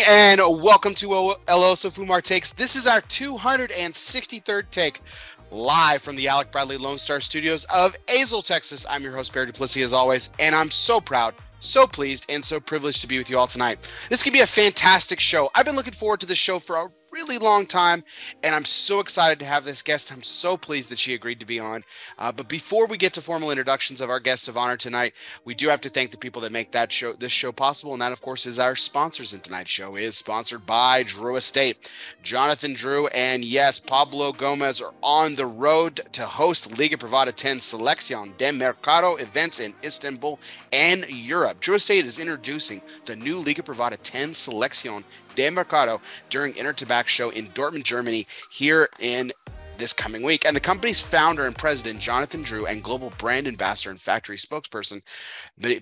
And 0.00 0.40
welcome 0.40 0.94
to 0.94 1.08
Oso 1.08 1.90
Fumar 1.92 2.22
Takes. 2.22 2.54
This 2.54 2.76
is 2.76 2.86
our 2.86 3.02
263rd 3.02 4.70
take 4.70 5.02
live 5.50 6.00
from 6.00 6.16
the 6.16 6.28
Alec 6.28 6.50
Bradley 6.50 6.78
Lone 6.78 6.96
Star 6.96 7.20
Studios 7.20 7.64
of 7.66 7.94
Azle, 8.06 8.42
Texas. 8.42 8.86
I'm 8.88 9.02
your 9.02 9.12
host, 9.12 9.34
Barry 9.34 9.44
Duplessis, 9.46 9.82
as 9.84 9.92
always, 9.92 10.32
and 10.38 10.54
I'm 10.54 10.70
so 10.70 10.98
proud, 10.98 11.34
so 11.60 11.86
pleased, 11.86 12.24
and 12.30 12.42
so 12.42 12.58
privileged 12.58 13.02
to 13.02 13.06
be 13.06 13.18
with 13.18 13.28
you 13.28 13.36
all 13.36 13.46
tonight. 13.46 13.86
This 14.08 14.22
could 14.22 14.32
be 14.32 14.40
a 14.40 14.46
fantastic 14.46 15.20
show. 15.20 15.50
I've 15.54 15.66
been 15.66 15.76
looking 15.76 15.92
forward 15.92 16.20
to 16.20 16.26
this 16.26 16.38
show 16.38 16.58
for 16.58 16.76
a 16.76 16.86
really 17.12 17.36
long 17.36 17.66
time, 17.66 18.02
and 18.42 18.54
I'm 18.54 18.64
so 18.64 18.98
excited 18.98 19.38
to 19.40 19.44
have 19.44 19.64
this 19.64 19.82
guest. 19.82 20.10
I'm 20.10 20.22
so 20.22 20.56
pleased 20.56 20.88
that 20.88 20.98
she 20.98 21.14
agreed 21.14 21.40
to 21.40 21.46
be 21.46 21.60
on. 21.60 21.84
Uh, 22.18 22.32
but 22.32 22.48
before 22.48 22.86
we 22.86 22.96
get 22.96 23.12
to 23.14 23.20
formal 23.20 23.50
introductions 23.50 24.00
of 24.00 24.08
our 24.08 24.18
guests 24.18 24.48
of 24.48 24.56
honor 24.56 24.78
tonight, 24.78 25.12
we 25.44 25.54
do 25.54 25.68
have 25.68 25.80
to 25.82 25.90
thank 25.90 26.10
the 26.10 26.16
people 26.16 26.40
that 26.42 26.52
make 26.52 26.72
that 26.72 26.90
show, 26.90 27.12
this 27.12 27.30
show 27.30 27.52
possible, 27.52 27.92
and 27.92 28.00
that, 28.00 28.12
of 28.12 28.22
course, 28.22 28.46
is 28.46 28.58
our 28.58 28.74
sponsors. 28.74 29.34
And 29.34 29.44
tonight's 29.44 29.70
show 29.70 29.96
is 29.96 30.16
sponsored 30.16 30.64
by 30.64 31.02
Drew 31.02 31.36
Estate, 31.36 31.90
Jonathan 32.22 32.72
Drew, 32.72 33.08
and 33.08 33.44
yes, 33.44 33.78
Pablo 33.78 34.32
Gomez 34.32 34.80
are 34.80 34.94
on 35.02 35.36
the 35.36 35.46
road 35.46 36.00
to 36.12 36.24
host 36.24 36.78
Liga 36.78 36.96
Privada 36.96 37.32
10 37.32 37.58
Selección 37.58 38.36
de 38.38 38.52
Mercado 38.52 39.16
events 39.16 39.60
in 39.60 39.74
Istanbul 39.84 40.38
and 40.72 41.04
Europe. 41.10 41.60
Drew 41.60 41.74
Estate 41.74 42.06
is 42.06 42.18
introducing 42.18 42.80
the 43.04 43.16
new 43.16 43.38
Liga 43.38 43.62
Privada 43.62 43.98
10 44.02 44.32
Selección 44.32 45.04
de 45.34 45.50
Mercado 45.50 46.00
during 46.30 46.54
Intertabac 46.54 47.06
show 47.06 47.30
in 47.30 47.48
Dortmund, 47.48 47.84
Germany, 47.84 48.26
here 48.50 48.88
in 49.00 49.32
this 49.78 49.92
coming 49.92 50.22
week. 50.22 50.44
And 50.46 50.54
the 50.54 50.60
company's 50.60 51.00
founder 51.00 51.46
and 51.46 51.56
president, 51.56 51.98
Jonathan 51.98 52.42
Drew, 52.42 52.66
and 52.66 52.82
global 52.82 53.12
brand 53.18 53.48
ambassador 53.48 53.90
and 53.90 54.00
factory 54.00 54.36
spokesperson, 54.36 55.02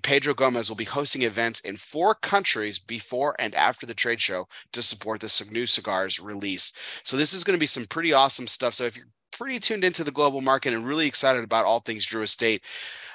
Pedro 0.03 0.33
Gomez, 0.33 0.69
will 0.69 0.77
be 0.77 0.85
hosting 0.85 1.23
events 1.23 1.61
in 1.61 1.77
four 1.77 2.15
countries 2.15 2.79
before 2.79 3.37
and 3.39 3.55
after 3.55 3.87
the 3.87 3.95
trade 3.95 4.21
show 4.21 4.49
to 4.73 4.83
support 4.83 5.21
the 5.21 5.49
new 5.51 5.67
cigars 5.67 6.19
release. 6.19 6.73
So 7.03 7.17
this 7.17 7.35
is 7.35 7.45
going 7.45 7.57
to 7.57 7.61
be 7.61 7.67
some 7.67 7.85
pretty 7.85 8.13
awesome 8.13 8.47
stuff. 8.47 8.75
So 8.75 8.85
if 8.85 8.97
you're 8.97 9.07
pretty 9.33 9.59
tuned 9.59 9.85
into 9.85 10.05
the 10.05 10.11
global 10.11 10.41
market 10.41 10.75
and 10.75 10.87
really 10.87 11.07
excited 11.07 11.45
about 11.45 11.67
all 11.67 11.81
things 11.81 12.07
Drew 12.07 12.23
Estate, 12.23 12.63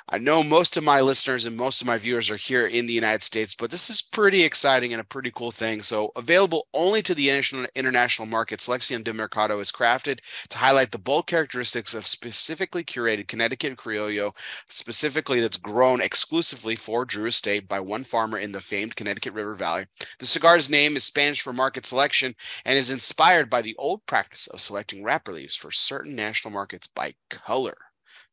I 0.08 0.20
know 0.20 0.44
most 0.44 0.78
of 0.78 0.84
my 0.84 1.02
listeners 1.02 1.48
and 1.48 1.58
most 1.58 1.82
of 1.82 1.88
my 1.88 1.98
viewers 1.98 2.30
are 2.30 2.38
here 2.38 2.68
in 2.68 2.86
the 2.86 2.94
United 2.94 3.24
States, 3.24 3.56
but 3.56 3.72
this 3.72 3.90
is 3.90 4.04
pretty 4.04 4.44
exciting 4.44 4.94
and 4.94 5.02
a 5.02 5.04
pretty 5.04 5.32
cool 5.32 5.50
thing. 5.50 5.82
So, 5.82 6.12
available 6.16 6.68
only 6.76 7.02
to 7.02 7.16
the 7.16 7.32
international 7.32 8.28
markets, 8.28 8.68
Selección 8.68 9.04
de 9.04 9.12
Mercado 9.14 9.60
is 9.60 9.72
crafted 9.72 10.20
to 10.50 10.60
highlight 10.60 10.92
the 10.92 11.00
bold 11.00 11.26
characteristics 11.26 11.96
of 11.96 12.06
specifically 12.06 12.84
curated 12.84 13.28
Connecticut 13.28 13.78
Criollo, 13.78 14.36
specifically 14.70 15.40
that's 15.40 15.58
grown 15.58 16.02
exclusively 16.02 16.76
for 16.76 17.04
Drew 17.04 17.26
Estate 17.26 17.68
by 17.68 17.80
one 17.80 18.04
farmer 18.04 18.38
in 18.38 18.52
the 18.52 18.62
famed 18.62 18.96
Connecticut 18.96 19.34
River 19.34 19.56
Valley. 19.56 19.88
The 20.20 20.28
cigar's 20.28 20.70
name 20.70 20.96
is 20.96 21.04
Spanish 21.04 21.42
for 21.42 21.52
market 21.52 21.88
selection 21.88 22.36
and 22.64 22.78
is 22.78 22.92
inspired 22.92 23.50
by 23.50 23.64
the 23.64 23.76
old 23.78 24.06
practice 24.06 24.46
of 24.46 24.62
selecting 24.62 25.04
wrapper 25.04 25.34
leaves 25.34 25.56
for 25.56 25.72
certain 25.72 26.16
national 26.16 26.54
markets 26.54 26.86
by 26.86 27.16
color. 27.32 27.85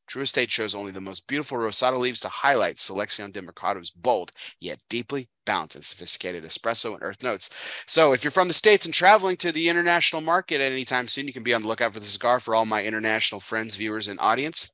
Drew 0.07 0.23
Estate 0.23 0.51
shows 0.51 0.75
only 0.75 0.93
the 0.93 1.01
most 1.01 1.27
beautiful 1.27 1.59
Rosado 1.59 1.99
leaves 1.99 2.21
to 2.21 2.29
highlight 2.29 2.77
Selección 2.77 3.33
de 3.33 3.41
Mercado's 3.41 3.91
bold, 3.91 4.33
yet 4.61 4.81
deeply 4.89 5.29
balanced 5.47 5.77
and 5.77 5.85
sophisticated 5.85 6.45
espresso 6.45 6.95
and 6.95 7.03
earth 7.03 7.23
notes. 7.23 7.51
So 7.87 8.13
if 8.13 8.25
you're 8.25 8.31
from 8.31 8.49
the 8.49 8.55
States 8.55 8.85
and 8.85 8.95
traveling 8.95 9.37
to 9.39 9.53
the 9.53 9.69
international 9.69 10.23
market 10.23 10.61
at 10.61 10.73
any 10.73 10.85
time 10.85 11.09
soon, 11.09 11.27
you 11.27 11.33
can 11.33 11.43
be 11.43 11.55
on 11.55 11.63
the 11.63 11.69
lookout 11.69 11.95
for 11.95 12.01
the 12.01 12.07
cigar 12.07 12.41
for 12.41 12.55
all 12.55 12.67
my 12.67 12.85
international 12.85 13.41
friends, 13.41 13.77
viewers, 13.77 14.09
and 14.09 14.21
audience. 14.21 14.71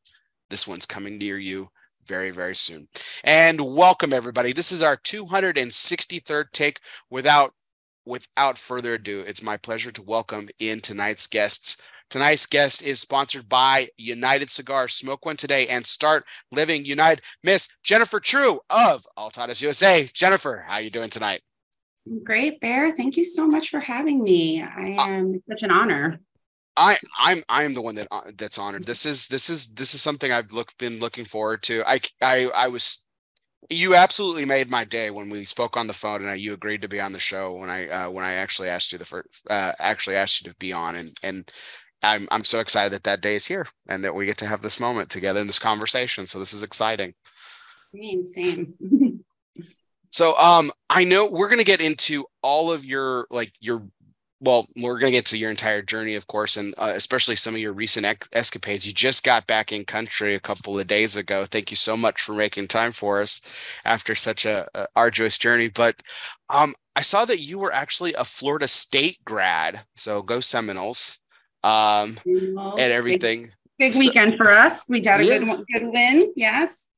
This 0.50 0.66
one's 0.66 0.86
coming 0.86 1.18
near 1.18 1.38
you 1.38 1.68
very, 2.06 2.30
very 2.30 2.54
soon. 2.54 2.88
And 3.22 3.60
welcome 3.60 4.12
everybody. 4.12 4.52
This 4.52 4.72
is 4.72 4.82
our 4.82 4.96
263rd 4.96 6.46
take 6.52 6.80
without 7.10 7.52
without 8.08 8.56
further 8.56 8.94
ado, 8.94 9.20
it's 9.20 9.42
my 9.42 9.56
pleasure 9.58 9.90
to 9.92 10.02
welcome 10.02 10.48
in 10.58 10.80
tonight's 10.80 11.26
guests 11.26 11.76
Tonight's 12.10 12.46
guest 12.46 12.82
is 12.82 13.00
sponsored 13.00 13.48
by 13.48 13.88
United 13.96 14.50
Cigars. 14.50 14.94
Smoke 14.94 15.26
one 15.26 15.36
today 15.36 15.66
and 15.68 15.84
start 15.84 16.24
living 16.50 16.84
United. 16.84 17.22
Miss 17.42 17.68
Jennifer 17.82 18.20
True 18.20 18.60
of 18.70 19.06
Altadis 19.18 19.60
USA. 19.60 20.08
Jennifer, 20.14 20.64
how 20.66 20.76
are 20.76 20.80
you 20.80 20.90
doing 20.90 21.10
tonight? 21.10 21.42
Great, 22.24 22.60
Bear. 22.60 22.90
Thank 22.96 23.16
you 23.16 23.24
so 23.24 23.46
much 23.46 23.68
for 23.68 23.80
having 23.80 24.22
me. 24.22 24.62
I 24.62 24.96
uh, 24.98 25.08
am 25.08 25.34
uh, 25.34 25.52
such 25.52 25.62
an 25.62 25.70
honor. 25.70 26.20
I 26.76 26.96
I'm 27.18 27.42
I'm 27.48 27.74
the 27.74 27.82
one 27.82 27.96
that 27.96 28.08
uh, 28.10 28.30
that's 28.36 28.58
honored. 28.58 28.84
This 28.84 29.04
is 29.04 29.26
this 29.26 29.50
is 29.50 29.66
this 29.68 29.94
is 29.94 30.00
something 30.00 30.32
I've 30.32 30.52
look 30.52 30.76
been 30.78 31.00
looking 31.00 31.24
forward 31.24 31.62
to. 31.64 31.82
I 31.86 32.00
I 32.22 32.50
I 32.54 32.68
was 32.68 33.04
you 33.68 33.94
absolutely 33.94 34.44
made 34.44 34.70
my 34.70 34.84
day 34.84 35.10
when 35.10 35.28
we 35.28 35.44
spoke 35.44 35.76
on 35.76 35.86
the 35.86 35.92
phone 35.92 36.22
and 36.22 36.30
I, 36.30 36.34
you 36.34 36.54
agreed 36.54 36.80
to 36.82 36.88
be 36.88 37.00
on 37.00 37.12
the 37.12 37.18
show 37.18 37.54
when 37.54 37.68
I 37.68 37.88
uh, 37.88 38.10
when 38.10 38.24
I 38.24 38.34
actually 38.34 38.68
asked 38.68 38.92
you 38.92 38.98
the 38.98 39.04
first 39.04 39.28
uh, 39.50 39.72
actually 39.78 40.16
asked 40.16 40.42
you 40.42 40.50
to 40.50 40.56
be 40.58 40.72
on 40.72 40.96
and 40.96 41.16
and 41.22 41.52
I'm 42.02 42.28
I'm 42.30 42.44
so 42.44 42.60
excited 42.60 42.92
that 42.92 43.04
that 43.04 43.20
day 43.20 43.34
is 43.34 43.46
here 43.46 43.66
and 43.88 44.04
that 44.04 44.14
we 44.14 44.26
get 44.26 44.38
to 44.38 44.46
have 44.46 44.62
this 44.62 44.80
moment 44.80 45.10
together 45.10 45.40
in 45.40 45.46
this 45.46 45.58
conversation. 45.58 46.26
So 46.26 46.38
this 46.38 46.52
is 46.52 46.62
exciting. 46.62 47.14
Same, 47.92 48.24
same. 48.24 48.74
so 50.10 50.36
um 50.38 50.70
I 50.88 51.04
know 51.04 51.26
we're 51.26 51.50
gonna 51.50 51.64
get 51.64 51.80
into 51.80 52.24
all 52.42 52.70
of 52.70 52.84
your 52.84 53.26
like 53.30 53.52
your 53.60 53.82
well, 54.40 54.68
we're 54.76 54.98
going 55.00 55.12
to 55.12 55.18
get 55.18 55.26
to 55.26 55.36
your 55.36 55.50
entire 55.50 55.82
journey, 55.82 56.14
of 56.14 56.28
course, 56.28 56.56
and 56.56 56.72
uh, 56.78 56.92
especially 56.94 57.34
some 57.34 57.54
of 57.54 57.60
your 57.60 57.72
recent 57.72 58.06
ex- 58.06 58.28
escapades. 58.32 58.86
You 58.86 58.92
just 58.92 59.24
got 59.24 59.48
back 59.48 59.72
in 59.72 59.84
country 59.84 60.34
a 60.34 60.40
couple 60.40 60.78
of 60.78 60.86
days 60.86 61.16
ago. 61.16 61.44
Thank 61.44 61.72
you 61.72 61.76
so 61.76 61.96
much 61.96 62.22
for 62.22 62.34
making 62.34 62.68
time 62.68 62.92
for 62.92 63.20
us 63.20 63.40
after 63.84 64.14
such 64.14 64.46
a, 64.46 64.68
a 64.74 64.86
arduous 64.94 65.38
journey. 65.38 65.68
But 65.68 66.02
um, 66.50 66.76
I 66.94 67.02
saw 67.02 67.24
that 67.24 67.40
you 67.40 67.58
were 67.58 67.72
actually 67.72 68.14
a 68.14 68.24
Florida 68.24 68.68
State 68.68 69.18
grad, 69.24 69.84
so 69.96 70.22
go 70.22 70.38
Seminoles 70.38 71.18
um, 71.62 72.18
and 72.26 72.78
everything. 72.78 73.42
Big, 73.42 73.52
big 73.78 73.94
so, 73.94 73.98
weekend 74.00 74.36
for 74.36 74.50
us. 74.50 74.88
We 74.88 75.00
got 75.00 75.20
a 75.20 75.24
yeah. 75.24 75.38
good 75.38 75.64
good 75.72 75.92
win. 75.92 76.32
Yes, 76.36 76.88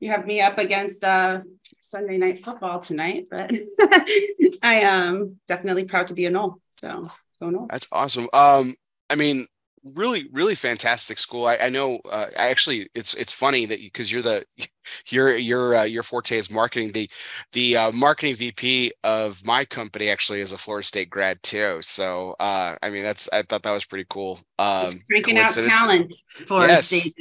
you 0.00 0.10
have 0.10 0.26
me 0.26 0.40
up 0.40 0.58
against 0.58 1.04
uh, 1.04 1.40
Sunday 1.80 2.18
night 2.18 2.44
football 2.44 2.78
tonight, 2.78 3.26
but 3.30 3.52
I 4.62 4.80
am 4.80 5.40
definitely 5.46 5.84
proud 5.84 6.08
to 6.08 6.14
be 6.14 6.26
a 6.26 6.30
Nole. 6.30 6.60
So 6.70 7.10
go 7.40 7.50
Noles. 7.50 7.68
That's 7.68 7.88
awesome. 7.92 8.28
Um, 8.32 8.74
I 9.08 9.16
mean, 9.16 9.46
really 9.94 10.28
really 10.32 10.54
fantastic 10.54 11.18
school 11.18 11.46
i, 11.46 11.56
I 11.56 11.68
know 11.70 12.00
uh, 12.10 12.26
i 12.38 12.48
actually 12.48 12.90
it's 12.94 13.14
it's 13.14 13.32
funny 13.32 13.64
that 13.66 13.80
because 13.80 14.12
you, 14.12 14.18
are 14.18 14.22
the 14.22 14.44
your 15.08 15.36
your 15.36 15.76
uh, 15.76 15.84
your 15.84 16.02
forte 16.02 16.36
is 16.36 16.50
marketing 16.50 16.92
the 16.92 17.08
the 17.52 17.76
uh, 17.76 17.92
marketing 17.92 18.36
vp 18.36 18.92
of 19.04 19.44
my 19.44 19.64
company 19.64 20.10
actually 20.10 20.40
is 20.40 20.52
a 20.52 20.58
florida 20.58 20.86
state 20.86 21.08
grad 21.08 21.42
too 21.42 21.78
so 21.82 22.36
uh 22.40 22.76
i 22.82 22.90
mean 22.90 23.02
that's 23.02 23.28
i 23.32 23.42
thought 23.42 23.62
that 23.62 23.72
was 23.72 23.84
pretty 23.84 24.06
cool 24.10 24.40
um 24.58 24.92
cranking 25.10 25.38
out 25.38 25.50
talent 25.52 26.12
florida 26.46 26.74
yes. 26.74 26.86
state 26.86 27.14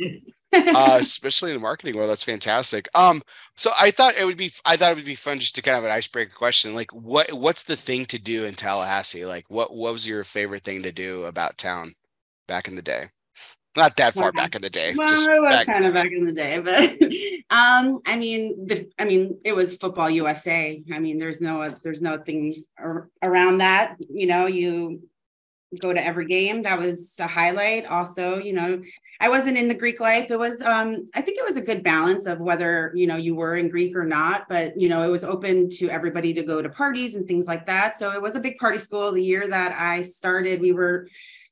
uh, 0.53 0.97
especially 0.99 1.51
in 1.51 1.57
the 1.57 1.61
marketing 1.61 1.95
world. 1.95 2.09
That's 2.09 2.23
fantastic. 2.23 2.87
Um, 2.95 3.21
so 3.55 3.71
I 3.79 3.91
thought 3.91 4.17
it 4.17 4.25
would 4.25 4.37
be, 4.37 4.51
I 4.65 4.77
thought 4.77 4.91
it 4.91 4.95
would 4.95 5.05
be 5.05 5.15
fun 5.15 5.39
just 5.39 5.55
to 5.55 5.61
kind 5.61 5.77
of 5.77 5.83
an 5.83 5.91
icebreaker 5.91 6.33
question. 6.35 6.73
Like, 6.73 6.91
what, 6.91 7.31
what's 7.33 7.63
the 7.63 7.75
thing 7.75 8.05
to 8.07 8.19
do 8.19 8.45
in 8.45 8.55
Tallahassee? 8.55 9.25
Like, 9.25 9.45
what, 9.49 9.73
what 9.75 9.93
was 9.93 10.07
your 10.07 10.23
favorite 10.23 10.63
thing 10.63 10.81
to 10.83 10.91
do 10.91 11.25
about 11.25 11.57
town? 11.57 11.93
Back 12.49 12.67
in 12.67 12.75
the 12.75 12.81
day. 12.81 13.05
Not 13.77 13.95
that 13.97 14.15
far 14.15 14.33
back 14.33 14.55
in 14.55 14.61
the 14.61 14.69
day. 14.69 14.93
Well, 14.97 15.07
it 15.07 15.41
was 15.41 15.51
back- 15.51 15.67
kind 15.67 15.85
of 15.85 15.93
back 15.93 16.11
in 16.11 16.25
the 16.25 16.33
day, 16.33 16.59
but 16.59 17.01
um, 17.55 18.01
I 18.05 18.17
mean, 18.17 18.65
the, 18.65 18.89
I 18.97 19.05
mean, 19.05 19.37
it 19.45 19.55
was 19.55 19.77
football 19.77 20.09
USA. 20.09 20.83
I 20.91 20.99
mean, 20.99 21.19
there's 21.19 21.39
no, 21.39 21.69
there's 21.69 22.01
no 22.01 22.17
things 22.17 22.57
around 23.23 23.59
that. 23.59 23.95
You 24.09 24.27
know, 24.27 24.47
you 24.47 25.07
go 25.79 25.93
to 25.93 26.03
every 26.03 26.25
game. 26.25 26.63
That 26.63 26.79
was 26.79 27.15
a 27.19 27.27
highlight. 27.27 27.85
Also, 27.85 28.39
you 28.39 28.53
know, 28.53 28.81
I 29.21 29.29
wasn't 29.29 29.57
in 29.57 29.67
the 29.67 29.75
Greek 29.75 29.99
life. 29.99 30.31
It 30.31 30.39
was, 30.39 30.61
um, 30.61 31.05
I 31.13 31.21
think 31.21 31.37
it 31.37 31.45
was 31.45 31.57
a 31.57 31.61
good 31.61 31.83
balance 31.83 32.25
of 32.25 32.39
whether 32.39 32.91
you 32.95 33.05
know 33.05 33.17
you 33.17 33.35
were 33.35 33.55
in 33.55 33.69
Greek 33.69 33.95
or 33.95 34.05
not. 34.05 34.49
But 34.49 34.79
you 34.79 34.89
know, 34.89 35.03
it 35.03 35.09
was 35.09 35.23
open 35.23 35.69
to 35.77 35.89
everybody 35.89 36.33
to 36.33 36.43
go 36.43 36.61
to 36.61 36.69
parties 36.69 37.15
and 37.15 37.27
things 37.27 37.45
like 37.45 37.67
that. 37.67 37.97
So 37.97 38.11
it 38.11 38.21
was 38.21 38.35
a 38.35 38.39
big 38.39 38.57
party 38.57 38.79
school. 38.79 39.11
The 39.11 39.23
year 39.23 39.47
that 39.47 39.79
I 39.79 40.01
started, 40.01 40.59
we 40.59 40.71
were 40.71 41.07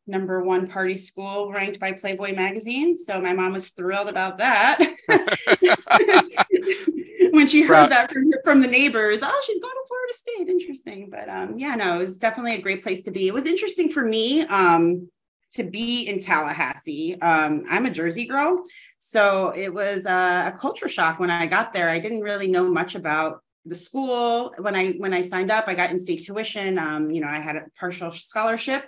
number 0.08 0.42
one 0.44 0.68
party 0.68 0.98
school 0.98 1.52
ranked 1.52 1.80
by 1.80 1.92
Playboy 1.92 2.34
magazine. 2.34 2.98
So 2.98 3.20
my 3.20 3.34
mom 3.34 3.54
was 3.54 3.70
thrilled 3.70 4.10
about 4.10 4.38
that. 4.38 4.80
when 7.32 7.48
she 7.48 7.62
heard 7.64 7.92
that 7.92 8.12
from, 8.12 8.32
from 8.44 8.62
the 8.62 8.68
neighbors, 8.68 9.20
oh, 9.22 9.42
she's 9.46 9.60
going 9.60 9.74
to 9.74 9.88
Florida 9.88 10.14
State. 10.14 10.50
Interesting. 10.50 11.10
But 11.10 11.30
um, 11.30 11.58
yeah, 11.58 11.76
no, 11.76 11.96
it 11.96 12.00
was 12.00 12.18
definitely 12.18 12.56
a 12.56 12.62
great 12.62 12.82
place 12.82 13.04
to 13.04 13.12
be. 13.12 13.28
It 13.28 13.34
was 13.34 13.46
interesting 13.46 13.90
for 13.90 14.04
me 14.04 14.42
um, 14.44 15.10
to 15.54 15.64
be 15.64 16.08
in 16.08 16.20
Tallahassee. 16.20 17.20
Um, 17.22 17.66
I'm 17.70 17.86
a 17.86 17.92
Jersey 17.92 18.26
girl. 18.26 18.64
So 19.00 19.50
it 19.56 19.74
was 19.74 20.06
a, 20.06 20.54
a 20.54 20.58
culture 20.60 20.88
shock 20.88 21.20
when 21.20 21.30
I 21.30 21.48
got 21.48 21.74
there. 21.74 21.90
I 21.90 22.00
didn't 22.00 22.22
really 22.22 22.48
know 22.48 22.72
much 22.72 22.96
about 22.96 23.42
the 23.68 23.76
school 23.76 24.54
when 24.60 24.76
i 24.76 24.92
when 24.94 25.14
i 25.14 25.20
signed 25.20 25.52
up 25.52 25.68
i 25.68 25.76
got 25.76 25.92
in-state 25.92 26.24
tuition 26.24 26.80
um, 26.80 27.12
you 27.12 27.20
know 27.20 27.28
i 27.28 27.38
had 27.38 27.58
a 27.58 27.66
partial 27.78 28.12
scholarship 28.14 28.88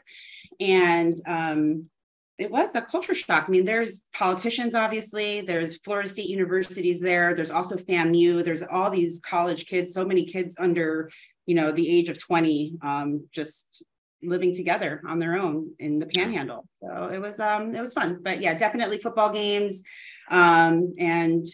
and 0.59 1.15
um, 1.25 1.89
it 2.37 2.49
was 2.49 2.73
a 2.75 2.81
culture 2.81 3.13
shock. 3.13 3.45
I 3.47 3.51
mean, 3.51 3.65
there's 3.65 4.05
politicians, 4.13 4.73
obviously. 4.73 5.41
There's 5.41 5.77
Florida 5.77 6.07
State 6.07 6.29
universities 6.29 7.01
there. 7.01 7.33
There's 7.35 7.51
also 7.51 7.75
FAMU. 7.75 8.43
There's 8.43 8.63
all 8.63 8.89
these 8.89 9.19
college 9.19 9.65
kids. 9.65 9.93
So 9.93 10.05
many 10.05 10.23
kids 10.25 10.55
under, 10.57 11.11
you 11.45 11.55
know, 11.55 11.71
the 11.71 11.89
age 11.89 12.07
of 12.09 12.17
20, 12.17 12.75
um, 12.81 13.27
just 13.31 13.83
living 14.23 14.53
together 14.53 15.01
on 15.07 15.19
their 15.19 15.37
own 15.37 15.71
in 15.79 15.99
the 15.99 16.05
Panhandle. 16.05 16.65
So 16.73 17.09
it 17.13 17.19
was, 17.19 17.39
um, 17.39 17.75
it 17.75 17.81
was 17.81 17.93
fun. 17.93 18.19
But 18.21 18.41
yeah, 18.41 18.53
definitely 18.53 18.99
football 18.99 19.31
games, 19.31 19.83
um, 20.29 20.93
and 20.97 21.45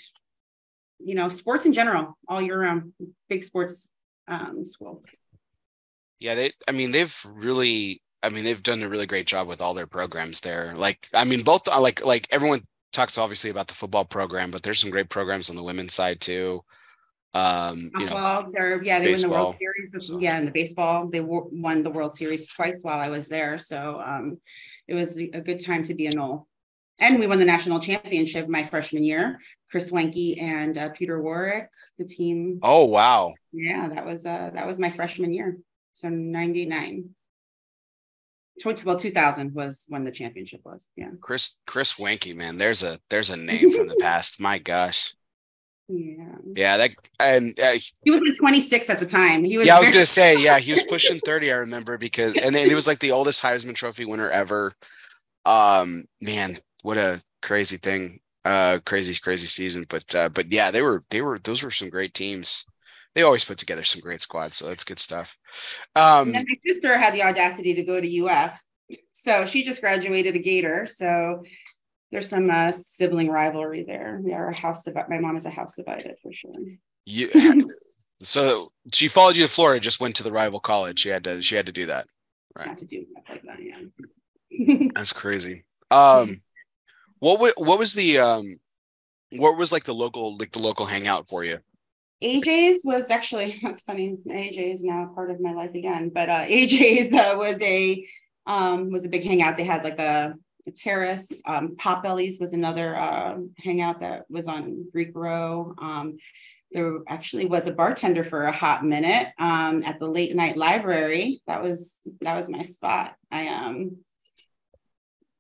you 1.00 1.14
know, 1.14 1.30
sports 1.30 1.66
in 1.66 1.74
general, 1.74 2.18
all 2.28 2.42
year 2.42 2.60
round. 2.60 2.94
Big 3.30 3.44
sports 3.44 3.92
um, 4.28 4.66
school. 4.66 5.04
Yeah, 6.20 6.36
they. 6.36 6.54
I 6.68 6.72
mean, 6.72 6.92
they've 6.92 7.16
really 7.30 8.02
I 8.26 8.30
mean, 8.30 8.44
they've 8.44 8.62
done 8.62 8.82
a 8.84 8.90
really 8.90 9.06
great 9.06 9.28
job 9.28 9.48
with 9.48 9.62
all 9.62 9.74
their 9.74 9.88
programs 9.88 10.42
there. 10.42 10.74
Like, 10.76 11.08
I 11.14 11.24
mean, 11.24 11.44
both 11.44 11.68
uh, 11.68 11.80
like 11.80 12.04
like 12.06 12.28
everyone 12.32 12.62
talks 12.92 13.18
obviously 13.18 13.50
about 13.50 13.68
the 13.68 13.74
football 13.74 14.06
program, 14.06 14.52
but 14.52 14.64
there's 14.64 14.80
some 14.80 14.90
great 14.90 15.10
programs 15.10 15.50
on 15.50 15.56
the 15.56 15.64
women's 15.64 15.94
side 15.94 16.20
too. 16.20 16.64
Um, 17.36 17.92
you 18.00 18.06
know, 18.06 18.50
they're, 18.54 18.82
yeah, 18.82 19.00
they 19.00 19.08
baseball, 19.08 19.32
won 19.32 19.40
the 19.40 19.66
World 19.66 19.90
Series. 19.92 20.08
so. 20.08 20.20
Yeah, 20.20 20.40
in 20.40 20.46
the 20.46 20.52
baseball, 20.52 21.10
they 21.10 21.20
won 21.20 21.84
the 21.84 21.90
World 21.90 22.14
Series 22.14 22.48
twice 22.48 22.80
while 22.82 22.98
I 22.98 23.10
was 23.10 23.28
there. 23.28 23.58
So 23.58 24.02
um, 24.04 24.40
it 24.88 24.96
was 24.96 25.18
a 25.18 25.42
good 25.42 25.64
time 25.64 25.84
to 25.84 25.94
be 25.94 26.08
a 26.08 26.16
Nole. 26.16 26.48
And 26.98 27.20
we 27.20 27.28
won 27.28 27.40
the 27.40 27.46
national 27.46 27.82
championship 27.82 28.48
my 28.48 28.64
freshman 28.64 29.04
year. 29.04 29.42
Chris 29.70 29.92
Weinke 29.92 30.42
and 30.42 30.78
uh, 30.78 30.90
Peter 30.90 31.22
Warrick, 31.22 31.70
the 31.98 32.06
team. 32.06 32.60
Oh 32.64 32.86
wow! 32.86 33.34
Yeah, 33.52 33.90
that 33.90 34.06
was 34.06 34.26
uh, 34.26 34.52
that 34.54 34.66
was 34.66 34.80
my 34.80 34.90
freshman 34.90 35.34
year. 35.34 35.58
So 35.92 36.08
ninety 36.08 36.66
nine 36.66 37.10
well 38.64 38.98
2000 38.98 39.54
was 39.54 39.84
when 39.88 40.04
the 40.04 40.12
championship 40.12 40.62
was 40.64 40.88
yeah. 40.96 41.10
Chris 41.20 41.60
chris 41.68 41.94
Weinke 41.94 42.36
man 42.36 42.58
there's 42.58 42.84
a 42.84 43.00
there's 43.10 43.30
a 43.30 43.38
name 43.38 43.70
from 43.72 43.88
the 43.88 43.96
past. 44.00 44.40
My 44.40 44.60
gosh. 44.60 45.14
Yeah. 45.88 46.36
Yeah 46.56 46.78
that 46.78 46.92
and 47.20 47.60
uh, 47.60 47.78
he 48.04 48.12
was 48.12 48.38
26 48.40 48.90
at 48.90 49.00
the 49.00 49.06
time. 49.06 49.44
He 49.44 49.58
was 49.58 49.68
yeah 49.68 49.78
i 49.78 49.80
was 49.80 49.92
gonna 49.92 50.06
say 50.06 50.42
yeah 50.42 50.58
he 50.58 50.74
was 50.74 50.84
pushing 50.90 51.20
30 51.20 51.52
i 51.52 51.58
remember 51.58 51.98
because 51.98 52.36
and 52.38 52.56
then 52.56 52.68
he 52.68 52.76
was 52.76 52.88
like 52.88 53.00
the 53.00 53.12
oldest 53.12 53.44
heisman 53.44 53.76
trophy 53.76 54.06
winner 54.06 54.30
ever. 54.30 54.74
Um 55.46 56.06
man 56.22 56.58
what 56.82 56.98
a 56.98 57.22
crazy 57.42 57.78
thing 57.78 58.20
uh 58.46 58.80
crazy 58.86 59.20
crazy 59.20 59.48
season 59.48 59.86
but 59.90 60.16
uh 60.16 60.30
but 60.30 60.52
yeah 60.52 60.72
they 60.72 60.82
were 60.82 61.04
they 61.10 61.22
were 61.22 61.38
those 61.40 61.62
were 61.62 61.72
some 61.72 61.90
great 61.90 62.14
teams 62.14 62.66
they 63.16 63.24
always 63.24 63.46
put 63.46 63.58
together 63.58 63.84
some 63.84 64.02
great 64.02 64.22
squads, 64.22 64.58
so 64.58 64.68
that's 64.68 64.84
good 64.84 65.00
stuff. 65.00 65.38
Um, 65.96 66.34
my 66.34 66.44
sister 66.66 66.98
had 66.98 67.14
the 67.14 67.24
audacity 67.24 67.74
to 67.74 67.84
go 67.84 68.00
to 68.00 68.26
UF, 68.26 68.62
so 69.14 69.46
she 69.46 69.64
just 69.64 69.82
graduated 69.82 70.36
a 70.36 70.40
Gator. 70.40 70.86
So 70.86 71.44
there's 72.12 72.30
some 72.30 72.52
uh, 72.52 72.72
sibling 72.72 73.30
rivalry 73.30 73.84
there. 73.88 74.20
We 74.24 74.34
are 74.34 74.50
a 74.50 74.60
house 74.60 74.84
divided. 74.84 75.10
My 75.10 75.20
mom 75.20 75.38
is 75.38 75.46
a 75.46 75.50
house 75.50 75.76
divided 75.76 76.18
for 76.22 76.32
sure. 76.32 76.54
You, 77.06 77.32
so 78.22 78.68
she 78.92 79.08
followed 79.08 79.38
you 79.38 79.46
to 79.48 79.52
Florida, 79.52 79.80
just 79.80 80.02
went 80.02 80.18
to 80.18 80.24
the 80.24 80.32
rival 80.32 80.60
college. 80.60 81.00
She 81.00 81.10
had 81.10 81.24
to. 81.24 81.42
She 81.42 81.56
had 81.56 81.66
to 81.68 81.72
do 81.72 81.86
that. 81.88 82.08
Right. 82.56 82.68
Had 82.68 82.78
to 82.80 82.86
do 82.86 83.06
that 83.16 83.34
like 83.34 83.44
that. 83.44 83.60
Yeah. 83.62 84.88
that's 84.96 85.14
crazy. 85.14 85.64
Um, 85.90 86.42
what 87.20 87.54
what 87.58 87.80
was 87.80 87.94
the 87.94 88.20
um, 88.20 88.60
what 89.32 89.58
was 89.58 89.72
like 89.72 89.84
the 89.84 89.94
local 89.94 90.38
like 90.38 90.52
the 90.52 90.60
local 90.60 90.86
hangout 90.86 91.30
for 91.30 91.44
you? 91.44 91.60
AJ's 92.24 92.84
was 92.84 93.10
actually 93.10 93.60
that's 93.62 93.82
funny. 93.82 94.18
AJ 94.28 94.74
is 94.74 94.84
now 94.84 95.12
part 95.14 95.32
of 95.32 95.40
my 95.40 95.54
life 95.54 95.74
again, 95.74 96.12
but 96.14 96.30
uh, 96.30 96.46
AJ's 96.46 97.14
uh, 97.14 97.36
was 97.38 97.58
a 97.62 98.08
um, 98.48 98.92
was 98.92 99.06
a 99.06 99.10
big 99.10 99.24
hangout. 99.24 99.58
They 99.58 99.64
had 99.64 99.84
like 99.84 100.00
a, 100.00 100.36
a 100.68 100.72
terrace. 100.72 101.42
Um, 101.46 101.76
Potbelly's 101.78 102.40
was 102.40 102.54
another 102.54 102.96
uh, 102.96 103.38
hangout 103.58 104.02
that 104.02 104.26
was 104.30 104.48
on 104.48 104.88
Greek 104.92 105.12
Row. 105.16 105.74
Um, 105.82 106.18
there 106.72 107.00
actually 107.08 107.46
was 107.46 107.68
a 107.68 107.72
bartender 107.72 108.24
for 108.24 108.46
a 108.46 108.52
hot 108.52 108.84
minute 108.84 109.28
um, 109.40 109.84
at 109.84 110.00
the 110.00 110.08
late 110.08 110.36
night 110.36 110.58
library. 110.58 111.42
That 111.48 111.64
was 111.64 111.98
that 112.22 112.36
was 112.36 112.50
my 112.50 112.62
spot. 112.62 113.16
I 113.32 113.48
um 113.48 113.98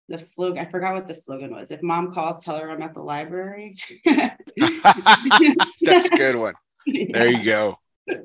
the 0.07 0.19
slogan 0.19 0.63
i 0.63 0.69
forgot 0.69 0.93
what 0.93 1.07
the 1.07 1.15
slogan 1.15 1.51
was 1.51 1.71
if 1.71 1.81
mom 1.81 2.13
calls 2.13 2.43
tell 2.43 2.59
her 2.59 2.69
i'm 2.69 2.83
at 2.83 2.93
the 2.93 3.01
library 3.01 3.75
that's 4.05 6.11
a 6.11 6.15
good 6.15 6.35
one 6.35 6.53
there 6.85 7.31
you 7.31 7.43
go. 7.43 7.79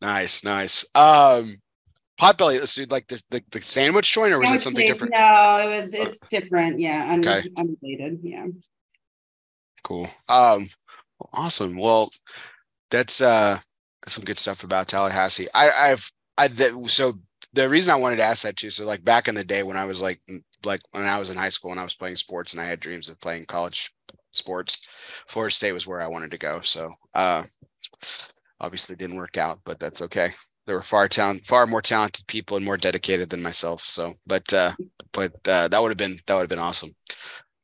Nice, 0.00 0.44
nice. 0.44 0.86
Um, 0.94 1.58
potbelly, 2.20 2.64
so 2.68 2.84
like 2.88 3.08
the, 3.08 3.20
the, 3.30 3.42
the 3.50 3.60
sandwich 3.60 4.12
joint, 4.12 4.32
or 4.32 4.38
was 4.38 4.50
it 4.52 4.60
something 4.60 4.86
different? 4.86 5.12
No, 5.16 5.58
it 5.60 5.76
was 5.76 5.92
it's 5.92 6.20
different. 6.30 6.78
Yeah, 6.78 7.12
un- 7.12 7.18
okay. 7.18 7.48
unrelated. 7.56 8.20
Yeah. 8.22 8.46
Cool. 9.82 10.04
Um, 10.28 10.68
well, 11.18 11.30
awesome. 11.32 11.76
Well, 11.76 12.10
that's 12.90 13.20
uh 13.20 13.58
some 14.06 14.24
good 14.24 14.38
stuff 14.38 14.64
about 14.64 14.88
Tallahassee. 14.88 15.48
I, 15.52 15.70
I've 15.70 16.10
I 16.36 16.48
that 16.48 16.90
so 16.90 17.14
the 17.52 17.68
reason 17.68 17.92
I 17.92 17.96
wanted 17.96 18.16
to 18.16 18.24
ask 18.24 18.42
that 18.44 18.56
too. 18.56 18.70
So 18.70 18.86
like 18.86 19.04
back 19.04 19.28
in 19.28 19.34
the 19.34 19.44
day 19.44 19.62
when 19.62 19.76
I 19.76 19.84
was 19.84 20.00
like 20.00 20.20
like 20.64 20.80
when 20.92 21.04
I 21.04 21.18
was 21.18 21.30
in 21.30 21.36
high 21.36 21.48
school 21.48 21.72
and 21.72 21.80
I 21.80 21.84
was 21.84 21.94
playing 21.94 22.16
sports 22.16 22.52
and 22.52 22.60
I 22.60 22.66
had 22.66 22.80
dreams 22.80 23.08
of 23.08 23.20
playing 23.20 23.46
college 23.46 23.92
sports, 24.30 24.88
Florida 25.26 25.52
State 25.54 25.72
was 25.72 25.86
where 25.86 26.00
I 26.00 26.06
wanted 26.06 26.30
to 26.30 26.38
go. 26.38 26.60
So 26.60 26.92
uh 27.14 27.44
obviously 28.60 28.96
didn't 28.96 29.16
work 29.16 29.36
out, 29.36 29.60
but 29.64 29.78
that's 29.78 30.02
okay. 30.02 30.32
There 30.66 30.76
were 30.76 30.82
far 30.82 31.08
town, 31.08 31.40
far 31.44 31.66
more 31.66 31.82
talented 31.82 32.26
people 32.26 32.56
and 32.56 32.66
more 32.66 32.76
dedicated 32.76 33.30
than 33.30 33.42
myself. 33.42 33.82
So, 33.82 34.14
but 34.26 34.52
uh, 34.52 34.72
but 35.12 35.32
uh, 35.48 35.68
that 35.68 35.80
would 35.80 35.90
have 35.90 35.98
been 35.98 36.18
that 36.26 36.34
would 36.34 36.42
have 36.42 36.48
been 36.50 36.58
awesome. 36.58 36.94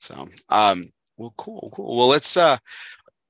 So, 0.01 0.29
um, 0.49 0.91
well, 1.17 1.35
cool, 1.37 1.71
cool. 1.75 1.97
Well, 1.97 2.09
let's 2.09 2.37
uh, 2.37 2.57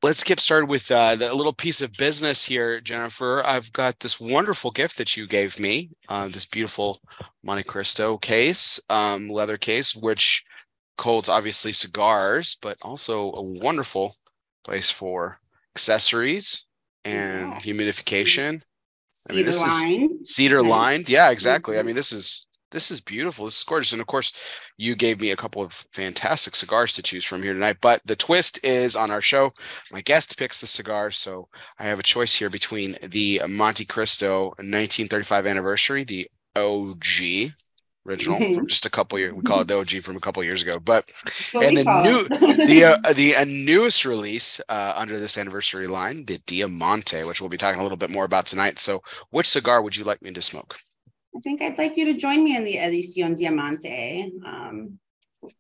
let's 0.03 0.23
get 0.23 0.39
started 0.39 0.67
with 0.67 0.91
uh, 0.91 1.17
the, 1.17 1.35
little 1.35 1.53
piece 1.53 1.83
of 1.83 1.93
business 1.95 2.45
here, 2.45 2.81
Jennifer. 2.81 3.43
I've 3.45 3.73
got 3.73 3.99
this 3.99 4.21
wonderful 4.21 4.71
gift 4.71 4.99
that 4.99 5.17
you 5.17 5.27
gave 5.27 5.59
me, 5.59 5.91
uh, 6.09 6.29
this 6.29 6.45
beautiful 6.45 7.01
Montecristo 7.45 8.21
case, 8.21 8.79
um, 8.91 9.29
leather 9.29 9.57
case, 9.57 9.95
which 9.95 10.45
holds 11.01 11.29
obviously 11.29 11.73
cigars, 11.73 12.57
but 12.61 12.77
also 12.83 13.33
a 13.33 13.43
wonderful 13.43 14.15
place 14.63 14.91
for 14.91 15.41
accessories 15.75 16.67
and 17.05 17.53
yeah. 17.53 17.59
humidification. 17.59 18.63
Cedar 19.11 19.33
I 19.33 19.37
mean, 19.37 19.47
this 19.47 19.61
line. 19.63 20.19
is 20.23 20.35
cedar 20.35 20.63
lined. 20.63 21.09
Yeah, 21.09 21.31
exactly. 21.31 21.77
I 21.77 21.79
mm-hmm. 21.79 21.89
mean, 21.89 21.97
this 21.97 22.13
is 22.13 22.49
this 22.75 22.91
is 22.91 23.01
beautiful. 23.01 23.45
This 23.45 23.59
is 23.59 23.65
gorgeous. 23.65 23.93
And 23.93 24.01
of 24.01 24.09
course, 24.09 24.33
you 24.77 24.97
gave 24.97 25.21
me 25.21 25.31
a 25.31 25.37
couple 25.37 25.63
of 25.63 25.73
fantastic 25.93 26.57
cigars 26.57 26.93
to 26.95 27.03
choose 27.03 27.25
from 27.25 27.43
here 27.43 27.55
tonight. 27.55 27.77
But 27.81 28.03
the 28.05 28.17
twist 28.17 28.63
is 28.65 28.97
on 28.97 29.11
our 29.11 29.21
show, 29.21 29.53
my 29.93 30.01
guest 30.01 30.37
picks 30.37 30.61
the 30.61 30.67
cigar. 30.67 31.11
So 31.13 31.49
I 31.79 31.85
have 31.85 32.01
a 32.01 32.03
choice 32.03 32.35
here 32.35 32.51
between 32.51 32.99
the 33.01 33.41
Montecristo 33.45 34.49
1935 34.59 35.47
anniversary, 35.47 36.05
the 36.05 36.29
OG, 36.57 37.53
original 38.07 38.39
from 38.55 38.67
just 38.69 38.87
a 38.87 38.91
couple 38.91 39.19
years. 39.19 39.33
We 39.35 39.43
call 39.43 39.61
it 39.61 39.69
the 39.69 39.79
OG 39.79 40.03
from 40.03 40.17
a 40.17 40.21
couple 40.21 40.43
years 40.45 40.63
ago, 40.63 40.79
but 40.79 41.09
and 41.55 41.77
the 41.77 41.85
new 41.85 42.67
the 42.67 42.85
uh, 42.85 43.13
the 43.15 43.37
uh, 43.37 43.45
newest 43.45 44.05
release 44.05 44.61
uh, 44.69 44.93
under 44.97 45.19
this 45.19 45.39
anniversary 45.39 45.87
line, 45.87 46.25
the 46.25 46.39
Diamante, 46.47 47.25
which 47.25 47.41
we'll 47.41 47.51
be 47.51 47.57
talking 47.57 47.81
a 47.81 47.83
little 47.83 47.99
bit 47.99 48.11
more 48.11 48.25
about 48.25 48.47
tonight. 48.47 48.79
So, 48.79 49.03
which 49.31 49.49
cigar 49.49 49.83
would 49.83 49.97
you 49.97 50.05
like 50.05 50.23
me 50.23 50.33
to 50.33 50.43
smoke? 50.43 50.77
I 51.37 51.41
think 51.41 51.63
I'd 51.63 51.79
like 51.79 51.97
you 51.97 52.05
to 52.07 52.15
join 52.15 52.45
me 52.45 52.57
in 52.57 52.65
the 52.65 52.77
Edición 52.77 53.37
Diamante. 53.37 54.33
Um, 54.47 54.99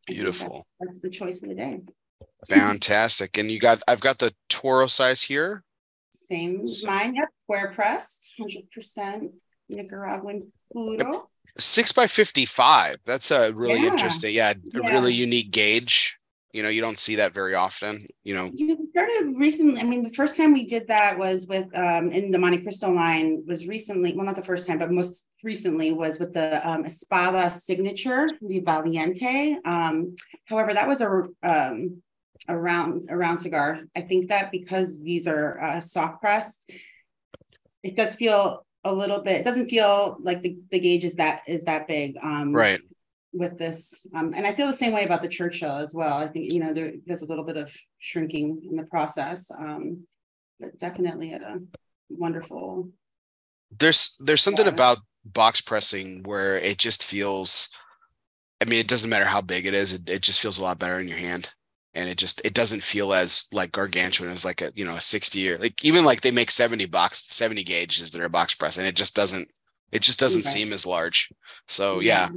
Beautiful. 0.06 0.66
That's, 0.80 0.92
that's 0.92 1.00
the 1.00 1.10
choice 1.10 1.42
of 1.42 1.48
the 1.48 1.54
day. 1.54 1.80
Fantastic. 2.48 3.36
And 3.38 3.50
you 3.50 3.58
got 3.58 3.80
I've 3.88 4.00
got 4.00 4.18
the 4.18 4.34
Toro 4.48 4.86
size 4.86 5.22
here. 5.22 5.64
Same 6.10 6.66
so. 6.66 6.86
mine, 6.86 7.14
yep. 7.14 7.28
Square 7.42 7.72
pressed, 7.74 8.32
100% 8.40 9.30
Nicaraguan 9.68 10.50
puro 10.72 11.28
six 11.58 11.92
by 11.92 12.06
55 12.06 12.96
that's 13.06 13.30
a 13.30 13.52
really 13.52 13.80
yeah. 13.80 13.92
interesting 13.92 14.34
yeah 14.34 14.50
a 14.50 14.54
yeah. 14.72 14.90
really 14.90 15.12
unique 15.12 15.50
gauge 15.50 16.18
you 16.52 16.62
know 16.62 16.68
you 16.68 16.80
don't 16.80 16.98
see 16.98 17.16
that 17.16 17.34
very 17.34 17.54
often 17.54 18.06
you 18.22 18.34
know 18.34 18.50
you 18.54 18.88
started 18.90 19.34
recently 19.36 19.80
i 19.80 19.84
mean 19.84 20.02
the 20.02 20.14
first 20.14 20.36
time 20.36 20.52
we 20.52 20.64
did 20.64 20.86
that 20.88 21.18
was 21.18 21.46
with 21.46 21.66
um 21.76 22.10
in 22.10 22.30
the 22.30 22.38
Montecristo 22.38 22.94
line 22.94 23.42
was 23.46 23.66
recently 23.66 24.14
well 24.14 24.24
not 24.24 24.36
the 24.36 24.42
first 24.42 24.66
time 24.66 24.78
but 24.78 24.90
most 24.90 25.26
recently 25.42 25.92
was 25.92 26.18
with 26.18 26.32
the 26.32 26.66
um 26.66 26.84
espada 26.84 27.50
signature 27.50 28.26
the 28.40 28.60
valiente 28.60 29.56
um 29.64 30.14
however 30.46 30.72
that 30.72 30.88
was 30.88 31.00
a 31.00 31.24
um 31.42 32.02
a 32.48 32.56
round 32.56 33.06
a 33.10 33.16
round 33.16 33.40
cigar 33.40 33.80
i 33.96 34.00
think 34.00 34.28
that 34.28 34.50
because 34.50 35.00
these 35.02 35.26
are 35.26 35.60
uh, 35.60 35.80
soft 35.80 36.20
pressed 36.20 36.72
it 37.82 37.96
does 37.96 38.14
feel 38.14 38.64
a 38.84 38.92
little 38.92 39.20
bit. 39.20 39.40
It 39.40 39.44
doesn't 39.44 39.68
feel 39.68 40.16
like 40.20 40.42
the, 40.42 40.56
the 40.70 40.78
gauge 40.78 41.04
is 41.04 41.16
that 41.16 41.42
is 41.46 41.64
that 41.64 41.88
big. 41.88 42.16
Um, 42.22 42.52
right. 42.52 42.80
With 43.32 43.58
this, 43.58 44.06
um, 44.14 44.32
and 44.32 44.46
I 44.46 44.54
feel 44.54 44.68
the 44.68 44.72
same 44.72 44.92
way 44.92 45.04
about 45.04 45.20
the 45.20 45.28
Churchill 45.28 45.76
as 45.78 45.92
well. 45.92 46.18
I 46.18 46.28
think 46.28 46.52
you 46.52 46.60
know 46.60 46.72
there, 46.72 46.92
there's 47.04 47.22
a 47.22 47.26
little 47.26 47.42
bit 47.42 47.56
of 47.56 47.74
shrinking 47.98 48.62
in 48.70 48.76
the 48.76 48.84
process, 48.84 49.50
um, 49.50 50.06
but 50.60 50.78
definitely 50.78 51.32
a 51.32 51.58
wonderful. 52.08 52.90
There's 53.76 54.16
there's 54.24 54.40
something 54.40 54.68
about 54.68 54.98
box 55.24 55.60
pressing 55.60 56.22
where 56.22 56.56
it 56.58 56.78
just 56.78 57.02
feels 57.02 57.70
I 58.64 58.66
mean, 58.66 58.80
it 58.80 58.88
doesn't 58.88 59.10
matter 59.10 59.24
how 59.26 59.40
big 59.40 59.66
it 59.66 59.74
is; 59.74 59.92
it, 59.92 60.08
it 60.08 60.22
just 60.22 60.40
feels 60.40 60.58
a 60.58 60.62
lot 60.62 60.78
better 60.78 60.98
in 60.98 61.08
your 61.08 61.18
hand, 61.18 61.50
and 61.94 62.08
it 62.08 62.18
just 62.18 62.40
it 62.44 62.54
doesn't 62.54 62.82
feel 62.82 63.12
as 63.12 63.44
like 63.52 63.72
gargantuan 63.72 64.30
as 64.30 64.44
like 64.44 64.62
a 64.62 64.72
you 64.74 64.84
know 64.84 64.96
a 64.96 65.00
sixty 65.00 65.38
year 65.38 65.58
like 65.58 65.84
even 65.84 66.04
like 66.04 66.20
they 66.20 66.30
make 66.30 66.50
seventy 66.50 66.86
box 66.86 67.24
seventy 67.30 67.62
gauges 67.62 68.10
that 68.10 68.22
are 68.22 68.28
box 68.28 68.54
press, 68.54 68.76
and 68.76 68.86
it 68.86 68.96
just 68.96 69.14
doesn't 69.14 69.48
it 69.92 70.02
just 70.02 70.18
doesn't 70.18 70.44
seem 70.44 70.72
as 70.72 70.84
large. 70.84 71.30
So 71.68 72.00
yeah. 72.00 72.28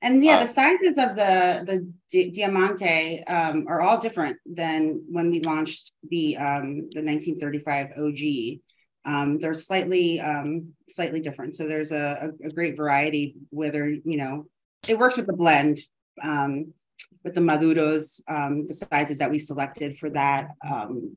And 0.00 0.22
yeah, 0.22 0.36
uh, 0.36 0.40
the 0.40 0.46
sizes 0.46 0.98
of 0.98 1.16
the 1.16 1.64
the 1.66 1.92
Di- 2.10 2.30
Diamante 2.30 3.24
um, 3.24 3.64
are 3.68 3.80
all 3.80 3.98
different 3.98 4.36
than 4.46 5.02
when 5.10 5.30
we 5.30 5.40
launched 5.40 5.92
the 6.08 6.36
um, 6.36 6.88
the 6.92 7.02
1935 7.02 7.86
OG. 7.96 8.60
Um, 9.06 9.38
they're 9.38 9.54
slightly 9.54 10.20
um, 10.20 10.74
slightly 10.88 11.20
different. 11.20 11.54
So 11.54 11.66
there's 11.66 11.90
a, 11.90 12.30
a, 12.42 12.46
a, 12.46 12.50
great 12.50 12.76
variety. 12.76 13.34
Whether 13.50 13.88
you 13.88 14.16
know, 14.16 14.46
it 14.86 14.98
works 14.98 15.16
with 15.16 15.26
the 15.26 15.32
blend 15.32 15.78
um, 16.22 16.74
with 17.22 17.34
the 17.34 17.40
maduros. 17.40 18.20
Um, 18.28 18.66
the 18.66 18.74
sizes 18.74 19.18
that 19.18 19.30
we 19.30 19.38
selected 19.38 19.96
for 19.96 20.10
that 20.10 20.48
um, 20.68 21.16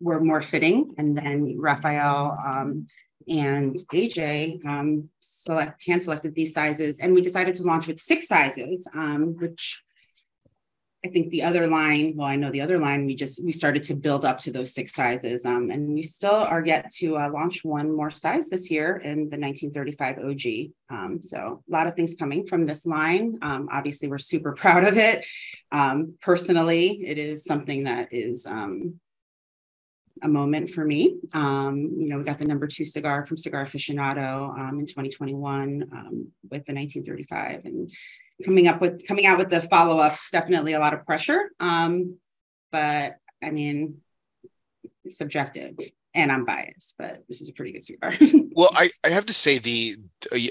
were 0.00 0.20
more 0.20 0.42
fitting, 0.42 0.94
and 0.98 1.16
then 1.16 1.56
Rafael 1.58 2.38
um, 2.46 2.86
and 3.28 3.76
AJ 3.92 4.64
um, 4.66 5.08
select 5.20 5.84
hand 5.86 6.02
selected 6.02 6.34
these 6.34 6.54
sizes, 6.54 7.00
and 7.00 7.14
we 7.14 7.20
decided 7.20 7.54
to 7.56 7.62
launch 7.62 7.86
with 7.86 8.00
six 8.00 8.26
sizes, 8.26 8.88
um, 8.94 9.36
which 9.38 9.82
I 11.04 11.08
think 11.08 11.30
the 11.30 11.44
other 11.44 11.68
line, 11.68 12.14
well, 12.16 12.26
I 12.26 12.34
know 12.34 12.50
the 12.50 12.60
other 12.60 12.78
line, 12.78 13.06
we 13.06 13.14
just 13.14 13.44
we 13.44 13.52
started 13.52 13.84
to 13.84 13.94
build 13.94 14.24
up 14.24 14.38
to 14.40 14.50
those 14.50 14.74
six 14.74 14.92
sizes, 14.92 15.44
um, 15.44 15.70
and 15.70 15.94
we 15.94 16.02
still 16.02 16.34
are 16.34 16.64
yet 16.64 16.90
to 16.96 17.16
uh, 17.16 17.30
launch 17.30 17.62
one 17.62 17.94
more 17.94 18.10
size 18.10 18.48
this 18.48 18.68
year 18.68 18.96
in 18.96 19.30
the 19.30 19.38
1935 19.38 20.18
OG. 20.18 20.72
Um, 20.90 21.22
so 21.22 21.62
a 21.68 21.72
lot 21.72 21.86
of 21.86 21.94
things 21.94 22.16
coming 22.16 22.48
from 22.48 22.66
this 22.66 22.84
line. 22.84 23.38
Um, 23.42 23.68
obviously, 23.70 24.08
we're 24.08 24.18
super 24.18 24.52
proud 24.56 24.82
of 24.82 24.98
it. 24.98 25.24
Um, 25.70 26.14
personally, 26.20 27.04
it 27.06 27.16
is 27.16 27.44
something 27.44 27.84
that 27.84 28.08
is 28.12 28.44
um, 28.44 28.98
a 30.22 30.28
moment 30.28 30.70
for 30.70 30.84
me. 30.84 31.16
Um, 31.32 31.94
you 31.96 32.08
know, 32.08 32.18
we 32.18 32.24
got 32.24 32.40
the 32.40 32.44
number 32.44 32.66
two 32.66 32.84
cigar 32.84 33.24
from 33.24 33.36
Cigar 33.36 33.64
Aficionado 33.64 34.50
um, 34.58 34.80
in 34.80 34.86
2021 34.86 35.88
um, 35.92 36.32
with 36.50 36.66
the 36.66 36.74
1935, 36.74 37.64
and 37.66 37.88
coming 38.44 38.68
up 38.68 38.80
with 38.80 39.06
coming 39.06 39.26
out 39.26 39.38
with 39.38 39.50
the 39.50 39.62
follow 39.62 39.98
up 39.98 40.12
ups 40.12 40.30
definitely 40.30 40.72
a 40.72 40.80
lot 40.80 40.94
of 40.94 41.04
pressure. 41.06 41.50
Um, 41.60 42.18
but 42.70 43.16
I 43.42 43.50
mean, 43.50 43.98
it's 45.04 45.18
subjective 45.18 45.76
and 46.14 46.32
I'm 46.32 46.44
biased, 46.44 46.94
but 46.98 47.22
this 47.28 47.40
is 47.40 47.48
a 47.48 47.52
pretty 47.52 47.72
good 47.72 47.84
cigar. 47.84 48.12
well, 48.52 48.70
I, 48.74 48.90
I 49.04 49.10
have 49.10 49.26
to 49.26 49.32
say 49.32 49.58
the 49.58 49.96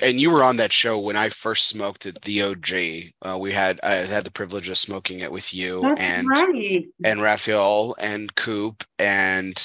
and 0.02 0.20
you 0.20 0.32
were 0.32 0.44
on 0.44 0.58
that 0.58 0.72
show 0.72 1.00
when 1.00 1.18
I 1.18 1.30
first 1.30 1.68
smoked 1.68 2.06
at 2.06 2.22
the 2.22 2.42
OG. 2.42 2.74
Uh, 3.22 3.38
we 3.38 3.52
had 3.52 3.80
I 3.84 3.96
had 3.96 4.24
the 4.24 4.32
privilege 4.32 4.70
of 4.70 4.78
smoking 4.78 5.20
it 5.20 5.32
with 5.32 5.54
you 5.54 5.82
That's 5.82 6.02
and 6.02 6.28
right. 6.30 6.86
and 7.04 7.22
Rafael 7.22 7.96
and 8.00 8.34
Coop 8.36 8.84
and 8.98 9.56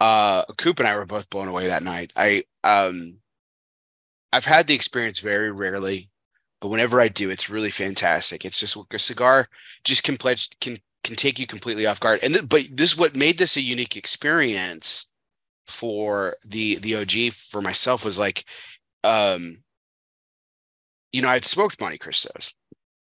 uh 0.00 0.44
Coop 0.56 0.80
and 0.80 0.88
I 0.88 0.96
were 0.96 1.06
both 1.06 1.30
blown 1.30 1.48
away 1.48 1.68
that 1.68 1.82
night. 1.82 2.12
I 2.16 2.44
um 2.64 3.18
I've 4.32 4.46
had 4.46 4.66
the 4.66 4.74
experience 4.74 5.18
very 5.18 5.50
rarely, 5.50 6.09
but 6.60 6.68
whenever 6.68 7.00
I 7.00 7.08
do, 7.08 7.30
it's 7.30 7.50
really 7.50 7.70
fantastic. 7.70 8.44
It's 8.44 8.60
just 8.60 8.76
a 8.76 8.98
cigar 8.98 9.48
just 9.84 10.02
can 10.02 10.16
pledge 10.16 10.48
can 10.60 10.78
can 11.02 11.16
take 11.16 11.38
you 11.38 11.46
completely 11.46 11.86
off 11.86 12.00
guard. 12.00 12.20
And 12.22 12.34
th- 12.34 12.48
but 12.48 12.68
this 12.72 12.96
what 12.96 13.16
made 13.16 13.38
this 13.38 13.56
a 13.56 13.60
unique 13.60 13.96
experience 13.96 15.08
for 15.66 16.36
the 16.44 16.76
the 16.76 16.96
OG 16.96 17.32
for 17.32 17.60
myself 17.60 18.04
was 18.04 18.18
like, 18.18 18.44
um, 19.04 19.62
you 21.12 21.22
know, 21.22 21.28
I'd 21.28 21.44
smoked 21.44 21.80
Monte 21.80 21.98
Cristos, 21.98 22.54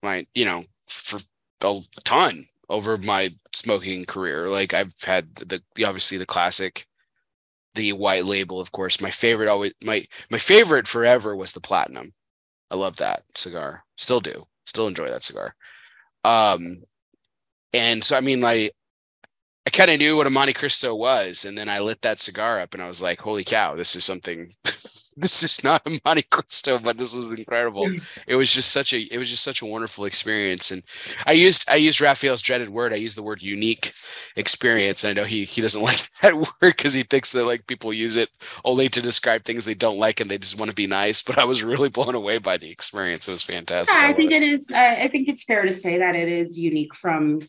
my 0.04 0.26
you 0.36 0.46
know, 0.46 0.64
for 0.88 1.20
a 1.64 1.82
ton 2.04 2.48
over 2.70 2.98
my 2.98 3.34
smoking 3.54 4.06
career. 4.06 4.48
Like 4.48 4.74
I've 4.74 4.94
had 5.04 5.36
the, 5.36 5.62
the 5.76 5.86
obviously 5.86 6.18
the 6.18 6.26
classic, 6.26 6.88
the 7.76 7.94
white 7.94 8.26
label, 8.26 8.62
of 8.62 8.72
course. 8.72 9.02
My 9.02 9.12
favorite 9.12 9.50
always 9.50 9.74
my 9.84 10.06
my 10.30 10.38
favorite 10.38 10.88
forever 10.88 11.36
was 11.36 11.54
the 11.54 11.62
platinum. 11.62 12.14
I 12.72 12.76
love 12.76 12.96
that 12.98 13.24
cigar. 13.36 13.84
Still 13.98 14.22
do. 14.22 14.46
Still 14.66 14.88
enjoy 14.88 15.10
that 15.10 15.24
cigar. 15.24 15.56
Um, 16.24 16.84
and 17.74 18.04
so 18.04 18.18
I 18.18 18.22
mean, 18.22 18.42
like 18.42 18.72
I 19.68 19.70
kind 19.70 19.92
of 19.92 20.00
knew 20.00 20.18
what 20.18 20.28
a 20.28 20.30
Montecristo 20.32 20.98
was, 20.98 21.46
and 21.46 21.58
then 21.58 21.70
I 21.70 21.80
lit 21.80 22.02
that 22.02 22.20
cigar 22.20 22.60
up, 22.60 22.74
and 22.74 22.82
I 22.84 22.88
was 22.88 23.02
like, 23.02 23.22
"Holy 23.22 23.44
cow! 23.44 23.76
This 23.76 23.96
is 23.96 24.06
something. 24.06 24.54
this 25.18 25.44
is 25.44 25.64
not 25.64 25.82
a 25.86 25.90
Montecristo, 25.90 26.84
but 26.84 26.98
this 26.98 27.16
was 27.16 27.28
incredible. 27.28 27.88
Mm. 27.88 28.04
It 28.28 28.36
was 28.36 28.52
just 28.52 28.72
such 28.72 28.94
a. 28.94 29.02
It 29.02 29.18
was 29.18 29.30
just 29.30 29.44
such 29.44 29.62
a 29.62 29.66
wonderful 29.66 30.06
experience, 30.06 30.72
and 30.72 30.84
I 31.26 31.34
used 31.34 31.70
I 31.70 31.76
used 31.76 32.02
Rafael's 32.02 32.42
dreaded 32.42 32.70
word. 32.70 32.94
I 32.94 32.98
used 32.98 33.18
the 33.18 33.24
word 33.24 33.42
unique 33.42 33.94
experience. 34.36 35.04
And 35.04 35.12
I 35.18 35.22
know 35.22 35.28
he 35.28 35.44
he 35.44 35.62
doesn't 35.62 35.82
like 35.92 36.10
that 36.22 36.36
word 36.36 36.48
because 36.62 36.94
he 36.94 37.04
thinks 37.04 37.32
that 37.32 37.46
like 37.46 37.68
people 37.68 37.94
use 37.94 38.16
it 38.16 38.30
only 38.66 38.90
to 38.90 39.02
describe 39.02 39.44
things 39.44 39.66
they 39.66 39.74
don't 39.74 39.98
like 39.98 40.20
and 40.20 40.30
they 40.30 40.38
just 40.38 40.58
want 40.58 40.70
to 40.70 40.76
be 40.76 40.88
nice. 40.88 41.22
But 41.22 41.38
I 41.38 41.46
was 41.46 41.64
really 41.64 41.90
blown 41.90 42.16
away 42.16 42.38
by 42.38 42.58
the 42.58 42.70
experience. 42.70 43.28
It 43.28 43.32
was 43.32 43.44
fantastic. 43.44 43.94
Yeah, 43.94 44.06
I, 44.06 44.10
I 44.10 44.14
think 44.14 44.32
it. 44.32 44.44
it 44.44 44.50
is. 44.50 44.72
I 44.72 45.08
think 45.08 45.28
it's 45.28 45.44
fair 45.44 45.66
to 45.66 45.74
say 45.74 45.98
that 45.98 46.16
it 46.16 46.30
is 46.30 46.58
unique 46.58 46.96
from 46.96 47.40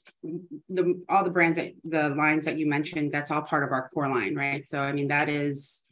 the 0.69 1.00
all 1.09 1.25
the 1.25 1.31
brands 1.31 1.59
that 1.59 1.73
the 1.85 2.11
lines 2.11 2.45
that 2.45 2.59
you 2.59 2.69
mentioned, 2.69 3.12
that's 3.12 3.31
all 3.31 3.42
part 3.42 3.64
of 3.64 3.71
our 3.71 3.88
core 3.88 4.09
line, 4.09 4.35
right? 4.35 4.69
So, 4.69 4.78
I 4.78 4.92
mean, 4.92 5.09
that 5.09 5.28
is 5.28 5.85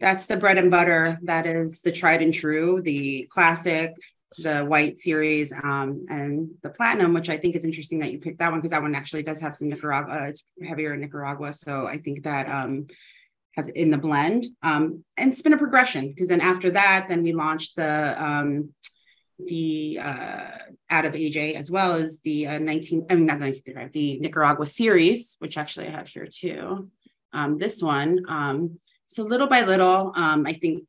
that's 0.00 0.26
the 0.26 0.36
bread 0.36 0.58
and 0.58 0.70
butter. 0.70 1.18
That 1.22 1.46
is 1.46 1.80
the 1.80 1.92
tried 1.92 2.22
and 2.22 2.34
true, 2.34 2.82
the 2.82 3.28
classic, 3.30 3.92
the 4.38 4.62
white 4.62 4.98
series, 4.98 5.52
um, 5.52 6.06
and 6.08 6.50
the 6.62 6.70
platinum, 6.70 7.14
which 7.14 7.28
I 7.28 7.36
think 7.36 7.54
is 7.54 7.64
interesting 7.64 8.00
that 8.00 8.12
you 8.12 8.18
picked 8.18 8.38
that 8.40 8.50
one 8.50 8.60
because 8.60 8.72
that 8.72 8.82
one 8.82 8.94
actually 8.94 9.22
does 9.22 9.40
have 9.40 9.54
some 9.54 9.68
Nicaragua. 9.68 10.14
Uh, 10.14 10.24
it's 10.26 10.44
heavier 10.66 10.94
in 10.94 11.00
Nicaragua, 11.00 11.52
so 11.52 11.86
I 11.86 11.98
think 11.98 12.24
that 12.24 12.48
um, 12.48 12.88
has 13.56 13.68
in 13.68 13.90
the 13.90 13.98
blend. 13.98 14.46
Um, 14.62 15.04
and 15.16 15.32
it's 15.32 15.42
been 15.42 15.52
a 15.52 15.58
progression 15.58 16.08
because 16.08 16.28
then 16.28 16.40
after 16.40 16.72
that, 16.72 17.06
then 17.08 17.22
we 17.22 17.32
launched 17.32 17.76
the 17.76 18.22
um, 18.22 18.70
the 19.38 19.98
uh, 20.00 20.46
out 20.90 21.04
of 21.04 21.12
AJ 21.14 21.54
as 21.54 21.70
well 21.70 21.94
as 21.94 22.20
the 22.20 22.46
uh, 22.46 22.58
19, 22.58 23.06
I 23.10 23.14
mean, 23.14 23.26
not 23.26 23.40
1935, 23.40 23.92
the 23.92 24.18
Nicaragua 24.20 24.66
series, 24.66 25.36
which 25.38 25.56
actually 25.56 25.88
I 25.88 25.92
have 25.92 26.08
here 26.08 26.28
too. 26.30 26.90
Um, 27.32 27.58
this 27.58 27.82
one. 27.82 28.20
Um, 28.28 28.78
so 29.14 29.22
little 29.22 29.46
by 29.46 29.62
little, 29.62 30.12
um, 30.16 30.44
I 30.44 30.54
think 30.54 30.82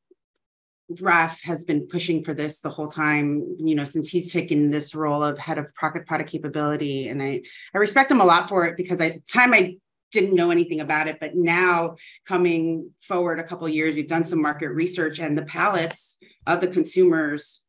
Raf 1.00 1.44
has 1.44 1.64
been 1.64 1.88
pushing 1.88 2.24
for 2.24 2.34
this 2.34 2.60
the 2.60 2.72
whole 2.72 2.88
time, 2.88 3.56
you 3.60 3.76
know, 3.76 3.84
since 3.84 4.10
he's 4.10 4.34
taken 4.34 4.72
this 4.72 4.96
role 4.96 5.24
of 5.24 5.38
head 5.38 5.60
of 5.60 5.68
pocket 5.76 6.08
product 6.08 6.32
capability. 6.32 7.08
And 7.08 7.22
I, 7.22 7.44
I 7.76 7.78
respect 7.78 8.10
him 8.10 8.22
a 8.22 8.26
lot 8.26 8.50
for 8.50 8.66
it 8.66 8.78
because 8.78 9.00
I 9.00 9.22
time 9.32 9.54
I 9.54 9.78
didn't 10.12 10.34
know 10.34 10.50
anything 10.50 10.80
about 10.80 11.08
it, 11.08 11.20
but 11.20 11.36
now 11.36 11.98
coming 12.28 12.90
forward 13.00 13.40
a 13.40 13.44
couple 13.44 13.70
years, 13.70 13.94
we've 13.94 14.08
done 14.08 14.24
some 14.24 14.42
market 14.42 14.70
research 14.70 15.20
and 15.20 15.38
the 15.38 15.44
palates 15.44 16.18
of 16.48 16.62
the 16.62 16.68
consumers 16.68 17.64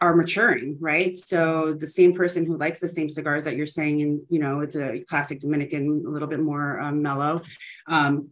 are 0.00 0.14
maturing, 0.14 0.76
right? 0.80 1.16
So 1.16 1.72
the 1.72 1.86
same 1.88 2.14
person 2.14 2.46
who 2.46 2.56
likes 2.58 2.78
the 2.78 2.86
same 2.86 3.08
cigars 3.08 3.42
that 3.42 3.56
you're 3.56 3.66
saying, 3.66 4.02
and 4.02 4.20
you 4.28 4.38
know, 4.38 4.60
it's 4.60 4.76
a 4.76 5.00
classic 5.08 5.40
Dominican, 5.40 6.04
a 6.06 6.10
little 6.10 6.28
bit 6.28 6.40
more 6.40 6.78
um, 6.78 7.02
mellow. 7.02 7.42
Um, 7.88 8.30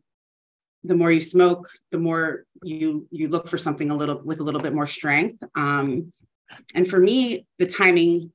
the 0.84 0.94
more 0.94 1.12
you 1.12 1.20
smoke, 1.20 1.68
the 1.90 1.98
more 1.98 2.44
you 2.62 3.06
you 3.10 3.28
look 3.28 3.48
for 3.48 3.58
something 3.58 3.90
a 3.90 3.96
little 3.96 4.20
with 4.22 4.40
a 4.40 4.44
little 4.44 4.60
bit 4.60 4.74
more 4.74 4.86
strength. 4.86 5.42
Um, 5.54 6.12
and 6.74 6.88
for 6.88 6.98
me, 6.98 7.46
the 7.58 7.66
timing 7.66 8.32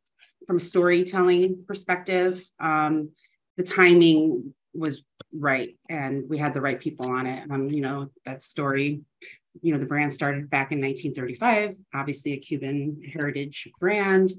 from 0.48 0.58
a 0.58 0.62
storytelling 0.62 1.64
perspective, 1.68 2.44
um, 2.60 3.10
the 3.58 3.64
timing 3.64 4.54
was 4.74 5.04
right, 5.34 5.76
and 5.90 6.30
we 6.30 6.38
had 6.38 6.54
the 6.54 6.62
right 6.62 6.80
people 6.80 7.12
on 7.12 7.26
it. 7.26 7.50
Um, 7.52 7.70
you 7.70 7.82
know, 7.82 8.10
that 8.26 8.42
story 8.42 9.02
you 9.62 9.74
know, 9.74 9.80
the 9.80 9.86
brand 9.86 10.14
started 10.14 10.50
back 10.50 10.72
in 10.72 10.82
1935, 10.82 11.78
obviously 11.94 12.34
a 12.34 12.38
Cuban 12.38 13.02
heritage 13.14 13.70
brand. 13.80 14.32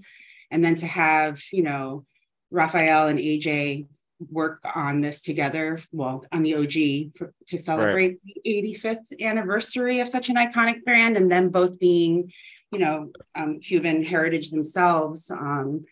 And 0.51 0.65
then 0.65 0.77
to 0.77 0.87
have, 0.87 1.41
you 1.53 1.63
know, 1.63 2.05
Rafael 2.51 3.09
and 3.09 3.19
AJ 3.19 3.87
work 4.31 4.61
on 4.75 5.01
this 5.01 5.23
together, 5.23 5.79
well, 5.93 6.25
on 6.33 6.43
the 6.43 6.55
OG 6.55 7.17
for, 7.17 7.33
to 7.47 7.59
celebrate 7.59 8.19
right. 8.25 8.43
the 8.45 8.79
85th 8.85 9.21
anniversary 9.21 10.01
of 10.01 10.09
such 10.09 10.29
an 10.29 10.37
iconic 10.37 10.85
brand, 10.85 11.17
and 11.17 11.31
them 11.31 11.51
both 11.51 11.79
being, 11.79 12.33
you 12.73 12.79
know, 12.79 13.11
um, 13.35 13.61
Cuban 13.61 14.05
heritage 14.05 14.51
themselves. 14.51 15.31
Um, 15.31 15.85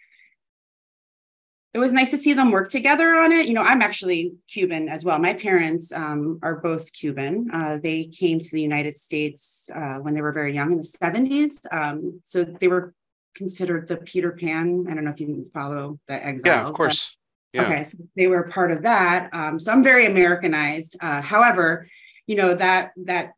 it 1.77 1.79
was 1.79 1.93
nice 1.93 2.11
to 2.11 2.19
see 2.19 2.33
them 2.33 2.53
work 2.53 2.71
together 2.71 3.17
on 3.17 3.33
it. 3.33 3.47
You 3.47 3.53
know, 3.53 3.61
I'm 3.61 3.83
actually 3.83 4.33
Cuban 4.49 4.89
as 4.89 5.05
well. 5.05 5.19
My 5.19 5.35
parents 5.35 5.93
um, 5.93 6.39
are 6.43 6.57
both 6.57 6.91
Cuban. 6.95 7.51
Uh, 7.53 7.79
they 7.83 8.05
came 8.05 8.41
to 8.41 8.51
the 8.51 8.63
United 8.63 8.97
States 8.97 9.69
uh, 9.75 9.97
when 9.97 10.15
they 10.15 10.23
were 10.23 10.33
very 10.33 10.55
young 10.55 10.73
in 10.73 10.79
the 10.79 10.85
70s. 10.85 11.67
Um, 11.71 12.23
so 12.25 12.45
they 12.45 12.69
were 12.69 12.95
considered 13.35 13.89
the 13.89 13.99
Peter 13.99 14.33
Pan. 14.33 14.87
I 14.89 14.95
don't 14.95 15.05
know 15.05 15.11
if 15.11 15.21
you 15.21 15.27
can 15.27 15.45
follow 15.53 16.01
the 16.09 16.15
exile. 16.15 16.55
Yeah, 16.55 16.67
of 16.67 16.73
course. 16.73 17.17
Yeah. 17.57 17.65
Okay, 17.65 17.85
so 17.85 17.99
they 18.17 18.27
were 18.27 18.45
part 18.45 18.71
of 18.71 18.83
that. 18.83 19.33
Um, 19.33 19.59
so 19.59 19.73
I'm 19.73 19.83
very 19.83 20.05
Americanized. 20.07 20.97
Uh, 21.01 21.23
however, 21.23 21.89
you 22.27 22.37
know 22.37 22.55
that 22.55 22.93
that 23.05 23.33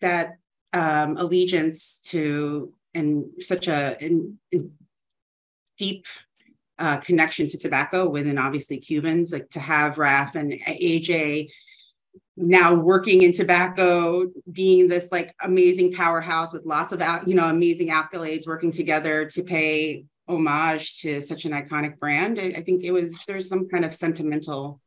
that 0.00 0.36
um, 0.72 1.16
allegiance 1.16 1.98
to 2.10 2.72
and 2.94 3.24
such 3.40 3.66
a 3.66 4.02
in, 4.04 4.38
in 4.52 4.72
deep 5.76 6.06
uh, 6.78 6.98
connection 6.98 7.48
to 7.48 7.58
tobacco 7.58 8.08
within 8.08 8.38
obviously 8.38 8.78
Cubans, 8.78 9.32
like 9.32 9.50
to 9.50 9.60
have 9.60 9.98
Raf 9.98 10.36
and 10.36 10.52
AJ 10.52 11.48
now 12.36 12.74
working 12.74 13.22
in 13.22 13.32
tobacco, 13.32 14.30
being 14.50 14.88
this 14.88 15.10
like 15.10 15.34
amazing 15.40 15.92
powerhouse 15.92 16.52
with 16.52 16.64
lots 16.64 16.92
of 16.92 17.02
you 17.26 17.34
know 17.34 17.48
amazing 17.48 17.88
accolades, 17.88 18.46
working 18.46 18.70
together 18.70 19.26
to 19.26 19.42
pay 19.42 20.04
homage 20.28 21.00
to 21.00 21.20
such 21.20 21.44
an 21.44 21.52
iconic 21.52 21.98
brand. 21.98 22.38
I, 22.38 22.54
I 22.56 22.62
think 22.62 22.84
it 22.84 22.92
was 22.92 23.24
there's 23.26 23.48
some 23.48 23.68
kind 23.68 23.84
of 23.84 23.94
sentimental 23.94 24.80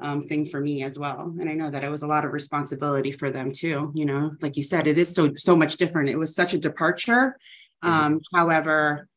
um, 0.00 0.22
thing 0.22 0.46
for 0.46 0.60
me 0.60 0.82
as 0.82 0.98
well, 0.98 1.34
and 1.38 1.48
I 1.48 1.54
know 1.54 1.70
that 1.70 1.84
it 1.84 1.88
was 1.88 2.02
a 2.02 2.06
lot 2.06 2.24
of 2.24 2.32
responsibility 2.32 3.12
for 3.12 3.30
them 3.30 3.52
too. 3.52 3.92
You 3.94 4.06
know, 4.06 4.32
like 4.40 4.56
you 4.56 4.62
said, 4.62 4.86
it 4.86 4.98
is 4.98 5.14
so 5.14 5.32
so 5.36 5.56
much 5.56 5.76
different. 5.76 6.10
It 6.10 6.18
was 6.18 6.34
such 6.34 6.54
a 6.54 6.58
departure. 6.58 7.38
Mm-hmm. 7.84 7.88
Um, 7.88 8.20
however, 8.34 9.08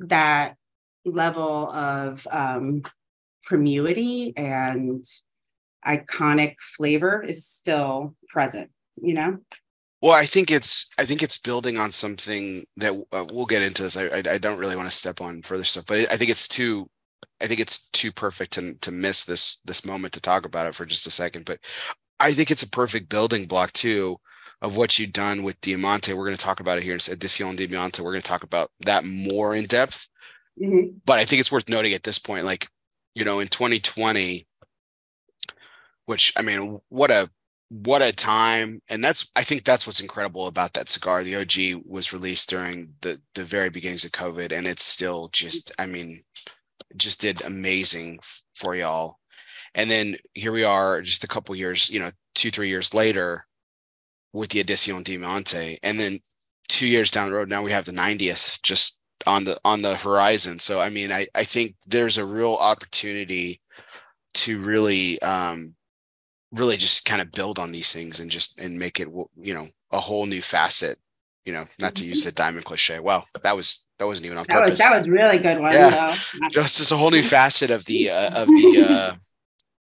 that 0.00 0.56
level 1.04 1.70
of 1.70 2.26
um, 2.30 2.82
and 3.50 5.04
iconic 5.86 6.54
flavor 6.58 7.22
is 7.22 7.46
still 7.46 8.16
present 8.28 8.70
you 9.00 9.14
know 9.14 9.38
well 10.04 10.12
i 10.12 10.24
think 10.24 10.50
it's 10.50 10.92
i 10.98 11.04
think 11.04 11.22
it's 11.22 11.38
building 11.38 11.78
on 11.78 11.90
something 11.90 12.66
that 12.76 12.92
uh, 13.12 13.24
we'll 13.32 13.46
get 13.46 13.62
into 13.62 13.82
this 13.82 13.96
I, 13.96 14.04
I, 14.08 14.22
I 14.32 14.38
don't 14.38 14.58
really 14.58 14.76
want 14.76 14.88
to 14.88 14.94
step 14.94 15.22
on 15.22 15.40
further 15.40 15.64
stuff 15.64 15.86
but 15.88 16.12
i 16.12 16.16
think 16.16 16.30
it's 16.30 16.46
too 16.46 16.88
i 17.40 17.46
think 17.46 17.58
it's 17.58 17.88
too 17.88 18.12
perfect 18.12 18.52
to, 18.52 18.74
to 18.74 18.92
miss 18.92 19.24
this 19.24 19.62
this 19.62 19.86
moment 19.86 20.12
to 20.12 20.20
talk 20.20 20.44
about 20.44 20.66
it 20.66 20.74
for 20.74 20.84
just 20.84 21.06
a 21.06 21.10
second 21.10 21.46
but 21.46 21.58
i 22.20 22.30
think 22.30 22.50
it's 22.50 22.62
a 22.62 22.68
perfect 22.68 23.08
building 23.08 23.46
block 23.46 23.72
too 23.72 24.18
of 24.60 24.76
what 24.76 24.98
you've 24.98 25.12
done 25.12 25.42
with 25.42 25.60
diamante 25.62 26.12
we're 26.12 26.26
going 26.26 26.36
to 26.36 26.44
talk 26.44 26.60
about 26.60 26.76
it 26.76 26.84
here 26.84 26.94
in 26.94 27.00
edition 27.10 27.56
diamante 27.56 28.02
we're 28.02 28.12
going 28.12 28.22
to 28.22 28.28
talk 28.28 28.44
about 28.44 28.70
that 28.80 29.06
more 29.06 29.54
in 29.54 29.64
depth 29.64 30.06
mm-hmm. 30.60 30.96
but 31.06 31.18
i 31.18 31.24
think 31.24 31.40
it's 31.40 31.50
worth 31.50 31.68
noting 31.68 31.94
at 31.94 32.02
this 32.02 32.18
point 32.18 32.44
like 32.44 32.68
you 33.14 33.24
know 33.24 33.40
in 33.40 33.48
2020 33.48 34.46
which 36.06 36.32
I 36.36 36.42
mean, 36.42 36.80
what 36.88 37.10
a 37.10 37.30
what 37.82 38.02
a 38.02 38.12
time. 38.12 38.80
And 38.88 39.02
that's 39.02 39.32
i 39.34 39.42
think 39.42 39.64
that's 39.64 39.86
what's 39.86 40.00
incredible 40.00 40.46
about 40.46 40.74
that 40.74 40.88
cigar. 40.88 41.24
The 41.24 41.36
og 41.36 41.82
was 41.84 42.12
released 42.12 42.48
during 42.48 42.94
the 43.00 43.18
the 43.34 43.44
very 43.44 43.68
beginnings 43.68 44.04
of 44.04 44.12
covid 44.12 44.52
and 44.52 44.66
it's 44.66 44.84
still 44.84 45.28
just 45.32 45.72
i 45.78 45.86
mean 45.86 46.22
just 46.96 47.20
did 47.20 47.42
amazing 47.42 48.20
for 48.54 48.76
y'all. 48.76 49.18
And 49.74 49.90
then 49.90 50.16
here 50.34 50.52
we 50.52 50.62
are 50.64 51.02
just 51.02 51.24
a 51.24 51.28
couple 51.28 51.56
years 51.56 51.90
you 51.90 51.98
know 51.98 52.10
two 52.36 52.50
three 52.50 52.68
years 52.68 52.94
later 52.94 53.46
with 54.32 54.50
the 54.50 54.60
edition 54.60 55.02
diamante. 55.02 55.78
And 55.82 55.98
then 55.98 56.20
two 56.68 56.86
years 56.86 57.10
down 57.10 57.28
the 57.30 57.36
road 57.36 57.48
now 57.48 57.62
we 57.62 57.72
have 57.72 57.86
the 57.86 57.92
90th 57.92 58.62
just 58.62 59.00
on 59.26 59.44
the 59.44 59.58
on 59.64 59.82
the 59.82 59.96
horizon. 59.96 60.60
So 60.60 60.80
i 60.80 60.90
mean 60.90 61.10
i 61.10 61.26
i 61.34 61.42
think 61.42 61.74
there's 61.86 62.18
a 62.18 62.26
real 62.26 62.54
opportunity 62.54 63.60
to 64.34 64.60
really 64.60 65.20
um 65.22 65.74
really 66.54 66.76
just 66.76 67.04
kind 67.04 67.22
of 67.22 67.32
build 67.32 67.58
on 67.58 67.72
these 67.72 67.92
things 67.92 68.20
and 68.20 68.30
just 68.30 68.60
and 68.60 68.78
make 68.78 69.00
it 69.00 69.08
you 69.36 69.54
know 69.54 69.68
a 69.92 70.00
whole 70.00 70.26
new 70.26 70.42
facet 70.42 70.98
you 71.44 71.52
know 71.52 71.64
not 71.78 71.94
to 71.94 72.04
use 72.04 72.20
mm-hmm. 72.20 72.28
the 72.28 72.34
diamond 72.34 72.64
cliche. 72.64 73.00
Well 73.00 73.24
that 73.42 73.56
was 73.56 73.86
that 73.98 74.06
wasn't 74.06 74.26
even 74.26 74.38
on 74.38 74.46
that 74.48 74.60
purpose. 74.60 74.70
was, 74.70 74.78
that 74.80 74.96
was 74.96 75.08
really 75.08 75.38
good 75.38 75.60
one 75.60 75.72
yeah. 75.72 76.16
just 76.50 76.80
as 76.80 76.90
a 76.90 76.96
whole 76.96 77.10
new 77.10 77.22
facet 77.36 77.70
of 77.70 77.84
the 77.84 78.10
uh, 78.10 78.42
of 78.42 78.48
the 78.48 78.86
uh 78.88 79.14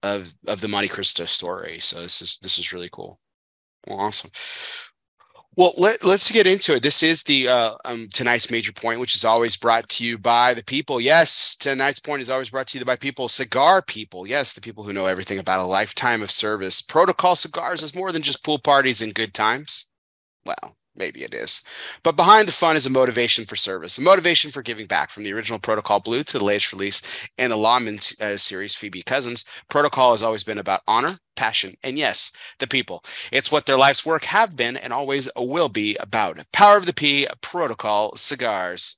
of 0.04 0.34
of 0.48 0.62
the 0.62 0.68
Montecristo 0.68 1.28
story. 1.28 1.80
So 1.80 2.02
this 2.02 2.22
is 2.22 2.38
this 2.42 2.58
is 2.58 2.74
really 2.74 2.90
cool. 2.92 3.20
Well, 3.88 4.00
awesome 4.00 4.32
well, 5.58 5.74
let, 5.78 6.04
let's 6.04 6.32
get 6.32 6.48
into 6.48 6.76
it. 6.76 6.82
This 6.82 7.04
is 7.04 7.24
the 7.24 7.50
uh, 7.50 7.74
um, 7.84 8.08
tonight's 8.14 8.50
major 8.50 8.72
point, 8.72 9.02
which 9.02 9.16
is 9.16 9.26
always 9.26 9.58
brought 9.58 9.90
to 9.90 10.06
you 10.06 10.18
by 10.18 10.54
the 10.54 10.64
people. 10.64 11.02
Yes, 11.02 11.56
tonight's 11.56 12.00
point 12.00 12.22
is 12.22 12.30
always 12.30 12.50
brought 12.50 12.68
to 12.68 12.80
you 12.80 12.86
by 12.86 12.96
people, 12.96 13.28
cigar 13.28 13.82
people. 13.82 14.26
Yes, 14.26 14.54
the 14.54 14.62
people 14.62 14.84
who 14.84 14.94
know 14.94 15.08
everything 15.08 15.40
about 15.40 15.60
a 15.60 15.66
lifetime 15.66 16.22
of 16.22 16.32
service. 16.32 16.82
Protocol 16.82 17.36
Cigars 17.36 17.84
is 17.84 17.94
more 17.94 18.14
than 18.14 18.22
just 18.22 18.46
pool 18.46 18.60
parties 18.60 19.02
and 19.02 19.14
good 19.14 19.34
times. 19.34 19.90
Well, 20.46 20.78
maybe 20.96 21.24
it 21.24 21.34
is. 21.34 21.62
But 22.04 22.16
behind 22.16 22.48
the 22.48 22.52
fun 22.52 22.76
is 22.76 22.86
a 22.86 22.90
motivation 22.90 23.46
for 23.46 23.56
service, 23.56 23.98
a 23.98 24.02
motivation 24.02 24.52
for 24.52 24.62
giving 24.62 24.86
back 24.86 25.10
from 25.10 25.24
the 25.24 25.34
original 25.34 25.60
Protocol 25.60 26.00
Blue 26.00 26.24
to 26.24 26.38
the 26.38 26.46
latest 26.46 26.74
release 26.74 27.02
in 27.38 27.50
the 27.50 27.58
Lawman 27.58 28.00
uh, 28.20 28.38
series, 28.38 28.76
Phoebe 28.76 29.02
Cousins. 29.02 29.46
Protocol 29.70 30.12
has 30.12 30.24
always 30.24 30.44
been 30.44 30.58
about 30.58 30.82
honor, 30.88 31.18
passion, 31.36 31.76
and 31.84 31.98
yes, 31.98 32.32
the 32.60 32.68
people. 32.68 33.04
It's 33.32 33.52
what 33.52 33.66
their 33.66 33.78
life's 33.78 34.06
work 34.06 34.24
have 34.26 34.56
been 34.56 34.78
and 34.78 34.94
always 34.94 35.30
will 35.38 35.70
be 35.70 35.96
about. 36.00 36.40
Power 36.52 36.78
of 36.78 36.86
the 36.86 36.94
P, 36.94 37.28
Protocol 37.42 38.16
Cigars. 38.16 38.98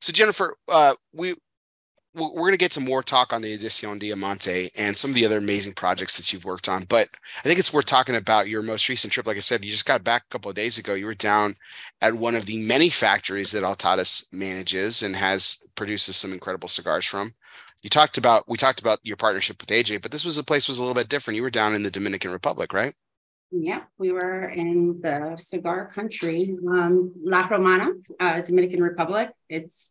So 0.00 0.12
Jennifer, 0.12 0.56
uh, 0.68 0.94
we 1.12 1.34
we're 2.14 2.30
going 2.30 2.52
to 2.52 2.58
get 2.58 2.72
some 2.72 2.84
more 2.84 3.02
talk 3.02 3.32
on 3.32 3.40
the 3.40 3.56
Edición 3.56 3.98
Diamante 3.98 4.70
and 4.74 4.96
some 4.96 5.12
of 5.12 5.14
the 5.14 5.24
other 5.24 5.38
amazing 5.38 5.74
projects 5.74 6.16
that 6.16 6.32
you've 6.32 6.44
worked 6.44 6.68
on. 6.68 6.84
But 6.84 7.08
I 7.38 7.42
think 7.42 7.60
it's 7.60 7.72
worth 7.72 7.86
talking 7.86 8.16
about 8.16 8.48
your 8.48 8.62
most 8.62 8.88
recent 8.88 9.12
trip. 9.12 9.26
Like 9.26 9.36
I 9.36 9.40
said, 9.40 9.64
you 9.64 9.70
just 9.70 9.86
got 9.86 10.02
back 10.02 10.24
a 10.24 10.32
couple 10.32 10.48
of 10.48 10.56
days 10.56 10.76
ago. 10.76 10.94
You 10.94 11.06
were 11.06 11.14
down 11.14 11.54
at 12.00 12.14
one 12.14 12.34
of 12.34 12.46
the 12.46 12.58
many 12.58 12.88
factories 12.88 13.52
that 13.52 13.62
Altadis 13.62 14.32
manages 14.32 15.02
and 15.04 15.14
has 15.14 15.62
produces 15.76 16.16
some 16.16 16.32
incredible 16.32 16.68
cigars 16.68 17.06
from. 17.06 17.34
You 17.82 17.90
talked 17.90 18.18
about 18.18 18.48
we 18.48 18.58
talked 18.58 18.80
about 18.80 18.98
your 19.04 19.16
partnership 19.16 19.60
with 19.60 19.70
AJ, 19.70 20.02
but 20.02 20.10
this 20.10 20.24
was 20.24 20.36
a 20.36 20.44
place 20.44 20.66
was 20.66 20.78
a 20.78 20.82
little 20.82 20.94
bit 20.94 21.08
different. 21.08 21.36
You 21.36 21.42
were 21.42 21.50
down 21.50 21.74
in 21.74 21.82
the 21.82 21.90
Dominican 21.90 22.32
Republic, 22.32 22.72
right? 22.72 22.94
Yeah, 23.52 23.82
we 23.98 24.12
were 24.12 24.48
in 24.48 25.00
the 25.00 25.36
cigar 25.36 25.90
country, 25.90 26.56
um, 26.68 27.12
La 27.16 27.46
Romana, 27.48 27.90
uh, 28.18 28.42
Dominican 28.42 28.82
Republic. 28.82 29.30
It's 29.48 29.88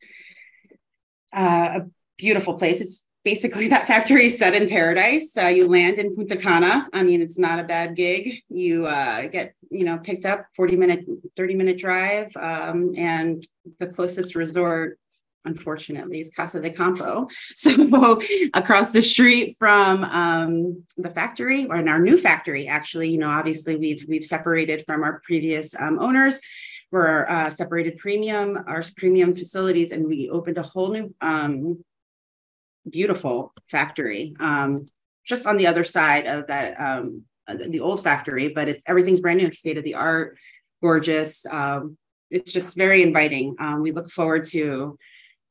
uh, 1.34 1.80
a 1.82 1.86
beautiful 2.20 2.54
place. 2.54 2.82
It's 2.82 3.08
basically 3.24 3.68
that 3.70 3.88
factory 3.88 4.30
set 4.30 4.54
in 4.54 4.70
paradise. 4.70 5.36
Uh, 5.36 5.48
you 5.48 5.68
land 5.68 5.98
in 6.00 6.16
Punta 6.16 6.38
Cana. 6.38 6.88
I 6.94 7.04
mean, 7.04 7.22
it's 7.22 7.40
not 7.40 7.60
a 7.60 7.64
bad 7.64 7.96
gig. 7.96 8.42
You 8.50 8.86
uh, 8.86 9.28
get, 9.28 9.56
you 9.72 9.86
know, 9.86 9.98
picked 9.98 10.26
up 10.26 10.46
40 10.56 10.76
minute, 10.76 11.06
30 11.36 11.56
minute 11.56 11.78
drive. 11.78 12.36
Um, 12.38 12.94
and 12.96 13.46
the 13.80 13.88
closest 13.88 14.36
resort, 14.36 15.00
unfortunately, 15.46 16.20
is 16.20 16.34
Casa 16.34 16.62
de 16.62 16.70
Campo. 16.70 17.28
So 17.56 18.22
across 18.54 18.92
the 18.92 19.02
street 19.02 19.58
from 19.60 20.04
um, 20.06 20.84
the 20.98 21.10
factory 21.10 21.68
or 21.68 21.76
in 21.78 21.90
our 21.90 22.00
new 22.00 22.18
factory, 22.18 22.68
actually, 22.68 23.10
you 23.10 23.18
know, 23.18 23.30
obviously 23.30 23.76
we've, 23.76 24.06
we've 24.08 24.26
separated 24.26 24.84
from 24.86 25.04
our 25.04 25.22
previous 25.26 25.76
um, 25.76 26.00
owners 26.00 26.40
we're 26.92 27.28
uh, 27.28 27.50
separated 27.52 28.00
premium, 28.00 28.64
our 28.66 28.84
premium 28.98 29.36
facilities, 29.36 29.92
and 29.92 30.08
we 30.08 30.30
opened 30.30 30.58
a 30.58 30.64
whole 30.64 30.90
new 30.90 31.14
um, 31.22 31.84
beautiful 32.90 33.54
factory 33.70 34.36
um, 34.40 34.88
just 35.26 35.46
on 35.46 35.58
the 35.58 35.68
other 35.68 35.84
side 35.84 36.26
of 36.26 36.48
that 36.48 36.80
um, 36.80 37.24
the 37.48 37.80
old 37.80 38.04
factory 38.04 38.50
but 38.50 38.70
it's 38.70 38.84
everything's 38.88 39.22
brand 39.22 39.40
new 39.40 39.52
state 39.52 39.78
of 39.78 39.84
the 39.84 39.96
art 39.96 40.38
gorgeous 40.82 41.46
um, 41.48 41.98
it's 42.30 42.52
just 42.52 42.76
very 42.76 43.02
inviting. 43.02 43.56
Um, 43.60 43.82
we 43.82 43.92
look 43.92 44.10
forward 44.10 44.46
to 44.46 44.98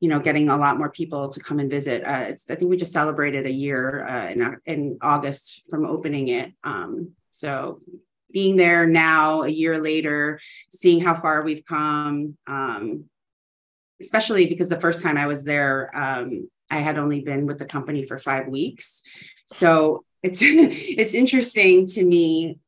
you 0.00 0.08
know 0.08 0.20
getting 0.20 0.48
a 0.48 0.56
lot 0.56 0.78
more 0.78 0.90
people 0.90 1.28
to 1.28 1.40
come 1.40 1.58
and 1.58 1.70
visit. 1.70 2.04
Uh, 2.04 2.26
it's 2.28 2.48
i 2.50 2.54
think 2.54 2.70
we 2.70 2.76
just 2.76 2.92
celebrated 2.92 3.46
a 3.46 3.52
year 3.52 4.06
uh, 4.06 4.28
in, 4.28 4.56
in 4.66 4.98
august 5.02 5.64
from 5.68 5.84
opening 5.84 6.28
it. 6.28 6.52
Um, 6.64 7.12
so 7.30 7.80
being 8.32 8.56
there 8.56 8.86
now 8.86 9.42
a 9.42 9.48
year 9.48 9.80
later 9.82 10.38
seeing 10.70 11.00
how 11.00 11.18
far 11.20 11.42
we've 11.42 11.64
come 11.64 12.36
um, 12.46 13.04
especially 14.00 14.46
because 14.46 14.68
the 14.68 14.80
first 14.80 15.02
time 15.02 15.16
i 15.16 15.26
was 15.26 15.44
there 15.44 15.90
um, 15.96 16.48
I 16.70 16.78
had 16.78 16.98
only 16.98 17.20
been 17.20 17.46
with 17.46 17.58
the 17.58 17.64
company 17.64 18.06
for 18.06 18.18
five 18.18 18.48
weeks. 18.48 19.02
So 19.46 20.04
it's 20.22 20.40
it's 20.42 21.14
interesting 21.14 21.86
to 21.88 22.04
me 22.04 22.58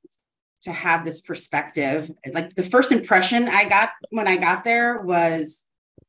to 0.62 0.72
have 0.72 1.04
this 1.04 1.20
perspective. 1.20 2.10
Like 2.32 2.54
the 2.54 2.62
first 2.62 2.92
impression 2.92 3.48
I 3.48 3.68
got 3.68 3.90
when 4.10 4.28
I 4.28 4.36
got 4.36 4.62
there 4.64 5.00
was, 5.00 5.64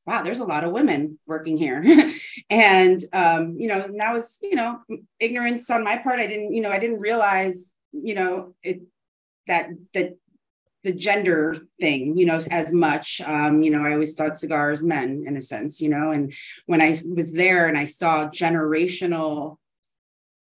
wow, 0.06 0.24
there's 0.24 0.40
a 0.40 0.46
lot 0.46 0.64
of 0.64 0.72
women 0.72 1.20
working 1.26 1.58
here. 1.58 1.84
and 2.50 3.04
um, 3.14 3.56
you 3.58 3.68
know, 3.68 3.88
that 3.98 4.14
was, 4.14 4.40
you 4.42 4.56
know, 4.56 4.80
ignorance 5.20 5.70
on 5.70 5.84
my 5.84 5.98
part. 5.98 6.20
I 6.20 6.28
didn't, 6.28 6.54
you 6.54 6.62
know, 6.62 6.72
I 6.72 6.80
didn't 6.80 7.00
realize, 7.00 7.72
you 7.92 8.14
know, 8.14 8.56
it 8.64 8.82
that 9.48 9.70
that 9.94 10.18
the 10.84 10.94
gender 10.94 11.56
thing, 11.80 12.18
you 12.18 12.26
know, 12.26 12.40
as 12.50 12.74
much. 12.74 13.22
Um, 13.22 13.62
you 13.62 13.72
know, 13.72 13.84
I 13.86 13.94
always 13.94 14.16
thought 14.16 14.38
cigars 14.38 14.82
men 14.82 15.24
in 15.28 15.38
a 15.38 15.42
sense, 15.42 15.82
you 15.82 15.90
know, 15.90 16.12
and 16.12 16.34
when 16.66 16.82
I 16.82 16.98
was 17.16 17.34
there 17.34 17.68
and 17.68 17.78
I 17.78 17.86
saw 17.86 18.28
generational 18.28 19.58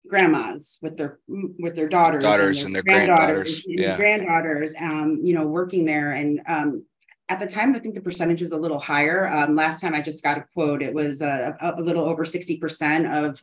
grandmas 0.06 0.78
with 0.80 0.96
their 0.96 1.20
with 1.28 1.76
their 1.76 1.88
daughters, 1.88 2.22
daughters 2.22 2.62
and 2.62 2.74
their, 2.74 2.80
and 2.80 2.88
their 2.88 3.06
granddaughters, 3.06 3.62
granddaughters, 3.62 3.66
and 3.66 3.78
yeah. 3.78 3.96
granddaughters, 3.96 4.74
um, 4.78 5.20
you 5.22 5.34
know, 5.34 5.46
working 5.46 5.84
there 5.84 6.12
and 6.12 6.40
um, 6.46 6.84
at 7.28 7.38
the 7.40 7.46
time, 7.46 7.74
I 7.74 7.78
think 7.78 7.94
the 7.94 8.00
percentage 8.00 8.40
was 8.40 8.52
a 8.52 8.56
little 8.56 8.78
higher. 8.78 9.28
Um, 9.28 9.54
last 9.54 9.80
time 9.80 9.94
I 9.94 10.00
just 10.00 10.24
got 10.24 10.38
a 10.38 10.44
quote, 10.54 10.82
it 10.82 10.94
was 10.94 11.20
a, 11.20 11.56
a 11.60 11.82
little 11.82 12.04
over 12.04 12.24
60% 12.24 13.26
of 13.26 13.40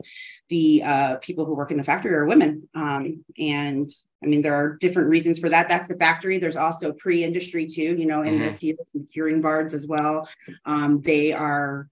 the 0.48 0.82
uh, 0.82 1.16
people 1.16 1.44
who 1.44 1.54
work 1.54 1.70
in 1.70 1.76
the 1.76 1.84
factory 1.84 2.12
are 2.12 2.26
women. 2.26 2.68
Um, 2.74 3.24
and 3.38 3.88
I 4.24 4.26
mean, 4.26 4.42
there 4.42 4.54
are 4.54 4.76
different 4.76 5.08
reasons 5.08 5.38
for 5.38 5.48
that. 5.50 5.68
That's 5.68 5.86
the 5.86 5.94
factory. 5.94 6.38
There's 6.38 6.56
also 6.56 6.92
pre 6.92 7.22
industry 7.22 7.66
too, 7.66 7.94
you 7.94 8.06
know, 8.06 8.22
in 8.22 8.34
mm-hmm. 8.34 8.46
the 8.46 8.52
fields 8.54 8.90
and 8.94 9.08
curing 9.08 9.40
barns 9.40 9.72
as 9.72 9.86
well. 9.86 10.28
Um, 10.64 11.00
they 11.02 11.32
are 11.32 11.88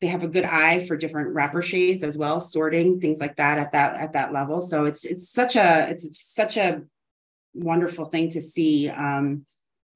they 0.00 0.08
have 0.08 0.22
a 0.22 0.28
good 0.28 0.44
eye 0.44 0.84
for 0.86 0.98
different 0.98 1.34
wrapper 1.34 1.62
shades 1.62 2.02
as 2.02 2.18
well 2.18 2.38
sorting 2.38 3.00
things 3.00 3.20
like 3.20 3.36
that 3.36 3.56
at 3.56 3.72
that 3.72 3.96
at 3.98 4.12
that 4.12 4.34
level 4.34 4.60
so 4.60 4.84
it's 4.84 5.06
it's 5.06 5.30
such 5.30 5.56
a 5.56 5.88
it's 5.88 6.20
such 6.20 6.58
a 6.58 6.82
wonderful 7.54 8.04
thing 8.04 8.28
to 8.28 8.42
see 8.42 8.90
um, 8.90 9.46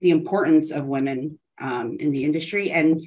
the 0.01 0.11
importance 0.11 0.71
of 0.71 0.87
women 0.87 1.39
um, 1.61 1.97
in 2.01 2.11
the 2.11 2.25
industry. 2.25 2.71
And 2.71 2.99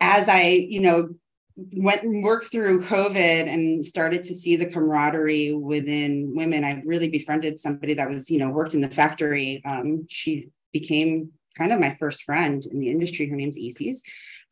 as 0.00 0.28
I, 0.28 0.42
you 0.42 0.80
know, 0.80 1.08
went 1.56 2.02
and 2.02 2.22
worked 2.22 2.52
through 2.52 2.82
COVID 2.82 3.52
and 3.52 3.84
started 3.84 4.22
to 4.24 4.34
see 4.34 4.56
the 4.56 4.66
camaraderie 4.66 5.52
within 5.52 6.34
women, 6.34 6.64
I 6.64 6.82
really 6.84 7.08
befriended 7.08 7.58
somebody 7.58 7.94
that 7.94 8.10
was, 8.10 8.30
you 8.30 8.38
know, 8.38 8.50
worked 8.50 8.74
in 8.74 8.82
the 8.82 8.90
factory. 8.90 9.62
Um, 9.64 10.06
she 10.08 10.50
became 10.72 11.32
kind 11.56 11.72
of 11.72 11.80
my 11.80 11.94
first 11.94 12.24
friend 12.24 12.64
in 12.66 12.80
the 12.80 12.90
industry. 12.90 13.28
Her 13.28 13.36
name's 13.36 13.58
Isis. 13.58 14.02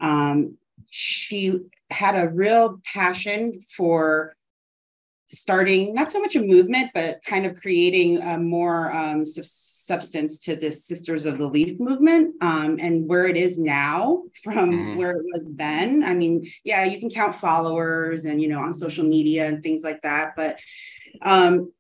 Um, 0.01 0.57
she 0.89 1.61
had 1.91 2.17
a 2.17 2.31
real 2.31 2.81
passion 2.93 3.61
for 3.77 4.35
starting 5.29 5.95
not 5.95 6.11
so 6.11 6.21
much 6.21 6.37
a 6.37 6.43
movement, 6.43 6.91
but 6.95 7.23
kind 7.25 7.45
of 7.45 7.57
creating 7.57 8.23
a 8.23 8.39
more 8.39 8.93
um, 8.93 9.27
substance 9.87 10.39
to 10.41 10.57
this 10.57 10.87
Sisters 10.87 11.27
of 11.27 11.39
the 11.39 11.47
Leaf 11.47 11.79
movement 11.79 12.35
um, 12.41 12.79
and 12.81 13.09
where 13.09 13.27
it 13.27 13.37
is 13.37 13.59
now 13.59 14.23
from 14.43 14.71
mm. 14.71 14.97
where 14.97 15.13
it 15.13 15.25
was 15.33 15.47
then. 15.55 16.03
I 16.05 16.15
mean, 16.15 16.47
yeah, 16.65 16.85
you 16.85 16.99
can 16.99 17.11
count 17.11 17.35
followers 17.35 18.25
and, 18.25 18.41
you 18.41 18.49
know, 18.49 18.61
on 18.61 18.73
social 18.73 19.07
media 19.07 19.47
and 19.47 19.63
things 19.63 19.83
like 19.83 20.03
that, 20.03 20.35
but 20.37 20.59
um, 21.23 21.73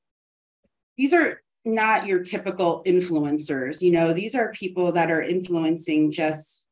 these 0.97 1.13
are 1.13 1.43
not 1.65 2.07
your 2.07 2.23
typical 2.23 2.83
influencers. 2.87 3.81
You 3.81 3.93
know, 3.93 4.13
these 4.13 4.35
are 4.35 4.53
people 4.53 4.93
that 4.93 5.11
are 5.11 5.23
influencing 5.23 6.13
just 6.13 6.67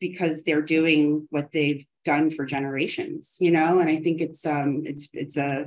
because 0.00 0.44
they're 0.44 0.62
doing 0.62 1.26
what 1.30 1.52
they've 1.52 1.86
done 2.04 2.30
for 2.30 2.44
generations, 2.44 3.36
you 3.40 3.50
know, 3.50 3.78
and 3.78 3.88
I 3.88 3.96
think 3.96 4.20
it's 4.20 4.44
um 4.46 4.82
it's 4.84 5.08
it's 5.12 5.36
a 5.36 5.66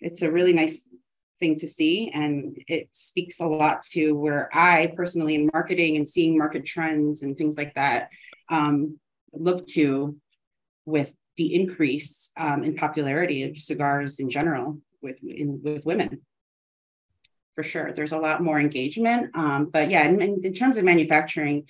it's 0.00 0.22
a 0.22 0.30
really 0.30 0.52
nice 0.52 0.88
thing 1.40 1.56
to 1.56 1.66
see. 1.66 2.10
And 2.12 2.56
it 2.68 2.88
speaks 2.92 3.40
a 3.40 3.46
lot 3.46 3.82
to 3.92 4.12
where 4.12 4.48
I 4.52 4.92
personally 4.96 5.34
in 5.34 5.50
marketing 5.52 5.96
and 5.96 6.08
seeing 6.08 6.38
market 6.38 6.64
trends 6.64 7.22
and 7.22 7.36
things 7.36 7.56
like 7.56 7.74
that 7.74 8.10
um, 8.48 8.98
look 9.32 9.66
to 9.68 10.16
with 10.84 11.12
the 11.36 11.54
increase 11.54 12.30
um, 12.36 12.62
in 12.64 12.76
popularity 12.76 13.44
of 13.44 13.58
cigars 13.58 14.20
in 14.20 14.28
general 14.28 14.78
with 15.00 15.22
in, 15.22 15.60
with 15.62 15.86
women. 15.86 16.20
For 17.54 17.62
sure, 17.62 17.92
there's 17.92 18.12
a 18.12 18.18
lot 18.18 18.42
more 18.42 18.60
engagement. 18.60 19.34
Um, 19.34 19.70
but 19.72 19.90
yeah, 19.90 20.06
in, 20.06 20.20
in 20.20 20.52
terms 20.52 20.76
of 20.76 20.84
manufacturing, 20.84 21.66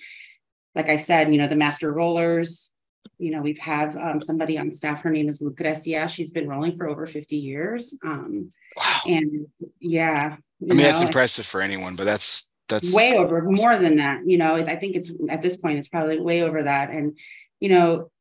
like 0.75 0.89
I 0.89 0.97
said, 0.97 1.31
you 1.31 1.37
know, 1.37 1.47
the 1.47 1.55
master 1.55 1.91
rollers, 1.91 2.71
you 3.17 3.31
know, 3.31 3.41
we've 3.41 3.59
have 3.59 3.95
um, 3.97 4.21
somebody 4.21 4.57
on 4.57 4.71
staff. 4.71 5.01
Her 5.01 5.11
name 5.11 5.29
is 5.29 5.41
Lucrecia. 5.41 6.09
She's 6.09 6.31
been 6.31 6.47
rolling 6.47 6.77
for 6.77 6.89
over 6.89 7.05
50 7.05 7.35
years. 7.35 7.97
Um, 8.03 8.51
Wow. 8.77 9.01
And 9.07 9.47
yeah. 9.79 10.35
I 10.35 10.63
mean, 10.63 10.77
know, 10.77 10.83
that's 10.83 11.01
impressive 11.01 11.45
for 11.45 11.61
anyone, 11.61 11.95
but 11.95 12.05
that's 12.05 12.51
that's 12.69 12.95
way 12.95 13.13
over 13.17 13.41
more 13.41 13.77
than 13.77 13.97
that. 13.97 14.21
You 14.25 14.37
know, 14.37 14.55
I 14.55 14.75
think 14.75 14.95
it's 14.95 15.11
at 15.29 15.41
this 15.41 15.57
point, 15.57 15.77
it's 15.77 15.89
probably 15.89 16.19
way 16.19 16.43
over 16.43 16.63
that. 16.63 16.89
And, 16.89 17.17
you 17.59 17.69
know, 17.69 18.11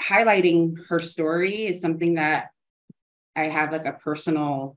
highlighting 0.00 0.76
her 0.88 0.98
story 0.98 1.66
is 1.66 1.80
something 1.80 2.14
that 2.14 2.48
I 3.36 3.44
have 3.44 3.72
like 3.72 3.86
a 3.86 3.92
personal 3.92 4.76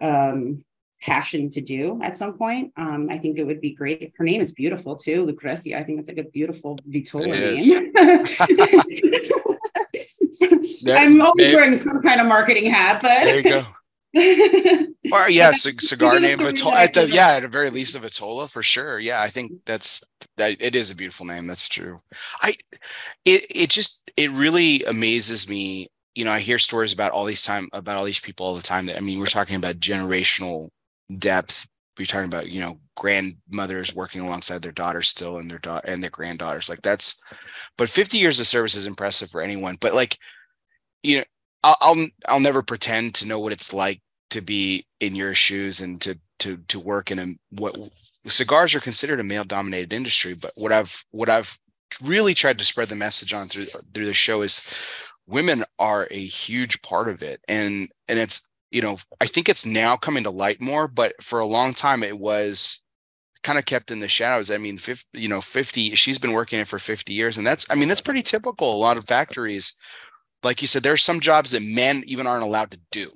um 0.00 0.64
passion 1.02 1.50
to 1.50 1.60
do 1.60 2.00
at 2.02 2.16
some 2.16 2.38
point. 2.38 2.72
Um, 2.76 3.08
I 3.10 3.18
think 3.18 3.38
it 3.38 3.44
would 3.44 3.60
be 3.60 3.74
great. 3.74 4.12
Her 4.16 4.24
name 4.24 4.40
is 4.40 4.52
beautiful 4.52 4.96
too, 4.96 5.26
Lucrecia. 5.26 5.76
I 5.76 5.82
think 5.82 6.00
it's 6.00 6.08
like 6.08 6.18
a 6.18 6.24
beautiful 6.24 6.78
Vitola 6.88 7.26
name. 7.26 7.92
I'm 10.88 11.20
always 11.20 11.34
maybe, 11.36 11.54
wearing 11.54 11.76
some 11.76 12.00
kind 12.02 12.20
of 12.20 12.26
marketing 12.26 12.70
hat, 12.70 13.02
but 13.02 13.24
there 13.24 13.36
you 13.36 13.42
go. 13.42 13.66
or 15.12 15.30
yeah, 15.30 15.52
c- 15.52 15.72
cigar 15.78 16.20
name, 16.20 16.38
Vitola. 16.38 16.74
At 16.74 17.08
yeah, 17.08 17.28
at 17.28 17.42
the 17.42 17.48
very 17.48 17.70
least, 17.70 17.96
a 17.96 18.00
Vitola 18.00 18.48
for 18.48 18.62
sure. 18.62 19.00
Yeah, 19.00 19.20
I 19.22 19.28
think 19.28 19.52
that's 19.64 20.04
that. 20.36 20.56
It 20.60 20.76
is 20.76 20.90
a 20.90 20.96
beautiful 20.96 21.26
name. 21.26 21.46
That's 21.46 21.68
true. 21.68 22.00
I, 22.40 22.54
it 23.24 23.46
it 23.50 23.70
just 23.70 24.10
it 24.16 24.30
really 24.30 24.84
amazes 24.84 25.48
me. 25.48 25.88
You 26.14 26.26
know, 26.26 26.32
I 26.32 26.40
hear 26.40 26.58
stories 26.58 26.92
about 26.92 27.12
all 27.12 27.24
these 27.24 27.42
time 27.42 27.70
about 27.72 27.96
all 27.96 28.04
these 28.04 28.20
people 28.20 28.44
all 28.44 28.54
the 28.54 28.62
time. 28.62 28.86
That 28.86 28.98
I 28.98 29.00
mean, 29.00 29.18
we're 29.18 29.26
talking 29.26 29.56
about 29.56 29.76
generational 29.76 30.68
depth. 31.18 31.66
We're 31.98 32.06
talking 32.06 32.26
about 32.26 32.50
you 32.50 32.60
know 32.60 32.80
grandmothers 32.96 33.94
working 33.94 34.22
alongside 34.22 34.62
their 34.62 34.72
daughters 34.72 35.08
still 35.08 35.38
and 35.38 35.50
their 35.50 35.58
daughter 35.58 35.86
and 35.88 36.02
their 36.02 36.10
granddaughters. 36.10 36.68
Like 36.68 36.82
that's, 36.82 37.20
but 37.76 37.88
50 37.88 38.18
years 38.18 38.40
of 38.40 38.46
service 38.46 38.74
is 38.74 38.86
impressive 38.86 39.30
for 39.30 39.40
anyone. 39.40 39.76
But 39.80 39.94
like, 39.94 40.18
you 41.02 41.18
know, 41.18 41.24
I'll, 41.62 41.76
I'll 41.80 42.06
I'll 42.28 42.40
never 42.40 42.62
pretend 42.62 43.14
to 43.16 43.26
know 43.26 43.38
what 43.38 43.52
it's 43.52 43.72
like 43.72 44.00
to 44.30 44.40
be 44.40 44.86
in 45.00 45.14
your 45.14 45.34
shoes 45.34 45.80
and 45.80 46.00
to 46.00 46.18
to 46.40 46.56
to 46.68 46.80
work 46.80 47.10
in 47.10 47.18
a 47.18 47.26
what 47.50 47.76
cigars 48.26 48.74
are 48.74 48.80
considered 48.80 49.20
a 49.20 49.24
male 49.24 49.44
dominated 49.44 49.92
industry 49.92 50.34
but 50.34 50.52
what 50.56 50.72
i've 50.72 51.04
what 51.10 51.28
i've 51.28 51.58
really 52.02 52.34
tried 52.34 52.58
to 52.58 52.64
spread 52.64 52.88
the 52.88 52.94
message 52.94 53.34
on 53.34 53.46
through 53.46 53.66
through 53.94 54.06
the 54.06 54.14
show 54.14 54.42
is 54.42 54.66
women 55.26 55.64
are 55.78 56.08
a 56.10 56.18
huge 56.18 56.80
part 56.82 57.08
of 57.08 57.22
it 57.22 57.40
and 57.48 57.90
and 58.08 58.18
it's 58.18 58.48
you 58.72 58.80
know 58.80 58.96
i 59.20 59.26
think 59.26 59.48
it's 59.48 59.66
now 59.66 59.96
coming 59.96 60.24
to 60.24 60.30
light 60.30 60.60
more 60.60 60.88
but 60.88 61.20
for 61.22 61.40
a 61.40 61.46
long 61.46 61.74
time 61.74 62.02
it 62.02 62.18
was 62.18 62.80
kind 63.42 63.58
of 63.58 63.64
kept 63.64 63.90
in 63.90 64.00
the 64.00 64.08
shadows 64.08 64.50
i 64.50 64.56
mean 64.56 64.78
50 64.78 65.20
you 65.20 65.28
know 65.28 65.40
50 65.40 65.94
she's 65.94 66.18
been 66.18 66.32
working 66.32 66.60
it 66.60 66.68
for 66.68 66.78
50 66.78 67.12
years 67.12 67.38
and 67.38 67.46
that's 67.46 67.66
i 67.70 67.74
mean 67.74 67.88
that's 67.88 68.00
pretty 68.00 68.22
typical 68.22 68.74
a 68.74 68.78
lot 68.78 68.96
of 68.96 69.06
factories 69.06 69.74
like 70.42 70.60
you 70.60 70.68
said, 70.68 70.82
there's 70.82 71.02
some 71.02 71.20
jobs 71.20 71.52
that 71.52 71.62
men 71.62 72.02
even 72.06 72.26
aren't 72.26 72.42
allowed 72.42 72.72
to 72.72 72.80
do. 72.90 73.10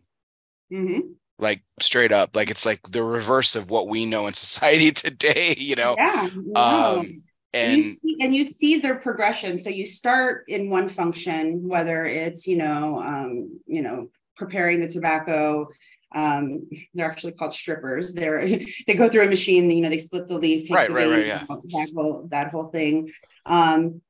Mm-hmm. 0.73 1.01
Like 1.39 1.63
straight 1.81 2.13
up, 2.13 2.35
like 2.35 2.51
it's 2.51 2.65
like 2.65 2.81
the 2.91 3.03
reverse 3.03 3.57
of 3.57 3.71
what 3.71 3.89
we 3.89 4.07
know 4.07 4.27
in 4.27 4.33
society 4.35 4.91
today. 4.91 5.55
You 5.59 5.77
know. 5.77 5.97
Yeah. 5.99 6.29
Um, 6.55 7.23
and 7.53 7.79
you 7.79 7.83
see, 7.83 8.17
and 8.21 8.35
you 8.35 8.45
see 8.45 8.79
their 8.81 8.97
progression. 8.97 9.59
So 9.59 9.71
you 9.71 9.87
start 9.87 10.45
in 10.49 10.71
one 10.71 10.89
function, 10.89 11.69
whether 11.69 12.05
it's 12.05 12.47
you 12.47 12.57
know, 12.57 13.01
um, 13.01 13.61
you 13.67 13.83
know, 13.83 14.09
preparing 14.37 14.81
the 14.81 14.89
tobacco. 14.89 15.69
Um, 16.15 16.69
they're 16.95 17.11
actually 17.11 17.33
called 17.33 17.55
strippers. 17.55 18.15
They're 18.15 18.47
they 18.87 18.95
go 18.95 19.09
through 19.09 19.25
a 19.25 19.29
machine. 19.29 19.71
You 19.71 19.83
know, 19.83 19.91
they 19.91 19.99
split 19.99 20.29
the 20.29 20.39
leaf, 20.39 20.69
take 20.69 20.77
right, 20.77 20.89
the 20.89 20.95
right, 20.95 21.11
right, 21.11 21.27
yeah. 21.27 21.45
that 21.49 21.91
whole 21.95 22.29
that 22.31 22.51
whole 22.51 22.69
thing. 22.69 23.13
Um, 23.45 24.01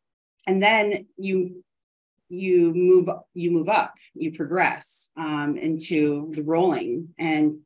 and 0.46 0.62
then 0.62 1.06
you 1.16 1.62
you 2.28 2.72
move 2.74 3.08
you 3.34 3.50
move 3.50 3.68
up 3.68 3.94
you 4.14 4.32
progress 4.32 5.10
um, 5.16 5.56
into 5.56 6.32
the 6.34 6.42
rolling 6.42 7.08
and 7.18 7.58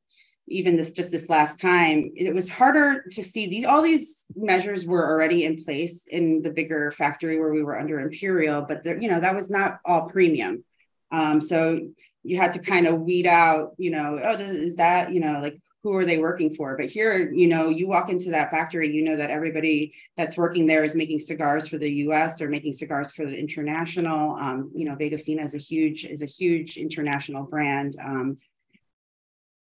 even 0.48 0.76
this 0.76 0.90
just 0.92 1.12
this 1.12 1.28
last 1.28 1.60
time 1.60 2.10
it 2.16 2.34
was 2.34 2.48
harder 2.48 3.04
to 3.10 3.22
see 3.22 3.48
these 3.48 3.64
all 3.64 3.82
these 3.82 4.26
measures 4.34 4.84
were 4.84 5.08
already 5.08 5.44
in 5.44 5.62
place 5.62 6.04
in 6.08 6.42
the 6.42 6.50
bigger 6.50 6.90
factory 6.90 7.38
where 7.38 7.52
we 7.52 7.62
were 7.62 7.78
under 7.78 8.00
imperial 8.00 8.62
but 8.62 8.82
there 8.82 9.00
you 9.00 9.08
know 9.08 9.20
that 9.20 9.34
was 9.34 9.50
not 9.50 9.78
all 9.84 10.08
premium 10.08 10.64
um, 11.12 11.40
so 11.40 11.88
you 12.22 12.36
had 12.36 12.52
to 12.52 12.58
kind 12.58 12.86
of 12.86 13.00
weed 13.00 13.26
out 13.26 13.72
you 13.78 13.90
know 13.90 14.18
oh 14.22 14.34
is 14.34 14.76
that 14.76 15.12
you 15.12 15.20
know 15.20 15.40
like 15.40 15.60
who 15.82 15.94
are 15.94 16.04
they 16.04 16.18
working 16.18 16.54
for? 16.54 16.76
But 16.76 16.90
here 16.90 17.32
you 17.32 17.48
know 17.48 17.68
you 17.68 17.88
walk 17.88 18.10
into 18.10 18.30
that 18.30 18.50
factory 18.50 18.94
you 18.94 19.02
know 19.02 19.16
that 19.16 19.30
everybody 19.30 19.94
that's 20.16 20.36
working 20.36 20.66
there 20.66 20.84
is 20.84 20.94
making 20.94 21.20
cigars 21.20 21.68
for 21.68 21.78
the 21.78 21.88
us 21.88 22.36
they're 22.36 22.48
making 22.48 22.74
cigars 22.74 23.12
for 23.12 23.24
the 23.24 23.36
international. 23.36 24.36
Um, 24.36 24.70
you 24.74 24.84
know 24.84 24.96
Vegafina 24.96 25.44
is 25.44 25.54
a 25.54 25.58
huge 25.58 26.04
is 26.04 26.22
a 26.22 26.26
huge 26.26 26.76
international 26.76 27.44
brand 27.44 27.96
um, 28.02 28.36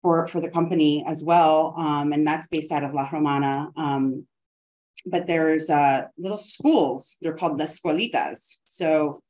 for 0.02 0.28
for 0.28 0.40
the 0.40 0.50
company 0.50 1.04
as 1.08 1.24
well. 1.24 1.76
Um, 1.78 2.14
and 2.14 2.26
that's 2.26 2.48
based 2.48 2.72
out 2.72 2.84
of 2.84 2.94
la 2.94 3.10
romana. 3.12 3.70
Um, 3.76 4.26
but 5.06 5.28
there's 5.28 5.70
uh, 5.70 6.04
little 6.18 6.38
schools 6.38 7.18
they're 7.22 7.36
called 7.36 7.60
las 7.60 7.80
escuelitas. 7.80 8.58
So 8.66 9.22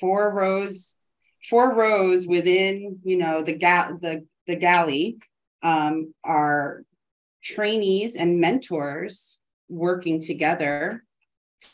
four 0.00 0.32
rows 0.32 0.96
four 1.48 1.74
rows 1.74 2.26
within 2.26 2.98
you 3.04 3.16
know 3.16 3.42
the 3.42 3.54
ga- 3.54 3.92
the 4.00 4.26
the 4.46 4.56
galley 4.56 5.18
um, 5.62 6.12
are 6.22 6.82
trainees 7.42 8.16
and 8.16 8.40
mentors 8.40 9.40
working 9.68 10.20
together 10.20 11.04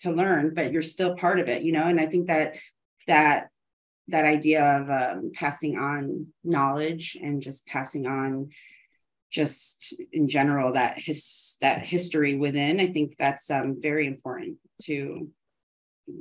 to 0.00 0.12
learn 0.12 0.54
but 0.54 0.72
you're 0.72 0.82
still 0.82 1.16
part 1.16 1.38
of 1.38 1.48
it 1.48 1.62
you 1.62 1.72
know? 1.72 1.84
And 1.84 2.00
i 2.00 2.06
think 2.06 2.26
that 2.26 2.56
that 3.06 3.48
that 4.08 4.24
idea 4.24 4.64
of 4.64 4.90
um, 4.90 5.30
passing 5.34 5.78
on 5.78 6.26
knowledge 6.42 7.16
and 7.20 7.40
just 7.40 7.66
passing 7.66 8.06
on 8.06 8.48
just 9.30 9.94
in 10.12 10.26
general 10.26 10.72
that 10.72 10.98
his 10.98 11.56
that 11.60 11.82
history 11.82 12.34
within 12.36 12.80
i 12.80 12.88
think 12.88 13.14
that's 13.18 13.50
um, 13.50 13.76
very 13.80 14.06
important 14.06 14.56
to 14.82 15.28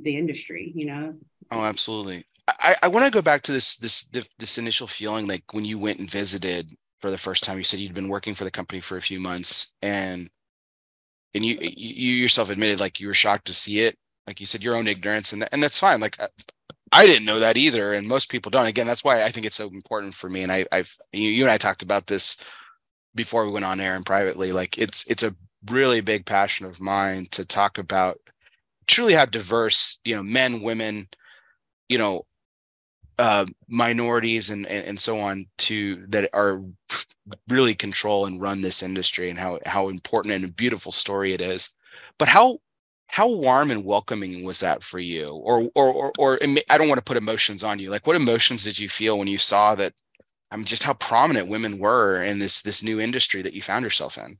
the 0.02 0.16
industry 0.16 0.72
you 0.74 0.86
know 0.86 1.14
oh 1.50 1.64
absolutely 1.64 2.24
i 2.48 2.74
i 2.82 2.88
want 2.88 3.04
to 3.04 3.10
go 3.10 3.22
back 3.22 3.42
to 3.42 3.52
this 3.52 3.76
this 3.76 4.08
this 4.38 4.58
initial 4.58 4.86
feeling 4.86 5.26
like 5.26 5.44
when 5.52 5.64
you 5.64 5.78
went 5.78 5.98
and 5.98 6.10
visited 6.10 6.70
for 6.98 7.10
the 7.10 7.18
first 7.18 7.44
time 7.44 7.58
you 7.58 7.64
said 7.64 7.80
you'd 7.80 7.94
been 7.94 8.08
working 8.08 8.34
for 8.34 8.44
the 8.44 8.50
company 8.50 8.80
for 8.80 8.96
a 8.96 9.02
few 9.02 9.20
months 9.20 9.74
and 9.82 10.28
and 11.34 11.44
you 11.44 11.56
you 11.60 12.14
yourself 12.14 12.50
admitted 12.50 12.80
like 12.80 13.00
you 13.00 13.06
were 13.06 13.14
shocked 13.14 13.46
to 13.46 13.52
see 13.54 13.80
it 13.80 13.96
like 14.26 14.40
you 14.40 14.46
said 14.46 14.62
your 14.62 14.76
own 14.76 14.86
ignorance 14.86 15.32
and, 15.32 15.48
and 15.52 15.62
that's 15.62 15.78
fine 15.78 16.00
like 16.00 16.20
uh, 16.20 16.28
I 16.92 17.06
didn't 17.06 17.24
know 17.24 17.38
that 17.38 17.56
either, 17.56 17.92
and 17.92 18.06
most 18.06 18.30
people 18.30 18.50
don't. 18.50 18.66
Again, 18.66 18.86
that's 18.86 19.04
why 19.04 19.22
I 19.22 19.30
think 19.30 19.46
it's 19.46 19.56
so 19.56 19.68
important 19.68 20.14
for 20.14 20.28
me. 20.28 20.42
And 20.42 20.50
I, 20.50 20.66
I've 20.72 20.96
you, 21.12 21.28
you 21.28 21.44
and 21.44 21.50
I 21.52 21.56
talked 21.56 21.82
about 21.82 22.06
this 22.08 22.42
before 23.14 23.46
we 23.46 23.52
went 23.52 23.64
on 23.64 23.80
air 23.80 23.94
and 23.94 24.04
privately. 24.04 24.52
Like 24.52 24.76
it's 24.78 25.06
it's 25.06 25.22
a 25.22 25.34
really 25.68 26.00
big 26.00 26.26
passion 26.26 26.66
of 26.66 26.80
mine 26.80 27.28
to 27.32 27.44
talk 27.46 27.78
about 27.78 28.18
truly 28.88 29.14
how 29.14 29.24
diverse, 29.24 30.00
you 30.04 30.16
know, 30.16 30.22
men, 30.22 30.62
women, 30.62 31.08
you 31.90 31.98
know, 31.98 32.24
uh, 33.18 33.44
minorities 33.68 34.48
and, 34.48 34.66
and 34.66 34.86
and 34.86 34.98
so 34.98 35.20
on 35.20 35.44
to 35.58 36.06
that 36.06 36.30
are 36.32 36.62
really 37.48 37.74
control 37.74 38.24
and 38.24 38.40
run 38.40 38.62
this 38.62 38.82
industry 38.82 39.28
and 39.28 39.38
how 39.38 39.58
how 39.66 39.88
important 39.88 40.32
and 40.32 40.44
a 40.44 40.48
beautiful 40.48 40.92
story 40.92 41.34
it 41.34 41.42
is. 41.42 41.76
But 42.16 42.28
how 42.28 42.60
how 43.08 43.28
warm 43.28 43.70
and 43.72 43.84
welcoming 43.84 44.44
was 44.44 44.60
that 44.60 44.82
for 44.82 45.00
you? 45.00 45.28
Or 45.28 45.68
or 45.74 45.92
or, 45.92 46.12
or 46.18 46.38
i 46.70 46.78
don't 46.78 46.88
want 46.88 46.98
to 46.98 47.04
put 47.04 47.18
emotions 47.18 47.62
on 47.62 47.78
you. 47.78 47.90
Like 47.90 48.06
what 48.06 48.16
emotions 48.16 48.64
did 48.64 48.78
you 48.78 48.88
feel 48.88 49.18
when 49.18 49.28
you 49.28 49.36
saw 49.38 49.74
that 49.74 49.92
i 50.50 50.56
mean 50.56 50.64
just 50.64 50.84
how 50.84 50.94
prominent 50.94 51.48
women 51.48 51.78
were 51.78 52.22
in 52.22 52.38
this 52.38 52.62
this 52.62 52.82
new 52.82 53.00
industry 53.00 53.42
that 53.42 53.52
you 53.52 53.60
found 53.60 53.82
yourself 53.82 54.16
in? 54.16 54.38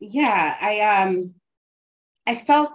Yeah 0.00 0.56
i 0.60 0.80
um 0.80 1.34
i 2.26 2.34
felt 2.34 2.72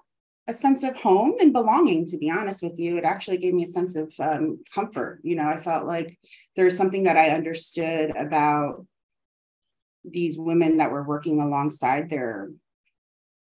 a 0.48 0.54
sense 0.54 0.84
of 0.84 0.96
home 0.96 1.34
and 1.40 1.54
belonging 1.54 2.06
to 2.06 2.18
be 2.18 2.30
honest 2.30 2.62
with 2.62 2.78
you 2.78 2.98
it 2.98 3.04
actually 3.04 3.38
gave 3.38 3.54
me 3.54 3.64
a 3.64 3.68
sense 3.68 3.96
of 3.96 4.14
um, 4.20 4.64
comfort 4.74 5.20
you 5.24 5.36
know 5.36 5.48
i 5.48 5.60
felt 5.60 5.86
like 5.86 6.18
there's 6.56 6.78
something 6.78 7.04
that 7.04 7.18
i 7.18 7.30
understood 7.30 8.16
about 8.16 8.86
these 10.04 10.38
women 10.38 10.78
that 10.78 10.92
were 10.92 11.04
working 11.04 11.42
alongside 11.42 12.10
their 12.10 12.50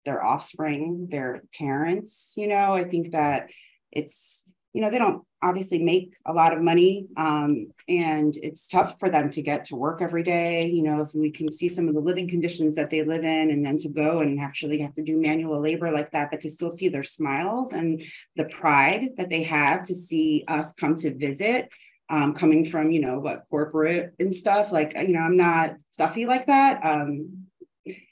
their 0.09 0.25
offspring, 0.25 1.09
their 1.11 1.43
parents. 1.59 2.33
You 2.35 2.49
know, 2.49 2.73
I 2.73 2.85
think 2.85 3.11
that 3.11 3.51
it's, 3.93 4.48
you 4.73 4.81
know, 4.81 4.91
they 4.91 4.99
don't 4.99 5.25
obviously 5.43 5.83
make 5.83 6.15
a 6.27 6.33
lot 6.33 6.53
of 6.53 6.61
money 6.61 7.07
um, 7.17 7.69
and 7.89 8.37
it's 8.43 8.67
tough 8.67 8.99
for 8.99 9.09
them 9.09 9.31
to 9.31 9.41
get 9.41 9.65
to 9.67 9.77
work 9.77 10.03
every 10.03 10.23
day. 10.23 10.67
You 10.67 10.83
know, 10.83 11.01
if 11.01 11.15
we 11.15 11.31
can 11.31 11.51
see 11.51 11.69
some 11.69 11.89
of 11.89 11.95
the 11.95 12.01
living 12.01 12.29
conditions 12.29 12.75
that 12.77 12.91
they 12.91 13.03
live 13.03 13.25
in 13.25 13.51
and 13.51 13.65
then 13.65 13.79
to 13.79 13.89
go 13.89 14.21
and 14.21 14.41
actually 14.41 14.81
have 14.81 14.95
to 14.97 15.03
do 15.03 15.21
manual 15.21 15.61
labor 15.61 15.91
like 15.91 16.11
that, 16.11 16.31
but 16.31 16.41
to 16.43 16.51
still 16.51 16.71
see 16.71 16.89
their 16.89 17.05
smiles 17.05 17.73
and 17.73 18.03
the 18.37 18.45
pride 18.45 19.11
that 19.17 19.31
they 19.31 19.45
have 19.45 19.83
to 19.85 19.95
see 19.95 20.45
us 20.49 20.73
come 20.73 20.97
to 20.97 21.15
visit 21.15 21.69
um, 22.11 22.33
coming 22.35 22.65
from 22.65 22.91
you 22.91 23.01
know 23.01 23.19
what 23.19 23.45
corporate 23.51 24.15
and 24.19 24.35
stuff 24.35 24.73
like 24.73 24.95
you 24.95 25.09
know 25.09 25.21
i'm 25.21 25.37
not 25.37 25.75
stuffy 25.91 26.25
like 26.25 26.47
that 26.47 26.81
um, 26.83 27.47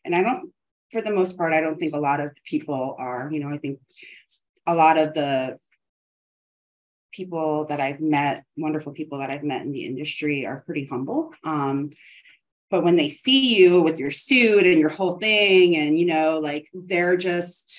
and 0.04 0.14
i 0.14 0.20
don't 0.20 0.52
for 0.92 1.02
the 1.02 1.12
most 1.12 1.36
part, 1.36 1.52
I 1.52 1.60
don't 1.60 1.78
think 1.78 1.94
a 1.94 2.00
lot 2.00 2.20
of 2.20 2.30
people 2.44 2.96
are. 2.98 3.28
You 3.30 3.40
know, 3.40 3.50
I 3.50 3.58
think 3.58 3.80
a 4.66 4.74
lot 4.74 4.98
of 4.98 5.14
the 5.14 5.58
people 7.16 7.64
that 7.66 7.80
I've 7.80 8.00
met, 8.00 8.44
wonderful 8.56 8.92
people 8.92 9.18
that 9.18 9.30
I've 9.30 9.42
met 9.42 9.62
in 9.62 9.72
the 9.72 9.84
industry, 9.84 10.46
are 10.46 10.62
pretty 10.66 10.86
humble. 10.86 11.32
Um, 11.42 11.90
but 12.70 12.84
when 12.84 12.96
they 12.96 13.08
see 13.08 13.56
you 13.56 13.80
with 13.80 13.98
your 13.98 14.10
suit 14.10 14.66
and 14.66 14.78
your 14.78 14.90
whole 14.90 15.18
thing, 15.18 15.76
and 15.76 15.98
you 15.98 16.06
know, 16.06 16.38
like 16.38 16.68
they're 16.74 17.16
just 17.16 17.74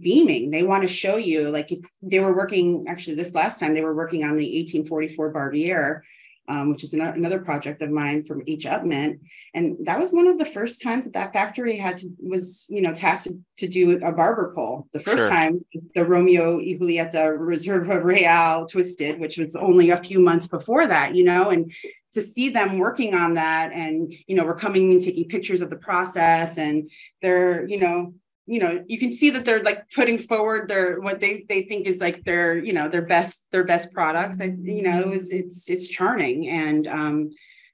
beaming. 0.00 0.50
They 0.50 0.62
want 0.62 0.82
to 0.82 0.88
show 0.88 1.16
you, 1.16 1.50
like 1.50 1.72
if 1.72 1.80
they 2.02 2.20
were 2.20 2.34
working, 2.34 2.84
actually, 2.88 3.16
this 3.16 3.34
last 3.34 3.58
time 3.58 3.74
they 3.74 3.80
were 3.80 3.94
working 3.94 4.22
on 4.24 4.36
the 4.36 4.58
1844 4.60 5.32
Barbiere 5.32 6.00
um, 6.48 6.70
which 6.70 6.82
is 6.84 6.94
an- 6.94 7.00
another 7.00 7.38
project 7.38 7.82
of 7.82 7.90
mine 7.90 8.24
from 8.24 8.42
H. 8.46 8.64
Upmann. 8.64 9.20
And 9.54 9.76
that 9.84 9.98
was 9.98 10.12
one 10.12 10.26
of 10.26 10.38
the 10.38 10.44
first 10.44 10.82
times 10.82 11.04
that 11.04 11.12
that 11.14 11.32
factory 11.32 11.76
had 11.76 11.98
to, 11.98 12.10
was, 12.18 12.66
you 12.68 12.82
know, 12.82 12.94
tasked 12.94 13.32
to 13.58 13.68
do 13.68 13.98
a 13.98 14.12
barber 14.12 14.52
pole. 14.54 14.88
The 14.92 15.00
first 15.00 15.18
sure. 15.18 15.28
time 15.28 15.64
the 15.94 16.04
Romeo 16.04 16.56
y 16.56 16.76
Julieta 16.80 17.36
Reserva 17.38 18.02
Real 18.02 18.66
twisted, 18.66 19.20
which 19.20 19.38
was 19.38 19.54
only 19.56 19.90
a 19.90 19.96
few 19.96 20.20
months 20.20 20.48
before 20.48 20.86
that, 20.86 21.14
you 21.14 21.24
know, 21.24 21.50
and 21.50 21.72
to 22.12 22.22
see 22.22 22.48
them 22.48 22.78
working 22.78 23.14
on 23.14 23.34
that 23.34 23.72
and, 23.72 24.12
you 24.26 24.34
know, 24.34 24.44
we're 24.44 24.54
coming 24.54 24.92
and 24.92 25.02
taking 25.02 25.28
pictures 25.28 25.60
of 25.60 25.70
the 25.70 25.76
process 25.76 26.56
and 26.56 26.90
they're, 27.20 27.66
you 27.66 27.78
know, 27.78 28.14
you 28.48 28.58
know 28.58 28.82
you 28.86 28.98
can 28.98 29.12
see 29.12 29.30
that 29.30 29.44
they're 29.44 29.62
like 29.62 29.90
putting 29.90 30.18
forward 30.18 30.68
their 30.68 31.00
what 31.00 31.20
they 31.20 31.44
they 31.48 31.62
think 31.62 31.86
is 31.86 32.00
like 32.00 32.24
their 32.24 32.56
you 32.56 32.72
know 32.72 32.88
their 32.88 33.02
best 33.02 33.46
their 33.52 33.64
best 33.64 33.92
products. 33.92 34.40
And 34.40 34.66
you 34.66 34.82
know 34.82 35.00
it 35.00 35.08
was, 35.08 35.30
it's 35.32 35.68
it's 35.68 35.86
charming. 35.88 36.48
And 36.48 36.86
um 36.86 37.30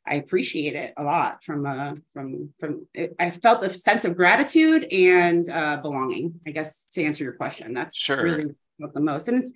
i 0.07 0.17
appreciate 0.17 0.75
it 0.77 0.93
a 0.99 1.03
lot 1.03 1.43
from 1.43 1.65
uh 1.65 1.95
from 2.13 2.51
from 2.61 2.87
it, 2.93 3.17
i 3.19 3.31
felt 3.31 3.63
a 3.63 3.73
sense 3.73 4.05
of 4.05 4.15
gratitude 4.15 4.85
and 4.93 5.49
uh 5.49 5.79
belonging 5.79 6.39
i 6.47 6.51
guess 6.51 6.85
to 6.93 7.03
answer 7.03 7.25
your 7.25 7.33
question. 7.33 7.73
That's 7.73 7.97
sure. 7.97 8.23
really 8.23 8.55
the 8.79 9.01
most. 9.01 9.29
And 9.29 9.43
it's 9.43 9.53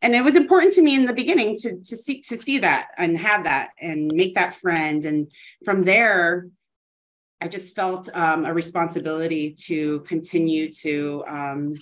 and 0.00 0.14
it 0.14 0.24
was 0.24 0.36
important 0.36 0.72
to 0.74 0.82
me 0.82 0.94
in 0.94 1.06
the 1.06 1.12
beginning 1.12 1.56
to 1.58 1.76
to 1.76 1.96
see 1.96 2.20
to 2.22 2.36
see 2.36 2.58
that 2.58 2.88
and 2.96 3.18
have 3.18 3.44
that 3.44 3.70
and 3.80 4.10
make 4.12 4.34
that 4.34 4.56
friend. 4.56 5.04
And 5.04 5.30
from 5.64 5.82
there 5.82 6.46
I 7.42 7.48
just 7.48 7.74
felt 7.74 8.08
um, 8.14 8.44
a 8.44 8.54
responsibility 8.54 9.50
to 9.66 10.00
continue 10.00 10.70
to 10.84 11.24
um, 11.26 11.74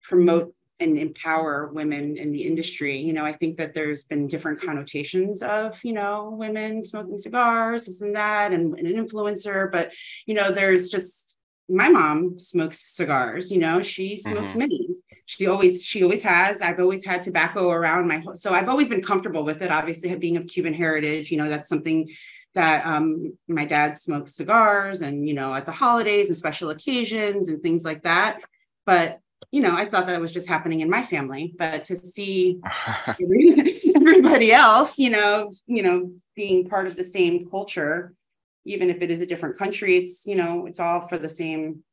promote 0.00 0.54
and 0.78 0.96
empower 0.96 1.72
women 1.72 2.16
in 2.16 2.30
the 2.30 2.42
industry. 2.44 2.98
You 3.00 3.12
know, 3.12 3.24
I 3.24 3.32
think 3.32 3.56
that 3.56 3.74
there's 3.74 4.04
been 4.04 4.28
different 4.28 4.60
connotations 4.60 5.42
of, 5.42 5.82
you 5.82 5.92
know, 5.92 6.36
women 6.38 6.84
smoking 6.84 7.18
cigars, 7.18 7.86
this 7.86 8.00
and 8.00 8.14
that, 8.14 8.52
and, 8.52 8.78
and 8.78 8.86
an 8.86 9.04
influencer. 9.04 9.72
But, 9.72 9.92
you 10.24 10.34
know, 10.34 10.52
there's 10.52 10.88
just 10.88 11.36
my 11.68 11.88
mom 11.88 12.38
smokes 12.38 12.94
cigars, 12.94 13.50
you 13.50 13.58
know, 13.58 13.82
she 13.82 14.16
smokes 14.16 14.52
mm-hmm. 14.52 14.62
minis. 14.62 14.96
She 15.26 15.46
always, 15.48 15.84
she 15.84 16.02
always 16.04 16.22
has. 16.22 16.60
I've 16.60 16.80
always 16.80 17.04
had 17.04 17.22
tobacco 17.24 17.70
around 17.70 18.08
my 18.08 18.22
so 18.34 18.52
I've 18.52 18.68
always 18.68 18.88
been 18.88 19.02
comfortable 19.02 19.44
with 19.44 19.62
it. 19.62 19.70
Obviously, 19.70 20.14
being 20.16 20.36
of 20.36 20.46
Cuban 20.46 20.74
heritage, 20.74 21.30
you 21.30 21.38
know, 21.38 21.48
that's 21.48 21.68
something 21.68 22.08
that 22.54 22.84
um, 22.84 23.36
my 23.48 23.64
dad 23.64 23.96
smoked 23.96 24.28
cigars 24.28 25.02
and, 25.02 25.26
you 25.28 25.34
know, 25.34 25.54
at 25.54 25.66
the 25.66 25.72
holidays 25.72 26.28
and 26.28 26.36
special 26.36 26.70
occasions 26.70 27.48
and 27.48 27.62
things 27.62 27.84
like 27.84 28.02
that. 28.02 28.40
But, 28.86 29.20
you 29.50 29.62
know, 29.62 29.74
I 29.74 29.86
thought 29.86 30.06
that 30.08 30.20
was 30.20 30.32
just 30.32 30.48
happening 30.48 30.80
in 30.80 30.90
my 30.90 31.02
family, 31.02 31.54
but 31.58 31.84
to 31.84 31.96
see 31.96 32.60
everybody 33.96 34.52
else, 34.52 34.98
you 34.98 35.10
know, 35.10 35.52
you 35.66 35.82
know, 35.82 36.12
being 36.34 36.68
part 36.68 36.86
of 36.86 36.96
the 36.96 37.04
same 37.04 37.48
culture, 37.48 38.14
even 38.64 38.90
if 38.90 39.00
it 39.00 39.10
is 39.10 39.20
a 39.20 39.26
different 39.26 39.56
country, 39.56 39.96
it's, 39.96 40.26
you 40.26 40.36
know, 40.36 40.66
it's 40.66 40.80
all 40.80 41.06
for 41.08 41.18
the 41.18 41.28
same 41.28 41.84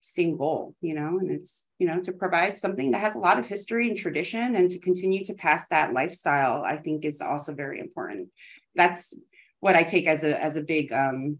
same 0.00 0.36
goal, 0.36 0.74
you 0.80 0.94
know, 0.94 1.18
and 1.18 1.30
it's, 1.30 1.66
you 1.78 1.86
know, 1.86 2.00
to 2.00 2.12
provide 2.12 2.58
something 2.58 2.92
that 2.92 3.00
has 3.00 3.14
a 3.14 3.18
lot 3.18 3.38
of 3.38 3.46
history 3.46 3.88
and 3.88 3.96
tradition 3.96 4.56
and 4.56 4.70
to 4.70 4.78
continue 4.78 5.24
to 5.24 5.34
pass 5.34 5.66
that 5.68 5.92
lifestyle, 5.92 6.62
I 6.64 6.76
think 6.76 7.04
is 7.04 7.20
also 7.20 7.52
very 7.52 7.80
important 7.80 8.28
that's 8.74 9.14
what 9.60 9.76
I 9.76 9.82
take 9.82 10.06
as 10.06 10.24
a 10.24 10.40
as 10.42 10.56
a 10.56 10.62
big 10.62 10.92
um, 10.92 11.38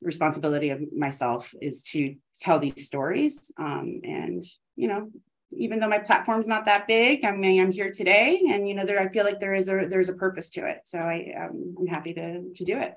responsibility 0.00 0.70
of 0.70 0.80
myself 0.92 1.54
is 1.60 1.82
to 1.82 2.16
tell 2.40 2.58
these 2.58 2.86
stories. 2.86 3.50
Um, 3.58 4.00
and 4.04 4.44
you 4.76 4.88
know, 4.88 5.10
even 5.52 5.80
though 5.80 5.88
my 5.88 5.98
platform's 5.98 6.48
not 6.48 6.66
that 6.66 6.86
big, 6.86 7.24
I 7.24 7.32
mean, 7.32 7.60
I'm 7.60 7.72
here 7.72 7.90
today, 7.90 8.42
and 8.50 8.68
you 8.68 8.74
know, 8.74 8.84
there 8.84 9.00
I 9.00 9.08
feel 9.08 9.24
like 9.24 9.40
there 9.40 9.54
is 9.54 9.68
a 9.68 9.86
there's 9.88 10.08
a 10.08 10.14
purpose 10.14 10.50
to 10.50 10.66
it. 10.66 10.80
So 10.84 10.98
I 10.98 11.34
um, 11.38 11.74
I'm 11.78 11.86
happy 11.86 12.14
to 12.14 12.52
to 12.54 12.64
do 12.64 12.78
it. 12.78 12.94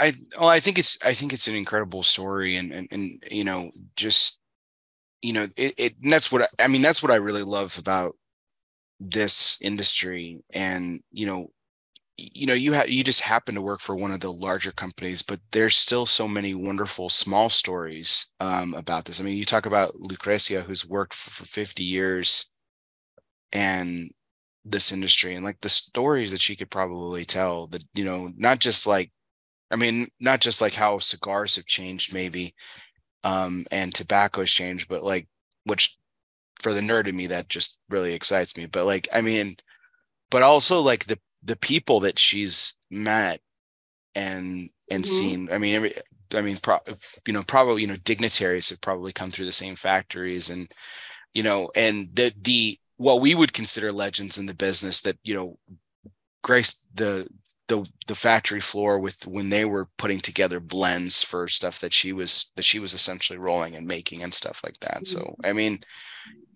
I 0.00 0.12
well, 0.38 0.48
I 0.48 0.60
think 0.60 0.78
it's 0.78 0.98
I 1.04 1.14
think 1.14 1.32
it's 1.32 1.48
an 1.48 1.54
incredible 1.54 2.02
story, 2.02 2.56
and 2.56 2.72
and 2.72 2.88
and 2.90 3.24
you 3.30 3.44
know, 3.44 3.70
just 3.96 4.40
you 5.22 5.32
know, 5.32 5.46
it, 5.56 5.74
it 5.76 5.94
that's 6.02 6.30
what 6.30 6.42
I, 6.42 6.64
I 6.64 6.68
mean. 6.68 6.82
That's 6.82 7.02
what 7.02 7.12
I 7.12 7.16
really 7.16 7.42
love 7.42 7.78
about 7.78 8.16
this 9.00 9.58
industry, 9.60 10.40
and 10.52 11.02
you 11.10 11.26
know, 11.26 11.50
you 12.18 12.46
know 12.46 12.54
you 12.54 12.72
have 12.72 12.90
you 12.90 13.04
just 13.04 13.20
happen 13.20 13.54
to 13.54 13.62
work 13.62 13.80
for 13.80 13.94
one 13.94 14.12
of 14.12 14.18
the 14.20 14.32
larger 14.32 14.72
companies 14.72 15.22
but 15.22 15.38
there's 15.52 15.76
still 15.76 16.04
so 16.04 16.26
many 16.26 16.52
wonderful 16.52 17.08
small 17.08 17.48
stories 17.48 18.26
um, 18.40 18.74
about 18.74 19.04
this. 19.04 19.20
I 19.20 19.24
mean 19.24 19.38
you 19.38 19.44
talk 19.44 19.66
about 19.66 19.94
lucrecia 19.94 20.62
who's 20.62 20.84
worked 20.84 21.14
for, 21.14 21.30
for 21.30 21.44
50 21.44 21.82
years 21.84 22.50
and 23.52 24.10
this 24.64 24.92
industry 24.92 25.34
and 25.34 25.44
like 25.44 25.60
the 25.60 25.68
stories 25.68 26.32
that 26.32 26.40
she 26.40 26.56
could 26.56 26.70
probably 26.70 27.24
tell 27.24 27.68
that 27.68 27.84
you 27.94 28.04
know 28.04 28.30
not 28.36 28.58
just 28.58 28.86
like 28.86 29.10
i 29.70 29.76
mean 29.76 30.08
not 30.20 30.40
just 30.40 30.60
like 30.60 30.74
how 30.74 30.98
cigars 30.98 31.56
have 31.56 31.64
changed 31.64 32.12
maybe 32.12 32.54
um 33.24 33.64
and 33.70 33.94
tobacco's 33.94 34.50
changed 34.50 34.88
but 34.88 35.02
like 35.02 35.26
which 35.64 35.96
for 36.60 36.74
the 36.74 36.80
nerd 36.80 37.06
in 37.06 37.16
me 37.16 37.26
that 37.28 37.48
just 37.48 37.78
really 37.88 38.12
excites 38.12 38.56
me 38.56 38.66
but 38.66 38.84
like 38.84 39.08
i 39.14 39.22
mean 39.22 39.56
but 40.30 40.42
also 40.42 40.80
like 40.80 41.06
the 41.06 41.18
the 41.42 41.56
people 41.56 42.00
that 42.00 42.18
she's 42.18 42.78
met 42.90 43.40
and 44.14 44.70
and 44.90 45.04
mm-hmm. 45.04 45.16
seen. 45.16 45.48
I 45.52 45.58
mean, 45.58 45.74
every, 45.74 45.92
I 46.34 46.40
mean, 46.40 46.58
pro, 46.58 46.78
you 47.26 47.32
know, 47.32 47.42
probably 47.42 47.82
you 47.82 47.88
know 47.88 47.96
dignitaries 47.96 48.68
have 48.70 48.80
probably 48.80 49.12
come 49.12 49.30
through 49.30 49.46
the 49.46 49.52
same 49.52 49.76
factories, 49.76 50.50
and 50.50 50.70
you 51.34 51.42
know, 51.42 51.70
and 51.74 52.08
the 52.14 52.32
the 52.42 52.78
what 52.96 53.20
we 53.20 53.34
would 53.34 53.52
consider 53.52 53.92
legends 53.92 54.38
in 54.38 54.46
the 54.46 54.54
business 54.54 55.00
that 55.02 55.18
you 55.22 55.34
know 55.34 55.58
grace 56.42 56.86
the 56.94 57.28
the 57.68 57.88
the 58.06 58.14
factory 58.14 58.60
floor 58.60 58.98
with 58.98 59.26
when 59.26 59.50
they 59.50 59.64
were 59.64 59.88
putting 59.98 60.18
together 60.18 60.58
blends 60.58 61.22
for 61.22 61.46
stuff 61.46 61.80
that 61.80 61.92
she 61.92 62.12
was 62.12 62.52
that 62.56 62.64
she 62.64 62.78
was 62.78 62.94
essentially 62.94 63.38
rolling 63.38 63.76
and 63.76 63.86
making 63.86 64.22
and 64.22 64.34
stuff 64.34 64.60
like 64.64 64.78
that. 64.80 65.06
So 65.06 65.20
mm-hmm. 65.20 65.46
I 65.46 65.52
mean, 65.52 65.80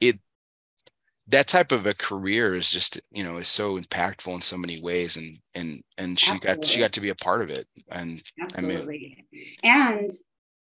it 0.01 0.19
that 1.29 1.47
type 1.47 1.73
of 1.73 1.87
a 1.87 1.95
career 1.95 2.55
is 2.55 2.71
just 2.71 3.01
you 3.11 3.23
know 3.23 3.37
is 3.37 3.49
so 3.49 3.79
impactful 3.79 4.35
in 4.35 4.43
so 4.43 4.57
many 4.57 4.81
ways 4.81 5.17
and 5.17 5.39
and 5.55 5.83
and 5.99 6.19
she 6.19 6.33
Absolutely. 6.33 6.55
got 6.55 6.65
she 6.65 6.81
got 6.81 6.93
to 6.93 7.01
be 7.01 7.09
a 7.11 7.15
part 7.15 7.43
of 7.43 7.51
it 7.51 7.67
and 7.91 8.23
Absolutely. 8.41 9.27
I 9.33 9.35
mean 9.37 9.57
and 9.63 10.11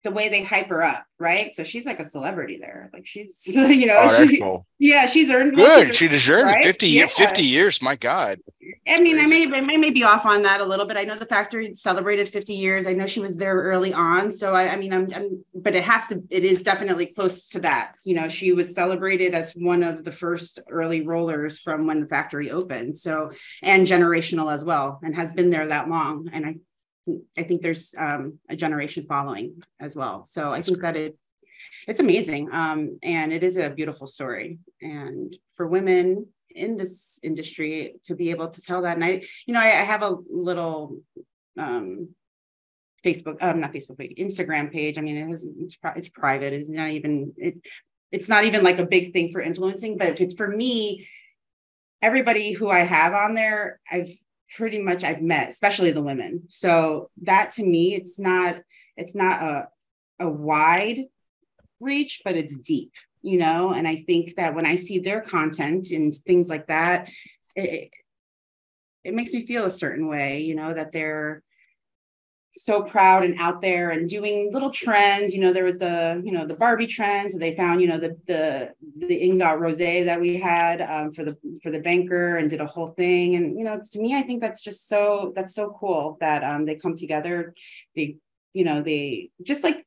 the 0.03 0.11
way 0.11 0.29
they 0.29 0.43
hype 0.43 0.67
her 0.67 0.83
up, 0.83 1.05
right? 1.17 1.53
So 1.53 1.63
she's 1.63 1.85
like 1.85 1.99
a 1.99 2.05
celebrity 2.05 2.57
there. 2.59 2.89
Like 2.93 3.05
she's, 3.05 3.43
oh, 3.57 3.67
you 3.67 3.87
know, 3.87 3.97
oh, 3.99 4.27
she, 4.27 4.39
cool. 4.39 4.67
yeah, 4.79 5.05
she's 5.05 5.31
earned 5.31 5.55
good. 5.55 5.95
She 5.95 6.07
deserved 6.07 6.45
right? 6.45 6.63
50, 6.63 6.87
yeah. 6.87 7.07
50 7.07 7.41
years. 7.41 7.81
My 7.81 7.95
God. 7.95 8.39
I 8.87 8.99
mean, 8.99 9.19
I 9.19 9.25
may, 9.27 9.45
I 9.45 9.61
may, 9.61 9.77
may 9.77 9.89
be 9.89 10.03
off 10.03 10.25
on 10.25 10.41
that 10.43 10.61
a 10.61 10.65
little 10.65 10.85
bit. 10.85 10.97
I 10.97 11.03
know 11.03 11.17
the 11.17 11.25
factory 11.25 11.73
celebrated 11.75 12.27
50 12.29 12.53
years. 12.53 12.85
I 12.85 12.93
know 12.93 13.05
she 13.05 13.19
was 13.19 13.37
there 13.37 13.55
early 13.55 13.93
on. 13.93 14.29
So 14.29 14.53
I, 14.53 14.73
I 14.73 14.75
mean, 14.75 14.93
I'm, 14.93 15.13
I'm, 15.13 15.45
but 15.55 15.75
it 15.75 15.83
has 15.83 16.07
to, 16.07 16.21
it 16.29 16.43
is 16.43 16.61
definitely 16.61 17.07
close 17.07 17.47
to 17.49 17.61
that. 17.61 17.95
You 18.03 18.15
know, 18.15 18.27
she 18.27 18.51
was 18.51 18.75
celebrated 18.75 19.33
as 19.33 19.53
one 19.53 19.83
of 19.83 20.03
the 20.03 20.11
first 20.11 20.59
early 20.69 21.01
rollers 21.01 21.59
from 21.59 21.87
when 21.87 22.01
the 22.01 22.07
factory 22.07 22.51
opened. 22.51 22.97
So, 22.97 23.31
and 23.61 23.87
generational 23.87 24.53
as 24.53 24.63
well, 24.63 24.99
and 25.03 25.15
has 25.15 25.31
been 25.31 25.49
there 25.49 25.67
that 25.67 25.89
long. 25.89 26.29
And 26.33 26.45
I 26.45 26.55
I 27.37 27.43
think 27.43 27.61
there's 27.61 27.93
um, 27.97 28.39
a 28.49 28.55
generation 28.55 29.03
following 29.03 29.61
as 29.79 29.95
well. 29.95 30.25
So 30.25 30.53
I 30.53 30.61
think 30.61 30.81
that 30.81 30.95
it's 30.95 31.29
it's 31.87 31.99
amazing, 31.99 32.49
um, 32.51 32.99
and 33.03 33.31
it 33.33 33.43
is 33.43 33.57
a 33.57 33.69
beautiful 33.69 34.07
story. 34.07 34.59
And 34.81 35.35
for 35.55 35.67
women 35.67 36.27
in 36.49 36.77
this 36.77 37.19
industry 37.23 37.95
to 38.03 38.15
be 38.15 38.31
able 38.31 38.49
to 38.49 38.61
tell 38.61 38.81
that, 38.83 38.95
and 38.95 39.03
I, 39.03 39.23
you 39.45 39.53
know, 39.53 39.59
I, 39.59 39.67
I 39.67 39.83
have 39.83 40.03
a 40.03 40.15
little 40.29 40.99
um, 41.57 42.09
Facebook, 43.03 43.41
um, 43.41 43.59
not 43.59 43.73
Facebook 43.73 43.97
page, 43.97 44.17
Instagram 44.17 44.71
page. 44.71 44.97
I 44.97 45.01
mean, 45.01 45.17
it 45.17 45.27
has 45.27 45.47
it's, 45.59 45.77
it's 45.95 46.09
private. 46.09 46.53
It's 46.53 46.69
not 46.69 46.91
even 46.91 47.33
it. 47.37 47.55
It's 48.11 48.29
not 48.29 48.43
even 48.43 48.63
like 48.63 48.77
a 48.77 48.85
big 48.85 49.11
thing 49.11 49.31
for 49.31 49.41
influencing, 49.41 49.97
but 49.97 50.21
it's 50.21 50.35
for 50.35 50.47
me. 50.47 51.07
Everybody 52.01 52.51
who 52.51 52.69
I 52.69 52.79
have 52.79 53.13
on 53.13 53.33
there, 53.33 53.79
I've 53.89 54.09
pretty 54.55 54.79
much 54.79 55.03
I've 55.03 55.21
met, 55.21 55.49
especially 55.49 55.91
the 55.91 56.01
women. 56.01 56.43
So 56.47 57.09
that 57.23 57.51
to 57.51 57.65
me, 57.65 57.95
it's 57.95 58.19
not 58.19 58.61
it's 58.95 59.15
not 59.15 59.41
a 59.41 59.67
a 60.19 60.29
wide 60.29 61.05
reach, 61.79 62.21
but 62.23 62.35
it's 62.35 62.57
deep, 62.57 62.93
you 63.21 63.37
know. 63.37 63.73
And 63.73 63.87
I 63.87 63.97
think 63.97 64.35
that 64.35 64.55
when 64.55 64.65
I 64.65 64.75
see 64.75 64.99
their 64.99 65.21
content 65.21 65.91
and 65.91 66.13
things 66.13 66.49
like 66.49 66.67
that, 66.67 67.09
it, 67.55 67.91
it 69.03 69.13
makes 69.13 69.33
me 69.33 69.45
feel 69.45 69.65
a 69.65 69.71
certain 69.71 70.07
way, 70.07 70.41
you 70.41 70.55
know, 70.55 70.73
that 70.73 70.91
they're 70.91 71.43
so 72.53 72.83
proud 72.83 73.23
and 73.23 73.39
out 73.39 73.61
there 73.61 73.89
and 73.89 74.07
doing 74.07 74.51
little 74.53 74.69
trends. 74.69 75.33
You 75.33 75.41
know, 75.41 75.51
there 75.51 75.63
was 75.63 75.79
the, 75.79 76.21
you 76.23 76.31
know, 76.31 76.45
the 76.45 76.55
Barbie 76.55 76.87
trend. 76.87 77.31
So 77.31 77.37
they 77.37 77.55
found, 77.55 77.81
you 77.81 77.87
know, 77.87 77.99
the 77.99 78.15
the 78.27 78.73
the 78.97 79.15
ingot 79.15 79.59
rosé 79.59 80.05
that 80.05 80.21
we 80.21 80.37
had 80.37 80.81
um, 80.81 81.11
for 81.11 81.25
the 81.25 81.35
for 81.61 81.71
the 81.71 81.79
banker 81.79 82.37
and 82.37 82.49
did 82.49 82.61
a 82.61 82.65
whole 82.65 82.87
thing. 82.87 83.35
And 83.35 83.57
you 83.57 83.65
know, 83.65 83.81
to 83.91 83.99
me, 83.99 84.15
I 84.15 84.21
think 84.21 84.39
that's 84.39 84.61
just 84.61 84.87
so 84.87 85.33
that's 85.35 85.55
so 85.55 85.75
cool 85.79 86.17
that 86.19 86.43
um, 86.43 86.65
they 86.65 86.75
come 86.75 86.95
together. 86.95 87.55
They, 87.95 88.17
you 88.53 88.63
know, 88.63 88.83
they 88.83 89.31
just 89.41 89.63
like 89.63 89.85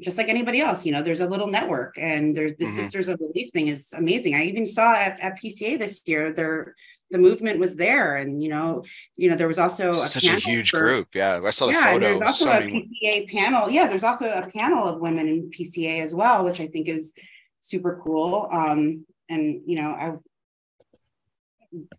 just 0.00 0.18
like 0.18 0.28
anybody 0.28 0.60
else, 0.60 0.84
you 0.84 0.92
know, 0.92 1.02
there's 1.02 1.20
a 1.20 1.26
little 1.26 1.46
network 1.46 1.96
and 1.98 2.36
there's 2.36 2.54
the 2.56 2.64
mm-hmm. 2.64 2.76
Sisters 2.76 3.08
of 3.08 3.18
the 3.18 3.30
Leaf 3.34 3.50
thing 3.52 3.68
is 3.68 3.92
amazing. 3.92 4.34
I 4.34 4.44
even 4.44 4.66
saw 4.66 4.94
at, 4.94 5.18
at 5.20 5.40
PCA 5.40 5.78
this 5.78 6.02
year, 6.06 6.32
they're 6.32 6.74
the 7.10 7.18
movement 7.18 7.58
was 7.58 7.76
there. 7.76 8.16
And 8.16 8.42
you 8.42 8.48
know 8.48 8.84
you 9.16 9.30
know 9.30 9.36
there 9.36 9.48
was 9.48 9.58
also 9.58 9.90
a 9.90 9.96
such 9.96 10.26
a 10.26 10.34
huge 10.34 10.70
for, 10.70 10.80
group. 10.80 11.14
Yeah 11.14 11.40
i 11.44 11.50
saw 11.50 11.66
the 11.66 11.72
yeah, 11.72 11.92
photo 11.92 12.00
there's 12.00 12.22
also 12.22 12.44
so 12.44 12.50
a 12.50 12.60
many... 12.60 12.90
pca 13.02 13.30
panel. 13.30 13.70
Yeah 13.70 13.86
there's 13.86 14.04
also 14.04 14.26
a 14.26 14.50
panel 14.50 14.84
of 14.84 15.00
women 15.00 15.28
in 15.28 15.50
pca 15.50 16.02
as 16.02 16.14
well 16.14 16.44
which 16.44 16.60
i 16.60 16.66
think 16.66 16.88
is 16.88 17.14
super 17.60 18.00
cool. 18.04 18.48
Um 18.50 19.04
and 19.28 19.62
you 19.66 19.76
know 19.76 19.90
i 19.90 20.12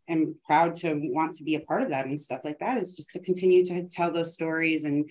am 0.07 0.35
proud 0.45 0.75
to 0.75 0.93
want 0.95 1.33
to 1.35 1.43
be 1.43 1.55
a 1.55 1.59
part 1.59 1.83
of 1.83 1.89
that 1.89 2.05
and 2.05 2.19
stuff 2.19 2.41
like 2.43 2.59
that 2.59 2.77
is 2.77 2.95
just 2.95 3.11
to 3.11 3.19
continue 3.19 3.63
to 3.65 3.83
tell 3.83 4.11
those 4.11 4.33
stories 4.33 4.83
and 4.83 5.09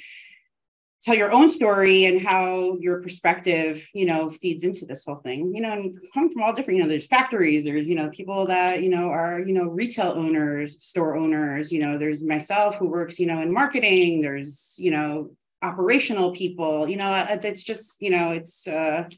tell 1.02 1.14
your 1.14 1.32
own 1.32 1.48
story 1.48 2.06
and 2.06 2.20
how 2.20 2.76
your 2.80 3.00
perspective 3.00 3.88
you 3.94 4.04
know 4.04 4.28
feeds 4.28 4.64
into 4.64 4.84
this 4.84 5.04
whole 5.04 5.16
thing 5.16 5.54
you 5.54 5.60
know 5.60 5.72
and 5.72 5.98
come 6.12 6.30
from 6.30 6.42
all 6.42 6.52
different 6.52 6.76
you 6.76 6.82
know 6.82 6.88
there's 6.88 7.06
factories 7.06 7.64
there's 7.64 7.88
you 7.88 7.94
know 7.94 8.10
people 8.10 8.46
that 8.46 8.82
you 8.82 8.90
know 8.90 9.08
are 9.08 9.38
you 9.40 9.52
know 9.52 9.64
retail 9.64 10.12
owners 10.16 10.82
store 10.82 11.16
owners 11.16 11.72
you 11.72 11.80
know 11.80 11.98
there's 11.98 12.22
myself 12.22 12.76
who 12.78 12.88
works 12.88 13.18
you 13.18 13.26
know 13.26 13.40
in 13.40 13.52
marketing 13.52 14.20
there's 14.20 14.74
you 14.78 14.90
know 14.90 15.30
operational 15.62 16.32
people 16.32 16.88
you 16.88 16.96
know 16.96 17.10
uh, 17.10 17.38
it's 17.42 17.62
just 17.62 17.96
you 18.00 18.10
know 18.10 18.30
it's 18.30 18.66
uh 18.66 19.08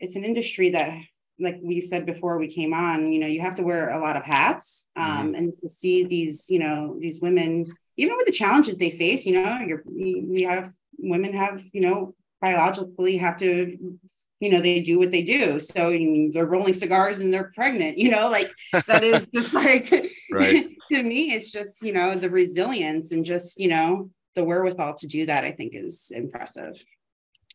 it's 0.00 0.16
an 0.16 0.24
industry 0.24 0.70
that 0.70 0.94
like 1.40 1.58
we 1.62 1.80
said 1.80 2.04
before 2.04 2.38
we 2.38 2.48
came 2.48 2.74
on 2.74 3.12
you 3.12 3.18
know 3.18 3.26
you 3.26 3.40
have 3.40 3.54
to 3.54 3.62
wear 3.62 3.90
a 3.90 4.00
lot 4.00 4.16
of 4.16 4.24
hats 4.24 4.86
mm-hmm. 4.96 5.10
um 5.10 5.26
mm-hmm. 5.26 5.34
and 5.34 5.54
to 5.54 5.68
see 5.68 6.04
these 6.04 6.48
you 6.48 6.58
know 6.58 6.96
these 6.98 7.20
women 7.20 7.64
even 7.98 8.16
with 8.16 8.26
the 8.26 8.32
challenges 8.32 8.78
they 8.78 8.90
face 8.90 9.26
you 9.26 9.40
know 9.42 9.58
you're 9.66 9.82
we 9.86 10.42
have 10.42 10.72
women 10.98 11.32
have, 11.32 11.62
you 11.72 11.80
know, 11.80 12.14
biologically 12.40 13.16
have 13.16 13.36
to 13.38 13.98
you 14.40 14.50
know 14.50 14.60
they 14.60 14.80
do 14.80 15.00
what 15.00 15.10
they 15.10 15.22
do. 15.22 15.58
So 15.58 15.90
they're 16.32 16.46
rolling 16.46 16.74
cigars 16.74 17.18
and 17.18 17.34
they're 17.34 17.50
pregnant 17.56 17.98
you 17.98 18.10
know 18.10 18.30
like 18.30 18.52
that 18.86 19.02
is 19.02 19.26
just 19.34 19.52
like 19.52 19.90
right. 20.32 20.68
to 20.92 21.02
me 21.02 21.32
it's 21.32 21.50
just 21.50 21.82
you 21.82 21.92
know 21.92 22.14
the 22.14 22.30
resilience 22.30 23.10
and 23.10 23.24
just 23.24 23.58
you 23.58 23.68
know 23.68 24.10
the 24.36 24.44
wherewithal 24.44 24.94
to 24.94 25.06
do 25.08 25.26
that 25.26 25.44
i 25.44 25.50
think 25.50 25.74
is 25.74 26.12
impressive. 26.14 26.80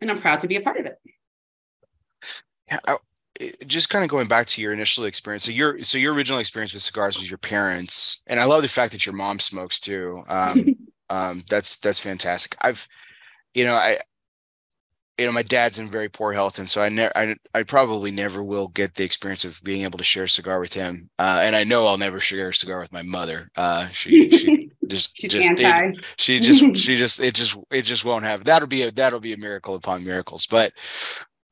And 0.02 0.12
i'm 0.12 0.20
proud 0.20 0.42
to 0.42 0.48
be 0.48 0.58
a 0.58 0.62
part 0.62 0.78
of 0.78 0.86
it. 0.86 0.98
Yeah 2.70 2.80
I, 2.86 2.98
just 3.66 3.90
kind 3.90 4.04
of 4.04 4.10
going 4.10 4.28
back 4.28 4.48
to 4.48 4.62
your 4.62 4.74
initial 4.74 5.06
experience 5.06 5.44
so 5.44 5.52
your 5.52 5.82
so 5.84 5.98
your 5.98 6.14
original 6.14 6.40
experience 6.40 6.74
with 6.74 6.84
cigars 6.84 7.18
was 7.18 7.30
your 7.30 7.38
parents 7.38 8.22
and 8.28 8.40
i 8.40 8.44
love 8.44 8.62
the 8.62 8.68
fact 8.68 8.92
that 8.92 9.06
your 9.06 9.16
mom 9.16 9.40
smokes 9.40 9.80
too 9.80 10.24
um, 10.28 10.76
um 11.10 11.44
that's 11.50 11.78
that's 11.78 12.00
fantastic 12.00 12.56
i've 12.62 12.88
you 13.54 13.66
know, 13.66 13.76
I, 13.76 14.00
you 15.18 15.28
know, 15.28 15.32
my 15.32 15.44
dad's 15.44 15.78
in 15.78 15.90
very 15.90 16.10
poor 16.10 16.34
health, 16.34 16.58
and 16.58 16.68
so 16.68 16.82
I 16.82 16.90
never, 16.90 17.16
I, 17.16 17.36
I 17.54 17.64
probably 17.64 18.12
never 18.12 18.44
will 18.44 18.70
get 18.70 18.96
the 18.96 19.04
experience 19.04 19.46
of 19.46 19.62
being 19.64 19.84
able 19.84 20.00
to 20.00 20.04
share 20.04 20.24
a 20.24 20.30
cigar 20.30 20.60
with 20.60 20.74
him. 20.74 21.10
Uh, 21.20 21.42
and 21.44 21.56
I 21.56 21.64
know 21.64 21.86
I'll 21.86 21.98
never 21.98 22.20
share 22.20 22.50
a 22.50 22.54
cigar 22.54 22.80
with 22.80 22.92
my 22.92 23.04
mother. 23.04 23.50
Uh, 23.56 23.90
she, 23.90 24.32
she 24.32 24.72
just, 24.88 25.16
just, 25.16 25.50
it, 25.52 26.06
she 26.18 26.40
just, 26.40 26.78
she 26.78 26.96
just, 26.96 27.20
it 27.20 27.36
just, 27.36 27.58
it 27.72 27.84
just 27.84 28.06
won't 28.06 28.26
have. 28.26 28.44
That'll 28.44 28.68
be 28.68 28.84
a, 28.84 28.92
that'll 28.92 29.20
be 29.20 29.34
a 29.34 29.38
miracle 29.38 29.76
upon 29.76 30.04
miracles. 30.04 30.48
But, 30.48 30.74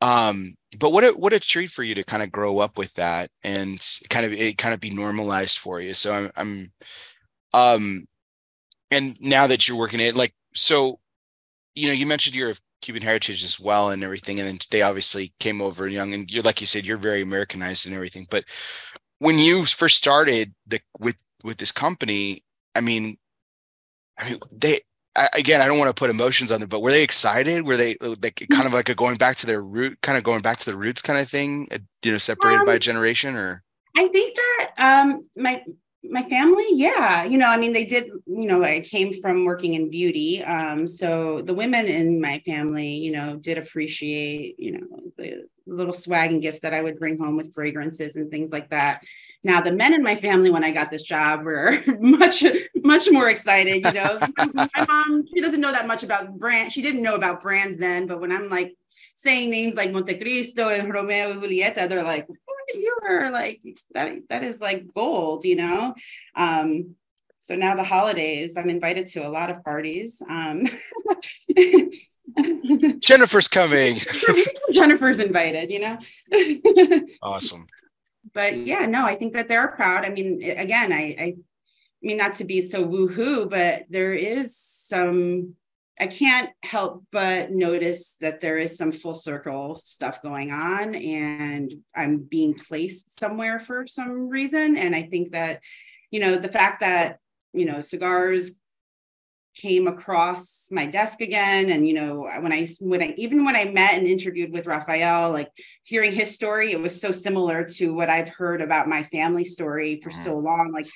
um, 0.02 0.56
but 0.80 0.92
what 0.92 1.04
a, 1.04 1.12
what 1.12 1.34
a 1.34 1.40
treat 1.40 1.72
for 1.72 1.84
you 1.84 1.96
to 1.96 2.04
kind 2.04 2.24
of 2.24 2.32
grow 2.32 2.60
up 2.60 2.78
with 2.78 2.94
that 2.96 3.30
and 3.44 3.80
kind 4.10 4.26
of 4.26 4.34
it 4.34 4.58
kind 4.58 4.74
of 4.74 4.80
be 4.80 4.90
normalized 4.90 5.60
for 5.60 5.80
you. 5.80 5.94
So 5.94 6.14
I'm, 6.14 6.32
I'm, 6.36 6.72
um, 7.54 8.06
and 8.90 9.18
now 9.22 9.48
that 9.48 9.68
you're 9.68 9.78
working 9.78 10.00
it, 10.00 10.16
like, 10.16 10.34
so 10.54 11.00
you 11.76 11.88
know, 11.88 11.94
you 11.94 12.06
mentioned 12.06 12.36
you're 12.36 12.50
of 12.50 12.62
Cuban 12.82 13.02
heritage 13.02 13.44
as 13.44 13.60
well 13.60 13.92
and 13.92 14.04
everything, 14.04 14.40
and 14.40 14.48
then 14.48 14.60
they 14.72 14.82
obviously 14.82 15.34
came 15.40 15.62
over 15.62 15.88
young, 15.88 16.14
and 16.14 16.32
you're 16.32 16.44
like 16.44 16.62
you 16.62 16.68
said, 16.68 16.86
you're 16.86 16.98
very 16.98 17.22
Americanized 17.22 17.86
and 17.86 17.96
everything. 17.96 18.28
But 18.30 18.46
when 19.20 19.40
you 19.40 19.66
first 19.66 19.98
started 19.98 20.54
the 20.68 20.82
with 21.00 21.16
with 21.44 21.58
this 21.58 21.72
company, 21.72 22.44
I 22.76 22.82
mean, 22.82 23.18
I 24.18 24.30
mean 24.30 24.40
they 24.52 24.82
I, 25.16 25.28
again, 25.34 25.62
I 25.62 25.68
don't 25.68 25.78
want 25.78 25.90
to 25.90 26.00
put 26.00 26.10
emotions 26.10 26.52
on 26.52 26.60
them, 26.60 26.70
but 26.70 26.82
were 26.82 26.92
they 26.92 27.04
excited? 27.04 27.68
Were 27.68 27.78
they 27.78 27.98
like 28.02 28.46
kind 28.50 28.66
of 28.66 28.74
like 28.74 28.90
a 28.90 28.96
going 28.96 29.18
back 29.18 29.38
to 29.38 29.46
their 29.46 29.62
root, 29.62 30.00
kind 30.02 30.18
of 30.18 30.24
going 30.24 30.42
back 30.42 30.58
to 30.60 30.66
the 30.66 30.78
roots 30.78 31.02
kind 31.02 31.20
of 31.20 31.30
thing, 31.30 31.68
uh, 31.72 31.78
you 32.04 32.12
know, 32.12 32.18
separated 32.18 32.60
um, 32.60 32.66
by 32.66 32.76
a 32.76 32.80
generation 32.80 33.36
or? 33.36 33.64
I 33.98 34.08
think 34.08 34.36
that 34.36 34.70
um, 34.78 35.26
my 35.36 35.64
my 36.04 36.24
family 36.24 36.66
yeah 36.72 37.24
you 37.24 37.38
know 37.38 37.48
i 37.48 37.58
mean 37.58 37.74
they 37.74 37.86
did 37.86 38.06
you 38.26 38.48
know 38.48 38.64
i 38.64 38.80
came 38.80 39.14
from 39.22 39.46
working 39.46 39.76
in 39.76 39.90
beauty 39.90 40.44
um 40.44 40.88
so 40.88 41.44
the 41.44 41.54
women 41.54 41.86
in 41.86 42.20
my 42.20 42.42
family 42.46 42.96
you 42.96 43.12
know 43.12 43.36
did 43.36 43.60
appreciate 43.60 44.60
you 44.60 44.72
know 44.72 44.88
the 45.18 45.48
little 45.68 45.94
swag 45.94 46.32
and 46.32 46.42
gifts 46.42 46.62
that 46.62 46.74
i 46.74 46.82
would 46.82 46.98
bring 46.98 47.20
home 47.20 47.38
with 47.38 47.54
fragrances 47.54 48.16
and 48.16 48.32
things 48.32 48.52
like 48.52 48.70
that 48.72 49.04
now 49.44 49.62
the 49.62 49.72
men 49.72 49.94
in 49.94 50.04
my 50.04 50.16
family 50.16 50.50
when 50.50 50.64
i 50.64 50.72
got 50.72 50.92
this 50.92 51.04
job 51.04 51.44
were 51.44 51.82
much 52.00 52.44
much 52.76 53.10
more 53.12 53.30
excited 53.30 53.84
you 53.86 53.94
know 53.94 54.20
my 54.54 54.86
mom 54.88 55.24
she 55.26 55.42
doesn't 55.42 55.62
know 55.62 55.72
that 55.72 55.88
much 55.88 56.04
about 56.04 56.38
brand 56.38 56.72
she 56.72 56.82
didn't 56.82 57.04
know 57.04 57.16
about 57.16 57.42
brands 57.42 57.78
then 57.78 58.08
but 58.08 58.20
when 58.20 58.32
i'm 58.32 58.50
like 58.50 58.76
saying 59.16 59.50
names 59.50 59.76
like 59.76 59.92
montecristo 59.92 60.78
and 60.78 60.94
romeo 60.94 61.32
and 61.32 61.42
julieta 61.42 61.88
they're 61.90 62.04
like 62.04 62.28
you 62.74 62.98
are 63.08 63.32
like 63.32 63.62
that 63.94 64.10
that 64.30 64.44
is 64.44 64.62
like 64.62 64.86
gold 64.94 65.44
you 65.44 65.56
know 65.56 65.94
um 66.36 66.96
so 67.44 67.56
now 67.56 67.76
the 67.76 67.84
holidays, 67.84 68.56
I'm 68.56 68.70
invited 68.70 69.08
to 69.08 69.28
a 69.28 69.30
lot 69.30 69.50
of 69.50 69.64
parties. 69.64 70.22
Um, 70.30 70.64
Jennifer's 73.00 73.48
coming. 73.48 73.98
Jennifer's 74.72 75.18
invited, 75.18 75.72
you 75.72 75.80
know. 75.80 75.98
awesome. 77.24 77.66
But 78.34 78.58
yeah, 78.58 78.86
no, 78.86 79.06
I 79.06 79.16
think 79.16 79.34
that 79.34 79.48
they're 79.48 79.70
proud. 79.70 80.06
I 80.06 80.10
mean, 80.10 80.42
again, 80.44 80.94
I, 80.94 81.16
I, 81.20 81.36
mean, 82.02 82.18
not 82.18 82.34
to 82.36 82.46
be 82.46 82.62
so 82.62 82.86
woohoo, 82.86 83.50
but 83.50 83.84
there 83.90 84.14
is 84.14 84.58
some. 84.58 85.56
I 86.00 86.08
can't 86.08 86.50
help 86.64 87.04
but 87.12 87.52
notice 87.52 88.16
that 88.22 88.42
there 88.42 88.58
is 88.58 88.76
some 88.76 88.92
full 88.92 89.14
circle 89.14 89.76
stuff 89.76 90.22
going 90.22 90.52
on, 90.52 90.96
and 90.96 91.74
I'm 91.96 92.18
being 92.18 92.56
placed 92.56 93.20
somewhere 93.20 93.60
for 93.60 93.86
some 93.86 94.30
reason. 94.30 94.78
And 94.78 94.96
I 94.96 95.04
think 95.04 95.34
that, 95.34 95.62
you 96.10 96.20
know, 96.20 96.38
the 96.38 96.48
fact 96.48 96.80
that 96.80 97.20
you 97.54 97.66
know 97.66 97.82
cigars 97.82 98.54
came 99.56 99.88
across 99.88 100.70
my 100.72 100.86
desk 100.86 101.22
again. 101.22 101.70
And 101.70 101.88
you 101.88 101.94
know 101.94 102.28
when 102.40 102.52
i 102.52 102.68
when 102.80 103.02
i 103.02 103.14
even 103.18 103.44
when 103.44 103.56
i 103.56 103.66
met 103.66 103.96
and 103.96 104.08
interviewed 104.08 104.52
with 104.52 104.68
rafael 104.68 105.32
like 105.32 105.50
hearing 105.84 106.12
his 106.12 106.34
story 106.34 106.72
it 106.72 106.80
was 106.80 107.00
so 107.00 107.12
similar 107.12 107.64
to 107.64 107.94
what 107.94 108.10
i've 108.10 108.30
heard 108.30 108.62
about 108.62 108.88
my 108.88 109.04
family 109.04 109.46
story 109.46 110.00
for 110.02 110.12
so 110.12 110.38
long. 110.38 110.72
Like 110.74 110.88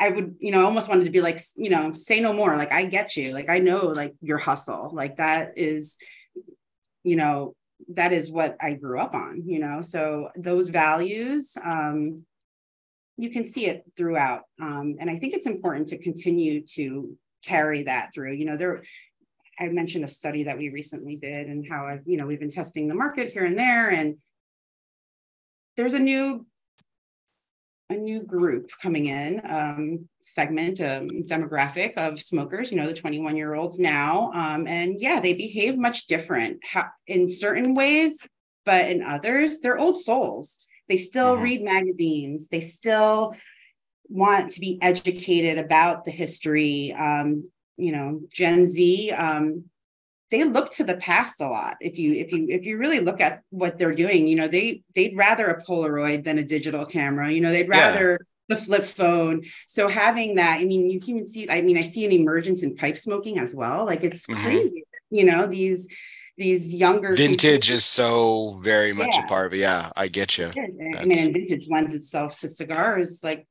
i 0.00 0.08
would 0.10 0.34
you 0.40 0.50
know 0.50 0.62
I 0.62 0.64
almost 0.64 0.88
wanted 0.88 1.04
to 1.04 1.10
be 1.10 1.20
like 1.20 1.40
you 1.56 1.70
know 1.70 1.92
say 1.92 2.20
no 2.20 2.32
more. 2.32 2.56
Like 2.56 2.72
i 2.72 2.84
get 2.84 3.16
you. 3.16 3.32
Like 3.32 3.48
i 3.48 3.58
know 3.58 3.86
like 3.86 4.14
your 4.20 4.38
hustle. 4.38 4.90
Like 4.92 5.16
that 5.16 5.52
is 5.56 5.96
you 7.04 7.16
know 7.16 7.54
that 7.94 8.12
is 8.12 8.30
what 8.30 8.56
i 8.60 8.74
grew 8.74 9.00
up 9.00 9.14
on 9.14 9.42
you 9.46 9.58
know? 9.58 9.82
So 9.82 10.30
those 10.36 10.68
values 10.70 11.56
um 11.64 12.24
you 13.18 13.30
can 13.30 13.46
see 13.46 13.66
it 13.66 13.84
throughout. 13.96 14.42
Um, 14.60 14.96
and 14.98 15.08
i 15.08 15.18
think 15.18 15.34
it's 15.34 15.46
important 15.46 15.88
to 15.88 15.98
continue 15.98 16.64
to 16.74 17.16
carry 17.44 17.84
that 17.84 18.14
through. 18.14 18.34
You 18.34 18.44
know, 18.44 18.56
there 18.56 18.82
I 19.58 19.68
mentioned 19.68 20.04
a 20.04 20.08
study 20.08 20.44
that 20.44 20.58
we 20.58 20.70
recently 20.70 21.14
did 21.16 21.46
and 21.48 21.66
how 21.68 21.86
I've, 21.86 22.02
you 22.06 22.16
know, 22.16 22.26
we've 22.26 22.40
been 22.40 22.50
testing 22.50 22.88
the 22.88 22.94
market 22.94 23.32
here 23.32 23.44
and 23.44 23.58
there. 23.58 23.90
And 23.90 24.16
there's 25.76 25.94
a 25.94 25.98
new 25.98 26.46
a 27.90 27.94
new 27.94 28.22
group 28.22 28.70
coming 28.80 29.06
in, 29.06 29.42
um, 29.44 30.08
segment, 30.22 30.80
um, 30.80 31.08
demographic 31.24 31.92
of 31.98 32.22
smokers, 32.22 32.70
you 32.70 32.78
know, 32.78 32.86
the 32.86 32.94
21 32.94 33.36
year 33.36 33.54
olds 33.54 33.78
now. 33.78 34.32
Um, 34.32 34.66
and 34.66 34.98
yeah, 34.98 35.20
they 35.20 35.34
behave 35.34 35.76
much 35.76 36.06
different 36.06 36.60
how, 36.64 36.86
in 37.06 37.28
certain 37.28 37.74
ways, 37.74 38.26
but 38.64 38.86
in 38.86 39.02
others, 39.02 39.60
they're 39.60 39.78
old 39.78 40.00
souls. 40.00 40.66
They 40.88 40.96
still 40.96 41.34
mm-hmm. 41.34 41.44
read 41.44 41.62
magazines. 41.62 42.48
They 42.48 42.62
still 42.62 43.34
want 44.12 44.52
to 44.52 44.60
be 44.60 44.78
educated 44.82 45.58
about 45.58 46.04
the 46.04 46.10
history. 46.10 46.92
Um, 46.92 47.50
you 47.76 47.92
know, 47.92 48.20
Gen 48.32 48.66
Z, 48.66 49.10
um, 49.12 49.64
they 50.30 50.44
look 50.44 50.70
to 50.72 50.84
the 50.84 50.96
past 50.96 51.40
a 51.40 51.48
lot. 51.48 51.76
If 51.80 51.98
you 51.98 52.12
if 52.12 52.32
you 52.32 52.46
if 52.48 52.64
you 52.64 52.78
really 52.78 53.00
look 53.00 53.20
at 53.20 53.42
what 53.50 53.78
they're 53.78 53.94
doing, 53.94 54.28
you 54.28 54.36
know, 54.36 54.48
they 54.48 54.82
they'd 54.94 55.16
rather 55.16 55.48
a 55.48 55.62
Polaroid 55.62 56.24
than 56.24 56.38
a 56.38 56.44
digital 56.44 56.86
camera. 56.86 57.30
You 57.30 57.40
know, 57.40 57.50
they'd 57.50 57.68
rather 57.68 58.12
yeah. 58.12 58.56
the 58.56 58.62
flip 58.62 58.84
phone. 58.84 59.42
So 59.66 59.88
having 59.88 60.36
that, 60.36 60.60
I 60.60 60.64
mean, 60.64 60.90
you 60.90 61.00
can 61.00 61.26
see. 61.26 61.48
I 61.50 61.60
mean, 61.60 61.76
I 61.76 61.82
see 61.82 62.04
an 62.04 62.12
emergence 62.12 62.62
in 62.62 62.76
pipe 62.76 62.96
smoking 62.96 63.38
as 63.38 63.54
well. 63.54 63.84
Like 63.84 64.04
it's 64.04 64.26
mm-hmm. 64.26 64.42
crazy. 64.42 64.84
You 65.10 65.24
know, 65.24 65.46
these 65.46 65.88
these 66.38 66.74
younger 66.74 67.14
vintage 67.14 67.70
is 67.70 67.84
so 67.84 68.58
very 68.62 68.92
much 68.92 69.10
yeah. 69.14 69.24
a 69.24 69.28
part 69.28 69.46
of 69.46 69.54
it. 69.54 69.58
Yeah, 69.58 69.90
I 69.96 70.08
get 70.08 70.38
you. 70.38 70.46
I 70.46 71.04
mean, 71.04 71.32
vintage 71.32 71.68
lends 71.68 71.94
itself 71.94 72.40
to 72.40 72.48
cigars 72.48 73.20
like 73.22 73.46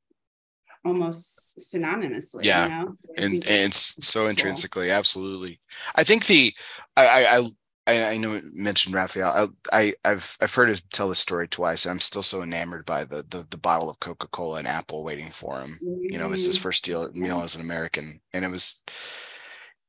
almost 0.83 1.59
synonymously. 1.59 2.43
Yeah, 2.43 2.65
you 2.65 2.69
know? 2.71 2.91
so 2.91 3.13
and 3.17 3.47
and 3.47 3.73
so 3.73 4.27
intrinsically, 4.27 4.87
cool. 4.87 4.95
absolutely. 4.95 5.59
I 5.95 6.03
think 6.03 6.25
the 6.25 6.53
I 6.95 7.25
I. 7.25 7.51
I, 7.87 8.11
I 8.11 8.17
know 8.17 8.35
it 8.35 8.43
mentioned 8.53 8.93
Rafael. 8.93 9.51
I, 9.73 9.93
I 10.05 10.09
have 10.09 10.37
I've 10.39 10.53
heard 10.53 10.69
him 10.69 10.77
tell 10.93 11.09
this 11.09 11.17
story 11.17 11.47
twice. 11.47 11.87
I'm 11.87 11.99
still 11.99 12.21
so 12.21 12.43
enamored 12.43 12.85
by 12.85 13.03
the 13.05 13.25
the, 13.27 13.45
the 13.49 13.57
bottle 13.57 13.89
of 13.89 13.99
Coca 13.99 14.27
Cola 14.27 14.59
and 14.59 14.67
Apple 14.67 15.03
waiting 15.03 15.31
for 15.31 15.59
him. 15.59 15.79
Mm-hmm. 15.83 16.13
You 16.13 16.19
know, 16.19 16.31
it's 16.31 16.45
his 16.45 16.57
mm-hmm. 16.57 16.63
first 16.63 16.85
deal, 16.85 17.11
meal 17.13 17.41
as 17.41 17.55
an 17.55 17.61
American, 17.61 18.21
and 18.33 18.45
it 18.45 18.51
was, 18.51 18.83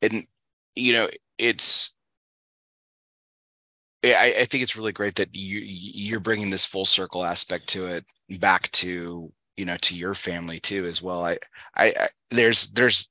and 0.00 0.26
you 0.74 0.94
know, 0.94 1.06
it's 1.36 1.94
I, 4.04 4.34
I, 4.40 4.44
think 4.44 4.62
it's 4.62 4.76
really 4.76 4.92
great 4.92 5.14
that 5.16 5.36
you 5.36 5.60
you're 5.62 6.20
bringing 6.20 6.50
this 6.50 6.66
full 6.66 6.84
circle 6.84 7.24
aspect 7.24 7.68
to 7.68 7.86
it 7.86 8.04
back 8.40 8.70
to 8.72 9.32
you 9.62 9.66
know 9.66 9.76
to 9.76 9.94
your 9.94 10.12
family 10.12 10.58
too 10.58 10.84
as 10.86 11.00
well 11.00 11.24
I, 11.24 11.38
I 11.76 11.86
i, 11.86 12.06
there's 12.30 12.66
there's 12.70 13.08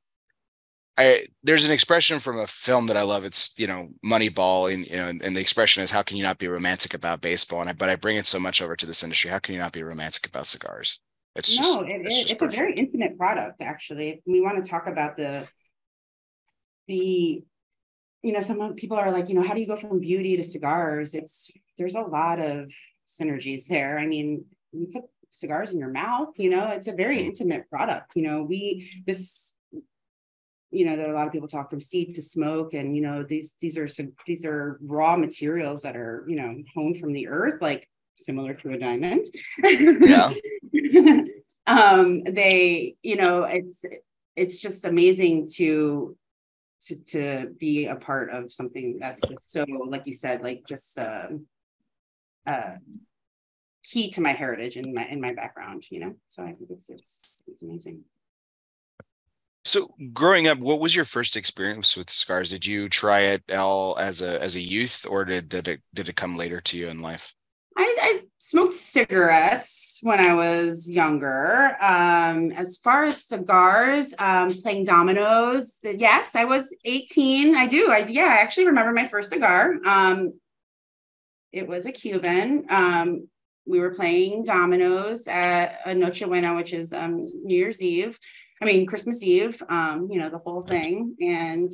I, 0.97 1.25
there's 1.41 1.65
an 1.65 1.71
expression 1.71 2.19
from 2.19 2.39
a 2.39 2.45
film 2.45 2.87
that 2.87 2.97
I 2.97 3.03
love. 3.03 3.23
It's 3.23 3.57
you 3.57 3.65
know 3.65 3.89
Moneyball, 4.05 4.71
and 4.71 4.85
you 4.85 4.97
know, 4.97 5.07
and 5.07 5.35
the 5.35 5.39
expression 5.39 5.81
is 5.81 5.89
how 5.89 6.01
can 6.01 6.17
you 6.17 6.23
not 6.23 6.37
be 6.37 6.49
romantic 6.49 6.93
about 6.93 7.21
baseball? 7.21 7.61
And 7.61 7.69
I, 7.69 7.73
but 7.73 7.89
I 7.89 7.95
bring 7.95 8.17
it 8.17 8.25
so 8.25 8.39
much 8.39 8.61
over 8.61 8.75
to 8.75 8.85
this 8.85 9.01
industry. 9.01 9.31
How 9.31 9.39
can 9.39 9.53
you 9.55 9.59
not 9.61 9.71
be 9.71 9.83
romantic 9.83 10.27
about 10.27 10.47
cigars? 10.47 10.99
It's 11.35 11.57
no, 11.57 11.63
just, 11.63 11.79
it, 11.83 12.01
it's, 12.05 12.31
it's 12.33 12.41
a 12.41 12.47
very 12.47 12.73
intimate 12.73 13.17
product. 13.17 13.61
Actually, 13.61 14.21
we 14.25 14.41
want 14.41 14.63
to 14.63 14.69
talk 14.69 14.87
about 14.87 15.15
the 15.15 15.49
the 16.87 17.41
you 18.21 18.31
know 18.33 18.41
some 18.41 18.75
people 18.75 18.97
are 18.97 19.11
like 19.11 19.29
you 19.29 19.35
know 19.35 19.43
how 19.43 19.53
do 19.53 19.61
you 19.61 19.67
go 19.67 19.77
from 19.77 20.01
beauty 20.01 20.35
to 20.35 20.43
cigars? 20.43 21.15
It's 21.15 21.49
there's 21.77 21.95
a 21.95 22.01
lot 22.01 22.39
of 22.39 22.69
synergies 23.07 23.65
there. 23.67 23.97
I 23.97 24.05
mean, 24.05 24.45
you 24.73 24.87
put 24.93 25.03
cigars 25.31 25.71
in 25.71 25.79
your 25.79 25.89
mouth 25.89 26.29
you 26.37 26.49
know 26.49 26.67
it's 26.69 26.87
a 26.87 26.93
very 26.93 27.21
intimate 27.21 27.69
product 27.69 28.15
you 28.15 28.21
know 28.21 28.43
we 28.43 29.01
this 29.07 29.55
you 30.71 30.85
know 30.85 30.95
there 30.95 31.07
are 31.07 31.11
a 31.11 31.15
lot 31.15 31.27
of 31.27 31.33
people 31.33 31.47
talk 31.47 31.69
from 31.69 31.81
seed 31.81 32.15
to 32.15 32.21
smoke 32.21 32.73
and 32.73 32.95
you 32.95 33.01
know 33.01 33.23
these 33.23 33.55
these 33.59 33.77
are 33.77 33.87
these 34.25 34.45
are 34.45 34.79
raw 34.83 35.15
materials 35.15 35.81
that 35.81 35.95
are 35.95 36.25
you 36.27 36.35
know 36.35 36.55
honed 36.73 36.97
from 36.97 37.11
the 37.13 37.27
earth 37.27 37.61
like 37.61 37.87
similar 38.15 38.53
to 38.53 38.71
a 38.71 38.77
diamond. 38.77 39.25
Yeah. 39.63 40.31
Um 41.67 42.23
they 42.23 42.95
you 43.03 43.15
know 43.17 43.43
it's 43.43 43.85
it's 44.35 44.59
just 44.59 44.83
amazing 44.83 45.47
to 45.57 46.17
to 46.81 46.95
to 47.03 47.53
be 47.59 47.85
a 47.85 47.95
part 47.95 48.31
of 48.31 48.51
something 48.51 48.97
that's 48.99 49.21
just 49.21 49.51
so 49.51 49.63
like 49.85 50.01
you 50.07 50.11
said 50.11 50.41
like 50.41 50.63
just 50.67 50.97
uh 50.97 51.27
uh 52.47 52.75
key 53.91 54.09
to 54.11 54.21
my 54.21 54.31
heritage 54.31 54.77
and 54.77 54.93
my 54.93 55.05
in 55.07 55.19
my 55.19 55.33
background 55.33 55.85
you 55.89 55.99
know 55.99 56.15
so 56.27 56.43
i 56.43 56.53
think 56.53 56.69
it's 56.69 56.89
it's 56.89 57.41
it's 57.47 57.61
amazing 57.61 58.01
so 59.63 59.93
growing 60.13 60.47
up 60.47 60.57
what 60.57 60.79
was 60.79 60.95
your 60.95 61.05
first 61.05 61.35
experience 61.35 61.95
with 61.97 62.09
scars 62.09 62.49
did 62.49 62.65
you 62.65 62.89
try 62.89 63.19
it 63.21 63.43
all 63.53 63.97
as 63.99 64.21
a 64.21 64.41
as 64.41 64.55
a 64.55 64.61
youth 64.61 65.05
or 65.09 65.25
did, 65.25 65.49
did 65.49 65.67
it 65.67 65.81
did 65.93 66.09
it 66.09 66.15
come 66.15 66.37
later 66.37 66.61
to 66.61 66.77
you 66.77 66.87
in 66.87 67.01
life 67.01 67.35
I, 67.77 67.95
I 68.01 68.21
smoked 68.37 68.73
cigarettes 68.73 69.99
when 70.01 70.19
I 70.19 70.33
was 70.33 70.89
younger. 70.89 71.77
Um, 71.81 72.51
as 72.51 72.77
far 72.77 73.05
as 73.05 73.23
cigars, 73.23 74.13
um, 74.19 74.49
playing 74.49 74.83
dominoes, 74.83 75.77
yes, 75.81 76.35
I 76.35 76.43
was 76.43 76.75
18. 76.83 77.55
I 77.55 77.67
do. 77.67 77.89
I 77.89 78.05
yeah, 78.07 78.23
I 78.23 78.41
actually 78.41 78.67
remember 78.67 78.91
my 78.91 79.07
first 79.07 79.29
cigar. 79.29 79.77
Um, 79.85 80.33
it 81.51 81.67
was 81.67 81.85
a 81.85 81.91
Cuban. 81.91 82.65
Um, 82.69 83.27
we 83.65 83.79
were 83.79 83.93
playing 83.93 84.43
dominoes 84.43 85.27
at 85.27 85.79
a 85.85 85.93
Noche 85.93 86.21
Buena, 86.21 86.55
which 86.55 86.73
is 86.73 86.93
um, 86.93 87.17
New 87.17 87.55
Year's 87.55 87.81
Eve. 87.81 88.17
I 88.61 88.65
mean, 88.65 88.85
Christmas 88.85 89.23
Eve, 89.23 89.61
um, 89.69 90.07
you 90.11 90.19
know, 90.19 90.29
the 90.29 90.37
whole 90.37 90.61
thing. 90.61 91.15
And, 91.19 91.71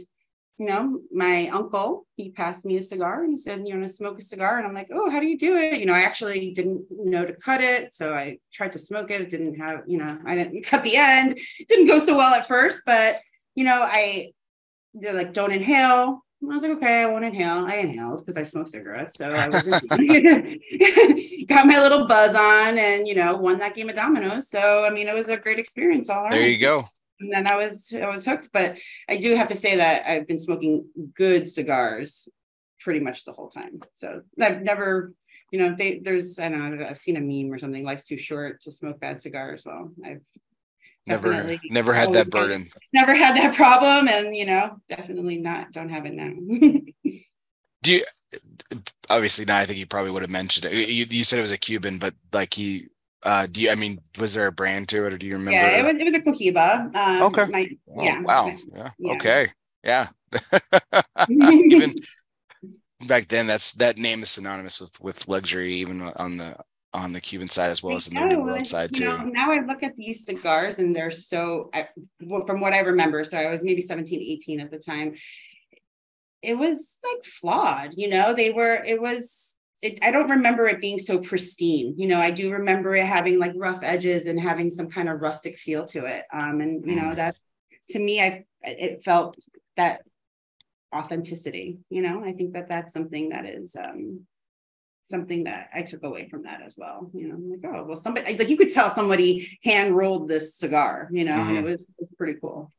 you 0.57 0.65
know, 0.65 0.99
my 1.11 1.49
uncle, 1.49 2.05
he 2.15 2.31
passed 2.31 2.65
me 2.65 2.77
a 2.77 2.81
cigar 2.81 3.23
and 3.23 3.31
he 3.31 3.37
said, 3.37 3.67
You 3.67 3.75
want 3.75 3.87
to 3.87 3.93
smoke 3.93 4.19
a 4.19 4.23
cigar? 4.23 4.57
And 4.57 4.65
I'm 4.65 4.73
like, 4.73 4.89
Oh, 4.93 5.09
how 5.09 5.19
do 5.19 5.27
you 5.27 5.37
do 5.37 5.57
it? 5.57 5.79
You 5.79 5.85
know, 5.85 5.93
I 5.93 6.01
actually 6.01 6.51
didn't 6.51 6.85
know 6.89 7.25
to 7.25 7.33
cut 7.33 7.61
it. 7.61 7.93
So 7.93 8.13
I 8.13 8.37
tried 8.53 8.71
to 8.73 8.79
smoke 8.79 9.11
it. 9.11 9.21
It 9.21 9.29
didn't 9.29 9.55
have, 9.55 9.81
you 9.87 9.97
know, 9.97 10.17
I 10.25 10.35
didn't 10.35 10.63
cut 10.63 10.83
the 10.83 10.95
end. 10.95 11.37
It 11.59 11.67
didn't 11.67 11.87
go 11.87 11.99
so 11.99 12.17
well 12.17 12.33
at 12.33 12.47
first, 12.47 12.83
but, 12.85 13.19
you 13.55 13.65
know, 13.65 13.81
I, 13.81 14.31
they're 14.93 15.13
like, 15.13 15.33
Don't 15.33 15.51
inhale 15.51 16.23
I 16.43 16.53
was 16.53 16.61
like, 16.61 16.77
okay, 16.77 17.01
I 17.01 17.05
won't 17.07 17.25
inhale. 17.25 17.65
I 17.65 17.77
inhaled 17.77 18.19
because 18.19 18.37
I 18.37 18.43
smoke 18.43 18.67
cigarettes. 18.67 19.15
So 19.17 19.31
I 19.31 19.47
was 19.47 19.63
got 21.47 21.65
my 21.65 21.81
little 21.81 22.07
buzz 22.07 22.35
on 22.35 22.77
and 22.77 23.07
you 23.07 23.15
know, 23.15 23.35
won 23.35 23.59
that 23.59 23.73
game 23.75 23.89
of 23.89 23.95
dominoes. 23.95 24.49
So 24.49 24.85
I 24.85 24.91
mean 24.91 25.07
it 25.07 25.15
was 25.15 25.29
a 25.29 25.37
great 25.37 25.59
experience 25.59 26.09
all 26.09 26.23
around. 26.23 26.33
There 26.33 26.47
you 26.47 26.59
go. 26.59 26.83
And 27.19 27.33
then 27.33 27.47
I 27.47 27.55
was 27.55 27.91
I 27.93 28.07
was 28.07 28.23
hooked. 28.23 28.51
But 28.53 28.77
I 29.09 29.17
do 29.17 29.35
have 29.35 29.47
to 29.47 29.55
say 29.55 29.77
that 29.77 30.07
I've 30.07 30.27
been 30.27 30.37
smoking 30.37 30.85
good 31.15 31.47
cigars 31.47 32.29
pretty 32.79 32.99
much 32.99 33.25
the 33.25 33.33
whole 33.33 33.49
time. 33.49 33.81
So 33.93 34.21
I've 34.39 34.61
never, 34.61 35.13
you 35.51 35.59
know, 35.59 35.75
they 35.75 35.99
there's 35.99 36.37
I 36.37 36.49
don't 36.49 36.77
know, 36.77 36.85
I've 36.87 36.99
seen 36.99 37.17
a 37.17 37.19
meme 37.19 37.51
or 37.51 37.57
something, 37.57 37.83
life's 37.83 38.05
too 38.05 38.17
short 38.17 38.61
to 38.61 38.71
smoke 38.71 38.99
bad 38.99 39.19
cigars. 39.19 39.63
Well, 39.65 39.91
I've 40.05 40.21
never 41.07 41.57
never 41.69 41.93
had 41.93 42.13
that 42.13 42.29
burden 42.29 42.67
never 42.93 43.15
had 43.15 43.35
that 43.35 43.55
problem 43.55 44.07
and 44.07 44.35
you 44.35 44.45
know 44.45 44.79
definitely 44.87 45.37
not 45.37 45.71
don't 45.71 45.89
have 45.89 46.05
it 46.05 46.13
now 46.13 46.31
do 47.83 47.93
you 47.93 48.03
obviously 49.09 49.45
now 49.45 49.57
i 49.57 49.65
think 49.65 49.79
you 49.79 49.85
probably 49.85 50.11
would 50.11 50.21
have 50.23 50.29
mentioned 50.31 50.65
it 50.65 50.89
you, 50.89 51.05
you 51.09 51.23
said 51.23 51.39
it 51.39 51.43
was 51.43 51.51
a 51.51 51.57
cuban 51.57 51.97
but 51.97 52.13
like 52.33 52.53
he 52.53 52.87
uh, 53.23 53.47
do 53.49 53.61
you? 53.61 53.71
I 53.71 53.75
mean, 53.75 53.99
was 54.19 54.33
there 54.33 54.47
a 54.47 54.51
brand 54.51 54.87
to 54.89 55.05
it, 55.05 55.13
or 55.13 55.17
do 55.17 55.25
you 55.25 55.33
remember? 55.33 55.51
Yeah, 55.59 55.79
it 55.79 55.85
was 55.85 55.97
it 55.97 56.03
was 56.03 56.13
a 56.13 56.19
Cohiba. 56.19 56.95
Um, 56.95 57.23
Okay. 57.23 57.45
my- 57.47 57.69
Oh, 57.89 58.03
yeah. 58.03 58.21
Wow. 58.21 58.53
Yeah. 58.73 58.91
Yeah. 58.99 59.11
Okay. 59.13 59.47
Yeah. 59.83 60.07
even 61.29 61.95
back 63.07 63.27
then, 63.27 63.47
that's 63.47 63.73
that 63.73 63.97
name 63.97 64.21
is 64.21 64.29
synonymous 64.29 64.79
with 64.79 64.99
with 65.01 65.27
luxury, 65.27 65.73
even 65.73 66.01
on 66.01 66.37
the 66.37 66.55
on 66.97 67.13
the 67.13 67.21
Cuban 67.21 67.49
side 67.49 67.69
as 67.69 67.81
well 67.83 67.95
as 67.95 68.07
in 68.07 68.15
the 68.15 68.25
New 68.25 68.41
World 68.41 68.67
side 68.67 68.93
too. 68.93 69.05
know, 69.05 69.23
now 69.23 69.51
I 69.51 69.61
look 69.65 69.83
at 69.83 69.95
these 69.95 70.25
cigars 70.25 70.79
and 70.79 70.95
they're 70.95 71.11
so, 71.11 71.69
I- 71.73 71.89
from 72.45 72.59
what 72.59 72.73
I 72.73 72.79
remember, 72.79 73.23
so 73.23 73.37
I 73.37 73.49
was 73.49 73.63
maybe 73.63 73.81
17, 73.81 74.19
18 74.21 74.59
at 74.59 74.71
the 74.71 74.79
time. 74.79 75.15
It 76.41 76.57
was 76.57 76.97
like 77.03 77.23
flawed, 77.23 77.91
you 77.95 78.09
know, 78.09 78.33
they 78.33 78.51
were, 78.51 78.75
it 78.83 79.01
was, 79.01 79.57
it, 79.81 79.99
I 80.03 80.11
don't 80.11 80.29
remember 80.29 80.65
it 80.67 80.81
being 80.81 80.97
so 80.99 81.19
pristine. 81.19 81.93
You 81.97 82.07
know, 82.07 82.19
I 82.19 82.31
do 82.31 82.51
remember 82.51 82.95
it 82.95 83.05
having 83.05 83.39
like 83.39 83.53
rough 83.55 83.79
edges 83.83 84.25
and 84.27 84.39
having 84.39 84.69
some 84.69 84.89
kind 84.89 85.09
of 85.09 85.21
rustic 85.21 85.57
feel 85.57 85.85
to 85.87 86.05
it. 86.05 86.25
Um, 86.33 86.61
and 86.61 86.83
you 86.85 86.95
know, 86.95 87.09
Mm. 87.11 87.15
that 87.15 87.35
to 87.89 87.99
me, 87.99 88.21
I, 88.21 88.45
it 88.63 89.03
felt 89.03 89.37
that 89.77 90.01
authenticity, 90.95 91.79
you 91.89 92.01
know, 92.01 92.23
I 92.23 92.33
think 92.33 92.53
that 92.53 92.69
that's 92.69 92.93
something 92.93 93.29
that 93.29 93.45
is, 93.45 93.75
um, 93.75 94.25
something 95.07 95.45
that 95.45 95.69
I 95.73 95.81
took 95.81 96.03
away 96.03 96.27
from 96.29 96.43
that 96.43 96.61
as 96.61 96.75
well. 96.77 97.09
You 97.13 97.29
know, 97.29 97.35
I'm 97.35 97.49
like, 97.49 97.59
oh, 97.65 97.85
well, 97.85 97.95
somebody 97.95 98.37
like 98.37 98.49
you 98.49 98.57
could 98.57 98.69
tell 98.69 98.89
somebody 98.89 99.59
hand 99.63 99.95
rolled 99.95 100.27
this 100.27 100.55
cigar, 100.55 101.09
you 101.11 101.25
know, 101.25 101.33
and 101.33 101.57
it 101.57 101.63
was, 101.63 101.81
it 101.81 101.87
was 101.99 102.09
pretty 102.17 102.39
cool. 102.39 102.71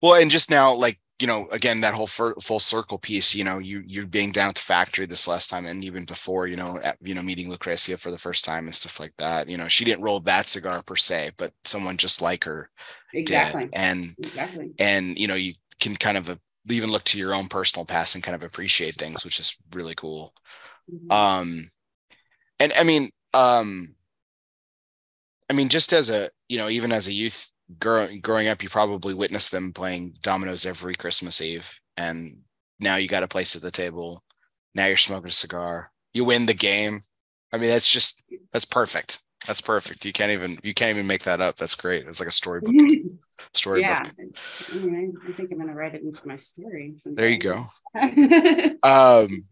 Well, 0.00 0.20
and 0.20 0.30
just 0.30 0.50
now, 0.50 0.74
like 0.74 1.00
you 1.20 1.28
know, 1.28 1.46
again, 1.52 1.80
that 1.80 1.94
whole 1.94 2.08
full 2.08 2.60
circle 2.60 2.98
piece. 2.98 3.34
You 3.34 3.44
know, 3.44 3.58
you 3.58 3.82
you 3.86 4.06
being 4.06 4.32
down 4.32 4.48
at 4.48 4.56
the 4.56 4.60
factory 4.60 5.06
this 5.06 5.28
last 5.28 5.48
time, 5.48 5.64
and 5.64 5.84
even 5.84 6.04
before, 6.04 6.46
you 6.46 6.56
know, 6.56 6.78
at, 6.82 6.98
you 7.00 7.14
know, 7.14 7.22
meeting 7.22 7.50
Lucrecia 7.50 7.98
for 7.98 8.10
the 8.10 8.18
first 8.18 8.44
time 8.44 8.64
and 8.66 8.74
stuff 8.74 8.98
like 8.98 9.14
that. 9.18 9.48
You 9.48 9.56
know, 9.56 9.68
she 9.68 9.84
didn't 9.84 10.02
roll 10.02 10.20
that 10.20 10.48
cigar 10.48 10.82
per 10.82 10.96
se, 10.96 11.32
but 11.36 11.52
someone 11.64 11.96
just 11.96 12.20
like 12.20 12.44
her 12.44 12.68
Exactly. 13.12 13.62
did, 13.62 13.70
and 13.74 14.14
Exactly. 14.18 14.72
and 14.78 15.18
you 15.18 15.28
know, 15.28 15.36
you 15.36 15.54
can 15.78 15.96
kind 15.96 16.16
of 16.16 16.30
uh, 16.30 16.36
even 16.68 16.90
look 16.90 17.04
to 17.04 17.18
your 17.18 17.34
own 17.34 17.48
personal 17.48 17.84
past 17.86 18.16
and 18.16 18.24
kind 18.24 18.34
of 18.34 18.42
appreciate 18.42 18.96
things, 18.96 19.24
which 19.24 19.38
is 19.38 19.56
really 19.72 19.94
cool. 19.94 20.34
Mhm. 20.90 21.12
um 21.12 21.70
and 22.60 22.72
i 22.74 22.82
mean 22.82 23.10
um 23.32 23.94
i 25.48 25.52
mean 25.52 25.68
just 25.68 25.92
as 25.92 26.10
a 26.10 26.30
you 26.48 26.58
know 26.58 26.68
even 26.68 26.92
as 26.92 27.06
a 27.06 27.12
youth 27.12 27.50
grow, 27.78 28.08
growing 28.20 28.48
up 28.48 28.62
you 28.62 28.68
probably 28.68 29.14
witnessed 29.14 29.50
them 29.50 29.72
playing 29.72 30.14
dominoes 30.22 30.66
every 30.66 30.94
christmas 30.94 31.40
eve. 31.40 31.78
And 31.96 32.38
now 32.80 32.96
you 32.96 33.08
got 33.08 33.22
a 33.22 33.28
place 33.28 33.54
at 33.56 33.62
the 33.62 33.70
table. 33.70 34.22
Now 34.74 34.86
you're 34.86 34.96
smoking 34.96 35.28
a 35.28 35.32
cigar. 35.32 35.92
You 36.12 36.24
win 36.24 36.46
the 36.46 36.54
game. 36.54 37.00
I 37.52 37.58
mean 37.58 37.70
that's 37.70 37.88
just 37.88 38.24
that's 38.52 38.64
perfect. 38.64 39.22
That's 39.46 39.60
perfect. 39.60 40.04
You 40.04 40.12
can't 40.12 40.32
even 40.32 40.58
you 40.62 40.74
can't 40.74 40.90
even 40.90 41.06
make 41.06 41.22
that 41.24 41.40
up. 41.40 41.56
That's 41.56 41.74
great. 41.74 42.06
It's 42.06 42.20
like 42.20 42.28
a 42.28 42.32
storybook. 42.32 42.74
Storybook. 43.52 43.88
Yeah. 43.88 44.04
I, 44.72 44.76
mean, 44.76 45.16
I, 45.26 45.28
I 45.28 45.32
think 45.32 45.50
I'm 45.50 45.58
gonna 45.58 45.74
write 45.74 45.94
it 45.94 46.02
into 46.02 46.26
my 46.26 46.36
story. 46.36 46.94
there 47.04 47.28
you 47.28 47.38
go. 47.38 47.64
um 48.82 49.44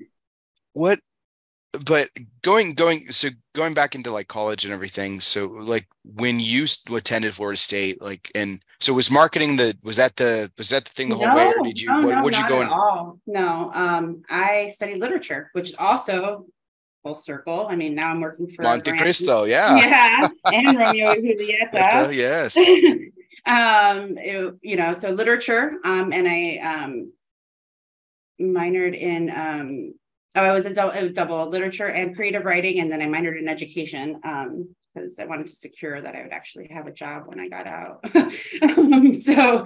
what 0.73 1.01
but 1.85 2.11
going 2.43 2.75
going 2.75 3.11
so 3.11 3.29
going 3.55 3.73
back 3.75 3.95
into 3.95 4.11
like 4.11 4.29
college 4.29 4.65
and 4.65 4.75
everything 4.75 5.21
so 5.21 5.47
like 5.47 5.87
when 6.05 6.39
you 6.39 6.67
attended 6.95 7.33
florida 7.33 7.57
state 7.57 8.01
like 8.03 8.31
and 8.35 8.63
so 8.81 8.93
was 8.93 9.11
marketing 9.11 9.57
the 9.57 9.77
was 9.83 9.97
that 9.97 10.17
the 10.17 10.51
was 10.59 10.69
that 10.69 10.85
the 10.85 10.91
thing 10.91 11.09
the 11.09 11.15
whole 11.15 11.35
way 11.35 11.47
or 11.47 11.65
did 11.65 11.81
you 11.81 11.89
no, 11.89 12.07
what 12.07 12.17
no, 12.17 12.23
would 12.23 12.35
you 12.35 12.41
not 12.41 12.49
go 12.49 12.61
in 12.61 12.69
all. 12.69 13.19
No, 13.27 13.71
um, 13.75 14.23
I 14.29 14.69
studied 14.69 15.01
literature, 15.01 15.51
which 15.53 15.71
is 15.71 15.77
also 15.79 16.47
full 17.03 17.15
circle. 17.15 17.67
I 17.69 17.77
mean, 17.77 17.95
now 17.95 18.11
I'm 18.11 18.21
working 18.21 18.49
for 18.49 18.65
Montecristo 18.65 19.49
yeah 19.49 19.77
Yeah, 19.79 20.29
and 20.53 20.77
Romeo 20.77 21.13
and 21.13 21.41
uh, 21.75 22.09
yes 22.13 22.57
um, 23.47 24.19
it- 24.19 24.55
you 24.63 24.77
know, 24.77 24.93
so 24.93 25.11
literature, 25.11 25.79
um, 25.85 26.13
and 26.13 26.29
I 26.29 26.59
um 26.59 27.13
minored 28.41 28.99
in 28.99 29.31
um 29.31 29.95
oh, 30.35 30.51
it 30.51 30.53
was 30.53 30.67
a 30.67 30.75
double, 30.75 31.01
was 31.01 31.13
double 31.13 31.49
literature 31.49 31.89
and 31.89 32.17
creative 32.17 32.45
writing, 32.45 32.81
and 32.81 32.91
then 32.91 33.03
I 33.03 33.07
minored 33.07 33.39
in 33.39 33.49
education. 33.49 34.21
Um, 34.25 34.75
because 34.95 35.19
I 35.19 35.25
wanted 35.25 35.47
to 35.47 35.55
secure 35.55 36.01
that 36.01 36.15
I 36.15 36.23
would 36.23 36.33
actually 36.33 36.69
have 36.69 36.87
a 36.87 36.93
job 36.93 37.23
when 37.27 37.41
I 37.41 37.49
got 37.49 37.67
out. 37.67 38.05
um, 38.63 39.15
so, 39.15 39.65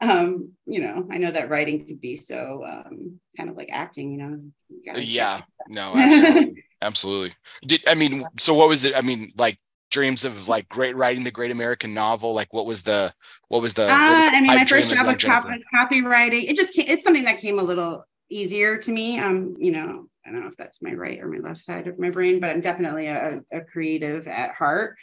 um, 0.00 0.52
you 0.66 0.80
know, 0.80 1.08
I 1.10 1.18
know 1.18 1.30
that 1.30 1.50
writing 1.50 1.84
could 1.86 2.00
be 2.00 2.16
so 2.16 2.64
um, 2.64 3.20
kind 3.36 3.50
of 3.50 3.56
like 3.56 3.70
acting, 3.72 4.12
you 4.12 4.18
know. 4.18 4.40
you 4.68 4.92
yeah 4.96 5.40
no 5.68 5.94
absolutely 5.96 6.64
absolutely 6.82 7.32
did 7.66 7.82
i 7.86 7.94
mean 7.94 8.22
so 8.38 8.54
what 8.54 8.68
was 8.68 8.84
it 8.84 8.94
i 8.96 9.00
mean 9.00 9.32
like 9.36 9.58
dreams 9.90 10.24
of 10.24 10.48
like 10.48 10.68
great 10.68 10.96
writing 10.96 11.24
the 11.24 11.30
great 11.30 11.50
american 11.50 11.92
novel 11.92 12.32
like 12.32 12.52
what 12.52 12.66
was 12.66 12.82
the 12.82 13.12
what 13.48 13.60
was 13.60 13.74
the, 13.74 13.86
what 13.86 14.12
was 14.12 14.26
Uh, 14.26 14.30
the 14.30 14.36
I 14.36 14.40
mean, 14.40 14.46
my 14.46 14.64
first 14.64 14.94
job 14.94 15.06
was 15.06 15.24
cop- 15.24 15.48
copywriting. 15.74 16.44
It 16.48 16.56
just 16.56 16.74
came, 16.74 16.86
it's 16.88 17.02
something 17.02 17.24
that 17.24 17.38
came 17.38 17.58
a 17.58 17.62
little 17.62 18.04
easier 18.30 18.76
to 18.76 18.92
me. 18.92 19.18
Um, 19.18 19.56
you 19.58 19.72
know, 19.72 20.07
I 20.28 20.32
don't 20.32 20.42
know 20.42 20.48
if 20.48 20.56
that's 20.56 20.82
my 20.82 20.92
right 20.92 21.20
or 21.20 21.28
my 21.28 21.38
left 21.38 21.60
side 21.60 21.86
of 21.86 21.98
my 21.98 22.10
brain, 22.10 22.38
but 22.38 22.50
I'm 22.50 22.60
definitely 22.60 23.06
a, 23.06 23.40
a 23.50 23.60
creative 23.62 24.28
at 24.28 24.54
heart. 24.54 24.96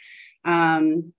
Um, 0.44 1.12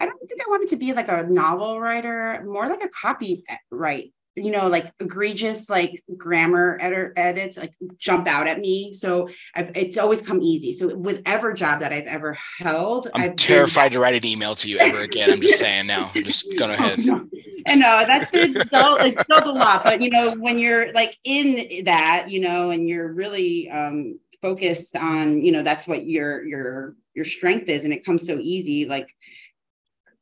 I 0.00 0.06
don't 0.06 0.18
think 0.28 0.40
I 0.40 0.50
wanted 0.50 0.68
to 0.68 0.76
be 0.76 0.92
like 0.92 1.08
a 1.08 1.24
novel 1.28 1.80
writer, 1.80 2.42
more 2.44 2.68
like 2.68 2.82
a 2.82 2.88
copyright. 2.88 4.12
You 4.36 4.52
know, 4.52 4.68
like 4.68 4.92
egregious, 5.00 5.68
like 5.68 6.02
grammar 6.16 6.78
edit- 6.80 7.12
edits, 7.16 7.58
like 7.58 7.74
jump 7.98 8.28
out 8.28 8.46
at 8.46 8.60
me. 8.60 8.92
So 8.92 9.28
I've, 9.54 9.72
it's 9.76 9.98
always 9.98 10.22
come 10.22 10.40
easy. 10.40 10.72
So 10.72 10.96
with 10.96 11.20
every 11.26 11.54
job 11.54 11.80
that 11.80 11.92
I've 11.92 12.06
ever 12.06 12.36
held, 12.58 13.08
i'm 13.14 13.22
I've 13.22 13.28
been- 13.30 13.36
terrified 13.36 13.92
to 13.92 13.98
write 13.98 14.14
an 14.14 14.24
email 14.24 14.54
to 14.54 14.70
you 14.70 14.78
ever 14.78 15.00
again 15.00 15.30
i'm 15.30 15.40
just 15.40 15.58
saying 15.58 15.86
now 15.86 16.10
i'm 16.14 16.24
just 16.24 16.56
going 16.58 16.70
ahead 16.70 17.00
Oh, 17.00 17.02
no. 17.02 17.28
And 17.66 17.80
no, 17.80 18.04
that's 18.06 18.32
it's 18.32 18.58
still 18.68 18.96
it's 18.96 19.20
still 19.20 19.50
a 19.50 19.52
lot. 19.52 19.84
But 19.84 20.00
you 20.00 20.08
know, 20.10 20.34
when 20.38 20.58
you're 20.58 20.92
like 20.92 21.16
in 21.24 21.84
that, 21.84 22.26
you 22.28 22.40
know, 22.40 22.70
and 22.70 22.88
you're 22.88 23.12
really 23.12 23.68
um 23.70 24.18
focused 24.40 24.96
on, 24.96 25.44
you 25.44 25.52
know, 25.52 25.62
that's 25.62 25.86
what 25.86 26.06
your 26.06 26.42
your 26.44 26.94
your 27.14 27.24
strength 27.24 27.68
is, 27.68 27.84
and 27.84 27.92
it 27.92 28.04
comes 28.04 28.26
so 28.26 28.38
easy, 28.40 28.86
like 28.86 29.14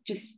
just 0.05 0.38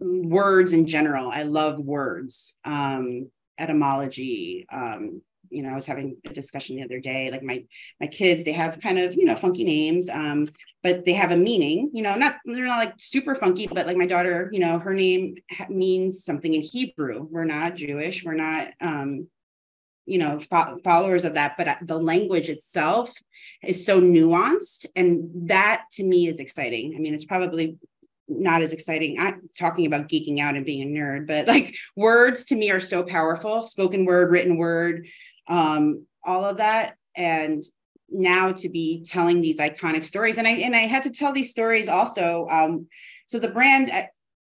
words 0.00 0.72
in 0.72 0.86
general. 0.86 1.30
I 1.30 1.42
love 1.42 1.78
words. 1.78 2.56
Um, 2.64 3.30
etymology. 3.60 4.66
Um, 4.72 5.22
you 5.50 5.62
know, 5.62 5.70
I 5.70 5.74
was 5.74 5.86
having 5.86 6.16
a 6.26 6.32
discussion 6.32 6.76
the 6.76 6.84
other 6.84 7.00
day, 7.00 7.30
like 7.30 7.42
my 7.42 7.64
my 8.00 8.06
kids, 8.06 8.44
they 8.44 8.52
have 8.52 8.80
kind 8.80 8.98
of, 8.98 9.14
you 9.14 9.24
know, 9.24 9.34
funky 9.34 9.64
names. 9.64 10.08
Um, 10.08 10.48
but 10.82 11.04
they 11.04 11.12
have 11.12 11.32
a 11.32 11.36
meaning, 11.36 11.90
you 11.92 12.02
know, 12.02 12.14
not 12.14 12.36
they're 12.44 12.64
not 12.64 12.78
like 12.78 12.94
super 12.98 13.34
funky, 13.34 13.66
but 13.66 13.86
like 13.86 13.96
my 13.96 14.06
daughter, 14.06 14.48
you 14.52 14.60
know, 14.60 14.78
her 14.78 14.94
name 14.94 15.34
ha- 15.50 15.66
means 15.68 16.24
something 16.24 16.54
in 16.54 16.62
Hebrew. 16.62 17.26
We're 17.28 17.44
not 17.44 17.76
Jewish, 17.76 18.24
we're 18.24 18.34
not, 18.34 18.68
um, 18.80 19.26
you 20.06 20.18
know, 20.18 20.38
fo- 20.38 20.78
followers 20.84 21.24
of 21.24 21.34
that, 21.34 21.56
but 21.58 21.68
uh, 21.68 21.76
the 21.82 21.98
language 21.98 22.48
itself 22.48 23.12
is 23.62 23.84
so 23.84 24.00
nuanced, 24.00 24.86
and 24.96 25.48
that 25.48 25.84
to 25.92 26.04
me 26.04 26.28
is 26.28 26.40
exciting. 26.40 26.94
I 26.96 27.00
mean, 27.00 27.14
it's 27.14 27.24
probably 27.24 27.76
not 28.30 28.62
as 28.62 28.72
exciting. 28.72 29.18
I'm 29.18 29.48
talking 29.58 29.86
about 29.86 30.08
geeking 30.08 30.38
out 30.38 30.56
and 30.56 30.64
being 30.64 30.96
a 30.96 31.00
nerd, 31.00 31.26
but 31.26 31.48
like 31.48 31.74
words 31.96 32.46
to 32.46 32.54
me 32.54 32.70
are 32.70 32.80
so 32.80 33.02
powerful. 33.02 33.62
Spoken 33.62 34.04
word, 34.04 34.30
written 34.30 34.56
word, 34.56 35.06
um, 35.48 36.06
all 36.24 36.44
of 36.44 36.58
that, 36.58 36.96
and 37.16 37.64
now 38.12 38.52
to 38.52 38.68
be 38.68 39.04
telling 39.06 39.40
these 39.40 39.60
iconic 39.60 40.04
stories 40.04 40.36
and 40.36 40.44
i 40.44 40.50
and 40.50 40.74
i 40.74 40.80
had 40.80 41.04
to 41.04 41.10
tell 41.10 41.32
these 41.32 41.50
stories 41.50 41.86
also 41.86 42.44
um 42.50 42.88
so 43.26 43.38
the 43.38 43.46
brand 43.46 43.88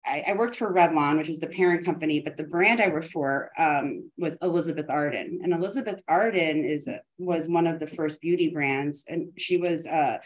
I, 0.08 0.24
I 0.28 0.32
worked 0.34 0.56
for 0.56 0.72
Revlon, 0.72 1.18
which 1.18 1.28
is 1.28 1.40
the 1.40 1.48
parent 1.48 1.84
company, 1.84 2.20
but 2.20 2.36
the 2.36 2.44
brand 2.44 2.80
I 2.80 2.88
worked 2.88 3.10
for 3.10 3.50
um, 3.58 4.10
was 4.16 4.38
Elizabeth 4.40 4.86
Arden, 4.88 5.40
and 5.42 5.52
Elizabeth 5.52 6.00
Arden 6.08 6.64
is 6.64 6.88
was 7.18 7.48
one 7.48 7.66
of 7.66 7.78
the 7.78 7.86
first 7.86 8.20
beauty 8.20 8.48
brands, 8.48 9.04
and 9.06 9.32
she 9.36 9.58
was 9.58 9.86
a 9.86 10.20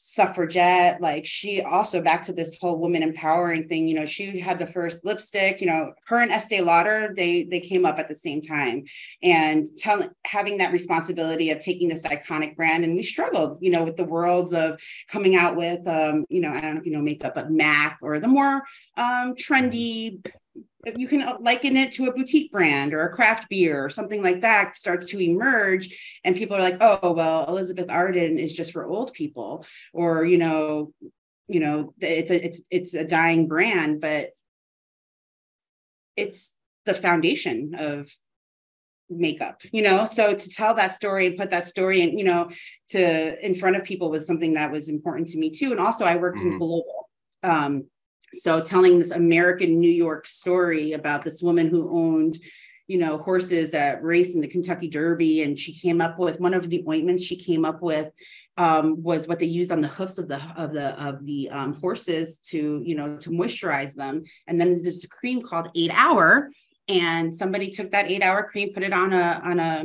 suffragette. 0.00 1.00
Like 1.00 1.26
she 1.26 1.60
also 1.60 2.00
back 2.00 2.22
to 2.24 2.32
this 2.32 2.56
whole 2.60 2.78
woman 2.78 3.02
empowering 3.02 3.68
thing. 3.68 3.88
You 3.88 3.96
know, 3.96 4.06
she 4.06 4.38
had 4.40 4.58
the 4.58 4.66
first 4.66 5.04
lipstick. 5.04 5.60
You 5.60 5.66
know, 5.66 5.92
her 6.06 6.20
and 6.20 6.30
Estee 6.30 6.60
Lauder 6.60 7.12
they 7.16 7.44
they 7.44 7.60
came 7.60 7.84
up 7.84 7.98
at 7.98 8.08
the 8.08 8.14
same 8.14 8.40
time, 8.40 8.84
and 9.22 9.66
telling 9.76 10.10
having 10.24 10.58
that 10.58 10.72
responsibility 10.72 11.50
of 11.50 11.58
taking 11.58 11.88
this 11.88 12.06
iconic 12.06 12.56
brand, 12.56 12.84
and 12.84 12.94
we 12.94 13.02
struggled. 13.02 13.58
You 13.60 13.72
know, 13.72 13.82
with 13.82 13.96
the 13.96 14.04
worlds 14.04 14.52
of 14.52 14.80
coming 15.08 15.34
out 15.34 15.56
with 15.56 15.86
um, 15.88 16.24
you 16.28 16.40
know 16.40 16.50
I 16.50 16.60
don't 16.60 16.74
know 16.74 16.80
if 16.80 16.86
you 16.86 16.92
know 16.92 17.02
makeup, 17.02 17.34
but 17.34 17.50
Mac 17.50 17.98
or 18.02 18.20
the 18.20 18.28
more 18.28 18.62
um, 18.96 19.34
trendy. 19.34 20.24
You 20.96 21.08
can 21.08 21.26
liken 21.40 21.76
it 21.76 21.92
to 21.92 22.06
a 22.06 22.12
boutique 22.12 22.52
brand 22.52 22.94
or 22.94 23.02
a 23.02 23.12
craft 23.12 23.48
beer 23.48 23.84
or 23.84 23.90
something 23.90 24.22
like 24.22 24.40
that 24.42 24.76
starts 24.76 25.06
to 25.08 25.20
emerge, 25.20 26.20
and 26.24 26.36
people 26.36 26.56
are 26.56 26.60
like, 26.60 26.78
"Oh, 26.80 27.12
well, 27.12 27.46
Elizabeth 27.48 27.90
Arden 27.90 28.38
is 28.38 28.52
just 28.52 28.72
for 28.72 28.86
old 28.86 29.12
people," 29.12 29.64
or 29.92 30.24
you 30.24 30.38
know, 30.38 30.92
you 31.48 31.60
know, 31.60 31.94
it's 32.00 32.30
a 32.30 32.44
it's 32.44 32.62
it's 32.70 32.94
a 32.94 33.04
dying 33.04 33.48
brand, 33.48 34.00
but 34.00 34.30
it's 36.16 36.54
the 36.84 36.94
foundation 36.94 37.74
of 37.78 38.10
makeup 39.10 39.62
you 39.72 39.82
know? 39.82 40.04
So 40.04 40.34
to 40.34 40.50
tell 40.50 40.74
that 40.74 40.92
story 40.92 41.26
and 41.26 41.38
put 41.38 41.50
that 41.50 41.66
story 41.66 42.02
and 42.02 42.18
you 42.18 42.24
know 42.24 42.50
to 42.88 43.46
in 43.46 43.54
front 43.54 43.76
of 43.76 43.84
people 43.84 44.10
was 44.10 44.26
something 44.26 44.54
that 44.54 44.70
was 44.70 44.88
important 44.88 45.28
to 45.28 45.38
me 45.38 45.50
too. 45.50 45.70
And 45.70 45.80
also 45.80 46.04
i 46.04 46.16
worked 46.16 46.38
mm-hmm. 46.38 46.52
in 46.52 46.58
global 46.58 47.08
um 47.42 47.84
so 48.34 48.60
telling 48.60 48.98
this 48.98 49.10
american 49.10 49.80
new 49.80 49.90
york 49.90 50.26
story 50.26 50.92
about 50.92 51.24
this 51.24 51.42
woman 51.42 51.68
who 51.68 51.90
owned 51.90 52.38
you 52.86 52.98
know 52.98 53.18
horses 53.18 53.70
that 53.70 54.02
race 54.02 54.34
in 54.34 54.40
the 54.40 54.48
kentucky 54.48 54.88
derby 54.88 55.42
and 55.42 55.58
she 55.58 55.72
came 55.72 56.00
up 56.00 56.18
with 56.18 56.40
one 56.40 56.54
of 56.54 56.68
the 56.70 56.84
ointments 56.88 57.22
she 57.22 57.36
came 57.36 57.64
up 57.64 57.82
with 57.82 58.10
um, 58.58 59.00
was 59.04 59.28
what 59.28 59.38
they 59.38 59.46
used 59.46 59.70
on 59.70 59.80
the 59.80 59.88
hoofs 59.88 60.18
of 60.18 60.26
the 60.26 60.40
of 60.56 60.72
the 60.72 61.00
of 61.00 61.24
the 61.24 61.48
um, 61.50 61.74
horses 61.74 62.38
to 62.48 62.82
you 62.84 62.96
know 62.96 63.16
to 63.18 63.30
moisturize 63.30 63.94
them. 63.94 64.24
And 64.48 64.60
then 64.60 64.82
there's 64.82 65.04
a 65.04 65.08
cream 65.08 65.40
called 65.40 65.68
eight 65.76 65.92
hour 65.94 66.50
and 66.88 67.32
somebody 67.32 67.70
took 67.70 67.92
that 67.92 68.10
eight 68.10 68.22
hour 68.22 68.42
cream 68.50 68.74
put 68.74 68.82
it 68.82 68.92
on 68.92 69.12
a 69.12 69.40
on 69.44 69.60
a 69.60 69.84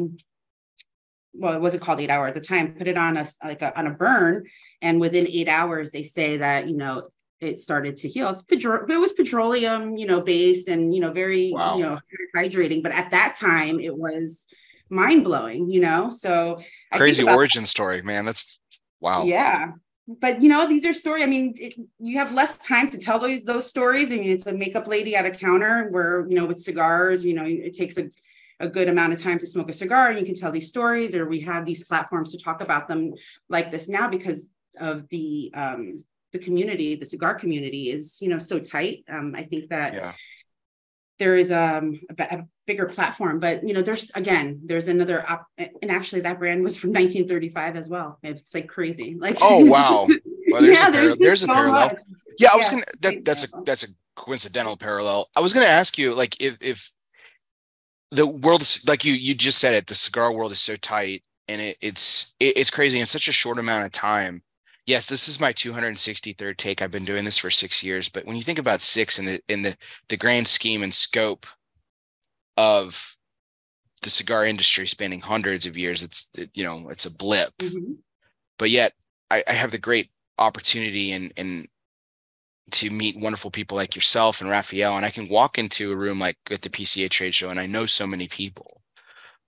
well 1.34 1.54
it 1.54 1.62
wasn't 1.62 1.84
called 1.84 2.00
eight 2.00 2.10
hour 2.10 2.28
at 2.28 2.34
the 2.34 2.42
time 2.42 2.74
put 2.74 2.88
it 2.88 2.98
on 2.98 3.16
a 3.16 3.26
like 3.44 3.62
a, 3.62 3.78
on 3.78 3.86
a 3.86 3.92
burn. 3.92 4.46
And 4.82 5.00
within 5.00 5.28
eight 5.28 5.48
hours 5.48 5.92
they 5.92 6.04
say 6.04 6.38
that 6.38 6.68
you 6.68 6.76
know 6.76 7.10
it 7.44 7.60
started 7.60 7.98
to 7.98 8.10
heal. 8.10 8.30
It's 8.30 8.44
it 8.50 9.00
was 9.00 9.14
petroleum, 9.14 9.98
you 9.98 10.08
know, 10.08 10.22
based 10.22 10.68
and 10.68 10.94
you 10.94 11.02
know 11.02 11.12
very 11.12 11.52
wow. 11.52 11.78
you 11.78 11.84
know 11.84 12.00
hydrating. 12.36 12.82
But 12.82 12.94
at 12.94 13.12
that 13.12 13.36
time, 13.36 13.80
it 13.80 13.96
was 13.96 14.46
mind 14.90 15.24
blowing. 15.24 15.70
You 15.70 15.82
know, 15.82 16.10
so 16.10 16.62
crazy 16.94 17.24
about, 17.24 17.36
origin 17.36 17.66
story, 17.66 18.02
man. 18.02 18.26
That's 18.26 18.60
wow. 19.00 19.24
Yeah, 19.24 19.72
but 20.22 20.42
you 20.42 20.50
know 20.50 20.68
these 20.68 20.86
are 20.86 20.94
stories. 20.94 21.24
I 21.24 21.28
mean, 21.28 21.54
it, 21.58 21.76
you 22.00 22.18
have 22.18 22.34
less 22.34 22.58
time 22.58 22.90
to 22.92 22.98
tell 22.98 23.20
those 23.20 23.42
those 23.44 23.70
stories. 23.70 24.12
I 24.12 24.16
mean, 24.16 24.32
it's 24.32 24.46
a 24.46 24.54
makeup 24.54 24.88
lady 24.88 25.16
at 25.16 25.26
a 25.26 25.32
counter 25.32 25.90
where 25.92 26.26
you 26.28 26.36
know 26.36 26.46
with 26.46 26.60
cigars, 26.60 27.24
you 27.26 27.34
know, 27.34 27.46
it 27.46 27.74
takes 27.74 27.98
a 27.98 28.10
a 28.60 28.68
good 28.68 28.88
amount 28.88 29.12
of 29.12 29.22
time 29.22 29.40
to 29.40 29.48
smoke 29.48 29.70
a 29.70 29.74
cigar 29.74 30.10
and 30.10 30.20
you 30.20 30.26
can 30.26 30.36
tell 30.36 30.52
these 30.52 30.70
stories 30.70 31.16
or 31.16 31.28
we 31.28 31.42
have 31.42 31.66
these 31.66 31.86
platforms 31.86 32.32
to 32.32 32.38
talk 32.38 32.62
about 32.62 32.88
them 32.88 33.12
like 33.50 33.72
this 33.72 33.90
now 33.90 34.08
because 34.08 34.48
of 34.80 35.10
the 35.10 35.52
um, 35.56 36.04
the 36.34 36.40
community, 36.40 36.96
the 36.96 37.06
cigar 37.06 37.36
community 37.36 37.92
is, 37.92 38.18
you 38.20 38.28
know, 38.28 38.40
so 38.40 38.60
tight. 38.60 39.06
Um, 39.08 39.34
I 39.38 39.44
think 39.44 39.70
that 39.70 39.94
yeah. 39.94 40.14
there 41.20 41.36
is 41.36 41.52
um, 41.52 42.00
a, 42.18 42.24
a, 42.24 42.48
bigger 42.66 42.86
platform, 42.86 43.40
but 43.40 43.68
you 43.68 43.74
know, 43.74 43.82
there's 43.82 44.10
again, 44.16 44.62
there's 44.66 44.88
another 44.88 45.30
op- 45.30 45.48
and 45.58 45.92
actually 45.92 46.22
that 46.22 46.40
brand 46.40 46.64
was 46.64 46.78
from 46.78 46.92
1935 46.92 47.76
as 47.76 47.88
well. 47.88 48.20
It's 48.24 48.54
like 48.54 48.68
crazy. 48.68 49.16
Like 49.18 49.38
oh 49.42 49.66
wow, 49.66 50.08
well, 50.52 50.62
there's 50.62 50.80
yeah, 50.80 50.88
a 50.88 50.92
there's, 50.92 51.18
there's 51.18 51.44
a 51.44 51.48
parallel. 51.48 51.90
Much. 51.90 51.98
Yeah, 52.40 52.50
I 52.54 52.58
was 52.58 52.70
gonna 52.70 52.84
that, 53.02 53.26
that's 53.26 53.44
a 53.44 53.48
that's 53.66 53.84
a 53.84 53.88
coincidental 54.16 54.78
parallel. 54.78 55.30
I 55.36 55.42
was 55.42 55.54
gonna 55.54 55.66
ask 55.66 55.98
you 55.98 56.14
like 56.14 56.42
if 56.42 56.58
if 56.62 56.92
the 58.12 58.26
world 58.26 58.64
like 58.88 59.04
you 59.04 59.14
you 59.14 59.36
just 59.36 59.60
said 59.60 59.74
it, 59.74 59.88
the 59.88 59.96
cigar 59.96 60.32
world 60.32 60.54
is 60.54 60.62
so 60.62 60.78
tight 60.78 61.24
and 61.48 61.62
it, 61.62 61.78
it's 61.82 62.34
it, 62.40 62.58
it's 62.58 62.72
crazy 62.72 63.00
in 63.00 63.06
such 63.06 63.28
a 63.28 63.34
short 63.34 63.60
amount 63.60 63.86
of 63.86 63.92
time 63.92 64.42
yes, 64.86 65.06
this 65.06 65.28
is 65.28 65.40
my 65.40 65.54
263rd 65.54 66.58
take. 66.58 66.82
I've 66.82 66.92
been 66.92 67.06
doing 67.06 67.26
this 67.26 67.38
for 67.38 67.50
six 67.50 67.84
years, 67.84 68.10
but 68.10 68.26
when 68.26 68.36
you 68.36 68.42
think 68.42 68.60
about 68.60 68.82
six 68.82 69.20
in 69.20 69.26
the 69.26 69.42
in 69.48 69.62
the 69.62 69.76
the 70.10 70.18
grand 70.18 70.48
scheme 70.48 70.84
and 70.84 70.94
scope 70.94 71.46
of 72.58 73.16
the 74.02 74.10
cigar 74.10 74.46
industry 74.46 74.86
spanning 74.86 75.22
hundreds 75.22 75.66
of 75.66 75.78
years, 75.78 76.04
it's 76.04 76.30
it, 76.36 76.50
you 76.54 76.64
know 76.64 76.90
it's 76.90 77.06
a 77.06 77.16
blip. 77.16 77.56
Mm-hmm. 77.60 77.94
But 78.60 78.70
yet, 78.70 78.94
I, 79.32 79.44
I 79.48 79.54
have 79.54 79.72
the 79.72 79.78
great 79.78 80.12
opportunity 80.38 81.12
and 81.12 81.34
and 81.38 81.68
to 82.72 82.90
meet 82.90 83.20
wonderful 83.20 83.52
people 83.52 83.78
like 83.78 83.96
yourself 83.96 84.42
and 84.42 84.50
Rafael, 84.50 84.96
and 84.96 85.06
I 85.06 85.10
can 85.10 85.28
walk 85.28 85.58
into 85.58 85.92
a 85.92 85.96
room 85.96 86.20
like 86.20 86.38
at 86.52 86.62
the 86.62 86.70
PCA 86.70 87.10
trade 87.10 87.34
show, 87.34 87.50
and 87.50 87.60
I 87.60 87.66
know 87.66 87.86
so 87.86 88.08
many 88.08 88.28
people 88.28 88.83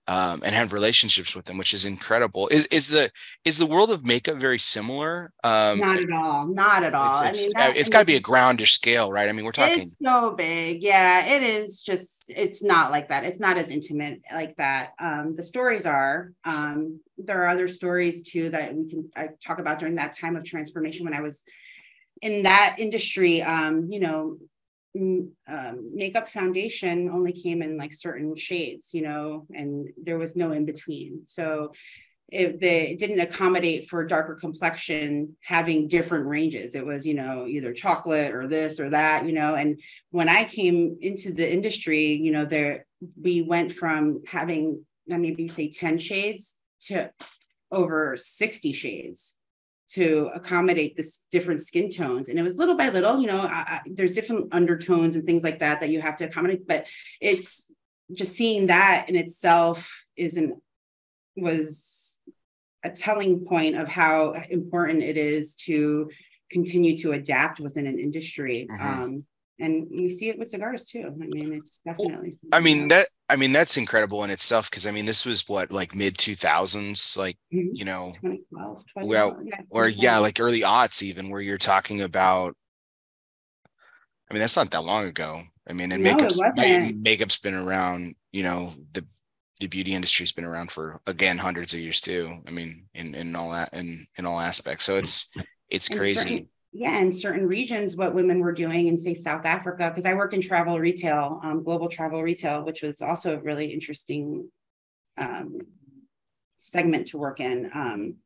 um, 0.08 0.42
and 0.44 0.54
have 0.54 0.72
relationships 0.72 1.34
with 1.34 1.46
them, 1.46 1.58
which 1.58 1.74
is 1.74 1.84
incredible. 1.84 2.48
Is 2.48 2.66
is 2.66 2.88
the 2.88 3.10
is 3.44 3.58
the 3.58 3.66
world 3.66 3.90
of 3.90 4.04
makeup 4.04 4.36
very 4.36 4.58
similar? 4.58 5.32
Um, 5.42 5.80
not 5.80 5.98
at 5.98 6.10
all. 6.12 6.46
Not 6.46 6.84
at 6.84 6.94
all. 6.94 7.22
It's, 7.24 7.46
it's, 7.46 7.54
I 7.56 7.68
mean, 7.68 7.76
it's 7.76 7.88
got 7.88 8.00
to 8.00 8.04
be 8.06 8.14
a 8.14 8.20
grounder 8.20 8.66
scale, 8.66 9.10
right? 9.10 9.28
I 9.28 9.32
mean, 9.32 9.44
we're 9.44 9.52
talking. 9.52 9.82
It's 9.82 9.96
so 10.02 10.32
big. 10.32 10.82
Yeah, 10.82 11.26
it 11.26 11.42
is. 11.42 11.82
Just 11.82 12.26
it's 12.28 12.62
not 12.62 12.90
like 12.90 13.08
that. 13.08 13.24
It's 13.24 13.40
not 13.40 13.58
as 13.58 13.68
intimate 13.68 14.22
like 14.32 14.56
that. 14.56 14.92
Um, 15.00 15.34
the 15.36 15.42
stories 15.42 15.86
are. 15.86 16.32
Um, 16.44 17.00
there 17.18 17.42
are 17.42 17.48
other 17.48 17.66
stories 17.66 18.22
too 18.22 18.50
that 18.50 18.74
we 18.74 18.88
can 18.88 19.10
I 19.16 19.28
talk 19.44 19.58
about 19.58 19.78
during 19.80 19.96
that 19.96 20.16
time 20.16 20.36
of 20.36 20.44
transformation 20.44 21.04
when 21.04 21.14
I 21.14 21.20
was 21.20 21.42
in 22.22 22.44
that 22.44 22.76
industry. 22.78 23.42
Um, 23.42 23.88
you 23.90 24.00
know, 24.00 24.38
um, 24.96 25.90
makeup 25.94 26.28
foundation 26.28 27.10
only 27.10 27.32
came 27.32 27.62
in 27.62 27.76
like 27.76 27.92
certain 27.92 28.34
shades, 28.36 28.94
you 28.94 29.02
know, 29.02 29.46
and 29.54 29.88
there 30.02 30.18
was 30.18 30.36
no 30.36 30.52
in 30.52 30.64
between. 30.64 31.22
So 31.26 31.72
they 32.30 32.90
it 32.90 32.98
didn't 32.98 33.20
accommodate 33.20 33.88
for 33.88 34.04
darker 34.04 34.34
complexion 34.34 35.36
having 35.42 35.86
different 35.86 36.26
ranges. 36.26 36.74
It 36.74 36.84
was, 36.84 37.06
you 37.06 37.14
know, 37.14 37.46
either 37.46 37.72
chocolate 37.72 38.34
or 38.34 38.48
this 38.48 38.80
or 38.80 38.90
that, 38.90 39.26
you 39.26 39.32
know. 39.32 39.54
And 39.54 39.80
when 40.10 40.28
I 40.28 40.44
came 40.44 40.96
into 41.00 41.32
the 41.32 41.50
industry, 41.50 42.14
you 42.14 42.32
know, 42.32 42.44
there 42.44 42.86
we 43.20 43.42
went 43.42 43.72
from 43.72 44.22
having 44.26 44.84
maybe 45.06 45.46
say 45.46 45.70
10 45.70 45.98
shades 45.98 46.56
to 46.80 47.10
over 47.70 48.16
60 48.16 48.72
shades 48.72 49.36
to 49.88 50.30
accommodate 50.34 50.96
this 50.96 51.26
different 51.30 51.62
skin 51.62 51.88
tones 51.88 52.28
and 52.28 52.38
it 52.38 52.42
was 52.42 52.56
little 52.56 52.76
by 52.76 52.88
little 52.88 53.20
you 53.20 53.26
know 53.26 53.40
I, 53.40 53.46
I, 53.46 53.80
there's 53.86 54.14
different 54.14 54.48
undertones 54.52 55.14
and 55.14 55.24
things 55.24 55.44
like 55.44 55.60
that 55.60 55.80
that 55.80 55.90
you 55.90 56.00
have 56.00 56.16
to 56.16 56.24
accommodate 56.24 56.66
but 56.66 56.86
it's 57.20 57.70
just 58.12 58.36
seeing 58.36 58.66
that 58.66 59.06
in 59.08 59.16
itself 59.16 60.04
isn't 60.16 60.60
was 61.36 62.18
a 62.82 62.90
telling 62.90 63.44
point 63.44 63.76
of 63.76 63.88
how 63.88 64.32
important 64.50 65.02
it 65.02 65.16
is 65.16 65.54
to 65.54 66.10
continue 66.50 66.96
to 66.98 67.12
adapt 67.12 67.60
within 67.60 67.86
an 67.86 67.98
industry 67.98 68.66
mm-hmm. 68.70 69.02
um, 69.02 69.24
and 69.58 69.86
you 69.90 70.08
see 70.08 70.28
it 70.28 70.38
with 70.38 70.48
cigars 70.48 70.86
too. 70.86 71.06
I 71.06 71.26
mean, 71.26 71.54
it's 71.54 71.78
definitely. 71.78 72.32
I 72.52 72.60
mean 72.60 72.88
that. 72.88 73.08
I 73.28 73.36
mean 73.36 73.52
that's 73.52 73.76
incredible 73.76 74.22
in 74.24 74.30
itself 74.30 74.70
because 74.70 74.86
I 74.86 74.90
mean 74.90 75.06
this 75.06 75.24
was 75.24 75.48
what 75.48 75.72
like 75.72 75.94
mid 75.94 76.18
two 76.18 76.34
thousands, 76.34 77.16
like 77.18 77.38
mm-hmm. 77.52 77.74
you 77.74 77.84
know, 77.84 78.12
2012, 78.22 78.84
well, 79.02 79.38
yeah, 79.44 79.60
or 79.70 79.88
yeah, 79.88 80.18
like 80.18 80.38
early 80.40 80.60
aughts 80.60 81.02
even, 81.02 81.30
where 81.30 81.40
you're 81.40 81.58
talking 81.58 82.02
about. 82.02 82.54
I 84.30 84.34
mean 84.34 84.40
that's 84.40 84.56
not 84.56 84.70
that 84.72 84.84
long 84.84 85.06
ago. 85.06 85.42
I 85.68 85.72
mean, 85.72 85.92
and 85.92 86.02
no, 86.02 86.14
makeup's 86.14 86.40
makeup's 86.94 87.38
been 87.38 87.54
around. 87.54 88.14
You 88.32 88.42
know, 88.42 88.74
the 88.92 89.06
the 89.60 89.68
beauty 89.68 89.94
industry's 89.94 90.32
been 90.32 90.44
around 90.44 90.70
for 90.70 91.00
again 91.06 91.38
hundreds 91.38 91.72
of 91.72 91.80
years 91.80 92.00
too. 92.00 92.30
I 92.46 92.50
mean, 92.50 92.86
in 92.94 93.14
in 93.14 93.34
all 93.34 93.52
that 93.52 93.72
in 93.72 94.06
in 94.18 94.26
all 94.26 94.38
aspects. 94.38 94.84
So 94.84 94.96
it's 94.96 95.30
it's 95.70 95.88
crazy 95.88 96.48
yeah, 96.72 96.98
in 96.98 97.12
certain 97.12 97.46
regions, 97.46 97.96
what 97.96 98.14
women 98.14 98.40
were 98.40 98.52
doing 98.52 98.88
in 98.88 98.96
say 98.96 99.14
South 99.14 99.46
Africa, 99.46 99.90
because 99.90 100.06
I 100.06 100.14
work 100.14 100.34
in 100.34 100.40
travel 100.40 100.78
retail, 100.78 101.40
um, 101.42 101.62
global 101.62 101.88
travel 101.88 102.22
retail, 102.22 102.64
which 102.64 102.82
was 102.82 103.00
also 103.00 103.36
a 103.36 103.40
really 103.40 103.72
interesting 103.72 104.50
um, 105.16 105.58
segment 106.58 107.08
to 107.08 107.18
work 107.18 107.38
in 107.40 107.64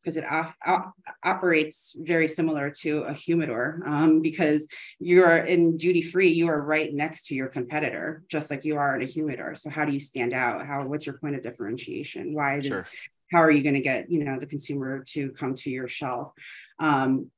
because 0.02 0.16
um, 0.16 0.22
it 0.22 0.26
op- 0.26 0.54
op- 0.64 0.94
operates 1.24 1.96
very 1.98 2.28
similar 2.28 2.70
to 2.70 3.00
a 3.00 3.12
humidor 3.12 3.82
um, 3.86 4.22
because 4.22 4.68
you're 4.98 5.38
in 5.38 5.76
duty 5.76 6.00
free 6.00 6.28
you 6.28 6.48
are 6.48 6.62
right 6.62 6.94
next 6.94 7.26
to 7.26 7.34
your 7.34 7.48
competitor 7.48 8.22
just 8.28 8.50
like 8.50 8.64
you 8.64 8.76
are 8.76 8.94
in 8.94 9.02
a 9.02 9.06
humidor. 9.06 9.54
So 9.56 9.68
how 9.68 9.84
do 9.84 9.92
you 9.92 10.00
stand 10.00 10.32
out? 10.32 10.64
How 10.64 10.86
what's 10.86 11.06
your 11.06 11.18
point 11.18 11.34
of 11.34 11.42
differentiation? 11.42 12.32
Why 12.32 12.60
does 12.60 12.72
sure. 12.72 12.86
how 13.32 13.38
are 13.38 13.50
you 13.50 13.62
going 13.62 13.74
to 13.74 13.80
get 13.80 14.10
you 14.10 14.24
know 14.24 14.38
the 14.38 14.46
consumer 14.46 15.04
to 15.08 15.30
come 15.32 15.54
to 15.56 15.70
your 15.70 15.88
shelf? 15.88 16.32
Um, 16.78 17.30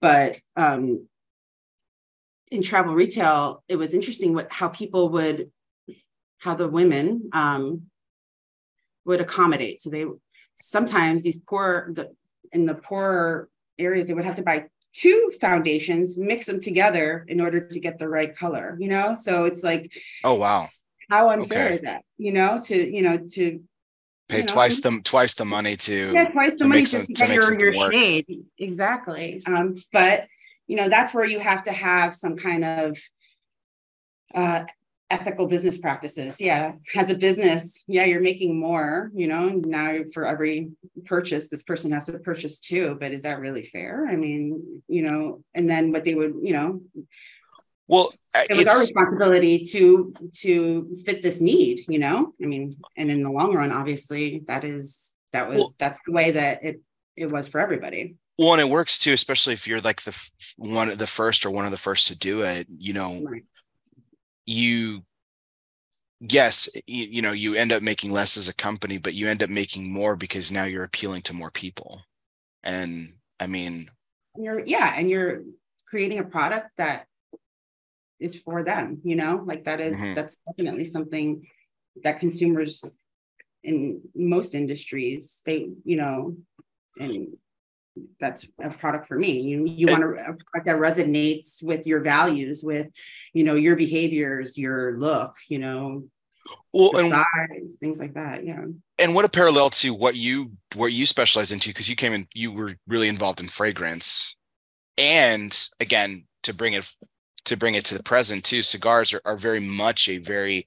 but 0.00 0.38
um, 0.56 1.06
in 2.50 2.62
travel 2.62 2.94
retail, 2.94 3.62
it 3.68 3.76
was 3.76 3.94
interesting 3.94 4.34
what 4.34 4.52
how 4.52 4.68
people 4.68 5.10
would 5.10 5.50
how 6.38 6.54
the 6.54 6.68
women 6.68 7.28
um, 7.32 7.82
would 9.04 9.20
accommodate. 9.20 9.80
So 9.80 9.90
they 9.90 10.04
sometimes 10.54 11.22
these 11.22 11.38
poor 11.38 11.90
the 11.94 12.12
in 12.52 12.66
the 12.66 12.74
poorer 12.74 13.48
areas 13.78 14.06
they 14.06 14.14
would 14.14 14.24
have 14.24 14.36
to 14.36 14.42
buy 14.42 14.66
two 14.92 15.32
foundations, 15.40 16.16
mix 16.16 16.46
them 16.46 16.60
together 16.60 17.24
in 17.28 17.40
order 17.40 17.66
to 17.66 17.80
get 17.80 17.98
the 17.98 18.08
right 18.08 18.34
color. 18.36 18.76
You 18.78 18.88
know, 18.88 19.14
so 19.14 19.44
it's 19.44 19.64
like 19.64 19.92
oh 20.24 20.34
wow, 20.34 20.68
how 21.10 21.30
unfair 21.30 21.66
okay. 21.66 21.74
is 21.74 21.82
that? 21.82 22.02
You 22.18 22.32
know, 22.32 22.58
to 22.66 22.94
you 22.94 23.02
know 23.02 23.18
to 23.32 23.60
pay 24.28 24.38
you 24.38 24.42
know, 24.42 24.46
twice 24.54 24.80
the 24.80 25.00
twice 25.04 25.34
the 25.34 25.44
money 25.44 25.76
to 25.76 26.12
yeah 26.12 26.28
twice 26.30 26.58
the 26.58 26.66
money 26.66 26.82
just 26.82 27.06
to 27.06 27.12
get 27.12 27.30
your, 27.30 27.58
your 27.58 27.90
shade. 27.90 28.44
Exactly. 28.58 29.40
Um 29.46 29.76
but 29.92 30.26
you 30.66 30.76
know 30.76 30.88
that's 30.88 31.14
where 31.14 31.24
you 31.24 31.38
have 31.38 31.62
to 31.64 31.72
have 31.72 32.14
some 32.14 32.36
kind 32.36 32.64
of 32.64 32.98
uh 34.34 34.64
ethical 35.08 35.46
business 35.46 35.78
practices. 35.78 36.40
Yeah 36.40 36.72
as 36.96 37.10
a 37.10 37.16
business 37.16 37.84
yeah 37.86 38.04
you're 38.04 38.20
making 38.20 38.58
more 38.58 39.10
you 39.14 39.28
know 39.28 39.48
now 39.64 39.98
for 40.12 40.24
every 40.24 40.70
purchase 41.04 41.48
this 41.48 41.62
person 41.62 41.92
has 41.92 42.06
to 42.06 42.18
purchase 42.18 42.58
two 42.58 42.96
but 42.98 43.12
is 43.12 43.22
that 43.22 43.38
really 43.38 43.64
fair? 43.64 44.06
I 44.08 44.16
mean 44.16 44.82
you 44.88 45.02
know 45.02 45.44
and 45.54 45.70
then 45.70 45.92
what 45.92 46.04
they 46.04 46.14
would 46.14 46.34
you 46.42 46.52
know 46.52 46.80
well 47.88 48.12
uh, 48.34 48.42
it 48.50 48.56
was 48.56 48.66
our 48.66 48.80
responsibility 48.80 49.64
to 49.64 50.12
to 50.32 50.96
fit 51.04 51.22
this 51.22 51.40
need 51.40 51.84
you 51.88 51.98
know? 51.98 52.34
I 52.42 52.46
mean 52.46 52.72
and 52.96 53.10
in 53.10 53.22
the 53.22 53.30
long 53.30 53.54
run 53.54 53.72
obviously 53.72 54.44
that 54.46 54.64
is 54.64 55.14
that 55.32 55.48
was 55.48 55.58
well, 55.58 55.74
that's 55.78 55.98
the 56.06 56.12
way 56.12 56.32
that 56.32 56.64
it 56.64 56.80
it 57.16 57.30
was 57.30 57.48
for 57.48 57.60
everybody. 57.60 58.16
Well 58.38 58.52
and 58.52 58.60
it 58.60 58.68
works 58.68 58.98
too 58.98 59.12
especially 59.12 59.54
if 59.54 59.66
you're 59.66 59.80
like 59.80 60.02
the 60.02 60.30
one 60.56 60.88
of 60.90 60.98
the 60.98 61.06
first 61.06 61.46
or 61.46 61.50
one 61.50 61.64
of 61.64 61.70
the 61.70 61.76
first 61.76 62.08
to 62.08 62.18
do 62.18 62.42
it 62.42 62.66
you 62.76 62.92
know? 62.92 63.20
Right. 63.22 63.44
you 64.44 65.02
yes 66.20 66.68
you, 66.86 67.04
you 67.04 67.22
know 67.22 67.32
you 67.32 67.54
end 67.54 67.72
up 67.72 67.82
making 67.82 68.10
less 68.10 68.36
as 68.36 68.48
a 68.48 68.54
company 68.54 68.98
but 68.98 69.14
you 69.14 69.28
end 69.28 69.42
up 69.42 69.50
making 69.50 69.90
more 69.90 70.16
because 70.16 70.50
now 70.50 70.64
you're 70.64 70.84
appealing 70.84 71.22
to 71.22 71.34
more 71.34 71.50
people. 71.50 72.00
And 72.64 73.14
i 73.38 73.46
mean 73.46 73.90
you're 74.36 74.64
yeah 74.64 74.94
and 74.96 75.08
you're 75.08 75.42
creating 75.86 76.18
a 76.18 76.24
product 76.24 76.70
that 76.76 77.06
is 78.20 78.36
for 78.36 78.62
them 78.62 79.00
you 79.04 79.16
know? 79.16 79.42
Like 79.44 79.64
that 79.64 79.80
is, 79.80 79.96
mm-hmm. 79.96 80.14
that's 80.14 80.40
definitely 80.46 80.84
something 80.84 81.46
that 82.02 82.18
consumers 82.20 82.84
in 83.64 84.00
most 84.14 84.54
industries 84.54 85.40
they 85.44 85.68
you 85.84 85.96
know 85.96 86.36
and 86.98 87.36
that's 88.20 88.46
a 88.62 88.70
product 88.70 89.08
for 89.08 89.18
me. 89.18 89.40
You 89.40 89.66
you 89.66 89.86
want 89.86 90.02
a, 90.02 90.08
a 90.08 90.14
product 90.14 90.66
that 90.66 90.76
resonates 90.76 91.62
with 91.62 91.86
your 91.86 92.00
values 92.00 92.62
with 92.62 92.88
you 93.32 93.44
know 93.44 93.54
your 93.54 93.76
behaviors 93.76 94.58
your 94.58 94.98
look 94.98 95.34
you 95.48 95.58
know 95.58 96.04
well 96.72 96.96
and 96.96 97.10
size 97.10 97.76
things 97.80 97.98
like 97.98 98.14
that 98.14 98.44
yeah. 98.44 98.64
And 98.98 99.14
what 99.14 99.24
a 99.24 99.28
parallel 99.28 99.70
to 99.70 99.94
what 99.94 100.16
you 100.16 100.52
what 100.74 100.92
you 100.92 101.06
specialize 101.06 101.52
into 101.52 101.70
because 101.70 101.88
you 101.88 101.96
came 101.96 102.12
in 102.12 102.26
you 102.34 102.52
were 102.52 102.76
really 102.86 103.08
involved 103.08 103.40
in 103.40 103.48
fragrance. 103.48 104.36
And 104.98 105.56
again 105.80 106.26
to 106.44 106.54
bring 106.54 106.74
it 106.74 106.90
to 107.46 107.56
bring 107.56 107.74
it 107.74 107.84
to 107.84 107.96
the 107.96 108.02
present 108.02 108.44
too 108.44 108.62
cigars 108.62 109.14
are, 109.14 109.22
are 109.24 109.36
very 109.36 109.60
much 109.60 110.08
a 110.08 110.18
very 110.18 110.66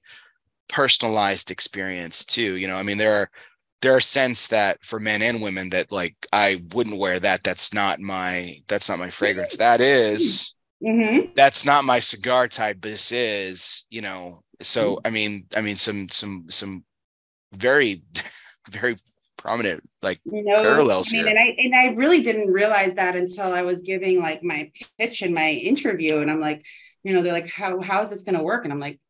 personalized 0.68 1.50
experience 1.50 2.24
too 2.24 2.56
you 2.56 2.66
know 2.66 2.76
i 2.76 2.82
mean 2.82 2.98
there 2.98 3.14
are 3.14 3.30
there 3.80 3.94
are 3.94 4.00
scents 4.00 4.48
that 4.48 4.82
for 4.84 5.00
men 5.00 5.22
and 5.22 5.40
women 5.40 5.70
that 5.70 5.90
like 5.90 6.14
I 6.32 6.62
wouldn't 6.72 6.98
wear 6.98 7.18
that. 7.20 7.42
That's 7.42 7.72
not 7.72 8.00
my 8.00 8.56
that's 8.68 8.88
not 8.88 8.98
my 8.98 9.10
fragrance. 9.10 9.56
That 9.56 9.80
is, 9.80 10.54
mm-hmm. 10.82 11.32
that's 11.34 11.64
not 11.64 11.84
my 11.84 11.98
cigar 11.98 12.48
type. 12.48 12.80
This 12.80 13.10
is, 13.12 13.86
you 13.90 14.02
know. 14.02 14.42
So 14.60 14.96
mm-hmm. 14.96 15.06
I 15.06 15.10
mean, 15.10 15.46
I 15.56 15.60
mean 15.62 15.76
some 15.76 16.08
some 16.10 16.46
some 16.50 16.84
very 17.52 18.02
very 18.70 18.98
prominent 19.40 19.82
like 20.02 20.20
no, 20.26 20.62
parallels 20.62 21.12
I 21.12 21.16
mean, 21.16 21.26
here. 21.26 21.30
And 21.30 21.38
I 21.38 21.56
and 21.58 21.74
I 21.74 21.94
really 21.96 22.20
didn't 22.20 22.52
realize 22.52 22.94
that 22.94 23.16
until 23.16 23.52
I 23.52 23.62
was 23.62 23.82
giving 23.82 24.20
like 24.20 24.42
my 24.42 24.70
pitch 24.98 25.22
in 25.22 25.32
my 25.32 25.50
interview, 25.50 26.18
and 26.18 26.30
I'm 26.30 26.40
like, 26.40 26.64
you 27.02 27.14
know, 27.14 27.22
they're 27.22 27.32
like, 27.32 27.50
how 27.50 27.80
how 27.80 28.02
is 28.02 28.10
this 28.10 28.22
going 28.22 28.36
to 28.36 28.44
work? 28.44 28.64
And 28.64 28.72
I'm 28.72 28.80
like, 28.80 29.00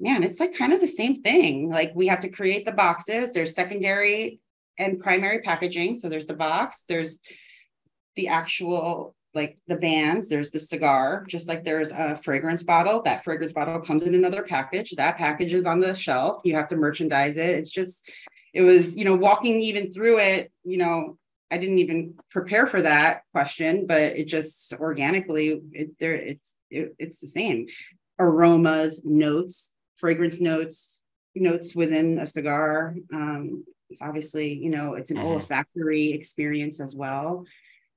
man, 0.00 0.22
it's 0.22 0.40
like 0.40 0.56
kind 0.56 0.72
of 0.72 0.80
the 0.80 0.86
same 0.86 1.22
thing. 1.22 1.70
Like 1.70 1.92
we 1.94 2.06
have 2.06 2.20
to 2.20 2.30
create 2.30 2.64
the 2.64 2.72
boxes. 2.72 3.32
There's 3.32 3.54
secondary 3.54 4.40
and 4.78 4.98
primary 4.98 5.40
packaging. 5.40 5.96
So 5.96 6.08
there's 6.08 6.26
the 6.26 6.34
box, 6.34 6.84
there's 6.88 7.20
the 8.16 8.28
actual 8.28 9.14
like 9.34 9.58
the 9.66 9.76
bands, 9.76 10.28
there's 10.28 10.50
the 10.50 10.58
cigar, 10.58 11.24
just 11.28 11.46
like 11.46 11.62
there's 11.62 11.92
a 11.92 12.16
fragrance 12.16 12.62
bottle. 12.62 13.02
That 13.02 13.22
fragrance 13.22 13.52
bottle 13.52 13.78
comes 13.80 14.04
in 14.04 14.14
another 14.14 14.42
package. 14.42 14.92
That 14.92 15.18
package 15.18 15.52
is 15.52 15.66
on 15.66 15.80
the 15.80 15.92
shelf. 15.92 16.40
You 16.44 16.56
have 16.56 16.68
to 16.68 16.76
merchandise 16.76 17.36
it. 17.36 17.50
It's 17.50 17.70
just, 17.70 18.10
it 18.54 18.62
was, 18.62 18.96
you 18.96 19.04
know, 19.04 19.14
walking 19.14 19.60
even 19.60 19.92
through 19.92 20.18
it, 20.18 20.52
you 20.64 20.78
know, 20.78 21.18
I 21.50 21.58
didn't 21.58 21.78
even 21.78 22.14
prepare 22.30 22.66
for 22.66 22.82
that 22.82 23.22
question, 23.32 23.86
but 23.86 24.00
it 24.00 24.26
just 24.26 24.72
organically, 24.74 25.60
it, 25.72 25.98
there, 25.98 26.14
it's, 26.14 26.54
it, 26.70 26.94
it's 26.98 27.20
the 27.20 27.26
same 27.26 27.68
aromas, 28.18 29.00
notes, 29.04 29.72
fragrance 29.96 30.40
notes 30.40 31.02
notes 31.40 31.74
within 31.74 32.18
a 32.18 32.26
cigar. 32.26 32.94
Um, 33.12 33.64
it's 33.90 34.02
obviously, 34.02 34.54
you 34.54 34.70
know, 34.70 34.94
it's 34.94 35.10
an 35.10 35.16
mm-hmm. 35.16 35.26
olfactory 35.26 36.12
experience 36.12 36.80
as 36.80 36.94
well. 36.94 37.44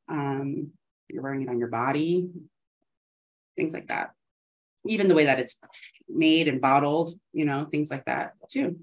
Um, 0.08 0.72
you're 1.10 1.24
wearing 1.24 1.42
it 1.42 1.50
on 1.50 1.60
your 1.60 1.68
body, 1.68 2.30
things 3.58 3.74
like 3.74 3.88
that. 3.88 4.12
Even 4.86 5.08
the 5.08 5.16
way 5.16 5.26
that 5.26 5.40
it's 5.40 5.60
made 6.10 6.48
and 6.48 6.62
bottled, 6.62 7.12
you 7.34 7.46
know, 7.46 7.66
things 7.66 7.92
like 7.92 8.06
that 8.06 8.34
too. 8.50 8.80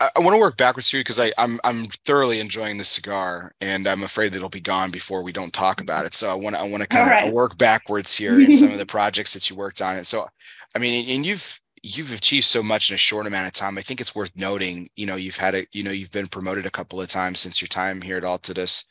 I, 0.00 0.10
I 0.16 0.20
want 0.20 0.34
to 0.34 0.40
work 0.40 0.56
backwards 0.56 0.90
too 0.90 1.00
because 1.00 1.20
I'm 1.38 1.60
I'm 1.64 1.86
thoroughly 2.04 2.40
enjoying 2.40 2.78
the 2.78 2.84
cigar, 2.84 3.52
and 3.60 3.86
I'm 3.86 4.02
afraid 4.02 4.32
that 4.32 4.38
it'll 4.38 4.48
be 4.48 4.60
gone 4.60 4.90
before 4.90 5.22
we 5.22 5.32
don't 5.32 5.52
talk 5.52 5.80
about 5.80 6.06
it. 6.06 6.14
So 6.14 6.30
I 6.30 6.34
want 6.34 6.56
to 6.56 6.60
I 6.60 6.64
want 6.64 6.82
to 6.82 6.88
kind 6.88 7.06
of 7.06 7.10
right. 7.10 7.32
work 7.32 7.58
backwards 7.58 8.16
here 8.16 8.40
in 8.40 8.52
some 8.52 8.72
of 8.72 8.78
the 8.78 8.86
projects 8.98 9.34
that 9.34 9.48
you 9.48 9.56
worked 9.56 9.82
on. 9.82 9.96
And 9.96 10.06
so, 10.06 10.26
I 10.74 10.78
mean, 10.78 11.08
and 11.08 11.26
you've 11.26 11.60
you've 11.82 12.12
achieved 12.12 12.46
so 12.46 12.62
much 12.62 12.90
in 12.90 12.94
a 12.94 12.98
short 12.98 13.26
amount 13.26 13.46
of 13.46 13.52
time. 13.52 13.78
I 13.78 13.82
think 13.82 14.00
it's 14.00 14.14
worth 14.14 14.32
noting, 14.36 14.88
you 14.96 15.06
know, 15.06 15.16
you've 15.16 15.36
had 15.36 15.54
a 15.54 15.66
you 15.72 15.82
know, 15.82 15.92
you've 15.92 16.10
been 16.10 16.28
promoted 16.28 16.66
a 16.66 16.70
couple 16.70 17.00
of 17.00 17.08
times 17.08 17.40
since 17.40 17.60
your 17.60 17.68
time 17.68 18.02
here 18.02 18.16
at 18.16 18.24
Altadis. 18.24 18.84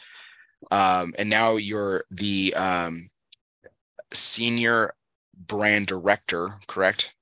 Um, 0.71 1.13
and 1.19 1.29
now 1.29 1.55
you're 1.55 2.03
the 2.09 2.53
um, 2.55 3.09
senior 4.11 4.93
brand 5.35 5.87
director, 5.87 6.59
correct? 6.67 7.13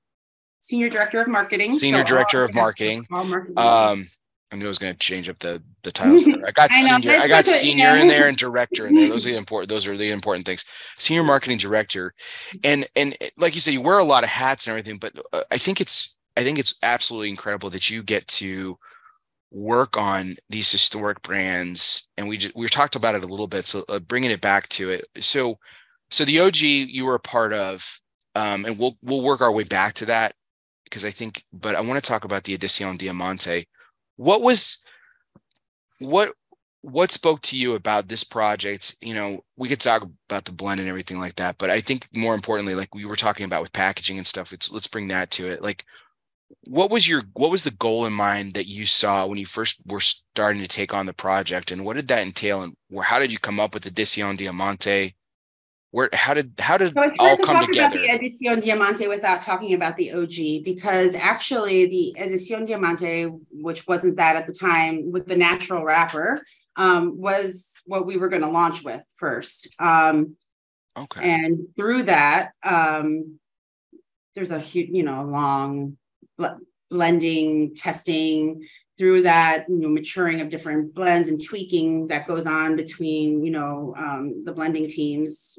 Senior 0.66 0.88
director 0.88 1.20
of 1.22 1.28
marketing. 1.28 1.76
Senior 1.76 2.00
so 2.00 2.06
director 2.06 2.42
of 2.42 2.52
marketing. 2.52 3.06
marketing. 3.08 3.56
Um, 3.56 4.08
I 4.50 4.56
knew 4.56 4.64
I 4.64 4.68
was 4.68 4.78
going 4.78 4.92
to 4.92 4.98
change 4.98 5.28
up 5.28 5.38
the 5.38 5.62
the 5.84 5.92
titles. 5.92 6.24
There. 6.26 6.44
I 6.44 6.50
got 6.50 6.72
I 6.72 6.82
senior. 6.82 7.16
I 7.16 7.28
got 7.28 7.46
senior 7.46 7.90
in 7.90 8.08
there 8.08 8.26
and 8.26 8.36
director 8.36 8.88
in 8.88 8.96
there. 8.96 9.08
Those 9.08 9.24
are 9.26 9.30
the 9.30 9.36
important. 9.44 9.68
Those 9.68 9.86
are 9.86 9.96
the 9.96 10.10
important 10.10 10.44
things. 10.44 10.64
Senior 10.98 11.22
marketing 11.22 11.58
director, 11.58 12.14
and 12.64 12.84
and 12.96 13.16
like 13.38 13.54
you 13.54 13.60
said, 13.60 13.74
you 13.74 13.80
wear 13.80 14.00
a 14.00 14.04
lot 14.04 14.24
of 14.24 14.28
hats 14.28 14.66
and 14.66 14.72
everything. 14.72 14.98
But 14.98 15.12
uh, 15.32 15.42
I 15.52 15.58
think 15.58 15.80
it's 15.80 16.16
I 16.36 16.42
think 16.42 16.58
it's 16.58 16.74
absolutely 16.82 17.28
incredible 17.28 17.70
that 17.70 17.88
you 17.88 18.02
get 18.02 18.26
to 18.26 18.76
work 19.52 19.96
on 19.96 20.34
these 20.50 20.72
historic 20.72 21.22
brands. 21.22 22.08
And 22.18 22.26
we 22.26 22.38
just, 22.38 22.56
we 22.56 22.68
talked 22.68 22.96
about 22.96 23.14
it 23.14 23.22
a 23.22 23.28
little 23.28 23.46
bit. 23.46 23.66
So 23.66 23.84
uh, 23.88 24.00
bringing 24.00 24.32
it 24.32 24.40
back 24.40 24.68
to 24.70 24.90
it. 24.90 25.06
So 25.20 25.58
so 26.10 26.24
the 26.24 26.40
OG 26.40 26.56
you 26.56 27.06
were 27.06 27.14
a 27.14 27.20
part 27.20 27.52
of, 27.52 28.00
um, 28.34 28.64
and 28.64 28.76
we'll 28.76 28.98
we'll 29.00 29.22
work 29.22 29.40
our 29.40 29.52
way 29.52 29.62
back 29.62 29.94
to 29.94 30.06
that 30.06 30.34
because 30.86 31.04
I 31.04 31.10
think. 31.10 31.44
But 31.52 31.74
I 31.74 31.80
want 31.80 32.02
to 32.02 32.08
talk 32.08 32.24
about 32.24 32.44
the 32.44 32.56
Edición 32.56 32.98
Diamante. 32.98 33.66
What 34.16 34.42
was 34.42 34.84
what 36.00 36.32
what 36.82 37.10
spoke 37.10 37.40
to 37.42 37.56
you 37.58 37.74
about 37.74 38.08
this 38.08 38.24
project? 38.24 38.96
You 39.02 39.14
know 39.14 39.44
we 39.56 39.68
could 39.68 39.80
talk 39.80 40.02
about 40.28 40.44
the 40.44 40.52
blend 40.52 40.80
and 40.80 40.88
everything 40.88 41.18
like 41.18 41.34
that 41.36 41.56
but 41.58 41.70
i 41.70 41.80
think 41.80 42.06
more 42.14 42.34
importantly 42.34 42.74
like 42.74 42.94
we 42.94 43.04
were 43.04 43.16
talking 43.16 43.46
about 43.46 43.62
with 43.62 43.72
packaging 43.72 44.18
and 44.18 44.26
stuff 44.26 44.52
it's, 44.52 44.70
let's 44.70 44.86
bring 44.86 45.08
that 45.08 45.30
to 45.30 45.46
it. 45.46 45.62
Like 45.62 45.84
what 46.64 46.90
was 46.90 47.08
your 47.08 47.22
what 47.34 47.50
was 47.50 47.64
the 47.64 47.70
goal 47.72 48.06
in 48.06 48.12
mind 48.12 48.54
that 48.54 48.66
you 48.66 48.84
saw 48.84 49.26
when 49.26 49.38
you 49.38 49.46
first 49.46 49.82
were 49.86 50.00
starting 50.00 50.60
to 50.62 50.68
take 50.68 50.94
on 50.94 51.06
the 51.06 51.12
project 51.12 51.70
and 51.70 51.84
what 51.84 51.96
did 51.96 52.08
that 52.08 52.22
entail 52.22 52.62
and 52.62 52.76
how 53.02 53.18
did 53.18 53.32
you 53.32 53.38
come 53.38 53.60
up 53.60 53.74
with 53.74 53.82
the 53.82 53.90
Edición 53.90 54.36
Diamante 54.36 55.14
where 55.90 56.08
how 56.12 56.34
did 56.34 56.52
how 56.58 56.76
did 56.76 56.92
so 56.94 57.02
it's 57.02 57.16
all 57.18 57.36
to 57.36 57.42
come 57.42 57.56
talk 57.56 57.66
together? 57.66 57.98
About 57.98 58.20
the 58.20 58.28
Edición 58.28 58.62
Diamante 58.62 59.08
without 59.08 59.42
talking 59.42 59.74
about 59.74 59.96
the 59.96 60.12
OG 60.12 60.64
because 60.64 61.14
actually 61.14 61.86
the 61.86 62.16
Edición 62.18 62.66
Diamante, 62.66 63.26
which 63.50 63.86
wasn't 63.86 64.16
that 64.16 64.36
at 64.36 64.46
the 64.46 64.52
time, 64.52 65.10
with 65.10 65.26
the 65.26 65.36
natural 65.36 65.84
wrapper, 65.84 66.38
um, 66.76 67.18
was 67.18 67.72
what 67.86 68.06
we 68.06 68.16
were 68.16 68.28
going 68.28 68.42
to 68.42 68.48
launch 68.48 68.82
with 68.84 69.02
first. 69.16 69.68
Um, 69.78 70.36
okay. 70.96 71.32
And 71.32 71.68
through 71.76 72.04
that, 72.04 72.50
um, 72.62 73.38
there's 74.34 74.50
a 74.50 74.60
huge, 74.60 74.90
you 74.90 75.02
know, 75.02 75.24
long 75.24 75.96
bl- 76.36 76.46
blending, 76.90 77.74
testing, 77.74 78.66
through 78.98 79.22
that 79.22 79.66
you 79.68 79.78
know 79.78 79.88
maturing 79.88 80.40
of 80.40 80.48
different 80.48 80.94
blends 80.94 81.28
and 81.28 81.42
tweaking 81.42 82.08
that 82.08 82.26
goes 82.26 82.46
on 82.46 82.76
between 82.76 83.44
you 83.44 83.50
know 83.50 83.94
um, 83.96 84.42
the 84.44 84.52
blending 84.52 84.86
teams. 84.86 85.58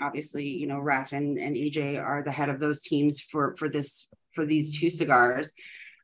Obviously 0.00 0.46
you 0.46 0.66
know 0.66 0.78
raf 0.78 1.12
and, 1.12 1.38
and 1.38 1.56
aj 1.56 2.02
are 2.02 2.22
the 2.22 2.32
head 2.32 2.48
of 2.48 2.60
those 2.60 2.82
teams 2.82 3.20
for 3.20 3.54
for 3.56 3.68
this 3.68 4.08
for 4.32 4.44
these 4.44 4.78
two 4.78 4.90
cigars. 4.90 5.52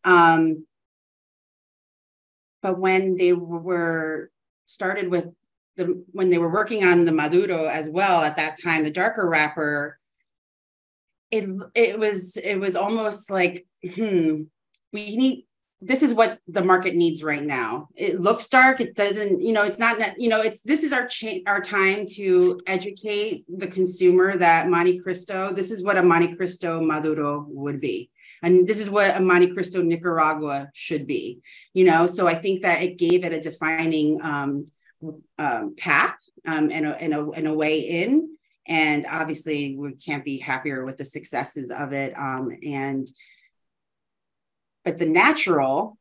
Um, 0.05 0.67
but 2.63 2.79
when 2.79 3.17
they 3.17 3.33
were 3.33 4.31
started 4.67 5.11
with 5.11 5.27
the 5.77 6.05
when 6.13 6.31
they 6.31 6.39
were 6.39 6.53
working 6.53 6.85
on 6.85 7.05
the 7.05 7.13
maduro 7.13 7.67
as 7.67 7.89
well 7.89 8.23
at 8.23 8.37
that 8.37 8.61
time 8.63 8.85
the 8.85 8.91
darker 8.91 9.29
wrapper 9.29 9.99
it 11.31 11.49
it 11.75 11.99
was 11.99 12.37
it 12.37 12.57
was 12.57 12.77
almost 12.77 13.31
like 13.31 13.67
hmm 13.95 14.43
we 14.93 15.17
need 15.17 15.47
this 15.85 16.03
is 16.03 16.15
what 16.15 16.39
the 16.47 16.63
market 16.63 16.95
needs 16.95 17.23
right 17.23 17.43
now. 17.43 17.89
It 17.97 18.21
looks 18.21 18.47
dark. 18.49 18.81
It 18.81 18.95
doesn't, 18.95 19.43
you 19.43 19.53
know, 19.53 19.65
it's 19.65 19.79
not, 19.79 20.19
you 20.19 20.29
know, 20.29 20.41
it's 20.41 20.61
this 20.61 20.83
is 20.83 20.93
our 20.93 21.07
cha- 21.07 21.43
our 21.47 21.61
time 21.61 22.07
to 22.15 22.61
educate 22.67 23.45
the 23.49 23.67
consumer 23.67 24.37
that 24.37 24.69
Montecristo, 24.69 25.55
This 25.55 25.71
is 25.71 25.83
what 25.83 25.99
a 25.99 26.03
Montecristo 26.03 26.85
Maduro 26.85 27.45
would 27.49 27.81
be, 27.81 28.11
and 28.43 28.67
this 28.67 28.79
is 28.79 28.89
what 28.89 29.17
a 29.17 29.21
Montecristo 29.21 29.85
Nicaragua 29.85 30.71
should 30.73 31.07
be. 31.07 31.41
You 31.75 31.85
know, 31.85 32.07
so 32.07 32.27
I 32.29 32.35
think 32.35 32.63
that 32.63 32.83
it 32.83 32.99
gave 32.99 33.25
it 33.25 33.33
a 33.33 33.41
defining 33.41 34.21
um, 34.23 34.69
um, 35.39 35.75
path 35.77 36.19
um, 36.47 36.71
and, 36.71 36.87
a, 36.87 36.95
and, 37.03 37.13
a, 37.13 37.31
and 37.31 37.49
a 37.49 37.55
way 37.55 37.81
in. 37.81 38.37
and 38.67 39.07
obviously 39.07 39.77
we 39.77 39.93
can't 39.95 40.25
be 40.25 40.39
happier 40.39 40.85
with 40.85 40.97
the 40.97 41.05
successes 41.05 41.71
of 41.71 41.93
it 41.93 42.17
um, 42.17 42.51
and 42.65 43.09
but 44.85 44.99
the 44.99 45.07
natural 45.07 45.99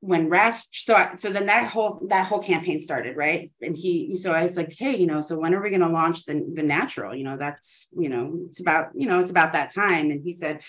when 0.00 0.28
Raf, 0.28 0.64
so 0.72 1.10
so 1.16 1.32
then 1.32 1.46
that 1.46 1.70
whole 1.70 2.06
that 2.08 2.26
whole 2.26 2.38
campaign 2.38 2.78
started, 2.78 3.16
right? 3.16 3.50
And 3.60 3.76
he, 3.76 4.14
so 4.14 4.32
I 4.32 4.44
was 4.44 4.56
like, 4.56 4.72
hey, 4.72 4.96
you 4.96 5.06
know, 5.06 5.20
so 5.20 5.38
when 5.38 5.54
are 5.54 5.62
we 5.62 5.70
going 5.70 5.80
to 5.80 5.88
launch 5.88 6.24
the 6.24 6.44
the 6.54 6.62
natural? 6.62 7.14
You 7.14 7.24
know, 7.24 7.36
that's 7.36 7.88
you 7.98 8.08
know, 8.08 8.38
it's 8.46 8.60
about 8.60 8.90
you 8.94 9.08
know, 9.08 9.18
it's 9.18 9.30
about 9.30 9.54
that 9.54 9.74
time. 9.74 10.10
And 10.10 10.22
he 10.22 10.32
said, 10.32 10.62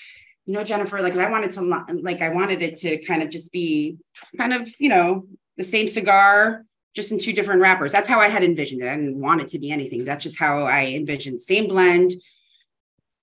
you 0.45 0.53
know, 0.53 0.63
Jennifer, 0.63 1.01
like 1.01 1.15
I 1.15 1.29
wanted 1.29 1.51
to 1.51 1.61
like 2.01 2.21
I 2.21 2.29
wanted 2.29 2.63
it 2.63 2.77
to 2.77 2.97
kind 3.03 3.21
of 3.21 3.29
just 3.29 3.51
be 3.51 3.97
kind 4.37 4.53
of 4.53 4.67
you 4.79 4.89
know 4.89 5.25
the 5.57 5.63
same 5.63 5.87
cigar, 5.87 6.65
just 6.95 7.11
in 7.11 7.19
two 7.19 7.33
different 7.33 7.61
wrappers. 7.61 7.91
That's 7.91 8.09
how 8.09 8.19
I 8.19 8.29
had 8.29 8.43
envisioned 8.43 8.81
it. 8.81 8.89
I 8.89 8.95
didn't 8.95 9.19
want 9.19 9.41
it 9.41 9.49
to 9.49 9.59
be 9.59 9.71
anything. 9.71 10.05
That's 10.05 10.23
just 10.23 10.39
how 10.39 10.63
I 10.63 10.87
envisioned 10.87 11.39
same 11.39 11.67
blend, 11.67 12.13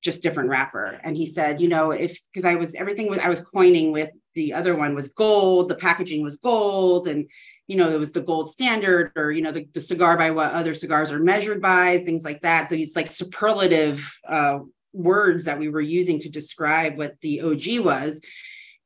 just 0.06 0.22
different 0.22 0.48
wrapper. 0.48 0.98
And 1.04 1.14
he 1.16 1.26
said, 1.26 1.60
you 1.60 1.68
know, 1.68 1.90
if 1.90 2.18
because 2.32 2.46
I 2.46 2.54
was 2.54 2.74
everything 2.74 3.10
was 3.10 3.18
I 3.18 3.28
was 3.28 3.40
coining 3.40 3.92
with 3.92 4.10
the 4.34 4.54
other 4.54 4.74
one 4.74 4.94
was 4.94 5.08
gold, 5.08 5.68
the 5.68 5.74
packaging 5.74 6.22
was 6.22 6.38
gold, 6.38 7.06
and 7.06 7.28
you 7.66 7.76
know, 7.76 7.90
it 7.90 7.98
was 7.98 8.12
the 8.12 8.22
gold 8.22 8.50
standard, 8.50 9.12
or 9.16 9.32
you 9.32 9.42
know, 9.42 9.52
the, 9.52 9.68
the 9.74 9.80
cigar 9.80 10.16
by 10.16 10.30
what 10.30 10.52
other 10.52 10.72
cigars 10.72 11.12
are 11.12 11.18
measured 11.18 11.60
by, 11.60 11.98
things 11.98 12.24
like 12.24 12.40
that. 12.42 12.70
These 12.70 12.96
like 12.96 13.08
superlative 13.08 14.18
uh, 14.26 14.60
words 14.94 15.44
that 15.44 15.58
we 15.58 15.68
were 15.68 15.80
using 15.80 16.20
to 16.20 16.30
describe 16.30 16.96
what 16.96 17.20
the 17.20 17.42
OG 17.42 17.84
was. 17.84 18.22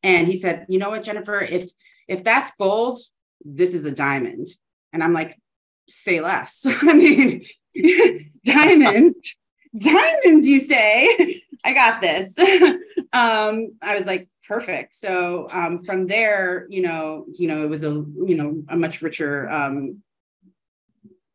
And 0.02 0.26
he 0.26 0.36
said, 0.36 0.66
you 0.68 0.78
know 0.78 0.90
what, 0.90 1.04
Jennifer, 1.04 1.40
if 1.40 1.70
if 2.08 2.24
that's 2.24 2.50
gold, 2.58 2.98
this 3.44 3.74
is 3.74 3.84
a 3.84 3.92
diamond. 3.92 4.48
And 4.92 5.04
I'm 5.04 5.12
like, 5.12 5.38
say 5.88 6.20
less. 6.20 6.66
I 6.82 6.92
mean, 6.94 7.42
diamonds, 8.44 9.36
diamonds, 9.76 10.46
you 10.46 10.60
say? 10.60 11.40
I 11.64 11.74
got 11.74 12.00
this. 12.00 12.38
um, 13.12 13.72
I 13.82 13.96
was 13.96 14.06
like, 14.06 14.28
perfect. 14.46 14.94
So 14.94 15.46
um, 15.52 15.82
from 15.84 16.06
there, 16.06 16.66
you 16.70 16.82
know, 16.82 17.26
you 17.38 17.46
know, 17.46 17.62
it 17.64 17.68
was 17.68 17.84
a 17.84 17.90
you 17.90 18.34
know 18.36 18.62
a 18.68 18.76
much 18.76 19.02
richer 19.02 19.48
um, 19.48 20.02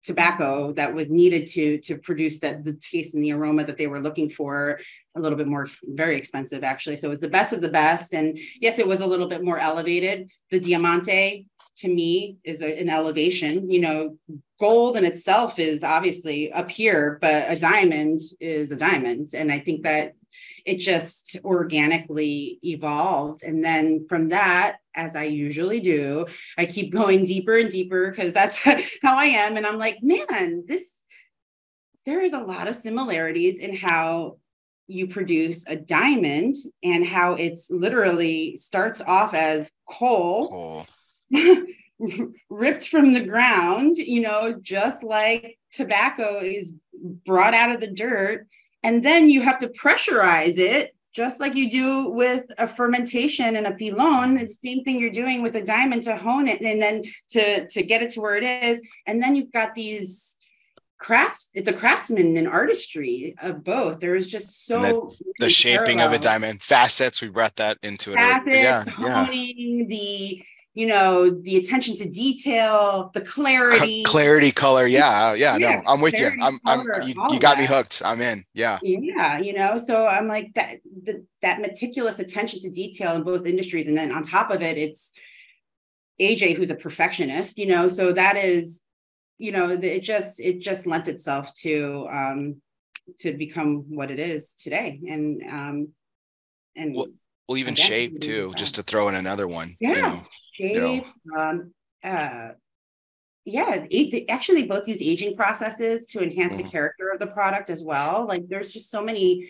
tobacco 0.04 0.72
that 0.74 0.94
was 0.94 1.10
needed 1.10 1.48
to 1.48 1.80
to 1.80 1.98
produce 1.98 2.40
that 2.40 2.64
the 2.64 2.74
taste 2.74 3.16
and 3.16 3.24
the 3.24 3.32
aroma 3.32 3.66
that 3.66 3.78
they 3.78 3.88
were 3.88 4.02
looking 4.02 4.30
for. 4.30 4.80
A 5.16 5.20
little 5.22 5.38
bit 5.38 5.48
more, 5.48 5.68
very 5.84 6.18
expensive 6.18 6.64
actually. 6.64 6.98
So 6.98 7.08
it 7.08 7.10
was 7.10 7.22
the 7.22 7.30
best 7.30 7.54
of 7.54 7.62
the 7.62 7.70
best, 7.70 8.14
and 8.14 8.38
yes, 8.60 8.80
it 8.80 8.88
was 8.88 9.02
a 9.02 9.08
little 9.08 9.30
bit 9.30 9.44
more 9.44 9.60
elevated. 9.60 10.30
The 10.52 10.60
Diamante 10.60 11.48
to 11.78 11.88
me 11.88 12.38
is 12.44 12.62
a, 12.62 12.80
an 12.80 12.90
elevation. 12.90 13.70
You 13.70 13.80
know, 13.80 14.18
gold 14.60 14.98
in 14.98 15.06
itself 15.06 15.60
is 15.60 15.84
obviously 15.84 16.52
up 16.52 16.72
here, 16.72 17.18
but 17.22 17.46
a 17.50 17.60
diamond 17.60 18.22
is 18.40 18.72
a 18.72 18.78
diamond, 18.78 19.30
and 19.34 19.52
I 19.52 19.60
think 19.60 19.84
that 19.84 20.14
it 20.66 20.80
just 20.80 21.38
organically 21.46 22.60
evolved. 22.64 23.44
And 23.44 23.64
then 23.64 24.08
from 24.10 24.30
that, 24.30 24.78
as 24.96 25.16
I 25.16 25.24
usually 25.24 25.80
do, 25.80 26.26
I 26.58 26.66
keep 26.66 26.92
going 26.92 27.24
deeper 27.26 27.58
and 27.58 27.70
deeper 27.70 28.10
because 28.10 28.34
that's 28.34 28.64
how 29.04 29.16
I 29.18 29.26
am. 29.26 29.58
And 29.58 29.66
I'm 29.66 29.78
like, 29.78 30.00
man, 30.02 30.64
this, 30.68 30.92
there 32.06 32.24
is 32.24 32.34
a 32.34 32.40
lot 32.40 32.68
of 32.68 32.76
similarities 32.76 33.60
in 33.60 33.76
how 33.76 34.38
you 34.88 35.08
produce 35.08 35.66
a 35.68 35.76
diamond 35.76 36.56
and 36.84 37.06
how 37.06 37.34
it's 37.34 37.70
literally 37.70 38.56
starts 38.56 39.02
off 39.02 39.34
as 39.34 39.72
coal. 39.88 40.86
ripped 42.50 42.88
from 42.88 43.14
the 43.14 43.24
ground, 43.24 43.98
you 43.98 44.22
know, 44.22 44.58
just 44.62 45.04
like 45.04 45.58
tobacco 45.72 46.40
is 46.42 46.74
brought 47.26 47.54
out 47.54 47.72
of 47.72 47.82
the 47.82 47.92
dirt 47.92 48.48
and 48.84 49.04
then 49.04 49.30
you 49.30 49.42
have 49.42 49.58
to 49.58 49.68
pressurize 49.68 50.58
it 50.58 50.96
just 51.12 51.40
like 51.40 51.56
you 51.56 51.70
do 51.70 52.10
with 52.10 52.46
a 52.58 52.68
fermentation 52.68 53.56
and 53.56 53.68
a 53.68 53.72
pilon 53.72 54.38
it's 54.38 54.58
the 54.58 54.70
same 54.70 54.84
thing 54.84 55.00
you're 55.00 55.10
doing 55.10 55.42
with 55.42 55.56
a 55.56 55.64
diamond 55.64 56.04
to 56.04 56.16
hone 56.16 56.48
it 56.48 56.62
and 56.62 56.82
then 56.82 57.04
to 57.30 57.68
to 57.68 57.84
get 57.84 58.02
it 58.02 58.12
to 58.12 58.22
where 58.22 58.36
it 58.36 58.44
is 58.44 58.82
and 59.06 59.22
then 59.22 59.36
you've 59.36 59.52
got 59.52 59.76
these 59.76 60.38
crafts 60.98 61.50
it's 61.54 61.68
a 61.68 61.74
craftsman 61.74 62.38
and 62.38 62.48
artistry 62.48 63.36
of 63.42 63.64
both 63.64 64.00
there's 64.00 64.28
just 64.28 64.66
so 64.66 64.82
the, 64.82 65.26
the 65.40 65.50
shaping 65.50 65.98
parallels. 65.98 66.16
of 66.16 66.22
a 66.22 66.24
diamond 66.24 66.64
facets 66.64 67.22
we 67.22 67.28
brought 67.28 67.56
that 67.58 67.78
into 67.84 68.12
it 68.12 68.16
facets, 68.16 68.98
yeah, 69.00 69.24
honing 69.24 69.80
yeah. 69.80 69.86
the 69.90 70.44
you 70.76 70.86
know 70.86 71.30
the 71.30 71.56
attention 71.56 71.96
to 71.96 72.08
detail 72.08 73.10
the 73.14 73.22
clarity. 73.22 74.04
clarity 74.04 74.52
color 74.52 74.86
yeah 74.86 75.34
yeah, 75.34 75.58
yeah 75.58 75.82
no 75.82 75.82
i'm 75.88 76.02
with 76.02 76.20
you. 76.20 76.30
i'm, 76.42 76.60
color, 76.60 76.96
I'm 76.98 77.08
you, 77.08 77.16
you 77.32 77.40
got 77.40 77.56
that. 77.56 77.60
me 77.60 77.66
hooked. 77.66 78.02
I'm 78.06 78.22
in 78.22 78.46
yeah. 78.54 78.78
Yeah 78.84 79.40
you 79.40 79.54
know 79.54 79.78
so 79.78 80.06
i'm 80.06 80.28
like 80.28 80.54
that 80.54 80.82
the, 81.04 81.26
that 81.42 81.62
meticulous 81.62 82.20
attention 82.20 82.60
to 82.60 82.70
detail 82.70 83.16
in 83.16 83.24
both 83.24 83.46
industries 83.46 83.88
and 83.88 83.98
then 83.98 84.12
on 84.12 84.22
top 84.22 84.52
of 84.52 84.62
it 84.62 84.78
it's 84.78 85.14
aj 86.20 86.56
who's 86.56 86.70
a 86.70 86.76
perfectionist 86.76 87.58
you 87.58 87.68
know 87.68 87.88
so 87.88 88.12
that 88.12 88.36
is 88.36 88.82
you 89.38 89.52
know 89.54 89.70
it 89.70 90.02
just 90.02 90.40
it 90.42 90.60
just 90.60 90.86
lent 90.86 91.08
itself 91.08 91.54
to 91.54 92.08
um 92.12 92.62
to 93.18 93.34
become 93.34 93.86
what 93.88 94.12
it 94.12 94.20
is 94.20 94.56
today 94.56 95.00
and 95.08 95.42
um 95.50 95.88
and 96.76 96.96
well, 96.96 97.08
well 97.48 97.58
even 97.58 97.76
shape 97.76 98.20
too 98.22 98.54
just 98.56 98.76
to 98.76 98.84
throw 98.84 99.08
in 99.08 99.16
another 99.16 99.48
one 99.48 99.76
yeah. 99.80 99.90
you 99.90 100.02
know, 100.02 100.24
shape 100.54 100.76
you 100.76 101.06
know. 101.26 101.40
um 101.40 101.74
uh 102.04 102.50
yeah 103.46 103.86
it, 103.92 104.26
actually 104.30 104.64
both 104.64 104.88
use 104.88 105.02
aging 105.02 105.36
processes 105.36 106.08
to 106.08 106.22
enhance 106.22 106.54
mm-hmm. 106.54 106.64
the 106.64 106.70
character 106.70 107.10
of 107.10 107.20
the 107.20 107.28
product 107.28 107.70
as 107.70 107.84
well. 107.84 108.28
Like 108.28 108.48
there's 108.50 108.74
just 108.74 108.90
so 108.90 109.04
many 109.04 109.50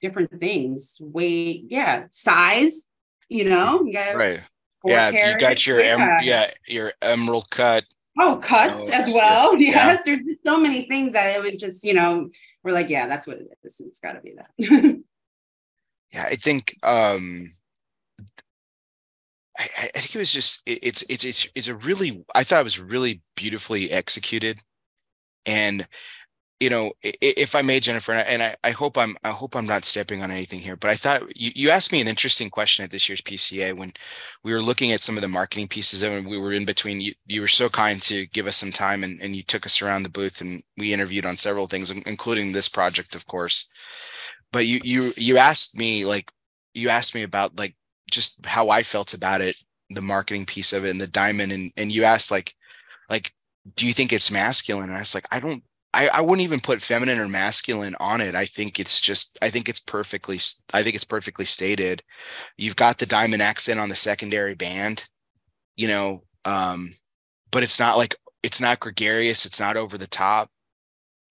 different 0.00 0.38
things. 0.40 0.96
Weight 1.00 1.64
yeah 1.68 2.06
size 2.10 2.86
you 3.28 3.48
know 3.48 3.84
you 3.86 3.98
right. 4.14 4.40
yeah 4.84 5.30
you 5.30 5.38
got 5.38 5.64
your 5.66 5.80
yeah. 5.80 6.18
Em- 6.18 6.24
yeah 6.24 6.50
your 6.66 6.92
emerald 7.00 7.48
cut 7.50 7.84
oh 8.18 8.36
cuts 8.42 8.86
you 8.86 8.90
know, 8.90 9.04
as 9.04 9.14
well? 9.14 9.56
yes 9.58 9.74
yeah. 9.74 10.02
there's 10.04 10.22
so 10.44 10.58
many 10.58 10.88
things 10.88 11.12
that 11.12 11.36
it 11.36 11.40
would 11.40 11.58
just 11.58 11.84
you 11.84 11.94
know 11.94 12.28
we're 12.64 12.72
like 12.72 12.90
yeah 12.90 13.06
that's 13.06 13.26
what 13.26 13.38
it 13.38 13.46
is. 13.62 13.80
It's 13.80 14.00
got 14.00 14.12
to 14.12 14.20
be 14.20 14.34
that 14.34 15.00
yeah, 16.12 16.24
I 16.24 16.34
think 16.34 16.76
um, 16.82 17.50
I, 19.58 19.64
I, 19.94 19.98
think 19.98 20.14
it 20.14 20.18
was 20.18 20.32
just 20.32 20.62
it, 20.66 20.80
it's 20.82 21.02
it's 21.08 21.24
it's 21.24 21.48
it's 21.54 21.68
a 21.68 21.74
really 21.74 22.24
I 22.34 22.44
thought 22.44 22.60
it 22.60 22.64
was 22.64 22.80
really 22.80 23.22
beautifully 23.36 23.90
executed, 23.92 24.60
and 25.46 25.86
you 26.58 26.70
know 26.70 26.92
if 27.02 27.54
I 27.54 27.62
may, 27.62 27.78
Jennifer, 27.78 28.12
and 28.12 28.42
I, 28.42 28.56
I 28.64 28.70
hope 28.72 28.98
I'm 28.98 29.16
I 29.22 29.30
hope 29.30 29.54
I'm 29.54 29.66
not 29.66 29.84
stepping 29.84 30.22
on 30.22 30.32
anything 30.32 30.60
here, 30.60 30.76
but 30.76 30.90
I 30.90 30.94
thought 30.94 31.22
you, 31.36 31.52
you 31.54 31.70
asked 31.70 31.92
me 31.92 32.00
an 32.00 32.08
interesting 32.08 32.50
question 32.50 32.84
at 32.84 32.90
this 32.90 33.08
year's 33.08 33.20
PCA 33.20 33.76
when 33.76 33.92
we 34.42 34.52
were 34.52 34.62
looking 34.62 34.92
at 34.92 35.02
some 35.02 35.16
of 35.16 35.22
the 35.22 35.28
marketing 35.28 35.68
pieces 35.68 36.02
and 36.02 36.26
we 36.26 36.38
were 36.38 36.52
in 36.52 36.64
between. 36.64 37.00
You 37.00 37.14
you 37.26 37.40
were 37.40 37.48
so 37.48 37.68
kind 37.68 38.02
to 38.02 38.26
give 38.28 38.46
us 38.48 38.56
some 38.56 38.72
time 38.72 39.04
and 39.04 39.20
and 39.22 39.36
you 39.36 39.44
took 39.44 39.64
us 39.64 39.80
around 39.80 40.02
the 40.02 40.08
booth 40.08 40.40
and 40.40 40.62
we 40.76 40.92
interviewed 40.92 41.26
on 41.26 41.36
several 41.36 41.68
things, 41.68 41.90
including 41.90 42.52
this 42.52 42.68
project, 42.68 43.14
of 43.14 43.26
course 43.26 43.68
but 44.52 44.66
you 44.66 44.80
you 44.84 45.12
you 45.16 45.38
asked 45.38 45.76
me 45.76 46.04
like 46.04 46.30
you 46.74 46.88
asked 46.88 47.14
me 47.14 47.22
about 47.22 47.58
like 47.58 47.74
just 48.10 48.44
how 48.46 48.68
I 48.70 48.82
felt 48.82 49.14
about 49.14 49.40
it, 49.40 49.56
the 49.90 50.02
marketing 50.02 50.46
piece 50.46 50.72
of 50.72 50.84
it 50.84 50.90
and 50.90 51.00
the 51.00 51.06
diamond 51.06 51.52
and 51.52 51.72
and 51.76 51.92
you 51.92 52.04
asked 52.04 52.30
like 52.30 52.54
like 53.08 53.32
do 53.76 53.86
you 53.86 53.92
think 53.92 54.12
it's 54.12 54.30
masculine? 54.30 54.88
And 54.88 54.96
I 54.96 55.00
was 55.00 55.14
like, 55.14 55.26
I 55.30 55.40
don't 55.40 55.62
I, 55.92 56.08
I 56.08 56.20
wouldn't 56.20 56.44
even 56.44 56.60
put 56.60 56.80
feminine 56.80 57.18
or 57.18 57.28
masculine 57.28 57.96
on 57.98 58.20
it. 58.20 58.34
I 58.34 58.44
think 58.44 58.78
it's 58.78 59.00
just 59.00 59.38
I 59.42 59.50
think 59.50 59.68
it's 59.68 59.80
perfectly 59.80 60.38
I 60.72 60.82
think 60.82 60.94
it's 60.94 61.04
perfectly 61.04 61.44
stated. 61.44 62.02
You've 62.56 62.76
got 62.76 62.98
the 62.98 63.06
diamond 63.06 63.42
accent 63.42 63.80
on 63.80 63.88
the 63.88 63.96
secondary 63.96 64.54
band, 64.54 65.04
you 65.76 65.88
know, 65.88 66.22
um, 66.44 66.90
but 67.50 67.62
it's 67.62 67.80
not 67.80 67.98
like 67.98 68.14
it's 68.42 68.60
not 68.60 68.80
gregarious, 68.80 69.44
it's 69.44 69.60
not 69.60 69.76
over 69.76 69.98
the 69.98 70.06
top. 70.06 70.48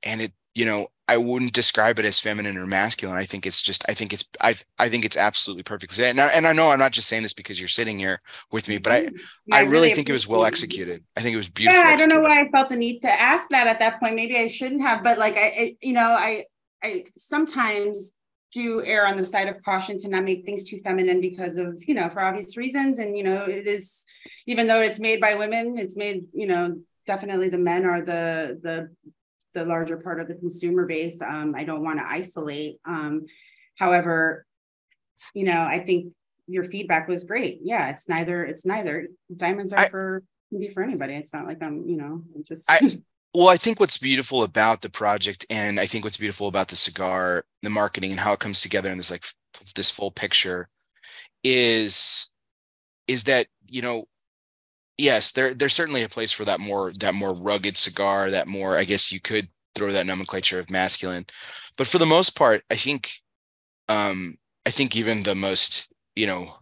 And 0.03 0.22
it, 0.22 0.34
you 0.55 0.65
know, 0.65 0.88
I 1.10 1.18
wouldn't 1.18 1.53
describe 1.53 1.97
it 1.97 2.05
as 2.05 2.20
feminine 2.20 2.55
or 2.55 2.68
masculine. 2.68 3.18
I 3.18 3.26
think 3.26 3.47
it's 3.47 3.64
just 3.64 3.84
I 3.89 3.95
think 3.95 4.14
it's 4.14 4.30
I 4.39 4.53
I 4.78 4.89
think 4.89 5.05
it's 5.05 5.18
absolutely 5.18 5.64
perfect. 5.64 5.97
And 5.97 6.22
I, 6.22 6.28
and 6.28 6.45
I 6.45 6.53
know 6.53 6.70
I'm 6.70 6.78
not 6.78 6.91
just 6.91 7.07
saying 7.07 7.24
this 7.24 7.34
because 7.34 7.60
you're 7.60 7.68
sitting 7.68 7.97
here 7.97 8.22
with 8.51 8.70
me, 8.70 8.78
but 8.78 8.93
I 8.93 9.01
mm-hmm. 9.05 9.16
yeah, 9.47 9.55
I, 9.55 9.62
really, 9.62 9.72
really 9.72 9.93
think 9.95 10.07
it 10.07 10.14
was 10.14 10.28
well 10.28 10.45
executed. 10.45 11.03
I 11.18 11.22
think 11.22 11.34
it 11.34 11.38
was 11.38 11.49
beautiful. 11.49 11.82
Yeah, 11.82 11.89
I 11.89 11.95
don't 11.95 12.10
know 12.10 12.20
why 12.20 12.39
I 12.39 12.49
felt 12.49 12.70
the 12.70 12.76
need 12.76 12.99
to 12.99 13.10
ask 13.10 13.49
that 13.49 13.66
at 13.66 13.80
that 13.80 13.99
point. 13.99 14.14
Maybe 14.14 14.38
I 14.38 14.45
shouldn't 14.45 14.82
have, 14.82 15.03
but 15.03 15.18
like 15.18 15.36
I, 15.36 15.47
I 15.47 15.76
you 15.82 15.93
know 15.93 16.12
I 16.12 16.45
I 16.84 17.05
sometimes 17.18 18.12
do 18.51 18.86
err 18.86 19.07
on 19.07 19.18
the 19.18 19.26
side 19.26 19.47
of 19.47 19.64
caution 19.64 19.97
to 19.99 20.10
not 20.10 20.24
make 20.24 20.45
things 20.45 20.64
too 20.64 20.80
feminine 20.84 21.22
because 21.22 21.57
of 21.57 21.84
you 21.88 21.95
know 21.95 22.10
for 22.10 22.22
obvious 22.22 22.55
reasons 22.55 22.99
and 22.99 23.18
you 23.18 23.24
know 23.24 23.45
it 23.45 23.66
is 23.66 24.05
even 24.45 24.68
though 24.68 24.82
it's 24.82 24.99
made 24.99 25.22
by 25.22 25.36
women 25.36 25.78
it's 25.78 25.95
made 25.95 26.26
you 26.34 26.47
know 26.47 26.80
definitely 27.05 27.49
the 27.49 27.60
men 27.60 27.86
are 27.86 28.01
the 28.03 28.60
the 28.64 28.89
the 29.54 29.66
larger 29.66 29.97
part 29.97 30.20
of 30.20 30.28
the 30.28 30.36
consumer 30.36 30.86
base. 30.86 31.22
Um, 31.22 31.56
I 31.56 31.64
don't 31.64 31.84
want 31.84 32.00
to 32.00 32.06
isolate. 32.08 32.78
Um, 32.86 33.26
however, 33.76 34.45
you 35.34 35.43
know, 35.43 35.60
I 35.60 35.80
think 35.80 36.14
your 36.47 36.64
feedback 36.64 37.08
was 37.08 37.24
great. 37.24 37.60
Yeah, 37.64 37.89
it's 37.89 38.10
neither. 38.10 38.43
It's 38.45 38.66
neither. 38.66 39.08
Diamonds 39.36 39.74
are 39.74 39.80
I, 39.80 39.89
for 39.89 40.24
can 40.50 40.60
be 40.60 40.68
for 40.68 40.84
anybody. 40.84 41.14
It's 41.14 41.34
not 41.34 41.45
like 41.45 41.62
I'm. 41.62 41.88
You 41.88 41.97
know, 41.97 42.24
just. 42.43 42.70
I, 42.70 42.80
well, 43.34 43.50
I 43.50 43.58
think 43.58 43.80
what's 43.80 43.97
beautiful 43.97 44.43
about 44.43 44.82
the 44.82 44.89
project, 44.89 45.45
and 45.50 45.80
I 45.80 45.86
think 45.86 46.04
what's 46.04 46.18
beautiful 46.18 46.47
about 46.47 46.68
the 46.68 46.76
cigar, 46.76 47.45
the 47.62 47.70
marketing, 47.70 48.12
and 48.12 48.20
how 48.20 48.34
it 48.34 48.39
comes 48.39 48.62
together 48.62 48.91
in 48.91 48.97
this 48.97 49.12
like 49.12 49.26
this 49.76 49.89
full 49.89 50.12
picture, 50.12 50.70
is 51.43 52.32
is 53.08 53.24
that 53.26 53.47
you 53.68 53.82
know, 53.82 54.06
yes, 55.00 55.32
there 55.32 55.54
there's 55.54 55.74
certainly 55.74 56.04
a 56.04 56.10
place 56.10 56.32
for 56.32 56.45
that 56.45 56.60
more 56.60 56.91
that 57.00 57.16
more 57.16 57.34
rugged 57.34 57.78
cigar, 57.78 58.30
that 58.30 58.47
more 58.47 58.78
I 58.78 58.84
guess 58.84 59.12
you 59.12 59.20
could 59.20 59.47
throw 59.76 59.91
that 59.91 60.06
nomenclature 60.06 60.60
of 60.60 60.70
masculine, 60.70 61.26
but 61.78 61.88
for 61.88 61.97
the 61.97 62.06
most 62.06 62.32
part, 62.32 62.64
I 62.70 62.76
think, 62.76 63.12
um, 63.88 64.38
I 64.66 64.72
think 64.72 64.95
even 64.95 65.24
the 65.24 65.36
most 65.36 65.91
you 66.16 66.28
know 66.28 66.56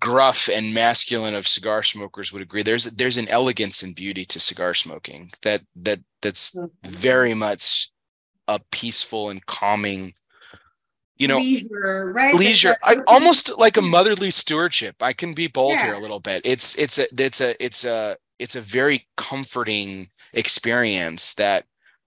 gruff 0.00 0.48
and 0.48 0.74
masculine 0.74 1.34
of 1.34 1.46
cigar 1.46 1.82
smokers 1.82 2.32
would 2.32 2.42
agree. 2.42 2.62
There's 2.62 2.84
there's 2.84 3.16
an 3.16 3.28
elegance 3.28 3.82
and 3.82 3.94
beauty 3.94 4.24
to 4.26 4.40
cigar 4.40 4.74
smoking 4.74 5.32
that 5.42 5.62
that 5.76 6.00
that's 6.22 6.56
very 6.84 7.34
much 7.34 7.90
a 8.48 8.60
peaceful 8.70 9.30
and 9.30 9.44
calming 9.46 10.14
you 11.18 11.28
know 11.28 11.38
leisure 11.38 12.12
right 12.12 12.34
leisure 12.34 12.76
I, 12.82 12.96
almost 13.06 13.58
like 13.58 13.76
a 13.76 13.82
motherly 13.82 14.30
stewardship 14.30 14.96
i 15.00 15.12
can 15.12 15.32
be 15.32 15.46
bold 15.46 15.72
yeah. 15.72 15.86
here 15.86 15.94
a 15.94 16.00
little 16.00 16.20
bit 16.20 16.42
it's 16.44 16.76
it's 16.76 16.98
a 16.98 17.06
it's 17.18 17.40
a 17.40 17.64
it's 17.64 17.84
a 17.84 18.16
it's 18.38 18.56
a 18.56 18.60
very 18.60 19.06
comforting 19.16 20.08
experience 20.34 21.34
that 21.34 21.64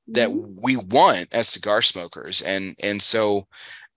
that 0.07 0.29
mm-hmm. 0.29 0.61
we 0.61 0.75
want 0.75 1.27
as 1.31 1.49
cigar 1.49 1.81
smokers 1.81 2.41
and 2.41 2.75
and 2.81 3.01
so 3.01 3.47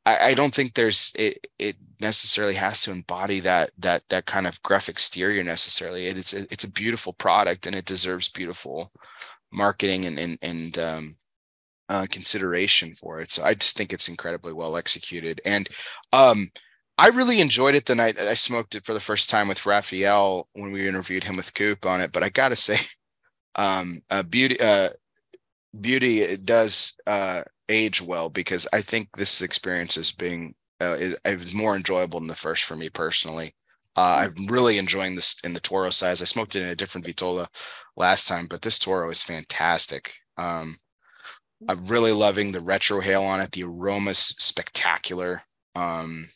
I, 0.04 0.30
I 0.30 0.34
don't 0.34 0.54
think 0.54 0.74
there's 0.74 1.12
it 1.18 1.46
it 1.58 1.76
necessarily 2.00 2.54
has 2.54 2.82
to 2.82 2.90
embody 2.90 3.40
that 3.40 3.70
that 3.78 4.02
that 4.08 4.26
kind 4.26 4.46
of 4.46 4.62
gruff 4.62 4.88
exterior 4.88 5.42
necessarily. 5.44 6.06
It, 6.06 6.18
it's 6.18 6.34
a, 6.34 6.40
it's 6.50 6.64
a 6.64 6.72
beautiful 6.72 7.12
product 7.12 7.66
and 7.66 7.76
it 7.76 7.84
deserves 7.84 8.28
beautiful 8.28 8.92
marketing 9.52 10.04
and 10.04 10.18
and 10.18 10.38
and 10.42 10.78
um, 10.78 11.16
uh, 11.93 12.07
consideration 12.11 12.95
for 12.95 13.20
it. 13.20 13.30
So 13.30 13.45
I 13.45 13.53
just 13.53 13.76
think 13.76 13.93
it's 13.93 14.09
incredibly 14.09 14.55
well 14.55 14.78
executed. 14.78 15.43
And 15.45 15.68
um, 16.14 16.51
I 16.97 17.09
really 17.09 17.38
enjoyed 17.43 17.74
it 17.74 17.84
the 17.84 17.95
night 17.95 18.18
I 18.18 18.32
smoked 18.32 18.74
it 18.74 18.86
for 18.86 18.95
the 18.95 19.01
first 19.01 19.28
time 19.28 19.47
with 19.47 19.66
Rafael 19.66 20.49
when 20.55 20.72
we 20.72 20.88
interviewed 20.88 21.22
him 21.22 21.36
with 21.36 21.53
Coop 21.53 21.84
on 21.84 22.01
it. 22.01 22.11
But 22.11 22.22
I 22.22 22.30
got 22.30 22.49
to 22.49 22.57
say, 22.57 22.76
um, 23.57 24.01
uh, 24.09 24.22
beauty, 24.22 24.59
uh, 24.59 24.88
beauty, 25.78 26.38
does 26.38 26.97
uh, 27.07 27.43
age 27.68 28.01
well 28.01 28.30
because 28.30 28.66
I 28.72 28.80
think 28.80 29.11
this 29.14 29.43
experience 29.43 29.99
is 29.99 30.12
being 30.12 30.55
uh, 30.80 30.97
is, 30.99 31.14
it 31.26 31.55
more 31.55 31.76
enjoyable 31.76 32.20
than 32.20 32.28
the 32.28 32.34
first 32.34 32.64
for 32.64 32.74
me 32.74 32.88
personally. 32.88 33.55
Uh, 33.97 34.26
I'm 34.26 34.47
really 34.47 34.78
enjoying 34.78 35.14
this 35.14 35.36
in 35.45 35.53
the 35.53 35.61
Toro 35.61 35.90
size. 35.90 36.22
I 36.22 36.24
smoked 36.24 36.57
it 36.57 36.62
in 36.62 36.70
a 36.70 36.74
different 36.74 37.07
Vitola 37.07 37.49
last 37.99 38.26
time, 38.26 38.47
but 38.49 38.62
this 38.62 38.78
Toro 38.78 39.11
is 39.11 39.22
fantastic. 39.22 40.14
Um, 40.38 40.78
I'm 41.68 41.86
really 41.86 42.12
loving 42.12 42.52
the 42.52 42.60
retrohale 42.60 43.22
on 43.22 43.40
it. 43.40 43.52
The 43.52 43.64
aroma's 43.64 44.18
spectacular. 44.18 45.42
Um, 45.74 46.28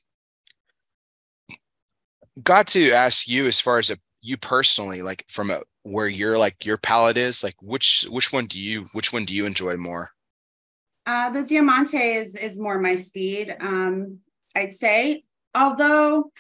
got 2.43 2.67
to 2.69 2.93
ask 2.93 3.29
you 3.29 3.47
as 3.47 3.61
far 3.61 3.79
as 3.79 3.91
a, 3.91 3.97
you 4.21 4.37
personally, 4.37 5.03
like 5.03 5.25
from 5.29 5.51
a, 5.51 5.63
where 5.83 6.09
you're 6.09 6.39
like 6.39 6.65
your 6.65 6.79
palate 6.79 7.17
is, 7.17 7.45
like 7.45 7.55
which 7.61 8.07
which 8.11 8.33
one 8.33 8.47
do 8.47 8.61
you 8.61 8.87
which 8.93 9.13
one 9.13 9.25
do 9.25 9.35
you 9.35 9.47
enjoy 9.47 9.77
more? 9.77 10.11
Uh, 11.07 11.31
the 11.31 11.45
Diamante 11.45 11.97
is 11.97 12.35
is 12.37 12.59
more 12.59 12.79
my 12.81 12.97
speed. 12.97 13.55
Um, 13.61 14.19
I'd 14.57 14.73
say, 14.73 15.25
although 15.55 16.33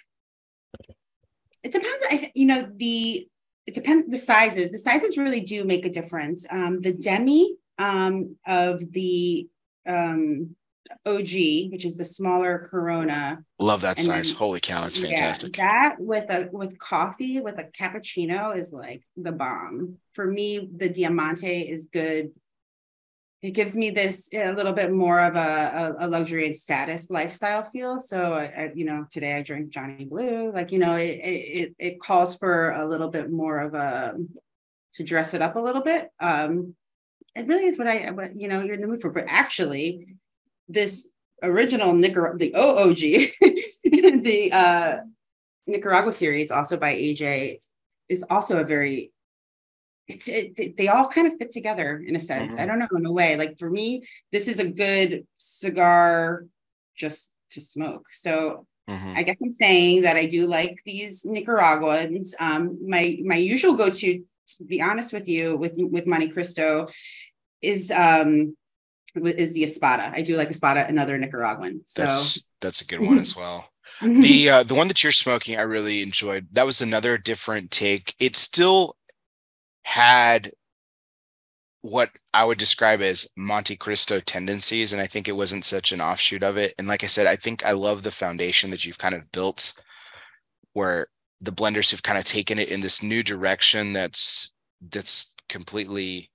it 1.62 1.72
depends. 1.72 2.04
I, 2.10 2.32
you 2.34 2.46
know, 2.46 2.68
the 2.74 3.28
it 3.66 3.74
depends 3.74 4.10
the 4.10 4.18
sizes. 4.18 4.72
The 4.72 4.78
sizes 4.78 5.16
really 5.16 5.40
do 5.40 5.64
make 5.64 5.84
a 5.84 5.90
difference. 5.90 6.46
Um, 6.50 6.80
the 6.80 6.92
demi 6.92 7.56
um, 7.78 8.36
of 8.46 8.92
the 8.92 9.48
um, 9.86 10.56
OG, 11.04 11.70
which 11.70 11.84
is 11.84 11.96
the 11.96 12.04
smaller 12.04 12.66
Corona. 12.70 13.44
Love 13.58 13.82
that 13.82 13.98
size. 13.98 14.30
Then, 14.30 14.38
Holy 14.38 14.60
cow, 14.60 14.86
it's 14.86 14.98
fantastic. 14.98 15.56
Yeah, 15.56 15.64
that 15.64 16.00
with 16.00 16.30
a 16.30 16.48
with 16.52 16.78
coffee 16.78 17.40
with 17.40 17.58
a 17.58 17.64
cappuccino 17.64 18.56
is 18.56 18.72
like 18.72 19.02
the 19.16 19.32
bomb. 19.32 19.96
For 20.14 20.26
me, 20.26 20.70
the 20.76 20.88
Diamante 20.88 21.60
is 21.60 21.86
good 21.92 22.32
it 23.42 23.50
gives 23.52 23.76
me 23.76 23.90
this 23.90 24.28
a 24.32 24.52
little 24.52 24.72
bit 24.72 24.90
more 24.90 25.20
of 25.20 25.36
a, 25.36 25.94
a, 26.00 26.06
a 26.06 26.08
luxury 26.08 26.46
and 26.46 26.56
status 26.56 27.10
lifestyle 27.10 27.62
feel. 27.62 27.98
So, 27.98 28.32
I, 28.32 28.44
I, 28.44 28.70
you 28.74 28.84
know, 28.84 29.06
today 29.10 29.34
I 29.34 29.42
drink 29.42 29.70
Johnny 29.70 30.04
Blue. 30.04 30.50
Like, 30.52 30.72
you 30.72 30.78
know, 30.78 30.96
it, 30.96 31.20
it 31.22 31.74
it 31.78 32.00
calls 32.00 32.36
for 32.36 32.70
a 32.70 32.88
little 32.88 33.08
bit 33.08 33.30
more 33.30 33.60
of 33.60 33.74
a 33.74 34.14
to 34.94 35.04
dress 35.04 35.34
it 35.34 35.42
up 35.42 35.56
a 35.56 35.60
little 35.60 35.82
bit. 35.82 36.08
Um, 36.18 36.74
it 37.36 37.46
really 37.46 37.66
is 37.66 37.78
what 37.78 37.86
I, 37.86 38.10
what 38.10 38.36
you 38.36 38.48
know, 38.48 38.62
you're 38.62 38.74
in 38.74 38.80
the 38.80 38.86
mood 38.86 39.00
for. 39.00 39.10
But 39.10 39.24
actually, 39.28 40.16
this 40.68 41.08
original 41.42 41.92
Nicaragua, 41.92 42.38
the 42.38 42.54
OOG, 42.56 43.32
the 44.24 44.50
uh, 44.52 44.96
Nicaragua 45.66 46.12
series, 46.12 46.50
also 46.50 46.76
by 46.76 46.94
AJ, 46.94 47.58
is 48.08 48.24
also 48.30 48.58
a 48.58 48.64
very 48.64 49.12
it's 50.08 50.28
it, 50.28 50.76
they 50.76 50.88
all 50.88 51.08
kind 51.08 51.26
of 51.26 51.36
fit 51.38 51.50
together 51.50 52.02
in 52.06 52.14
a 52.16 52.20
sense. 52.20 52.52
Mm-hmm. 52.52 52.62
I 52.62 52.66
don't 52.66 52.78
know 52.78 52.88
in 52.96 53.06
a 53.06 53.12
way. 53.12 53.36
Like 53.36 53.58
for 53.58 53.68
me, 53.68 54.04
this 54.32 54.48
is 54.48 54.58
a 54.58 54.68
good 54.68 55.26
cigar 55.36 56.46
just 56.96 57.32
to 57.50 57.60
smoke. 57.60 58.06
So 58.12 58.66
mm-hmm. 58.88 59.14
I 59.16 59.22
guess 59.24 59.38
I'm 59.42 59.50
saying 59.50 60.02
that 60.02 60.16
I 60.16 60.26
do 60.26 60.46
like 60.46 60.78
these 60.84 61.24
Nicaraguans. 61.24 62.34
Um, 62.38 62.78
my 62.88 63.18
my 63.24 63.36
usual 63.36 63.74
go 63.74 63.90
to, 64.58 64.64
be 64.64 64.80
honest 64.80 65.12
with 65.12 65.28
you, 65.28 65.56
with 65.56 65.74
with 65.76 66.06
Montecristo, 66.06 66.92
is 67.62 67.90
um 67.90 68.56
is 69.14 69.54
the 69.54 69.64
Espada. 69.64 70.12
I 70.14 70.22
do 70.22 70.36
like 70.36 70.50
Espada, 70.50 70.86
another 70.86 71.16
Nicaraguan. 71.18 71.82
So 71.84 72.02
that's 72.02 72.50
that's 72.60 72.80
a 72.80 72.86
good 72.86 73.00
one 73.06 73.18
as 73.18 73.36
well. 73.36 73.68
the 74.02 74.50
uh, 74.50 74.62
the 74.62 74.74
one 74.74 74.88
that 74.88 75.02
you're 75.02 75.12
smoking, 75.12 75.58
I 75.58 75.62
really 75.62 76.02
enjoyed. 76.02 76.48
That 76.52 76.66
was 76.66 76.80
another 76.80 77.18
different 77.18 77.70
take. 77.70 78.14
It 78.18 78.36
still 78.36 78.96
had 79.84 80.50
what 81.86 82.10
I 82.34 82.44
would 82.44 82.58
describe 82.58 83.00
as 83.00 83.30
Montecristo 83.38 84.20
tendencies. 84.24 84.92
And 84.92 85.00
I 85.00 85.06
think 85.06 85.28
it 85.28 85.36
wasn't 85.36 85.64
such 85.64 85.92
an 85.92 86.00
offshoot 86.00 86.42
of 86.42 86.56
it. 86.56 86.74
And 86.78 86.88
like 86.88 87.04
I 87.04 87.06
said, 87.06 87.28
I 87.28 87.36
think 87.36 87.64
I 87.64 87.72
love 87.72 88.02
the 88.02 88.10
foundation 88.10 88.70
that 88.70 88.84
you've 88.84 88.98
kind 88.98 89.14
of 89.14 89.30
built 89.30 89.72
where 90.72 91.06
the 91.40 91.52
blenders 91.52 91.90
who've 91.90 92.02
kind 92.02 92.18
of 92.18 92.24
taken 92.24 92.58
it 92.58 92.70
in 92.70 92.80
this 92.80 93.02
new 93.02 93.22
direction 93.22 93.92
that's 93.92 94.52
that's 94.90 95.34
completely 95.48 96.30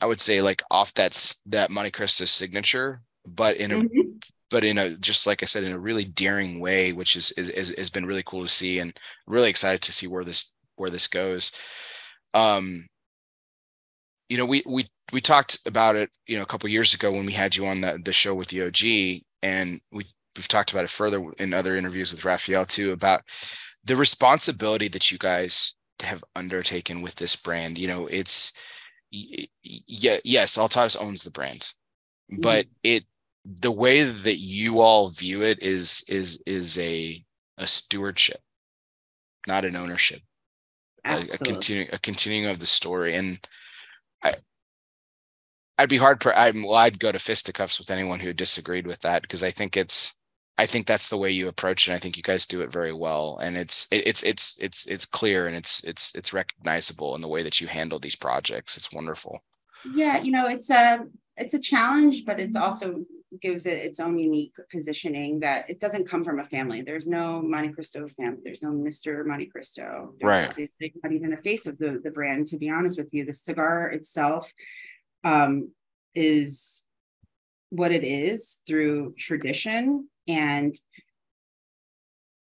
I 0.00 0.06
would 0.06 0.20
say 0.20 0.40
like 0.42 0.62
off 0.70 0.94
that 0.94 1.12
that 1.46 1.70
Montecristo 1.70 2.26
signature, 2.26 3.02
but 3.26 3.56
in 3.56 3.72
a 3.72 3.74
mm-hmm. 3.76 4.00
but 4.50 4.64
in 4.64 4.78
a 4.78 4.96
just 4.96 5.26
like 5.26 5.42
I 5.42 5.46
said 5.46 5.64
in 5.64 5.72
a 5.72 5.78
really 5.78 6.04
daring 6.04 6.60
way, 6.60 6.92
which 6.92 7.16
is, 7.16 7.32
is 7.32 7.48
is 7.50 7.74
has 7.76 7.90
been 7.90 8.06
really 8.06 8.22
cool 8.24 8.42
to 8.42 8.48
see 8.48 8.78
and 8.78 8.96
really 9.26 9.50
excited 9.50 9.82
to 9.82 9.92
see 9.92 10.06
where 10.06 10.24
this 10.24 10.52
where 10.76 10.90
this 10.90 11.08
goes 11.08 11.50
um, 12.34 12.86
you 14.28 14.36
know, 14.36 14.46
we 14.46 14.62
we 14.66 14.86
we 15.12 15.20
talked 15.20 15.58
about 15.66 15.96
it, 15.96 16.10
you 16.26 16.36
know, 16.36 16.42
a 16.42 16.46
couple 16.46 16.68
years 16.68 16.94
ago 16.94 17.12
when 17.12 17.26
we 17.26 17.32
had 17.32 17.56
you 17.56 17.66
on 17.66 17.80
the 17.80 18.00
the 18.04 18.12
show 18.12 18.34
with 18.34 18.48
the 18.48 18.62
OG, 18.62 19.22
and 19.42 19.80
we 19.92 20.04
we've 20.36 20.48
talked 20.48 20.72
about 20.72 20.84
it 20.84 20.90
further 20.90 21.22
in 21.38 21.54
other 21.54 21.76
interviews 21.76 22.10
with 22.10 22.24
Rafael 22.24 22.66
too 22.66 22.92
about 22.92 23.22
the 23.84 23.96
responsibility 23.96 24.88
that 24.88 25.10
you 25.10 25.18
guys 25.18 25.74
have 26.00 26.22
undertaken 26.36 27.02
with 27.02 27.16
this 27.16 27.36
brand. 27.36 27.78
You 27.78 27.88
know, 27.88 28.06
it's 28.06 28.52
yeah, 29.10 30.18
yes, 30.24 30.56
Altadis 30.56 31.00
owns 31.00 31.22
the 31.22 31.30
brand, 31.30 31.72
but 32.30 32.66
mm-hmm. 32.66 32.72
it 32.84 33.04
the 33.44 33.72
way 33.72 34.02
that 34.02 34.36
you 34.36 34.80
all 34.80 35.08
view 35.08 35.42
it 35.42 35.62
is 35.62 36.04
is 36.08 36.42
is 36.46 36.78
a 36.78 37.24
a 37.56 37.66
stewardship, 37.66 38.40
not 39.46 39.64
an 39.64 39.76
ownership 39.76 40.20
a, 41.08 41.22
a 41.32 41.38
continuing 41.38 41.88
a 41.92 41.98
continuing 41.98 42.50
of 42.50 42.58
the 42.58 42.66
story 42.66 43.14
and 43.14 43.46
i 44.22 44.32
i'd 45.78 45.88
be 45.88 45.96
hard 45.96 46.20
per 46.20 46.32
i'm 46.34 46.62
well 46.62 46.74
i'd 46.74 46.98
go 46.98 47.10
to 47.12 47.18
fisticuffs 47.18 47.78
with 47.78 47.90
anyone 47.90 48.20
who 48.20 48.32
disagreed 48.32 48.86
with 48.86 49.00
that 49.00 49.22
because 49.22 49.42
i 49.42 49.50
think 49.50 49.76
it's 49.76 50.16
i 50.58 50.66
think 50.66 50.86
that's 50.86 51.08
the 51.08 51.16
way 51.16 51.30
you 51.30 51.48
approach 51.48 51.86
it 51.86 51.90
and 51.90 51.96
i 51.96 52.00
think 52.00 52.16
you 52.16 52.22
guys 52.22 52.46
do 52.46 52.60
it 52.60 52.70
very 52.70 52.92
well 52.92 53.38
and 53.40 53.56
it's 53.56 53.88
it's 53.90 54.22
it's 54.22 54.58
it's 54.58 54.86
it's 54.86 55.06
clear 55.06 55.46
and 55.46 55.56
it's 55.56 55.82
it's 55.84 56.14
it's 56.14 56.32
recognizable 56.32 57.14
in 57.14 57.20
the 57.20 57.28
way 57.28 57.42
that 57.42 57.60
you 57.60 57.66
handle 57.66 57.98
these 57.98 58.16
projects 58.16 58.76
it's 58.76 58.92
wonderful 58.92 59.42
yeah 59.94 60.20
you 60.20 60.30
know 60.30 60.46
it's 60.46 60.70
a 60.70 61.00
it's 61.36 61.54
a 61.54 61.60
challenge 61.60 62.24
but 62.24 62.40
it's 62.40 62.56
also 62.56 63.04
gives 63.40 63.66
it 63.66 63.78
its 63.78 64.00
own 64.00 64.18
unique 64.18 64.56
positioning 64.70 65.40
that 65.40 65.68
it 65.68 65.80
doesn't 65.80 66.08
come 66.08 66.24
from 66.24 66.38
a 66.38 66.44
family. 66.44 66.82
There's 66.82 67.06
no 67.06 67.42
Montecristo 67.44 68.10
family. 68.14 68.40
There's 68.42 68.62
no 68.62 68.70
Mr. 68.70 69.24
Montecristo. 69.24 70.12
Right. 70.22 70.48
Not, 70.80 70.90
not 71.02 71.12
even 71.12 71.30
the 71.30 71.36
face 71.36 71.66
of 71.66 71.78
the, 71.78 72.00
the 72.02 72.10
brand, 72.10 72.46
to 72.48 72.58
be 72.58 72.70
honest 72.70 72.98
with 72.98 73.12
you. 73.12 73.24
The 73.24 73.32
cigar 73.32 73.90
itself 73.90 74.52
um, 75.24 75.70
is 76.14 76.86
what 77.70 77.92
it 77.92 78.04
is 78.04 78.62
through 78.66 79.14
tradition 79.18 80.08
and 80.28 80.76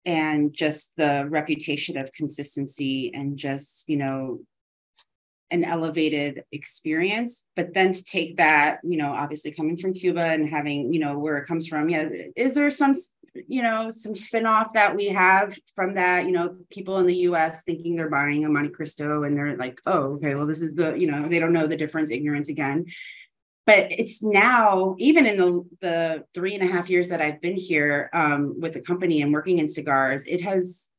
and 0.05 0.53
just 0.53 0.93
the 0.97 1.27
reputation 1.29 1.97
of 1.97 2.11
consistency 2.11 3.11
and 3.13 3.37
just 3.37 3.87
you 3.87 3.97
know 3.97 4.39
an 5.51 5.65
elevated 5.65 6.45
experience. 6.53 7.45
But 7.57 7.73
then 7.73 7.91
to 7.91 8.03
take 8.03 8.37
that 8.37 8.79
you 8.83 8.97
know 8.97 9.11
obviously 9.11 9.51
coming 9.51 9.77
from 9.77 9.93
cuba 9.93 10.21
and 10.21 10.49
having 10.49 10.93
you 10.93 10.99
know 10.99 11.17
where 11.17 11.37
it 11.37 11.47
comes 11.47 11.67
from 11.67 11.89
yeah 11.89 12.07
is 12.35 12.53
there 12.53 12.69
some 12.69 12.93
you 13.47 13.61
know 13.61 13.89
some 13.89 14.13
spin-off 14.13 14.73
that 14.73 14.95
we 14.95 15.07
have 15.07 15.57
from 15.75 15.93
that? 15.95 16.25
You 16.25 16.33
know 16.33 16.57
people 16.69 16.97
in 16.99 17.05
the 17.05 17.15
us 17.15 17.63
thinking 17.63 17.95
they're 17.95 18.09
buying 18.09 18.45
a 18.45 18.49
montecristo 18.49 19.25
and 19.25 19.37
they're 19.37 19.55
like 19.55 19.79
oh 19.85 20.15
okay 20.15 20.35
well 20.35 20.47
this 20.47 20.61
is 20.61 20.75
the 20.75 20.93
you 20.95 21.09
know 21.09 21.27
they 21.27 21.39
don't 21.39 21.53
know 21.53 21.67
the 21.67 21.77
difference 21.77 22.11
ignorance 22.11 22.49
again 22.49 22.85
but 23.65 23.91
it's 23.91 24.23
now 24.23 24.95
even 24.97 25.25
in 25.25 25.37
the 25.37 25.63
the 25.81 26.25
three 26.33 26.55
and 26.55 26.63
a 26.63 26.71
half 26.71 26.89
years 26.89 27.09
that 27.09 27.21
i've 27.21 27.41
been 27.41 27.57
here 27.57 28.09
um, 28.13 28.59
with 28.59 28.73
the 28.73 28.81
company 28.81 29.21
and 29.21 29.33
working 29.33 29.59
in 29.59 29.67
cigars 29.67 30.25
it 30.25 30.41
has 30.41 30.90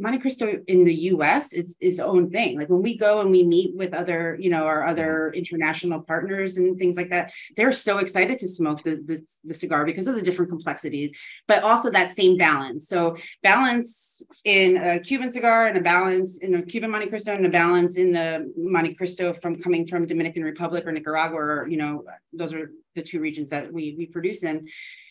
Montecristo 0.00 0.62
in 0.66 0.84
the 0.84 0.94
US 1.12 1.52
is 1.52 1.76
its 1.80 2.00
own 2.00 2.30
thing. 2.30 2.58
Like 2.58 2.68
when 2.68 2.82
we 2.82 2.96
go 2.96 3.20
and 3.20 3.30
we 3.30 3.44
meet 3.44 3.76
with 3.76 3.94
other, 3.94 4.36
you 4.40 4.50
know, 4.50 4.64
our 4.66 4.84
other 4.86 5.32
international 5.32 6.00
partners 6.00 6.56
and 6.56 6.76
things 6.78 6.96
like 6.96 7.10
that, 7.10 7.32
they're 7.56 7.72
so 7.72 7.98
excited 7.98 8.38
to 8.40 8.48
smoke 8.48 8.82
the, 8.82 8.96
the, 8.96 9.20
the, 9.44 9.54
cigar 9.54 9.84
because 9.84 10.08
of 10.08 10.16
the 10.16 10.22
different 10.22 10.50
complexities, 10.50 11.12
but 11.46 11.62
also 11.62 11.90
that 11.90 12.16
same 12.16 12.36
balance. 12.36 12.88
So 12.88 13.16
balance 13.42 14.20
in 14.44 14.76
a 14.78 14.98
Cuban 14.98 15.30
cigar 15.30 15.68
and 15.68 15.78
a 15.78 15.80
balance 15.80 16.38
in 16.38 16.54
a 16.54 16.62
Cuban 16.62 16.90
Montecristo 16.90 17.34
and 17.34 17.46
a 17.46 17.50
balance 17.50 17.96
in 17.96 18.12
the 18.12 18.52
Montecristo 18.58 19.40
from 19.40 19.56
coming 19.56 19.86
from 19.86 20.06
Dominican 20.06 20.42
Republic 20.42 20.84
or 20.86 20.92
Nicaragua, 20.92 21.38
or, 21.38 21.68
you 21.68 21.76
know, 21.76 22.04
those 22.32 22.52
are 22.52 22.72
the 22.96 23.02
two 23.02 23.20
regions 23.20 23.50
that 23.50 23.72
we, 23.72 23.94
we 23.96 24.06
produce 24.06 24.42
in 24.42 24.66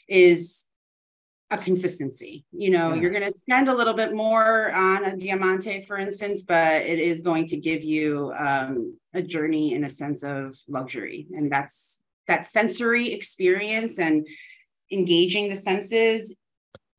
is 0.10 0.68
a 1.54 1.58
consistency. 1.58 2.46
You 2.52 2.72
know, 2.72 2.94
yeah. 2.94 3.02
you're 3.02 3.12
going 3.12 3.32
to 3.32 3.38
spend 3.38 3.70
a 3.70 3.76
little 3.76 3.94
bit 3.94 4.14
more 4.14 4.72
on 4.72 5.06
a 5.06 5.16
diamante, 5.16 5.86
for 5.86 5.98
instance, 5.98 6.42
but 6.42 6.82
it 6.82 7.00
is 7.00 7.22
going 7.22 7.46
to 7.48 7.58
give 7.58 7.84
you 7.84 8.34
um, 8.38 8.98
a 9.14 9.22
journey 9.22 9.74
in 9.74 9.84
a 9.84 9.90
sense 9.90 10.24
of 10.24 10.58
luxury, 10.68 11.28
and 11.32 11.52
that's 11.52 12.02
that 12.28 12.46
sensory 12.46 13.14
experience 13.14 14.00
and 14.00 14.28
engaging 14.92 15.50
the 15.50 15.56
senses 15.56 16.36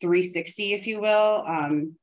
360 0.01 0.73
if 0.75 0.87
you 0.87 1.01
will 1.01 1.45
um, 1.47 1.97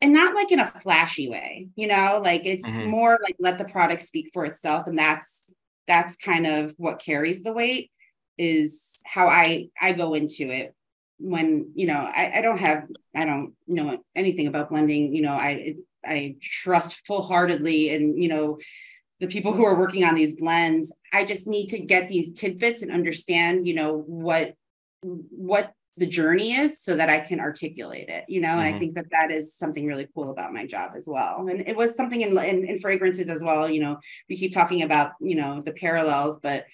and 0.00 0.12
not 0.12 0.34
like 0.34 0.50
in 0.50 0.58
a 0.58 0.66
flashy 0.66 1.28
way 1.28 1.68
you 1.76 1.86
know 1.86 2.20
like 2.24 2.44
it's 2.44 2.66
mm-hmm. 2.66 2.88
more 2.88 3.18
like 3.22 3.36
let 3.38 3.58
the 3.58 3.64
product 3.64 4.02
speak 4.02 4.30
for 4.32 4.44
itself 4.44 4.86
and 4.86 4.98
that's 4.98 5.50
that's 5.86 6.16
kind 6.16 6.46
of 6.46 6.74
what 6.78 6.98
carries 6.98 7.42
the 7.42 7.52
weight 7.52 7.90
is 8.38 9.00
how 9.04 9.28
i 9.28 9.68
i 9.80 9.92
go 9.92 10.14
into 10.14 10.50
it 10.50 10.74
when 11.18 11.70
you 11.74 11.86
know 11.86 11.98
I, 11.98 12.32
I 12.36 12.40
don't 12.40 12.58
have 12.58 12.84
I 13.14 13.24
don't 13.24 13.54
know 13.66 13.98
anything 14.14 14.46
about 14.46 14.70
blending. 14.70 15.14
You 15.14 15.22
know, 15.22 15.32
I 15.32 15.76
I 16.04 16.36
trust 16.40 17.06
full 17.06 17.22
heartedly 17.22 17.94
and 17.94 18.22
you 18.22 18.28
know 18.28 18.58
the 19.20 19.26
people 19.26 19.52
who 19.52 19.64
are 19.64 19.78
working 19.78 20.04
on 20.04 20.14
these 20.14 20.36
blends. 20.36 20.92
I 21.12 21.24
just 21.24 21.46
need 21.46 21.68
to 21.68 21.78
get 21.78 22.08
these 22.08 22.32
tidbits 22.32 22.82
and 22.82 22.92
understand 22.92 23.66
you 23.66 23.74
know 23.74 24.04
what 24.06 24.54
what 25.02 25.72
the 25.98 26.06
journey 26.06 26.54
is 26.54 26.80
so 26.80 26.94
that 26.94 27.08
I 27.08 27.20
can 27.20 27.40
articulate 27.40 28.08
it, 28.10 28.24
you 28.28 28.40
know, 28.42 28.48
mm-hmm. 28.48 28.74
I 28.74 28.78
think 28.78 28.94
that 28.96 29.10
that 29.12 29.30
is 29.30 29.54
something 29.54 29.86
really 29.86 30.06
cool 30.14 30.30
about 30.30 30.52
my 30.52 30.66
job 30.66 30.92
as 30.94 31.08
well. 31.08 31.46
And 31.48 31.62
it 31.66 31.74
was 31.74 31.96
something 31.96 32.20
in, 32.20 32.36
in, 32.38 32.66
in 32.66 32.78
fragrances 32.78 33.30
as 33.30 33.42
well. 33.42 33.68
You 33.68 33.80
know, 33.80 33.98
we 34.28 34.36
keep 34.36 34.52
talking 34.52 34.82
about, 34.82 35.12
you 35.20 35.36
know, 35.36 35.62
the 35.62 35.72
parallels, 35.72 36.38
but 36.38 36.66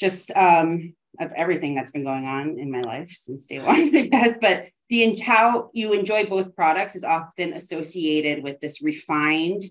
just 0.00 0.32
um, 0.32 0.94
of 1.20 1.32
everything 1.32 1.74
that's 1.74 1.92
been 1.92 2.04
going 2.04 2.26
on 2.26 2.58
in 2.58 2.70
my 2.70 2.80
life 2.80 3.10
since 3.10 3.46
day 3.46 3.60
one, 3.60 3.96
I 3.96 4.06
guess. 4.06 4.36
But 4.40 4.66
the 4.88 5.16
how 5.20 5.70
you 5.72 5.92
enjoy 5.92 6.26
both 6.26 6.54
products 6.54 6.94
is 6.94 7.04
often 7.04 7.52
associated 7.52 8.42
with 8.42 8.60
this 8.60 8.82
refined 8.82 9.64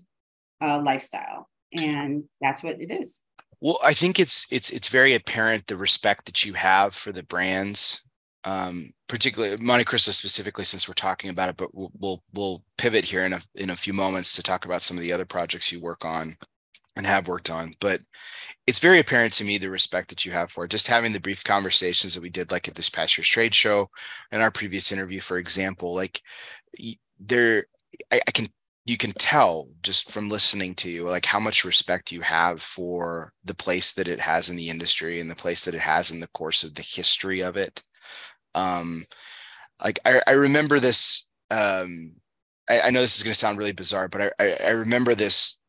uh, 0.60 0.80
lifestyle, 0.82 1.48
and 1.72 2.24
that's 2.40 2.62
what 2.62 2.80
it 2.80 2.90
is. 2.90 3.22
Well, 3.60 3.78
I 3.82 3.94
think 3.94 4.18
it's 4.18 4.46
it's 4.50 4.70
it's 4.70 4.88
very 4.88 5.14
apparent 5.14 5.66
the 5.66 5.76
respect 5.76 6.26
that 6.26 6.44
you 6.44 6.52
have 6.54 6.94
for 6.94 7.12
the 7.12 7.22
brands, 7.22 8.04
um, 8.44 8.92
particularly 9.08 9.56
Montecristo 9.56 10.12
specifically, 10.12 10.64
since 10.64 10.88
we're 10.88 10.94
talking 10.94 11.30
about 11.30 11.48
it. 11.48 11.56
But 11.56 11.74
we'll, 11.74 11.92
we'll 11.98 12.22
we'll 12.32 12.64
pivot 12.76 13.04
here 13.04 13.24
in 13.24 13.32
a 13.32 13.40
in 13.54 13.70
a 13.70 13.76
few 13.76 13.92
moments 13.92 14.36
to 14.36 14.42
talk 14.42 14.64
about 14.64 14.82
some 14.82 14.96
of 14.96 15.02
the 15.02 15.12
other 15.12 15.24
projects 15.24 15.72
you 15.72 15.80
work 15.80 16.04
on 16.04 16.36
and 16.96 17.06
have 17.06 17.28
worked 17.28 17.50
on. 17.50 17.74
But 17.80 18.00
it's 18.66 18.78
very 18.78 18.98
apparent 18.98 19.32
to 19.34 19.44
me 19.44 19.58
the 19.58 19.70
respect 19.70 20.08
that 20.08 20.24
you 20.24 20.32
have 20.32 20.50
for 20.50 20.64
it. 20.64 20.70
Just 20.70 20.88
having 20.88 21.12
the 21.12 21.20
brief 21.20 21.44
conversations 21.44 22.14
that 22.14 22.22
we 22.22 22.30
did, 22.30 22.50
like 22.50 22.68
at 22.68 22.74
this 22.74 22.90
past 22.90 23.18
year's 23.18 23.28
trade 23.28 23.54
show 23.54 23.88
and 24.32 24.42
our 24.42 24.50
previous 24.50 24.92
interview, 24.92 25.20
for 25.20 25.38
example, 25.38 25.94
like 25.94 26.20
there, 27.18 27.66
I, 28.12 28.20
I 28.26 28.30
can 28.30 28.48
you 28.86 28.96
can 28.98 29.12
tell 29.12 29.68
just 29.82 30.10
from 30.10 30.28
listening 30.28 30.74
to 30.74 30.90
you 30.90 31.04
like 31.04 31.24
how 31.24 31.40
much 31.40 31.64
respect 31.64 32.12
you 32.12 32.20
have 32.20 32.60
for 32.60 33.32
the 33.44 33.54
place 33.54 33.92
that 33.94 34.08
it 34.08 34.20
has 34.20 34.50
in 34.50 34.56
the 34.56 34.68
industry 34.68 35.20
and 35.20 35.30
the 35.30 35.34
place 35.34 35.64
that 35.64 35.74
it 35.74 35.80
has 35.80 36.10
in 36.10 36.20
the 36.20 36.28
course 36.28 36.62
of 36.62 36.74
the 36.74 36.82
history 36.82 37.40
of 37.42 37.56
it 37.56 37.82
um 38.54 39.04
like 39.82 39.98
i, 40.04 40.20
I 40.26 40.32
remember 40.32 40.80
this 40.80 41.30
um 41.50 42.12
I, 42.68 42.82
I 42.82 42.90
know 42.90 43.00
this 43.00 43.16
is 43.16 43.22
going 43.22 43.32
to 43.32 43.38
sound 43.38 43.58
really 43.58 43.72
bizarre 43.72 44.08
but 44.08 44.20
I, 44.20 44.30
I, 44.38 44.56
I 44.66 44.70
remember 44.70 45.14
this 45.14 45.60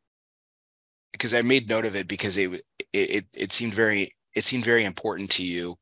because 1.16 1.34
I 1.34 1.41
made 1.41 1.70
note 1.70 1.86
of 1.86 1.95
it 1.95 2.07
because 2.07 2.38
it 2.38 2.61
it 2.93 3.26
it 3.34 3.53
seemed 3.53 3.74
very 3.74 4.13
it 4.36 4.43
seemed 4.43 4.66
very 4.66 4.84
important 4.84 5.32
to 5.32 5.43
you. 5.43 5.78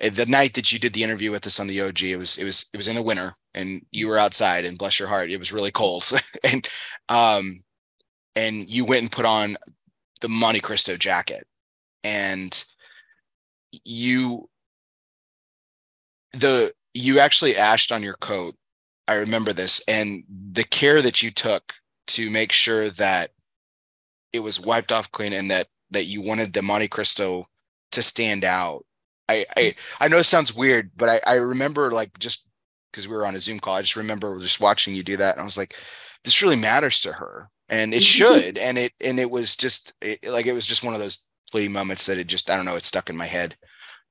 The 0.00 0.26
night 0.26 0.54
that 0.54 0.72
you 0.72 0.78
did 0.78 0.92
the 0.92 1.04
interview 1.04 1.30
with 1.30 1.46
us 1.46 1.58
on 1.58 1.68
the 1.68 1.80
OG, 1.80 2.02
it 2.02 2.16
was 2.16 2.36
it 2.36 2.44
was 2.44 2.68
it 2.72 2.76
was 2.76 2.88
in 2.88 2.96
the 2.96 3.02
winter, 3.02 3.32
and 3.54 3.84
you 3.92 4.08
were 4.08 4.18
outside, 4.18 4.64
and 4.64 4.78
bless 4.78 4.98
your 4.98 5.08
heart, 5.08 5.30
it 5.30 5.38
was 5.38 5.52
really 5.52 5.70
cold, 5.70 6.10
and 6.44 6.68
um, 7.08 7.62
and 8.36 8.68
you 8.68 8.84
went 8.84 9.02
and 9.02 9.12
put 9.12 9.24
on 9.24 9.56
the 10.20 10.28
Montecristo 10.28 10.98
jacket, 10.98 11.46
and 12.02 12.64
you 13.84 14.50
the 16.32 16.72
you 16.92 17.20
actually 17.20 17.56
ashed 17.56 17.90
on 17.90 18.02
your 18.02 18.16
coat. 18.16 18.54
I 19.08 19.14
remember 19.14 19.52
this, 19.52 19.80
and 19.88 20.24
the 20.28 20.64
care 20.64 21.00
that 21.02 21.22
you 21.22 21.30
took 21.30 21.72
to 22.08 22.30
make 22.30 22.52
sure 22.52 22.90
that 22.90 23.30
it 24.34 24.40
was 24.40 24.60
wiped 24.60 24.90
off 24.90 25.12
clean 25.12 25.32
and 25.32 25.50
that 25.50 25.68
that 25.92 26.06
you 26.06 26.20
wanted 26.20 26.52
the 26.52 26.60
Montecristo 26.60 27.44
to 27.92 28.02
stand 28.02 28.44
out. 28.44 28.84
I 29.28 29.46
I, 29.56 29.74
I 30.00 30.08
know 30.08 30.18
it 30.18 30.24
sounds 30.24 30.54
weird, 30.54 30.90
but 30.96 31.08
I, 31.08 31.20
I 31.24 31.34
remember 31.36 31.92
like 31.92 32.18
just 32.18 32.48
because 32.90 33.08
we 33.08 33.14
were 33.14 33.26
on 33.26 33.36
a 33.36 33.40
Zoom 33.40 33.60
call, 33.60 33.76
I 33.76 33.82
just 33.82 33.96
remember 33.96 34.36
just 34.40 34.60
watching 34.60 34.94
you 34.94 35.04
do 35.04 35.16
that, 35.16 35.34
and 35.34 35.40
I 35.40 35.44
was 35.44 35.56
like, 35.56 35.74
this 36.24 36.42
really 36.42 36.56
matters 36.56 37.00
to 37.00 37.12
her, 37.12 37.48
and 37.68 37.94
it 37.94 37.98
mm-hmm. 37.98 38.02
should, 38.02 38.58
and 38.58 38.76
it 38.76 38.92
and 39.00 39.20
it 39.20 39.30
was 39.30 39.56
just 39.56 39.94
it, 40.02 40.26
like 40.28 40.46
it 40.46 40.52
was 40.52 40.66
just 40.66 40.84
one 40.84 40.94
of 40.94 41.00
those 41.00 41.28
fleeting 41.52 41.72
moments 41.72 42.06
that 42.06 42.18
it 42.18 42.26
just 42.26 42.50
I 42.50 42.56
don't 42.56 42.66
know, 42.66 42.76
it 42.76 42.84
stuck 42.84 43.08
in 43.08 43.16
my 43.16 43.26
head. 43.26 43.56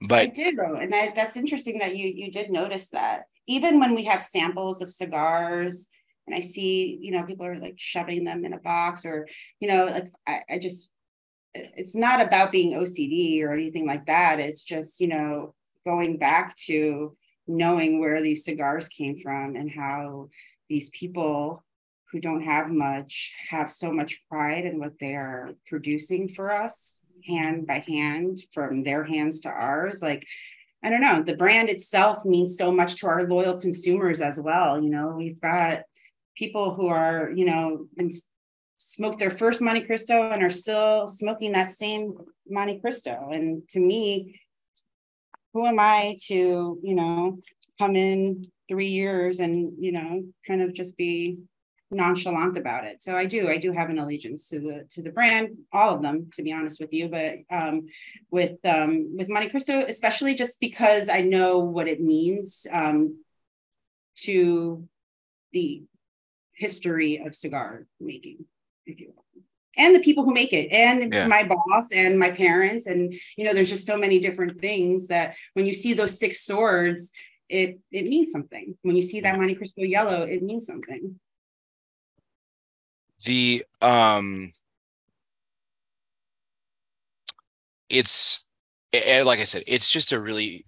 But 0.08 0.20
I 0.20 0.26
did, 0.28 0.58
though. 0.58 0.76
and 0.76 0.96
I, 0.96 1.12
that's 1.14 1.36
interesting 1.36 1.80
that 1.80 1.98
you 1.98 2.08
you 2.08 2.32
did 2.32 2.50
notice 2.50 2.90
that. 2.90 3.24
Even 3.46 3.82
when 3.82 3.94
we 3.94 4.06
have 4.06 4.22
samples 4.22 4.82
of 4.82 4.90
cigars 4.90 5.90
and 6.28 6.36
I 6.36 6.40
see, 6.40 6.98
you 7.02 7.12
know, 7.12 7.24
people 7.24 7.46
are 7.46 7.60
like 7.60 7.76
shoving 7.78 8.24
them 8.24 8.46
in 8.46 8.54
a 8.54 8.60
box 8.60 9.06
or, 9.06 9.28
you 9.60 9.68
know, 9.68 9.86
like 9.86 10.08
I, 10.28 10.42
I 10.50 10.60
just, 10.60 10.90
it's 11.54 11.96
not 11.96 12.22
about 12.22 12.52
being 12.52 12.74
OCD 12.74 13.44
or 13.44 13.54
anything 13.54 13.86
like 13.86 14.06
that. 14.06 14.40
It's 14.40 14.64
just, 14.64 15.00
you 15.00 15.08
know, 15.08 15.54
going 15.86 16.18
back 16.18 16.56
to 16.68 17.16
knowing 17.48 18.00
where 18.00 18.22
these 18.22 18.46
cigars 18.46 18.88
came 18.88 19.20
from 19.20 19.56
and 19.56 19.70
how 19.70 20.30
these 20.70 20.90
people 20.90 21.64
who 22.12 22.20
don't 22.20 22.44
have 22.44 22.70
much 22.70 23.32
have 23.50 23.70
so 23.70 23.92
much 23.92 24.22
pride 24.30 24.66
in 24.66 24.80
what 24.80 24.98
they 25.00 25.16
are 25.16 25.52
producing 25.68 26.30
for 26.30 26.52
us 26.52 27.00
hand 27.28 27.68
by 27.68 27.84
hand 27.86 28.40
from 28.54 28.84
their 28.84 29.04
hands 29.04 29.42
to 29.42 29.50
ours 29.50 30.02
like 30.02 30.26
i 30.84 30.90
don't 30.90 31.02
know 31.02 31.24
the 31.24 31.36
brand 31.36 31.70
itself 31.70 32.24
means 32.24 32.58
so 32.58 32.72
much 32.72 32.96
to 32.96 33.08
our 33.08 33.28
loyal 33.28 33.60
consumers 33.60 34.22
as 34.22 34.40
well 34.40 34.82
you 34.82 34.90
know 34.90 35.16
we've 35.18 35.42
got 35.42 35.82
people 36.36 36.74
who 36.74 36.88
are, 36.88 37.32
you 37.36 37.46
know, 37.46 37.88
smoked 38.78 39.20
their 39.20 39.32
first 39.32 39.62
Montecristo 39.62 40.34
and 40.34 40.44
are 40.44 40.50
still 40.50 41.08
smoking 41.08 41.54
that 41.54 41.72
same 41.72 42.16
Montecristo. 42.52 43.34
And 43.34 43.68
to 43.70 43.80
me, 43.80 44.40
who 45.54 45.66
am 45.66 45.80
I 45.80 46.18
to, 46.28 46.80
you 46.82 46.96
know, 46.96 47.40
come 47.80 47.96
in 47.96 48.46
three 48.68 48.90
years 48.90 49.40
and, 49.40 49.74
you 49.80 49.92
know, 49.92 50.24
kind 50.48 50.62
of 50.62 50.74
just 50.74 50.98
be 50.98 51.40
nonchalant 51.92 52.58
about 52.58 52.86
it. 52.86 53.02
So 53.02 53.16
I 53.16 53.26
do, 53.26 53.50
I 53.50 53.58
do 53.58 53.72
have 53.72 53.90
an 53.90 54.00
allegiance 54.00 54.50
to 54.50 54.60
the 54.60 54.86
to 54.92 55.02
the 55.04 55.12
brand, 55.12 55.58
all 55.72 55.94
of 55.96 56.02
them, 56.02 56.30
to 56.34 56.44
be 56.44 56.52
honest 56.52 56.80
with 56.82 56.92
you. 56.92 57.08
But 57.08 57.36
um, 57.56 57.88
with 58.32 58.58
um, 58.66 59.16
with 59.16 59.30
Montecristo, 59.30 59.88
especially 59.88 60.34
just 60.34 60.60
because 60.60 61.08
I 61.08 61.22
know 61.22 61.60
what 61.60 61.88
it 61.88 62.02
means 62.02 62.66
um, 62.72 63.24
to 64.24 64.88
the 65.52 65.84
history 66.56 67.22
of 67.26 67.36
cigar 67.36 67.86
making, 68.00 68.46
if 68.86 69.00
you 69.00 69.14
will. 69.16 69.24
And 69.76 69.96
the 69.96 70.02
people 70.02 70.24
who 70.24 70.34
make 70.34 70.54
it, 70.54 70.72
and 70.72 71.12
yeah. 71.12 71.28
my 71.28 71.44
boss, 71.44 71.92
and 71.92 72.20
my 72.20 72.30
parents, 72.30 72.86
and 72.86 73.14
you 73.36 73.46
know, 73.46 73.54
there's 73.54 73.70
just 73.70 73.88
so 73.88 73.98
many 73.98 74.20
different 74.20 74.62
things 74.62 75.08
that 75.08 75.36
when 75.54 75.66
you 75.66 75.74
see 75.74 75.94
those 75.94 76.20
six 76.20 76.46
swords, 76.46 77.12
it 77.50 77.80
it 77.92 78.06
means 78.06 78.32
something. 78.32 78.78
When 78.84 78.96
you 78.96 79.02
see 79.02 79.22
that 79.22 79.40
Montecristo 79.40 79.88
yellow, 79.90 80.24
it 80.24 80.44
means 80.44 80.68
something. 80.68 81.20
The 83.26 83.66
um 83.82 84.52
it's 87.90 88.48
it, 88.92 89.26
like 89.26 89.40
I 89.40 89.46
said, 89.46 89.64
it's 89.66 89.90
just 89.90 90.12
a 90.12 90.22
really 90.22 90.66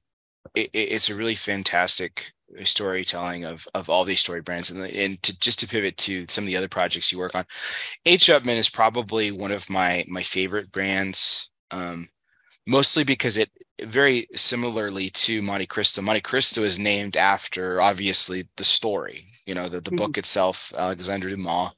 it, 0.55 0.69
it's 0.73 1.09
a 1.09 1.15
really 1.15 1.35
fantastic 1.35 2.31
storytelling 2.63 3.45
of 3.45 3.67
of 3.73 3.89
all 3.89 4.03
these 4.03 4.19
story 4.19 4.41
brands 4.41 4.71
and, 4.71 4.83
and 4.91 5.21
to 5.23 5.37
just 5.39 5.59
to 5.59 5.67
pivot 5.67 5.97
to 5.97 6.25
some 6.29 6.43
of 6.43 6.47
the 6.47 6.57
other 6.57 6.67
projects 6.67 7.11
you 7.11 7.17
work 7.17 7.35
on 7.35 7.45
h 8.05 8.27
upmann 8.27 8.57
is 8.57 8.69
probably 8.69 9.31
one 9.31 9.51
of 9.51 9.69
my 9.69 10.05
my 10.07 10.21
favorite 10.21 10.71
brands 10.71 11.49
um, 11.71 12.07
mostly 12.67 13.03
because 13.03 13.37
it 13.37 13.49
very 13.83 14.27
similarly 14.33 15.09
to 15.09 15.41
montecristo 15.41 16.01
monte 16.01 16.21
cristo 16.21 16.61
is 16.61 16.79
named 16.79 17.17
after 17.17 17.81
obviously 17.81 18.43
the 18.57 18.63
story 18.63 19.25
you 19.45 19.53
know 19.53 19.67
the, 19.67 19.81
the 19.81 19.91
mm-hmm. 19.91 19.97
book 19.97 20.17
itself 20.17 20.71
alexandre 20.77 21.29
dumas 21.29 21.71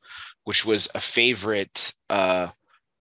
which 0.43 0.65
was 0.65 0.87
a 0.95 0.99
favorite 0.99 1.93
uh, 2.09 2.47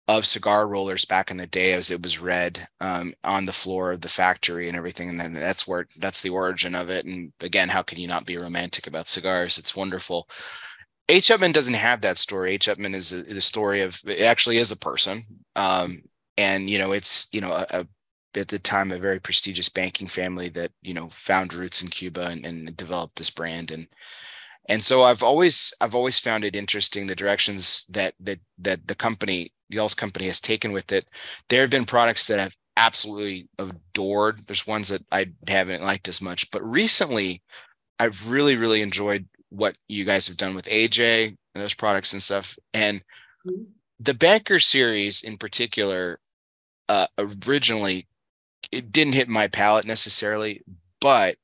of 0.08 0.26
cigar 0.26 0.68
rollers 0.68 1.04
back 1.04 1.32
in 1.32 1.38
the 1.38 1.48
day 1.48 1.74
as 1.74 1.90
it 1.90 2.02
was 2.02 2.22
read 2.22 2.68
um, 2.80 3.14
on 3.24 3.46
the 3.46 3.54
floor 3.54 3.92
of 3.92 4.02
the 4.02 4.08
factory 4.10 4.68
and 4.68 4.78
everything 4.78 5.10
and 5.10 5.20
then 5.20 5.34
that's 5.34 5.68
where 5.68 5.88
that's 5.98 6.22
the 6.22 6.30
origin 6.30 6.76
of 6.76 6.90
it 6.90 7.06
and 7.06 7.34
again 7.42 7.70
how 7.70 7.82
can 7.82 8.00
you 8.00 8.08
not 8.08 8.26
be 8.26 8.38
romantic 8.38 8.86
about 8.88 9.08
cigars? 9.08 9.58
It's 9.58 9.76
wonderful. 9.76 10.30
H. 11.08 11.30
Upmann 11.30 11.54
doesn't 11.54 11.76
have 11.76 12.02
that 12.02 12.18
story. 12.18 12.52
H. 12.52 12.68
Upmann 12.68 12.96
is 12.96 13.14
a, 13.14 13.22
the 13.22 13.42
story 13.42 13.82
of 13.82 14.00
it 14.06 14.22
actually 14.22 14.58
is 14.58 14.72
a 14.72 14.78
person 14.78 15.26
um, 15.56 16.04
and 16.38 16.70
you 16.70 16.78
know 16.78 16.92
it's 16.92 17.28
you 17.32 17.42
know 17.42 17.52
a, 17.52 17.66
a, 17.72 17.88
at 18.38 18.48
the 18.48 18.60
time 18.60 18.92
a 18.92 18.98
very 18.98 19.20
prestigious 19.20 19.70
banking 19.70 20.08
family 20.08 20.50
that 20.50 20.72
you 20.82 20.94
know 20.94 21.10
found 21.10 21.54
roots 21.54 21.82
in 21.82 21.88
cuba 21.88 22.28
and, 22.28 22.46
and 22.46 22.76
developed 22.78 23.16
this 23.16 23.30
brand 23.30 23.72
and 23.72 23.88
and 24.68 24.84
so 24.84 25.04
i've 25.04 25.24
always 25.24 25.74
i've 25.82 25.96
always 25.96 26.20
found 26.20 26.44
it 26.44 26.56
interesting 26.56 27.08
the 27.08 27.16
directions 27.16 27.86
that 27.92 28.14
that 28.20 28.40
that 28.58 28.86
the 28.88 28.96
company 28.96 29.52
Y'all's 29.70 29.96
company 29.96 30.26
has 30.26 30.40
taken 30.40 30.72
with 30.72 30.92
it. 30.92 31.08
There 31.50 31.62
have 31.62 31.70
been 31.70 31.86
products 31.86 32.28
that 32.28 32.40
I've 32.40 32.56
absolutely 32.78 33.48
adored. 33.58 34.46
There's 34.48 34.68
ones 34.68 34.90
that 34.90 35.04
I 35.12 35.28
haven't 35.48 35.84
liked 35.84 36.08
as 36.08 36.22
much, 36.22 36.50
but 36.52 36.64
recently 36.64 37.42
I've 38.00 38.30
really, 38.30 38.56
really 38.56 38.82
enjoyed 38.82 39.28
what 39.50 39.78
you 39.88 40.06
guys 40.06 40.28
have 40.28 40.38
done 40.38 40.56
with 40.56 40.66
AJ 40.66 41.28
and 41.28 41.38
those 41.54 41.74
products 41.74 42.14
and 42.14 42.22
stuff. 42.22 42.58
And 42.74 43.02
mm-hmm. 43.46 43.64
the 44.00 44.14
Banker 44.14 44.60
series 44.60 45.24
in 45.24 45.38
particular, 45.38 46.20
uh, 46.90 47.08
originally 47.18 48.08
it 48.72 48.92
didn't 48.92 49.16
hit 49.16 49.28
my 49.28 49.48
palate 49.48 49.86
necessarily, 49.86 50.64
but 51.00 51.36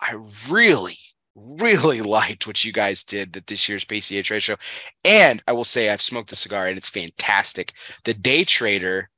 I 0.00 0.16
really, 0.48 0.98
really 1.36 2.00
liked 2.02 2.46
what 2.46 2.64
you 2.64 2.72
guys 2.72 3.04
did 3.04 3.36
at 3.36 3.46
this 3.46 3.68
year's 3.68 3.84
PCA 3.84 4.24
trade 4.24 4.42
show. 4.42 4.56
And 5.04 5.42
I 5.46 5.52
will 5.52 5.64
say 5.64 5.90
I've 5.90 6.02
smoked 6.02 6.30
the 6.30 6.36
cigar 6.36 6.66
and 6.66 6.78
it's 6.78 6.88
fantastic. 6.88 7.72
The 8.04 8.14
day 8.14 8.44
trader 8.44 9.10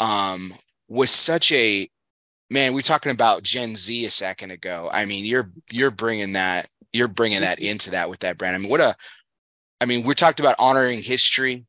um 0.00 0.54
was 0.88 1.10
such 1.10 1.52
a 1.52 1.88
man, 2.50 2.74
we 2.74 2.80
are 2.80 2.82
talking 2.82 3.12
about 3.12 3.42
Gen 3.42 3.74
Z 3.74 4.04
a 4.04 4.10
second 4.10 4.50
ago. 4.50 4.90
I 4.92 5.04
mean, 5.04 5.24
you're 5.24 5.50
you're 5.70 5.90
bringing 5.90 6.32
that 6.32 6.68
you're 6.92 7.08
bringing 7.08 7.40
that 7.40 7.60
into 7.60 7.90
that 7.92 8.10
with 8.10 8.20
that 8.20 8.38
brand. 8.38 8.56
I 8.56 8.58
mean, 8.58 8.70
what 8.70 8.80
a 8.80 8.94
I 9.80 9.86
mean, 9.86 10.04
we 10.06 10.14
talked 10.14 10.40
about 10.40 10.56
honoring 10.58 11.02
history 11.02 11.66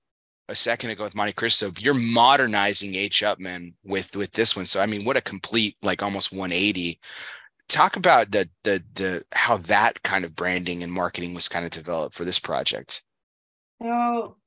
a 0.49 0.55
second 0.55 0.91
ago 0.91 1.03
with 1.03 1.15
Montecristo. 1.15 1.81
You're 1.81 1.93
modernizing 1.93 2.95
H 2.95 3.23
Upmann 3.23 3.73
with 3.83 4.15
with 4.15 4.31
this 4.33 4.55
one. 4.55 4.65
So 4.65 4.81
I 4.81 4.85
mean, 4.85 5.05
what 5.05 5.17
a 5.17 5.21
complete 5.21 5.77
like 5.81 6.03
almost 6.03 6.31
180 6.31 6.99
talk 7.69 7.95
about 7.95 8.31
the 8.31 8.49
the 8.63 8.83
the 8.93 9.23
how 9.33 9.57
that 9.57 10.01
kind 10.03 10.25
of 10.25 10.35
branding 10.35 10.83
and 10.83 10.91
marketing 10.91 11.33
was 11.33 11.47
kind 11.47 11.65
of 11.65 11.71
developed 11.71 12.13
for 12.13 12.25
this 12.25 12.39
project. 12.39 13.03
So 13.81 14.37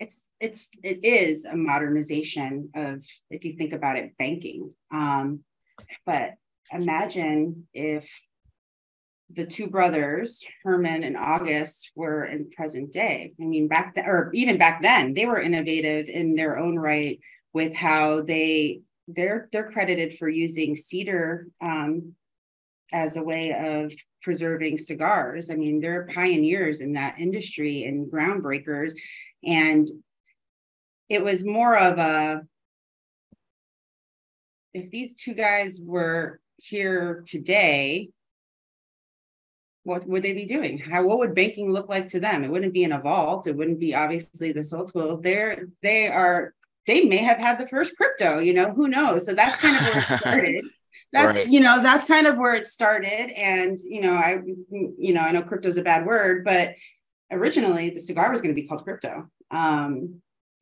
it's 0.00 0.24
it's 0.40 0.68
it 0.82 1.04
is 1.04 1.44
a 1.44 1.56
modernization 1.56 2.70
of 2.74 3.04
if 3.30 3.44
you 3.44 3.54
think 3.56 3.72
about 3.72 3.96
it 3.96 4.16
banking. 4.18 4.72
Um 4.92 5.40
but 6.04 6.34
imagine 6.72 7.68
if 7.72 8.22
the 9.30 9.44
two 9.44 9.68
brothers 9.68 10.42
herman 10.64 11.04
and 11.04 11.16
august 11.16 11.92
were 11.94 12.24
in 12.24 12.50
present 12.50 12.92
day. 12.92 13.32
I 13.40 13.44
mean 13.44 13.68
back 13.68 13.94
then 13.94 14.06
or 14.06 14.30
even 14.34 14.58
back 14.58 14.82
then 14.82 15.14
they 15.14 15.26
were 15.26 15.40
innovative 15.40 16.08
in 16.08 16.34
their 16.34 16.58
own 16.58 16.76
right 16.76 17.20
with 17.52 17.74
how 17.74 18.22
they 18.22 18.80
they're 19.08 19.48
they're 19.52 19.70
credited 19.70 20.12
for 20.12 20.28
using 20.28 20.76
cedar 20.76 21.48
um, 21.60 22.14
as 22.92 23.16
a 23.16 23.22
way 23.22 23.52
of 23.52 23.92
preserving 24.22 24.78
cigars. 24.78 25.50
I 25.50 25.54
mean, 25.54 25.80
they're 25.80 26.08
pioneers 26.12 26.80
in 26.80 26.94
that 26.94 27.18
industry 27.18 27.84
and 27.84 28.10
groundbreakers. 28.10 28.92
And 29.44 29.88
it 31.08 31.22
was 31.22 31.44
more 31.44 31.76
of 31.76 31.98
a 31.98 32.42
if 34.74 34.90
these 34.90 35.20
two 35.20 35.34
guys 35.34 35.80
were 35.82 36.40
here 36.58 37.24
today, 37.26 38.10
what 39.84 40.06
would 40.06 40.22
they 40.22 40.34
be 40.34 40.44
doing? 40.44 40.78
How 40.78 41.02
what 41.04 41.18
would 41.18 41.34
banking 41.34 41.72
look 41.72 41.88
like 41.88 42.06
to 42.08 42.20
them? 42.20 42.44
It 42.44 42.50
wouldn't 42.50 42.74
be 42.74 42.84
in 42.84 42.92
a 42.92 43.00
vault. 43.00 43.46
It 43.46 43.56
wouldn't 43.56 43.80
be 43.80 43.94
obviously 43.94 44.52
the 44.52 44.68
old 44.76 44.88
school. 44.88 45.16
They're 45.16 45.68
they 45.82 46.08
are 46.08 46.54
they 46.86 47.04
may 47.04 47.18
have 47.18 47.38
had 47.38 47.58
the 47.58 47.66
first 47.66 47.96
crypto, 47.96 48.38
you 48.38 48.54
know, 48.54 48.72
who 48.72 48.88
knows? 48.88 49.26
So 49.26 49.34
that's 49.34 49.60
kind 49.60 49.76
of 49.76 49.82
where 49.82 49.98
it 49.98 50.04
started 50.20 50.64
that's 51.12 51.38
right. 51.38 51.48
you 51.48 51.60
know 51.60 51.82
that's 51.82 52.04
kind 52.04 52.26
of 52.26 52.36
where 52.36 52.54
it 52.54 52.66
started. 52.66 53.30
And 53.38 53.78
you 53.82 54.00
know 54.00 54.12
i 54.14 54.38
you 54.98 55.12
know 55.12 55.20
i 55.20 55.30
know 55.32 55.42
crypto 55.42 55.68
is 55.68 55.78
a 55.78 55.82
bad 55.82 56.06
word 56.06 56.44
but 56.44 56.74
originally 57.30 57.90
the 57.90 58.00
cigar 58.00 58.30
was 58.30 58.40
going 58.40 58.54
to 58.54 58.60
be 58.60 58.66
called 58.66 58.84
crypto. 58.84 59.28
Um 59.50 60.20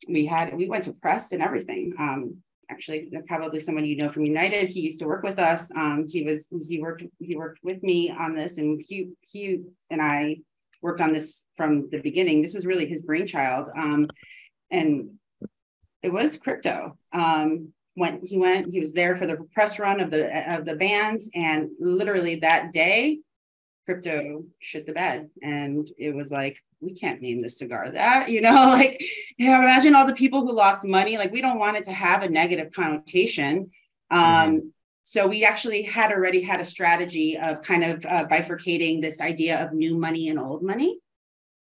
we 0.09 0.27
had 0.27 0.55
we 0.57 0.69
went 0.69 0.85
to 0.85 0.93
press 0.93 1.33
and 1.33 1.43
everything. 1.43 1.95
Um 1.99 2.37
actually 2.69 3.09
probably 3.29 3.61
someone 3.61 3.85
you 3.85 3.97
know 3.97 4.09
from 4.09 4.25
united 4.25 4.69
he 4.69 4.81
used 4.81 4.99
to 5.01 5.07
work 5.07 5.23
with 5.23 5.39
us. 5.39 5.71
Um 5.75 6.07
he 6.09 6.23
was 6.23 6.49
he 6.69 6.81
worked 6.81 7.03
he 7.19 7.37
worked 7.37 7.61
with 7.63 7.83
me 7.83 8.11
on 8.11 8.35
this 8.35 8.59
and 8.59 8.83
he 8.87 9.11
he 9.23 9.63
and 9.91 10.01
i 10.03 10.37
worked 10.83 11.01
on 11.01 11.13
this 11.13 11.45
from 11.57 11.89
the 11.91 11.99
beginning. 11.99 12.43
This 12.43 12.55
was 12.55 12.67
really 12.67 12.87
his 12.87 13.03
brainchild. 13.03 13.71
Um 13.77 14.09
and 14.71 15.11
it 16.03 16.13
was 16.13 16.37
crypto. 16.37 16.97
Um 17.13 17.73
went 17.97 18.27
he 18.27 18.39
went 18.39 18.71
he 18.71 18.79
was 18.79 18.93
there 18.93 19.17
for 19.17 19.27
the 19.27 19.37
press 19.55 19.79
run 19.79 20.01
of 20.01 20.11
the 20.11 20.55
of 20.55 20.65
the 20.65 20.77
bands 20.77 21.31
and 21.35 21.71
literally 21.81 22.37
that 22.37 22.73
day 22.73 23.19
crypto 23.87 24.45
shit 24.59 24.85
the 24.85 24.93
bed. 24.93 25.31
And 25.41 25.91
it 25.97 26.15
was 26.15 26.31
like 26.31 26.63
we 26.81 26.93
can't 26.93 27.23
name 27.23 27.41
this 27.41 27.59
cigar 27.59 27.91
that 27.91 28.29
you 28.29 28.43
know 28.43 28.53
like 28.55 29.03
yeah, 29.39 29.59
imagine 29.59 29.95
all 29.95 30.07
the 30.07 30.13
people 30.13 30.43
who 30.43 30.53
lost 30.53 30.85
money. 30.85 31.17
Like 31.17 31.33
we 31.33 31.41
don't 31.41 31.59
want 31.59 31.79
it 31.79 31.85
to 31.85 31.93
have 31.93 32.23
a 32.23 32.29
negative 32.29 32.73
connotation. 32.73 33.71
Um 34.11 34.21
mm-hmm. 34.21 34.59
so 35.03 35.27
we 35.27 35.45
actually 35.45 35.83
had 35.83 36.13
already 36.13 36.43
had 36.43 36.61
a 36.61 36.65
strategy 36.65 37.39
of 37.39 37.63
kind 37.63 37.85
of 37.85 38.05
uh, 38.05 38.25
bifurcating 38.27 39.01
this 39.01 39.21
idea 39.21 39.65
of 39.65 39.73
new 39.73 39.97
money 39.97 40.29
and 40.29 40.39
old 40.39 40.63
money. 40.63 40.99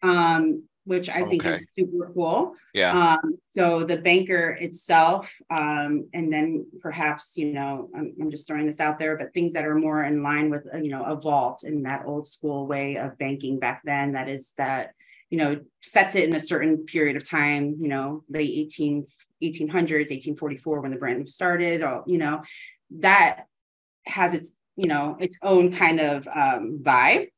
Um 0.02 0.64
which 0.84 1.08
I 1.08 1.24
think 1.24 1.44
okay. 1.44 1.54
is 1.54 1.66
super 1.72 2.10
cool. 2.14 2.54
Yeah. 2.74 3.16
Um, 3.22 3.38
so 3.48 3.82
the 3.82 3.96
banker 3.96 4.50
itself, 4.50 5.32
um, 5.50 6.08
and 6.12 6.32
then 6.32 6.66
perhaps 6.80 7.36
you 7.36 7.52
know, 7.52 7.88
I'm, 7.94 8.14
I'm, 8.20 8.30
just 8.30 8.46
throwing 8.46 8.66
this 8.66 8.80
out 8.80 8.98
there, 8.98 9.16
but 9.16 9.32
things 9.32 9.54
that 9.54 9.64
are 9.64 9.74
more 9.74 10.04
in 10.04 10.22
line 10.22 10.50
with 10.50 10.66
you 10.82 10.90
know 10.90 11.04
a 11.04 11.16
vault 11.16 11.62
and 11.64 11.86
that 11.86 12.04
old 12.06 12.26
school 12.26 12.66
way 12.66 12.96
of 12.96 13.18
banking 13.18 13.58
back 13.58 13.82
then. 13.84 14.12
That 14.12 14.28
is 14.28 14.52
that 14.58 14.92
you 15.30 15.38
know 15.38 15.60
sets 15.82 16.14
it 16.14 16.28
in 16.28 16.34
a 16.34 16.40
certain 16.40 16.84
period 16.84 17.16
of 17.16 17.28
time. 17.28 17.76
You 17.80 17.88
know, 17.88 18.24
late 18.28 18.50
18 18.50 19.06
1800s, 19.42 20.10
1844 20.10 20.80
when 20.80 20.90
the 20.90 20.96
brand 20.98 21.28
started. 21.28 21.82
Or 21.82 22.04
you 22.06 22.18
know, 22.18 22.42
that 22.98 23.46
has 24.06 24.34
its 24.34 24.54
you 24.76 24.86
know 24.86 25.16
its 25.18 25.38
own 25.42 25.72
kind 25.72 26.00
of 26.00 26.28
um, 26.28 26.80
vibe 26.82 27.28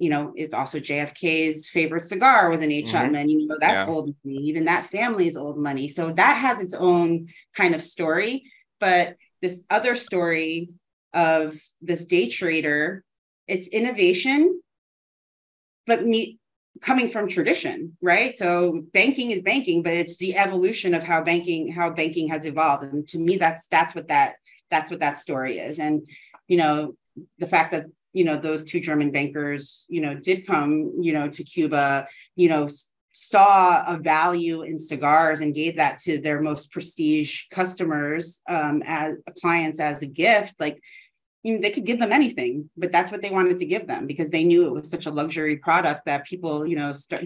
you 0.00 0.08
know, 0.08 0.32
it's 0.34 0.54
also 0.54 0.78
JFK's 0.78 1.68
favorite 1.68 2.04
cigar 2.04 2.48
was 2.48 2.62
an 2.62 2.72
H. 2.72 2.86
Mm-hmm. 2.86 3.14
Upmann. 3.14 3.30
You 3.30 3.46
know, 3.46 3.58
that's 3.60 3.86
yeah. 3.86 3.94
old 3.94 4.14
money. 4.24 4.38
Even 4.38 4.64
that 4.64 4.86
family 4.86 5.28
is 5.28 5.36
old 5.36 5.58
money. 5.58 5.88
So 5.88 6.10
that 6.12 6.38
has 6.38 6.58
its 6.58 6.72
own 6.72 7.28
kind 7.54 7.74
of 7.74 7.82
story. 7.82 8.44
But 8.80 9.16
this 9.42 9.62
other 9.68 9.94
story 9.94 10.70
of 11.12 11.54
this 11.82 12.06
day 12.06 12.30
trader, 12.30 13.04
it's 13.46 13.68
innovation, 13.68 14.62
but 15.86 16.06
me 16.06 16.38
coming 16.80 17.10
from 17.10 17.28
tradition, 17.28 17.98
right? 18.00 18.34
So 18.34 18.82
banking 18.94 19.32
is 19.32 19.42
banking, 19.42 19.82
but 19.82 19.92
it's 19.92 20.16
the 20.16 20.34
evolution 20.34 20.94
of 20.94 21.02
how 21.02 21.22
banking 21.22 21.72
how 21.72 21.90
banking 21.90 22.28
has 22.28 22.46
evolved. 22.46 22.84
And 22.84 23.06
to 23.08 23.18
me, 23.18 23.36
that's 23.36 23.66
that's 23.66 23.94
what 23.94 24.08
that 24.08 24.36
that's 24.70 24.90
what 24.90 25.00
that 25.00 25.18
story 25.18 25.58
is. 25.58 25.78
And 25.78 26.08
you 26.48 26.56
know, 26.56 26.94
the 27.38 27.46
fact 27.46 27.72
that 27.72 27.84
you 28.12 28.24
know 28.24 28.36
those 28.36 28.64
two 28.64 28.80
german 28.80 29.10
bankers 29.10 29.86
you 29.88 30.00
know 30.00 30.14
did 30.14 30.46
come 30.46 30.92
you 31.00 31.12
know 31.12 31.28
to 31.28 31.44
cuba 31.44 32.06
you 32.36 32.48
know 32.48 32.68
saw 33.12 33.84
a 33.86 33.98
value 33.98 34.62
in 34.62 34.78
cigars 34.78 35.40
and 35.40 35.54
gave 35.54 35.76
that 35.76 35.98
to 35.98 36.20
their 36.20 36.40
most 36.40 36.70
prestige 36.70 37.42
customers 37.50 38.40
um, 38.48 38.82
as 38.86 39.14
clients 39.40 39.80
as 39.80 40.02
a 40.02 40.06
gift 40.06 40.54
like 40.60 40.80
you 41.42 41.54
know, 41.54 41.60
they 41.60 41.70
could 41.70 41.86
give 41.86 41.98
them 41.98 42.12
anything, 42.12 42.68
but 42.76 42.92
that's 42.92 43.10
what 43.10 43.22
they 43.22 43.30
wanted 43.30 43.56
to 43.58 43.64
give 43.64 43.86
them 43.86 44.06
because 44.06 44.30
they 44.30 44.44
knew 44.44 44.66
it 44.66 44.72
was 44.72 44.90
such 44.90 45.06
a 45.06 45.10
luxury 45.10 45.56
product 45.56 46.04
that 46.04 46.26
people, 46.26 46.66
you 46.66 46.76
know, 46.76 46.92
start, 46.92 47.24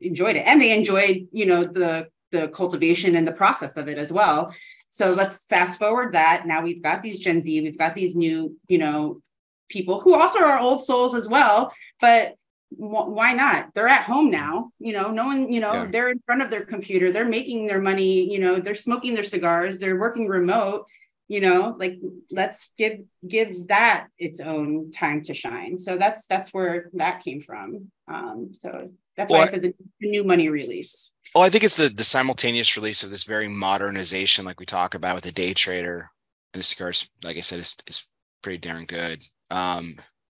enjoyed 0.00 0.36
it, 0.36 0.46
and 0.46 0.60
they 0.60 0.74
enjoyed, 0.74 1.28
you 1.32 1.46
know, 1.46 1.62
the 1.62 2.08
the 2.30 2.48
cultivation 2.48 3.16
and 3.16 3.26
the 3.26 3.32
process 3.32 3.76
of 3.76 3.88
it 3.88 3.98
as 3.98 4.12
well. 4.12 4.54
So 4.90 5.12
let's 5.12 5.44
fast 5.44 5.78
forward 5.78 6.14
that. 6.14 6.46
Now 6.46 6.62
we've 6.62 6.82
got 6.82 7.02
these 7.02 7.20
Gen 7.20 7.42
Z, 7.42 7.60
we've 7.60 7.78
got 7.78 7.94
these 7.94 8.14
new, 8.16 8.56
you 8.68 8.78
know, 8.78 9.20
people 9.68 10.00
who 10.00 10.14
also 10.14 10.40
are 10.40 10.60
old 10.60 10.84
souls 10.84 11.14
as 11.14 11.28
well, 11.28 11.72
but 12.00 12.34
why 12.70 13.32
not? 13.32 13.72
They're 13.74 13.88
at 13.88 14.04
home 14.04 14.30
now 14.30 14.70
you 14.78 14.92
know 14.92 15.10
no 15.10 15.24
one 15.24 15.50
you 15.50 15.60
know 15.60 15.72
yeah. 15.72 15.88
they're 15.90 16.10
in 16.10 16.20
front 16.26 16.42
of 16.42 16.50
their 16.50 16.64
computer 16.64 17.10
they're 17.10 17.24
making 17.24 17.66
their 17.66 17.80
money 17.80 18.30
you 18.30 18.38
know 18.38 18.56
they're 18.56 18.74
smoking 18.74 19.14
their 19.14 19.24
cigars 19.24 19.78
they're 19.78 19.98
working 19.98 20.26
remote 20.26 20.86
you 21.28 21.40
know 21.40 21.76
like 21.78 21.98
let's 22.30 22.72
give 22.76 23.00
give 23.26 23.68
that 23.68 24.08
its 24.18 24.40
own 24.40 24.90
time 24.90 25.22
to 25.24 25.34
shine. 25.34 25.78
So 25.78 25.96
that's 25.96 26.26
that's 26.26 26.52
where 26.52 26.90
that 26.94 27.20
came 27.22 27.42
from. 27.42 27.90
Um 28.08 28.50
so 28.54 28.90
that's 29.16 29.30
well, 29.30 29.42
why 29.42 29.46
it 29.46 29.50
says 29.50 29.64
a 29.64 29.74
new 30.00 30.24
money 30.24 30.48
release. 30.48 31.12
Well 31.34 31.44
i 31.44 31.50
think 31.50 31.64
it's 31.64 31.76
the 31.76 31.88
the 31.88 32.04
simultaneous 32.04 32.76
release 32.76 33.02
of 33.02 33.10
this 33.10 33.24
very 33.24 33.48
modernization 33.48 34.44
like 34.44 34.58
we 34.58 34.66
talk 34.66 34.94
about 34.94 35.14
with 35.14 35.24
the 35.24 35.32
day 35.32 35.52
trader 35.52 36.10
and 36.54 36.60
the 36.60 36.64
cigars 36.64 37.10
like 37.22 37.36
i 37.36 37.40
said 37.40 37.58
is, 37.58 37.76
is 37.86 38.08
pretty 38.42 38.56
darn 38.56 38.86
good 38.86 39.22
um 39.50 39.96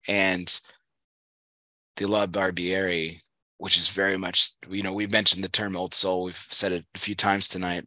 and 0.06 0.60
the 1.96 2.06
La 2.06 2.26
Barbieri, 2.26 3.20
which 3.58 3.76
is 3.76 3.88
very 3.88 4.16
much, 4.16 4.50
you 4.68 4.82
know, 4.82 4.92
we 4.92 5.06
mentioned 5.06 5.44
the 5.44 5.48
term 5.48 5.76
old 5.76 5.94
soul. 5.94 6.24
We've 6.24 6.46
said 6.50 6.72
it 6.72 6.84
a 6.94 6.98
few 6.98 7.14
times 7.14 7.48
tonight. 7.48 7.86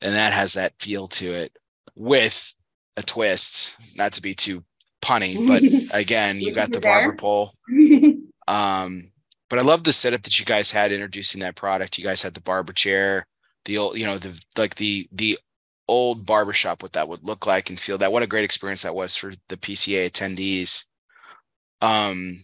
And 0.00 0.14
that 0.14 0.32
has 0.32 0.54
that 0.54 0.74
feel 0.80 1.06
to 1.08 1.32
it 1.32 1.56
with 1.94 2.56
a 2.96 3.02
twist, 3.02 3.76
not 3.96 4.12
to 4.14 4.22
be 4.22 4.34
too 4.34 4.64
punny, 5.02 5.46
but 5.46 5.62
again, 5.96 6.40
you 6.40 6.54
got 6.54 6.72
the 6.72 6.80
barber 6.80 7.14
pole. 7.14 7.54
Um, 8.48 9.12
but 9.48 9.60
I 9.60 9.62
love 9.62 9.84
the 9.84 9.92
setup 9.92 10.22
that 10.22 10.38
you 10.38 10.44
guys 10.44 10.72
had 10.72 10.92
introducing 10.92 11.40
that 11.42 11.54
product. 11.54 11.96
You 11.96 12.02
guys 12.02 12.22
had 12.22 12.34
the 12.34 12.40
barber 12.40 12.72
chair, 12.72 13.26
the 13.66 13.78
old, 13.78 13.96
you 13.96 14.04
know, 14.04 14.18
the 14.18 14.38
like 14.56 14.74
the 14.74 15.06
the 15.12 15.38
old 15.88 16.24
barbershop, 16.26 16.82
what 16.82 16.92
that 16.92 17.08
would 17.08 17.24
look 17.24 17.46
like 17.46 17.70
and 17.70 17.78
feel 17.78 17.98
that. 17.98 18.12
What 18.12 18.22
a 18.22 18.26
great 18.26 18.44
experience 18.44 18.82
that 18.82 18.94
was 18.94 19.16
for 19.16 19.32
the 19.48 19.56
PCA 19.56 20.10
attendees. 20.10 20.84
Um, 21.80 22.38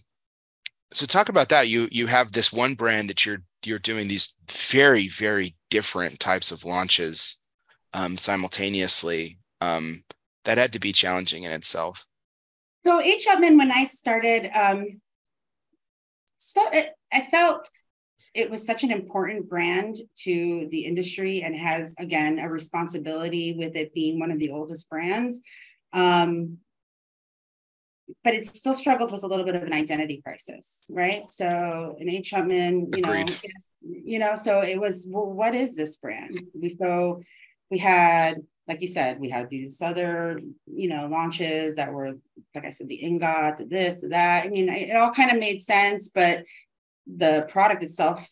so 0.93 1.07
talk 1.07 1.29
about 1.29 1.49
that. 1.51 1.69
You 1.69 1.89
you 1.91 2.07
have 2.07 2.33
this 2.33 2.53
one 2.53 2.75
brand 2.75 3.11
that 3.11 3.25
you're 3.25 3.43
you're 3.65 3.79
doing 3.79 4.09
these 4.09 4.35
very 4.51 5.09
very 5.09 5.57
different 5.71 6.21
types 6.21 6.51
of 6.51 6.65
launches 6.65 7.41
um, 7.93 8.17
simultaneously. 8.17 9.39
Um, 9.61 10.05
that 10.45 10.57
had 10.57 10.73
to 10.73 10.79
be 10.79 10.93
challenging 10.93 11.43
in 11.43 11.53
itself. 11.53 12.07
So 12.87 13.03
H. 13.03 13.27
Upmann, 13.29 13.59
when 13.59 13.71
I 13.71 13.85
started, 13.85 14.51
um, 14.55 15.01
so 16.39 16.67
it, 16.73 16.95
I 17.13 17.23
felt 17.31 17.69
it 18.35 18.51
was 18.51 18.65
such 18.65 18.85
an 18.85 18.91
important 18.91 19.49
brand 19.49 19.97
to 20.25 20.69
the 20.71 20.85
industry 20.85 21.43
and 21.43 21.57
has 21.57 21.95
again 21.99 22.39
a 22.39 22.49
responsibility 22.49 23.55
with 23.55 23.77
it 23.77 23.95
being 23.95 24.19
one 24.19 24.31
of 24.31 24.39
the 24.39 24.51
oldest 24.51 24.89
brands. 24.89 25.41
Um, 25.93 26.59
but 28.25 28.35
it 28.35 28.47
still 28.47 28.75
struggled 28.75 29.13
with 29.13 29.23
a 29.23 29.27
little 29.27 29.45
bit 29.45 29.55
of 29.55 29.63
an 29.63 29.73
identity 29.73 30.21
crisis, 30.23 30.85
right? 30.91 31.27
So 31.27 31.97
in 31.99 32.09
H. 32.09 32.33
Upmann, 32.33 32.95
you 32.97 33.03
Agreed. 33.05 33.29
know, 33.29 33.37
you 33.83 34.19
know, 34.19 34.35
so 34.35 34.63
it 34.63 34.81
was, 34.81 35.07
well, 35.11 35.27
what 35.27 35.55
is 35.55 35.77
this 35.77 35.99
brand? 35.99 36.31
We 36.59 36.71
so 36.71 37.21
we 37.71 37.79
had, 37.79 38.39
like 38.67 38.81
you 38.81 38.87
said, 38.87 39.21
we 39.21 39.29
had 39.29 39.51
these 39.51 39.83
other, 39.83 40.41
you 40.67 40.89
know, 40.89 41.07
launches 41.07 41.77
that 41.77 41.93
were, 41.93 42.15
like 42.55 42.65
I 42.65 42.71
said, 42.71 42.89
the 42.89 42.97
ingot, 42.97 43.59
the 43.59 43.65
this, 43.65 44.05
that. 44.09 44.45
I 44.45 44.49
mean, 44.49 44.69
it 44.69 44.97
all 44.97 45.13
kind 45.13 45.31
of 45.31 45.39
made 45.39 45.61
sense, 45.61 46.09
but 46.09 46.45
the 47.17 47.47
product 47.49 47.83
itself 47.83 48.29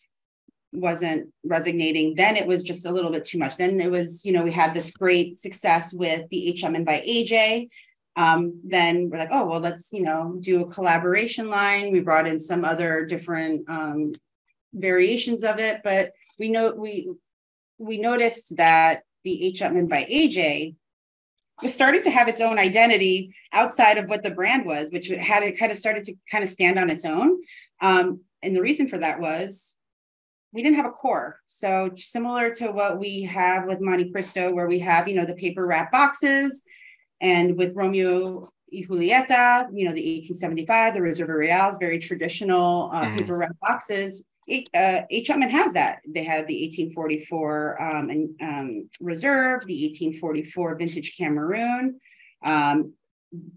wasn't 0.71 1.33
resonating. 1.43 2.15
Then 2.15 2.35
it 2.35 2.45
was 2.45 2.61
just 2.61 2.85
a 2.85 2.91
little 2.91 3.11
bit 3.11 3.25
too 3.25 3.37
much. 3.37 3.57
Then 3.57 3.79
it 3.79 3.89
was, 3.89 4.25
you 4.25 4.33
know, 4.33 4.43
we 4.43 4.51
had 4.51 4.73
this 4.73 4.91
great 4.91 5.37
success 5.37 5.93
with 5.93 6.29
the 6.29 6.49
H. 6.49 6.63
Upmann 6.63 6.85
by 6.85 7.03
AJ, 7.07 7.69
um, 8.17 8.59
then 8.63 9.11
we're 9.11 9.19
like, 9.19 9.29
oh, 9.31 9.45
well, 9.45 9.59
let's, 9.59 9.93
you 9.93 10.01
know, 10.01 10.37
do 10.39 10.61
a 10.61 10.67
collaboration 10.67 11.49
line. 11.49 11.91
We 11.91 11.99
brought 11.99 12.27
in 12.27 12.39
some 12.39 12.65
other 12.65 13.05
different 13.05 13.69
um, 13.69 14.15
variations 14.73 15.43
of 15.43 15.59
it, 15.59 15.81
but 15.83 16.13
we 16.39 16.49
know 16.49 16.73
we 16.73 17.11
we 17.77 17.99
noticed 17.99 18.57
that 18.57 19.03
the 19.23 19.45
H. 19.45 19.61
Upmann 19.61 19.87
by 19.87 20.03
AJ 20.05 20.75
was 21.61 21.75
starting 21.75 22.01
to 22.03 22.09
have 22.09 22.27
its 22.27 22.41
own 22.41 22.57
identity 22.57 23.35
outside 23.53 23.99
of 23.99 24.09
what 24.09 24.23
the 24.23 24.31
brand 24.31 24.65
was, 24.65 24.89
which 24.89 25.09
had 25.09 25.43
it 25.43 25.59
kind 25.59 25.71
of 25.71 25.77
started 25.77 26.03
to 26.05 26.15
kind 26.31 26.43
of 26.43 26.49
stand 26.49 26.79
on 26.79 26.89
its 26.89 27.05
own. 27.05 27.37
Um, 27.81 28.21
and 28.43 28.55
the 28.55 28.61
reason 28.61 28.87
for 28.87 28.97
that 28.99 29.19
was 29.19 29.77
we 30.53 30.63
didn't 30.63 30.77
have 30.77 30.85
a 30.85 30.91
core. 30.91 31.39
So 31.45 31.91
similar 31.95 32.53
to 32.55 32.71
what 32.71 32.99
we 32.99 33.23
have 33.23 33.65
with 33.65 33.79
Montecristo, 33.79 34.53
where 34.53 34.67
we 34.67 34.79
have, 34.79 35.07
you 35.07 35.15
know, 35.15 35.25
the 35.25 35.35
paper 35.35 35.65
wrap 35.65 35.91
boxes 35.91 36.63
and 37.21 37.57
with 37.57 37.75
Romeo 37.75 38.47
y 38.71 38.83
Julieta, 38.87 39.67
you 39.73 39.85
know, 39.85 39.93
the 39.93 40.17
1875, 40.17 40.93
the 40.93 40.99
Reserva 40.99 41.37
Reals, 41.37 41.77
very 41.77 41.99
traditional 41.99 42.89
uh, 42.93 43.03
mm-hmm. 43.03 43.17
paper 43.17 43.37
wrap 43.37 43.55
boxes. 43.61 44.25
H. 44.49 44.67
Uh, 44.73 45.01
H. 45.09 45.27
Upmann 45.27 45.49
has 45.49 45.73
that. 45.73 45.99
They 46.07 46.23
had 46.23 46.47
the 46.47 46.61
1844 46.63 47.81
um, 47.81 48.09
and, 48.09 48.29
um, 48.41 48.89
Reserve, 49.01 49.65
the 49.65 49.83
1844 49.87 50.75
Vintage 50.75 51.17
Cameroon. 51.17 51.99
Um, 52.43 52.93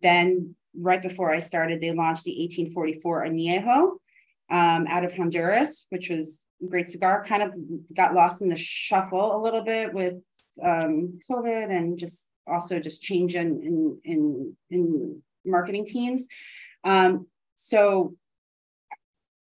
then, 0.03 0.57
right 0.77 1.01
before 1.01 1.33
I 1.33 1.39
started, 1.39 1.81
they 1.81 1.93
launched 1.93 2.25
the 2.25 2.37
1844 2.41 3.27
Añejo 3.27 4.00
um, 4.51 4.87
out 4.89 5.05
of 5.05 5.13
Honduras, 5.13 5.87
which 5.91 6.11
was 6.11 6.41
great 6.69 6.89
cigar. 6.89 7.25
Kind 7.25 7.43
of 7.43 7.53
got 7.95 8.15
lost 8.15 8.43
in 8.43 8.49
the 8.49 8.57
shuffle 8.57 9.37
a 9.37 9.41
little 9.41 9.63
bit 9.63 9.95
with 9.95 10.15
um, 10.63 11.19
COVID 11.31 11.71
and 11.71 11.99
just 11.99 12.27
also 12.47 12.81
just 12.81 13.03
change 13.03 13.35
in 13.35 13.63
in 13.63 13.99
in, 14.05 14.57
in 14.71 15.23
marketing 15.45 15.87
teams. 15.87 16.27
Um, 16.85 17.27
so 17.55 18.15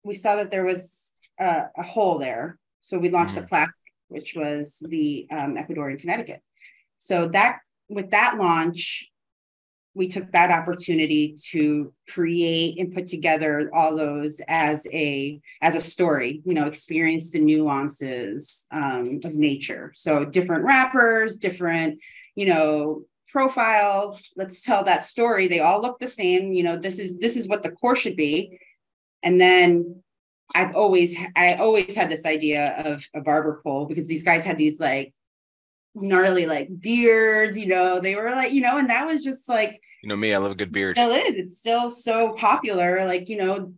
we 0.05 0.14
saw 0.14 0.36
that 0.36 0.51
there 0.51 0.64
was 0.64 1.14
a, 1.39 1.64
a 1.76 1.82
hole 1.82 2.18
there. 2.18 2.59
So 2.81 2.98
we 2.98 3.10
launched 3.10 3.35
mm-hmm. 3.35 3.44
a 3.44 3.48
classic, 3.48 3.74
which 4.09 4.35
was 4.36 4.82
the 4.86 5.26
um, 5.31 5.56
Ecuadorian 5.56 5.98
Connecticut. 5.98 6.43
So 6.98 7.28
that 7.28 7.59
with 7.89 8.10
that 8.10 8.36
launch, 8.39 9.10
we 9.95 10.09
took 10.09 10.31
that 10.33 10.51
opportunity 10.51 11.37
to 11.51 11.93
create 12.11 12.79
and 12.79 12.93
put 12.93 13.07
together 13.07 13.71
all 13.73 13.97
those 13.97 14.41
as 14.49 14.87
a 14.93 15.41
as 15.62 15.75
a 15.75 15.81
story 15.81 16.43
you 16.45 16.53
know 16.53 16.66
experience 16.66 17.31
the 17.31 17.41
nuances 17.41 18.66
um, 18.71 19.21
of 19.25 19.35
nature. 19.35 19.93
So 19.95 20.25
different 20.25 20.65
wrappers 20.65 21.39
different 21.39 22.01
you 22.35 22.47
know 22.47 23.05
profiles. 23.29 24.33
Let's 24.37 24.62
tell 24.62 24.85
that 24.85 25.03
story. 25.03 25.49
They 25.49 25.61
all 25.61 25.81
look 25.81 25.99
the 25.99 26.09
same. 26.09 26.53
You 26.53 26.65
know 26.65 26.79
this 26.79 26.99
is 26.99 27.19
this 27.19 27.37
is 27.37 27.49
what 27.49 27.62
the 27.62 27.71
core 27.71 27.97
should 27.97 28.16
be. 28.16 28.59
And 29.23 29.41
then 29.41 30.03
i've 30.55 30.77
always 30.77 31.16
i 31.37 31.55
always 31.55 31.97
had 31.97 32.11
this 32.11 32.27
idea 32.27 32.75
of 32.85 33.03
a 33.15 33.21
barber 33.23 33.62
pole 33.65 33.87
because 33.87 34.07
these 34.07 34.23
guys 34.23 34.45
had 34.45 34.59
these 34.59 34.79
like 34.79 35.15
gnarly 35.95 36.47
like 36.47 36.69
beards 36.81 37.57
you 37.57 37.66
know 37.66 38.01
they 38.01 38.15
were 38.15 38.31
like 38.31 38.53
you 38.53 38.61
know 38.61 38.79
and 38.79 38.91
that 38.91 39.07
was 39.07 39.23
just 39.23 39.49
like 39.49 39.81
you 40.03 40.09
know 40.09 40.16
me 40.16 40.35
i 40.35 40.39
love 40.39 40.53
a 40.53 40.57
good 40.57 40.73
beard 40.73 40.97
still 40.97 41.12
is 41.12 41.37
it's 41.37 41.59
still 41.59 41.91
so 41.91 42.33
popular 42.35 43.07
like 43.07 43.29
you 43.29 43.37
know 43.37 43.73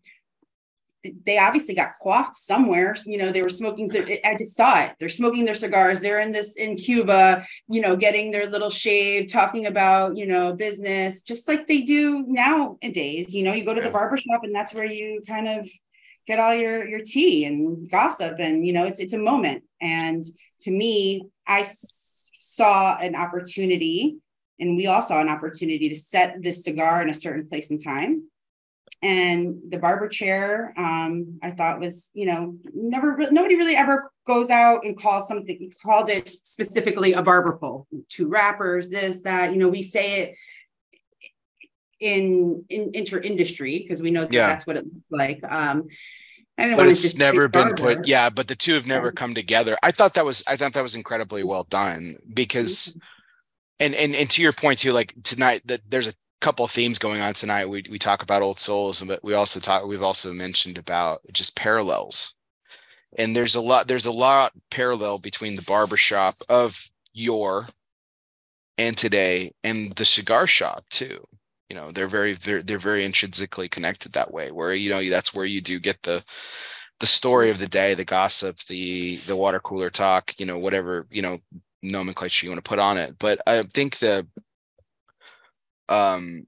they 1.24 1.38
obviously 1.38 1.74
got 1.74 1.98
quaffed 2.00 2.34
somewhere. 2.34 2.96
You 3.04 3.18
know, 3.18 3.30
they 3.30 3.42
were 3.42 3.48
smoking. 3.48 3.90
I 4.24 4.34
just 4.36 4.56
saw 4.56 4.82
it. 4.82 4.92
They're 4.98 5.08
smoking 5.08 5.44
their 5.44 5.54
cigars. 5.54 6.00
They're 6.00 6.20
in 6.20 6.32
this 6.32 6.56
in 6.56 6.76
Cuba, 6.76 7.44
you 7.68 7.80
know, 7.80 7.96
getting 7.96 8.30
their 8.30 8.46
little 8.46 8.70
shave, 8.70 9.30
talking 9.30 9.66
about, 9.66 10.16
you 10.16 10.26
know, 10.26 10.52
business, 10.52 11.22
just 11.22 11.46
like 11.48 11.66
they 11.66 11.82
do 11.82 12.24
nowadays. 12.26 13.34
You 13.34 13.44
know, 13.44 13.52
you 13.52 13.64
go 13.64 13.74
to 13.74 13.80
the 13.80 13.90
barbershop 13.90 14.42
and 14.42 14.54
that's 14.54 14.74
where 14.74 14.84
you 14.84 15.22
kind 15.26 15.48
of 15.48 15.68
get 16.26 16.40
all 16.40 16.54
your 16.54 16.86
your 16.86 17.00
tea 17.00 17.44
and 17.44 17.88
gossip 17.88 18.36
and 18.38 18.66
you 18.66 18.72
know 18.72 18.84
it's 18.84 19.00
it's 19.00 19.12
a 19.12 19.18
moment 19.18 19.62
and 19.80 20.26
to 20.60 20.70
me 20.70 21.22
i 21.46 21.62
saw 22.56 22.98
an 22.98 23.14
opportunity 23.14 24.16
and 24.58 24.76
we 24.76 24.86
all 24.86 25.02
saw 25.02 25.20
an 25.20 25.28
opportunity 25.28 25.88
to 25.88 25.94
set 25.94 26.42
this 26.42 26.64
cigar 26.64 27.02
in 27.02 27.10
a 27.10 27.14
certain 27.14 27.48
place 27.48 27.70
and 27.70 27.82
time. 27.82 28.28
And 29.02 29.58
the 29.68 29.78
barber 29.78 30.08
chair 30.08 30.72
um, 30.78 31.38
i 31.42 31.50
thought 31.50 31.80
was 31.80 32.10
you 32.14 32.24
know 32.24 32.56
never 32.72 33.16
nobody 33.30 33.54
really 33.56 33.76
ever 33.76 34.10
goes 34.26 34.48
out 34.48 34.84
and 34.84 34.98
calls 34.98 35.28
something 35.28 35.70
called 35.84 36.08
it 36.08 36.28
specifically 36.44 37.12
a 37.12 37.22
barber 37.22 37.58
pole. 37.58 37.86
Two 38.08 38.28
wrappers 38.28 38.88
this 38.88 39.20
that 39.22 39.52
you 39.52 39.58
know 39.58 39.68
we 39.68 39.82
say 39.82 40.22
it 40.22 40.34
in 42.00 42.64
in 42.70 42.90
inter 42.94 43.18
industry 43.18 43.78
because 43.78 44.00
we 44.00 44.10
know 44.10 44.22
that 44.22 44.32
yeah. 44.32 44.48
that's 44.48 44.66
what 44.66 44.76
it 44.76 44.84
looks 44.84 45.10
like. 45.10 45.40
Um 45.46 45.88
but 46.56 46.88
it's 46.88 47.16
never 47.16 47.48
been 47.48 47.74
put 47.74 48.06
yeah 48.06 48.30
but 48.30 48.48
the 48.48 48.54
two 48.54 48.74
have 48.74 48.86
never 48.86 49.12
come 49.12 49.34
together 49.34 49.76
i 49.82 49.90
thought 49.90 50.14
that 50.14 50.24
was 50.24 50.42
i 50.46 50.56
thought 50.56 50.72
that 50.72 50.82
was 50.82 50.94
incredibly 50.94 51.44
well 51.44 51.64
done 51.64 52.16
because 52.32 52.88
mm-hmm. 52.88 52.98
and 53.80 53.94
and 53.94 54.14
and 54.14 54.30
to 54.30 54.42
your 54.42 54.52
point 54.52 54.78
too 54.78 54.92
like 54.92 55.14
tonight 55.22 55.60
that 55.66 55.80
there's 55.88 56.08
a 56.08 56.14
couple 56.40 56.66
themes 56.66 56.98
going 56.98 57.20
on 57.20 57.34
tonight. 57.34 57.68
We 57.68 57.84
we 57.90 57.98
talk 57.98 58.22
about 58.22 58.42
old 58.42 58.58
souls, 58.58 59.02
but 59.02 59.22
we 59.24 59.34
also 59.34 59.60
talk. 59.60 59.86
We've 59.86 60.02
also 60.02 60.32
mentioned 60.32 60.78
about 60.78 61.20
just 61.32 61.56
parallels, 61.56 62.34
and 63.18 63.34
there's 63.34 63.54
a 63.54 63.60
lot. 63.60 63.88
There's 63.88 64.06
a 64.06 64.12
lot 64.12 64.52
parallel 64.70 65.18
between 65.18 65.56
the 65.56 65.62
barbershop 65.62 66.36
of 66.48 66.90
your 67.12 67.68
and 68.78 68.96
today 68.96 69.52
and 69.64 69.94
the 69.96 70.04
cigar 70.04 70.46
shop 70.46 70.84
too 70.90 71.26
you 71.68 71.76
know 71.76 71.90
they're 71.92 72.08
very 72.08 72.34
they're, 72.34 72.62
they're 72.62 72.78
very 72.78 73.04
intrinsically 73.04 73.68
connected 73.68 74.12
that 74.12 74.32
way 74.32 74.50
where 74.50 74.74
you 74.74 74.90
know 74.90 75.02
that's 75.08 75.34
where 75.34 75.46
you 75.46 75.60
do 75.60 75.78
get 75.78 76.00
the 76.02 76.22
the 77.00 77.06
story 77.06 77.50
of 77.50 77.58
the 77.58 77.68
day 77.68 77.94
the 77.94 78.04
gossip 78.04 78.58
the 78.68 79.16
the 79.26 79.36
water 79.36 79.60
cooler 79.60 79.90
talk 79.90 80.32
you 80.38 80.46
know 80.46 80.58
whatever 80.58 81.06
you 81.10 81.22
know 81.22 81.38
nomenclature 81.82 82.46
you 82.46 82.50
want 82.50 82.62
to 82.62 82.68
put 82.68 82.78
on 82.78 82.98
it. 82.98 83.16
But 83.18 83.40
i 83.46 83.62
think 83.62 83.98
the 83.98 84.26
um 85.88 86.46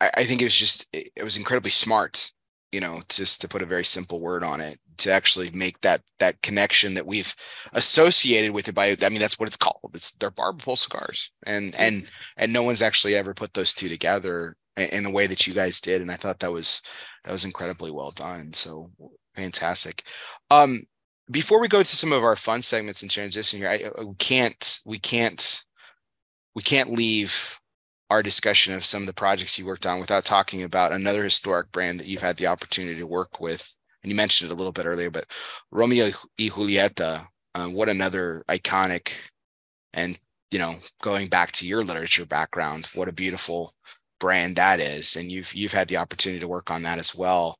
I, 0.00 0.10
I 0.18 0.24
think 0.24 0.40
it 0.40 0.44
was 0.44 0.54
just 0.54 0.88
it, 0.92 1.10
it 1.16 1.24
was 1.24 1.36
incredibly 1.36 1.70
smart 1.70 2.30
you 2.72 2.80
know 2.80 3.02
just 3.08 3.40
to 3.40 3.48
put 3.48 3.62
a 3.62 3.66
very 3.66 3.84
simple 3.84 4.20
word 4.20 4.44
on 4.44 4.60
it 4.60 4.78
to 5.00 5.10
actually 5.10 5.50
make 5.52 5.80
that 5.80 6.02
that 6.18 6.40
connection 6.42 6.94
that 6.94 7.06
we've 7.06 7.34
associated 7.72 8.52
with 8.52 8.68
it 8.68 8.74
by 8.74 8.96
i 9.02 9.08
mean 9.08 9.18
that's 9.18 9.38
what 9.38 9.48
it's 9.48 9.56
called. 9.56 9.90
It's 9.94 10.12
they're 10.12 10.30
barber 10.30 10.62
pole 10.62 10.76
cigars. 10.76 11.30
And 11.46 11.74
and 11.76 12.06
and 12.36 12.52
no 12.52 12.62
one's 12.62 12.82
actually 12.82 13.16
ever 13.16 13.34
put 13.34 13.54
those 13.54 13.74
two 13.74 13.88
together 13.88 14.56
in 14.76 15.04
the 15.04 15.10
way 15.10 15.26
that 15.26 15.46
you 15.46 15.54
guys 15.54 15.80
did. 15.80 16.02
And 16.02 16.10
i 16.10 16.16
thought 16.16 16.38
that 16.40 16.52
was 16.52 16.82
that 17.24 17.32
was 17.32 17.44
incredibly 17.44 17.90
well 17.90 18.10
done. 18.10 18.52
So 18.52 18.90
fantastic. 19.34 20.04
Um 20.50 20.82
before 21.30 21.60
we 21.60 21.68
go 21.68 21.82
to 21.82 21.96
some 21.96 22.12
of 22.12 22.24
our 22.24 22.36
fun 22.36 22.60
segments 22.60 23.02
and 23.02 23.10
transition 23.10 23.60
here 23.60 23.68
I, 23.68 23.90
I 23.98 24.04
we 24.04 24.14
can't 24.16 24.80
we 24.84 24.98
can't 24.98 25.64
we 26.54 26.62
can't 26.62 26.90
leave 26.90 27.59
our 28.10 28.22
discussion 28.22 28.74
of 28.74 28.84
some 28.84 29.02
of 29.02 29.06
the 29.06 29.14
projects 29.14 29.58
you 29.58 29.64
worked 29.64 29.86
on 29.86 30.00
without 30.00 30.24
talking 30.24 30.64
about 30.64 30.92
another 30.92 31.22
historic 31.22 31.70
brand 31.70 32.00
that 32.00 32.06
you've 32.06 32.20
had 32.20 32.36
the 32.36 32.48
opportunity 32.48 32.98
to 32.98 33.06
work 33.06 33.40
with. 33.40 33.74
And 34.02 34.10
you 34.10 34.16
mentioned 34.16 34.50
it 34.50 34.54
a 34.54 34.56
little 34.56 34.72
bit 34.72 34.86
earlier, 34.86 35.10
but 35.10 35.26
Romeo 35.70 36.06
y 36.06 36.48
Julieta, 36.48 37.26
uh, 37.54 37.66
what 37.68 37.88
another 37.88 38.44
iconic 38.48 39.12
and, 39.92 40.18
you 40.50 40.58
know, 40.58 40.76
going 41.02 41.28
back 41.28 41.52
to 41.52 41.66
your 41.66 41.84
literature 41.84 42.26
background, 42.26 42.86
what 42.94 43.08
a 43.08 43.12
beautiful 43.12 43.74
brand 44.18 44.56
that 44.56 44.80
is. 44.80 45.16
And 45.16 45.30
you've, 45.30 45.54
you've 45.54 45.72
had 45.72 45.88
the 45.88 45.98
opportunity 45.98 46.40
to 46.40 46.48
work 46.48 46.70
on 46.70 46.82
that 46.82 46.98
as 46.98 47.14
well. 47.14 47.58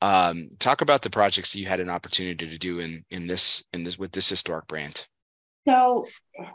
Um, 0.00 0.50
talk 0.60 0.80
about 0.80 1.02
the 1.02 1.10
projects 1.10 1.56
you 1.56 1.66
had 1.66 1.80
an 1.80 1.90
opportunity 1.90 2.48
to 2.48 2.58
do 2.58 2.78
in, 2.78 3.04
in 3.10 3.26
this, 3.26 3.66
in 3.72 3.82
this, 3.82 3.98
with 3.98 4.12
this 4.12 4.28
historic 4.28 4.68
brand. 4.68 5.06
So 5.66 6.06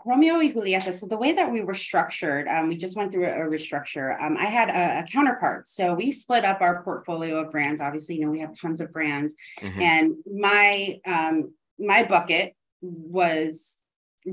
Romeo 0.06 0.38
y 0.38 0.52
Julieta. 0.52 0.94
So 0.94 1.08
the 1.08 1.18
way 1.18 1.34
that 1.34 1.52
we 1.52 1.62
were 1.62 1.76
structured, 1.76 2.48
um, 2.48 2.68
we 2.68 2.78
just 2.78 2.98
went 2.98 3.12
through 3.12 3.26
a, 3.26 3.46
a 3.46 3.50
restructure. 3.50 4.20
Um, 4.20 4.38
I 4.38 4.46
had 4.46 4.70
a, 4.70 5.00
a, 5.00 5.04
counterpart, 5.12 5.68
so 5.68 5.94
we 5.94 6.12
split 6.12 6.46
up 6.46 6.62
our 6.62 6.84
portfolio 6.84 7.42
of 7.42 7.52
brands. 7.52 7.80
Obviously, 7.80 8.16
you 8.16 8.26
know 8.26 8.32
we 8.32 8.40
have 8.40 8.58
tons 8.60 8.82
of 8.82 8.92
brands, 8.92 9.36
mm-hmm. 9.62 9.82
and 9.82 10.16
my 10.26 11.00
um, 11.06 11.54
my 11.78 12.04
bucket 12.04 12.56
was 12.82 13.84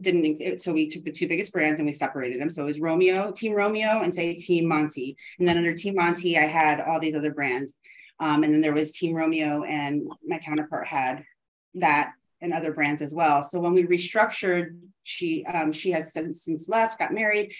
didn't 0.01 0.60
so 0.60 0.72
we 0.72 0.88
took 0.88 1.05
the 1.05 1.12
two 1.12 1.28
biggest 1.28 1.52
brands 1.52 1.80
and 1.80 1.86
we 1.86 1.92
separated 1.92 2.40
them. 2.40 2.48
So 2.48 2.62
it 2.62 2.66
was 2.66 2.80
Romeo, 2.80 3.32
Team 3.32 3.52
Romeo, 3.52 4.02
and 4.02 4.14
say 4.14 4.34
Team 4.34 4.66
Monty, 4.66 5.16
and 5.38 5.47
then 5.47 5.59
under 5.59 5.74
Team 5.74 5.97
Monty, 5.97 6.38
I 6.38 6.47
had 6.47 6.80
all 6.80 7.01
these 7.01 7.14
other 7.14 7.32
brands, 7.32 7.74
um, 8.18 8.44
and 8.44 8.55
then 8.55 8.60
there 8.60 8.72
was 8.72 8.92
Team 8.92 9.14
Romeo, 9.14 9.64
and 9.64 10.09
my 10.26 10.38
counterpart 10.38 10.86
had 10.86 11.24
that 11.74 12.12
and 12.40 12.52
other 12.52 12.72
brands 12.72 13.02
as 13.02 13.12
well. 13.12 13.42
So 13.42 13.60
when 13.60 13.72
we 13.72 13.84
restructured, 13.84 14.78
she 15.02 15.44
um, 15.46 15.72
she 15.72 15.90
had 15.90 16.06
since 16.06 16.68
left, 16.68 16.98
got 16.98 17.12
married. 17.12 17.52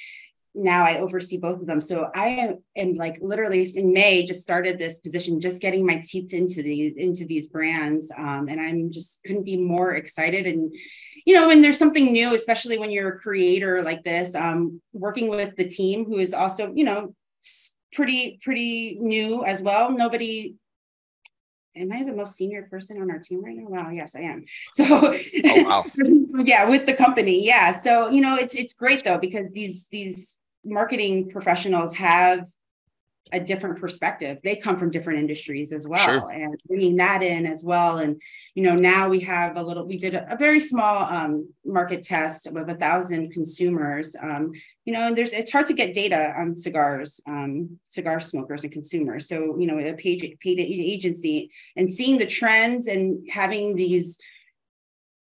Now 0.55 0.85
I 0.85 0.99
oversee 0.99 1.39
both 1.39 1.61
of 1.61 1.67
them. 1.67 1.81
So 1.81 2.11
I 2.13 2.29
am, 2.29 2.59
am 2.75 2.95
like 2.95 3.19
literally 3.21 3.63
in 3.77 3.93
May 3.93 4.27
just 4.27 4.43
started 4.43 4.79
this 4.79 4.99
position, 4.99 5.41
just 5.41 5.63
getting 5.63 5.87
my 5.87 6.03
teeth 6.05 6.35
into 6.35 6.63
these 6.63 6.97
into 6.97 7.25
these 7.25 7.47
brands, 7.47 8.11
um, 8.17 8.49
and 8.49 8.61
I'm 8.61 8.91
just 8.91 9.23
couldn't 9.25 9.45
be 9.45 9.57
more 9.57 9.95
excited. 9.95 10.47
And 10.47 10.75
you 11.25 11.35
know, 11.35 11.47
when 11.47 11.63
there's 11.63 11.79
something 11.79 12.13
new, 12.13 12.35
especially 12.35 12.79
when 12.79 12.91
you're 12.91 13.15
a 13.15 13.19
creator 13.19 13.83
like 13.83 14.03
this, 14.03 14.35
um, 14.35 14.81
working 14.93 15.29
with 15.29 15.55
the 15.57 15.69
team 15.69 16.05
who 16.05 16.19
is 16.19 16.35
also 16.35 16.73
you 16.75 16.85
know 16.85 17.15
pretty 17.93 18.41
pretty 18.43 18.99
new 19.01 19.45
as 19.45 19.63
well. 19.63 19.93
Nobody 19.93 20.57
am 21.77 21.93
I 21.93 22.03
the 22.05 22.13
most 22.13 22.35
senior 22.35 22.67
person 22.71 23.01
on 23.01 23.11
our 23.11 23.19
team 23.19 23.45
right 23.45 23.57
now? 23.57 23.69
Wow, 23.69 23.91
yes, 23.91 24.15
I 24.15 24.21
am. 24.21 24.45
So 24.75 24.85
oh, 24.85 25.63
wow. 25.63 25.85
yeah, 26.45 26.69
with 26.69 26.87
the 26.87 26.95
company. 26.95 27.45
Yeah. 27.45 27.79
So, 27.81 28.11
you 28.11 28.21
know, 28.21 28.37
it's 28.37 28.55
it's 28.55 28.73
great 28.73 29.05
though, 29.05 29.19
because 29.19 29.47
these 29.53 29.87
these 29.91 30.39
marketing 30.65 31.31
professionals 31.31 31.95
have 31.95 32.47
a 33.33 33.41
different 33.41 33.79
perspective. 33.79 34.39
They 34.43 34.57
come 34.57 34.79
from 34.79 34.91
different 34.91 35.21
industries 35.21 35.73
as 35.73 35.87
well, 35.87 36.01
sure. 36.01 36.33
and 36.33 36.61
bringing 36.67 36.97
that 36.97 37.23
in 37.23 37.47
as 37.47 37.63
well. 37.63 37.99
And 37.99 38.21
you 38.55 38.63
know, 38.63 38.77
now 38.77 39.09
we 39.09 39.21
have 39.21 39.57
a 39.57 39.63
little. 39.63 39.87
We 39.87 39.97
did 39.97 40.15
a, 40.15 40.33
a 40.33 40.37
very 40.37 40.61
small 40.61 41.05
um, 41.05 41.49
market 41.65 42.03
test 42.03 42.47
of 42.47 42.57
a 42.57 42.75
thousand 42.75 43.33
consumers. 43.33 44.17
Um, 44.21 44.53
you 44.85 44.93
know, 44.93 45.09
and 45.09 45.17
there's 45.17 45.33
it's 45.33 45.53
hard 45.53 45.67
to 45.67 45.75
get 45.75 45.93
data 45.93 46.33
on 46.37 46.57
cigars, 46.57 47.21
um, 47.27 47.79
cigar 47.87 48.21
smokers 48.21 48.65
and 48.65 48.73
consumers. 48.73 49.29
So 49.29 49.59
you 49.59 49.67
know, 49.67 49.79
a 49.79 49.95
paid 49.95 50.39
paid 50.41 50.59
agency 50.59 51.51
and 51.77 51.93
seeing 51.93 52.19
the 52.19 52.27
trends 52.27 52.87
and 52.87 53.27
having 53.31 53.77
these 53.77 54.19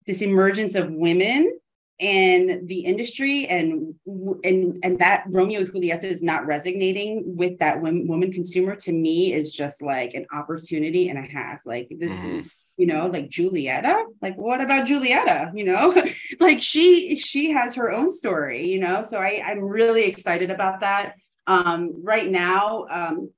this 0.06 0.22
emergence 0.22 0.74
of 0.74 0.90
women 0.90 1.58
in 2.02 2.66
the 2.66 2.80
industry 2.80 3.46
and 3.46 3.94
and 4.42 4.80
and 4.82 4.98
that 4.98 5.22
Romeo 5.28 5.60
and 5.60 5.72
Julieta 5.72 6.02
is 6.02 6.20
not 6.20 6.44
resonating 6.46 7.22
with 7.36 7.60
that 7.60 7.80
woman 7.80 8.32
consumer 8.32 8.74
to 8.74 8.92
me 8.92 9.32
is 9.32 9.52
just 9.52 9.80
like 9.80 10.14
an 10.14 10.26
opportunity 10.32 11.08
and 11.08 11.18
a 11.18 11.22
half. 11.22 11.64
Like 11.64 11.86
this 11.96 12.12
mm-hmm. 12.12 12.40
you 12.76 12.86
know 12.86 13.06
like 13.06 13.30
Julieta? 13.30 14.02
Like 14.20 14.36
what 14.36 14.60
about 14.60 14.88
Julieta? 14.88 15.52
You 15.54 15.64
know? 15.66 15.94
Like 16.40 16.60
she 16.60 17.16
she 17.16 17.52
has 17.52 17.76
her 17.76 17.92
own 17.92 18.10
story 18.10 18.66
you 18.66 18.80
know? 18.80 19.00
So 19.02 19.20
I 19.20 19.40
I'm 19.46 19.60
really 19.60 20.04
excited 20.04 20.50
about 20.50 20.80
that. 20.80 21.14
Um 21.46 22.02
right 22.02 22.28
now 22.28 22.86
um 22.90 23.30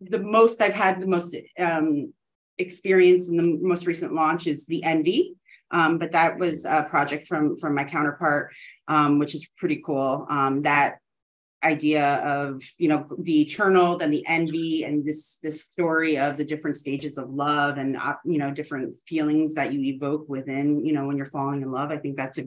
the 0.00 0.18
most 0.18 0.60
I've 0.60 0.74
had 0.74 1.00
the 1.00 1.06
most 1.06 1.36
um 1.56 2.12
experience 2.58 3.28
in 3.28 3.36
the 3.36 3.44
most 3.44 3.86
recent 3.86 4.12
launch 4.12 4.48
is 4.48 4.66
the 4.66 4.82
envy 4.82 5.36
um, 5.70 5.98
but 5.98 6.12
that 6.12 6.38
was 6.38 6.64
a 6.64 6.86
project 6.88 7.26
from 7.26 7.56
from 7.56 7.74
my 7.74 7.84
counterpart, 7.84 8.52
um, 8.88 9.18
which 9.18 9.34
is 9.34 9.48
pretty 9.56 9.82
cool. 9.84 10.26
Um, 10.28 10.62
that 10.62 10.98
idea 11.64 12.16
of 12.16 12.62
you 12.78 12.88
know 12.88 13.06
the 13.18 13.42
eternal, 13.42 13.98
then 13.98 14.10
the 14.10 14.24
envy, 14.26 14.84
and 14.84 15.04
this 15.04 15.38
this 15.42 15.62
story 15.62 16.18
of 16.18 16.36
the 16.36 16.44
different 16.44 16.76
stages 16.76 17.18
of 17.18 17.30
love 17.30 17.78
and 17.78 17.96
uh, 17.96 18.14
you 18.24 18.38
know 18.38 18.50
different 18.50 18.94
feelings 19.06 19.54
that 19.54 19.72
you 19.72 19.80
evoke 19.94 20.28
within 20.28 20.84
you 20.84 20.92
know 20.92 21.06
when 21.06 21.16
you're 21.16 21.26
falling 21.26 21.62
in 21.62 21.70
love. 21.72 21.90
I 21.90 21.98
think 21.98 22.16
that's 22.16 22.38
a, 22.38 22.44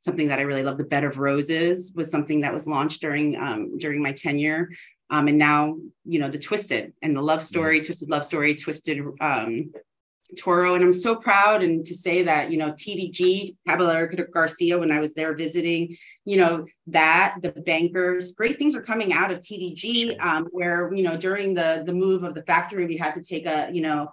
something 0.00 0.28
that 0.28 0.38
I 0.38 0.42
really 0.42 0.62
love. 0.62 0.78
The 0.78 0.84
Bed 0.84 1.04
of 1.04 1.18
Roses 1.18 1.92
was 1.94 2.10
something 2.10 2.40
that 2.40 2.54
was 2.54 2.66
launched 2.66 3.02
during 3.02 3.36
um, 3.36 3.78
during 3.78 4.02
my 4.02 4.12
tenure. 4.12 4.70
Um, 5.10 5.28
and 5.28 5.36
now, 5.36 5.76
you 6.06 6.18
know, 6.18 6.30
the 6.30 6.38
twisted 6.38 6.94
and 7.02 7.14
the 7.14 7.20
love 7.20 7.42
story, 7.42 7.78
mm-hmm. 7.78 7.86
twisted 7.86 8.08
love 8.08 8.24
story, 8.24 8.54
twisted 8.54 9.00
um, 9.20 9.70
Toro. 10.38 10.74
And 10.74 10.84
I'm 10.84 10.92
so 10.92 11.16
proud 11.16 11.62
and 11.62 11.84
to 11.86 11.94
say 11.94 12.22
that, 12.22 12.50
you 12.50 12.56
know, 12.56 12.72
TDG, 12.72 13.56
Caballero 13.68 14.08
Garcia, 14.32 14.78
when 14.78 14.90
I 14.90 15.00
was 15.00 15.14
there 15.14 15.34
visiting, 15.34 15.96
you 16.24 16.38
know, 16.38 16.66
that 16.88 17.36
the 17.42 17.50
bankers, 17.50 18.32
great 18.32 18.58
things 18.58 18.74
are 18.74 18.82
coming 18.82 19.12
out 19.12 19.30
of 19.30 19.40
TDG, 19.40 20.18
um, 20.20 20.48
where, 20.50 20.92
you 20.94 21.02
know, 21.02 21.16
during 21.16 21.54
the 21.54 21.82
the 21.86 21.92
move 21.92 22.22
of 22.22 22.34
the 22.34 22.42
factory, 22.42 22.86
we 22.86 22.96
had 22.96 23.14
to 23.14 23.22
take 23.22 23.46
a, 23.46 23.68
you 23.72 23.82
know, 23.82 24.08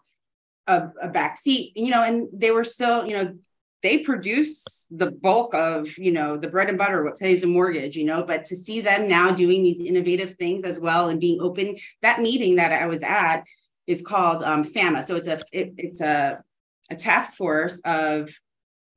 a, 0.68 0.90
a 1.02 1.10
back 1.10 1.38
seat, 1.38 1.74
you 1.76 1.92
know, 1.92 2.04
and 2.04 2.28
they 2.34 2.52
were 2.52 2.64
still, 2.64 3.06
you 3.06 3.16
know, 3.16 3.34
they 3.82 4.00
produce 4.00 4.86
the 4.92 5.12
bulk 5.12 5.54
of 5.54 5.98
you 5.98 6.12
know 6.12 6.38
the 6.38 6.50
bread 6.50 6.70
and 6.70 6.78
butter 6.78 7.04
what 7.04 7.18
pays 7.18 7.42
the 7.42 7.48
mortgage 7.48 7.96
you 7.96 8.06
know 8.06 8.24
but 8.24 8.46
to 8.46 8.56
see 8.56 8.82
them 8.82 9.08
now 9.08 9.32
doing 9.32 9.64
these 9.64 9.80
innovative 9.80 10.36
things 10.36 10.64
as 10.64 10.80
well 10.80 11.10
and 11.10 11.20
being 11.20 11.42
open 11.42 11.76
that 12.02 12.22
meeting 12.22 12.56
that 12.56 12.72
i 12.72 12.86
was 12.86 13.02
at 13.04 13.44
is 13.92 14.02
called 14.02 14.42
um, 14.44 14.64
FAMA. 14.64 15.04
So 15.04 15.16
it's 15.16 15.28
a 15.28 15.40
it, 15.52 15.74
it's 15.78 16.02
a 16.02 16.42
a 16.90 16.96
task 16.96 17.34
force 17.34 17.82
of 17.86 18.30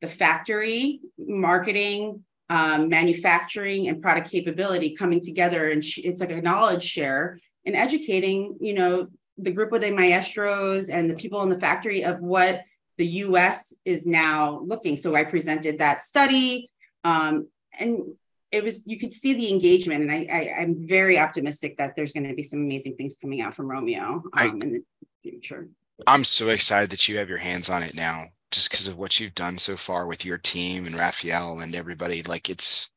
the 0.01 0.09
factory, 0.09 1.01
marketing, 1.19 2.25
um, 2.51 2.89
manufacturing, 2.89 3.89
and 3.89 4.03
product 4.03 4.31
capability 4.31 4.95
coming 4.95 5.21
together, 5.21 5.71
and 5.71 5.83
sh- 5.85 6.01
it's 6.05 6.21
like 6.21 6.31
a 6.31 6.41
knowledge 6.41 6.83
share 6.83 7.39
and 7.67 7.75
educating, 7.75 8.57
you 8.61 8.75
know, 8.75 9.09
the 9.39 9.51
group 9.51 9.73
of 9.73 9.81
the 9.81 9.91
maestros 9.91 10.91
and 10.91 11.11
the 11.11 11.15
people 11.15 11.43
in 11.43 11.49
the 11.49 11.59
factory 11.59 12.05
of 12.05 12.21
what 12.21 12.63
the 12.99 13.07
U.S. 13.07 13.75
is 13.85 14.07
now 14.07 14.61
looking. 14.65 14.97
So 14.97 15.17
I 15.17 15.25
presented 15.25 15.79
that 15.79 16.03
study, 16.03 16.71
um, 17.03 17.49
and 17.79 18.15
it 18.55 18.63
was 18.63 18.83
you 18.87 18.99
could 18.99 19.13
see 19.13 19.35
the 19.35 19.51
engagement 19.51 20.03
and 20.03 20.13
I, 20.13 20.27
I 20.31 20.63
am 20.63 20.87
very 20.87 21.19
optimistic 21.19 21.77
that 21.79 21.95
there's 21.95 22.13
going 22.13 22.29
to 22.29 22.35
be 22.35 22.43
some 22.43 22.61
amazing 22.61 22.95
things 22.97 23.17
coming 23.21 23.41
out 23.41 23.55
from 23.55 23.69
romeo 23.69 24.03
um, 24.05 24.23
I, 24.33 24.47
in 24.47 24.73
the 24.73 24.83
future. 25.23 25.69
I'm 26.07 26.25
so 26.25 26.51
excited 26.51 26.91
that 26.91 27.09
you 27.09 27.19
have 27.19 27.29
your 27.29 27.39
hands 27.39 27.69
on 27.69 27.83
it 27.83 27.95
now 27.95 28.27
just 28.51 28.71
because 28.71 28.87
of 28.87 28.97
what 28.97 29.19
you've 29.19 29.35
done 29.35 29.59
so 29.59 29.77
far 29.77 30.07
with 30.07 30.25
your 30.25 30.39
team 30.39 30.87
and 30.87 30.97
rafael 30.97 31.61
and 31.61 31.75
everybody 31.75 32.23
like 32.23 32.49
it's 32.49 32.91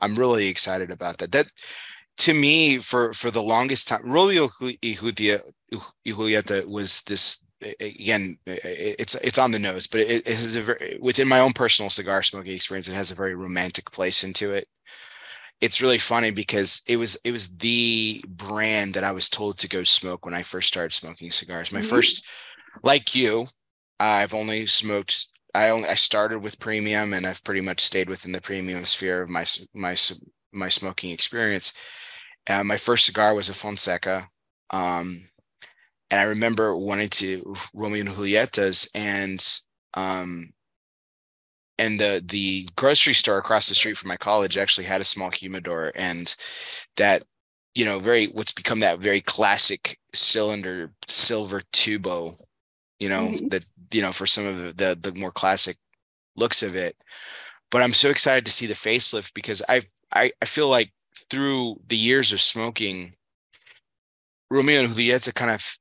i'm 0.00 0.14
really 0.14 0.48
excited 0.48 0.90
about 0.90 1.18
that. 1.18 1.32
That 1.32 1.46
to 2.18 2.32
me 2.32 2.78
for 2.78 3.12
for 3.12 3.30
the 3.30 3.42
longest 3.42 3.88
time 3.88 4.00
romeo 4.04 4.48
y 4.60 4.78
julieta 6.06 6.66
was 6.66 7.02
this 7.02 7.44
again 7.80 8.38
it's 8.46 9.14
it's 9.16 9.38
on 9.38 9.50
the 9.50 9.58
nose 9.58 9.86
but 9.86 10.00
it, 10.00 10.26
it 10.26 10.34
has 10.34 10.54
a 10.54 10.62
very 10.62 10.98
within 11.00 11.28
my 11.28 11.40
own 11.40 11.52
personal 11.52 11.90
cigar 11.90 12.22
smoking 12.22 12.54
experience 12.54 12.88
it 12.88 12.94
has 12.94 13.10
a 13.10 13.14
very 13.14 13.34
romantic 13.34 13.90
place 13.90 14.24
into 14.24 14.50
it 14.50 14.66
it's 15.64 15.80
really 15.80 15.96
funny 15.96 16.30
because 16.30 16.82
it 16.86 16.98
was 16.98 17.16
it 17.24 17.32
was 17.32 17.56
the 17.56 18.22
brand 18.28 18.92
that 18.92 19.02
I 19.02 19.12
was 19.12 19.30
told 19.30 19.56
to 19.58 19.68
go 19.68 19.82
smoke 19.82 20.26
when 20.26 20.34
I 20.34 20.42
first 20.42 20.68
started 20.68 20.92
smoking 20.92 21.30
cigars. 21.30 21.72
My 21.72 21.80
mm-hmm. 21.80 21.88
first, 21.88 22.26
like 22.82 23.14
you, 23.14 23.46
I've 23.98 24.34
only 24.34 24.66
smoked. 24.66 25.26
I 25.54 25.70
only 25.70 25.88
I 25.88 25.94
started 25.94 26.40
with 26.40 26.58
premium, 26.58 27.14
and 27.14 27.26
I've 27.26 27.42
pretty 27.44 27.62
much 27.62 27.80
stayed 27.80 28.10
within 28.10 28.30
the 28.30 28.42
premium 28.42 28.84
sphere 28.84 29.22
of 29.22 29.30
my 29.30 29.46
my 29.72 29.96
my 30.52 30.68
smoking 30.68 31.12
experience. 31.12 31.72
Uh, 32.46 32.62
my 32.62 32.76
first 32.76 33.06
cigar 33.06 33.34
was 33.34 33.48
a 33.48 33.54
Fonseca, 33.54 34.28
um, 34.68 35.26
and 36.10 36.20
I 36.20 36.24
remember 36.24 36.76
wanting 36.76 37.08
to 37.08 37.54
Romeo 37.72 38.00
and 38.00 38.10
Julietas, 38.10 38.86
and 38.94 39.42
um, 39.94 40.52
and 41.78 41.98
the 41.98 42.22
the 42.26 42.68
grocery 42.76 43.14
store 43.14 43.38
across 43.38 43.68
the 43.68 43.74
street 43.74 43.96
from 43.96 44.08
my 44.08 44.16
college 44.16 44.56
actually 44.56 44.84
had 44.84 45.00
a 45.00 45.04
small 45.04 45.30
humidor 45.30 45.92
and 45.94 46.36
that 46.96 47.22
you 47.74 47.84
know 47.84 47.98
very 47.98 48.26
what's 48.26 48.52
become 48.52 48.80
that 48.80 48.98
very 48.98 49.20
classic 49.20 49.98
cylinder 50.12 50.92
silver 51.08 51.62
tubo 51.72 52.38
you 52.98 53.08
know 53.08 53.28
mm-hmm. 53.28 53.48
that 53.48 53.64
you 53.92 54.02
know 54.02 54.12
for 54.12 54.26
some 54.26 54.46
of 54.46 54.56
the, 54.58 54.72
the 54.72 55.10
the 55.10 55.18
more 55.18 55.32
classic 55.32 55.76
looks 56.36 56.62
of 56.62 56.76
it 56.76 56.96
but 57.70 57.82
i'm 57.82 57.92
so 57.92 58.10
excited 58.10 58.46
to 58.46 58.52
see 58.52 58.66
the 58.66 58.74
facelift 58.74 59.34
because 59.34 59.62
i 59.68 59.80
i 60.12 60.30
i 60.40 60.44
feel 60.44 60.68
like 60.68 60.92
through 61.30 61.80
the 61.88 61.96
years 61.96 62.32
of 62.32 62.40
smoking 62.40 63.14
romeo 64.50 64.80
and 64.80 64.92
julieta 64.92 65.34
kind 65.34 65.50
of 65.50 65.78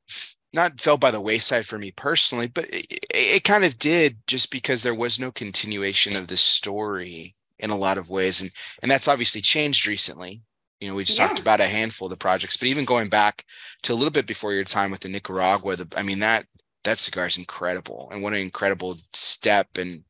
not 0.53 0.79
fell 0.79 0.97
by 0.97 1.11
the 1.11 1.21
wayside 1.21 1.65
for 1.65 1.77
me 1.77 1.91
personally, 1.91 2.47
but 2.47 2.65
it, 2.73 3.05
it, 3.13 3.43
kind 3.43 3.65
of 3.65 3.79
did 3.79 4.17
just 4.27 4.51
because 4.51 4.83
there 4.83 4.95
was 4.95 5.19
no 5.19 5.31
continuation 5.31 6.15
of 6.15 6.27
the 6.27 6.37
story 6.37 7.35
in 7.59 7.71
a 7.71 7.77
lot 7.77 7.97
of 7.97 8.09
ways. 8.09 8.41
And 8.41 8.51
and 8.81 8.91
that's 8.91 9.07
obviously 9.07 9.41
changed 9.41 9.87
recently. 9.87 10.41
You 10.79 10.89
know, 10.89 10.95
we 10.95 11.05
just 11.05 11.17
yeah. 11.17 11.27
talked 11.27 11.39
about 11.39 11.61
a 11.61 11.65
handful 11.65 12.07
of 12.07 12.11
the 12.11 12.17
projects, 12.17 12.57
but 12.57 12.67
even 12.67 12.85
going 12.85 13.09
back 13.09 13.45
to 13.83 13.93
a 13.93 13.95
little 13.95 14.11
bit 14.11 14.27
before 14.27 14.53
your 14.53 14.65
time 14.65 14.91
with 14.91 14.99
the 14.99 15.09
Nicaragua, 15.09 15.75
the, 15.77 15.87
I 15.95 16.03
mean 16.03 16.19
that 16.19 16.45
that 16.83 16.99
cigar 16.99 17.25
is 17.25 17.37
incredible, 17.37 18.09
and 18.11 18.21
what 18.21 18.33
an 18.33 18.39
incredible 18.39 18.99
step 19.13 19.77
and 19.77 20.03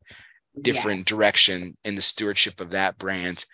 different 0.61 0.99
yes. 0.99 1.06
direction 1.06 1.78
in 1.86 1.95
the 1.95 2.02
stewardship 2.02 2.60
of 2.60 2.72
that 2.72 2.98
brand. 2.98 3.45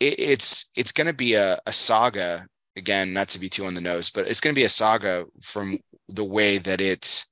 It, 0.00 0.18
it's 0.18 0.72
it's 0.74 0.92
going 0.92 1.06
to 1.06 1.12
be 1.12 1.34
a, 1.34 1.60
a 1.66 1.72
saga 1.72 2.46
again, 2.78 3.12
not 3.12 3.28
to 3.28 3.38
be 3.38 3.50
too 3.50 3.66
on 3.66 3.74
the 3.74 3.80
nose, 3.80 4.08
but 4.08 4.26
it's 4.26 4.40
going 4.40 4.54
to 4.54 4.58
be 4.58 4.64
a 4.64 4.70
saga 4.70 5.26
from 5.42 5.78
the 6.08 6.24
way 6.24 6.58
that 6.58 6.80
it's 6.80 7.26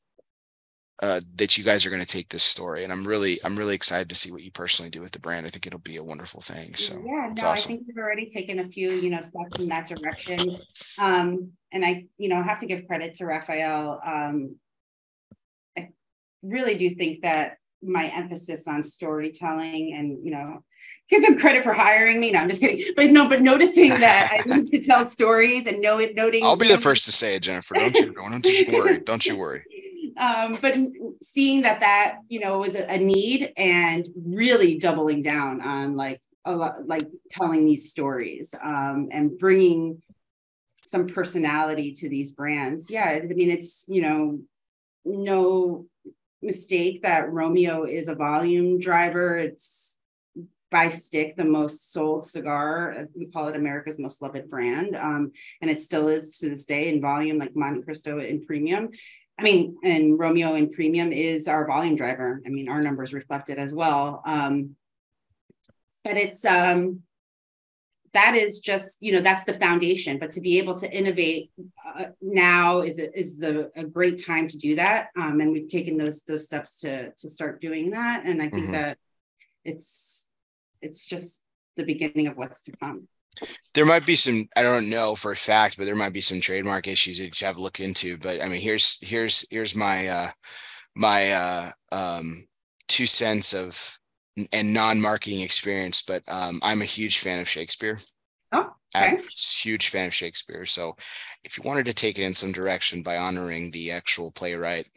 uh, 1.03 1.21
that 1.35 1.59
you 1.59 1.65
guys 1.65 1.85
are 1.85 1.91
going 1.91 2.01
to 2.01 2.07
take 2.07 2.31
this 2.31 2.43
story 2.43 2.83
and 2.83 2.91
i'm 2.91 3.07
really 3.07 3.39
i'm 3.45 3.57
really 3.57 3.75
excited 3.75 4.09
to 4.09 4.15
see 4.15 4.33
what 4.33 4.43
you 4.43 4.51
personally 4.51 4.89
do 4.89 5.03
with 5.03 5.13
the 5.13 5.19
brand. 5.19 5.47
I 5.47 5.51
think 5.51 5.67
it'll 5.67 5.79
be 5.79 5.97
a 5.97 6.05
wonderful 6.05 6.41
thing 6.41 6.75
so 6.75 6.95
yeah 6.95 7.33
no 7.37 7.49
awesome. 7.49 7.51
i 7.51 7.57
think 7.57 7.83
we've 7.87 7.99
already 7.99 8.31
taken 8.31 8.61
a 8.61 8.69
few 8.69 8.91
you 8.91 9.11
know 9.11 9.21
steps 9.21 9.59
in 9.59 9.69
that 9.69 9.87
direction. 9.87 10.59
Um 10.99 11.53
and 11.73 11.85
i 11.85 12.07
you 12.17 12.31
know 12.31 12.43
have 12.43 12.61
to 12.61 12.67
give 12.67 12.87
credit 12.87 13.15
to 13.15 13.27
rafael. 13.27 14.01
Um 14.07 14.57
i 15.77 15.91
really 16.43 16.77
do 16.77 16.89
think 16.89 17.23
that 17.23 17.59
my 17.83 18.07
emphasis 18.07 18.67
on 18.67 18.83
storytelling 18.83 19.95
and 19.95 20.25
you 20.25 20.31
know 20.31 20.65
give 21.09 21.23
him 21.23 21.39
credit 21.39 21.63
for 21.63 21.73
hiring 21.73 22.21
me. 22.21 22.33
No, 22.33 22.41
I'm 22.41 22.49
just 22.49 22.61
kidding. 22.61 22.85
But 22.97 23.11
no, 23.11 23.29
but 23.29 23.41
noticing 23.41 23.91
that 23.91 24.31
I 24.33 24.49
need 24.57 24.71
to 24.71 24.83
tell 24.83 25.05
stories 25.05 25.67
and 25.67 25.81
know 25.81 25.99
it, 25.99 26.15
noting. 26.15 26.45
I'll 26.45 26.57
be 26.57 26.69
the 26.69 26.79
first 26.79 27.05
to 27.05 27.13
say 27.13 27.37
it, 27.37 27.41
Jennifer. 27.41 27.75
Don't 27.75 27.97
you, 27.97 28.13
don't 28.13 28.45
you 28.45 28.73
worry. 28.73 28.99
Don't 29.05 29.27
you 29.27 29.37
worry. 29.37 29.65
Um, 30.19 30.57
but 30.61 30.77
seeing 31.23 31.63
that 31.63 31.81
that 31.81 32.19
you 32.29 32.41
know 32.41 32.59
was 32.59 32.75
a, 32.75 32.91
a 32.91 32.99
need 32.99 33.53
and 33.57 34.09
really 34.17 34.79
doubling 34.79 35.23
down 35.23 35.61
on 35.61 35.97
like 35.97 36.21
a 36.45 36.57
lot, 36.57 36.87
like 36.87 37.07
telling 37.31 37.67
these 37.67 37.91
stories 37.91 38.55
um, 38.63 39.09
and 39.13 39.39
bringing 39.39 40.03
some 40.83 41.07
personality 41.07 41.93
to 41.93 42.09
these 42.09 42.33
brands. 42.33 42.91
Yeah, 42.91 43.19
I 43.23 43.27
mean 43.27 43.51
it's 43.51 43.85
you 43.89 44.03
know 44.03 44.41
no 45.05 45.87
mistake 46.41 47.03
that 47.03 47.31
Romeo 47.31 47.85
is 47.85 48.09
a 48.09 48.15
volume 48.15 48.79
driver. 48.79 49.37
It's 49.37 49.96
by 50.71 50.89
stick 50.89 51.37
the 51.37 51.45
most 51.45 51.93
sold 51.93 52.25
cigar. 52.25 53.09
We 53.15 53.27
call 53.27 53.49
it 53.49 53.57
America's 53.57 53.99
most 53.99 54.21
loved 54.21 54.51
brand. 54.51 54.97
Um, 54.97 55.33
and 55.61 55.71
it 55.71 55.81
still 55.81 56.09
is 56.09 56.39
to 56.39 56.49
this 56.49 56.65
day 56.65 56.89
in 56.89 57.01
volume, 57.01 57.39
like 57.39 57.55
Montecristo 57.55 58.27
in 58.27 58.45
premium. 58.45 58.91
I 59.39 59.43
mean, 59.43 59.77
and 59.85 60.19
Romeo 60.19 60.55
in 60.55 60.73
premium 60.73 61.13
is 61.13 61.47
our 61.47 61.67
volume 61.67 61.95
driver. 61.95 62.43
I 62.45 62.49
mean, 62.49 62.69
our 62.69 62.81
numbers 62.81 63.13
reflect 63.13 63.51
it 63.51 63.59
as 63.59 63.73
well. 63.73 64.23
Um, 64.27 64.77
but 66.05 66.17
it's 66.17 66.45
um, 66.45 67.03
that 68.13 68.35
is 68.35 68.61
just 68.61 68.97
you 69.01 69.13
know 69.13 69.21
that's 69.21 69.45
the 69.45 69.53
foundation. 69.55 70.19
But 70.19 70.31
to 70.33 70.41
be 70.41 70.59
able 70.59 70.75
to 70.79 70.91
innovate 70.91 71.51
uh, 71.87 72.07
now 72.23 72.81
is 72.81 72.99
is 72.99 73.39
the 73.39 73.71
a 73.77 73.85
great 73.85 74.25
time 74.25 74.49
to 74.49 74.57
do 74.57 74.77
that. 74.77 75.09
Um, 75.17 75.41
and 75.41 75.53
we've 75.53 75.69
taken 75.69 75.99
those 75.99 76.23
those 76.23 76.47
steps 76.47 76.81
to 76.81 77.13
to 77.13 77.29
start 77.29 77.61
doing 77.61 77.91
that. 77.91 78.25
And 78.25 78.41
I 78.41 78.49
think 78.49 78.65
mm-hmm. 78.65 78.73
that 78.73 78.99
it's 79.65 80.26
it's 80.87 81.05
just 81.05 81.45
the 81.77 81.85
beginning 81.85 82.29
of 82.29 82.37
what's 82.37 82.63
to 82.63 82.73
come. 82.73 83.09
There 83.75 83.85
might 83.85 84.07
be 84.07 84.17
some, 84.17 84.49
I 84.57 84.63
don't 84.63 84.89
know 84.89 85.15
for 85.15 85.33
a 85.33 85.37
fact, 85.37 85.77
but 85.77 85.85
there 85.85 85.95
might 85.95 86.15
be 86.15 86.23
some 86.23 86.41
trademark 86.41 86.89
issues 86.89 87.19
that 87.19 87.39
you 87.39 87.47
have 87.47 87.57
to 87.57 87.63
look 87.63 87.81
into. 87.81 88.17
But 88.17 88.41
I 88.41 88.49
mean, 88.49 88.63
here's 88.63 88.99
here's 89.03 89.47
here's 89.51 89.75
my 89.75 90.09
uh 90.09 90.31
my 90.95 91.31
uh 91.33 91.71
um 91.93 92.47
two 92.89 93.05
cents 93.05 93.53
of 93.53 93.99
and 94.53 94.73
non-marketing 94.73 95.41
experience, 95.41 96.01
but 96.01 96.23
um 96.29 96.61
I'm 96.63 96.81
a 96.81 96.87
huge 96.87 97.19
fan 97.19 97.41
of 97.41 97.49
Shakespeare. 97.49 97.99
Oh, 98.53 98.61
okay. 98.61 98.71
I'm 98.95 99.17
a 99.17 99.23
huge 99.63 99.89
fan 99.89 100.07
of 100.07 100.15
Shakespeare. 100.15 100.65
So 100.65 100.97
if 101.45 101.59
you 101.59 101.63
wanted 101.65 101.85
to 101.87 101.95
take 101.95 102.19
it 102.19 102.25
in 102.25 102.33
some 102.33 102.53
direction 102.53 103.03
by 103.03 103.19
honoring 103.19 103.71
the 103.71 103.91
actual 103.91 104.31
playwright, 104.31 104.89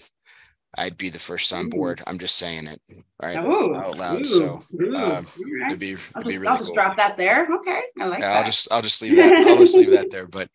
I'd 0.77 0.97
be 0.97 1.09
the 1.09 1.19
first 1.19 1.51
on 1.51 1.69
board. 1.69 2.01
I'm 2.05 2.19
just 2.19 2.35
saying 2.35 2.67
it 2.67 2.81
right 3.21 3.37
ooh, 3.37 3.75
out 3.75 3.97
loud. 3.97 4.21
Ooh, 4.21 4.25
so 4.25 4.59
um, 4.95 5.25
it'd 5.67 5.79
be, 5.79 5.93
it'd 5.93 5.99
I'll 6.13 6.21
just, 6.21 6.27
be 6.27 6.37
really 6.37 6.47
I'll 6.47 6.57
just 6.57 6.67
cool. 6.67 6.75
drop 6.75 6.97
that 6.97 7.17
there. 7.17 7.47
Okay, 7.51 7.81
I 7.99 8.05
like 8.05 8.21
yeah, 8.21 8.33
that. 8.33 8.37
I'll 8.37 8.45
just 8.45 8.71
I'll 8.71 8.81
just 8.81 9.01
leave 9.01 9.15
that. 9.15 9.33
I'll 9.47 9.57
just 9.57 9.77
leave 9.77 9.91
that 9.91 10.09
there. 10.11 10.27
But 10.27 10.49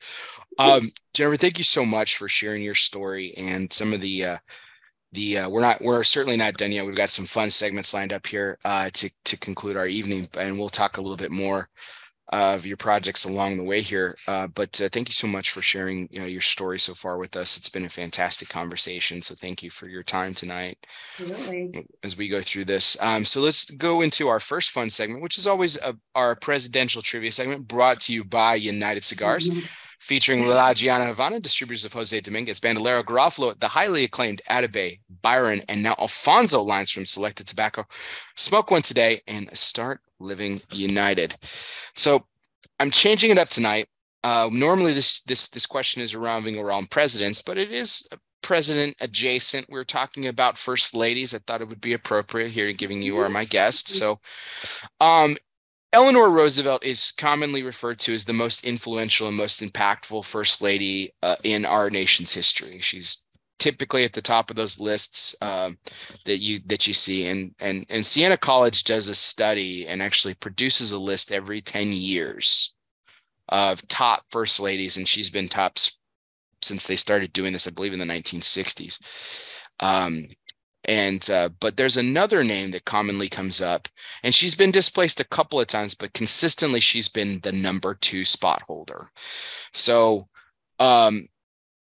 um, 0.59 0.93
Jennifer, 1.15 1.37
thank 1.37 1.59
you 1.59 1.65
so 1.65 1.85
much 1.85 2.17
for 2.17 2.29
sharing 2.29 2.63
your 2.63 2.77
story 2.77 3.35
and 3.37 3.73
some 3.73 3.93
of 3.93 4.01
the 4.01 4.25
uh, 4.25 4.39
the 5.13 5.39
uh, 5.39 5.49
we're 5.49 5.61
not 5.61 5.83
we're 5.83 6.05
certainly 6.05 6.37
not 6.37 6.55
done 6.55 6.71
yet. 6.71 6.87
We've 6.87 6.95
got 6.95 7.11
some 7.11 7.27
fun 7.27 7.51
segments 7.51 7.93
lined 7.93 8.13
up 8.13 8.27
here 8.27 8.59
uh, 8.65 8.91
to 8.95 9.11
to 9.25 9.37
conclude 9.39 9.77
our 9.77 9.87
evening, 9.87 10.29
and 10.39 10.59
we'll 10.59 10.69
talk 10.69 10.97
a 10.97 11.01
little 11.01 11.17
bit 11.17 11.33
more 11.33 11.69
of 12.35 12.67
your 12.67 12.77
projects 12.77 13.25
along 13.25 13.57
the 13.57 13.63
way 13.63 13.81
here. 13.81 14.17
Uh, 14.27 14.49
but 14.49 14.81
uh, 14.81 14.89
thank 14.91 15.09
you 15.09 15.13
so 15.13 15.29
much 15.29 15.51
for 15.51 15.63
sharing 15.63 16.09
you 16.11 16.19
know, 16.19 16.27
your 16.27 16.41
story 16.41 16.81
so 16.81 16.93
far 16.93 17.17
with 17.17 17.37
us. 17.37 17.57
It's 17.57 17.69
been 17.69 17.85
a 17.85 17.89
fantastic 17.89 18.49
conversation. 18.49 19.23
So 19.23 19.37
thank 19.37 19.63
you 19.63 19.71
for 19.71 19.87
your 19.87 20.03
time 20.03 20.35
tonight 20.35 20.85
Absolutely. 21.21 21.87
as 22.03 22.17
we 22.17 22.29
go 22.29 22.41
through 22.41 22.65
this. 22.65 23.01
Um, 23.01 23.25
so 23.25 23.41
let's 23.41 23.71
go 23.71 24.01
into 24.01 24.27
our 24.27 24.41
first 24.41 24.73
fun 24.73 24.91
segment, 24.91 25.23
which 25.23 25.39
is 25.39 25.47
always 25.47 25.77
a, 25.77 25.97
our 26.17 26.35
presidential 26.35 27.03
trivia 27.03 27.31
segment 27.31 27.69
brought 27.69 28.01
to 28.01 28.13
you 28.13 28.25
by 28.25 28.57
United 28.57 29.05
Cigars. 29.05 29.49
Mm-hmm. 29.49 29.61
Featuring 30.01 30.47
La 30.47 30.75
Gianna 30.75 31.07
Havana, 31.07 31.41
distributors 31.41 31.87
of 31.87 31.95
Jose 31.95 32.21
Dominguez, 32.21 32.61
Bandolero, 32.61 33.03
Garofalo, 33.03 33.59
the 33.59 33.69
highly 33.69 34.05
acclaimed 34.05 34.43
Atabey, 34.51 34.99
Byron, 35.23 35.63
and 35.67 35.83
now 35.83 35.95
Alfonso 35.99 36.61
lines 36.61 36.91
from 36.91 37.07
Selected 37.07 37.47
Tobacco. 37.47 37.87
Smoke 38.37 38.71
one 38.71 38.83
today 38.83 39.23
and 39.27 39.49
start 39.57 40.01
living 40.21 40.63
united. 40.71 41.35
So 41.95 42.27
I'm 42.81 42.91
changing 42.91 43.31
it 43.31 43.39
up 43.39 43.49
tonight. 43.49 43.89
Uh, 44.23 44.49
normally, 44.51 44.95
this 44.95 45.23
this 45.23 45.49
this 45.49 45.67
question 45.67 46.01
is 46.03 46.17
revolving 46.17 46.59
around 46.59 46.91
presidents, 46.91 47.43
but 47.43 47.59
it 47.59 47.71
is 47.71 48.09
president 48.43 48.97
adjacent. 49.01 49.67
We 49.71 49.79
are 49.79 49.85
talking 49.85 50.27
about 50.27 50.59
first 50.59 50.95
ladies. 50.95 51.35
I 51.35 51.39
thought 51.39 51.61
it 51.61 51.69
would 51.69 51.81
be 51.81 51.93
appropriate 51.93 52.51
here, 52.51 52.73
giving 52.73 53.03
you 53.03 53.19
are 53.19 53.29
my 53.29 53.45
guests. 53.45 53.99
So, 53.99 54.21
um, 55.01 55.37
Eleanor 55.93 56.31
Roosevelt 56.31 56.85
is 56.85 57.13
commonly 57.13 57.63
referred 57.63 57.99
to 58.01 58.15
as 58.15 58.25
the 58.25 58.33
most 58.33 58.65
influential 58.65 59.29
and 59.29 59.37
most 59.37 59.63
impactful 59.63 60.25
first 60.25 60.61
lady 60.61 61.13
uh, 61.23 61.37
in 61.45 61.65
our 61.65 61.89
nation's 61.89 62.33
history. 62.33 62.79
She's 62.81 63.27
typically 63.65 64.05
at 64.05 64.13
the 64.13 64.21
top 64.21 64.51
of 64.51 64.57
those 64.57 64.79
lists 64.79 65.35
um, 65.41 65.79
that 66.27 66.37
you 66.37 66.59
that 66.67 66.87
you 66.87 66.93
see. 66.93 67.29
And 67.29 67.55
and 67.61 67.87
and 67.89 68.05
Siena 68.05 68.37
College 68.37 68.85
does 68.85 69.09
a 69.09 69.15
study 69.15 69.87
and 69.87 70.03
actually 70.03 70.35
produces 70.35 70.93
a 70.93 70.99
list 70.99 71.33
every 71.33 71.63
10 71.63 71.91
years 71.93 72.77
of 73.49 73.89
top 73.89 74.25
first 74.29 74.61
ladies. 74.61 74.99
And 74.99 75.09
she's 75.09 75.31
been 75.31 75.49
tops 75.49 75.99
since 76.61 76.87
they 76.87 76.97
started 76.97 77.33
doing 77.33 77.55
this 77.55 77.67
I 77.67 77.71
believe 77.71 77.95
in 77.95 77.99
the 77.99 78.05
1960s 78.05 79.63
um, 79.81 80.29
and 80.87 81.29
uh, 81.31 81.49
but 81.61 81.77
there's 81.77 81.99
another 81.99 82.43
name 82.43 82.71
that 82.71 82.87
commonly 82.87 83.29
comes 83.29 83.61
up 83.61 83.87
and 84.23 84.35
she's 84.35 84.55
been 84.55 84.71
displaced 84.71 85.21
a 85.21 85.29
couple 85.29 85.61
of 85.61 85.67
times 85.67 85.95
but 85.95 86.15
consistently 86.15 86.81
she's 86.81 87.09
been 87.09 87.41
the 87.43 87.53
number 87.53 87.95
2 87.95 88.25
spot 88.25 88.63
holder. 88.63 89.11
So 89.75 90.29
um, 90.79 91.29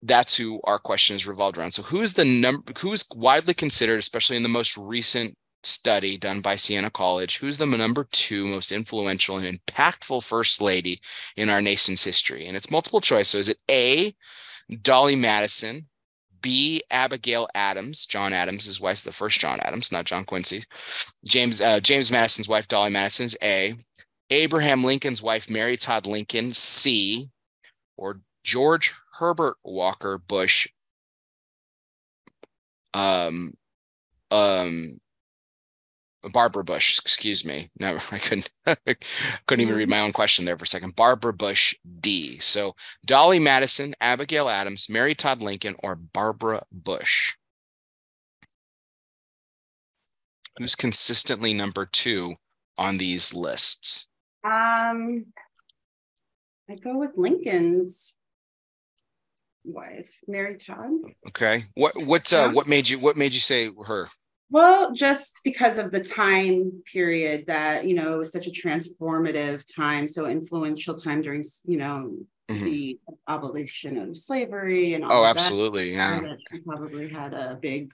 that's 0.01 0.35
who 0.35 0.61
our 0.63 0.79
question 0.79 1.15
is 1.15 1.27
revolved 1.27 1.57
around. 1.57 1.71
So 1.71 1.81
who 1.81 2.01
is 2.01 2.13
the 2.13 2.25
number 2.25 2.71
who 2.79 2.93
is 2.93 3.05
widely 3.15 3.53
considered, 3.53 3.99
especially 3.99 4.37
in 4.37 4.43
the 4.43 4.49
most 4.49 4.77
recent 4.77 5.35
study 5.63 6.17
done 6.17 6.41
by 6.41 6.55
Siena 6.55 6.89
College. 6.89 7.37
Who's 7.37 7.57
the 7.57 7.65
number 7.65 8.07
two 8.11 8.45
most 8.47 8.71
influential 8.71 9.37
and 9.37 9.59
impactful 9.65 10.23
first 10.23 10.61
lady 10.61 10.99
in 11.35 11.49
our 11.49 11.61
nation's 11.61 12.03
history? 12.03 12.47
And 12.47 12.55
it's 12.55 12.71
multiple 12.71 13.01
choice. 13.01 13.29
So 13.29 13.37
is 13.37 13.49
it 13.49 13.57
A, 13.69 14.13
Dolley 14.81 15.15
Madison, 15.15 15.87
B, 16.41 16.81
Abigail 16.89 17.47
Adams, 17.53 18.05
John 18.05 18.33
Adams, 18.33 18.65
his 18.65 18.79
wife's 18.79 19.03
the 19.03 19.11
first 19.11 19.39
John 19.39 19.59
Adams, 19.61 19.91
not 19.91 20.05
John 20.05 20.23
Quincy. 20.25 20.63
James 21.25 21.59
uh, 21.59 21.79
James 21.79 22.11
Madison's 22.11 22.47
wife, 22.47 22.67
Dolley 22.67 22.91
Madison, 22.91 23.25
is 23.25 23.37
A. 23.43 23.75
Abraham 24.29 24.83
Lincoln's 24.83 25.23
wife, 25.23 25.49
Mary 25.49 25.75
Todd 25.75 26.05
Lincoln, 26.05 26.53
C. 26.53 27.29
Or 27.97 28.21
George 28.43 28.93
Herbert 29.19 29.57
Walker 29.65 30.17
Bush, 30.17 30.69
um, 32.93 33.53
um, 34.31 34.99
Barbara 36.23 36.63
Bush, 36.63 36.97
excuse 36.99 37.43
me. 37.43 37.69
No, 37.79 37.97
I 38.11 38.17
couldn't 38.17 38.49
couldn't 39.45 39.61
even 39.61 39.75
read 39.75 39.89
my 39.89 39.99
own 39.99 40.13
question 40.13 40.45
there 40.45 40.57
for 40.57 40.63
a 40.63 40.67
second. 40.67 40.95
Barbara 40.95 41.33
Bush 41.33 41.75
D. 41.99 42.39
So 42.39 42.75
Dolley 43.05 43.39
Madison, 43.39 43.93
Abigail 43.99 44.47
Adams, 44.47 44.87
Mary 44.89 45.15
Todd 45.15 45.41
Lincoln, 45.41 45.75
or 45.79 45.97
Barbara 45.97 46.63
Bush. 46.71 47.35
Who's 50.57 50.75
consistently 50.75 51.53
number 51.53 51.85
two 51.85 52.35
on 52.77 52.97
these 52.97 53.33
lists? 53.33 54.07
Um, 54.45 55.25
I 56.69 56.75
go 56.81 56.97
with 56.97 57.11
Lincoln's 57.15 58.15
wife, 59.71 60.09
Mary 60.27 60.57
Todd. 60.57 60.91
Okay. 61.27 61.63
What 61.75 61.95
what 62.03 62.31
uh, 62.33 62.51
what 62.51 62.67
made 62.67 62.89
you 62.89 62.99
what 62.99 63.17
made 63.17 63.33
you 63.33 63.39
say 63.39 63.69
her? 63.85 64.07
Well, 64.51 64.93
just 64.93 65.39
because 65.43 65.77
of 65.77 65.91
the 65.91 66.03
time 66.03 66.81
period 66.91 67.45
that, 67.47 67.85
you 67.85 67.93
know, 67.93 68.15
it 68.15 68.17
was 68.17 68.31
such 68.31 68.47
a 68.47 68.51
transformative 68.51 69.63
time, 69.75 70.07
so 70.07 70.25
influential 70.25 70.95
time 70.95 71.21
during, 71.21 71.43
you 71.65 71.77
know, 71.77 72.17
mm-hmm. 72.49 72.65
the 72.65 72.99
abolition 73.27 73.99
of 73.99 74.17
slavery 74.17 74.95
and 74.95 75.03
all 75.03 75.11
Oh, 75.11 75.25
absolutely. 75.25 75.95
That. 75.95 76.23
Yeah. 76.23 76.33
She 76.51 76.59
probably 76.61 77.09
had 77.09 77.35
a 77.35 77.59
big 77.61 77.93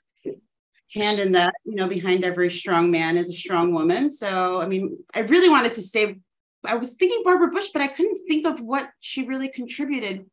hand 0.93 1.19
in 1.19 1.33
that, 1.33 1.53
you 1.65 1.75
know, 1.75 1.89
behind 1.89 2.23
every 2.23 2.49
strong 2.49 2.89
man 2.89 3.17
is 3.17 3.29
a 3.29 3.33
strong 3.33 3.73
woman. 3.73 4.09
So, 4.09 4.61
I 4.61 4.65
mean, 4.65 4.97
I 5.13 5.19
really 5.21 5.49
wanted 5.49 5.73
to 5.73 5.81
say, 5.81 6.21
I 6.63 6.75
was 6.75 6.93
thinking 6.93 7.21
Barbara 7.25 7.49
Bush, 7.49 7.67
but 7.73 7.81
I 7.81 7.87
couldn't 7.89 8.25
think 8.29 8.45
of 8.45 8.61
what 8.61 8.89
she 9.01 9.27
really 9.27 9.49
contributed. 9.49 10.25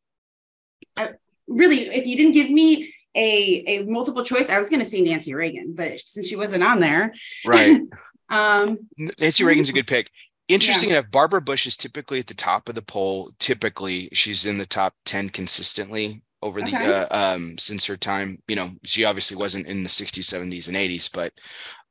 I 0.96 1.10
really, 1.46 1.88
if 1.88 2.06
you 2.06 2.16
didn't 2.16 2.32
give 2.32 2.50
me 2.50 2.94
a 3.14 3.64
a 3.66 3.84
multiple 3.84 4.24
choice, 4.24 4.50
I 4.50 4.58
was 4.58 4.68
going 4.68 4.80
to 4.80 4.88
say 4.88 5.00
Nancy 5.00 5.34
Reagan, 5.34 5.74
but 5.74 6.00
since 6.00 6.26
she 6.26 6.36
wasn't 6.36 6.64
on 6.64 6.80
there, 6.80 7.12
right? 7.44 7.80
um, 8.30 8.78
Nancy 9.18 9.44
Reagan's 9.44 9.68
a 9.68 9.72
good 9.72 9.86
pick. 9.86 10.10
Interesting 10.48 10.90
yeah. 10.90 10.98
enough, 10.98 11.10
Barbara 11.10 11.40
Bush 11.40 11.66
is 11.66 11.76
typically 11.76 12.18
at 12.18 12.26
the 12.26 12.34
top 12.34 12.68
of 12.68 12.74
the 12.74 12.82
poll. 12.82 13.32
Typically, 13.38 14.08
she's 14.12 14.46
in 14.46 14.58
the 14.58 14.66
top 14.66 14.94
ten 15.04 15.28
consistently 15.28 16.22
over 16.42 16.60
the 16.60 16.74
okay. 16.74 16.92
uh, 16.92 17.34
um 17.34 17.56
since 17.58 17.86
her 17.86 17.96
time. 17.96 18.42
You 18.48 18.56
know, 18.56 18.70
she 18.82 19.04
obviously 19.04 19.36
wasn't 19.36 19.66
in 19.66 19.82
the 19.82 19.88
60s, 19.88 20.20
70s, 20.20 20.68
and 20.68 20.76
80s, 20.76 21.12
but 21.12 21.32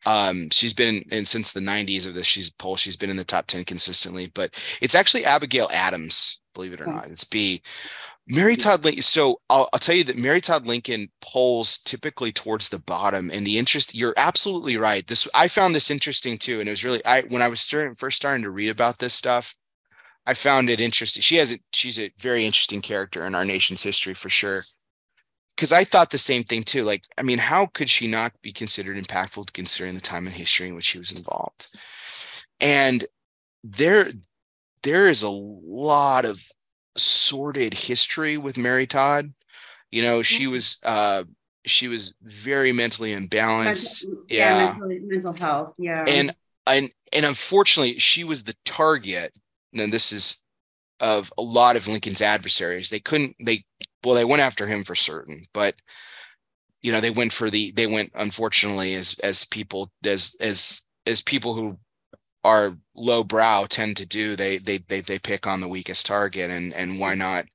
um 0.06 0.49
she's 0.49 0.73
been 0.73 1.03
in 1.11 1.26
since 1.26 1.53
the 1.53 1.60
90s 1.60 2.07
of 2.07 2.14
this 2.14 2.26
she's 2.26 2.49
poll 2.49 2.76
she's 2.76 2.98
been 2.98 3.10
in 3.10 3.18
the 3.18 3.23
top 3.23 3.45
10 3.48 3.65
consistently 3.65 4.32
but 4.34 4.52
it's 4.82 4.95
actually 4.95 5.26
abigail 5.26 5.69
adams 5.72 6.40
believe 6.56 6.73
it 6.73 6.82
or 6.82 6.88
not 6.88 7.07
it's 7.07 7.23
b 7.23 7.61
Mary 8.27 8.56
Todd 8.56 8.84
Lincoln. 8.84 9.02
So 9.02 9.39
I'll, 9.49 9.68
I'll, 9.73 9.80
tell 9.80 9.95
you 9.95 10.03
that 10.06 10.18
Mary 10.18 10.41
Todd 10.41 10.68
Lincoln 10.68 11.10
polls 11.22 11.80
typically 11.80 12.31
towards 12.31 12.69
the 12.69 12.80
bottom, 12.80 13.30
and 13.31 13.45
the 13.45 13.57
interest. 13.57 13.95
You're 13.95 14.14
absolutely 14.18 14.77
right. 14.77 15.06
This 15.06 15.27
I 15.34 15.48
found 15.48 15.76
this 15.76 15.91
interesting 15.91 16.38
too, 16.38 16.60
and 16.60 16.69
it 16.69 16.72
was 16.72 16.84
really 16.84 17.03
I 17.06 17.22
when 17.22 17.41
I 17.41 17.48
was 17.48 17.61
starting, 17.61 17.95
first 17.95 18.18
starting 18.18 18.43
to 18.43 18.52
read 18.52 18.69
about 18.69 18.99
this 18.99 19.14
stuff, 19.14 19.56
I 20.26 20.34
found 20.34 20.69
it 20.69 20.80
interesting. 20.81 21.22
She 21.22 21.38
has 21.38 21.53
a 21.53 21.60
she's 21.73 21.99
a 21.99 22.11
very 22.19 22.45
interesting 22.45 22.81
character 22.81 23.26
in 23.26 23.35
our 23.35 23.45
nation's 23.45 23.84
history 23.84 24.14
for 24.14 24.30
sure. 24.30 24.64
Because 25.56 25.73
I 25.73 25.84
thought 25.84 26.10
the 26.10 26.18
same 26.18 26.43
thing 26.43 26.64
too. 26.64 26.84
Like, 26.84 27.03
I 27.19 27.23
mean, 27.23 27.38
how 27.38 27.68
could 27.68 27.89
she 27.89 28.07
not 28.07 28.34
be 28.41 28.52
considered 28.52 28.98
impactful 28.98 29.53
considering 29.53 29.93
the 29.93 30.02
time 30.02 30.26
in 30.26 30.34
history 30.34 30.68
in 30.68 30.76
which 30.76 30.85
she 30.85 30.98
was 30.98 31.11
involved? 31.11 31.68
And 32.60 33.06
there, 33.64 34.11
there 34.81 35.10
is 35.10 35.22
a 35.23 35.30
lot 35.30 36.26
of 36.26 36.41
sordid 36.97 37.73
history 37.73 38.38
with 38.38 38.57
Mary 38.57 38.88
Todd. 38.88 39.34
You 39.91 40.01
know, 40.01 40.22
she 40.22 40.43
mm-hmm. 40.43 40.53
was 40.53 40.80
uh 40.84 41.23
she 41.65 41.88
was 41.88 42.13
very 42.22 42.72
mentally 42.72 43.15
imbalanced. 43.15 44.07
Mental, 44.07 44.23
yeah, 44.30 44.57
yeah 44.57 44.77
mental, 44.80 45.07
mental, 45.07 45.34
health. 45.34 45.73
Yeah. 45.77 46.05
And 46.07 46.35
and 46.65 46.91
and 47.13 47.26
unfortunately, 47.26 47.99
she 47.99 48.23
was 48.23 48.43
the 48.43 48.55
target. 48.65 49.38
And 49.73 49.91
this 49.91 50.11
is 50.11 50.41
of 50.99 51.34
a 51.38 51.41
lot 51.41 51.76
of 51.76 51.88
Lincoln's 51.88 52.22
adversaries. 52.22 52.89
They 52.89 52.99
couldn't 52.99 53.35
they 53.43 53.65
well, 54.03 54.15
they 54.15 54.26
went 54.26 54.41
after 54.41 54.68
him 54.68 54.84
for 54.84 54.95
certain, 54.95 55.45
but 55.53 55.76
you 56.81 56.91
know, 56.91 56.99
they 57.01 57.11
went 57.11 57.31
for 57.34 57.49
the 57.49 57.72
they 57.72 57.88
went 57.88 58.11
unfortunately 58.15 58.95
as 58.95 59.19
as 59.23 59.45
people 59.45 59.91
as 60.05 60.35
as 60.39 60.85
as 61.05 61.22
people 61.22 61.53
who 61.53 61.77
are 62.43 62.77
low 62.95 63.23
brow 63.23 63.65
tend 63.69 63.97
to 63.97 64.05
do. 64.05 64.35
They 64.35 64.57
they 64.57 64.80
they 64.80 65.01
they 65.01 65.19
pick 65.19 65.47
on 65.47 65.61
the 65.61 65.68
weakest 65.68 66.05
target, 66.05 66.51
and 66.51 66.73
and 66.73 66.99
why 66.99 67.15
not? 67.15 67.45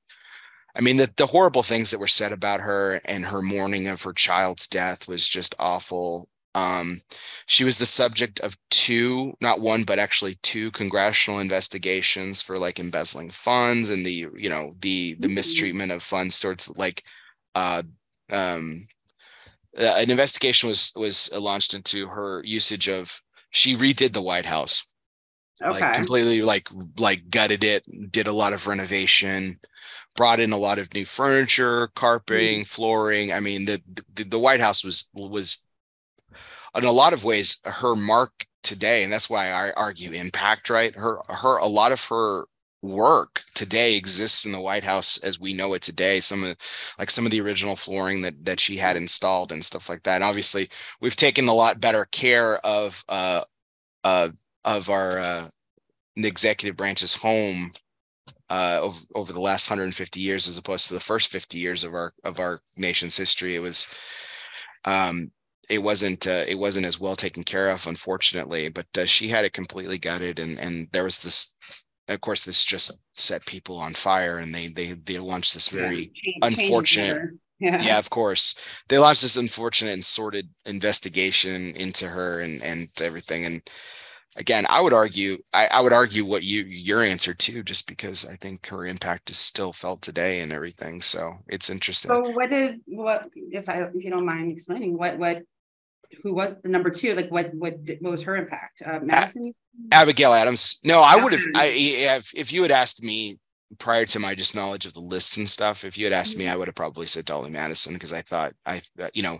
I 0.75 0.81
mean, 0.81 0.97
the 0.97 1.11
the 1.17 1.27
horrible 1.27 1.63
things 1.63 1.91
that 1.91 1.99
were 1.99 2.07
said 2.07 2.31
about 2.31 2.61
her 2.61 3.01
and 3.05 3.25
her 3.25 3.41
mourning 3.41 3.87
of 3.87 4.01
her 4.03 4.13
child's 4.13 4.67
death 4.67 5.07
was 5.07 5.27
just 5.27 5.55
awful. 5.59 6.29
Um, 6.55 7.01
she 7.45 7.63
was 7.63 7.77
the 7.77 7.85
subject 7.85 8.39
of 8.39 8.57
two, 8.71 9.33
not 9.41 9.59
one, 9.59 9.83
but 9.83 9.99
actually 9.99 10.35
two 10.41 10.71
congressional 10.71 11.39
investigations 11.39 12.41
for 12.41 12.57
like 12.57 12.79
embezzling 12.79 13.29
funds 13.29 13.89
and 13.89 14.05
the, 14.05 14.27
you 14.35 14.49
know, 14.49 14.75
the 14.79 15.15
the 15.15 15.27
mm-hmm. 15.27 15.35
mistreatment 15.35 15.91
of 15.91 16.01
funds 16.03 16.39
towards 16.39 16.69
like 16.77 17.03
uh 17.55 17.83
um 18.31 18.87
uh, 19.77 19.95
an 19.97 20.09
investigation 20.09 20.69
was 20.69 20.91
was 20.95 21.31
launched 21.33 21.73
into 21.73 22.07
her 22.07 22.41
usage 22.43 22.89
of 22.89 23.21
she 23.49 23.75
redid 23.75 24.13
the 24.13 24.21
White 24.21 24.45
House. 24.45 24.85
Okay. 25.61 25.79
Like 25.79 25.95
completely 25.95 26.41
like 26.41 26.69
like 26.99 27.29
gutted 27.29 27.63
it, 27.63 27.83
did 28.11 28.27
a 28.27 28.33
lot 28.33 28.53
of 28.53 28.67
renovation, 28.67 29.59
brought 30.15 30.39
in 30.39 30.51
a 30.51 30.57
lot 30.57 30.77
of 30.77 30.93
new 30.93 31.05
furniture, 31.05 31.87
carpeting, 31.95 32.61
mm. 32.61 32.67
flooring. 32.67 33.33
I 33.33 33.39
mean, 33.39 33.65
the, 33.65 33.81
the 34.13 34.23
the 34.23 34.39
White 34.39 34.59
House 34.59 34.83
was 34.83 35.09
was 35.13 35.65
in 36.75 36.83
a 36.83 36.91
lot 36.91 37.13
of 37.13 37.23
ways 37.23 37.59
her 37.65 37.95
mark 37.95 38.45
today, 38.61 39.03
and 39.03 39.11
that's 39.11 39.31
why 39.31 39.49
I 39.49 39.71
argue 39.71 40.11
impact. 40.11 40.69
Right, 40.69 40.93
her 40.95 41.21
her 41.27 41.57
a 41.57 41.67
lot 41.67 41.91
of 41.91 42.03
her 42.05 42.45
work 42.87 43.43
today 43.53 43.95
exists 43.95 44.45
in 44.45 44.51
the 44.51 44.61
White 44.61 44.83
House 44.83 45.17
as 45.19 45.39
we 45.39 45.53
know 45.53 45.73
it 45.73 45.81
today. 45.81 46.19
Some 46.19 46.43
of 46.43 46.57
like 46.99 47.09
some 47.09 47.25
of 47.25 47.31
the 47.31 47.41
original 47.41 47.75
flooring 47.75 48.21
that 48.21 48.45
that 48.45 48.59
she 48.59 48.77
had 48.77 48.97
installed 48.97 49.51
and 49.51 49.63
stuff 49.63 49.89
like 49.89 50.03
that. 50.03 50.15
And 50.15 50.23
obviously, 50.23 50.67
we've 51.01 51.15
taken 51.15 51.47
a 51.47 51.53
lot 51.53 51.81
better 51.81 52.05
care 52.11 52.57
of 52.65 53.03
uh 53.09 53.43
uh 54.03 54.29
of 54.65 54.89
our 54.89 55.19
uh 55.19 55.47
executive 56.15 56.75
branch's 56.75 57.13
home 57.13 57.71
uh 58.49 58.79
over, 58.81 58.99
over 59.15 59.33
the 59.33 59.41
last 59.41 59.69
150 59.69 60.19
years 60.19 60.47
as 60.47 60.57
opposed 60.57 60.87
to 60.87 60.93
the 60.93 60.99
first 60.99 61.29
50 61.29 61.57
years 61.57 61.83
of 61.83 61.93
our 61.93 62.13
of 62.23 62.39
our 62.39 62.61
nation's 62.77 63.17
history. 63.17 63.55
It 63.55 63.59
was 63.59 63.87
um 64.85 65.31
it 65.69 65.83
wasn't 65.83 66.25
uh, 66.27 66.45
it 66.47 66.57
wasn't 66.57 66.85
as 66.85 66.99
well 66.99 67.15
taken 67.15 67.43
care 67.43 67.69
of 67.69 67.85
unfortunately 67.87 68.69
but 68.69 68.85
uh, 68.97 69.05
she 69.05 69.27
had 69.27 69.43
it 69.45 69.53
completely 69.53 69.97
gutted 69.97 70.39
and 70.39 70.57
and 70.59 70.87
there 70.93 71.03
was 71.03 71.19
this 71.19 71.55
of 72.07 72.21
course 72.21 72.43
this 72.43 72.63
just 72.63 72.99
set 73.13 73.45
people 73.45 73.77
on 73.77 73.93
fire 73.93 74.37
and 74.37 74.53
they 74.53 74.67
they 74.67 74.93
they 74.93 75.19
launched 75.19 75.53
this 75.53 75.69
very 75.69 76.11
yeah, 76.23 76.47
change, 76.49 76.59
unfortunate 76.59 77.17
change 77.17 77.39
yeah. 77.59 77.81
yeah 77.81 77.97
of 77.97 78.09
course 78.09 78.55
they 78.87 78.97
launched 78.97 79.21
this 79.21 79.37
unfortunate 79.37 79.93
and 79.93 80.05
sordid 80.05 80.49
investigation 80.65 81.75
into 81.75 82.07
her 82.07 82.41
and 82.41 82.61
and 82.63 82.89
everything 83.01 83.45
and 83.45 83.67
again 84.37 84.65
i 84.69 84.79
would 84.79 84.93
argue 84.93 85.37
I, 85.53 85.67
I 85.67 85.81
would 85.81 85.93
argue 85.93 86.23
what 86.23 86.43
you 86.43 86.63
your 86.63 87.01
answer 87.01 87.33
too 87.33 87.63
just 87.63 87.87
because 87.87 88.25
i 88.25 88.35
think 88.35 88.67
her 88.67 88.85
impact 88.85 89.29
is 89.31 89.37
still 89.37 89.73
felt 89.73 90.01
today 90.01 90.41
and 90.41 90.53
everything 90.53 91.01
so 91.01 91.33
it's 91.47 91.69
interesting 91.69 92.09
so 92.09 92.31
what 92.31 92.51
did 92.51 92.81
what 92.85 93.29
if 93.35 93.67
i 93.67 93.81
if 93.81 94.03
you 94.03 94.11
don't 94.11 94.25
mind 94.25 94.51
explaining 94.51 94.95
what 94.97 95.17
what 95.17 95.43
who 96.23 96.33
was 96.33 96.55
the 96.63 96.69
number 96.69 96.89
two? 96.89 97.13
Like 97.13 97.29
what 97.29 97.53
what 97.53 97.77
what 97.99 98.11
was 98.11 98.23
her 98.23 98.35
impact? 98.35 98.81
Uh, 98.85 98.99
Madison. 99.01 99.53
Abigail 99.91 100.33
Adams. 100.33 100.79
No, 100.83 101.01
I 101.01 101.15
would 101.15 101.33
have. 101.33 101.41
I 101.55 101.67
if 101.67 102.31
if 102.35 102.51
you 102.51 102.61
had 102.61 102.71
asked 102.71 103.03
me 103.03 103.39
prior 103.77 104.05
to 104.05 104.19
my 104.19 104.33
just 104.35 104.55
knowledge 104.55 104.85
of 104.85 104.93
the 104.93 105.01
list 105.01 105.37
and 105.37 105.49
stuff, 105.49 105.83
if 105.83 105.97
you 105.97 106.05
had 106.05 106.13
asked 106.13 106.37
mm-hmm. 106.37 106.45
me, 106.45 106.49
I 106.49 106.55
would 106.55 106.67
have 106.67 106.75
probably 106.75 107.07
said 107.07 107.25
Dolley 107.25 107.49
Madison 107.49 107.93
because 107.93 108.13
I 108.13 108.21
thought 108.21 108.53
I 108.65 108.81
you 109.13 109.23
know 109.23 109.39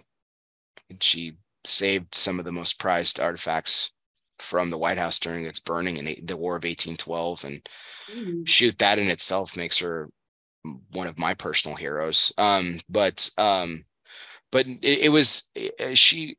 she 1.02 1.38
saved 1.66 2.16
some 2.16 2.40
of 2.40 2.46
the 2.46 2.52
most 2.52 2.80
prized 2.80 3.20
artifacts 3.20 3.92
from 4.40 4.70
the 4.70 4.78
White 4.78 4.98
House 4.98 5.20
during 5.20 5.46
its 5.46 5.60
burning 5.60 5.98
in 5.98 6.06
the 6.26 6.38
War 6.38 6.54
of 6.54 6.64
1812, 6.64 7.44
and 7.44 7.70
mm-hmm. 8.12 8.44
shoot, 8.46 8.78
that 8.80 9.00
in 9.00 9.10
itself 9.10 9.58
makes 9.58 9.80
her 9.80 10.10
one 10.92 11.08
of 11.08 11.18
my 11.18 11.34
personal 11.34 11.76
heroes. 11.76 12.32
Um, 12.38 12.80
but 12.90 13.30
um, 13.38 13.86
but 14.52 14.68
it, 14.68 15.00
it 15.00 15.10
was 15.10 15.52
she 15.94 16.38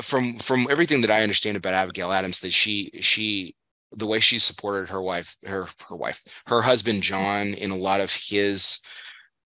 from 0.00 0.36
from 0.36 0.66
everything 0.70 1.00
that 1.02 1.10
I 1.10 1.22
understand 1.22 1.56
about 1.56 1.74
Abigail 1.74 2.12
Adams, 2.12 2.40
that 2.40 2.52
she 2.52 2.90
she 3.00 3.54
the 3.92 4.06
way 4.06 4.20
she 4.20 4.38
supported 4.38 4.90
her 4.90 5.02
wife, 5.02 5.36
her 5.44 5.68
her 5.88 5.96
wife, 5.96 6.22
her 6.46 6.62
husband 6.62 7.02
John 7.02 7.54
in 7.54 7.70
a 7.70 7.76
lot 7.76 8.00
of 8.00 8.12
his 8.12 8.80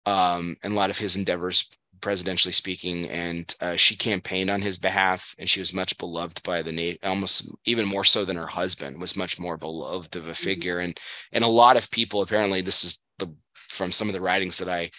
um 0.06 0.56
and 0.62 0.72
a 0.72 0.76
lot 0.76 0.90
of 0.90 0.98
his 0.98 1.16
endeavors 1.16 1.70
presidentially 2.02 2.52
speaking 2.52 3.08
and 3.08 3.54
uh, 3.60 3.76
she 3.76 3.96
campaigned 3.96 4.50
on 4.50 4.60
his 4.60 4.76
behalf 4.76 5.34
and 5.38 5.48
she 5.48 5.60
was 5.60 5.72
much 5.72 5.96
beloved 5.98 6.42
by 6.42 6.60
the 6.60 6.72
nation 6.72 6.98
almost 7.04 7.48
even 7.64 7.86
more 7.86 8.04
so 8.04 8.24
than 8.24 8.36
her 8.36 8.46
husband 8.46 9.00
was 9.00 9.16
much 9.16 9.38
more 9.38 9.56
beloved 9.56 10.16
of 10.16 10.24
a 10.24 10.26
mm-hmm. 10.26 10.32
figure 10.32 10.80
and 10.80 10.98
and 11.30 11.44
a 11.44 11.48
lot 11.48 11.76
of 11.76 11.90
people 11.92 12.20
apparently 12.20 12.60
this 12.60 12.82
is 12.82 13.02
the 13.18 13.32
from 13.54 13.92
some 13.92 14.08
of 14.08 14.14
the 14.14 14.20
writings 14.20 14.58
that 14.58 14.68
i 14.68 14.90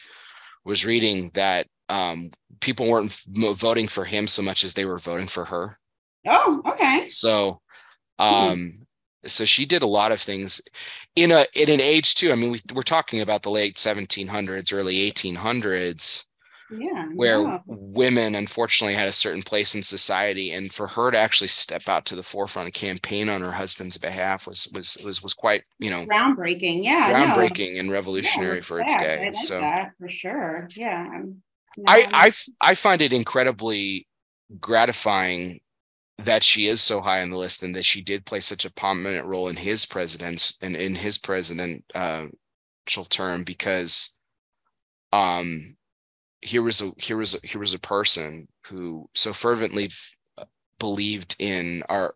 was 0.64 0.86
reading 0.86 1.30
that 1.34 1.68
um, 1.94 2.32
people 2.60 2.90
weren't 2.90 3.12
voting 3.28 3.88
for 3.88 4.04
him 4.04 4.28
so 4.28 4.42
much 4.42 4.64
as 4.64 4.74
they 4.74 4.86
were 4.86 4.98
voting 4.98 5.28
for 5.28 5.46
her. 5.46 5.78
Oh, 6.26 6.62
okay. 6.66 7.08
So, 7.08 7.62
hmm. 8.20 8.26
um, 8.26 8.88
so 9.26 9.46
she 9.46 9.66
did 9.66 9.84
a 9.84 9.88
lot 9.88 10.12
of 10.12 10.20
things 10.20 10.60
in 11.16 11.32
a 11.32 11.46
in 11.56 11.70
an 11.70 11.80
age 11.80 12.16
too. 12.16 12.32
I 12.32 12.36
mean, 12.36 12.52
we, 12.52 12.60
we're 12.74 12.82
talking 12.82 13.22
about 13.22 13.44
the 13.44 13.52
late 13.52 13.76
1700s, 13.76 14.74
early 14.74 15.12
1800s. 15.12 16.26
Yeah, 16.76 17.06
where 17.14 17.44
yeah. 17.44 17.60
women 17.68 18.34
unfortunately 18.34 18.96
had 18.96 19.08
a 19.08 19.12
certain 19.12 19.44
place 19.44 19.76
in 19.76 19.84
society 19.84 20.54
and 20.54 20.74
for 20.74 20.88
her 20.88 21.12
to 21.12 21.18
actually 21.18 21.50
step 21.50 21.88
out 21.88 22.06
to 22.06 22.16
the 22.16 22.24
forefront 22.24 22.66
and 22.66 22.74
campaign 22.74 23.30
on 23.30 23.42
her 23.42 23.52
husband's 23.52 23.98
behalf 23.98 24.48
was 24.48 24.68
was 24.74 24.98
was 25.06 25.22
was 25.22 25.36
quite 25.36 25.64
you 25.78 25.92
know 25.92 26.04
groundbreaking 26.08 26.84
yeah 26.84 27.14
groundbreaking 27.14 27.74
no. 27.74 27.80
and 27.82 27.92
revolutionary 27.92 28.56
yeah, 28.56 28.64
for 28.64 28.80
its 28.80 28.96
day 28.96 29.26
like 29.26 29.36
so 29.36 29.60
that 29.60 29.92
for 30.00 30.10
sure 30.10 30.68
yeah 30.76 31.22
I, 31.88 32.08
I 32.14 32.34
I 32.62 32.76
find 32.76 33.02
it 33.02 33.14
incredibly 33.14 34.08
gratifying 34.60 35.60
that 36.20 36.44
she 36.44 36.68
is 36.68 36.82
so 36.82 37.02
high 37.02 37.22
on 37.22 37.30
the 37.32 37.38
list 37.38 37.64
and 37.64 37.76
that 37.76 37.86
she 37.86 38.02
did 38.02 38.26
play 38.26 38.40
such 38.40 38.66
a 38.66 38.74
prominent 38.74 39.26
role 39.26 39.48
in 39.48 39.56
his 39.56 39.86
president's 39.86 40.56
and 40.62 40.76
in 40.76 40.96
his 40.96 41.18
presidential 41.18 41.84
uh, 41.96 42.28
term 43.10 43.44
because 43.44 44.16
um 45.12 45.76
here 46.42 46.62
was 46.62 46.82
a 46.82 46.92
here 46.98 47.18
was 47.18 47.36
a, 47.36 47.48
here 47.48 47.60
was 47.60 47.74
a 47.74 47.80
person 47.80 48.48
who 48.68 49.10
so 49.16 49.34
fervently 49.34 49.90
believed 50.80 51.36
in 51.40 51.84
our 51.90 52.16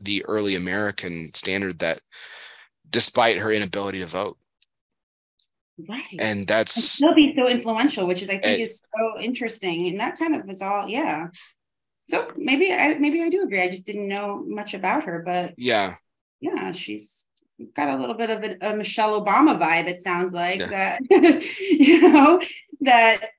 the 0.00 0.24
early 0.26 0.54
American 0.56 1.32
standard 1.34 1.78
that 1.78 2.00
despite 2.90 3.38
her 3.38 3.52
inability 3.52 4.00
to 4.00 4.06
vote 4.06 4.38
Right. 5.88 6.16
And 6.18 6.46
that's 6.46 6.76
and 6.76 6.84
still 6.84 7.14
be 7.14 7.34
so 7.36 7.48
influential, 7.48 8.06
which 8.06 8.22
is 8.22 8.28
I 8.28 8.38
think 8.38 8.58
it, 8.58 8.62
is 8.62 8.82
so 8.96 9.20
interesting. 9.20 9.88
And 9.88 10.00
that 10.00 10.18
kind 10.18 10.34
of 10.34 10.46
was 10.46 10.62
all, 10.62 10.88
yeah. 10.88 11.28
So 12.08 12.30
maybe 12.36 12.72
I 12.72 12.94
maybe 12.94 13.22
I 13.22 13.28
do 13.28 13.42
agree. 13.42 13.60
I 13.60 13.68
just 13.68 13.84
didn't 13.84 14.08
know 14.08 14.44
much 14.46 14.74
about 14.74 15.04
her, 15.04 15.22
but 15.24 15.54
yeah. 15.58 15.96
Yeah, 16.40 16.72
she's 16.72 17.26
got 17.74 17.88
a 17.88 17.96
little 18.00 18.14
bit 18.14 18.30
of 18.30 18.44
a, 18.44 18.72
a 18.72 18.76
Michelle 18.76 19.20
Obama 19.20 19.58
vibe, 19.58 19.88
it 19.88 20.00
sounds 20.00 20.32
like 20.32 20.60
yeah. 20.60 20.66
that, 20.66 21.00
you 21.70 22.12
know, 22.12 22.40
that 22.82 23.30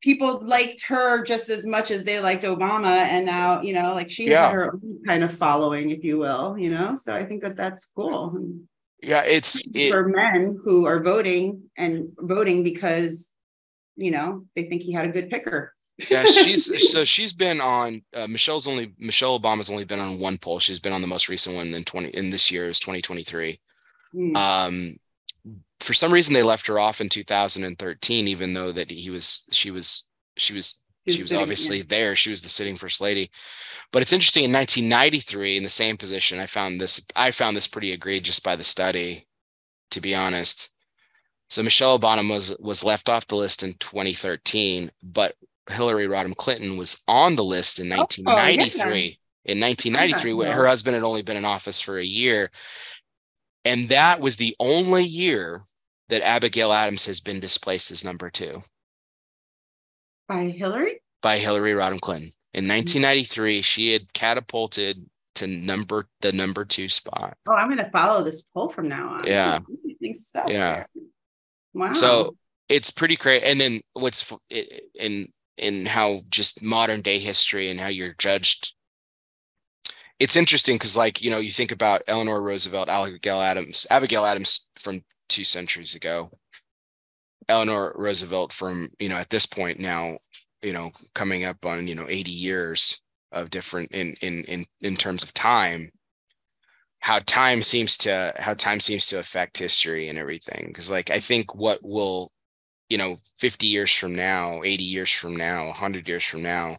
people 0.00 0.40
liked 0.42 0.86
her 0.86 1.22
just 1.24 1.50
as 1.50 1.66
much 1.66 1.90
as 1.90 2.04
they 2.04 2.20
liked 2.20 2.44
Obama. 2.44 2.86
And 2.86 3.26
now, 3.26 3.62
you 3.62 3.74
know, 3.74 3.94
like 3.94 4.10
she 4.10 4.30
yeah. 4.30 4.46
had 4.46 4.54
her 4.54 4.74
own 4.74 5.00
kind 5.06 5.24
of 5.24 5.36
following, 5.36 5.90
if 5.90 6.04
you 6.04 6.18
will, 6.18 6.56
you 6.56 6.70
know. 6.70 6.96
So 6.96 7.14
I 7.14 7.24
think 7.24 7.42
that 7.42 7.56
that's 7.56 7.86
cool. 7.86 8.58
Yeah, 9.02 9.22
it's 9.26 9.66
it, 9.74 9.90
for 9.90 10.08
men 10.08 10.58
who 10.62 10.86
are 10.86 11.02
voting 11.02 11.70
and 11.76 12.12
voting 12.18 12.62
because 12.62 13.30
you 13.96 14.10
know 14.10 14.44
they 14.54 14.64
think 14.64 14.82
he 14.82 14.92
had 14.92 15.06
a 15.06 15.10
good 15.10 15.30
picker. 15.30 15.74
yeah, 16.10 16.24
she's 16.24 16.90
so 16.92 17.04
she's 17.04 17.32
been 17.32 17.60
on 17.60 18.02
uh, 18.14 18.26
Michelle's 18.26 18.68
only 18.68 18.92
Michelle 18.98 19.38
Obama's 19.38 19.70
only 19.70 19.84
been 19.84 20.00
on 20.00 20.18
one 20.18 20.38
poll. 20.38 20.58
She's 20.58 20.80
been 20.80 20.92
on 20.92 21.02
the 21.02 21.06
most 21.06 21.28
recent 21.28 21.56
one 21.56 21.72
in 21.72 21.84
20 21.84 22.08
in 22.08 22.30
this 22.30 22.50
year 22.50 22.68
is 22.68 22.80
2023. 22.80 23.60
Mm. 24.14 24.36
Um 24.36 24.96
for 25.80 25.94
some 25.94 26.12
reason 26.12 26.34
they 26.34 26.42
left 26.42 26.66
her 26.66 26.78
off 26.78 27.00
in 27.00 27.08
2013 27.08 28.28
even 28.28 28.52
though 28.52 28.70
that 28.70 28.90
he 28.90 29.08
was 29.08 29.46
she 29.50 29.70
was 29.70 30.08
she 30.36 30.52
was 30.52 30.82
she 31.08 31.22
was 31.22 31.32
obviously 31.32 31.78
yeah. 31.78 31.84
there. 31.88 32.16
She 32.16 32.30
was 32.30 32.42
the 32.42 32.48
sitting 32.48 32.76
first 32.76 33.00
lady. 33.00 33.30
But 33.92 34.02
it's 34.02 34.12
interesting 34.12 34.44
in 34.44 34.52
1993 34.52 35.56
in 35.56 35.64
the 35.64 35.68
same 35.68 35.96
position, 35.96 36.38
I 36.38 36.46
found 36.46 36.80
this 36.80 37.04
I 37.16 37.30
found 37.30 37.56
this 37.56 37.66
pretty 37.66 37.92
egregious 37.92 38.38
by 38.38 38.56
the 38.56 38.64
study, 38.64 39.26
to 39.90 40.00
be 40.00 40.14
honest. 40.14 40.70
So 41.48 41.62
Michelle 41.62 41.98
Obama 41.98 42.28
was 42.30 42.56
was 42.60 42.84
left 42.84 43.08
off 43.08 43.26
the 43.26 43.36
list 43.36 43.62
in 43.62 43.74
2013, 43.74 44.90
but 45.02 45.34
Hillary 45.68 46.06
Rodham 46.06 46.36
Clinton 46.36 46.76
was 46.76 47.02
on 47.08 47.34
the 47.34 47.44
list 47.44 47.80
in 47.80 47.88
1993. 47.88 49.16
Oh. 49.16 49.20
In 49.46 49.58
1993, 49.58 50.52
her 50.52 50.66
husband 50.66 50.94
had 50.94 51.02
only 51.02 51.22
been 51.22 51.36
in 51.36 51.44
office 51.44 51.80
for 51.80 51.98
a 51.98 52.04
year. 52.04 52.50
And 53.64 53.88
that 53.88 54.20
was 54.20 54.36
the 54.36 54.54
only 54.60 55.04
year 55.04 55.62
that 56.08 56.22
Abigail 56.22 56.72
Adams 56.72 57.06
has 57.06 57.20
been 57.20 57.40
displaced 57.40 57.90
as 57.90 58.04
number 58.04 58.30
two. 58.30 58.60
By 60.30 60.44
Hillary? 60.44 61.02
By 61.22 61.38
Hillary 61.38 61.72
Rodham 61.72 62.00
Clinton. 62.00 62.30
In 62.54 62.68
1993, 62.68 63.56
mm-hmm. 63.56 63.62
she 63.62 63.92
had 63.92 64.12
catapulted 64.12 65.04
to 65.34 65.48
number 65.48 66.06
the 66.20 66.30
number 66.30 66.64
two 66.64 66.88
spot. 66.88 67.36
Oh, 67.48 67.52
I'm 67.52 67.66
going 67.66 67.84
to 67.84 67.90
follow 67.90 68.22
this 68.22 68.42
poll 68.42 68.68
from 68.68 68.88
now 68.88 69.14
on. 69.14 69.26
Yeah. 69.26 69.58
Stuff 70.12 70.48
yeah. 70.48 70.84
Wow. 71.74 71.92
So 71.92 72.36
it's 72.68 72.90
pretty 72.90 73.16
crazy. 73.16 73.44
And 73.44 73.60
then 73.60 73.80
what's 73.94 74.32
in 74.50 75.32
in 75.58 75.86
how 75.86 76.22
just 76.30 76.62
modern 76.62 77.02
day 77.02 77.18
history 77.18 77.68
and 77.68 77.80
how 77.80 77.88
you're 77.88 78.14
judged. 78.16 78.74
It's 80.18 80.36
interesting 80.36 80.76
because, 80.76 80.96
like, 80.96 81.22
you 81.22 81.30
know, 81.30 81.38
you 81.38 81.50
think 81.50 81.72
about 81.72 82.02
Eleanor 82.06 82.40
Roosevelt, 82.40 82.88
Abigail 82.88 83.40
Adams, 83.40 83.86
Abigail 83.90 84.24
Adams 84.24 84.68
from 84.76 85.02
two 85.28 85.44
centuries 85.44 85.94
ago, 85.94 86.30
Eleanor 87.50 87.92
Roosevelt 87.96 88.52
from, 88.52 88.88
you 88.98 89.08
know, 89.08 89.16
at 89.16 89.30
this 89.30 89.46
point 89.46 89.78
now, 89.78 90.18
you 90.62 90.72
know, 90.72 90.90
coming 91.14 91.44
up 91.44 91.66
on, 91.66 91.88
you 91.88 91.94
know, 91.94 92.06
80 92.08 92.30
years 92.30 93.02
of 93.32 93.50
different 93.50 93.92
in 93.92 94.14
in 94.22 94.44
in 94.44 94.66
in 94.80 94.96
terms 94.96 95.22
of 95.22 95.32
time 95.34 95.90
how 97.00 97.18
time 97.20 97.62
seems 97.62 97.96
to 97.96 98.32
how 98.38 98.54
time 98.54 98.80
seems 98.80 99.06
to 99.06 99.18
affect 99.18 99.58
history 99.58 100.08
and 100.08 100.18
everything. 100.18 100.66
Because 100.68 100.90
like 100.90 101.10
i 101.10 101.20
think 101.20 101.54
what 101.54 101.80
will 101.82 102.32
you 102.88 102.98
know 102.98 103.16
50 103.38 103.66
years 103.66 103.92
from 103.94 104.14
now 104.14 104.62
80 104.64 104.84
years 104.84 105.12
from 105.12 105.36
now 105.36 105.66
100 105.66 106.08
years 106.08 106.24
from 106.24 106.42
now 106.42 106.76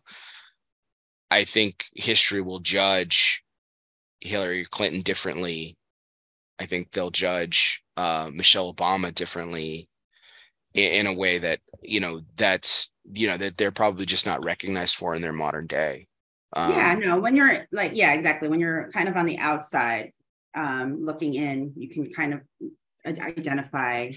i 1.31 1.43
think 1.45 1.85
history 1.95 2.41
will 2.41 2.59
judge 2.59 3.43
hillary 4.21 4.65
clinton 4.69 5.01
differently. 5.01 5.77
I 6.59 6.65
think 6.67 6.91
they'll 6.91 7.11
judge 7.11 7.81
uh, 7.97 8.29
michelle 8.31 8.73
obama 8.73 9.13
differently 9.13 9.89
in, 10.73 11.07
in 11.07 11.07
a 11.07 11.13
way 11.13 11.37
that 11.37 11.59
you 11.81 11.99
know 11.99 12.21
that's 12.35 12.91
you 13.11 13.27
know 13.27 13.37
that 13.37 13.57
they're 13.57 13.71
probably 13.71 14.05
just 14.05 14.25
not 14.25 14.43
recognized 14.43 14.95
for 14.95 15.15
in 15.15 15.21
their 15.21 15.33
modern 15.33 15.67
day. 15.67 16.07
Um, 16.53 16.71
yeah 16.71 16.93
no 16.95 17.19
when 17.19 17.35
you're 17.35 17.65
like 17.71 17.91
yeah 17.95 18.13
exactly. 18.13 18.49
When 18.49 18.59
you're 18.59 18.89
kind 18.91 19.07
of 19.07 19.15
on 19.15 19.25
the 19.25 19.37
outside 19.37 20.11
um, 20.53 21.03
looking 21.03 21.33
in 21.33 21.73
you 21.77 21.89
can 21.89 22.11
kind 22.11 22.33
of 22.33 22.41
identify 23.05 24.11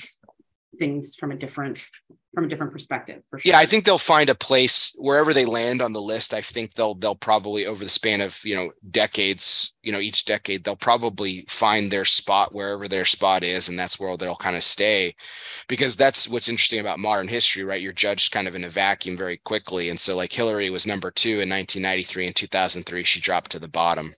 things 0.78 1.14
from 1.14 1.30
a 1.30 1.36
different 1.36 1.86
from 2.34 2.44
a 2.44 2.48
different 2.48 2.72
perspective. 2.72 3.22
For 3.30 3.38
sure. 3.38 3.50
Yeah, 3.50 3.58
I 3.58 3.66
think 3.66 3.84
they'll 3.84 3.98
find 3.98 4.28
a 4.28 4.34
place 4.34 4.94
wherever 4.98 5.32
they 5.32 5.44
land 5.44 5.80
on 5.80 5.92
the 5.92 6.02
list. 6.02 6.34
I 6.34 6.40
think 6.40 6.74
they'll 6.74 6.94
they'll 6.94 7.14
probably 7.14 7.66
over 7.66 7.84
the 7.84 7.90
span 7.90 8.20
of 8.20 8.38
you 8.44 8.54
know 8.54 8.72
decades, 8.90 9.72
you 9.82 9.92
know 9.92 10.00
each 10.00 10.24
decade, 10.24 10.64
they'll 10.64 10.76
probably 10.76 11.44
find 11.48 11.90
their 11.90 12.04
spot 12.04 12.54
wherever 12.54 12.88
their 12.88 13.04
spot 13.04 13.44
is, 13.44 13.68
and 13.68 13.78
that's 13.78 13.98
where 13.98 14.16
they'll 14.16 14.36
kind 14.36 14.56
of 14.56 14.64
stay, 14.64 15.14
because 15.68 15.96
that's 15.96 16.28
what's 16.28 16.48
interesting 16.48 16.80
about 16.80 16.98
modern 16.98 17.28
history, 17.28 17.64
right? 17.64 17.80
You're 17.80 17.92
judged 17.92 18.32
kind 18.32 18.48
of 18.48 18.54
in 18.54 18.64
a 18.64 18.68
vacuum 18.68 19.16
very 19.16 19.38
quickly, 19.38 19.88
and 19.88 19.98
so 19.98 20.16
like 20.16 20.32
Hillary 20.32 20.70
was 20.70 20.86
number 20.86 21.10
two 21.10 21.40
in 21.40 21.48
1993 21.48 22.26
and 22.26 22.36
2003, 22.36 23.04
she 23.04 23.20
dropped 23.20 23.52
to 23.52 23.58
the 23.58 23.68
bottom, 23.68 24.12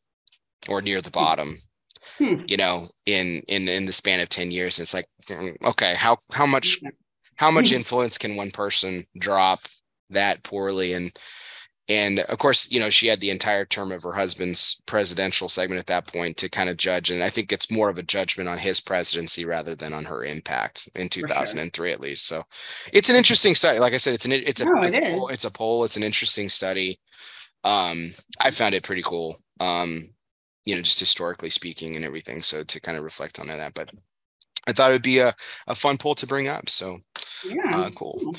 or 0.69 0.83
near 0.83 1.01
the 1.01 1.11
bottom. 1.11 1.57
Hmm. 2.19 2.43
you 2.47 2.57
know 2.57 2.89
in 3.05 3.43
in 3.49 3.69
in 3.69 3.85
the 3.85 3.93
span 3.93 4.21
of 4.21 4.29
10 4.29 4.53
years 4.53 4.79
it's 4.79 4.95
like 4.95 5.07
mm, 5.29 5.57
okay 5.65 5.95
how 5.97 6.17
how 6.31 6.47
much 6.47 6.81
how 7.37 7.51
much 7.51 7.73
influence 7.73 8.19
can 8.19 8.37
one 8.37 8.51
person 8.51 9.07
drop 9.19 9.61
that 10.11 10.43
poorly? 10.43 10.93
And 10.93 11.17
and 11.89 12.21
of 12.21 12.39
course 12.39 12.71
you 12.71 12.81
know 12.81 12.91
she 12.91 13.07
had 13.07 13.21
the 13.21 13.31
entire 13.31 13.65
term 13.65 13.93
of 13.93 14.03
her 14.03 14.13
husband's 14.13 14.81
presidential 14.87 15.49
segment 15.49 15.79
at 15.79 15.87
that 15.87 16.07
point 16.07 16.37
to 16.37 16.49
kind 16.49 16.69
of 16.69 16.77
judge. 16.77 17.11
And 17.11 17.23
i 17.23 17.31
think 17.31 17.53
it's 17.53 17.71
more 17.71 17.89
of 17.89 17.99
a 17.99 18.03
judgment 18.03 18.49
on 18.49 18.59
his 18.59 18.81
presidency 18.81 19.45
rather 19.45 19.75
than 19.75 19.93
on 19.93 20.05
her 20.05 20.25
impact 20.25 20.89
in 20.95 21.09
2003 21.09 21.89
sure. 21.89 21.93
at 21.93 22.01
least. 22.01 22.27
So 22.27 22.45
it's 22.93 23.09
an 23.09 23.17
interesting 23.17 23.55
study. 23.55 23.79
Like 23.79 23.95
i 23.95 23.99
said 23.99 24.15
it's 24.15 24.25
an 24.25 24.33
it's 24.33 24.61
a 24.61 24.65
no, 24.65 24.83
it's, 24.83 24.99
a 24.99 25.03
poll, 25.03 25.29
it's 25.29 25.45
a 25.45 25.51
poll 25.51 25.85
it's 25.85 25.97
an 25.97 26.03
interesting 26.03 26.49
study. 26.49 26.99
Um 27.65 28.11
i 28.41 28.51
found 28.51 28.75
it 28.75 28.83
pretty 28.83 29.03
cool 29.03 29.39
um 29.61 30.11
you 30.65 30.75
know 30.75 30.83
just 30.83 31.01
historically 31.01 31.51
speaking 31.51 31.97
and 31.97 32.05
everything 32.05 32.43
so 32.43 32.65
to 32.65 32.81
kind 32.81 32.99
of 32.99 33.05
reflect 33.05 33.39
on 33.39 33.47
that. 33.47 33.75
But 33.75 33.91
I 34.67 34.73
thought 34.73 34.91
it 34.91 34.95
would 34.95 35.03
be 35.03 35.19
a, 35.19 35.35
a 35.67 35.75
fun 35.75 35.99
poll 35.99 36.15
to 36.17 36.27
bring 36.27 36.49
up. 36.49 36.69
So 36.69 36.99
yeah, 37.49 37.71
uh, 37.73 37.91
cool. 37.91 38.37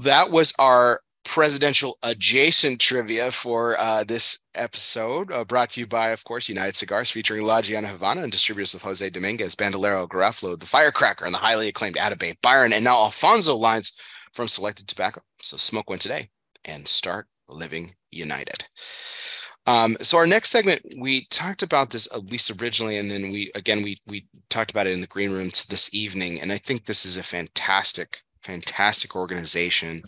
That 0.00 0.30
was 0.30 0.52
our 0.58 1.00
presidential 1.24 1.98
adjacent 2.04 2.80
trivia 2.80 3.32
for 3.32 3.76
uh, 3.80 4.04
this 4.04 4.38
episode, 4.54 5.30
uh, 5.32 5.44
brought 5.44 5.70
to 5.70 5.80
you 5.80 5.86
by, 5.86 6.10
of 6.10 6.22
course, 6.24 6.48
United 6.48 6.76
Cigars, 6.76 7.10
featuring 7.10 7.42
La 7.42 7.60
Gianna 7.60 7.88
Havana 7.88 8.22
and 8.22 8.30
distributors 8.30 8.74
of 8.74 8.82
Jose 8.82 9.10
Dominguez, 9.10 9.56
Bandolero, 9.56 10.06
Garofalo, 10.06 10.58
the 10.58 10.66
Firecracker, 10.66 11.24
and 11.24 11.34
the 11.34 11.38
highly 11.38 11.68
acclaimed 11.68 11.96
Atabey, 11.96 12.36
Byron, 12.42 12.72
and 12.72 12.84
now 12.84 13.02
Alfonso 13.02 13.56
lines 13.56 13.98
from 14.32 14.46
Selected 14.46 14.86
Tobacco. 14.86 15.20
So 15.42 15.56
smoke 15.56 15.90
one 15.90 15.98
today 15.98 16.28
and 16.64 16.86
start 16.86 17.26
living 17.48 17.94
united. 18.10 18.64
Um, 19.66 19.96
so 20.00 20.16
our 20.16 20.26
next 20.26 20.50
segment, 20.50 20.82
we 20.98 21.26
talked 21.26 21.62
about 21.62 21.90
this 21.90 22.08
at 22.14 22.24
least 22.26 22.62
originally, 22.62 22.98
and 22.98 23.10
then 23.10 23.32
we 23.32 23.50
again 23.54 23.82
we 23.82 23.98
we 24.06 24.26
talked 24.48 24.70
about 24.70 24.86
it 24.86 24.92
in 24.92 25.00
the 25.00 25.06
green 25.08 25.32
room 25.32 25.50
this 25.68 25.92
evening, 25.92 26.40
and 26.40 26.52
I 26.52 26.58
think 26.58 26.84
this 26.84 27.04
is 27.04 27.16
a 27.16 27.22
fantastic 27.22 28.20
fantastic 28.46 29.16
organization. 29.16 30.02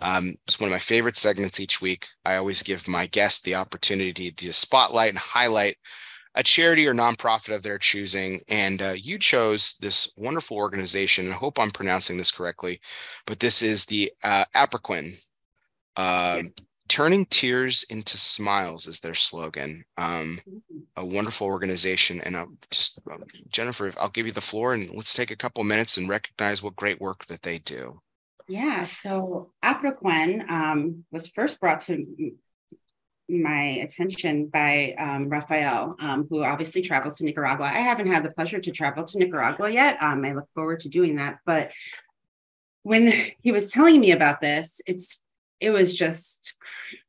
Um, 0.00 0.34
it's 0.46 0.58
one 0.58 0.68
of 0.68 0.72
my 0.72 0.78
favorite 0.78 1.16
segments 1.16 1.60
each 1.60 1.80
week. 1.80 2.08
I 2.24 2.36
always 2.36 2.62
give 2.62 2.88
my 2.88 3.06
guests 3.06 3.42
the 3.42 3.54
opportunity 3.54 4.32
to 4.32 4.52
spotlight 4.52 5.10
and 5.10 5.18
highlight 5.18 5.76
a 6.34 6.42
charity 6.42 6.86
or 6.86 6.94
nonprofit 6.94 7.54
of 7.54 7.62
their 7.62 7.78
choosing. 7.78 8.40
And 8.48 8.82
uh, 8.82 8.94
you 8.96 9.18
chose 9.18 9.76
this 9.80 10.12
wonderful 10.16 10.56
organization. 10.56 11.28
I 11.30 11.34
hope 11.34 11.58
I'm 11.58 11.70
pronouncing 11.70 12.18
this 12.18 12.32
correctly, 12.32 12.80
but 13.26 13.38
this 13.38 13.62
is 13.62 13.86
the 13.86 14.12
uh, 14.22 14.44
Aproquen. 14.54 15.16
Uh, 15.96 16.42
Turning 16.88 17.26
tears 17.26 17.84
into 17.90 18.16
smiles 18.16 18.86
is 18.86 19.00
their 19.00 19.14
slogan. 19.14 19.84
Um, 19.98 20.40
a 20.96 21.04
wonderful 21.04 21.46
organization, 21.46 22.20
and 22.22 22.36
I'll 22.36 22.52
just 22.70 23.00
uh, 23.10 23.18
Jennifer, 23.50 23.92
I'll 24.00 24.08
give 24.08 24.26
you 24.26 24.32
the 24.32 24.40
floor, 24.40 24.72
and 24.74 24.90
let's 24.90 25.14
take 25.14 25.30
a 25.30 25.36
couple 25.36 25.62
minutes 25.64 25.96
and 25.96 26.08
recognize 26.08 26.62
what 26.62 26.76
great 26.76 27.00
work 27.00 27.26
that 27.26 27.42
they 27.42 27.58
do. 27.58 28.00
Yeah, 28.48 28.84
so 28.84 29.50
Aproquen 29.64 30.48
um, 30.48 31.04
was 31.10 31.28
first 31.28 31.60
brought 31.60 31.80
to 31.82 32.32
my 33.28 33.62
attention 33.82 34.46
by 34.46 34.94
um, 34.98 35.28
Rafael, 35.28 35.96
um, 35.98 36.26
who 36.30 36.44
obviously 36.44 36.80
travels 36.80 37.18
to 37.18 37.24
Nicaragua. 37.24 37.66
I 37.66 37.80
haven't 37.80 38.06
had 38.06 38.22
the 38.22 38.30
pleasure 38.30 38.60
to 38.60 38.70
travel 38.70 39.04
to 39.04 39.18
Nicaragua 39.18 39.70
yet. 39.70 40.00
Um, 40.00 40.24
I 40.24 40.32
look 40.32 40.48
forward 40.54 40.80
to 40.80 40.88
doing 40.88 41.16
that. 41.16 41.38
But 41.44 41.72
when 42.84 43.12
he 43.42 43.50
was 43.50 43.72
telling 43.72 44.00
me 44.00 44.12
about 44.12 44.40
this, 44.40 44.80
it's 44.86 45.24
it 45.60 45.70
was 45.70 45.94
just 45.94 46.56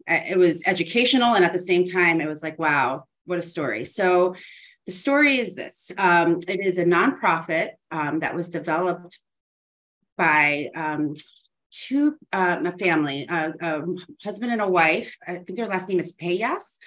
it 0.08 0.38
was 0.38 0.64
educational 0.66 1.36
and 1.36 1.44
at 1.44 1.54
the 1.54 1.60
same 1.60 1.84
time 1.84 2.22
it 2.22 2.30
was 2.30 2.42
like 2.42 2.58
wow 2.58 3.00
what 3.28 3.38
a 3.38 3.44
story. 3.44 3.86
So 3.86 4.36
the 4.86 4.92
story 4.92 5.38
is 5.38 5.54
this 5.54 5.92
um, 5.98 6.40
it 6.48 6.66
is 6.66 6.78
a 6.78 6.86
nonprofit 6.86 7.72
um, 7.92 8.20
that 8.20 8.36
was 8.36 8.50
developed 8.50 9.20
by 10.18 10.70
um, 10.76 11.14
two 11.70 12.16
uh, 12.34 12.58
a 12.66 12.78
family 12.78 13.28
a, 13.30 13.54
a, 13.62 13.82
husband 14.24 14.52
and 14.52 14.62
a 14.62 14.68
wife. 14.68 15.16
I 15.28 15.36
think 15.36 15.56
their 15.58 15.68
last 15.68 15.90
name 15.90 16.00
is 16.00 16.14
Pellas 16.14 16.78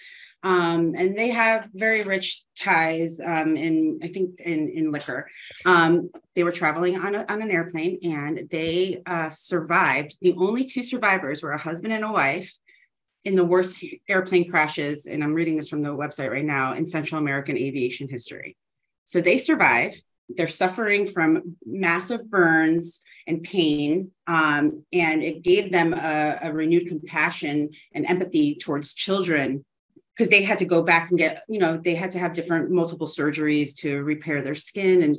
um, 0.43 0.95
and 0.97 1.17
they 1.17 1.31
have 1.31 1.69
very 1.75 2.03
rich 2.03 2.45
ties 2.59 3.21
um, 3.21 3.57
in 3.57 4.01
I 4.03 4.09
think 4.09 4.41
in 4.41 4.69
in 4.69 4.91
liquor. 4.91 5.29
Um, 5.67 6.11
they 6.35 6.45
were 6.45 6.53
traveling 6.53 6.97
on, 6.97 7.15
a, 7.15 7.27
on 7.29 7.43
an 7.43 7.51
airplane 7.51 7.99
and 8.03 8.49
they 8.51 9.03
uh, 9.05 9.31
survived. 9.31 10.17
The 10.21 10.35
only 10.39 10.65
two 10.65 10.83
survivors 10.83 11.43
were 11.43 11.51
a 11.51 11.59
husband 11.59 11.93
and 11.93 12.05
a 12.05 12.13
wife 12.13 12.55
in 13.25 13.35
the 13.35 13.45
worst 13.45 13.85
airplane 14.09 14.51
crashes. 14.51 15.07
And 15.07 15.23
I'm 15.23 15.35
reading 15.35 15.57
this 15.57 15.69
from 15.69 15.83
the 15.83 15.91
website 15.91 16.31
right 16.31 16.45
now 16.45 16.73
in 16.75 16.87
Central 16.87 17.21
American 17.21 17.59
aviation 17.59 18.09
history. 18.09 18.57
So 19.05 19.21
they 19.21 19.37
survive. 19.37 20.01
They're 20.31 20.49
suffering 20.49 21.07
from 21.07 21.57
massive 21.67 22.31
burns 22.31 23.03
and 23.27 23.43
pain. 23.43 24.13
Um, 24.27 24.85
and 24.93 25.23
it 25.23 25.43
gave 25.43 25.71
them 25.71 25.93
a, 25.93 26.39
a 26.43 26.53
renewed 26.53 26.87
compassion 26.87 27.71
and 27.93 28.07
empathy 28.07 28.55
towards 28.55 28.95
children 28.95 29.65
because 30.21 30.29
they 30.29 30.43
had 30.43 30.59
to 30.59 30.67
go 30.67 30.83
back 30.83 31.09
and 31.09 31.19
get, 31.19 31.45
you 31.49 31.59
know, 31.59 31.79
they 31.79 31.95
had 31.95 32.11
to 32.11 32.19
have 32.19 32.35
different 32.35 32.71
multiple 32.71 33.07
surgeries 33.07 33.75
to 33.75 34.03
repair 34.03 34.43
their 34.43 34.55
skin. 34.55 35.01
And 35.01 35.15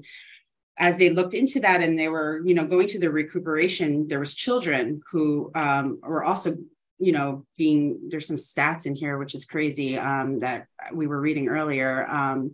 as 0.77 0.99
they 0.99 1.09
looked 1.09 1.33
into 1.33 1.59
that 1.61 1.81
and 1.81 1.97
they 1.97 2.07
were, 2.07 2.43
you 2.45 2.53
know, 2.53 2.65
going 2.65 2.87
through 2.87 2.99
the 2.99 3.09
recuperation, 3.09 4.07
there 4.07 4.19
was 4.19 4.35
children 4.35 5.01
who 5.11 5.49
um, 5.55 5.97
were 6.03 6.23
also, 6.23 6.55
you 6.99 7.13
know, 7.13 7.47
being 7.57 8.09
there's 8.09 8.27
some 8.27 8.37
stats 8.37 8.85
in 8.85 8.93
here, 8.93 9.17
which 9.17 9.33
is 9.33 9.43
crazy 9.43 9.97
um, 9.97 10.37
that 10.41 10.67
we 10.93 11.07
were 11.07 11.19
reading 11.19 11.47
earlier. 11.47 12.07
Um, 12.07 12.53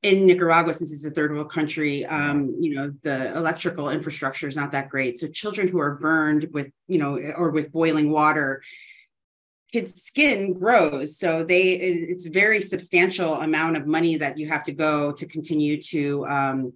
in 0.00 0.26
Nicaragua, 0.26 0.72
since 0.72 0.94
it's 0.94 1.04
a 1.04 1.10
third 1.10 1.32
world 1.32 1.52
country, 1.52 2.06
um, 2.06 2.56
you 2.58 2.74
know, 2.74 2.94
the 3.02 3.36
electrical 3.36 3.90
infrastructure 3.90 4.48
is 4.48 4.56
not 4.56 4.72
that 4.72 4.88
great. 4.88 5.18
So 5.18 5.28
children 5.28 5.68
who 5.68 5.78
are 5.78 5.96
burned 5.96 6.48
with, 6.52 6.68
you 6.88 6.96
know, 6.96 7.18
or 7.36 7.50
with 7.50 7.70
boiling 7.70 8.10
water, 8.10 8.62
kids 9.72 10.02
skin 10.02 10.52
grows. 10.52 11.18
So 11.18 11.44
they 11.44 11.72
it's 11.72 12.26
a 12.26 12.30
very 12.30 12.60
substantial 12.60 13.34
amount 13.40 13.76
of 13.76 13.86
money 13.86 14.16
that 14.16 14.38
you 14.38 14.48
have 14.48 14.62
to 14.64 14.72
go 14.72 15.12
to 15.12 15.26
continue 15.26 15.80
to 15.82 16.26
um, 16.26 16.72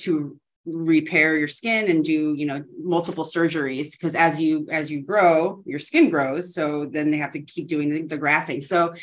to 0.00 0.38
repair 0.64 1.36
your 1.36 1.48
skin 1.48 1.90
and 1.90 2.04
do 2.04 2.34
you 2.34 2.46
know 2.46 2.62
multiple 2.78 3.24
surgeries. 3.24 3.92
Because 3.92 4.14
as 4.14 4.38
you 4.38 4.68
as 4.70 4.90
you 4.92 5.00
grow 5.00 5.62
your 5.64 5.78
skin 5.78 6.10
grows. 6.10 6.54
So 6.54 6.86
then 6.86 7.10
they 7.10 7.16
have 7.16 7.32
to 7.32 7.40
keep 7.40 7.66
doing 7.66 7.88
the, 7.88 8.02
the 8.02 8.18
grafting. 8.18 8.60
So 8.60 8.94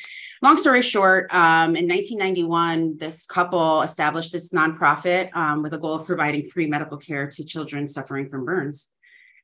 long 0.41 0.56
story 0.56 0.81
short 0.81 1.34
um, 1.34 1.76
in 1.76 1.88
1991 1.88 2.98
this 2.98 3.26
couple 3.26 3.81
established 3.81 4.31
this 4.31 4.49
nonprofit 4.52 5.36
um, 5.36 5.64
with 5.64 5.73
a 5.73 5.77
goal 5.77 5.95
of 5.95 6.06
providing 6.06 6.49
free 6.49 6.68
medical 6.68 6.98
care 6.98 7.27
to 7.27 7.44
children 7.44 7.88
suffering 7.88 8.30
from 8.30 8.45
burns 8.45 8.90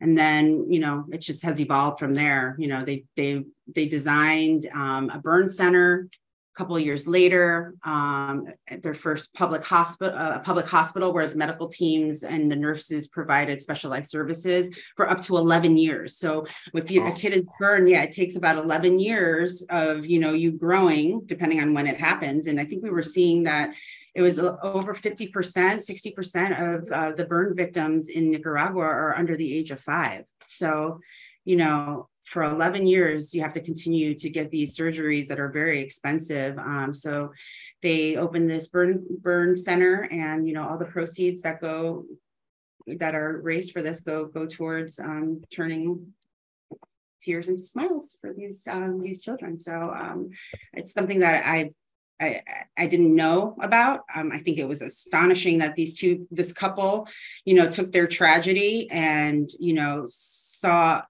and 0.02 0.18
then 0.18 0.72
you 0.72 0.80
know 0.80 1.06
it 1.12 1.20
just 1.20 1.44
has 1.44 1.60
evolved 1.60 2.00
from 2.00 2.14
there. 2.14 2.56
You 2.60 2.68
know 2.68 2.86
they 2.86 3.06
they 3.16 3.44
they 3.74 3.88
designed 3.88 4.68
um, 4.74 5.10
a 5.10 5.20
burn 5.20 5.50
center 5.50 6.10
couple 6.56 6.76
of 6.76 6.82
years 6.82 7.08
later 7.08 7.76
um, 7.84 8.48
their 8.82 8.94
first 8.94 9.34
public 9.34 9.64
hospital 9.66 10.18
uh, 10.18 10.40
public 10.40 10.68
hospital 10.68 11.14
where 11.14 11.28
the 11.28 11.36
medical 11.36 11.68
teams 11.68 12.24
and 12.24 12.52
the 12.52 12.56
nurses 12.56 13.08
provided 13.08 13.62
specialized 13.62 14.10
services 14.10 14.70
for 14.96 15.10
up 15.10 15.22
to 15.22 15.38
11 15.38 15.78
years. 15.78 16.18
So 16.18 16.46
if 16.74 16.90
you, 16.90 17.06
a 17.06 17.12
kid 17.12 17.34
is 17.34 17.44
burned 17.60 17.90
yeah 17.90 18.04
it 18.04 18.12
takes 18.12 18.36
about 18.36 18.58
11 18.58 19.00
years 19.00 19.64
of 19.70 20.06
you 20.06 20.20
know 20.20 20.34
you 20.34 20.52
growing 20.52 21.22
depending 21.26 21.60
on 21.60 21.74
when 21.74 21.88
it 21.88 22.00
happens. 22.00 22.48
And 22.48 22.60
i 22.60 22.66
think 22.66 22.84
we 22.84 22.90
were 22.90 23.04
seeing 23.04 23.44
that 23.44 23.74
it 24.16 24.22
was 24.22 24.40
over 24.40 24.96
50%, 24.96 25.32
60% 25.34 26.76
of 26.76 26.90
uh, 26.90 27.12
the 27.12 27.26
burn 27.26 27.54
victims 27.54 28.08
in 28.08 28.32
Nicaragua 28.32 28.84
are 28.84 29.16
under 29.16 29.36
the 29.36 29.54
age 29.54 29.72
of 29.72 29.82
five. 29.82 30.24
So, 30.48 31.02
you 31.44 31.58
know, 31.58 32.08
for 32.26 32.44
11 32.44 32.88
years, 32.88 33.34
you 33.34 33.42
have 33.42 33.54
to 33.54 33.62
continue 33.62 34.16
to 34.16 34.30
get 34.30 34.50
these 34.50 34.76
surgeries 34.76 35.28
that 35.28 35.40
are 35.40 35.50
very 35.50 35.82
expensive. 35.82 36.58
Um, 36.58 36.94
so 36.94 37.32
they 37.82 38.18
opened 38.18 38.50
this 38.50 38.68
burn 38.68 39.06
burn 39.22 39.56
center, 39.56 40.08
and 40.12 40.48
you 40.48 40.54
know 40.54 40.68
all 40.68 40.78
the 40.78 40.86
proceeds 40.86 41.44
that 41.44 41.62
go 41.62 42.06
that 42.88 43.16
are 43.16 43.40
raised 43.42 43.72
for 43.72 43.82
this 43.82 44.02
go 44.02 44.26
go 44.26 44.46
towards 44.48 45.00
um, 45.00 45.42
turning 45.52 46.14
tears 47.22 47.48
into 47.48 47.64
smiles 47.64 48.18
for 48.20 48.34
these 48.34 48.68
um, 48.68 49.02
these 49.02 49.22
children. 49.22 49.58
So 49.58 49.94
um, 49.96 50.32
it's 50.74 50.94
something 50.94 51.20
that 51.20 51.46
I 51.46 51.74
I, 52.20 52.42
I 52.78 52.88
didn't 52.88 53.14
know 53.14 53.56
about. 53.62 54.02
Um, 54.16 54.32
I 54.32 54.40
think 54.40 54.58
it 54.58 54.68
was 54.68 54.82
astonishing 54.82 55.60
that 55.60 55.76
these 55.76 55.98
two, 55.98 56.28
this 56.32 56.54
couple, 56.54 57.08
you 57.44 57.56
know, 57.56 57.70
took 57.70 57.92
their 57.92 58.08
tragedy 58.08 58.90
and, 58.90 59.50
you 59.60 59.74
know, 59.74 60.06
saw 60.08 61.02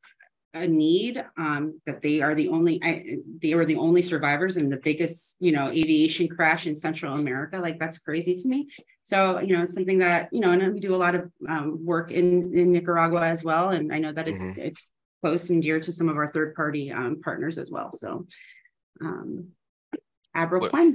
a 0.55 0.67
need 0.67 1.23
um, 1.37 1.79
that 1.85 2.01
they 2.01 2.21
are 2.21 2.33
the 2.33 2.47
only, 2.47 2.79
I, 2.81 3.17
they 3.41 3.53
were 3.53 3.65
the 3.65 3.75
only 3.75 4.01
survivors 4.01 4.55
in 4.57 4.69
the 4.69 4.77
biggest, 4.77 5.35
you 5.39 5.51
know, 5.51 5.67
aviation 5.67 6.27
crash 6.29 6.65
in 6.65 6.75
Central 6.75 7.13
America. 7.13 7.59
Like 7.59 7.77
that's 7.77 7.97
crazy 7.97 8.35
to 8.41 8.47
me. 8.47 8.69
So, 9.03 9.39
you 9.39 9.55
know, 9.55 9.63
it's 9.63 9.73
something 9.73 9.99
that, 9.99 10.29
you 10.31 10.39
know, 10.39 10.51
and 10.51 10.73
we 10.73 10.79
do 10.79 10.95
a 10.95 10.97
lot 10.97 11.13
of 11.13 11.29
um, 11.47 11.85
work 11.85 12.11
in, 12.11 12.57
in 12.57 12.71
Nicaragua 12.71 13.27
as 13.27 13.43
well. 13.43 13.69
And 13.69 13.93
I 13.93 13.99
know 13.99 14.13
that 14.13 14.27
it's, 14.27 14.41
mm-hmm. 14.41 14.61
it's 14.61 14.89
close 15.21 15.49
and 15.49 15.61
dear 15.61 15.79
to 15.79 15.91
some 15.91 16.09
of 16.09 16.15
our 16.17 16.31
third 16.31 16.55
party 16.55 16.91
um, 16.91 17.19
partners 17.21 17.57
as 17.57 17.69
well. 17.69 17.91
So, 17.91 18.25
um, 19.01 19.49
Aproquen. 20.35 20.93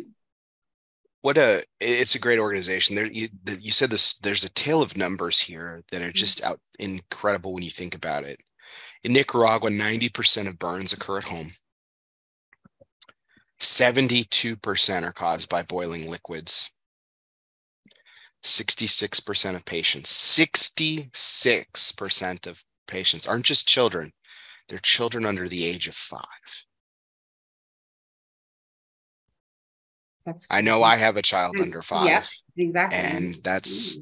What 1.22 1.36
a 1.36 1.62
it's 1.80 2.14
a 2.14 2.18
great 2.18 2.38
organization. 2.38 2.96
There 2.96 3.06
you, 3.06 3.28
you 3.58 3.72
said 3.72 3.90
this. 3.90 4.18
There's 4.20 4.44
a 4.44 4.48
tale 4.50 4.80
of 4.80 4.96
numbers 4.96 5.38
here 5.38 5.82
that 5.92 6.00
are 6.00 6.06
mm-hmm. 6.06 6.14
just 6.14 6.42
out 6.42 6.60
incredible 6.78 7.52
when 7.52 7.62
you 7.62 7.70
think 7.70 7.94
about 7.94 8.24
it. 8.24 8.42
In 9.02 9.14
Nicaragua, 9.14 9.70
90% 9.70 10.48
of 10.48 10.58
burns 10.58 10.92
occur 10.92 11.16
at 11.18 11.24
home. 11.24 11.50
72% 13.60 15.04
are 15.04 15.12
caused 15.12 15.48
by 15.48 15.62
boiling 15.62 16.10
liquids. 16.10 16.70
66% 18.42 19.54
of 19.54 19.64
patients, 19.66 20.10
66% 20.38 22.46
of 22.46 22.64
patients 22.86 23.26
aren't 23.26 23.44
just 23.44 23.68
children, 23.68 24.12
they're 24.68 24.78
children 24.78 25.26
under 25.26 25.46
the 25.46 25.66
age 25.66 25.88
of 25.88 25.94
five. 25.94 26.24
That's 30.24 30.46
I 30.50 30.62
know 30.62 30.82
I 30.82 30.96
have 30.96 31.18
a 31.18 31.22
child 31.22 31.56
under 31.60 31.82
five. 31.82 32.06
Yeah, 32.06 32.24
exactly. 32.56 32.98
And 32.98 33.36
that's 33.42 34.00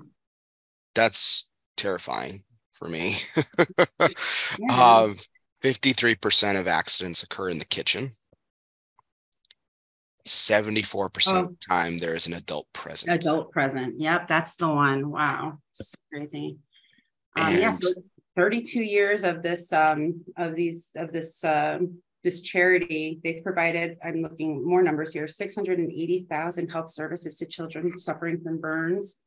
that's 0.95 1.51
terrifying 1.77 2.45
for 2.79 2.89
me. 2.89 3.17
yeah. 4.01 4.99
um, 5.03 5.17
53% 5.65 6.61
of 6.61 6.69
accidents 6.69 7.23
occur 7.23 7.49
in 7.49 7.59
the 7.59 7.65
kitchen. 7.65 8.13
74% 10.27 11.33
Oh. 11.33 11.41
of 11.41 11.49
the 11.49 11.57
time 11.69 11.99
there 11.99 12.15
is 12.15 12.27
an 12.27 12.35
adult 12.35 12.67
present. 12.73 13.13
Adult 13.13 13.51
present. 13.51 14.01
Yep, 14.01 14.29
that's 14.29 14.57
the 14.57 14.69
one. 14.69 15.11
Wow, 15.11 15.59
it's 15.71 15.95
crazy. 16.13 16.59
Um, 17.41 17.55
yeah, 17.55 17.71
so 17.71 17.91
32 18.37 18.83
years 18.83 19.25
of 19.25 19.43
this 19.43 19.73
um 19.73 20.25
of 20.37 20.55
these 20.55 20.91
of 20.97 21.13
this 21.13 21.43
um 21.45 21.99
this 22.25 22.41
charity, 22.41 23.21
they've 23.23 23.45
provided, 23.45 23.97
I'm 24.05 24.23
looking 24.23 24.67
more 24.67 24.83
numbers 24.83 25.13
here, 25.13 25.29
680,000 25.29 26.69
health 26.69 26.91
services 26.91 27.39
to 27.39 27.47
children 27.47 27.97
suffering 27.97 28.41
from 28.43 28.61
burns. 28.61 29.19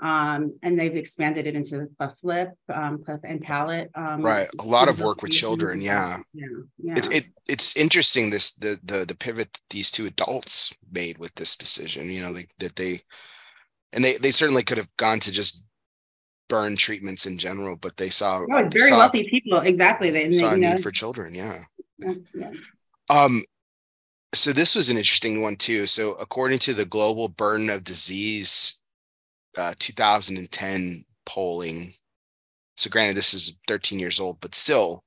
Um, 0.00 0.58
and 0.62 0.78
they've 0.78 0.94
expanded 0.94 1.46
it 1.46 1.56
into 1.56 1.88
cleft 1.98 2.22
lip, 2.22 2.50
um, 2.72 3.02
cleft 3.04 3.24
and 3.24 3.40
palate. 3.40 3.90
Um, 3.94 4.22
Right. 4.22 4.46
A 4.60 4.64
lot 4.64 4.88
of 4.88 5.00
work 5.00 5.22
with 5.22 5.32
children. 5.32 5.80
Yeah. 5.80 6.18
Yeah, 6.32 6.46
yeah. 6.82 6.94
It, 6.96 7.14
it 7.14 7.24
it's 7.48 7.76
interesting 7.76 8.30
this 8.30 8.54
the 8.54 8.78
the 8.84 9.04
the 9.04 9.16
pivot 9.16 9.60
these 9.70 9.90
two 9.90 10.06
adults 10.06 10.72
made 10.92 11.18
with 11.18 11.34
this 11.34 11.56
decision. 11.56 12.10
You 12.10 12.20
know, 12.20 12.30
like 12.30 12.50
that 12.58 12.76
they 12.76 13.02
and 13.92 14.04
they 14.04 14.18
they 14.18 14.30
certainly 14.30 14.62
could 14.62 14.78
have 14.78 14.96
gone 14.96 15.18
to 15.20 15.32
just 15.32 15.66
burn 16.48 16.76
treatments 16.76 17.26
in 17.26 17.36
general, 17.36 17.76
but 17.76 17.96
they 17.96 18.08
saw 18.08 18.44
No, 18.46 18.58
it's 18.58 18.74
they 18.74 18.80
very 18.80 18.90
saw, 18.90 18.98
wealthy 18.98 19.28
people. 19.28 19.58
Exactly. 19.60 20.10
They, 20.10 20.30
saw 20.32 20.54
a 20.54 20.56
know, 20.56 20.70
need 20.74 20.82
for 20.82 20.90
children. 20.90 21.34
Yeah. 21.34 21.64
yeah, 21.98 22.14
yeah. 22.34 22.50
Um, 23.10 23.42
so 24.34 24.52
this 24.52 24.74
was 24.74 24.90
an 24.90 24.96
interesting 24.96 25.40
one 25.42 25.56
too. 25.56 25.86
So 25.86 26.12
according 26.12 26.58
to 26.60 26.74
the 26.74 26.84
Global 26.84 27.28
Burden 27.28 27.70
of 27.70 27.84
Disease, 27.84 28.77
uh, 29.56 29.74
2010 29.78 31.04
polling. 31.26 31.92
So 32.76 32.90
granted, 32.90 33.16
this 33.16 33.34
is 33.34 33.60
13 33.66 33.98
years 33.98 34.20
old, 34.20 34.40
but 34.40 34.54
still, 34.54 35.04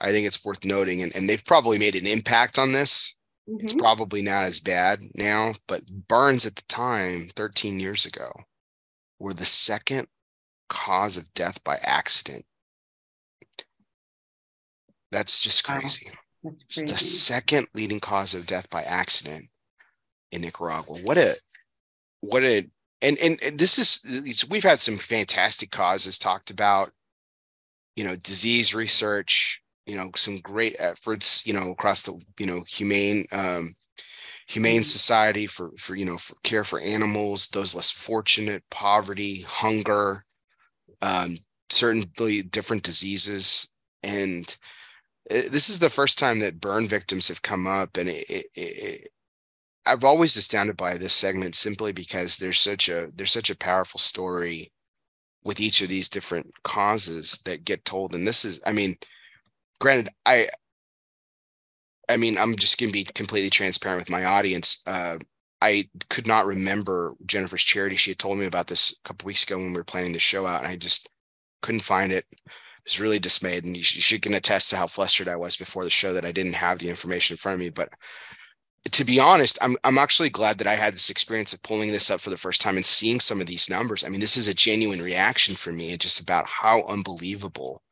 I 0.00 0.10
think 0.10 0.26
it's 0.26 0.44
worth 0.44 0.64
noting, 0.64 1.02
and, 1.02 1.14
and 1.14 1.28
they've 1.28 1.44
probably 1.44 1.78
made 1.78 1.94
an 1.96 2.06
impact 2.06 2.58
on 2.58 2.72
this. 2.72 3.14
It's 3.58 3.72
Mhm. 3.72 3.78
probably 3.78 4.22
not 4.22 4.44
as 4.44 4.60
bad 4.60 5.02
now, 5.14 5.54
but 5.68 5.86
burns 5.86 6.46
at 6.46 6.56
the 6.56 6.62
time, 6.68 7.30
13 7.36 7.78
years 7.78 8.06
ago, 8.06 8.30
were 9.18 9.34
the 9.34 9.44
second 9.46 10.08
cause 10.68 11.16
of 11.16 11.32
death 11.34 11.62
by 11.64 11.76
accident. 11.82 12.44
That's 15.12 15.40
just 15.40 15.66
Wow. 15.68 15.78
crazy. 15.78 16.10
That's 16.42 16.62
It's 16.64 16.82
the 16.82 16.98
second 16.98 17.68
leading 17.74 18.00
cause 18.00 18.34
of 18.34 18.46
death 18.46 18.68
by 18.70 18.82
accident 18.82 19.48
in 20.32 20.40
Nicaragua. 20.40 20.98
What 20.98 21.18
a 21.18 21.38
what 22.20 22.42
a 22.44 22.68
and 23.04 23.40
and, 23.42 23.58
this 23.58 23.78
is 23.78 24.46
we've 24.48 24.64
had 24.64 24.80
some 24.80 24.98
fantastic 24.98 25.70
causes 25.70 26.18
talked 26.18 26.50
about, 26.50 26.92
you 27.96 28.04
know, 28.04 28.16
disease 28.16 28.74
research, 28.74 29.60
you 29.86 29.96
know, 29.96 30.10
some 30.16 30.38
great 30.40 30.76
efforts, 30.78 31.46
you 31.46 31.52
know, 31.52 31.70
across 31.70 32.02
the 32.02 32.18
you 32.38 32.46
know 32.46 32.64
humane 32.68 33.26
um 33.32 33.74
humane 34.48 34.82
Mhm. 34.82 34.84
society 34.84 35.46
for 35.46 35.72
for 35.78 35.96
you 35.96 36.04
know 36.06 36.18
for 36.18 36.36
care 36.44 36.64
for 36.64 36.80
animals, 36.80 37.48
those 37.48 37.74
less 37.74 37.90
fortunate, 37.90 38.64
poverty, 38.70 39.42
hunger, 39.42 40.24
um, 41.02 41.38
certainly 41.70 42.42
different 42.44 42.84
diseases, 42.84 43.70
and 44.04 44.56
uh, 45.30 45.34
this 45.50 45.70
is 45.70 45.78
the 45.80 45.90
first 45.90 46.18
time 46.18 46.40
that 46.40 46.60
burn 46.60 46.88
victims 46.88 47.28
have 47.28 47.42
come 47.42 47.66
up 47.66 47.96
and 47.98 48.08
it, 48.10 48.26
it, 48.30 48.46
it, 48.56 49.08
i've 49.86 50.04
always 50.04 50.36
astounded 50.36 50.76
by 50.76 50.94
this 50.94 51.12
segment 51.12 51.54
simply 51.54 51.92
because 51.92 52.36
there's 52.36 52.60
such 52.60 52.88
a 52.88 53.08
there's 53.14 53.32
such 53.32 53.50
a 53.50 53.56
powerful 53.56 53.98
story 53.98 54.72
with 55.44 55.60
each 55.60 55.82
of 55.82 55.88
these 55.88 56.08
different 56.08 56.50
causes 56.62 57.40
that 57.44 57.64
get 57.64 57.84
told 57.84 58.14
and 58.14 58.26
this 58.26 58.44
is 58.44 58.60
i 58.66 58.72
mean 58.72 58.96
granted 59.80 60.08
i 60.26 60.48
i 62.08 62.16
mean 62.16 62.38
i'm 62.38 62.56
just 62.56 62.78
going 62.78 62.88
to 62.88 62.92
be 62.92 63.04
completely 63.04 63.50
transparent 63.50 64.00
with 64.00 64.10
my 64.10 64.24
audience 64.24 64.82
uh 64.86 65.16
i 65.60 65.88
could 66.08 66.26
not 66.26 66.46
remember 66.46 67.14
jennifer's 67.26 67.62
charity 67.62 67.96
she 67.96 68.10
had 68.10 68.18
told 68.18 68.38
me 68.38 68.46
about 68.46 68.66
this 68.66 68.92
a 68.92 69.08
couple 69.08 69.26
weeks 69.26 69.44
ago 69.44 69.56
when 69.56 69.72
we 69.72 69.76
were 69.76 69.84
planning 69.84 70.12
the 70.12 70.18
show 70.18 70.46
out 70.46 70.62
and 70.62 70.68
i 70.68 70.76
just 70.76 71.10
couldn't 71.62 71.80
find 71.80 72.12
it 72.12 72.24
I 72.84 72.90
was 72.90 73.00
really 73.00 73.18
dismayed 73.18 73.64
and 73.64 73.74
she, 73.78 74.00
sh- 74.02 74.12
you 74.12 74.20
can 74.20 74.34
attest 74.34 74.68
to 74.70 74.76
how 74.76 74.86
flustered 74.86 75.26
I 75.26 75.36
was 75.36 75.56
before 75.56 75.84
the 75.84 75.90
show 75.90 76.12
that 76.12 76.26
I 76.26 76.32
didn't 76.32 76.52
have 76.52 76.78
the 76.78 76.90
information 76.90 77.32
in 77.32 77.38
front 77.38 77.54
of 77.54 77.60
me. 77.60 77.70
But 77.70 77.88
to 78.90 79.04
be 79.04 79.18
honest, 79.18 79.58
I'm 79.62 79.76
I'm 79.84 79.98
actually 79.98 80.30
glad 80.30 80.58
that 80.58 80.66
I 80.66 80.76
had 80.76 80.94
this 80.94 81.10
experience 81.10 81.52
of 81.52 81.62
pulling 81.62 81.90
this 81.90 82.10
up 82.10 82.20
for 82.20 82.30
the 82.30 82.36
first 82.36 82.60
time 82.60 82.76
and 82.76 82.84
seeing 82.84 83.20
some 83.20 83.40
of 83.40 83.46
these 83.46 83.70
numbers. 83.70 84.04
I 84.04 84.08
mean, 84.08 84.20
this 84.20 84.36
is 84.36 84.48
a 84.48 84.54
genuine 84.54 85.02
reaction 85.02 85.54
for 85.54 85.72
me, 85.72 85.96
just 85.96 86.20
about 86.20 86.46
how 86.46 86.84
unbelievable 86.84 87.82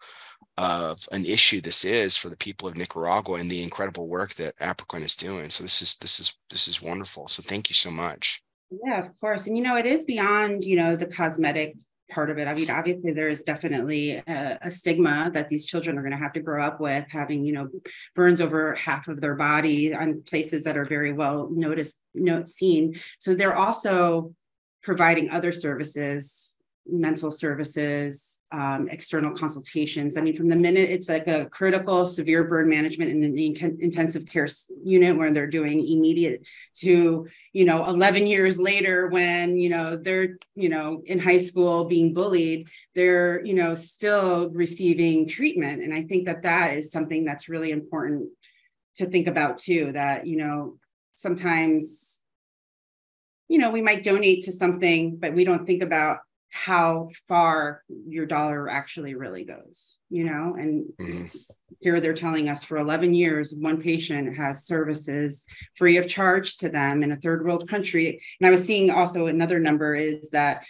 of 0.59 1.09
an 1.13 1.25
issue 1.25 1.61
this 1.61 1.85
is 1.85 2.17
for 2.17 2.29
the 2.29 2.37
people 2.37 2.69
of 2.69 2.77
Nicaragua 2.77 3.39
and 3.39 3.51
the 3.51 3.63
incredible 3.63 4.07
work 4.07 4.35
that 4.35 4.57
Aproquen 4.59 5.03
is 5.03 5.17
doing. 5.17 5.49
So 5.49 5.63
this 5.63 5.81
is 5.81 5.97
this 5.97 6.21
is 6.21 6.37
this 6.51 6.69
is 6.69 6.83
wonderful. 6.83 7.27
So 7.29 7.43
thank 7.43 7.71
you 7.71 7.75
so 7.75 7.91
much. 7.91 8.43
Yeah, 8.85 8.99
of 8.99 9.09
course. 9.21 9.47
And 9.47 9.57
you 9.57 9.63
know, 9.63 9.77
it 9.77 9.87
is 9.87 10.05
beyond, 10.05 10.65
you 10.65 10.77
know, 10.77 10.97
the 10.97 11.07
cosmetic 11.07 11.75
part 12.13 12.31
of 12.31 12.39
it. 12.39 12.47
I 12.47 12.55
mean, 12.55 12.71
obviously 12.71 13.13
there 13.13 13.29
is 13.29 13.43
definitely 13.43 14.13
a, 14.13 14.59
a 14.63 14.71
stigma 14.71 15.31
that 15.35 15.49
these 15.49 15.67
children 15.67 15.99
are 15.99 16.03
going 16.03 16.13
to 16.13 16.19
have 16.19 16.35
to 16.35 16.41
grow 16.41 16.65
up 16.65 16.81
with 16.81 17.07
having, 17.09 17.45
you 17.45 17.53
know, 17.53 17.69
burns 18.15 18.41
over 18.41 18.75
half 18.75 19.09
of 19.09 19.21
their 19.21 19.35
body 19.35 19.95
on 19.95 20.23
places 20.23 20.65
that 20.65 20.77
are 20.77 20.85
very 20.85 21.13
well 21.13 21.49
noticed, 21.51 21.97
note 22.15 22.49
seen. 22.49 22.95
So 23.19 23.35
they're 23.35 23.57
also 23.57 24.35
providing 24.83 25.31
other 25.31 25.53
services, 25.53 26.57
mental 26.87 27.31
services, 27.31 28.41
um, 28.53 28.89
external 28.89 29.35
consultations. 29.35 30.17
I 30.17 30.21
mean, 30.21 30.37
from 30.37 30.49
the 30.49 30.57
minute 30.57 30.91
it's 30.91 31.09
like 31.09 31.27
a 31.27 31.47
critical 31.47 32.05
severe 32.05 32.45
burn 32.45 32.69
management 32.69 33.11
in 33.11 33.33
the 33.33 33.47
in- 33.47 33.79
intensive 33.81 34.27
care 34.27 34.47
unit 34.85 35.17
where 35.17 35.33
they're 35.33 35.47
doing 35.47 35.81
immediate 35.81 36.47
to 36.75 37.27
you 37.53 37.65
know 37.65 37.85
11 37.85 38.27
years 38.27 38.59
later 38.59 39.09
when 39.09 39.57
you 39.57 39.71
know 39.71 39.97
they're 39.97 40.37
you 40.55 40.69
know 40.69 41.03
in 41.07 41.19
high 41.19 41.39
school 41.39 41.85
being 41.85 42.13
bullied 42.13 42.69
they're 42.95 43.45
you 43.45 43.55
know 43.55 43.75
still 43.75 44.51
receiving 44.51 45.29
treatment 45.29 45.83
and 45.83 45.95
i 45.95 46.03
think 46.03 46.27
that 46.27 46.43
that 46.43 46.75
is 46.75 46.91
something 46.91 47.25
that's 47.25 47.49
really 47.49 47.71
important 47.71 48.29
to 48.95 49.07
think 49.07 49.27
about 49.27 49.59
too 49.59 49.93
that 49.93 50.27
you 50.27 50.37
know 50.37 50.77
sometimes 51.15 52.23
you 53.49 53.59
know 53.59 53.71
we 53.71 53.83
might 53.83 54.03
donate 54.03 54.45
to 54.45 54.53
something 54.53 55.17
but 55.17 55.35
we 55.35 55.45
don't 55.45 55.67
think 55.67 55.83
about 55.83 56.19
how 56.53 57.09
far 57.29 57.83
your 58.07 58.27
dollar 58.27 58.69
actually 58.69 59.15
really 59.15 59.45
goes 59.45 59.99
you 60.11 60.25
know? 60.25 60.55
And 60.59 60.93
Mhm. 61.01 61.45
here 61.81 61.99
they're 61.99 62.13
telling 62.13 62.51
us 62.51 62.63
for 62.63 62.77
11 62.77 63.15
years 63.15 63.55
one 63.55 63.81
patient 63.81 64.37
has 64.37 64.67
services 64.67 65.47
free 65.75 65.97
of 65.97 66.07
charge 66.07 66.59
to 66.59 66.69
them 66.69 67.03
in 67.03 67.11
a 67.11 67.17
third 67.17 67.45
world 67.45 67.67
country. 67.67 68.21
And 68.39 68.47
i 68.47 68.51
was 68.51 68.65
seeing 68.65 68.91
also 68.91 69.27
another 69.27 69.59
number 69.59 69.95
is 69.95 70.31
that 70.31 70.63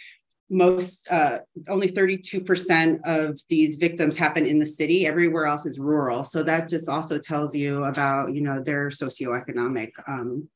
most 0.49 1.11
uh, 1.11 1.39
only 1.69 1.89
32% 1.89 3.01
of 3.05 3.41
these 3.49 3.77
victims 3.77 4.17
happen 4.17 4.47
in 4.47 4.59
the 4.59 4.67
city. 4.67 5.07
Everywhere 5.07 5.47
else 5.47 5.65
is 5.67 5.79
rural. 5.79 6.25
So 6.25 6.43
that 6.43 6.69
just 6.69 6.89
also 6.89 7.19
tells 7.19 7.57
you 7.57 7.85
about 7.85 8.35
you 8.35 8.43
know 8.43 8.63
their 8.63 8.89
socioeconomic 8.89 9.93
um, 10.07 10.49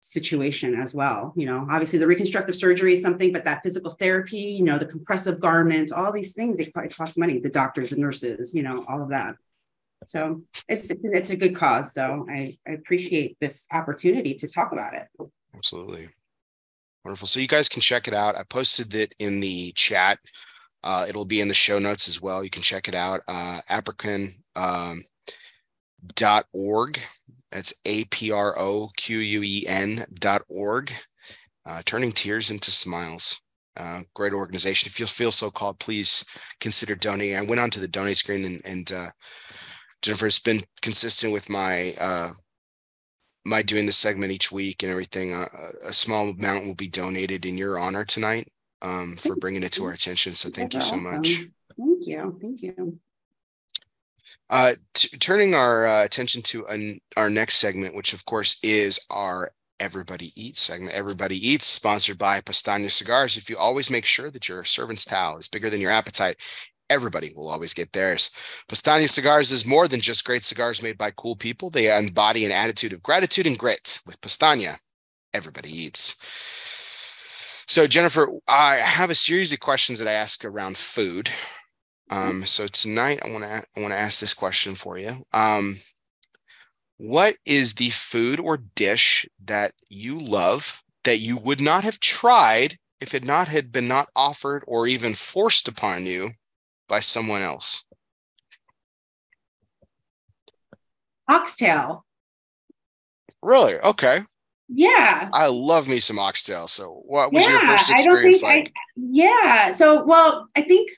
situation 0.00 0.80
as 0.80 0.94
well 0.94 1.32
you 1.36 1.44
know 1.44 1.66
obviously 1.70 1.98
the 1.98 2.06
reconstructive 2.06 2.54
surgery 2.54 2.92
is 2.92 3.02
something 3.02 3.32
but 3.32 3.44
that 3.44 3.62
physical 3.62 3.90
therapy 3.90 4.38
you 4.38 4.64
know 4.64 4.78
the 4.78 4.86
compressive 4.86 5.40
garments 5.40 5.90
all 5.90 6.12
these 6.12 6.34
things 6.34 6.56
they 6.56 6.66
probably 6.68 6.90
cost 6.90 7.18
money 7.18 7.40
the 7.40 7.48
doctors 7.48 7.92
and 7.92 8.00
nurses 8.00 8.54
you 8.54 8.62
know 8.62 8.84
all 8.88 9.02
of 9.02 9.10
that 9.10 9.34
so 10.06 10.40
it's 10.68 10.88
it's 10.90 11.30
a 11.30 11.36
good 11.36 11.54
cause 11.54 11.92
so 11.92 12.24
i, 12.30 12.56
I 12.66 12.72
appreciate 12.72 13.36
this 13.40 13.66
opportunity 13.72 14.34
to 14.34 14.46
talk 14.46 14.72
about 14.72 14.94
it 14.94 15.08
Absolutely. 15.58 16.08
Wonderful. 17.04 17.28
So 17.28 17.40
you 17.40 17.48
guys 17.48 17.68
can 17.68 17.82
check 17.82 18.08
it 18.08 18.14
out. 18.14 18.36
I 18.36 18.44
posted 18.44 18.94
it 18.94 19.14
in 19.18 19.40
the 19.40 19.72
chat. 19.72 20.18
Uh, 20.84 21.06
it'll 21.08 21.24
be 21.24 21.40
in 21.40 21.48
the 21.48 21.54
show 21.54 21.78
notes 21.78 22.06
as 22.06 22.22
well. 22.22 22.44
You 22.44 22.50
can 22.50 22.62
check 22.62 22.88
it 22.88 22.94
out. 22.94 23.22
Uh, 23.26 23.60
Aproquen 23.68 24.34
um, 24.54 25.02
dot 26.14 26.46
org. 26.52 27.00
That's 27.52 27.74
A 27.84 28.04
P 28.04 28.30
R 28.30 28.58
O 28.58 28.90
Q 28.96 29.18
U 29.18 29.42
E 29.42 29.64
N 29.66 30.04
dot 30.14 30.42
org. 30.48 30.92
Uh, 31.66 31.82
turning 31.84 32.12
tears 32.12 32.50
into 32.50 32.70
smiles. 32.70 33.40
Uh, 33.76 34.00
great 34.14 34.32
organization. 34.32 34.88
If 34.88 34.98
you 34.98 35.06
feel 35.06 35.30
so 35.30 35.50
called, 35.50 35.78
please 35.78 36.24
consider 36.60 36.94
donating. 36.94 37.36
I 37.36 37.42
went 37.42 37.60
onto 37.60 37.80
the 37.80 37.88
donate 37.88 38.16
screen 38.16 38.44
and, 38.44 38.62
and 38.64 38.92
uh, 38.92 39.10
Jennifer's 40.02 40.38
been 40.38 40.62
consistent 40.82 41.32
with 41.32 41.48
my 41.48 41.94
uh, 42.00 42.30
my 43.44 43.62
doing 43.62 43.86
the 43.86 43.92
segment 43.92 44.32
each 44.32 44.50
week 44.50 44.82
and 44.82 44.90
everything. 44.90 45.32
Uh, 45.32 45.48
a 45.84 45.92
small 45.92 46.30
amount 46.30 46.66
will 46.66 46.74
be 46.74 46.88
donated 46.88 47.46
in 47.46 47.56
your 47.56 47.78
honor 47.78 48.04
tonight 48.04 48.48
um, 48.82 49.16
for 49.16 49.36
bringing 49.36 49.62
it 49.62 49.72
to 49.72 49.84
our 49.84 49.92
attention. 49.92 50.34
So 50.34 50.50
thank 50.50 50.74
you 50.74 50.80
so 50.80 50.96
awesome. 50.96 51.04
much. 51.04 51.44
thank 51.76 52.06
you 52.06 52.38
thank 52.40 52.62
you 52.62 52.98
Uh, 54.50 54.74
t- 54.94 55.16
turning 55.18 55.54
our 55.54 55.86
uh, 55.86 56.04
attention 56.04 56.42
to 56.42 56.66
an, 56.66 57.00
our 57.16 57.28
next 57.28 57.56
segment, 57.56 57.94
which 57.94 58.12
of 58.12 58.24
course 58.24 58.58
is 58.62 58.98
our 59.10 59.50
Everybody 59.80 60.32
Eats 60.34 60.60
segment. 60.60 60.92
Everybody 60.92 61.36
Eats, 61.36 61.64
sponsored 61.66 62.18
by 62.18 62.40
Pastania 62.40 62.90
Cigars. 62.90 63.36
If 63.36 63.48
you 63.48 63.56
always 63.56 63.90
make 63.90 64.04
sure 64.04 64.30
that 64.30 64.48
your 64.48 64.64
servant's 64.64 65.04
towel 65.04 65.38
is 65.38 65.48
bigger 65.48 65.70
than 65.70 65.80
your 65.80 65.92
appetite, 65.92 66.36
everybody 66.90 67.32
will 67.34 67.48
always 67.48 67.74
get 67.74 67.92
theirs. 67.92 68.30
Pastania 68.68 69.08
Cigars 69.08 69.52
is 69.52 69.66
more 69.66 69.86
than 69.86 70.00
just 70.00 70.24
great 70.24 70.42
cigars 70.42 70.82
made 70.82 70.98
by 70.98 71.12
cool 71.12 71.36
people. 71.36 71.70
They 71.70 71.96
embody 71.96 72.44
an 72.44 72.50
attitude 72.50 72.92
of 72.92 73.02
gratitude 73.02 73.46
and 73.46 73.58
grit. 73.58 74.00
With 74.04 74.20
Pastania, 74.20 74.78
everybody 75.32 75.70
eats. 75.70 76.16
So, 77.68 77.86
Jennifer, 77.86 78.28
I 78.48 78.76
have 78.76 79.10
a 79.10 79.14
series 79.14 79.52
of 79.52 79.60
questions 79.60 79.98
that 79.98 80.08
I 80.08 80.12
ask 80.12 80.44
around 80.44 80.78
food. 80.78 81.30
Um, 82.10 82.46
so 82.46 82.66
tonight, 82.66 83.20
I 83.24 83.30
want 83.30 83.44
to 83.44 83.64
I 83.76 83.80
want 83.80 83.92
to 83.92 83.98
ask 83.98 84.20
this 84.20 84.34
question 84.34 84.74
for 84.74 84.98
you. 84.98 85.24
Um, 85.32 85.76
what 86.96 87.36
is 87.44 87.74
the 87.74 87.90
food 87.90 88.40
or 88.40 88.56
dish 88.56 89.26
that 89.44 89.72
you 89.88 90.18
love 90.18 90.82
that 91.04 91.18
you 91.18 91.36
would 91.36 91.60
not 91.60 91.84
have 91.84 92.00
tried 92.00 92.76
if 93.00 93.14
it 93.14 93.24
not 93.24 93.48
had 93.48 93.70
been 93.70 93.86
not 93.86 94.08
offered 94.16 94.64
or 94.66 94.86
even 94.86 95.14
forced 95.14 95.68
upon 95.68 96.06
you 96.06 96.30
by 96.88 97.00
someone 97.00 97.42
else? 97.42 97.84
Oxtail. 101.28 102.04
Really? 103.42 103.78
Okay. 103.80 104.20
Yeah. 104.68 105.30
I 105.32 105.46
love 105.48 105.88
me 105.88 106.00
some 106.00 106.18
oxtail. 106.18 106.68
So, 106.68 107.02
what 107.06 107.32
was 107.32 107.44
yeah, 107.44 107.50
your 107.50 107.60
first 107.60 107.90
experience 107.90 108.42
like? 108.42 108.72
I, 108.76 108.80
yeah. 108.96 109.72
So, 109.72 110.04
well, 110.04 110.48
I 110.56 110.62
think 110.62 110.90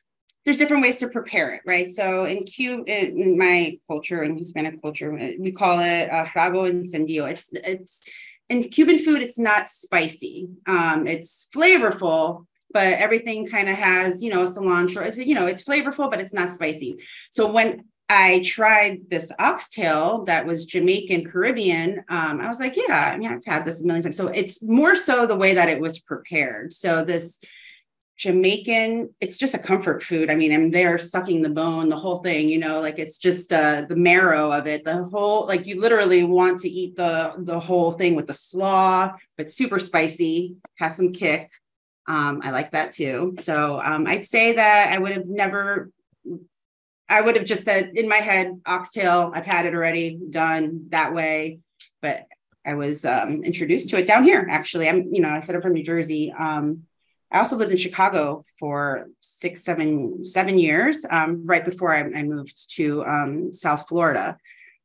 there's 0.44 0.56
different 0.56 0.82
ways 0.82 0.98
to 0.98 1.08
prepare 1.08 1.54
it, 1.54 1.62
right? 1.66 1.90
So, 1.90 2.24
in 2.24 2.44
Cuba, 2.44 2.84
in 2.90 3.36
my 3.36 3.78
culture, 3.86 4.22
in 4.22 4.36
Hispanic 4.36 4.80
culture, 4.80 5.12
we 5.38 5.52
call 5.52 5.80
it 5.80 6.08
uh, 6.10 6.24
rabo 6.26 6.70
encendido. 6.70 7.30
It's 7.30 7.50
it's 7.52 8.02
in 8.48 8.62
Cuban 8.62 8.98
food. 8.98 9.22
It's 9.22 9.38
not 9.38 9.68
spicy. 9.68 10.48
Um, 10.66 11.06
it's 11.06 11.48
flavorful, 11.54 12.46
but 12.72 12.94
everything 12.94 13.46
kind 13.46 13.68
of 13.68 13.76
has, 13.76 14.22
you 14.22 14.30
know, 14.30 14.44
cilantro. 14.44 15.04
It's 15.04 15.18
you 15.18 15.34
know, 15.34 15.46
it's 15.46 15.62
flavorful, 15.62 16.10
but 16.10 16.20
it's 16.20 16.34
not 16.34 16.50
spicy. 16.50 16.98
So 17.30 17.50
when 17.50 17.84
I 18.10 18.42
tried 18.44 19.08
this 19.08 19.30
oxtail 19.38 20.24
that 20.24 20.44
was 20.44 20.66
Jamaican 20.66 21.30
Caribbean. 21.30 22.02
Um, 22.08 22.40
I 22.40 22.48
was 22.48 22.58
like, 22.58 22.76
yeah, 22.76 23.12
I 23.14 23.16
mean, 23.16 23.30
I've 23.30 23.44
had 23.44 23.64
this 23.64 23.84
a 23.84 23.86
million 23.86 24.02
times. 24.02 24.16
So 24.16 24.26
it's 24.26 24.60
more 24.64 24.96
so 24.96 25.26
the 25.26 25.36
way 25.36 25.54
that 25.54 25.68
it 25.68 25.80
was 25.80 26.00
prepared. 26.00 26.72
So 26.72 27.04
this 27.04 27.38
Jamaican, 28.20 29.14
it's 29.18 29.38
just 29.38 29.54
a 29.54 29.58
comfort 29.58 30.02
food. 30.02 30.28
I 30.28 30.34
mean, 30.34 30.52
I'm 30.52 30.70
there 30.70 30.98
sucking 30.98 31.40
the 31.40 31.48
bone, 31.48 31.88
the 31.88 31.96
whole 31.96 32.18
thing, 32.18 32.50
you 32.50 32.58
know, 32.58 32.78
like 32.78 32.98
it's 32.98 33.16
just 33.16 33.50
uh, 33.50 33.86
the 33.88 33.96
marrow 33.96 34.52
of 34.52 34.66
it, 34.66 34.84
the 34.84 35.04
whole, 35.04 35.46
like 35.46 35.66
you 35.66 35.80
literally 35.80 36.22
want 36.22 36.58
to 36.60 36.68
eat 36.68 36.96
the 36.96 37.32
the 37.38 37.58
whole 37.58 37.92
thing 37.92 38.16
with 38.16 38.26
the 38.26 38.34
slaw, 38.34 39.10
but 39.38 39.50
super 39.50 39.78
spicy, 39.78 40.56
has 40.76 40.96
some 40.96 41.12
kick. 41.12 41.48
Um, 42.06 42.42
I 42.44 42.50
like 42.50 42.72
that 42.72 42.92
too. 42.92 43.36
So 43.38 43.80
um, 43.80 44.06
I'd 44.06 44.24
say 44.24 44.52
that 44.52 44.92
I 44.92 44.98
would 44.98 45.12
have 45.12 45.26
never 45.26 45.90
I 47.08 47.22
would 47.22 47.36
have 47.36 47.46
just 47.46 47.64
said 47.64 47.92
in 47.94 48.06
my 48.06 48.18
head, 48.18 48.60
oxtail, 48.66 49.32
I've 49.34 49.46
had 49.46 49.64
it 49.64 49.74
already, 49.74 50.18
done 50.28 50.88
that 50.90 51.14
way. 51.14 51.60
But 52.02 52.26
I 52.66 52.74
was 52.74 53.06
um, 53.06 53.42
introduced 53.44 53.88
to 53.90 53.98
it 53.98 54.06
down 54.06 54.24
here, 54.24 54.46
actually. 54.50 54.90
I'm, 54.90 55.08
you 55.10 55.22
know, 55.22 55.30
I 55.30 55.40
said 55.40 55.56
I'm 55.56 55.62
from 55.62 55.72
New 55.72 55.82
Jersey. 55.82 56.32
Um, 56.38 56.84
I 57.32 57.38
also 57.38 57.56
lived 57.56 57.70
in 57.70 57.76
Chicago 57.76 58.44
for 58.58 59.08
six, 59.20 59.62
seven, 59.62 60.24
seven 60.24 60.58
years, 60.58 61.06
um, 61.08 61.46
right 61.46 61.64
before 61.64 61.94
I, 61.94 62.00
I 62.00 62.22
moved 62.22 62.74
to 62.76 63.04
um, 63.04 63.52
South 63.52 63.86
Florida. 63.88 64.36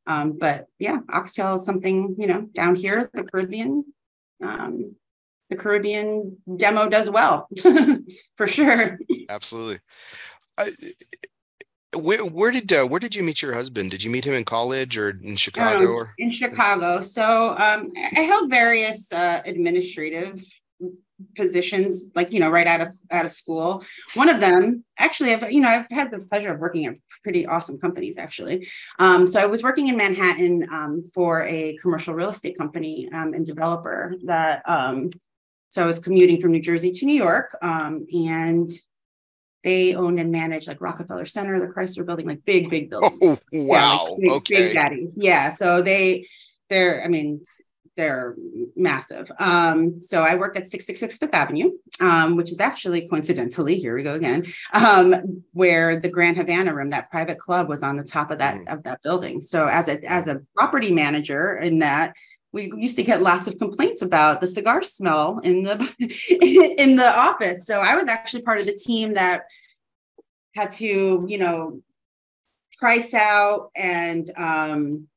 Um, 0.06 0.38
but 0.38 0.66
yeah, 0.78 0.98
oxtail 1.10 1.56
is 1.56 1.64
something, 1.64 2.14
you 2.18 2.28
know, 2.28 2.42
down 2.52 2.76
here, 2.76 3.10
the 3.12 3.24
Caribbean, 3.24 3.84
um, 4.42 4.94
the 5.50 5.56
Caribbean 5.56 6.36
demo 6.56 6.88
does 6.88 7.10
well, 7.10 7.48
for 8.36 8.46
sure. 8.46 8.98
Absolutely. 9.28 9.78
I, 10.56 10.72
where, 11.96 12.24
where 12.24 12.50
did 12.50 12.72
uh, 12.72 12.84
where 12.84 13.00
did 13.00 13.14
you 13.14 13.22
meet 13.22 13.42
your 13.42 13.54
husband? 13.54 13.90
Did 13.90 14.02
you 14.02 14.10
meet 14.10 14.24
him 14.24 14.34
in 14.34 14.44
college 14.44 14.96
or 14.96 15.18
in 15.22 15.36
Chicago? 15.36 15.86
Um, 15.86 15.94
or 15.94 16.14
in 16.18 16.30
Chicago. 16.30 17.00
So 17.00 17.56
um, 17.58 17.92
I 17.96 18.20
held 18.20 18.50
various 18.50 19.12
uh, 19.12 19.42
administrative 19.44 20.44
positions, 21.34 22.10
like 22.14 22.32
you 22.32 22.40
know, 22.40 22.50
right 22.50 22.66
out 22.66 22.80
of 22.80 22.88
out 23.10 23.24
of 23.24 23.30
school. 23.30 23.84
One 24.14 24.28
of 24.28 24.40
them, 24.40 24.84
actually, 24.98 25.32
I've 25.32 25.50
you 25.50 25.60
know, 25.60 25.68
I've 25.68 25.90
had 25.90 26.10
the 26.10 26.18
pleasure 26.18 26.52
of 26.52 26.60
working 26.60 26.86
at 26.86 26.96
pretty 27.22 27.46
awesome 27.46 27.78
companies, 27.78 28.18
actually. 28.18 28.68
Um, 28.98 29.26
so 29.26 29.40
I 29.40 29.46
was 29.46 29.62
working 29.62 29.88
in 29.88 29.96
Manhattan 29.96 30.68
um, 30.70 31.02
for 31.14 31.44
a 31.44 31.76
commercial 31.82 32.14
real 32.14 32.30
estate 32.30 32.56
company 32.56 33.08
um, 33.12 33.34
and 33.34 33.44
developer 33.44 34.14
that. 34.24 34.62
Um, 34.68 35.10
so 35.68 35.82
I 35.82 35.86
was 35.86 35.98
commuting 35.98 36.40
from 36.40 36.52
New 36.52 36.62
Jersey 36.62 36.90
to 36.90 37.06
New 37.06 37.14
York, 37.14 37.54
and 37.60 38.70
they 39.66 39.96
owned 39.96 40.20
and 40.20 40.30
managed 40.30 40.68
like 40.68 40.80
Rockefeller 40.80 41.26
Center, 41.26 41.58
the 41.58 41.66
Chrysler 41.66 42.06
Building, 42.06 42.28
like 42.28 42.44
big, 42.44 42.70
big 42.70 42.88
buildings. 42.90 43.18
Oh, 43.20 43.36
wow. 43.52 44.16
Yeah, 44.20 44.32
like 44.32 44.44
big, 44.44 44.54
okay. 44.54 44.54
Big 44.68 44.74
daddy. 44.74 45.08
Yeah. 45.16 45.48
So 45.48 45.82
they, 45.82 46.28
they're, 46.70 47.02
I 47.04 47.08
mean, 47.08 47.42
they're 47.96 48.36
massive. 48.74 49.30
Um, 49.38 49.98
so 49.98 50.22
I 50.22 50.34
worked 50.34 50.56
at 50.56 50.66
666 50.66 51.18
Fifth 51.18 51.34
Avenue, 51.34 51.72
um, 52.00 52.36
which 52.36 52.52
is 52.52 52.60
actually 52.60 53.08
coincidentally, 53.08 53.78
here 53.78 53.96
we 53.96 54.02
go 54.02 54.14
again, 54.14 54.46
um, 54.72 55.42
where 55.52 55.98
the 55.98 56.08
Grand 56.08 56.36
Havana 56.36 56.74
room, 56.74 56.90
that 56.90 57.10
private 57.10 57.38
club 57.38 57.68
was 57.68 57.82
on 57.82 57.96
the 57.96 58.04
top 58.04 58.30
of 58.30 58.38
that 58.38 58.56
mm. 58.56 58.72
of 58.72 58.82
that 58.84 59.02
building. 59.02 59.40
So 59.40 59.66
as 59.66 59.88
a 59.88 60.02
as 60.04 60.28
a 60.28 60.42
property 60.54 60.92
manager 60.92 61.56
in 61.56 61.78
that, 61.80 62.14
we 62.52 62.70
used 62.76 62.96
to 62.96 63.02
get 63.02 63.22
lots 63.22 63.46
of 63.46 63.58
complaints 63.58 64.02
about 64.02 64.40
the 64.40 64.46
cigar 64.46 64.82
smell 64.82 65.40
in 65.42 65.62
the 65.62 65.76
in 66.78 66.96
the 66.96 67.18
office. 67.18 67.66
So 67.66 67.80
I 67.80 67.94
was 67.94 68.08
actually 68.08 68.42
part 68.42 68.60
of 68.60 68.66
the 68.66 68.74
team 68.74 69.14
that 69.14 69.44
had 70.54 70.70
to, 70.72 71.24
you 71.28 71.38
know, 71.38 71.82
price 72.78 73.14
out 73.14 73.70
and 73.74 74.28
um, 74.36 75.08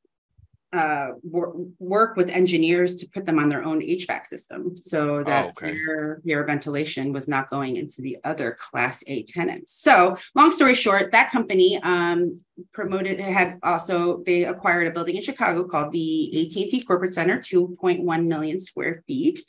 uh, 0.72 1.10
wor- 1.24 1.56
work 1.80 2.16
with 2.16 2.30
engineers 2.30 2.98
to 2.98 3.10
put 3.10 3.26
them 3.26 3.40
on 3.40 3.50
their 3.50 3.64
own 3.64 3.82
HVAC 3.82 4.26
system 4.26 4.76
so 4.76 5.24
that 5.24 5.46
oh, 5.46 5.50
okay. 5.50 5.76
air, 5.88 6.22
air 6.28 6.44
ventilation 6.46 7.12
was 7.12 7.28
not 7.28 7.50
going 7.50 7.76
into 7.76 8.02
the 8.02 8.18
other 8.24 8.56
class 8.60 9.04
A 9.08 9.24
tenants. 9.24 9.74
So 9.74 10.16
long 10.36 10.52
story 10.52 10.76
short, 10.76 11.12
that 11.12 11.32
company 11.32 11.82
um, 11.82 12.40
promoted, 12.72 13.20
it 13.20 13.34
had 13.34 13.58
also, 13.64 14.24
they 14.26 14.46
acquired 14.46 14.88
a 14.88 14.92
building 14.92 15.16
in 15.16 15.22
Chicago 15.22 15.64
called 15.64 15.92
the 15.92 16.46
AT&T 16.46 16.84
Corporate 16.86 17.14
Center, 17.14 17.40
2.1 17.40 18.26
million 18.26 18.60
square 18.60 19.04
feet. 19.08 19.40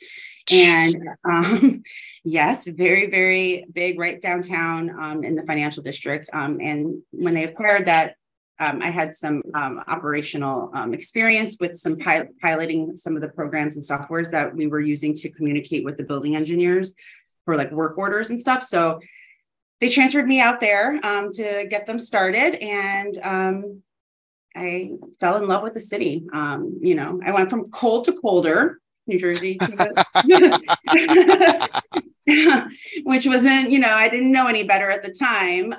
And 0.51 0.95
um, 1.23 1.83
yes, 2.23 2.65
very, 2.65 3.09
very 3.09 3.65
big, 3.71 3.99
right 3.99 4.19
downtown 4.19 4.89
um, 4.89 5.23
in 5.23 5.35
the 5.35 5.43
financial 5.43 5.83
district. 5.83 6.29
Um, 6.33 6.57
and 6.59 7.01
when 7.11 7.33
they 7.35 7.43
acquired 7.43 7.85
that, 7.85 8.15
um, 8.59 8.81
I 8.81 8.91
had 8.91 9.15
some 9.15 9.41
um, 9.55 9.83
operational 9.87 10.69
um, 10.73 10.93
experience 10.93 11.57
with 11.59 11.75
some 11.77 11.95
pil- 11.95 12.27
piloting 12.41 12.95
some 12.95 13.15
of 13.15 13.21
the 13.21 13.27
programs 13.29 13.75
and 13.75 13.83
softwares 13.83 14.29
that 14.31 14.55
we 14.55 14.67
were 14.67 14.79
using 14.79 15.15
to 15.15 15.29
communicate 15.29 15.83
with 15.83 15.97
the 15.97 16.03
building 16.03 16.35
engineers 16.35 16.93
for 17.43 17.55
like 17.55 17.71
work 17.71 17.97
orders 17.97 18.29
and 18.29 18.39
stuff. 18.39 18.61
So 18.63 18.99
they 19.79 19.89
transferred 19.89 20.27
me 20.27 20.39
out 20.39 20.59
there 20.59 20.99
um, 21.03 21.31
to 21.31 21.65
get 21.67 21.87
them 21.87 21.97
started, 21.97 22.63
and 22.63 23.17
um, 23.23 23.81
I 24.55 24.91
fell 25.19 25.37
in 25.37 25.47
love 25.47 25.63
with 25.63 25.73
the 25.73 25.79
city. 25.79 26.27
Um, 26.31 26.77
you 26.81 26.93
know, 26.93 27.19
I 27.25 27.31
went 27.31 27.49
from 27.49 27.65
cold 27.71 28.03
to 28.03 28.13
colder, 28.13 28.79
New 29.07 29.17
Jersey, 29.17 29.57
which 33.03 33.25
wasn't, 33.25 33.71
you 33.71 33.79
know, 33.79 33.91
I 33.91 34.07
didn't 34.07 34.31
know 34.31 34.45
any 34.45 34.63
better 34.63 34.91
at 34.91 35.01
the 35.01 35.11
time. 35.11 35.73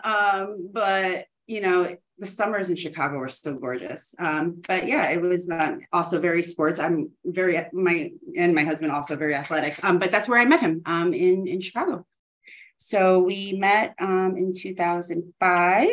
but 0.72 1.26
you 1.46 1.60
know, 1.60 1.96
the 2.22 2.28
summers 2.28 2.70
in 2.70 2.76
Chicago 2.76 3.18
were 3.18 3.26
so 3.26 3.52
gorgeous. 3.52 4.14
Um, 4.16 4.62
but 4.68 4.86
yeah, 4.86 5.10
it 5.10 5.20
was 5.20 5.50
uh, 5.50 5.78
also 5.92 6.20
very 6.20 6.44
sports. 6.44 6.78
I'm 6.78 7.10
very 7.24 7.60
my 7.72 8.12
and 8.36 8.54
my 8.54 8.62
husband 8.62 8.92
also 8.92 9.16
very 9.16 9.34
athletic. 9.34 9.84
Um, 9.84 9.98
but 9.98 10.12
that's 10.12 10.28
where 10.28 10.38
I 10.38 10.44
met 10.44 10.60
him 10.60 10.82
um, 10.86 11.12
in 11.12 11.48
in 11.48 11.60
Chicago. 11.60 12.06
So 12.76 13.18
we 13.18 13.54
met 13.54 13.96
um, 14.00 14.36
in 14.36 14.52
2005, 14.56 15.88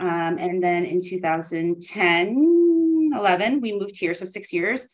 um, 0.00 0.38
and 0.38 0.62
then 0.62 0.84
in 0.84 1.00
2010, 1.00 3.10
11, 3.16 3.60
we 3.60 3.78
moved 3.78 3.96
here. 3.96 4.14
So 4.14 4.24
six 4.24 4.52
years. 4.52 4.88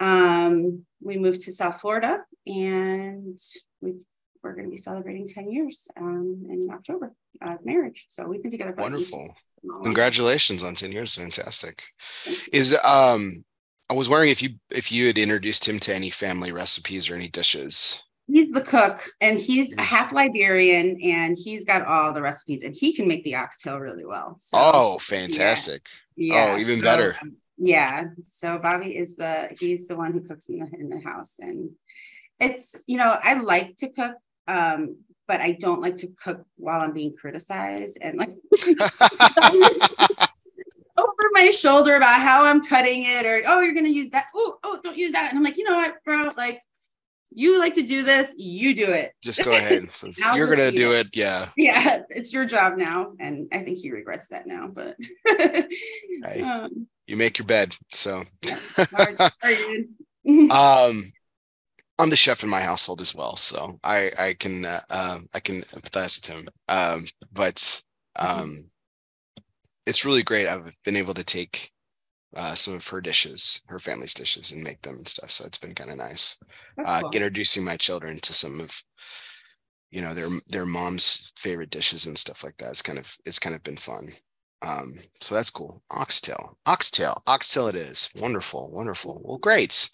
Um, 0.00 0.84
we 1.00 1.18
moved 1.18 1.42
to 1.42 1.52
South 1.52 1.80
Florida, 1.80 2.18
and 2.46 3.38
we 3.80 3.94
we're 4.46 4.54
going 4.54 4.66
to 4.66 4.70
be 4.70 4.76
celebrating 4.76 5.26
10 5.26 5.50
years 5.50 5.88
um, 5.96 6.46
in 6.48 6.68
October 6.72 7.12
of 7.42 7.64
marriage. 7.64 8.06
So 8.08 8.26
we've 8.26 8.42
been 8.42 8.50
together. 8.50 8.74
Wonderful. 8.76 9.34
Congratulations 9.82 10.62
on 10.62 10.74
10 10.74 10.92
years. 10.92 11.16
Fantastic. 11.16 11.82
Is, 12.52 12.76
um, 12.84 13.44
I 13.90 13.94
was 13.94 14.08
wondering 14.08 14.30
if 14.30 14.42
you, 14.42 14.50
if 14.70 14.92
you 14.92 15.08
had 15.08 15.18
introduced 15.18 15.68
him 15.68 15.80
to 15.80 15.94
any 15.94 16.10
family 16.10 16.52
recipes 16.52 17.10
or 17.10 17.14
any 17.14 17.28
dishes. 17.28 18.02
He's 18.28 18.52
the 18.52 18.60
cook 18.60 19.08
and 19.20 19.38
he's 19.38 19.74
a 19.76 19.82
half 19.82 20.12
Liberian 20.12 21.00
and 21.02 21.36
he's 21.38 21.64
got 21.64 21.84
all 21.84 22.12
the 22.12 22.22
recipes 22.22 22.62
and 22.62 22.74
he 22.76 22.92
can 22.92 23.06
make 23.06 23.24
the 23.24 23.36
oxtail 23.36 23.78
really 23.78 24.04
well. 24.04 24.36
So, 24.38 24.58
oh, 24.60 24.98
fantastic. 24.98 25.86
Yeah. 26.16 26.54
Oh, 26.54 26.58
even 26.58 26.78
so, 26.78 26.84
better. 26.84 27.16
Um, 27.22 27.36
yeah. 27.56 28.04
So 28.24 28.58
Bobby 28.58 28.96
is 28.96 29.16
the, 29.16 29.48
he's 29.58 29.86
the 29.86 29.96
one 29.96 30.12
who 30.12 30.20
cooks 30.20 30.48
in 30.48 30.58
the, 30.58 30.68
in 30.78 30.88
the 30.88 31.00
house 31.00 31.34
and 31.38 31.70
it's, 32.38 32.84
you 32.86 32.98
know, 32.98 33.16
I 33.22 33.34
like 33.34 33.76
to 33.78 33.88
cook 33.88 34.14
um, 34.48 34.96
but 35.28 35.40
I 35.40 35.52
don't 35.52 35.80
like 35.80 35.96
to 35.98 36.08
cook 36.08 36.44
while 36.56 36.80
I'm 36.80 36.92
being 36.92 37.14
criticized 37.16 37.98
and 38.00 38.16
like 38.18 38.30
over 40.98 41.30
my 41.32 41.50
shoulder 41.50 41.96
about 41.96 42.20
how 42.20 42.44
I'm 42.44 42.62
cutting 42.62 43.04
it 43.06 43.26
or 43.26 43.42
oh 43.46 43.60
you're 43.60 43.74
gonna 43.74 43.88
use 43.88 44.10
that. 44.10 44.26
Oh 44.34 44.58
oh 44.62 44.78
don't 44.82 44.96
use 44.96 45.12
that. 45.12 45.30
And 45.30 45.38
I'm 45.38 45.44
like 45.44 45.56
you 45.58 45.64
know 45.64 45.76
what 45.76 45.96
bro? 46.04 46.30
Like 46.36 46.60
you 47.32 47.58
like 47.58 47.74
to 47.74 47.82
do 47.82 48.02
this 48.02 48.34
you 48.38 48.74
do 48.74 48.86
it. 48.86 49.12
Just 49.22 49.44
go 49.44 49.52
ahead. 49.52 49.90
Since 49.90 50.20
you're 50.34 50.46
gonna 50.46 50.70
do 50.70 50.92
it 50.92 51.08
yeah. 51.14 51.48
Yeah 51.56 52.02
it's 52.10 52.32
your 52.32 52.44
job 52.44 52.78
now 52.78 53.12
and 53.18 53.48
I 53.52 53.58
think 53.58 53.78
he 53.78 53.90
regrets 53.90 54.28
that 54.28 54.46
now 54.46 54.68
but 54.72 54.96
hey, 55.26 56.40
um, 56.42 56.86
you 57.06 57.16
make 57.16 57.38
your 57.38 57.46
bed 57.46 57.76
so. 57.92 58.22
um 60.50 61.04
I'm 61.98 62.10
the 62.10 62.16
chef 62.16 62.42
in 62.42 62.50
my 62.50 62.60
household 62.60 63.00
as 63.00 63.14
well, 63.14 63.36
so 63.36 63.78
I 63.82 64.12
I 64.18 64.34
can 64.34 64.64
uh, 64.64 64.80
um, 64.90 65.28
I 65.34 65.40
can 65.40 65.62
empathize 65.62 66.20
with 66.20 66.26
him. 66.26 66.48
Um, 66.68 67.06
but 67.32 67.56
mm-hmm. 68.18 68.40
um, 68.40 68.70
it's 69.86 70.04
really 70.04 70.22
great. 70.22 70.46
I've 70.46 70.74
been 70.84 70.96
able 70.96 71.14
to 71.14 71.24
take 71.24 71.70
uh, 72.36 72.54
some 72.54 72.74
of 72.74 72.86
her 72.88 73.00
dishes, 73.00 73.62
her 73.68 73.78
family's 73.78 74.14
dishes, 74.14 74.52
and 74.52 74.62
make 74.62 74.82
them 74.82 74.96
and 74.96 75.08
stuff. 75.08 75.30
So 75.32 75.46
it's 75.46 75.58
been 75.58 75.74
kind 75.74 75.90
of 75.90 75.96
nice. 75.96 76.38
Uh, 76.84 77.00
cool. 77.00 77.10
Introducing 77.12 77.64
my 77.64 77.76
children 77.76 78.20
to 78.20 78.34
some 78.34 78.60
of 78.60 78.82
you 79.90 80.02
know 80.02 80.12
their 80.12 80.28
their 80.48 80.66
mom's 80.66 81.32
favorite 81.36 81.70
dishes 81.70 82.06
and 82.06 82.18
stuff 82.18 82.44
like 82.44 82.56
that. 82.58 82.70
It's 82.70 82.82
kind 82.82 82.98
of 82.98 83.16
it's 83.24 83.38
kind 83.38 83.54
of 83.54 83.62
been 83.62 83.78
fun. 83.78 84.10
Um, 84.62 84.94
so 85.20 85.34
that's 85.34 85.50
cool. 85.50 85.82
Oxtail, 85.90 86.56
oxtail, 86.66 87.22
oxtail. 87.26 87.68
It 87.68 87.74
is 87.74 88.08
wonderful, 88.16 88.70
wonderful. 88.70 89.20
Well, 89.24 89.38
great. 89.38 89.90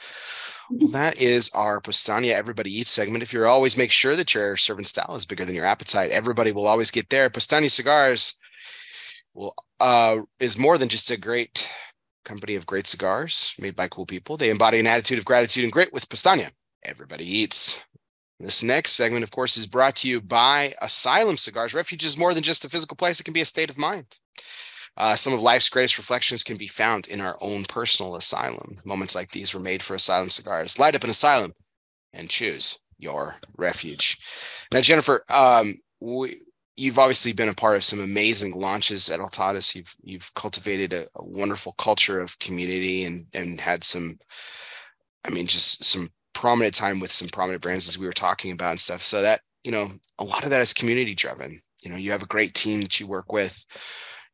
Well, 0.70 0.89
that 0.93 1.20
is 1.20 1.51
our 1.55 1.80
Postania 1.80 2.32
Everybody 2.32 2.70
Eats 2.70 2.90
segment. 2.90 3.22
If 3.22 3.32
you're 3.32 3.48
always 3.48 3.76
make 3.76 3.90
sure 3.90 4.16
that 4.16 4.34
your 4.34 4.56
servant 4.56 4.89
style 4.89 5.14
is 5.16 5.26
bigger 5.26 5.44
than 5.44 5.55
your 5.55 5.64
appetite, 5.64 6.10
everybody 6.10 6.52
will 6.52 6.66
always 6.66 6.90
get 6.90 7.09
there. 7.10 7.28
Postania 7.28 7.70
Cigars 7.70 8.39
will 9.34 9.55
uh, 9.80 10.18
is 10.39 10.59
more 10.59 10.78
than 10.78 10.89
just 10.89 11.10
a 11.10 11.16
great 11.16 11.68
company 12.24 12.55
of 12.55 12.66
great 12.66 12.86
cigars 12.86 13.55
made 13.59 13.74
by 13.74 13.89
cool 13.89 14.06
people. 14.06 14.36
They 14.36 14.51
embody 14.51 14.78
an 14.78 14.86
attitude 14.86 15.18
of 15.18 15.24
gratitude 15.24 15.64
and 15.64 15.72
grit 15.72 15.93
with 15.93 16.09
Postania. 16.09 16.51
Everybody 16.84 17.24
eats. 17.24 17.84
This 18.43 18.64
next 18.64 18.94
segment, 18.94 19.23
of 19.23 19.31
course, 19.31 19.56
is 19.56 19.69
brought 19.69 19.94
to 19.97 20.09
you 20.09 20.20
by 20.20 20.74
Asylum 20.82 21.36
Cigars. 21.36 21.74
Refuge 21.74 22.05
is 22.05 22.19
more 22.19 22.35
than 22.35 22.43
just 22.43 22.64
a 22.64 22.69
physical 22.69 22.97
place, 22.97 23.20
it 23.20 23.24
can 23.24 23.32
be 23.32 23.40
a 23.40 23.47
state 23.47 23.70
of 23.70 23.78
mind. 23.78 24.19
Uh, 24.97 25.14
some 25.14 25.32
of 25.32 25.40
life's 25.40 25.70
greatest 25.70 25.97
reflections 25.97 26.43
can 26.43 26.56
be 26.56 26.66
found 26.66 27.06
in 27.06 27.20
our 27.20 27.39
own 27.40 27.64
personal 27.64 28.16
asylum. 28.16 28.77
Moments 28.85 29.14
like 29.14 29.31
these 29.31 29.55
were 29.55 29.60
made 29.60 29.81
for 29.81 29.94
Asylum 29.94 30.28
Cigars. 30.28 30.77
Light 30.77 30.97
up 30.97 31.05
an 31.05 31.10
asylum 31.10 31.52
and 32.12 32.28
choose 32.28 32.81
your 32.98 33.36
refuge. 33.56 34.19
Now, 34.73 34.81
Jennifer, 34.81 35.24
um, 35.28 35.77
we, 36.01 36.40
you've 36.77 36.98
obviously 36.98 37.32
been 37.32 37.48
a 37.48 37.55
part 37.55 37.77
of 37.77 37.85
some 37.85 38.01
amazing 38.01 38.59
launches 38.59 39.09
at 39.09 39.20
Altadis. 39.20 39.77
You've 39.77 39.94
you've 40.02 40.35
cultivated 40.35 40.93
a, 40.93 41.06
a, 41.14 41.24
wonderful 41.24 41.74
culture 41.78 42.19
of 42.19 42.39
community 42.40 43.05
and 43.05 43.27
and 43.35 43.60
had 43.60 43.85
some, 43.85 44.19
I 45.24 45.31
mean, 45.31 45.47
just 45.47 45.85
some 45.85 46.10
prominent 46.34 46.74
time 46.74 47.00
with 47.00 47.12
some 47.12 47.28
prominent 47.28 47.62
brands 47.62 47.88
as 47.88 47.98
we 47.98 48.06
were 48.06 48.12
talking 48.12 48.52
about 48.52 48.70
and 48.70 48.80
stuff. 48.80 49.02
So 49.02 49.22
that 49.22 49.40
you 49.64 49.70
know, 49.70 49.90
a 50.18 50.24
lot 50.24 50.44
of 50.44 50.50
that 50.50 50.60
is 50.60 50.72
community 50.72 51.14
driven. 51.14 51.60
You 51.82 51.90
know, 51.90 51.96
you 51.96 52.10
have 52.10 52.22
a 52.22 52.26
great 52.26 52.54
team 52.54 52.80
that 52.82 52.98
you 52.98 53.06
work 53.06 53.32
with. 53.32 53.64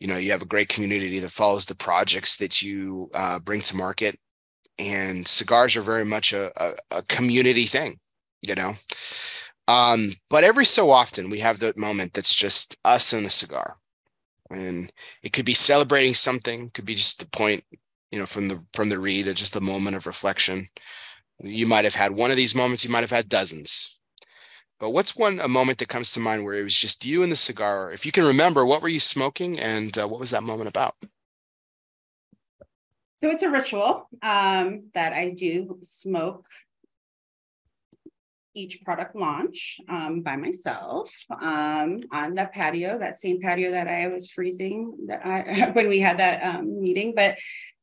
You 0.00 0.06
know 0.06 0.16
you 0.16 0.30
have 0.30 0.42
a 0.42 0.46
great 0.46 0.68
community 0.68 1.18
that 1.18 1.30
follows 1.30 1.66
the 1.66 1.74
projects 1.74 2.36
that 2.36 2.62
you 2.62 3.10
uh, 3.14 3.38
bring 3.40 3.60
to 3.62 3.76
market. 3.76 4.18
And 4.78 5.26
cigars 5.26 5.76
are 5.76 5.82
very 5.82 6.04
much 6.04 6.32
a, 6.32 6.52
a, 6.62 6.74
a 6.92 7.02
community 7.08 7.64
thing 7.64 7.98
you 8.42 8.54
know? 8.54 8.72
Um, 9.66 10.12
but 10.30 10.44
every 10.44 10.64
so 10.64 10.90
often 10.90 11.30
we 11.30 11.40
have 11.40 11.58
that 11.60 11.76
moment 11.76 12.14
that's 12.14 12.34
just 12.34 12.76
us 12.84 13.12
and 13.12 13.26
a 13.26 13.30
cigar. 13.30 13.76
And 14.50 14.90
it 15.22 15.32
could 15.32 15.44
be 15.44 15.54
celebrating 15.54 16.14
something 16.14 16.70
could 16.70 16.86
be 16.86 16.94
just 16.94 17.20
the 17.20 17.28
point 17.28 17.62
you 18.10 18.18
know 18.18 18.24
from 18.24 18.48
the 18.48 18.64
from 18.72 18.88
the 18.88 18.98
read 18.98 19.28
or 19.28 19.34
just 19.34 19.56
a 19.56 19.60
moment 19.60 19.94
of 19.94 20.06
reflection 20.06 20.66
you 21.40 21.66
might 21.66 21.84
have 21.84 21.94
had 21.94 22.12
one 22.12 22.30
of 22.30 22.36
these 22.36 22.54
moments 22.54 22.84
you 22.84 22.90
might 22.90 23.00
have 23.00 23.10
had 23.10 23.28
dozens 23.28 23.98
but 24.78 24.90
what's 24.90 25.16
one 25.16 25.40
a 25.40 25.48
moment 25.48 25.78
that 25.78 25.88
comes 25.88 26.12
to 26.12 26.20
mind 26.20 26.44
where 26.44 26.54
it 26.54 26.62
was 26.62 26.78
just 26.78 27.04
you 27.04 27.22
and 27.22 27.32
the 27.32 27.36
cigar? 27.36 27.90
If 27.92 28.06
you 28.06 28.12
can 28.12 28.24
remember, 28.24 28.64
what 28.64 28.80
were 28.80 28.88
you 28.88 29.00
smoking, 29.00 29.58
and 29.58 29.96
uh, 29.98 30.06
what 30.06 30.20
was 30.20 30.30
that 30.30 30.44
moment 30.44 30.68
about? 30.68 30.94
So 33.20 33.30
it's 33.30 33.42
a 33.42 33.50
ritual 33.50 34.08
um, 34.22 34.84
that 34.94 35.12
I 35.12 35.30
do 35.30 35.78
smoke 35.82 36.46
each 38.54 38.82
product 38.82 39.16
launch 39.16 39.80
um, 39.88 40.20
by 40.20 40.36
myself 40.36 41.10
um, 41.30 42.00
on 42.12 42.34
the 42.34 42.48
patio, 42.52 42.98
that 42.98 43.18
same 43.18 43.40
patio 43.40 43.72
that 43.72 43.88
I 43.88 44.06
was 44.08 44.30
freezing 44.30 45.08
I, 45.24 45.70
when 45.72 45.88
we 45.88 45.98
had 45.98 46.18
that 46.18 46.42
um, 46.42 46.80
meeting. 46.80 47.14
But 47.16 47.38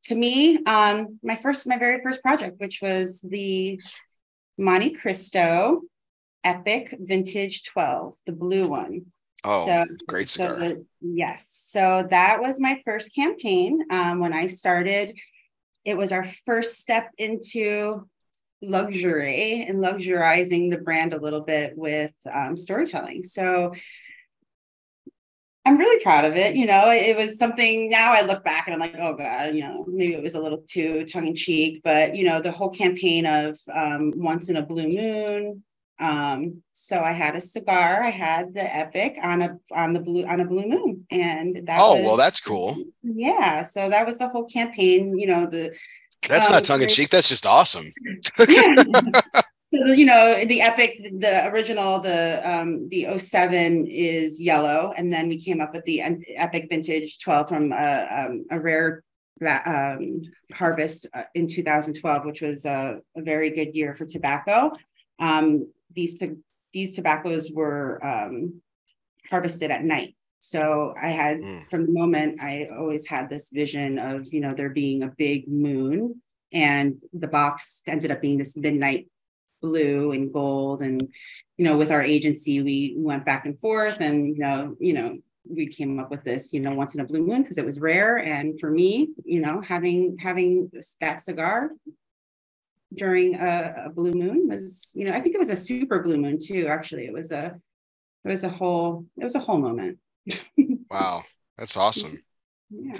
to 0.06 0.16
me, 0.16 0.64
um, 0.66 1.20
my 1.24 1.36
first, 1.36 1.68
my 1.68 1.78
very 1.78 2.02
first 2.02 2.22
project, 2.22 2.60
which 2.60 2.82
was 2.82 3.22
the 3.22 3.80
Montecristo 4.60 5.82
Epic 6.44 6.96
Vintage 7.00 7.64
12, 7.64 8.14
the 8.26 8.32
blue 8.32 8.68
one. 8.68 9.08
Oh, 9.44 9.66
so, 9.66 9.86
great 10.08 10.30
cigar. 10.30 10.58
So 10.58 10.60
the, 10.60 10.86
yes. 11.02 11.50
So 11.68 12.08
that 12.10 12.40
was 12.40 12.60
my 12.60 12.82
first 12.86 13.14
campaign. 13.16 13.86
Um, 13.92 14.20
when 14.20 14.34
I 14.34 14.48
started, 14.48 15.20
it 15.84 15.98
was 15.98 16.12
our 16.12 16.24
first 16.46 16.80
step 16.80 17.12
into 17.18 18.08
luxury 18.62 19.66
and 19.68 19.80
luxurizing 19.80 20.72
the 20.72 20.78
brand 20.78 21.14
a 21.14 21.22
little 21.22 21.42
bit 21.42 21.78
with 21.78 22.14
um, 22.32 22.58
storytelling. 22.58 23.24
So 23.24 23.74
I'm 25.66 25.78
really 25.78 26.02
proud 26.04 26.26
of 26.26 26.36
it. 26.36 26.56
You 26.56 26.68
know, 26.68 26.92
it 26.92 27.18
was 27.18 27.40
something 27.40 27.90
now 27.90 28.14
I 28.14 28.22
look 28.22 28.44
back 28.44 28.68
and 28.68 28.74
I'm 28.74 28.80
like, 28.80 28.96
oh 29.00 29.16
God, 29.16 29.56
you 29.56 29.62
know, 29.62 29.84
maybe 29.88 30.14
it 30.14 30.22
was 30.22 30.36
a 30.36 30.42
little 30.42 30.64
too 30.70 31.06
tongue 31.06 31.28
in 31.28 31.36
cheek, 31.36 31.82
but 31.84 32.16
you 32.16 32.24
know, 32.24 32.40
the 32.40 32.52
whole 32.52 32.70
campaign 32.70 33.26
of 33.26 33.58
um, 33.74 34.14
once 34.16 34.50
in 34.50 34.58
a 34.58 34.62
blue 34.62 34.88
moon, 34.88 35.64
um, 36.00 36.62
so 36.74 37.02
I 37.02 37.14
had 37.14 37.36
a 37.36 37.42
cigar. 37.42 38.04
I 38.04 38.10
had 38.10 38.54
the 38.54 38.64
Epic 38.64 39.18
on 39.22 39.42
a 39.42 39.58
on 39.72 39.94
the 39.94 40.00
blue 40.00 40.26
on 40.26 40.42
a 40.42 40.46
blue 40.46 40.68
moon, 40.68 41.06
and 41.10 41.68
that. 41.68 41.78
Oh 41.80 41.96
was, 41.96 42.06
well, 42.06 42.18
that's 42.18 42.42
cool. 42.42 42.78
Yeah, 43.02 43.62
so 43.62 43.90
that 43.90 44.06
was 44.06 44.18
the 44.18 44.28
whole 44.28 44.46
campaign. 44.46 45.18
You 45.18 45.28
know 45.28 45.46
the. 45.46 45.76
That's 46.28 46.48
um, 46.48 46.56
not 46.56 46.64
tongue 46.66 46.82
in 46.82 46.90
cheek. 46.90 47.10
That's 47.10 47.30
just 47.30 47.46
awesome. 47.46 47.90
yeah. 48.48 48.76
You 49.76 50.06
know 50.06 50.46
the 50.46 50.62
epic, 50.62 51.02
the 51.20 51.50
original, 51.52 52.00
the 52.00 52.42
um 52.44 52.88
the 52.90 53.18
07 53.18 53.88
is 53.88 54.42
yellow, 54.42 54.94
and 54.96 55.12
then 55.12 55.28
we 55.28 55.38
came 55.40 55.60
up 55.62 55.74
with 55.74 55.84
the 55.86 56.02
epic 56.36 56.68
vintage 56.70 57.20
12 57.20 57.50
from 57.50 57.72
a, 57.72 57.76
uh, 57.76 58.26
um, 58.26 58.46
a 58.52 58.60
rare 58.60 59.04
um, 59.44 60.22
harvest 60.54 61.08
uh, 61.14 61.24
in 61.34 61.48
2012, 61.48 62.26
which 62.26 62.42
was 62.42 62.66
a, 62.66 63.00
a, 63.16 63.22
very 63.22 63.50
good 63.50 63.76
year 63.76 63.94
for 63.94 64.06
tobacco. 64.06 64.72
Um, 65.20 65.72
these 65.94 66.22
these 66.74 66.96
tobaccos 66.96 67.52
were 67.52 68.06
um, 68.06 68.62
harvested 69.30 69.72
at 69.72 69.84
night. 69.84 70.16
So 70.40 70.94
I 71.02 71.10
had 71.10 71.38
mm. 71.40 71.70
from 71.70 71.86
the 71.88 71.92
moment 71.92 72.42
I 72.42 72.70
always 72.78 73.08
had 73.08 73.30
this 73.30 73.50
vision 73.50 74.00
of 74.00 74.26
you 74.32 74.42
know 74.42 74.54
there 74.56 74.70
being 74.70 75.04
a 75.04 75.14
big 75.18 75.48
moon, 75.48 76.22
and 76.54 77.02
the 77.14 77.28
box 77.28 77.82
ended 77.88 78.12
up 78.12 78.22
being 78.22 78.38
this 78.38 78.56
midnight 78.56 79.08
blue 79.62 80.12
and 80.12 80.32
gold, 80.32 80.82
and 80.82 81.14
you 81.58 81.66
know 81.66 81.78
with 81.78 81.92
our 81.92 82.02
agency 82.02 82.62
we 82.62 82.96
went 82.98 83.26
back 83.26 83.46
and 83.46 83.60
forth, 83.60 84.00
and 84.00 84.36
you 84.36 84.40
know 84.40 84.76
you 84.80 84.94
know 84.94 85.18
we 85.48 85.68
came 85.68 86.00
up 86.00 86.10
with 86.10 86.24
this 86.24 86.54
you 86.54 86.60
know 86.60 86.74
once 86.74 86.96
in 86.96 87.02
a 87.02 87.06
blue 87.06 87.26
moon 87.26 87.42
because 87.42 87.58
it 87.58 87.66
was 87.66 87.80
rare, 87.80 88.18
and 88.18 88.60
for 88.60 88.70
me 88.70 89.10
you 89.24 89.42
know 89.42 89.62
having 89.62 90.18
having 90.20 90.72
that 91.02 91.20
cigar 91.20 91.70
during 92.94 93.36
a, 93.36 93.86
a, 93.88 93.90
blue 93.90 94.14
moon 94.14 94.48
was 94.48 94.92
you 94.96 95.06
know 95.06 95.12
i 95.12 95.20
think 95.20 95.34
it 95.34 95.40
was 95.40 95.50
a 95.50 95.56
super 95.56 96.02
blue 96.02 96.18
moon 96.18 96.38
too 96.40 96.68
actually. 96.68 97.06
It 97.06 97.14
was 97.14 97.32
a 97.32 97.56
it 98.24 98.30
was 98.30 98.44
a 98.44 98.50
whole 98.50 99.06
it 99.20 99.24
was 99.24 99.36
a 99.36 99.40
whole 99.40 99.60
moment. 99.60 100.00
Wow. 100.92 101.24
That's 101.58 101.76
awesome. 101.78 102.20
Yeah. 102.70 102.98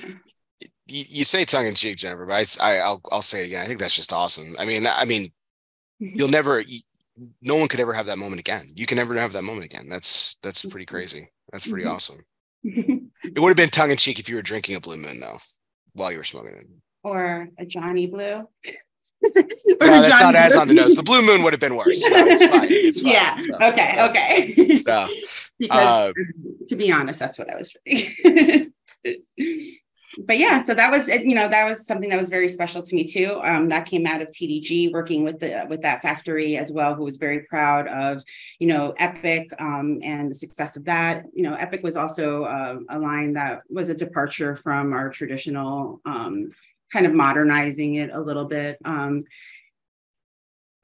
You, 0.88 1.04
you 1.08 1.24
say 1.24 1.46
tongue 1.46 1.68
in 1.68 1.76
cheek 1.76 1.98
jennifer 1.98 2.26
but 2.26 2.58
I, 2.60 2.92
will 2.92 3.02
I'll 3.12 3.22
say 3.22 3.44
it 3.44 3.48
again. 3.48 3.64
I 3.64 3.68
think 3.68 3.80
that's 3.80 3.96
just 3.96 4.12
awesome. 4.12 4.56
I 4.60 4.66
mean 4.66 4.86
i 4.88 5.06
mean 5.06 5.32
you'll 6.00 6.30
never 6.30 6.64
no 7.42 7.56
one 7.56 7.68
could 7.68 7.80
ever 7.80 7.94
have 7.94 8.06
that 8.06 8.18
moment 8.18 8.40
again 8.40 8.72
you 8.76 8.86
can 8.86 8.98
never 8.98 9.16
have 9.16 9.34
that 9.34 9.44
moment 9.44 9.66
again 9.66 9.88
that's 9.90 10.36
that's 10.44 10.66
pretty 10.66 10.86
crazy 10.86 11.30
that's 11.52 11.68
pretty 11.68 11.86
mm-hmm. 11.86 11.96
awesome 11.96 12.26
it 12.64 13.40
would 13.40 13.50
have 13.50 13.58
been 13.58 13.70
tongue 13.70 13.92
in 13.92 13.98
cheek 13.98 14.20
if 14.20 14.28
you 14.28 14.36
were 14.36 14.42
drinking 14.42 14.76
a 14.76 14.80
blue 14.80 14.98
moon 14.98 15.20
though 15.20 15.38
while 15.94 16.12
you 16.12 16.18
were 16.18 16.24
smoking 16.24 16.54
it 16.54 16.68
or 17.04 17.48
a 17.58 17.66
johnny 17.66 18.08
blue 18.08 18.48
no, 19.36 19.42
that's 19.80 20.20
not 20.20 20.36
as 20.36 20.56
on 20.56 20.68
the 20.68 20.74
nose. 20.74 20.96
The 20.96 21.04
blue 21.04 21.22
moon 21.22 21.44
would 21.44 21.54
have 21.54 21.60
been 21.60 21.76
worse. 21.76 22.02
No, 22.10 22.26
it's 22.28 22.46
fine. 22.46 22.68
It's 22.70 23.02
fine. 23.02 23.12
Yeah. 23.12 23.40
So, 23.40 23.56
okay. 23.70 24.10
Okay. 24.10 24.78
So, 24.80 25.08
because 25.58 26.10
uh, 26.10 26.14
to 26.68 26.76
be 26.76 26.92
honest, 26.92 27.20
that's 27.20 27.40
what 27.40 27.50
I 27.50 27.56
was 27.56 27.76
drinking. 27.86 28.74
But 30.20 30.38
yeah, 30.38 30.64
so 30.64 30.74
that 30.74 30.92
was 30.92 31.08
you 31.08 31.36
know 31.36 31.48
that 31.48 31.68
was 31.68 31.86
something 31.86 32.10
that 32.10 32.20
was 32.20 32.30
very 32.30 32.50
special 32.50 32.82
to 32.82 32.96
me 32.96 33.04
too. 33.04 33.40
Um, 33.44 33.70
that 33.70 33.86
came 33.86 34.06
out 34.06 34.22
of 34.22 34.30
TDG 34.30 34.92
working 34.92 35.24
with 35.24 35.40
the 35.40 35.66
with 35.70 35.82
that 35.82 36.02
factory 36.02 36.58
as 36.58 36.72
well, 36.72 36.96
who 36.96 37.04
was 37.04 37.18
very 37.18 37.42
proud 37.42 37.88
of 37.88 38.24
you 38.60 38.68
know 38.68 38.94
Epic 38.98 39.50
um, 39.60 40.00
and 40.04 40.32
the 40.32 40.36
success 40.36 40.78
of 40.78 40.86
that. 40.86 41.26
You 41.34 41.44
know, 41.44 41.56
Epic 41.56 41.84
was 41.84 41.96
also 41.96 42.46
uh, 42.46 42.78
a 42.90 43.00
line 43.00 43.34
that 43.34 43.62
was 43.70 43.90
a 43.90 43.96
departure 43.96 44.56
from 44.56 44.94
our 44.94 45.10
traditional 45.10 46.02
um, 46.06 46.52
kind 46.92 47.06
of 47.06 47.14
modernizing 47.14 47.96
it 47.96 48.10
a 48.12 48.20
little 48.20 48.46
bit. 48.46 48.78
Um, 48.86 49.22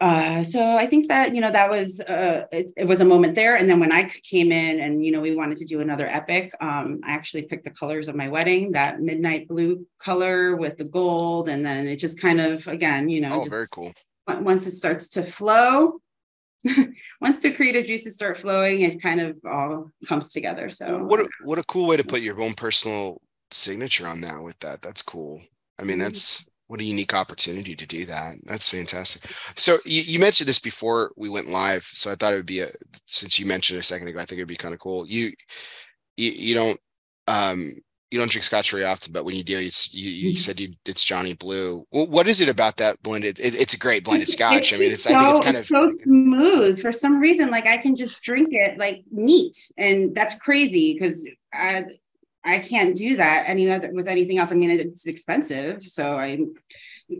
uh, 0.01 0.43
so 0.43 0.75
I 0.75 0.87
think 0.87 1.07
that 1.09 1.35
you 1.35 1.41
know 1.41 1.51
that 1.51 1.69
was 1.69 1.99
uh, 1.99 2.45
it, 2.51 2.71
it, 2.75 2.85
was 2.85 3.01
a 3.01 3.05
moment 3.05 3.35
there. 3.35 3.55
And 3.55 3.69
then 3.69 3.79
when 3.79 3.91
I 3.91 4.09
came 4.23 4.51
in 4.51 4.79
and 4.79 5.05
you 5.05 5.11
know 5.11 5.21
we 5.21 5.35
wanted 5.35 5.59
to 5.59 5.65
do 5.65 5.79
another 5.79 6.07
epic, 6.07 6.51
um, 6.59 7.01
I 7.05 7.11
actually 7.11 7.43
picked 7.43 7.65
the 7.65 7.69
colors 7.69 8.07
of 8.07 8.15
my 8.15 8.27
wedding, 8.27 8.71
that 8.71 8.99
midnight 8.99 9.47
blue 9.47 9.85
color 9.99 10.55
with 10.55 10.77
the 10.79 10.85
gold, 10.85 11.49
and 11.49 11.63
then 11.63 11.87
it 11.87 11.97
just 11.97 12.19
kind 12.19 12.41
of 12.41 12.67
again, 12.67 13.09
you 13.09 13.21
know, 13.21 13.29
oh, 13.31 13.43
just, 13.43 13.51
very 13.51 13.67
cool. 13.71 13.93
Once 14.27 14.65
it 14.65 14.71
starts 14.71 15.07
to 15.09 15.23
flow, 15.23 16.01
once 17.21 17.41
the 17.41 17.51
creative 17.51 17.85
juices 17.85 18.15
start 18.15 18.37
flowing, 18.37 18.81
it 18.81 18.99
kind 19.03 19.21
of 19.21 19.37
all 19.45 19.91
comes 20.07 20.31
together. 20.33 20.67
So 20.69 20.97
what 21.03 21.19
a, 21.19 21.29
what 21.43 21.59
a 21.59 21.63
cool 21.65 21.85
way 21.85 21.97
to 21.97 22.03
put 22.03 22.21
your 22.21 22.41
own 22.41 22.55
personal 22.55 23.21
signature 23.51 24.07
on 24.07 24.21
that 24.21 24.41
with 24.41 24.57
that. 24.61 24.81
That's 24.81 25.03
cool. 25.03 25.43
I 25.77 25.83
mean, 25.83 25.97
mm-hmm. 25.97 26.05
that's 26.05 26.49
what 26.71 26.79
a 26.79 26.85
unique 26.85 27.13
opportunity 27.13 27.75
to 27.75 27.85
do 27.85 28.05
that. 28.05 28.35
That's 28.45 28.69
fantastic. 28.69 29.29
So 29.57 29.79
you, 29.83 30.03
you, 30.03 30.19
mentioned 30.19 30.47
this 30.47 30.57
before 30.57 31.11
we 31.17 31.27
went 31.27 31.49
live, 31.49 31.83
so 31.83 32.09
I 32.09 32.15
thought 32.15 32.31
it 32.31 32.37
would 32.37 32.45
be 32.45 32.61
a 32.61 32.69
since 33.05 33.37
you 33.37 33.45
mentioned 33.45 33.75
it 33.75 33.81
a 33.81 33.83
second 33.83 34.07
ago, 34.07 34.19
I 34.19 34.23
think 34.23 34.39
it'd 34.39 34.47
be 34.47 34.55
kind 34.55 34.73
of 34.73 34.79
cool. 34.79 35.05
You 35.05 35.33
you, 36.15 36.31
you 36.31 36.53
don't 36.53 36.79
um 37.27 37.75
you 38.09 38.17
don't 38.17 38.31
drink 38.31 38.45
scotch 38.45 38.71
very 38.71 38.85
often, 38.85 39.11
but 39.11 39.25
when 39.25 39.35
you 39.35 39.43
do, 39.43 39.59
it's 39.59 39.93
you, 39.93 40.09
you 40.09 40.29
mm-hmm. 40.29 40.37
said 40.37 40.61
you 40.61 40.71
it's 40.85 41.03
Johnny 41.03 41.33
Blue. 41.33 41.85
Well, 41.91 42.07
what 42.07 42.29
is 42.29 42.39
it 42.39 42.47
about 42.47 42.77
that 42.77 43.03
blended? 43.03 43.37
It, 43.41 43.53
it's 43.53 43.73
a 43.73 43.77
great 43.77 44.05
blended 44.05 44.29
scotch. 44.29 44.73
I 44.73 44.77
mean, 44.77 44.93
it's 44.93 45.03
so, 45.03 45.13
I 45.13 45.17
think 45.17 45.29
it's 45.29 45.39
kind 45.41 45.57
of 45.57 45.65
so 45.65 45.91
smooth 46.03 46.79
for 46.79 46.93
some 46.93 47.19
reason. 47.19 47.49
Like 47.49 47.67
I 47.67 47.79
can 47.79 47.97
just 47.97 48.21
drink 48.21 48.47
it 48.53 48.77
like 48.77 49.03
neat, 49.11 49.57
and 49.77 50.15
that's 50.15 50.35
crazy 50.35 50.93
because 50.93 51.27
I 51.53 51.83
I 52.43 52.59
can't 52.59 52.95
do 52.95 53.17
that 53.17 53.45
any 53.47 53.69
other 53.69 53.91
with 53.91 54.07
anything 54.07 54.39
else. 54.39 54.51
I 54.51 54.55
mean, 54.55 54.71
it's 54.71 55.07
expensive, 55.07 55.83
so 55.83 56.17
I 56.17 56.39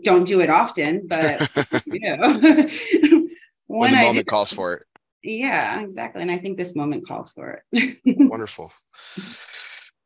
don't 0.04 0.26
do 0.26 0.42
it 0.42 0.50
often, 0.50 1.08
but 1.08 1.48
you 1.86 2.00
know, 2.00 2.40
when, 2.40 3.30
when 3.68 3.92
the 3.92 3.98
moment 3.98 4.26
do, 4.28 4.32
calls 4.32 4.52
for 4.52 4.76
it. 4.76 4.86
Yeah, 5.24 5.82
exactly. 5.82 6.22
And 6.22 6.32
I 6.32 6.40
think 6.40 6.58
this 6.58 6.76
moment 6.76 7.08
calls 7.08 7.32
for 7.32 7.64
it. 7.72 8.00
Wonderful. 8.06 8.72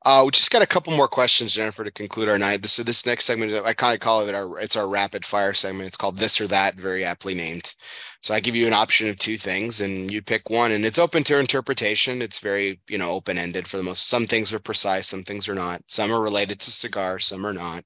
Uh, 0.06 0.22
we 0.23 0.30
just 0.30 0.52
got 0.52 0.61
a 0.61 0.68
couple 0.68 0.95
more 0.95 1.07
questions, 1.07 1.56
Jennifer, 1.56 1.84
to 1.84 1.90
conclude 1.90 2.30
our 2.30 2.38
night. 2.38 2.64
So 2.68 2.84
this 2.84 3.07
next 3.07 3.26
segment, 3.26 3.52
I 3.65 3.73
kind 3.73 3.95
of 3.95 3.99
call 3.99 4.22
it 4.27 4.36
our 4.36 4.60
it's 4.60 4.76
our 4.76 4.88
rapid 4.88 5.26
fire 5.26 5.53
segment. 5.53 5.88
It's 5.88 5.98
called 5.98 6.18
this 6.18 6.40
or 6.40 6.48
that, 6.48 6.76
very 6.76 7.03
aptly 7.03 7.34
named. 7.34 7.73
So 8.22 8.36
I 8.36 8.40
give 8.40 8.56
you 8.56 8.68
an 8.68 8.73
option 8.73 9.10
of 9.10 9.18
two 9.18 9.36
things, 9.38 9.82
and 9.82 10.11
you 10.11 10.22
pick 10.22 10.48
one, 10.52 10.72
and 10.73 10.86
it's 10.86 10.99
open 10.99 11.23
to 11.26 11.40
interpretation. 11.40 12.22
It's 12.22 12.40
very 12.40 12.80
you 12.88 12.99
know 12.99 13.11
open 13.11 13.40
ended 13.40 13.68
for 13.68 13.77
the 13.77 13.84
most. 13.84 14.07
Some 14.07 14.27
things 14.27 14.53
are 14.53 14.60
precise, 14.60 15.07
some 15.07 15.23
things 15.23 15.49
are 15.49 15.56
not. 15.56 15.82
Some 15.88 16.11
are 16.11 16.22
related 16.22 16.60
to 16.61 16.72
cigar, 16.72 17.18
some 17.18 17.45
are 17.45 17.53
not. 17.53 17.84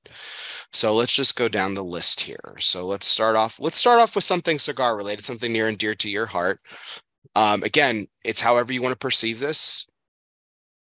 So 0.73 0.93
let's 0.95 1.13
just 1.15 1.37
go 1.37 1.47
down 1.47 1.73
the 1.73 1.85
list 1.85 2.19
here. 2.21 2.55
So 2.59 2.85
let's 2.85 3.07
start 3.07 3.37
off. 3.37 3.59
Let's 3.61 3.77
start 3.77 4.01
off 4.01 4.15
with 4.15 4.25
something 4.25 4.59
cigar 4.59 4.97
related, 4.97 5.23
something 5.23 5.53
near 5.53 5.69
and 5.69 5.77
dear 5.77 5.95
to 5.95 6.09
your 6.09 6.25
heart. 6.27 6.59
Um, 7.35 7.63
again, 7.63 8.07
it's 8.25 8.41
however 8.41 8.73
you 8.73 8.81
want 8.81 8.93
to 8.93 8.99
perceive 8.99 9.39
this 9.39 9.87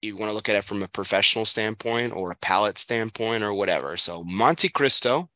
you 0.02 0.16
want 0.16 0.30
to 0.30 0.34
look 0.34 0.48
at 0.48 0.56
it 0.56 0.64
from 0.64 0.82
a 0.82 0.88
professional 0.88 1.44
standpoint 1.44 2.14
or 2.14 2.30
a 2.30 2.36
palate 2.36 2.78
standpoint 2.78 3.42
or 3.42 3.52
whatever. 3.52 3.96
So 3.96 4.24
Montecristo 4.24 5.28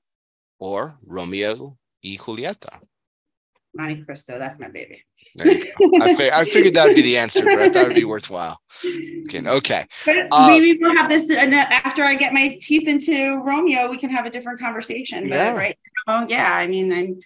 or 0.58 0.98
Romeo 1.04 1.76
y 2.04 2.16
Julieta. 2.18 2.80
Montecristo, 3.78 4.38
that's 4.38 4.58
my 4.58 4.68
baby. 4.68 5.02
I, 5.40 6.14
fig- 6.14 6.32
I, 6.32 6.44
figured 6.44 6.74
that 6.74 6.88
would 6.88 6.96
be 6.96 7.02
the 7.02 7.16
answer, 7.16 7.42
but 7.42 7.58
I 7.58 7.70
thought 7.70 7.84
it'd 7.84 7.94
be 7.94 8.04
worthwhile. 8.04 8.60
Okay. 9.34 9.86
But 10.04 10.16
uh, 10.30 10.46
maybe 10.46 10.78
we'll 10.78 10.94
have 10.94 11.08
this 11.08 11.30
and 11.30 11.54
after 11.54 12.04
I 12.04 12.16
get 12.16 12.34
my 12.34 12.58
teeth 12.60 12.86
into 12.86 13.42
Romeo, 13.42 13.88
we 13.88 13.96
can 13.96 14.10
have 14.10 14.26
a 14.26 14.30
different 14.30 14.60
conversation. 14.60 15.22
But 15.22 15.30
yeah. 15.30 15.54
right 15.54 15.78
now, 16.06 16.26
yeah, 16.28 16.54
I 16.54 16.66
mean, 16.66 16.92
I'm 16.92 17.18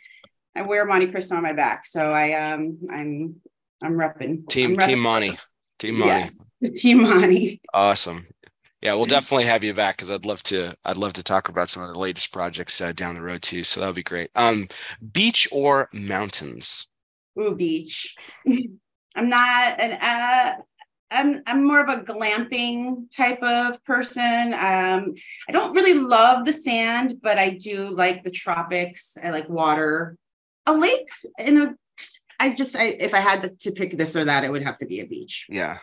I 0.54 0.62
wear 0.62 0.86
Montecristo 0.86 1.36
on 1.36 1.42
my 1.42 1.52
back, 1.52 1.84
so 1.84 2.12
I 2.12 2.52
um 2.52 2.78
I'm 2.88 3.36
I'm 3.82 3.94
repping. 3.94 4.48
Team 4.48 4.70
I'm 4.70 4.76
repping. 4.76 4.86
Team 4.86 4.98
Monty. 5.00 5.32
Team 5.80 5.98
Monty. 5.98 6.12
Yes, 6.12 6.40
The 6.60 6.70
team 6.70 7.02
Monty. 7.02 7.60
Awesome. 7.74 8.26
Yeah, 8.82 8.94
we'll 8.94 9.06
definitely 9.06 9.44
have 9.44 9.64
you 9.64 9.74
back 9.74 9.96
because 9.96 10.10
I'd 10.10 10.26
love 10.26 10.42
to. 10.44 10.76
I'd 10.84 10.96
love 10.96 11.14
to 11.14 11.22
talk 11.22 11.48
about 11.48 11.68
some 11.68 11.82
of 11.82 11.88
the 11.88 11.98
latest 11.98 12.32
projects 12.32 12.80
uh, 12.80 12.92
down 12.92 13.14
the 13.14 13.22
road 13.22 13.42
too. 13.42 13.64
So 13.64 13.80
that 13.80 13.86
would 13.86 13.96
be 13.96 14.02
great. 14.02 14.30
Um, 14.34 14.68
beach 15.12 15.48
or 15.50 15.88
mountains? 15.92 16.88
Ooh, 17.38 17.54
beach. 17.54 18.14
I'm 18.46 19.28
not 19.28 19.80
an. 19.80 19.92
Uh, 19.94 20.52
I'm 21.10 21.42
I'm 21.46 21.64
more 21.66 21.80
of 21.80 21.88
a 21.88 22.02
glamping 22.02 23.10
type 23.10 23.42
of 23.42 23.82
person. 23.84 24.52
Um, 24.52 25.14
I 25.48 25.52
don't 25.52 25.74
really 25.74 25.94
love 25.94 26.44
the 26.44 26.52
sand, 26.52 27.14
but 27.22 27.38
I 27.38 27.50
do 27.50 27.90
like 27.90 28.24
the 28.24 28.30
tropics. 28.30 29.16
I 29.22 29.30
like 29.30 29.48
water. 29.48 30.16
A 30.66 30.72
lake 30.72 31.08
in 31.38 31.58
a 31.58 31.74
I 32.38 32.54
just, 32.54 32.76
I, 32.76 32.96
if 33.00 33.14
I 33.14 33.20
had 33.20 33.58
to 33.60 33.72
pick 33.72 33.96
this 33.96 34.14
or 34.14 34.24
that, 34.24 34.44
it 34.44 34.50
would 34.50 34.64
have 34.64 34.78
to 34.78 34.86
be 34.86 35.00
a 35.00 35.06
beach. 35.06 35.46
Yeah, 35.48 35.78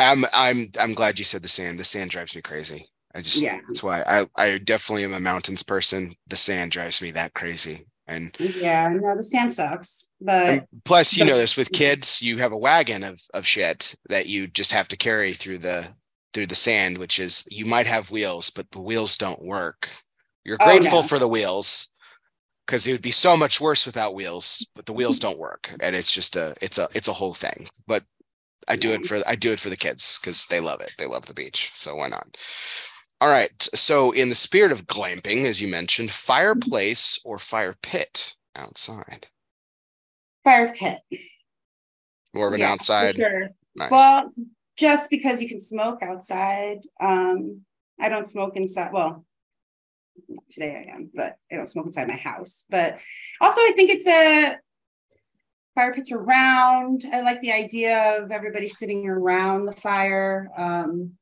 I'm, 0.00 0.24
I'm, 0.32 0.70
I'm 0.78 0.92
glad 0.92 1.18
you 1.18 1.24
said 1.24 1.42
the 1.42 1.48
sand. 1.48 1.78
The 1.78 1.84
sand 1.84 2.10
drives 2.10 2.34
me 2.34 2.42
crazy. 2.42 2.88
I 3.14 3.22
just, 3.22 3.42
yeah, 3.42 3.58
that's 3.66 3.82
why 3.82 4.02
I, 4.06 4.26
I 4.36 4.58
definitely 4.58 5.04
am 5.04 5.14
a 5.14 5.20
mountains 5.20 5.62
person. 5.62 6.14
The 6.28 6.36
sand 6.36 6.70
drives 6.70 7.02
me 7.02 7.10
that 7.12 7.34
crazy. 7.34 7.86
And 8.06 8.34
yeah, 8.38 8.88
no, 8.88 9.16
the 9.16 9.22
sand 9.22 9.52
sucks. 9.52 10.10
But 10.20 10.66
plus, 10.84 11.16
you 11.16 11.24
but, 11.24 11.30
know, 11.30 11.38
this 11.38 11.56
with 11.56 11.72
kids, 11.72 12.20
you 12.22 12.38
have 12.38 12.52
a 12.52 12.58
wagon 12.58 13.04
of 13.04 13.20
of 13.34 13.46
shit 13.46 13.94
that 14.08 14.26
you 14.26 14.48
just 14.48 14.72
have 14.72 14.88
to 14.88 14.96
carry 14.96 15.32
through 15.32 15.58
the 15.58 15.86
through 16.34 16.46
the 16.46 16.56
sand, 16.56 16.98
which 16.98 17.20
is 17.20 17.44
you 17.50 17.66
might 17.66 17.86
have 17.86 18.10
wheels, 18.10 18.50
but 18.50 18.68
the 18.72 18.80
wheels 18.80 19.16
don't 19.16 19.44
work. 19.44 19.88
You're 20.44 20.58
oh, 20.60 20.64
grateful 20.64 20.98
oh, 20.98 21.02
no. 21.02 21.06
for 21.06 21.20
the 21.20 21.28
wheels, 21.28 21.90
because 22.70 22.86
it 22.86 22.92
would 22.92 23.02
be 23.02 23.10
so 23.10 23.36
much 23.36 23.60
worse 23.60 23.84
without 23.84 24.14
wheels 24.14 24.64
but 24.76 24.86
the 24.86 24.92
wheels 24.92 25.18
don't 25.24 25.38
work 25.38 25.70
and 25.80 25.96
it's 25.96 26.12
just 26.12 26.36
a 26.36 26.54
it's 26.60 26.78
a 26.78 26.88
it's 26.94 27.08
a 27.08 27.12
whole 27.12 27.34
thing 27.34 27.66
but 27.86 28.04
i 28.68 28.76
do 28.76 28.92
it 28.92 29.04
for 29.04 29.18
i 29.26 29.34
do 29.34 29.52
it 29.52 29.60
for 29.60 29.70
the 29.70 29.76
kids 29.76 30.18
because 30.20 30.46
they 30.46 30.60
love 30.60 30.80
it 30.80 30.92
they 30.98 31.06
love 31.06 31.26
the 31.26 31.34
beach 31.34 31.70
so 31.74 31.94
why 31.96 32.08
not 32.08 32.36
all 33.20 33.30
right 33.30 33.68
so 33.74 34.10
in 34.12 34.28
the 34.28 34.34
spirit 34.34 34.72
of 34.72 34.86
glamping 34.86 35.44
as 35.44 35.60
you 35.60 35.68
mentioned 35.68 36.10
fireplace 36.10 37.18
or 37.24 37.38
fire 37.38 37.76
pit 37.82 38.34
outside 38.56 39.26
fire 40.44 40.72
pit 40.74 40.98
more 42.34 42.48
of 42.48 42.54
an 42.54 42.60
yeah, 42.60 42.72
outside 42.72 43.16
sure. 43.16 43.50
nice. 43.76 43.90
well 43.90 44.32
just 44.76 45.10
because 45.10 45.42
you 45.42 45.48
can 45.48 45.60
smoke 45.60 46.02
outside 46.02 46.78
um 47.00 47.60
i 48.00 48.08
don't 48.08 48.26
smoke 48.26 48.56
inside 48.56 48.92
well 48.92 49.24
today 50.48 50.86
I 50.86 50.94
am, 50.94 51.10
but 51.14 51.36
I 51.50 51.56
don't 51.56 51.68
smoke 51.68 51.86
inside 51.86 52.08
my 52.08 52.16
house. 52.16 52.64
But 52.68 52.98
also, 53.40 53.60
I 53.60 53.72
think 53.76 53.90
it's 53.90 54.06
a 54.06 54.56
fire 55.74 55.92
pits 55.92 56.12
around. 56.12 57.04
I 57.12 57.20
like 57.20 57.40
the 57.40 57.52
idea 57.52 58.18
of 58.18 58.30
everybody 58.30 58.68
sitting 58.68 59.08
around 59.08 59.66
the 59.66 59.72
fire. 59.72 60.50
Um, 60.56 61.12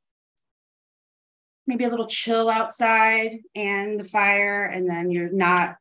maybe 1.67 1.85
a 1.85 1.89
little 1.89 2.07
chill 2.07 2.49
outside 2.49 3.41
and 3.55 4.01
the 4.01 4.05
fire, 4.05 4.65
and 4.65 4.89
then 4.89 5.11
you're 5.11 5.31
not 5.31 5.77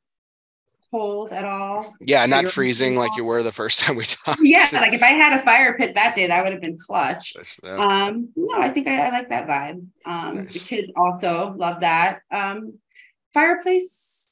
cold 0.91 1.31
at 1.31 1.45
all. 1.45 1.93
Yeah, 2.01 2.25
not 2.25 2.47
freezing 2.47 2.95
like 2.95 3.11
you 3.17 3.23
were 3.23 3.41
the 3.41 3.51
first 3.51 3.79
time 3.79 3.95
we 3.95 4.03
talked. 4.03 4.41
Yeah, 4.41 4.67
like 4.73 4.93
if 4.93 5.01
I 5.01 5.13
had 5.13 5.33
a 5.33 5.41
fire 5.43 5.77
pit 5.77 5.95
that 5.95 6.15
day, 6.15 6.27
that 6.27 6.43
would 6.43 6.51
have 6.51 6.61
been 6.61 6.77
clutch. 6.77 7.35
Um, 7.63 8.29
no, 8.35 8.59
I 8.59 8.69
think 8.69 8.87
I, 8.87 9.07
I 9.07 9.09
like 9.11 9.29
that 9.29 9.47
vibe. 9.47 9.85
Um, 10.05 10.35
nice. 10.35 10.63
the 10.63 10.67
kids 10.67 10.91
also 10.95 11.53
love 11.57 11.81
that. 11.81 12.19
Um, 12.31 12.79
fireplace, 13.33 14.29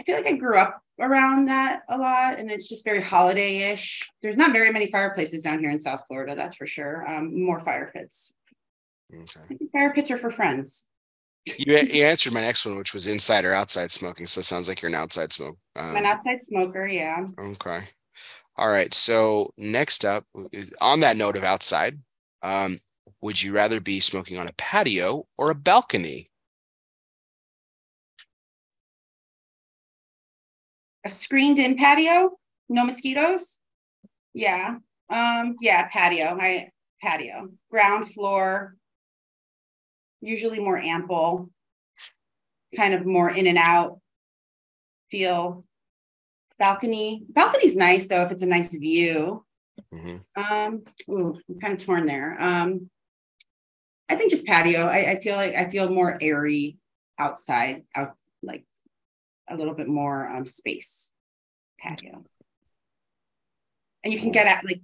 I 0.00 0.04
feel 0.04 0.16
like 0.16 0.26
I 0.26 0.36
grew 0.36 0.56
up 0.56 0.82
around 0.98 1.46
that 1.46 1.82
a 1.88 1.96
lot 1.96 2.38
and 2.38 2.50
it's 2.50 2.68
just 2.68 2.84
very 2.84 3.02
holiday-ish. 3.02 4.10
There's 4.22 4.36
not 4.36 4.52
very 4.52 4.70
many 4.70 4.90
fireplaces 4.90 5.42
down 5.42 5.58
here 5.58 5.70
in 5.70 5.78
South 5.78 6.02
Florida, 6.08 6.34
that's 6.34 6.56
for 6.56 6.66
sure. 6.66 7.08
Um, 7.08 7.44
more 7.44 7.60
fire 7.60 7.90
pits. 7.94 8.34
Okay. 9.14 9.56
fire 9.72 9.92
pits 9.92 10.10
are 10.10 10.18
for 10.18 10.30
friends. 10.30 10.88
you, 11.58 11.76
you 11.76 12.04
answered 12.04 12.32
my 12.32 12.40
next 12.40 12.64
one, 12.64 12.76
which 12.76 12.92
was 12.92 13.06
inside 13.06 13.44
or 13.44 13.54
outside 13.54 13.92
smoking. 13.92 14.26
So 14.26 14.40
it 14.40 14.44
sounds 14.44 14.68
like 14.68 14.82
you're 14.82 14.88
an 14.88 14.96
outside 14.96 15.32
smoke. 15.32 15.58
Um, 15.76 15.90
I'm 15.90 15.96
an 15.96 16.06
outside 16.06 16.40
smoker, 16.40 16.86
yeah. 16.86 17.24
Okay. 17.38 17.84
All 18.56 18.68
right. 18.68 18.92
So 18.92 19.52
next 19.56 20.04
up, 20.04 20.24
on 20.80 21.00
that 21.00 21.16
note 21.16 21.36
of 21.36 21.44
outside, 21.44 22.00
um, 22.42 22.80
would 23.20 23.40
you 23.40 23.52
rather 23.52 23.80
be 23.80 24.00
smoking 24.00 24.38
on 24.38 24.48
a 24.48 24.54
patio 24.56 25.26
or 25.38 25.50
a 25.50 25.54
balcony? 25.54 26.30
A 31.06 31.08
screened 31.08 31.58
in 31.58 31.76
patio, 31.76 32.32
no 32.68 32.84
mosquitoes. 32.84 33.60
Yeah. 34.34 34.78
Um, 35.08 35.56
yeah, 35.60 35.88
patio. 35.88 36.36
I 36.38 36.70
patio. 37.00 37.48
Ground 37.70 38.12
floor, 38.12 38.76
usually 40.20 40.58
more 40.58 40.76
ample. 40.78 41.50
kind 42.76 42.92
of 42.92 43.06
more 43.06 43.30
in 43.30 43.46
and 43.46 43.56
out 43.58 44.00
feel. 45.10 45.64
Balcony, 46.58 47.22
balcony's 47.28 47.76
nice 47.76 48.08
though 48.08 48.22
if 48.22 48.32
it's 48.32 48.42
a 48.42 48.46
nice 48.46 48.74
view. 48.76 49.44
Mhm. 49.94 50.24
Um, 50.34 50.82
ooh, 51.08 51.38
I'm 51.48 51.60
kind 51.60 51.74
of 51.74 51.84
torn 51.84 52.06
there. 52.06 52.36
Um, 52.40 52.90
I 54.08 54.16
think 54.16 54.30
just 54.30 54.46
patio. 54.46 54.86
I, 54.86 55.12
I 55.12 55.20
feel 55.20 55.36
like 55.36 55.54
I 55.54 55.68
feel 55.68 55.90
more 55.90 56.18
airy 56.20 56.78
outside, 57.18 57.84
out 57.94 58.16
a 59.48 59.56
little 59.56 59.74
bit 59.74 59.88
more 59.88 60.28
um 60.28 60.46
space 60.46 61.12
patio. 61.78 62.24
And 64.04 64.12
you 64.12 64.20
can 64.20 64.30
get 64.30 64.46
at 64.46 64.64
like 64.64 64.82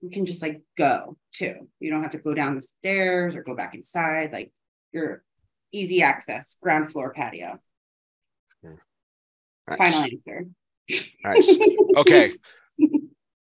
you 0.00 0.10
can 0.10 0.24
just 0.24 0.42
like 0.42 0.62
go 0.78 1.16
too. 1.32 1.68
You 1.80 1.90
don't 1.90 2.02
have 2.02 2.12
to 2.12 2.18
go 2.18 2.34
down 2.34 2.54
the 2.54 2.60
stairs 2.60 3.36
or 3.36 3.42
go 3.42 3.54
back 3.54 3.74
inside. 3.74 4.32
Like 4.32 4.50
you're 4.92 5.22
easy 5.72 6.02
access, 6.02 6.56
ground 6.60 6.90
floor 6.90 7.12
patio. 7.12 7.58
Nice. 9.68 9.78
Final 9.78 10.02
answer. 10.02 10.46
Nice. 11.24 11.58
Okay. 11.94 12.32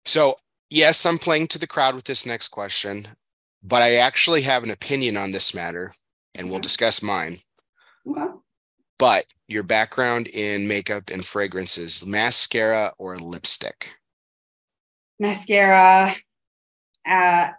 So, 0.05 0.34
yes, 0.70 1.06
I'm 1.06 1.18
playing 1.18 1.47
to 1.48 1.59
the 1.59 1.68
crowd 1.68 1.94
with 1.94 2.02
this 2.02 2.26
next 2.26 2.48
question, 2.48 3.06
but 3.62 3.80
I 3.80 3.94
actually 3.97 4.42
have 4.42 4.64
an 4.64 4.72
opinion 4.72 5.16
on 5.16 5.30
this 5.30 5.55
matter 5.55 5.92
and 6.34 6.51
we'll 6.51 6.59
discuss 6.59 7.01
mine. 7.01 7.36
Okay. 8.09 8.26
But 9.01 9.24
your 9.48 9.64
background 9.64 10.28
in 10.28 10.68
makeup 10.68 11.10
and 11.10 11.24
fragrances, 11.24 12.06
mascara 12.06 12.93
or 12.98 13.16
lipstick? 13.16 13.94
mascara 15.20 16.16
uh 17.06 17.51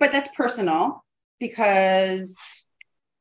but 0.00 0.10
that's 0.10 0.30
personal 0.34 1.04
because 1.38 2.61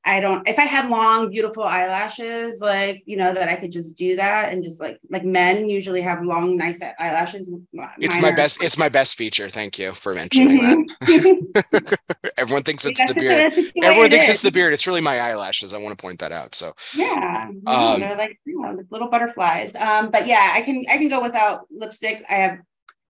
i 0.04 0.20
don't 0.20 0.48
if 0.48 0.58
i 0.58 0.64
had 0.64 0.90
long 0.90 1.30
beautiful 1.30 1.64
eyelashes 1.64 2.60
like 2.62 3.04
you 3.06 3.18
know 3.18 3.34
that 3.34 3.48
i 3.50 3.56
could 3.56 3.72
just 3.72 3.96
do 3.98 4.16
that 4.16 4.52
and 4.52 4.64
just 4.64 4.80
like 4.82 5.00
like 5.10 5.24
men 5.24 5.70
usually 5.70 6.02
have 6.02 6.24
long 6.24 6.58
nice 6.58 6.80
eyelashes 7.00 7.50
It's 8.00 8.20
my 8.22 8.30
are- 8.32 8.36
best. 8.36 8.64
It's 8.64 8.78
my 8.78 8.90
best 8.90 9.16
feature. 9.16 9.48
Thank 9.50 9.78
you 9.78 9.92
for 9.94 10.14
mentioning 10.14 10.58
that. 10.62 12.00
Everyone 12.38 12.64
thinks 12.64 12.86
it's 12.86 13.00
That's 13.00 13.14
the 13.14 13.20
beard. 13.20 13.54
the 13.54 13.72
Everyone 13.84 14.08
it 14.08 14.12
thinks 14.12 14.26
is. 14.28 14.32
it's 14.36 14.42
the 14.42 14.52
beard. 14.52 14.74
It's 14.74 14.88
really 14.88 15.02
my 15.02 15.20
eyelashes. 15.20 15.74
I 15.74 15.78
want 15.78 15.98
to 15.98 16.02
point 16.02 16.20
that 16.20 16.32
out. 16.32 16.56
So, 16.56 16.74
Yeah, 16.96 17.50
Um, 17.66 18.00
they're 18.00 18.18
like 18.18 18.40
you 18.46 18.60
know, 18.62 18.78
little 18.90 19.10
butterflies. 19.10 19.76
Um, 19.76 20.10
but 20.12 20.26
yeah, 20.28 20.52
I 20.54 20.62
can 20.62 20.84
I 20.90 20.98
can 20.98 21.10
go 21.10 21.22
without 21.22 21.66
lipstick. 21.72 22.24
I 22.30 22.34
have 22.36 22.58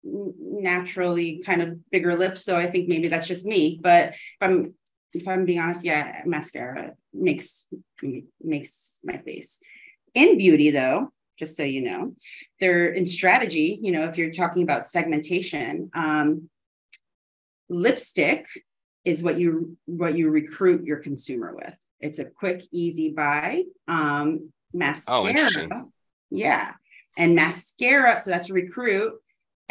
naturally 0.04 1.42
kind 1.46 1.62
of 1.62 1.90
bigger 1.92 2.16
lips, 2.18 2.44
so 2.44 2.58
I 2.58 2.68
think 2.68 2.88
maybe 2.88 3.08
that's 3.08 3.28
just 3.28 3.46
me. 3.46 3.80
But 3.82 4.10
if 4.14 4.20
I'm 4.42 4.74
if 5.14 5.28
I'm 5.28 5.46
being 5.46 5.60
honest, 5.60 5.84
yeah, 5.84 6.22
mascara 6.26 6.94
makes 7.14 7.68
makes 8.42 9.00
my 9.04 9.18
face. 9.18 9.60
In 10.14 10.38
beauty, 10.38 10.72
though, 10.72 11.12
just 11.38 11.56
so 11.56 11.64
you 11.64 11.82
know, 11.82 12.14
they're 12.60 12.92
in 12.92 13.06
strategy. 13.06 13.80
You 13.82 13.92
know, 13.92 14.04
if 14.04 14.18
you're 14.18 14.32
talking 14.32 14.64
about 14.64 14.86
segmentation, 14.86 15.90
um, 15.94 16.50
lipstick 17.70 18.46
is 19.06 19.24
what 19.24 19.40
you 19.40 19.78
what 19.86 20.16
you 20.16 20.30
recruit 20.30 20.86
your 20.86 20.98
consumer 20.98 21.56
with. 21.56 21.76
It's 22.00 22.20
a 22.20 22.26
quick, 22.26 22.64
easy 22.72 23.12
buy. 23.12 23.64
Um, 23.88 24.52
mascara. 24.74 25.70
Oh. 25.74 25.86
Yeah. 26.30 26.74
And 27.18 27.36
mascara, 27.36 28.20
so 28.20 28.32
that's 28.32 28.50
recruit. 28.50 29.21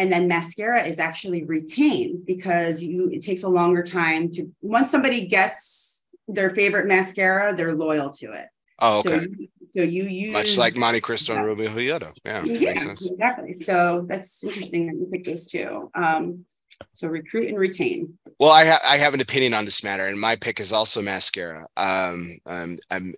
And 0.01 0.11
then 0.11 0.29
mascara 0.29 0.83
is 0.83 0.99
actually 0.99 1.45
retained 1.45 2.25
because 2.25 2.83
you 2.83 3.11
it 3.11 3.21
takes 3.21 3.43
a 3.43 3.49
longer 3.51 3.83
time 3.83 4.31
to 4.33 4.51
once 4.63 4.91
somebody 4.91 5.27
gets 5.27 6.07
their 6.27 6.49
favorite 6.49 6.87
mascara, 6.87 7.55
they're 7.55 7.75
loyal 7.75 8.09
to 8.21 8.33
it. 8.33 8.47
oh, 8.79 9.03
So 9.03 9.13
okay. 9.13 9.27
you, 9.39 9.49
so 9.75 9.83
you 9.83 10.05
use 10.05 10.33
Much 10.33 10.57
like 10.57 10.75
Monte 10.75 11.01
Cristo 11.01 11.35
and 11.35 11.43
Yeah. 11.43 11.47
Romeo 11.49 11.69
y 11.69 11.75
Julieta. 11.75 12.11
Yeah, 12.25 12.43
yeah, 12.45 12.79
sense. 12.79 13.05
exactly. 13.05 13.53
So 13.53 14.07
that's 14.09 14.43
interesting 14.43 14.87
that 14.87 14.97
you 14.97 15.07
picked 15.13 15.27
those 15.27 15.47
two. 15.47 15.91
Um, 15.95 16.47
so 16.93 17.07
recruit 17.09 17.49
and 17.51 17.59
retain. 17.59 18.19
Well, 18.41 18.53
I 18.53 18.65
ha- 18.71 18.85
I 18.93 18.97
have 18.97 19.13
an 19.13 19.21
opinion 19.21 19.53
on 19.53 19.67
this 19.67 19.85
matter, 19.85 20.07
and 20.07 20.19
my 20.19 20.35
pick 20.37 20.61
is 20.61 20.73
also 20.73 21.03
mascara. 21.03 21.67
Um, 21.77 22.39
um, 22.47 22.79
I'm 22.91 23.15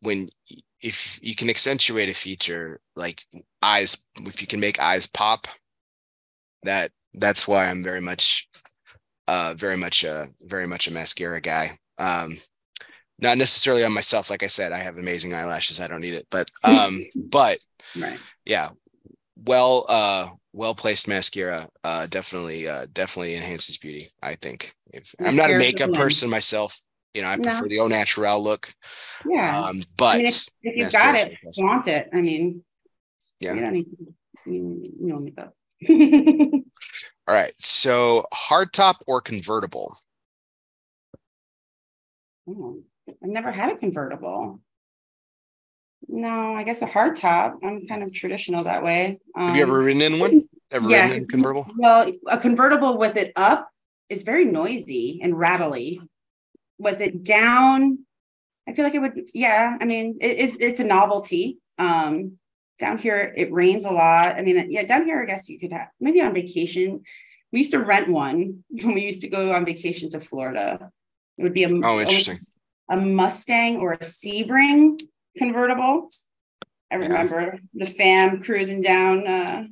when 0.00 0.30
if 0.80 1.18
you 1.22 1.34
can 1.34 1.50
accentuate 1.50 2.08
a 2.08 2.14
feature 2.14 2.80
like 2.96 3.18
eyes, 3.62 4.06
if 4.32 4.40
you 4.40 4.48
can 4.48 4.58
make 4.58 4.80
eyes 4.80 5.06
pop, 5.06 5.46
that 6.64 6.90
that's 7.14 7.46
why 7.48 7.66
I'm 7.66 7.82
very 7.82 8.00
much, 8.00 8.48
uh, 9.28 9.54
very 9.56 9.76
much 9.76 10.04
a 10.04 10.28
very 10.42 10.66
much 10.66 10.88
a 10.88 10.92
mascara 10.92 11.40
guy. 11.40 11.78
Um, 11.98 12.36
not 13.18 13.38
necessarily 13.38 13.84
on 13.84 13.92
myself, 13.92 14.30
like 14.30 14.42
I 14.42 14.48
said, 14.48 14.72
I 14.72 14.78
have 14.78 14.98
amazing 14.98 15.34
eyelashes. 15.34 15.80
I 15.80 15.88
don't 15.88 16.00
need 16.00 16.14
it, 16.14 16.26
but 16.30 16.50
um, 16.64 17.00
but 17.30 17.58
Right. 17.94 18.20
yeah 18.46 18.70
well 19.46 19.86
uh 19.88 20.28
well 20.52 20.74
placed 20.74 21.08
mascara 21.08 21.68
uh 21.84 22.06
definitely 22.06 22.68
uh 22.68 22.86
definitely 22.92 23.34
enhances 23.34 23.76
beauty 23.78 24.08
i 24.22 24.34
think 24.34 24.74
if 24.92 25.14
i'm 25.20 25.36
not 25.36 25.50
a 25.50 25.54
makeup 25.54 25.92
person 25.92 26.28
myself 26.28 26.80
you 27.14 27.22
know 27.22 27.28
i 27.28 27.36
No. 27.36 27.42
prefer 27.44 27.68
the 27.68 27.80
au 27.80 27.88
natural 27.88 28.42
look 28.42 28.72
Yeah. 29.28 29.68
um 29.68 29.80
but 29.96 30.16
mean, 30.16 30.26
if 30.26 30.46
you've 30.62 30.92
got 30.92 31.14
it, 31.14 31.38
want 31.58 31.88
it. 31.88 32.08
I 32.12 32.20
mean, 32.20 32.62
Yeah. 33.40 33.54
you 33.54 33.60
don't 33.60 33.72
need, 33.72 33.86
you 34.46 34.92
you 35.00 35.08
don't 35.08 35.24
need 35.24 35.36
that. 35.36 35.52
all 37.28 37.34
right 37.34 37.54
so 37.56 38.26
hardtop 38.34 38.96
or 39.06 39.20
convertible 39.20 39.96
Oh, 42.48 42.82
I've 43.08 43.16
never 43.22 43.52
had 43.52 43.70
a 43.72 43.76
convertible. 43.76 44.60
No, 46.08 46.54
I 46.54 46.64
guess 46.64 46.82
a 46.82 46.86
hardtop. 46.86 47.58
I'm 47.62 47.86
kind 47.86 48.02
of 48.02 48.12
traditional 48.12 48.64
that 48.64 48.82
way. 48.82 49.20
have 49.46 49.56
you 49.56 49.62
ever 49.62 49.78
Um, 49.78 49.84
ridden 49.84 50.02
in 50.02 50.18
one 50.18 50.48
ever 50.72 50.88
yeah, 50.88 51.04
ridden 51.04 51.18
in 51.18 51.22
a 51.24 51.26
convertible 51.26 51.72
Well, 51.78 52.12
a 52.28 52.38
convertible 52.38 52.98
with 52.98 53.16
it 53.16 53.32
up 53.36 53.68
is 54.08 54.22
very 54.24 54.44
noisy 54.44 55.20
and 55.22 55.38
rattly. 55.38 56.00
With 56.78 57.00
it 57.00 57.22
down, 57.22 58.00
I 58.68 58.72
feel 58.74 58.84
like 58.84 58.94
it 58.94 59.00
would. 59.00 59.28
Yeah, 59.34 59.76
I 59.80 59.84
mean, 59.84 60.18
it, 60.20 60.38
it's 60.38 60.60
it's 60.60 60.80
a 60.80 60.84
novelty. 60.84 61.58
Um, 61.78 62.38
down 62.78 62.98
here 62.98 63.32
it 63.36 63.52
rains 63.52 63.84
a 63.84 63.90
lot. 63.90 64.36
I 64.36 64.42
mean, 64.42 64.70
yeah, 64.70 64.84
down 64.84 65.04
here 65.04 65.22
I 65.22 65.26
guess 65.26 65.48
you 65.48 65.58
could 65.58 65.72
have 65.72 65.88
maybe 66.00 66.20
on 66.20 66.34
vacation. 66.34 67.02
We 67.52 67.60
used 67.60 67.72
to 67.72 67.78
rent 67.78 68.08
one 68.08 68.64
when 68.70 68.94
we 68.94 69.02
used 69.04 69.22
to 69.22 69.28
go 69.28 69.52
on 69.52 69.64
vacation 69.64 70.10
to 70.10 70.20
Florida. 70.20 70.90
It 71.38 71.42
would 71.42 71.54
be 71.54 71.64
a 71.64 71.70
oh 71.70 72.00
interesting 72.00 72.38
a 72.88 72.96
Mustang 72.96 73.78
or 73.78 73.92
a 73.94 73.98
Sebring 73.98 75.00
convertible. 75.38 76.10
I 76.90 76.96
Yeah. 76.96 77.06
remember 77.06 77.58
the 77.72 77.86
fam 77.86 78.42
cruising 78.42 78.82
down 78.82 79.26
uh, 79.26 79.64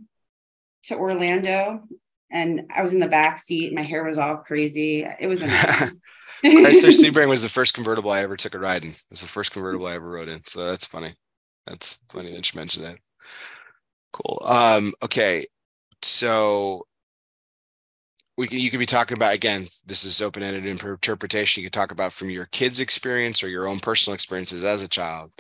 to 0.85 0.97
Orlando, 0.97 1.82
and 2.31 2.62
I 2.74 2.82
was 2.82 2.94
in 2.94 3.01
the 3.01 3.09
back 3.09 3.39
seat. 3.39 3.74
My 3.74 3.82
hair 3.82 4.05
was 4.05 4.16
all 4.16 4.39
crazy. 4.39 5.06
It 5.18 5.27
was 5.27 5.43
amazing. 5.43 6.01
chrysler 6.44 6.89
sebring 6.89 7.28
was 7.28 7.43
the 7.43 7.51
first 7.51 7.74
convertible 7.74 8.10
i 8.10 8.22
ever 8.22 8.35
took 8.35 8.55
a 8.55 8.59
ride 8.59 8.82
in 8.82 8.90
it 8.90 9.05
was 9.10 9.20
the 9.20 9.28
first 9.28 9.52
convertible 9.52 9.86
i 9.86 9.94
ever 9.94 10.09
rode 10.09 10.28
in 10.28 10.40
so 10.47 10.64
that's 10.64 10.86
funny 10.86 11.12
that's 11.70 12.01
funny 12.10 12.32
that 12.32 12.52
you 12.52 12.59
mentioned 12.59 12.84
that. 12.84 12.98
Cool. 14.12 14.42
Um 14.44 14.92
okay. 15.02 15.47
So 16.02 16.86
we 18.36 18.48
can 18.48 18.59
you 18.59 18.70
could 18.70 18.80
be 18.80 18.86
talking 18.86 19.16
about 19.16 19.34
again 19.34 19.68
this 19.86 20.05
is 20.05 20.20
open-ended 20.20 20.66
interpretation. 20.66 21.62
You 21.62 21.66
could 21.68 21.72
talk 21.74 21.92
about 21.92 22.12
from 22.12 22.30
your 22.30 22.47
kids 22.47 22.80
experience 22.80 23.42
or 23.42 23.48
your 23.48 23.68
own 23.68 23.80
personal 23.80 24.14
experiences 24.14 24.64
as 24.64 24.82
a 24.82 24.88
child 24.88 25.30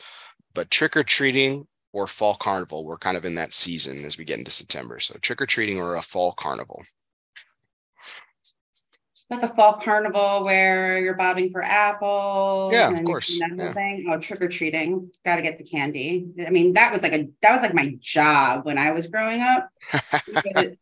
but 0.54 0.70
trick-or-treating 0.70 1.66
or 1.92 2.06
fall 2.06 2.34
carnival 2.34 2.84
we're 2.84 2.98
kind 2.98 3.16
of 3.16 3.24
in 3.24 3.34
that 3.34 3.52
season 3.52 4.04
as 4.04 4.18
we 4.18 4.24
get 4.24 4.38
into 4.38 4.50
september. 4.50 5.00
So 5.00 5.16
trick-or-treating 5.20 5.78
or 5.78 5.96
a 5.96 6.02
fall 6.02 6.32
carnival 6.32 6.82
like 9.30 9.42
a 9.42 9.54
fall 9.54 9.74
carnival 9.74 10.44
where 10.44 10.98
you're 11.00 11.14
bobbing 11.14 11.50
for 11.52 11.62
apples. 11.62 12.74
Yeah, 12.74 12.90
of 12.96 13.04
course, 13.04 13.38
That 13.38 13.50
whole 13.50 13.58
yeah. 13.58 13.72
thing. 13.72 14.06
Oh, 14.08 14.18
trick 14.18 14.42
or 14.42 14.48
treating. 14.48 15.10
Got 15.24 15.36
to 15.36 15.42
get 15.42 15.58
the 15.58 15.64
candy. 15.64 16.26
I 16.46 16.50
mean, 16.50 16.72
that 16.74 16.92
was 16.92 17.02
like 17.02 17.12
a 17.12 17.28
that 17.42 17.52
was 17.52 17.62
like 17.62 17.74
my 17.74 17.94
job 18.00 18.64
when 18.66 18.78
I 18.78 18.90
was 18.90 19.06
growing 19.06 19.40
up. 19.42 19.68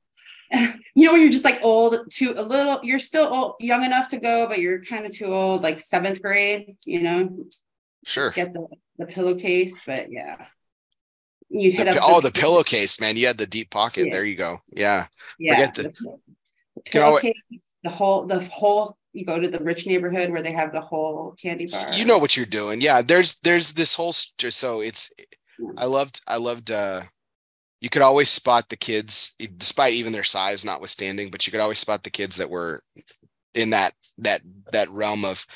You 0.95 1.05
know 1.05 1.13
when 1.13 1.21
you're 1.21 1.31
just 1.31 1.45
like 1.45 1.63
old 1.63 2.11
too 2.11 2.33
a 2.35 2.43
little 2.43 2.81
you're 2.83 2.99
still 2.99 3.27
old, 3.33 3.55
young 3.61 3.85
enough 3.85 4.09
to 4.09 4.19
go 4.19 4.47
but 4.49 4.59
you're 4.61 4.83
kind 4.83 5.05
of 5.05 5.13
too 5.13 5.27
old 5.27 5.61
like 5.61 5.79
seventh 5.79 6.23
grade 6.23 6.75
you 6.87 7.03
know 7.03 7.45
sure 8.07 8.31
get 8.31 8.55
the, 8.55 8.67
the 8.97 9.05
pillowcase 9.05 9.85
but 9.85 10.11
yeah 10.11 10.47
you'd 11.51 11.75
hit 11.75 11.87
pi- 11.89 11.97
up 11.99 12.03
oh 12.03 12.21
the 12.23 12.31
pillowcase 12.33 12.99
man 12.99 13.15
you 13.15 13.27
had 13.27 13.37
the 13.37 13.47
deep 13.47 13.69
pocket 13.71 14.07
Yeah. 14.07 14.13
there 14.15 14.25
you 14.25 14.37
go 14.37 14.59
yeah 14.75 15.07
yeah 15.39 15.55
forget 15.55 15.75
the- 15.75 15.83
the, 15.83 15.91
pill- 15.91 16.21
the 16.77 16.83
Can 16.83 17.03
alwa- 17.03 17.21
pillowcase 17.21 17.43
the 17.85 17.91
whole 17.91 18.27
the 18.27 18.41
whole 18.41 18.97
you 19.13 19.25
go 19.25 19.39
to 19.39 19.49
the 19.49 19.59
rich 19.61 19.87
neighborhood 19.87 20.31
where 20.31 20.43
they 20.43 20.53
have 20.53 20.73
the 20.73 20.81
whole 20.81 21.35
candy 21.41 21.67
bar 21.67 21.95
you 21.95 22.05
know 22.05 22.19
what 22.19 22.37
you're 22.37 22.47
doing 22.47 22.81
yeah 22.81 23.01
there's 23.03 23.41
there's 23.41 23.73
this 23.73 23.95
whole 23.95 24.13
so 24.13 24.81
it's 24.81 25.13
Yeah. 25.59 25.71
i 25.77 25.87
loved 25.87 26.21
i 26.27 26.37
loved 26.37 26.71
uh 26.71 27.03
you 27.81 27.89
could 27.89 28.03
always 28.03 28.29
spot 28.29 28.69
the 28.69 28.77
kids 28.77 29.37
despite 29.57 29.95
even 29.95 30.13
their 30.13 30.25
size 30.25 30.65
notwithstanding 30.65 31.31
but 31.31 31.47
you 31.47 31.51
could 31.51 31.61
always 31.61 31.79
spot 31.79 32.03
the 32.03 32.11
kids 32.11 32.37
that 32.37 32.51
were 32.51 32.83
in 33.55 33.71
that 33.71 33.95
that 34.19 34.43
that 34.73 34.91
realm 34.91 35.25
of 35.25 35.47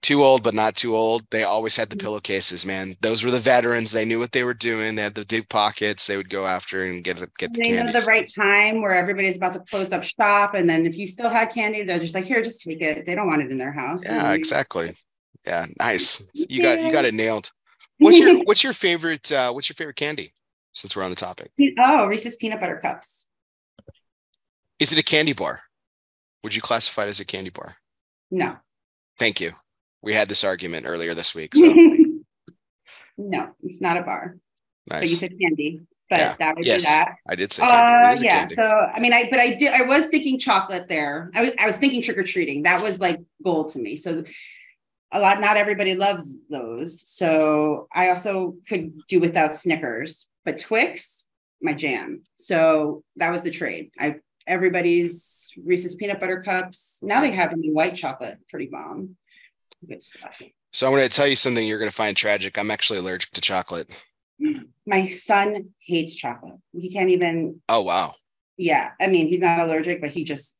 too 0.00 0.24
old 0.24 0.42
but 0.42 0.54
not 0.54 0.74
too 0.74 0.96
old. 0.96 1.22
They 1.30 1.44
always 1.44 1.76
had 1.76 1.88
the 1.88 1.96
mm-hmm. 1.96 2.06
pillowcases, 2.06 2.66
man. 2.66 2.96
Those 3.00 3.24
were 3.24 3.30
the 3.30 3.38
veterans. 3.38 3.92
They 3.92 4.04
knew 4.04 4.18
what 4.18 4.32
they 4.32 4.44
were 4.44 4.54
doing. 4.54 4.94
They 4.94 5.02
had 5.02 5.14
the 5.14 5.24
deep 5.24 5.48
pockets. 5.48 6.06
They 6.06 6.16
would 6.16 6.28
go 6.28 6.46
after 6.46 6.82
and 6.82 7.04
get 7.04 7.16
get 7.38 7.54
the 7.54 7.62
they 7.62 7.82
know 7.82 7.92
the 7.92 8.04
right 8.06 8.28
time 8.28 8.82
where 8.82 8.94
everybody's 8.94 9.36
about 9.36 9.52
to 9.54 9.60
close 9.60 9.92
up 9.92 10.02
shop, 10.04 10.54
and 10.54 10.68
then 10.68 10.86
if 10.86 10.96
you 10.96 11.06
still 11.06 11.30
had 11.30 11.46
candy, 11.46 11.84
they're 11.84 12.00
just 12.00 12.14
like, 12.14 12.24
"Here, 12.24 12.42
just 12.42 12.62
take 12.62 12.80
it." 12.80 13.06
They 13.06 13.14
don't 13.14 13.28
want 13.28 13.42
it 13.42 13.50
in 13.50 13.58
their 13.58 13.72
house. 13.72 14.04
Yeah, 14.04 14.32
exactly. 14.32 14.92
Yeah, 15.46 15.66
nice. 15.78 16.24
You 16.34 16.62
got 16.62 16.80
you 16.80 16.92
got 16.92 17.04
it 17.04 17.14
nailed. 17.14 17.50
What's 17.98 18.18
your 18.18 18.38
what's 18.44 18.64
your 18.64 18.72
favorite 18.72 19.30
uh, 19.30 19.52
what's 19.52 19.68
your 19.68 19.74
favorite 19.74 19.96
candy? 19.96 20.32
Since 20.74 20.96
we're 20.96 21.02
on 21.02 21.10
the 21.10 21.16
topic. 21.16 21.50
Oh, 21.78 22.06
Reese's 22.06 22.36
peanut 22.36 22.58
butter 22.58 22.80
cups. 22.82 23.28
Is 24.78 24.92
it 24.92 24.98
a 24.98 25.04
candy 25.04 25.34
bar? 25.34 25.60
Would 26.42 26.54
you 26.54 26.62
classify 26.62 27.02
it 27.02 27.08
as 27.08 27.20
a 27.20 27.26
candy 27.26 27.50
bar? 27.50 27.76
No. 28.32 28.56
Thank 29.18 29.40
you. 29.40 29.52
We 30.00 30.14
had 30.14 30.28
this 30.28 30.42
argument 30.42 30.86
earlier 30.88 31.14
this 31.14 31.34
week. 31.34 31.54
So. 31.54 31.62
no, 33.18 33.50
it's 33.62 33.80
not 33.80 33.98
a 33.98 34.02
bar. 34.02 34.38
Nice. 34.88 35.00
But 35.00 35.10
you 35.10 35.16
said 35.16 35.38
candy. 35.40 35.82
But 36.08 36.18
yeah. 36.18 36.34
that 36.40 36.56
would 36.56 36.66
yes, 36.66 36.82
be 36.82 36.86
that. 36.86 37.14
I 37.28 37.34
did 37.36 37.52
say 37.52 37.62
candy. 37.62 38.18
Uh, 38.18 38.22
yeah. 38.22 38.46
So 38.46 38.62
I 38.62 39.00
mean, 39.00 39.12
I 39.12 39.28
but 39.30 39.38
I 39.38 39.54
did. 39.54 39.72
I 39.72 39.82
was 39.82 40.06
thinking 40.06 40.38
chocolate 40.38 40.88
there. 40.88 41.30
I 41.34 41.42
was 41.42 41.50
I 41.58 41.66
was 41.66 41.76
thinking 41.76 42.02
trick 42.02 42.18
or 42.18 42.22
treating. 42.22 42.64
That 42.64 42.82
was 42.82 43.00
like 43.00 43.20
gold 43.44 43.68
to 43.70 43.78
me. 43.78 43.96
So 43.96 44.24
a 45.12 45.20
lot. 45.20 45.40
Not 45.40 45.56
everybody 45.56 45.94
loves 45.94 46.36
those. 46.50 47.06
So 47.06 47.86
I 47.92 48.08
also 48.08 48.56
could 48.66 48.98
do 49.08 49.20
without 49.20 49.56
Snickers, 49.56 50.26
but 50.44 50.58
Twix, 50.58 51.28
my 51.60 51.74
jam. 51.74 52.22
So 52.36 53.04
that 53.16 53.30
was 53.30 53.42
the 53.42 53.50
trade. 53.50 53.90
I 53.98 54.16
everybody's 54.52 55.54
Reese's 55.64 55.94
peanut 55.94 56.20
butter 56.20 56.42
cups. 56.42 56.98
Now 57.02 57.20
they 57.20 57.32
have 57.32 57.52
any 57.52 57.70
white 57.70 57.94
chocolate, 57.94 58.38
pretty 58.48 58.66
bomb. 58.66 59.16
Good 59.88 60.02
stuff. 60.02 60.40
So 60.72 60.86
I'm 60.86 60.92
going 60.92 61.02
to 61.02 61.14
tell 61.14 61.26
you 61.26 61.36
something 61.36 61.66
you're 61.66 61.78
going 61.78 61.90
to 61.90 61.96
find 61.96 62.16
tragic. 62.16 62.58
I'm 62.58 62.70
actually 62.70 62.98
allergic 62.98 63.30
to 63.32 63.40
chocolate. 63.40 63.90
My 64.86 65.06
son 65.06 65.70
hates 65.80 66.14
chocolate. 66.14 66.58
He 66.72 66.92
can't 66.92 67.10
even. 67.10 67.60
Oh 67.68 67.82
wow. 67.82 68.12
Yeah, 68.56 68.90
I 69.00 69.08
mean 69.08 69.26
he's 69.26 69.40
not 69.40 69.60
allergic, 69.60 70.00
but 70.00 70.10
he 70.10 70.24
just 70.24 70.56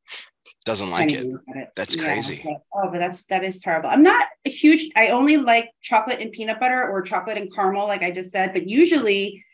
doesn't 0.64 0.90
like 0.90 1.12
it. 1.12 1.26
it. 1.26 1.68
That's 1.76 1.96
yeah, 1.96 2.04
crazy. 2.04 2.40
But, 2.44 2.62
oh, 2.74 2.90
but 2.90 2.98
that's 2.98 3.24
that 3.26 3.44
is 3.44 3.60
terrible. 3.60 3.90
I'm 3.90 4.02
not 4.02 4.26
a 4.44 4.50
huge. 4.50 4.90
I 4.96 5.08
only 5.08 5.36
like 5.36 5.70
chocolate 5.82 6.20
and 6.20 6.32
peanut 6.32 6.60
butter 6.60 6.88
or 6.88 7.02
chocolate 7.02 7.36
and 7.36 7.52
caramel, 7.54 7.86
like 7.86 8.02
I 8.02 8.10
just 8.10 8.30
said. 8.30 8.52
But 8.52 8.68
usually, 8.68 9.44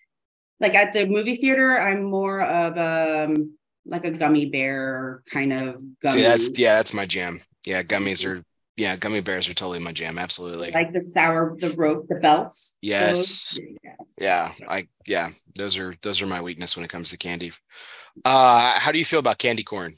like 0.61 0.75
at 0.75 0.93
the 0.93 1.07
movie 1.07 1.37
theater, 1.37 1.79
I'm 1.79 2.05
more 2.05 2.43
of 2.43 2.77
um 2.79 3.59
like 3.89 4.05
a 4.05 4.11
gummy 4.11 4.47
bear 4.47 5.23
kind 5.31 5.53
of 5.53 5.77
gummy. 6.01 6.19
See, 6.19 6.23
that's 6.23 6.59
yeah, 6.59 6.77
that's 6.77 6.95
my 6.95 7.07
jam. 7.07 7.41
Yeah, 7.65 7.83
gummies 7.83 8.25
are 8.25 8.45
yeah, 8.79 8.95
gummy 8.95 9.21
bears 9.21 9.49
are 9.49 9.55
totally 9.55 9.81
my 9.81 9.93
jam. 9.93 10.19
Absolutely. 10.19 10.71
Like 10.71 10.93
the 10.93 11.01
sour, 11.01 11.57
the 11.59 11.71
rope, 11.71 12.07
the 12.09 12.15
belts. 12.15 12.77
Yes. 12.81 13.59
yes. 13.83 14.15
Yeah. 14.21 14.53
I 14.69 14.87
yeah. 15.05 15.31
Those 15.57 15.77
are 15.79 15.95
those 16.03 16.23
are 16.23 16.27
my 16.27 16.41
weakness 16.41 16.77
when 16.77 16.85
it 16.85 16.91
comes 16.91 17.11
to 17.11 17.17
candy. 17.17 17.53
Uh 18.25 18.79
how 18.79 18.93
do 18.93 18.99
you 19.01 19.05
feel 19.05 19.19
about 19.19 19.39
candy 19.39 19.65
corn? 19.65 19.93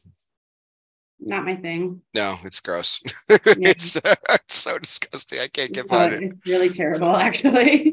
Not 1.20 1.44
my 1.44 1.56
thing. 1.56 2.00
No, 2.14 2.38
it's 2.42 2.60
gross. 2.60 3.02
Yeah. 3.28 3.36
it's, 3.44 3.96
uh, 3.96 4.14
it's 4.30 4.54
so 4.54 4.78
disgusting. 4.78 5.40
I 5.40 5.48
can't 5.48 5.72
get 5.72 5.86
behind 5.86 6.14
it. 6.14 6.22
It's 6.22 6.38
really 6.46 6.70
terrible, 6.70 7.14
actually. 7.16 7.92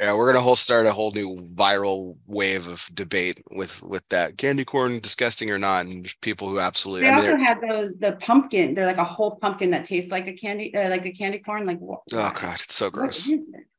Yeah, 0.00 0.14
we're 0.14 0.32
gonna 0.32 0.42
whole 0.42 0.56
start 0.56 0.86
a 0.86 0.92
whole 0.92 1.12
new 1.12 1.36
viral 1.54 2.16
wave 2.26 2.68
of 2.68 2.88
debate 2.94 3.42
with 3.50 3.82
with 3.82 4.02
that 4.08 4.38
candy 4.38 4.64
corn 4.64 4.98
disgusting 4.98 5.50
or 5.50 5.58
not, 5.58 5.84
and 5.84 6.10
people 6.22 6.48
who 6.48 6.58
absolutely. 6.58 7.02
They 7.02 7.10
I 7.10 7.20
mean, 7.20 7.30
also 7.32 7.36
had 7.36 7.60
those 7.60 7.96
the 7.96 8.12
pumpkin. 8.12 8.72
They're 8.72 8.86
like 8.86 8.96
a 8.96 9.04
whole 9.04 9.32
pumpkin 9.32 9.68
that 9.72 9.84
tastes 9.84 10.10
like 10.10 10.26
a 10.26 10.32
candy, 10.32 10.74
uh, 10.74 10.88
like 10.88 11.04
a 11.04 11.12
candy 11.12 11.38
corn. 11.38 11.66
Like 11.66 11.80
what? 11.80 12.00
oh 12.14 12.32
god, 12.34 12.60
it's 12.62 12.74
so 12.74 12.88
gross. 12.88 13.30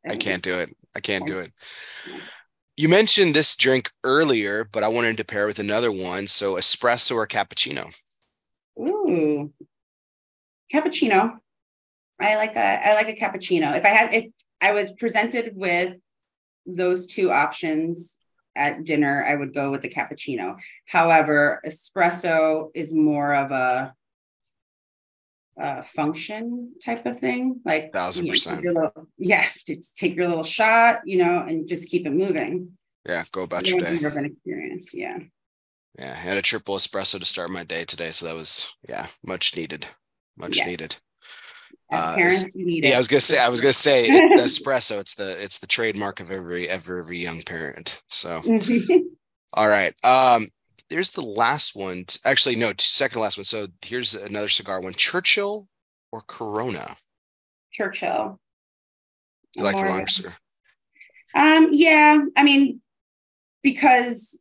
I 0.07 0.15
can't 0.15 0.43
do 0.43 0.59
it. 0.59 0.75
I 0.95 0.99
can't 0.99 1.25
do 1.25 1.39
it. 1.39 1.53
You 2.77 2.87
mentioned 2.87 3.33
this 3.33 3.55
drink 3.55 3.89
earlier, 4.03 4.63
but 4.63 4.83
I 4.83 4.89
wanted 4.89 5.17
to 5.17 5.25
pair 5.25 5.47
with 5.47 5.57
another 5.57 5.91
one. 5.91 6.27
So 6.27 6.53
espresso 6.53 7.15
or 7.15 7.25
cappuccino? 7.25 7.95
Ooh, 8.79 9.51
cappuccino. 10.71 11.39
I 12.19 12.35
like 12.35 12.55
a 12.55 12.89
I 12.89 12.93
like 12.93 13.09
a 13.09 13.15
cappuccino. 13.15 13.75
If 13.75 13.85
I 13.85 13.89
had 13.89 14.13
if 14.13 14.25
I 14.61 14.73
was 14.73 14.91
presented 14.91 15.53
with 15.55 15.95
those 16.65 17.07
two 17.07 17.31
options 17.31 18.17
at 18.55 18.83
dinner, 18.83 19.25
I 19.27 19.35
would 19.35 19.53
go 19.53 19.71
with 19.71 19.81
the 19.81 19.89
cappuccino. 19.89 20.57
However, 20.85 21.61
espresso 21.65 22.69
is 22.73 22.93
more 22.93 23.33
of 23.33 23.51
a, 23.51 23.93
a 25.57 25.83
function 25.83 26.73
type 26.83 27.05
of 27.05 27.19
thing. 27.19 27.61
Like 27.65 27.93
thousand 27.93 28.27
percent. 28.27 28.63
Little, 28.63 28.91
yeah, 29.17 29.45
just 29.67 29.97
take 29.97 30.15
your 30.15 30.27
little 30.27 30.43
shot, 30.43 30.99
you 31.05 31.23
know, 31.23 31.45
and 31.47 31.67
just 31.67 31.89
keep 31.89 32.05
it 32.05 32.11
moving. 32.11 32.77
Yeah, 33.07 33.23
go 33.31 33.43
about 33.43 33.67
your 33.67 33.79
day. 33.79 33.95
Experience. 33.95 34.93
Yeah. 34.93 35.19
Yeah, 35.99 36.11
I 36.11 36.15
had 36.15 36.37
a 36.37 36.41
triple 36.41 36.77
espresso 36.77 37.19
to 37.19 37.25
start 37.25 37.49
my 37.49 37.63
day 37.63 37.83
today, 37.83 38.11
so 38.11 38.25
that 38.25 38.35
was 38.35 38.77
yeah, 38.87 39.07
much 39.25 39.55
needed, 39.57 39.85
much 40.37 40.57
yes. 40.57 40.67
needed. 40.67 40.97
As 41.91 42.05
uh, 42.05 42.15
parents, 42.15 42.55
you 42.55 42.65
need 42.65 42.85
yeah, 42.85 42.91
it. 42.91 42.95
I 42.95 42.97
was 42.97 43.07
gonna 43.09 43.19
say, 43.19 43.37
I 43.37 43.49
was 43.49 43.59
gonna 43.59 43.73
say 43.73 44.09
the 44.09 44.41
espresso. 44.43 44.99
It's 44.99 45.15
the 45.15 45.41
it's 45.43 45.59
the 45.59 45.67
trademark 45.67 46.21
of 46.21 46.31
every 46.31 46.69
every, 46.69 46.99
every 46.99 47.17
young 47.17 47.43
parent. 47.43 48.01
So, 48.07 48.41
all 49.53 49.67
right. 49.67 49.93
Um, 50.03 50.47
there's 50.89 51.09
the 51.11 51.21
last 51.21 51.75
one. 51.75 52.05
Actually, 52.25 52.55
no, 52.55 52.71
second 52.77 53.21
last 53.21 53.37
one. 53.37 53.43
So 53.43 53.67
here's 53.81 54.15
another 54.15 54.47
cigar 54.47 54.79
one: 54.79 54.93
Churchill 54.93 55.67
or 56.13 56.21
Corona. 56.21 56.95
Churchill. 57.71 58.39
You 59.57 59.63
like 59.63 59.75
the 59.75 59.81
longer 59.81 60.07
cigar? 60.07 60.33
Um, 61.35 61.69
yeah. 61.71 62.21
I 62.37 62.43
mean, 62.43 62.81
because 63.63 64.39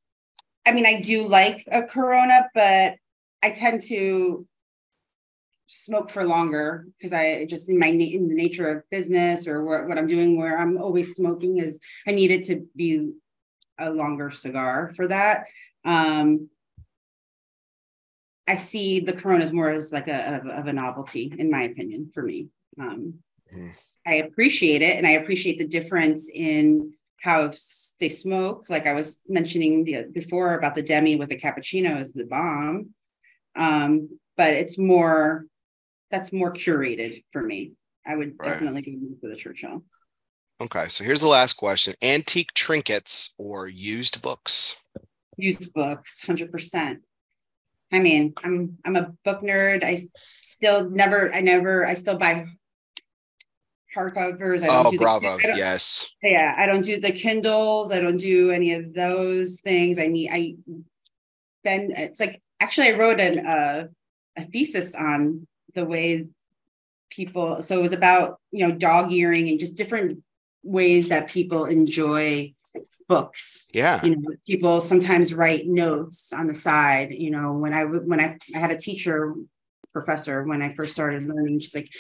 I 0.67 0.73
mean, 0.73 0.87
I 0.87 1.01
do 1.01 1.27
like 1.27 1.65
a 1.71 1.83
Corona, 1.83 2.49
but 2.55 2.95
I 3.43 3.51
tend 3.51 3.81
to 3.89 4.47
smoke 5.71 6.11
for 6.11 6.25
longer 6.25 6.87
because 6.99 7.13
I 7.13 7.47
just 7.47 7.71
in 7.71 7.79
my 7.79 7.87
in 7.87 8.29
the 8.29 8.35
nature 8.35 8.69
of 8.69 8.91
business 8.91 9.47
or 9.47 9.65
what, 9.65 9.87
what 9.87 9.99
I'm 9.99 10.09
doing 10.09 10.37
where 10.37 10.59
I'm 10.59 10.77
always 10.79 11.15
smoking 11.15 11.59
is 11.59 11.79
I 12.09 12.11
needed 12.11 12.43
to 12.45 12.67
be 12.75 13.13
a 13.79 13.89
longer 13.89 14.31
cigar 14.31 14.91
for 14.97 15.07
that. 15.07 15.45
Um, 15.85 16.49
I 18.49 18.57
see 18.57 18.99
the 18.99 19.13
Coronas 19.13 19.53
more 19.53 19.71
as 19.71 19.93
like 19.93 20.09
a 20.09 20.39
of, 20.39 20.47
of, 20.47 20.67
a 20.67 20.73
novelty, 20.73 21.33
in 21.39 21.51
my 21.51 21.63
opinion, 21.63 22.11
for 22.13 22.23
me. 22.23 22.49
Um. 22.79 23.21
I 24.07 24.15
appreciate 24.15 24.83
it, 24.83 24.97
and 24.97 25.07
I 25.07 25.13
appreciate 25.13 25.59
the 25.59 25.67
difference 25.67 26.31
in 26.33 26.93
how 27.21 27.53
they 27.99 28.09
smoke. 28.09 28.67
Like 28.69 28.87
I 28.87 28.93
was 28.93 29.21
mentioning 29.29 29.85
the, 29.85 30.07
before 30.13 30.55
about 30.55 30.75
the 30.75 30.83
demi 30.83 31.17
with 31.17 31.29
the 31.29 31.37
cappuccino 31.37 32.01
is 32.01 32.13
the 32.13 32.25
bomb, 32.25 32.91
um, 33.57 34.21
but 34.37 34.53
it's 34.53 34.79
more 34.79 35.47
that's 36.11 36.33
more 36.33 36.53
curated 36.53 37.25
for 37.33 37.43
me. 37.43 37.73
I 38.07 38.17
would 38.17 38.35
right. 38.39 38.51
definitely 38.51 38.83
go 38.83 39.17
for 39.21 39.29
the 39.29 39.37
Churchill. 39.37 39.85
Okay, 40.61 40.87
so 40.89 41.05
here's 41.05 41.21
the 41.21 41.29
last 41.29 41.55
question: 41.55 41.95
antique 42.03 42.53
trinkets 42.55 43.35
or 43.39 43.69
used 43.69 44.21
books? 44.23 44.89
Used 45.37 45.73
books, 45.73 46.25
hundred 46.25 46.53
percent. 46.53 47.01
I 47.93 47.99
mean, 47.99 48.35
I'm 48.45 48.79
I'm 48.85 48.97
a 48.97 49.13
book 49.25 49.43
nerd. 49.43 49.83
I 49.83 49.99
still 50.43 50.89
never, 50.91 51.33
I 51.33 51.41
never, 51.41 51.87
I 51.87 51.95
still 51.95 52.19
buy 52.19 52.47
hardcovers. 53.97 54.63
I 54.63 54.67
don't 54.67 54.87
oh, 54.87 54.91
do 54.91 54.99
bravo! 54.99 55.37
The, 55.39 55.55
yes. 55.57 56.11
Yeah, 56.23 56.55
I 56.57 56.67
don't 56.67 56.85
do 56.85 57.01
the 57.01 57.13
Kindles. 57.13 57.91
I 57.93 58.01
don't 58.01 58.19
do 58.19 58.51
any 58.51 58.75
of 58.75 58.95
those 58.95 59.61
things. 59.61 59.99
I 59.99 60.07
need. 60.07 60.31
I 60.31 60.55
then 61.65 61.93
it's 61.97 62.21
like 62.21 62.41
actually 62.61 62.89
I 62.89 62.99
wrote 62.99 63.21
an 63.21 63.47
uh, 63.47 63.87
a 64.37 64.45
thesis 64.45 64.95
on 64.95 65.47
the 65.75 65.85
way 65.85 66.27
people 67.11 67.63
so 67.63 67.79
it 67.79 67.83
was 67.83 67.93
about 67.93 68.39
you 68.53 68.67
know 68.67 68.75
dog 68.75 69.13
earing 69.13 69.49
and 69.49 69.59
just 69.59 69.77
different 69.77 70.23
ways 70.63 71.09
that 71.09 71.31
people 71.31 71.65
enjoy 71.65 72.53
books. 73.09 73.67
Yeah. 73.73 74.05
You 74.05 74.17
know 74.17 74.31
people 74.47 74.81
sometimes 74.81 75.35
write 75.35 75.67
notes 75.67 76.33
on 76.33 76.47
the 76.47 76.55
side 76.55 77.13
you 77.13 77.31
know 77.31 77.53
when 77.53 77.75
i 77.75 77.85
when 77.85 78.21
i, 78.21 78.39
I 78.55 78.59
had 78.59 78.71
a 78.71 78.79
teacher 78.79 79.35
professor 79.93 80.45
when 80.45 80.63
i 80.63 80.73
first 80.75 80.93
started 80.93 81.27
learning 81.27 81.59
she's 81.59 81.75
like 81.75 81.91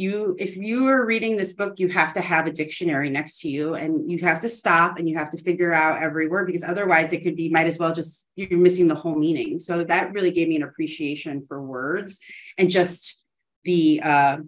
you 0.00 0.34
if 0.38 0.56
you 0.56 0.86
are 0.86 1.04
reading 1.04 1.36
this 1.36 1.52
book 1.52 1.74
you 1.78 1.88
have 1.88 2.14
to 2.14 2.20
have 2.20 2.46
a 2.46 2.52
dictionary 2.52 3.10
next 3.10 3.40
to 3.40 3.50
you 3.50 3.74
and 3.74 4.10
you 4.10 4.18
have 4.18 4.40
to 4.40 4.48
stop 4.48 4.96
and 4.96 5.08
you 5.08 5.18
have 5.18 5.30
to 5.30 5.36
figure 5.36 5.74
out 5.74 6.02
every 6.02 6.26
word 6.26 6.46
because 6.46 6.62
otherwise 6.62 7.12
it 7.12 7.22
could 7.22 7.36
be 7.36 7.50
might 7.50 7.66
as 7.66 7.78
well 7.78 7.92
just 7.92 8.26
you're 8.34 8.58
missing 8.58 8.88
the 8.88 8.94
whole 8.94 9.14
meaning. 9.14 9.58
So 9.58 9.84
that 9.84 10.12
really 10.12 10.30
gave 10.30 10.48
me 10.48 10.56
an 10.56 10.62
appreciation 10.62 11.44
for 11.46 11.60
words 11.60 12.18
and 12.56 12.70
just 12.70 13.19
the 13.64 14.00
uh, 14.02 14.38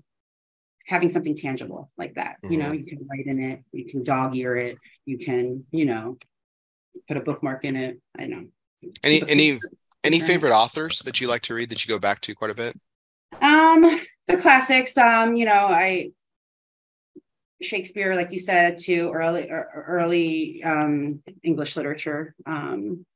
having 0.86 1.08
something 1.08 1.36
tangible 1.36 1.90
like 1.96 2.14
that. 2.14 2.36
Mm-hmm. 2.42 2.52
You 2.52 2.58
know, 2.58 2.64
mm-hmm. 2.66 2.78
you 2.78 2.86
can 2.86 3.08
write 3.10 3.26
in 3.26 3.40
it, 3.40 3.64
you 3.72 3.86
can 3.86 4.02
dog 4.02 4.36
ear 4.36 4.56
it, 4.56 4.76
you 5.04 5.18
can, 5.18 5.64
you 5.70 5.84
know, 5.84 6.18
put 7.08 7.16
a 7.16 7.20
bookmark 7.20 7.64
in 7.64 7.76
it. 7.76 8.00
I 8.18 8.26
know. 8.26 8.46
Any 9.02 9.22
any 9.28 9.60
any 10.04 10.20
favorite 10.20 10.52
authors 10.52 11.00
that 11.00 11.20
you 11.20 11.28
like 11.28 11.42
to 11.42 11.54
read 11.54 11.70
that 11.70 11.84
you 11.84 11.88
go 11.88 11.98
back 11.98 12.20
to 12.22 12.34
quite 12.34 12.50
a 12.50 12.54
bit? 12.54 12.78
Um, 13.40 14.00
the 14.26 14.36
classics. 14.36 14.96
Um, 14.98 15.36
you 15.36 15.44
know, 15.44 15.52
I 15.52 16.10
Shakespeare, 17.60 18.16
like 18.16 18.32
you 18.32 18.40
said, 18.40 18.78
to 18.78 19.10
early 19.12 19.48
early 19.48 20.62
um 20.64 21.22
English 21.42 21.76
literature. 21.76 22.34
Um, 22.44 23.06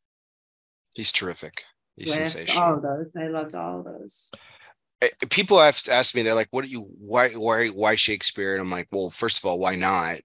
he's 0.95 1.13
terrific. 1.13 1.65
He's 1.97 2.13
sensational. 2.13 2.63
all 2.63 2.75
of 2.77 2.83
those. 2.83 3.17
I 3.17 3.29
loved 3.29 3.55
all 3.55 3.81
of 3.81 3.85
those. 3.87 4.31
Eh, 5.07 5.27
People 5.31 5.61
have 5.61 5.81
asked 5.91 6.15
me, 6.15 6.23
they're 6.23 6.35
like, 6.35 6.49
"What 6.51 6.65
do 6.65 6.71
you? 6.71 6.83
Why? 6.99 7.31
Why? 7.31 7.69
Why 7.69 7.95
Shakespeare?" 7.95 8.53
And 8.53 8.61
I'm 8.61 8.71
like, 8.71 8.89
"Well, 8.93 9.11
first 9.11 9.39
of 9.39 9.45
all, 9.45 9.59
why 9.59 9.75
not?" 9.77 10.21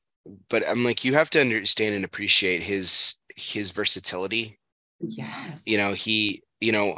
But 0.49 0.67
I'm 0.67 0.83
like, 0.83 1.03
you 1.05 1.13
have 1.15 1.29
to 1.31 1.41
understand 1.41 1.95
and 1.95 2.05
appreciate 2.05 2.61
his 2.63 3.15
his 3.35 3.71
versatility. 3.71 4.59
Yes. 5.01 5.63
You 5.65 5.77
know, 5.77 5.93
he. 5.93 6.43
You 6.59 6.71
know, 6.71 6.97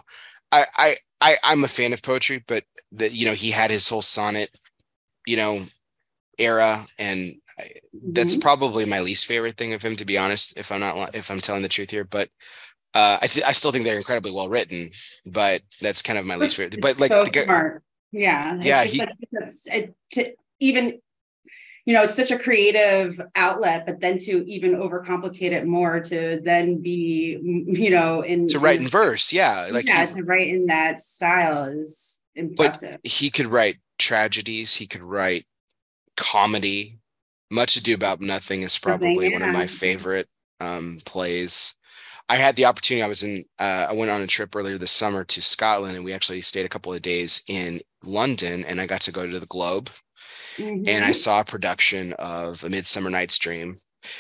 I 0.52 0.66
I 0.78 0.98
I 1.22 1.38
I'm 1.44 1.64
a 1.64 1.68
fan 1.70 1.94
of 1.94 2.02
poetry, 2.04 2.44
but 2.48 2.66
that 2.94 3.14
you 3.14 3.26
know 3.26 3.34
he 3.34 3.50
had 3.52 3.72
his 3.72 3.88
whole 3.88 4.02
sonnet, 4.02 4.52
you 5.28 5.38
know, 5.38 5.66
era, 6.40 6.86
and 7.00 7.36
I, 7.60 7.72
that's 8.14 8.36
Mhm. 8.36 8.42
probably 8.42 8.86
my 8.86 9.02
least 9.02 9.28
favorite 9.28 9.58
thing 9.58 9.74
of 9.74 9.84
him, 9.84 9.96
to 9.98 10.06
be 10.06 10.18
honest. 10.18 10.58
If 10.58 10.72
I'm 10.72 10.82
not 10.82 11.16
if 11.16 11.32
I'm 11.32 11.42
telling 11.42 11.64
the 11.64 11.70
truth 11.70 11.92
here, 11.92 12.06
but 12.06 12.30
uh, 12.94 13.20
I 13.22 13.28
th- 13.28 13.46
I 13.46 13.52
still 13.54 13.72
think 13.72 13.86
they're 13.86 13.98
incredibly 13.98 14.32
well 14.32 14.50
written, 14.50 14.92
but 15.26 15.62
that's 15.82 16.02
kind 16.02 16.20
of 16.20 16.26
my 16.26 16.36
least 16.36 16.56
favorite. 16.58 16.82
But 16.82 17.00
like 17.00 17.10
so 17.12 17.24
the 17.26 17.44
smart. 17.44 17.84
Yeah. 18.12 18.60
Yeah, 18.62 18.84
he- 18.84 19.00
like- 19.00 19.10
it's- 19.32 19.68
it, 19.68 19.96
to 20.12 20.34
even 20.60 21.00
you 21.86 21.94
know, 21.94 22.04
it's 22.04 22.16
such 22.16 22.32
a 22.32 22.40
creative 22.40 23.20
outlet, 23.36 23.86
but 23.86 24.00
then 24.00 24.18
to 24.18 24.50
even 24.50 24.76
overcomplicate 24.76 25.52
it 25.52 25.66
more 25.68 26.00
to 26.00 26.40
then 26.42 26.82
be, 26.82 27.38
you 27.44 27.90
know, 27.90 28.22
in 28.22 28.48
to 28.48 28.60
write 28.60 28.78
in 28.78 28.84
this- 28.84 28.92
verse, 28.92 29.34
yeah, 29.34 29.68
like 29.70 29.86
yeah, 29.86 30.06
he, 30.06 30.14
to 30.14 30.24
write 30.24 30.48
in 30.48 30.68
that 30.68 31.00
style 31.02 31.66
is 31.66 32.22
impressive. 32.36 33.00
he 33.04 33.30
could 33.30 33.48
write 33.48 33.78
tragedies, 34.00 34.76
he 34.76 34.88
could 34.88 35.02
write 35.04 35.46
comedy. 36.16 37.00
Much 37.52 37.76
Ado 37.76 37.94
About 37.94 38.22
Nothing 38.22 38.64
is 38.64 38.80
probably 38.80 39.30
one 39.32 39.44
of 39.44 39.50
my 39.50 39.68
favorite 39.68 40.28
um, 40.60 41.02
plays. 41.06 41.76
I 42.34 42.38
had 42.38 42.56
the 42.56 42.66
opportunity. 42.66 43.04
I 43.04 43.08
was 43.08 43.22
in. 43.22 43.46
Uh, 43.60 43.86
I 43.90 43.94
went 43.94 44.10
on 44.10 44.22
a 44.22 44.28
trip 44.28 44.56
earlier 44.56 44.80
this 44.80 44.90
summer 44.92 45.24
to 45.24 45.42
Scotland, 45.42 45.96
and 45.96 46.04
we 46.04 46.14
actually 46.14 46.42
stayed 46.42 46.66
a 46.66 46.70
couple 46.70 46.92
of 46.92 47.04
days 47.04 47.44
in 47.48 47.80
London, 48.04 48.66
and 48.66 48.82
I 48.82 48.88
got 48.88 49.02
to 49.02 49.12
go 49.12 49.28
to 49.28 49.40
the 49.40 49.46
Globe, 49.46 49.92
and 50.58 51.06
I 51.06 51.12
Mhm. 51.12 51.16
saw 51.16 51.42
a 51.42 51.46
production 51.46 52.14
of 52.14 52.64
A 52.64 52.70
Midsummer 52.72 53.12
Night's 53.12 53.38
Dream. 53.38 53.76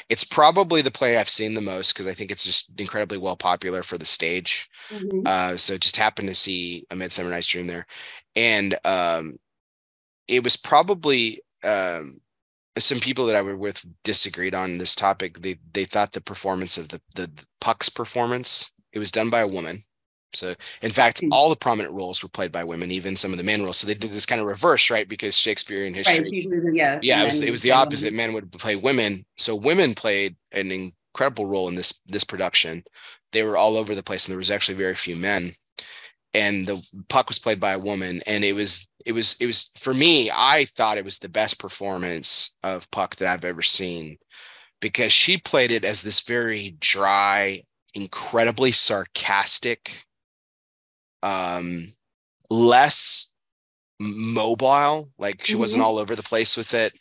It's 0.09 0.23
probably 0.23 0.83
the 0.83 0.91
play 0.91 1.17
I've 1.17 1.29
seen 1.29 1.55
the 1.55 1.61
most 1.61 1.93
because 1.93 2.07
I 2.07 2.13
think 2.13 2.31
it's 2.31 2.45
just 2.45 2.79
incredibly 2.79 3.17
well 3.17 3.35
popular 3.35 3.81
for 3.83 3.97
the 3.97 4.05
stage. 4.05 4.69
Mhm. 4.91 5.25
Uh, 5.25 5.57
so 5.57 5.77
just 5.79 5.97
happened 5.97 6.29
to 6.29 6.35
see 6.35 6.85
a 6.91 6.95
Midsummer 6.95 7.31
Night's 7.31 7.47
Dream 7.47 7.67
there, 7.67 7.87
and 8.35 8.77
um, 8.85 9.39
it 10.27 10.43
was 10.43 10.55
probably 10.57 11.41
um, 11.63 12.21
some 12.79 12.99
people 12.99 13.25
that 13.27 13.35
I 13.35 13.41
were 13.41 13.57
with 13.57 13.85
disagreed 14.03 14.55
on 14.55 14.77
this 14.77 14.95
topic. 14.95 15.39
They 15.39 15.59
they 15.73 15.85
thought 15.85 16.11
the 16.13 16.21
performance 16.21 16.77
of 16.77 16.89
the, 16.89 17.01
the 17.15 17.31
Puck's 17.63 17.89
performance 17.89 18.71
it 18.91 18.99
was 18.99 19.11
done 19.11 19.29
by 19.31 19.39
a 19.41 19.47
woman. 19.47 19.81
So 20.35 20.53
in 20.81 20.91
fact, 20.91 21.19
Hmm. 21.21 21.31
all 21.31 21.49
the 21.49 21.55
prominent 21.55 21.93
roles 21.95 22.21
were 22.21 22.29
played 22.29 22.51
by 22.51 22.63
women, 22.63 22.91
even 22.91 23.15
some 23.15 23.31
of 23.31 23.37
the 23.37 23.43
men 23.43 23.63
roles. 23.63 23.77
So 23.77 23.87
they 23.87 23.93
did 23.93 24.11
this 24.11 24.25
kind 24.25 24.41
of 24.41 24.47
reverse, 24.47 24.89
right? 24.91 25.07
Because 25.07 25.35
Shakespearean 25.37 25.93
Right. 25.93 26.05
history 26.05 26.29
the- 26.49 26.71
yeah. 26.75 26.99
yeah 27.01 27.21
it 27.23 27.25
was 27.25 27.41
it 27.41 27.51
was 27.51 27.61
the 27.61 27.71
opposite 27.71 28.07
one. 28.13 28.17
men 28.17 28.33
would 28.33 28.51
play 28.51 28.75
women 28.75 29.25
so 29.37 29.55
women 29.55 29.95
played 29.95 30.35
an 30.51 30.71
incredible 30.71 31.45
role 31.45 31.67
in 31.69 31.75
this 31.75 32.01
this 32.07 32.23
production 32.23 32.83
they 33.31 33.43
were 33.43 33.57
all 33.57 33.77
over 33.77 33.95
the 33.95 34.03
place 34.03 34.25
and 34.27 34.31
there 34.33 34.37
was 34.45 34.51
actually 34.51 34.77
very 34.85 34.95
few 34.95 35.15
men 35.15 35.53
and 36.35 36.67
the 36.67 36.81
puck 37.09 37.27
was 37.29 37.39
played 37.39 37.59
by 37.59 37.73
a 37.73 37.79
woman 37.79 38.21
and 38.25 38.43
it 38.43 38.53
was 38.53 38.89
it 39.05 39.11
was 39.11 39.35
it 39.39 39.45
was 39.45 39.71
for 39.77 39.93
me 39.93 40.31
i 40.33 40.65
thought 40.65 40.97
it 40.97 41.05
was 41.05 41.19
the 41.19 41.29
best 41.29 41.59
performance 41.59 42.55
of 42.63 42.89
puck 42.91 43.15
that 43.17 43.27
i've 43.31 43.45
ever 43.45 43.61
seen 43.61 44.17
because 44.83 45.13
she 45.13 45.37
played 45.37 45.71
it 45.71 45.85
as 45.85 46.01
this 46.01 46.19
very 46.19 46.75
dry 46.81 47.61
incredibly 47.95 48.71
sarcastic 48.71 50.03
um 51.23 51.93
less 52.49 53.33
mobile 53.99 55.09
like 55.17 55.45
she 55.45 55.55
wasn't 55.55 55.81
Mhm. 55.81 55.85
all 55.85 55.97
over 55.97 56.15
the 56.17 56.23
place 56.23 56.57
with 56.57 56.73
it 56.73 56.93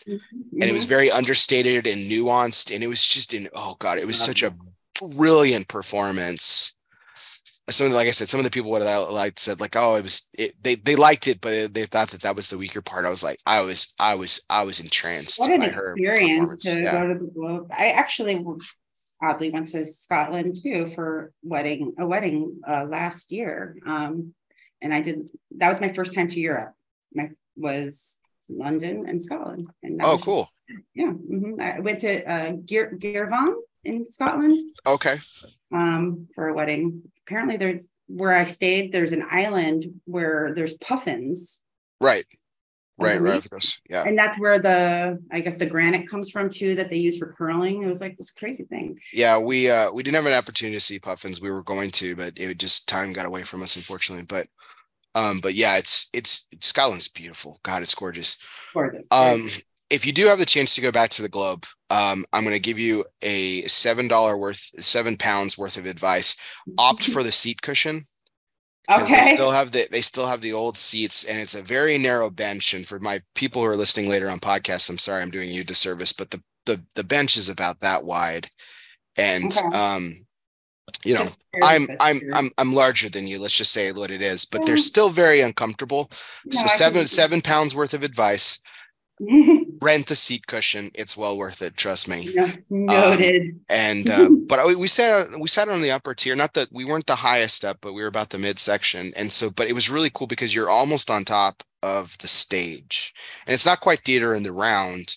and 0.60 0.70
it 0.70 0.72
was 0.72 0.84
Mhm. 0.84 0.88
very 0.88 1.10
understated 1.10 1.86
and 1.88 2.08
nuanced 2.08 2.72
and 2.72 2.84
it 2.84 2.86
was 2.86 3.04
just 3.04 3.34
in 3.34 3.48
oh 3.52 3.74
god 3.80 3.98
it 3.98 4.06
was 4.06 4.16
such 4.16 4.42
a 4.44 4.54
brilliant 5.00 5.66
performance 5.66 6.76
some 7.72 7.86
of 7.86 7.92
the, 7.92 7.96
like 7.96 8.08
i 8.08 8.12
said 8.12 8.28
some 8.28 8.40
of 8.40 8.44
the 8.44 8.50
people 8.50 8.70
what 8.70 8.82
i 8.82 8.96
liked 8.96 9.38
said 9.38 9.60
like 9.60 9.76
oh 9.76 9.96
it 9.96 10.02
was 10.02 10.30
it, 10.34 10.54
they 10.62 10.74
they 10.74 10.96
liked 10.96 11.26
it 11.28 11.40
but 11.40 11.72
they 11.74 11.86
thought 11.86 12.08
that 12.08 12.20
that 12.22 12.36
was 12.36 12.50
the 12.50 12.58
weaker 12.58 12.80
part 12.82 13.04
i 13.04 13.10
was 13.10 13.22
like 13.22 13.38
i 13.46 13.60
was 13.60 13.94
i 13.98 14.14
was 14.14 14.40
i 14.48 14.62
was 14.62 14.80
entranced 14.80 15.38
What 15.38 15.50
an 15.50 15.60
by 15.60 15.68
her 15.68 15.92
experience 15.92 16.62
to 16.64 16.82
yeah. 16.82 17.00
go 17.00 17.08
to 17.08 17.18
the 17.18 17.30
Globe. 17.30 17.70
I 17.76 17.90
actually 17.90 18.44
oddly 19.22 19.50
went 19.50 19.68
to 19.68 19.84
Scotland 19.84 20.56
too 20.60 20.88
for 20.88 21.32
wedding 21.42 21.94
a 21.98 22.06
wedding 22.06 22.60
uh, 22.68 22.84
last 22.84 23.30
year. 23.30 23.76
Um, 23.86 24.34
and 24.80 24.92
I 24.92 25.00
did 25.00 25.28
that 25.58 25.68
was 25.68 25.80
my 25.80 25.88
first 25.88 26.14
time 26.14 26.28
to 26.28 26.40
Europe. 26.40 26.74
My 27.14 27.30
was 27.56 28.18
London 28.48 29.04
and 29.08 29.20
Scotland. 29.20 29.68
And 29.82 30.00
oh 30.02 30.14
just- 30.14 30.24
cool 30.24 30.48
yeah, 30.94 31.12
mhm. 31.12 31.60
I 31.60 31.80
went 31.80 32.00
to 32.00 32.24
uh, 32.24 32.52
Gear 32.64 32.96
Girvan 32.98 33.60
in 33.84 34.06
Scotland 34.06 34.60
okay 34.86 35.18
um, 35.72 36.28
for 36.34 36.48
a 36.48 36.54
wedding. 36.54 37.02
Apparently, 37.26 37.56
there's 37.56 37.88
where 38.06 38.32
I 38.34 38.44
stayed. 38.44 38.92
There's 38.92 39.12
an 39.12 39.24
island 39.30 39.86
where 40.04 40.52
there's 40.54 40.74
puffins. 40.74 41.60
right 42.00 42.26
right 42.98 43.20
right 43.20 43.48
yeah 43.88 44.04
And 44.06 44.16
that's 44.16 44.38
where 44.38 44.58
the, 44.60 45.18
I 45.32 45.40
guess, 45.40 45.56
the 45.56 45.66
granite 45.66 46.08
comes 46.08 46.30
from 46.30 46.50
too, 46.50 46.74
that 46.76 46.88
they 46.90 46.98
use 46.98 47.18
for 47.18 47.32
curling. 47.32 47.82
It 47.82 47.88
was 47.88 48.00
like 48.00 48.16
this 48.16 48.30
crazy 48.30 48.64
thing. 48.64 48.98
yeah 49.12 49.38
we 49.38 49.70
uh 49.70 49.90
we 49.92 50.02
didn't 50.02 50.16
have 50.16 50.26
an 50.26 50.34
opportunity 50.38 50.76
to 50.76 50.80
see 50.80 50.98
puffins 51.00 51.40
we 51.40 51.50
were 51.50 51.62
going 51.64 51.90
to 51.92 52.14
but 52.14 52.34
it 52.38 52.58
just 52.58 52.88
time 52.88 53.12
got 53.12 53.26
away 53.26 53.42
from 53.42 53.62
us 53.62 53.76
unfortunately 53.76 54.26
but 54.28 54.46
um 55.14 55.40
but 55.40 55.54
yeah 55.54 55.76
it's 55.78 56.08
it's 56.12 56.46
scotland's 56.60 57.08
beautiful 57.08 57.58
god 57.62 57.82
it's 57.82 57.94
gorgeous 57.94 58.36
Gorgeous. 58.72 59.06
Um, 59.10 59.48
if 59.92 60.06
you 60.06 60.12
do 60.12 60.26
have 60.26 60.38
the 60.38 60.46
chance 60.46 60.74
to 60.74 60.80
go 60.80 60.90
back 60.90 61.10
to 61.10 61.22
the 61.22 61.28
Globe, 61.28 61.66
um, 61.90 62.24
I'm 62.32 62.42
going 62.44 62.54
to 62.54 62.60
give 62.60 62.78
you 62.78 63.04
a 63.20 63.62
seven 63.62 64.08
dollar 64.08 64.36
worth, 64.36 64.70
seven 64.82 65.16
pounds 65.16 65.58
worth 65.58 65.76
of 65.76 65.86
advice. 65.86 66.36
Opt 66.78 67.04
for 67.04 67.22
the 67.22 67.32
seat 67.32 67.60
cushion. 67.60 68.02
'cause 68.88 69.08
They 69.08 69.14
okay. 69.14 69.34
still 69.34 69.50
have 69.52 69.70
the 69.70 69.86
they 69.90 70.00
still 70.00 70.26
have 70.26 70.40
the 70.40 70.52
old 70.52 70.76
seats, 70.76 71.24
and 71.24 71.38
it's 71.38 71.54
a 71.54 71.62
very 71.62 71.98
narrow 71.98 72.30
bench. 72.30 72.74
And 72.74 72.86
for 72.86 72.98
my 72.98 73.22
people 73.34 73.62
who 73.62 73.68
are 73.68 73.76
listening 73.76 74.08
later 74.08 74.28
on 74.28 74.40
podcasts, 74.40 74.90
I'm 74.90 74.98
sorry 74.98 75.22
I'm 75.22 75.30
doing 75.30 75.50
you 75.50 75.60
a 75.60 75.64
disservice, 75.64 76.12
but 76.12 76.30
the 76.30 76.42
the 76.66 76.82
the 76.94 77.04
bench 77.04 77.36
is 77.36 77.48
about 77.48 77.80
that 77.80 78.02
wide, 78.02 78.48
and 79.16 79.56
Okay. 79.56 79.76
um, 79.76 80.26
you 81.04 81.14
know, 81.14 81.28
I'm 81.62 81.88
I'm. 82.00 82.20
I'm 82.32 82.50
I'm 82.58 82.72
larger 82.74 83.08
than 83.08 83.26
you. 83.26 83.38
Let's 83.38 83.56
just 83.56 83.72
say 83.72 83.92
what 83.92 84.10
it 84.10 84.20
is, 84.20 84.44
but 84.44 84.66
they're 84.66 84.76
still 84.76 85.10
very 85.10 85.40
uncomfortable. 85.40 86.10
No, 86.46 86.60
so 86.62 86.66
seven 86.66 87.06
seven 87.06 87.40
pounds 87.40 87.74
worth 87.74 87.94
of 87.94 88.02
advice 88.02 88.60
rent 89.80 90.06
the 90.06 90.14
seat 90.14 90.46
cushion. 90.46 90.90
It's 90.94 91.16
well 91.16 91.36
worth 91.36 91.62
it. 91.62 91.76
Trust 91.76 92.08
me. 92.08 92.28
No- 92.34 92.52
Noted. 92.70 93.60
And 93.68 94.08
uh, 94.10 94.28
but 94.48 94.66
we, 94.66 94.74
we 94.74 94.88
sat 94.88 95.28
we 95.38 95.48
sat 95.48 95.68
on 95.68 95.80
the 95.82 95.90
upper 95.90 96.14
tier. 96.14 96.34
Not 96.36 96.54
that 96.54 96.68
we 96.72 96.84
weren't 96.84 97.06
the 97.06 97.14
highest 97.16 97.64
up, 97.64 97.78
but 97.80 97.92
we 97.92 98.02
were 98.02 98.08
about 98.08 98.30
the 98.30 98.38
midsection. 98.38 99.12
And 99.16 99.32
so, 99.32 99.50
but 99.50 99.68
it 99.68 99.74
was 99.74 99.90
really 99.90 100.10
cool 100.10 100.26
because 100.26 100.54
you're 100.54 100.70
almost 100.70 101.10
on 101.10 101.24
top 101.24 101.62
of 101.82 102.16
the 102.18 102.28
stage, 102.28 103.12
and 103.46 103.54
it's 103.54 103.66
not 103.66 103.80
quite 103.80 104.00
theater 104.00 104.34
in 104.34 104.42
the 104.42 104.52
round. 104.52 105.16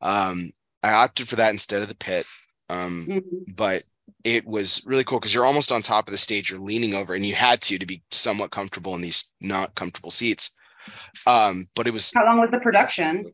Um, 0.00 0.52
I 0.82 0.92
opted 0.92 1.28
for 1.28 1.36
that 1.36 1.50
instead 1.50 1.82
of 1.82 1.88
the 1.88 1.96
pit. 1.96 2.24
Um, 2.70 3.06
Mhm. 3.10 3.22
but 3.56 3.82
it 4.24 4.44
was 4.46 4.82
really 4.86 5.04
cool 5.04 5.18
because 5.20 5.32
you're 5.34 5.44
almost 5.46 5.72
on 5.72 5.80
top 5.82 6.06
of 6.08 6.12
the 6.12 6.18
stage. 6.18 6.50
You're 6.50 6.60
leaning 6.60 6.94
over, 6.94 7.14
and 7.14 7.24
you 7.26 7.34
had 7.34 7.60
to 7.62 7.78
to 7.78 7.86
be 7.86 8.02
somewhat 8.10 8.50
comfortable 8.50 8.94
in 8.94 9.00
these 9.00 9.34
not 9.40 9.74
comfortable 9.74 10.10
seats. 10.10 10.54
Um, 11.26 11.68
but 11.74 11.86
it 11.86 11.92
was 11.92 12.12
How 12.14 12.24
long 12.24 12.40
was 12.40 12.50
the 12.50 12.58
production? 12.58 13.24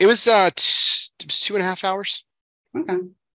It 0.00 0.06
was 0.06 0.26
uh 0.26 0.50
t- 0.56 1.12
it 1.20 1.26
was 1.26 1.40
two 1.40 1.54
and 1.54 1.62
a 1.62 1.66
half 1.66 1.84
hours. 1.84 2.24
Okay. 2.76 2.96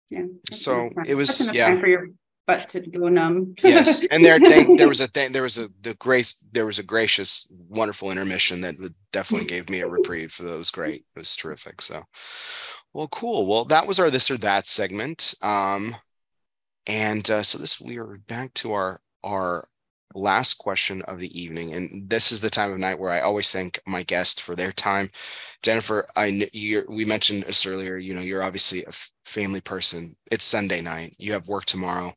Yeah. 0.10 0.26
So 0.52 0.90
it 1.06 1.16
was- 1.16 1.50
yeah. 1.54 1.68
time 1.70 1.80
For 1.80 1.88
your 1.88 2.08
butt 2.48 2.68
to 2.70 2.80
go 2.82 3.08
numb. 3.08 3.54
yes 3.64 4.04
and 4.12 4.26
there 4.26 4.40
they, 4.40 4.66
there 4.76 4.88
was 4.88 5.00
a 5.00 5.08
thing 5.08 5.32
there 5.32 5.44
was 5.44 5.58
a 5.58 5.70
the 5.82 5.94
grace 5.96 6.44
there 6.52 6.66
was 6.66 6.80
a 6.80 6.84
gracious 6.84 7.52
wonderful 7.70 8.12
intermission 8.12 8.62
that 8.62 8.76
would- 8.80 8.96
definitely 9.14 9.46
gave 9.46 9.70
me 9.70 9.82
a 9.82 9.88
reprieve 9.88 10.32
for 10.32 10.44
that 10.44 10.58
was 10.58 10.72
great 10.72 11.06
it 11.16 11.20
was 11.20 11.36
terrific 11.36 11.82
so 11.82 12.02
well 12.94 13.08
cool 13.10 13.46
well 13.46 13.64
that 13.66 13.86
was 13.86 14.00
our 14.00 14.10
this 14.10 14.32
or 14.32 14.38
that 14.38 14.66
segment 14.66 15.34
um 15.42 15.96
and 16.88 17.30
uh, 17.30 17.44
so 17.44 17.58
this 17.58 17.80
we 17.80 17.98
are 18.00 18.18
back 18.28 18.54
to 18.56 18.72
our 18.74 19.02
our 19.24 19.68
last 20.16 20.56
question 20.56 21.02
of 21.04 21.20
the 21.20 21.40
evening 21.40 21.74
and 21.74 22.10
this 22.10 22.32
is 22.32 22.40
the 22.40 22.50
time 22.50 22.72
of 22.72 22.80
night 22.80 23.00
where 23.00 23.12
i 23.12 23.22
always 23.22 23.52
thank 23.52 23.80
my 23.86 24.04
guest 24.04 24.42
for 24.42 24.56
their 24.56 24.72
time. 24.72 25.10
Jennifer 25.64 26.08
i 26.16 26.48
you 26.54 26.84
we 26.90 27.06
mentioned 27.06 27.44
this 27.44 27.66
earlier 27.66 27.98
you 27.98 28.14
know 28.14 28.22
you're 28.22 28.44
obviously 28.44 28.84
a 28.86 28.92
family 29.32 29.62
person. 29.62 30.16
It's 30.30 30.46
sunday 30.46 30.82
night. 30.82 31.16
You 31.18 31.32
have 31.34 31.48
work 31.48 31.66
tomorrow. 31.66 32.14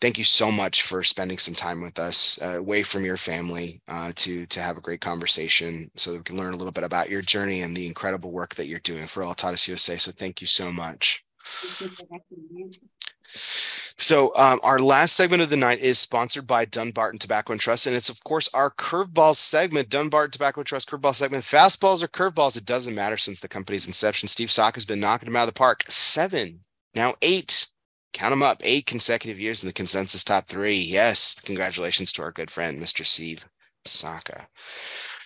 Thank 0.00 0.16
you 0.16 0.24
so 0.24 0.52
much 0.52 0.82
for 0.82 1.02
spending 1.02 1.38
some 1.38 1.54
time 1.54 1.82
with 1.82 1.98
us 1.98 2.38
uh, 2.40 2.58
away 2.58 2.84
from 2.84 3.04
your 3.04 3.16
family 3.16 3.82
uh, 3.88 4.12
to 4.16 4.46
to 4.46 4.60
have 4.60 4.76
a 4.76 4.80
great 4.80 5.00
conversation 5.00 5.90
so 5.96 6.12
that 6.12 6.18
we 6.18 6.24
can 6.24 6.36
learn 6.36 6.54
a 6.54 6.56
little 6.56 6.72
bit 6.72 6.84
about 6.84 7.10
your 7.10 7.22
journey 7.22 7.62
and 7.62 7.76
the 7.76 7.86
incredible 7.86 8.30
work 8.30 8.54
that 8.54 8.66
you're 8.66 8.78
doing 8.80 9.06
for 9.06 9.24
all 9.24 9.34
Altadis 9.34 9.66
USA. 9.66 9.96
So 9.96 10.12
thank 10.12 10.40
you 10.40 10.46
so 10.46 10.70
much. 10.70 11.24
So 13.98 14.32
um, 14.36 14.60
our 14.62 14.78
last 14.78 15.14
segment 15.16 15.42
of 15.42 15.50
the 15.50 15.56
night 15.56 15.80
is 15.80 15.98
sponsored 15.98 16.46
by 16.46 16.64
Dunbarton 16.64 17.18
Tobacco 17.18 17.52
and 17.52 17.60
Trust, 17.60 17.86
and 17.86 17.96
it's 17.96 18.08
of 18.08 18.22
course 18.22 18.48
our 18.54 18.70
curveball 18.70 19.34
segment. 19.34 19.88
Dunbarton 19.88 20.30
Tobacco 20.30 20.60
and 20.60 20.66
Trust 20.66 20.88
curveball 20.88 21.16
segment. 21.16 21.42
Fastballs 21.42 22.02
or 22.02 22.08
curveballs, 22.08 22.56
it 22.56 22.64
doesn't 22.64 22.94
matter 22.94 23.16
since 23.16 23.40
the 23.40 23.48
company's 23.48 23.88
inception. 23.88 24.28
Steve 24.28 24.52
Saka 24.52 24.76
has 24.76 24.86
been 24.86 25.00
knocking 25.00 25.26
them 25.26 25.36
out 25.36 25.48
of 25.48 25.54
the 25.54 25.58
park. 25.58 25.82
Seven, 25.88 26.60
now 26.94 27.14
eight 27.22 27.66
count 28.12 28.30
them 28.30 28.42
up, 28.42 28.60
eight 28.62 28.86
consecutive 28.86 29.38
years 29.38 29.62
in 29.62 29.66
the 29.66 29.72
consensus 29.72 30.24
top 30.24 30.46
three. 30.46 30.76
Yes, 30.76 31.40
congratulations 31.40 32.12
to 32.12 32.22
our 32.22 32.32
good 32.32 32.50
friend, 32.50 32.80
Mr. 32.80 33.04
Steve 33.04 33.48
Saka. 33.84 34.48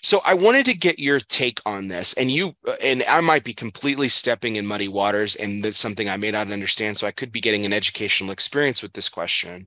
So 0.02 0.20
I 0.24 0.34
wanted 0.34 0.66
to 0.66 0.76
get 0.76 0.98
your 0.98 1.20
take 1.20 1.60
on 1.64 1.88
this, 1.88 2.12
and 2.14 2.30
you 2.30 2.56
uh, 2.66 2.74
and 2.82 3.04
I 3.08 3.20
might 3.20 3.44
be 3.44 3.54
completely 3.54 4.08
stepping 4.08 4.56
in 4.56 4.66
muddy 4.66 4.88
waters, 4.88 5.36
and 5.36 5.64
that's 5.64 5.78
something 5.78 6.08
I 6.08 6.16
may 6.16 6.30
not 6.30 6.50
understand. 6.50 6.98
So 6.98 7.06
I 7.06 7.12
could 7.12 7.30
be 7.30 7.40
getting 7.40 7.64
an 7.64 7.72
educational 7.72 8.32
experience 8.32 8.82
with 8.82 8.94
this 8.94 9.08
question. 9.08 9.66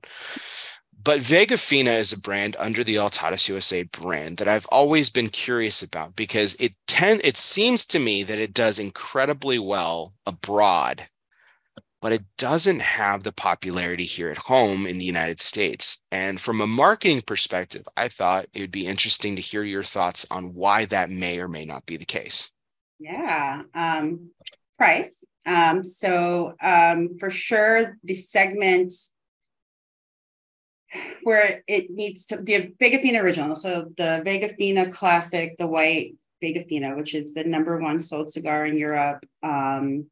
But 1.02 1.20
Vegafina 1.20 1.98
is 1.98 2.12
a 2.12 2.20
brand 2.20 2.56
under 2.58 2.82
the 2.82 2.96
Altadis 2.96 3.48
USA 3.48 3.84
brand 3.84 4.38
that 4.38 4.48
I've 4.48 4.66
always 4.66 5.08
been 5.08 5.28
curious 5.28 5.82
about 5.82 6.16
because 6.16 6.54
it 6.58 6.74
tend 6.86 7.20
it 7.24 7.36
seems 7.36 7.86
to 7.86 7.98
me 7.98 8.22
that 8.24 8.38
it 8.38 8.52
does 8.52 8.78
incredibly 8.78 9.58
well 9.58 10.14
abroad 10.26 11.06
but 12.06 12.12
it 12.12 12.24
doesn't 12.38 12.82
have 12.82 13.24
the 13.24 13.32
popularity 13.32 14.04
here 14.04 14.30
at 14.30 14.38
home 14.38 14.86
in 14.86 14.96
the 14.96 15.04
United 15.04 15.40
States. 15.40 16.04
And 16.12 16.40
from 16.40 16.60
a 16.60 16.66
marketing 16.68 17.20
perspective, 17.22 17.82
I 17.96 18.06
thought 18.06 18.46
it 18.54 18.60
would 18.60 18.70
be 18.70 18.86
interesting 18.86 19.34
to 19.34 19.42
hear 19.42 19.64
your 19.64 19.82
thoughts 19.82 20.24
on 20.30 20.54
why 20.54 20.84
that 20.84 21.10
may 21.10 21.40
or 21.40 21.48
may 21.48 21.64
not 21.64 21.84
be 21.84 21.96
the 21.96 22.04
case. 22.04 22.52
Yeah. 23.00 23.62
Um, 23.74 24.30
price. 24.78 25.10
Um, 25.46 25.82
so 25.82 26.54
um, 26.62 27.18
for 27.18 27.28
sure, 27.28 27.98
the 28.04 28.14
segment 28.14 28.92
where 31.24 31.64
it 31.66 31.90
needs 31.90 32.26
to 32.26 32.40
be 32.40 32.54
a 32.54 32.68
Vegafina 32.68 33.20
original. 33.20 33.56
So 33.56 33.90
the 33.96 34.22
Vegafina 34.24 34.92
classic, 34.92 35.58
the 35.58 35.66
white 35.66 36.14
Vegafina, 36.40 36.96
which 36.96 37.16
is 37.16 37.34
the 37.34 37.42
number 37.42 37.76
one 37.80 37.98
sold 37.98 38.32
cigar 38.32 38.64
in 38.64 38.78
Europe. 38.78 39.26
Um, 39.42 40.06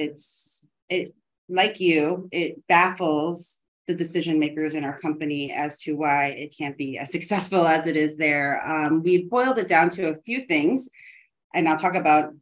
it's 0.00 0.59
it 0.90 1.10
like 1.48 1.80
you, 1.80 2.28
it 2.30 2.66
baffles 2.68 3.60
the 3.86 3.94
decision 3.94 4.38
makers 4.38 4.74
in 4.74 4.84
our 4.84 4.96
company 4.96 5.52
as 5.52 5.80
to 5.80 5.94
why 5.94 6.26
it 6.26 6.54
can't 6.56 6.76
be 6.76 6.98
as 6.98 7.10
successful 7.16 7.66
as 7.66 7.86
it 7.86 7.96
is 7.96 8.16
there. 8.16 8.64
Um, 8.66 9.02
we 9.02 9.24
boiled 9.24 9.58
it 9.58 9.68
down 9.68 9.90
to 9.90 10.10
a 10.10 10.20
few 10.22 10.40
things, 10.42 10.88
and 11.54 11.68
I'll 11.68 11.78
talk 11.78 11.94
about 11.94 12.32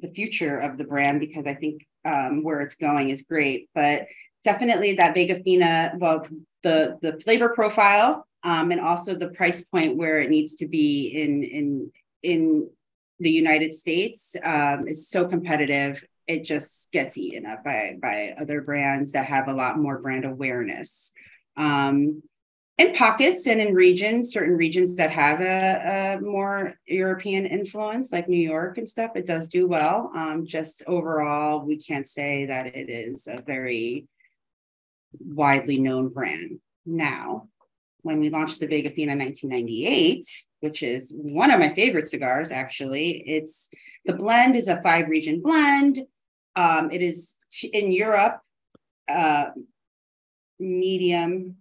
the 0.00 0.08
future 0.08 0.58
of 0.58 0.78
the 0.78 0.84
brand 0.84 1.20
because 1.20 1.46
I 1.46 1.54
think 1.54 1.86
um, 2.04 2.42
where 2.42 2.60
it's 2.60 2.76
going 2.76 3.10
is 3.10 3.22
great. 3.22 3.68
But 3.74 4.06
definitely 4.44 4.94
that 4.94 5.14
Vegafina, 5.14 5.98
well, 5.98 6.26
the 6.62 6.98
the 7.02 7.18
flavor 7.20 7.50
profile 7.50 8.26
um, 8.42 8.70
and 8.70 8.80
also 8.80 9.14
the 9.14 9.28
price 9.28 9.62
point 9.62 9.96
where 9.96 10.20
it 10.20 10.30
needs 10.30 10.54
to 10.56 10.66
be 10.66 11.08
in 11.08 11.42
in 11.42 11.92
in 12.22 12.70
the 13.18 13.30
United 13.30 13.72
States 13.72 14.34
um, 14.42 14.88
is 14.88 15.08
so 15.08 15.26
competitive 15.26 16.02
it 16.26 16.44
just 16.44 16.92
gets 16.92 17.18
eaten 17.18 17.46
up 17.46 17.64
by 17.64 17.96
by 18.00 18.34
other 18.40 18.60
brands 18.60 19.12
that 19.12 19.26
have 19.26 19.48
a 19.48 19.54
lot 19.54 19.78
more 19.78 19.98
brand 19.98 20.24
awareness 20.24 21.12
um, 21.56 22.22
in 22.78 22.94
pockets 22.94 23.46
and 23.46 23.60
in 23.60 23.74
regions 23.74 24.32
certain 24.32 24.56
regions 24.56 24.96
that 24.96 25.10
have 25.10 25.40
a, 25.40 26.16
a, 26.16 26.20
more 26.20 26.74
european 26.86 27.46
influence 27.46 28.12
like 28.12 28.28
new 28.28 28.36
york 28.36 28.78
and 28.78 28.88
stuff 28.88 29.12
it 29.14 29.26
does 29.26 29.48
do 29.48 29.66
well 29.66 30.10
um, 30.16 30.46
just 30.46 30.82
overall 30.86 31.64
we 31.64 31.76
can't 31.76 32.06
say 32.06 32.46
that 32.46 32.66
it 32.66 32.88
is 32.88 33.26
a 33.26 33.42
very 33.42 34.06
widely 35.18 35.78
known 35.78 36.08
brand 36.08 36.60
now 36.86 37.48
when 38.02 38.18
we 38.18 38.30
launched 38.30 38.60
the 38.60 38.66
Vegafina 38.66 39.12
in 39.12 39.18
1998, 39.18 40.24
which 40.60 40.82
is 40.82 41.12
one 41.16 41.50
of 41.50 41.60
my 41.60 41.72
favorite 41.74 42.08
cigars, 42.08 42.50
actually. 42.50 43.22
It's 43.26 43.68
the 44.04 44.12
blend 44.12 44.56
is 44.56 44.68
a 44.68 44.82
five 44.82 45.08
region 45.08 45.40
blend. 45.40 46.00
Um, 46.56 46.90
it 46.90 47.02
is 47.02 47.36
in 47.72 47.92
Europe, 47.92 48.40
uh, 49.08 49.46
medium, 50.58 51.56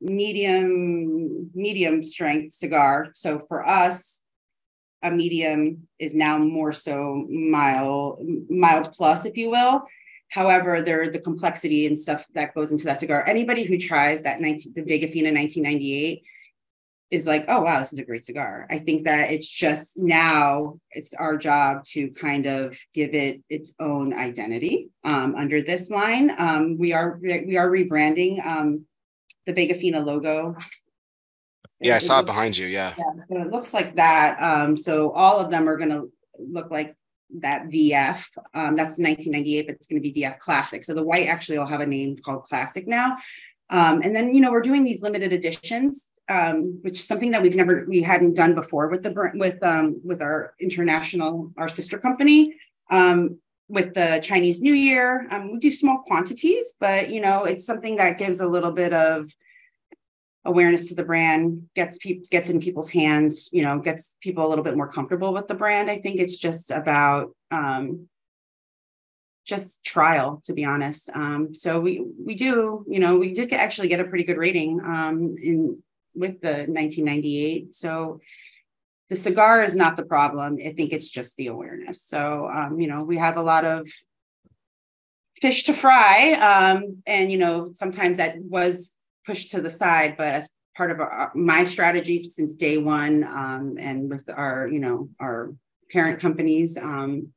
medium, 0.00 1.50
medium 1.54 2.02
strength 2.02 2.52
cigar. 2.52 3.10
So 3.12 3.40
for 3.48 3.66
us, 3.66 4.20
a 5.02 5.10
medium 5.10 5.88
is 5.98 6.14
now 6.14 6.38
more 6.38 6.72
so 6.72 7.26
mild, 7.30 8.20
mild 8.48 8.92
plus, 8.92 9.24
if 9.24 9.36
you 9.36 9.50
will. 9.50 9.82
However, 10.28 10.80
there 10.80 11.08
the 11.08 11.18
complexity 11.18 11.86
and 11.86 11.98
stuff 11.98 12.24
that 12.34 12.54
goes 12.54 12.70
into 12.70 12.84
that 12.84 13.00
cigar. 13.00 13.26
Anybody 13.26 13.64
who 13.64 13.78
tries 13.78 14.22
that 14.22 14.40
19, 14.40 14.74
the 14.74 14.82
Vegafina 14.82 15.34
1998 15.34 16.22
is 17.10 17.26
like, 17.26 17.44
oh 17.48 17.60
wow, 17.62 17.80
this 17.80 17.92
is 17.92 17.98
a 17.98 18.04
great 18.04 18.24
cigar. 18.24 18.66
I 18.70 18.78
think 18.78 19.04
that 19.04 19.30
it's 19.30 19.48
just 19.48 19.96
now 19.96 20.78
it's 20.92 21.12
our 21.14 21.36
job 21.36 21.84
to 21.92 22.10
kind 22.10 22.46
of 22.46 22.78
give 22.94 23.14
it 23.14 23.42
its 23.48 23.74
own 23.80 24.14
identity 24.14 24.90
um, 25.02 25.34
under 25.34 25.60
this 25.60 25.90
line. 25.90 26.30
Um, 26.38 26.78
we 26.78 26.92
are 26.92 27.18
we 27.20 27.56
are 27.56 27.68
rebranding 27.68 28.44
um, 28.44 28.84
the 29.46 29.52
Vegafina 29.52 30.04
logo. 30.04 30.56
Yeah, 31.80 31.94
it, 31.94 31.96
I 31.96 31.98
saw 31.98 32.14
it, 32.14 32.16
looks, 32.18 32.22
it 32.22 32.32
behind 32.32 32.58
you. 32.58 32.66
Yeah. 32.66 32.92
yeah. 32.96 33.24
So 33.28 33.42
it 33.42 33.50
looks 33.50 33.74
like 33.74 33.96
that. 33.96 34.40
Um, 34.40 34.76
so 34.76 35.10
all 35.12 35.38
of 35.38 35.50
them 35.50 35.68
are 35.68 35.76
going 35.76 35.90
to 35.90 36.12
look 36.38 36.70
like 36.70 36.94
that 37.38 37.68
VF. 37.68 38.26
Um, 38.54 38.76
that's 38.76 38.98
1998, 38.98 39.66
but 39.66 39.76
it's 39.76 39.86
going 39.86 40.02
to 40.02 40.12
be 40.12 40.22
VF 40.22 40.38
Classic. 40.38 40.84
So 40.84 40.94
the 40.94 41.02
white 41.02 41.26
actually 41.26 41.58
will 41.58 41.66
have 41.66 41.80
a 41.80 41.86
name 41.86 42.16
called 42.16 42.44
Classic 42.44 42.86
now. 42.86 43.16
Um, 43.70 44.02
and 44.02 44.14
then 44.14 44.34
you 44.34 44.40
know 44.40 44.50
we're 44.50 44.62
doing 44.62 44.82
these 44.84 45.00
limited 45.00 45.32
editions 45.32 46.08
um, 46.30 46.78
which 46.82 47.00
is 47.00 47.06
something 47.06 47.32
that 47.32 47.42
we've 47.42 47.56
never 47.56 47.84
we 47.88 48.00
hadn't 48.00 48.34
done 48.34 48.54
before 48.54 48.88
with 48.88 49.02
the 49.02 49.32
with 49.34 49.62
um, 49.62 50.00
with 50.04 50.22
our 50.22 50.54
international 50.60 51.52
our 51.58 51.68
sister 51.68 51.98
company 51.98 52.54
um, 52.90 53.38
with 53.68 53.94
the 53.94 54.20
Chinese 54.22 54.60
New 54.60 54.72
Year. 54.72 55.26
Um, 55.30 55.52
we 55.52 55.58
do 55.58 55.72
small 55.72 55.98
quantities, 56.06 56.74
but 56.78 57.10
you 57.10 57.20
know 57.20 57.44
it's 57.44 57.66
something 57.66 57.96
that 57.96 58.16
gives 58.16 58.40
a 58.40 58.48
little 58.48 58.70
bit 58.70 58.92
of 58.94 59.28
awareness 60.44 60.88
to 60.88 60.94
the 60.94 61.04
brand, 61.04 61.68
gets 61.74 61.98
people 61.98 62.26
gets 62.30 62.48
in 62.48 62.60
people's 62.60 62.90
hands, 62.90 63.50
you 63.52 63.62
know, 63.62 63.80
gets 63.80 64.16
people 64.20 64.46
a 64.46 64.48
little 64.48 64.64
bit 64.64 64.76
more 64.76 64.88
comfortable 64.88 65.34
with 65.34 65.48
the 65.48 65.54
brand. 65.54 65.90
I 65.90 65.98
think 65.98 66.20
it's 66.20 66.36
just 66.36 66.70
about 66.70 67.34
um, 67.50 68.08
just 69.44 69.82
trial 69.84 70.40
to 70.44 70.52
be 70.52 70.64
honest 70.64 71.10
um, 71.14 71.52
so 71.54 71.80
we 71.80 72.04
we 72.24 72.34
do 72.34 72.84
you 72.86 73.00
know 73.00 73.16
we 73.16 73.32
did 73.32 73.52
actually 73.52 73.88
get 73.88 73.98
a 73.98 74.04
pretty 74.04 74.22
good 74.22 74.36
rating 74.36 74.78
um, 74.84 75.34
in 75.42 75.82
with 76.14 76.40
the 76.40 76.66
1998. 76.68 77.74
So 77.74 78.20
the 79.08 79.16
cigar 79.16 79.62
is 79.64 79.74
not 79.74 79.96
the 79.96 80.04
problem. 80.04 80.58
I 80.64 80.72
think 80.72 80.92
it's 80.92 81.08
just 81.08 81.36
the 81.36 81.48
awareness. 81.48 82.02
So, 82.02 82.48
um, 82.52 82.80
you 82.80 82.86
know, 82.86 83.02
we 83.02 83.18
have 83.18 83.36
a 83.36 83.42
lot 83.42 83.64
of 83.64 83.88
fish 85.40 85.64
to 85.64 85.72
fry. 85.72 86.32
Um, 86.34 87.02
and, 87.06 87.30
you 87.30 87.38
know, 87.38 87.72
sometimes 87.72 88.18
that 88.18 88.36
was 88.40 88.92
pushed 89.26 89.50
to 89.50 89.60
the 89.60 89.70
side, 89.70 90.16
but 90.16 90.28
as 90.28 90.48
part 90.76 90.92
of 90.92 91.00
our, 91.00 91.32
my 91.34 91.64
strategy 91.64 92.22
since 92.28 92.54
day 92.54 92.78
one 92.78 93.24
um, 93.24 93.76
and 93.78 94.08
with 94.08 94.28
our, 94.30 94.68
you 94.68 94.78
know, 94.78 95.08
our 95.18 95.54
parent 95.90 96.20
companies, 96.20 96.78
um, 96.78 97.28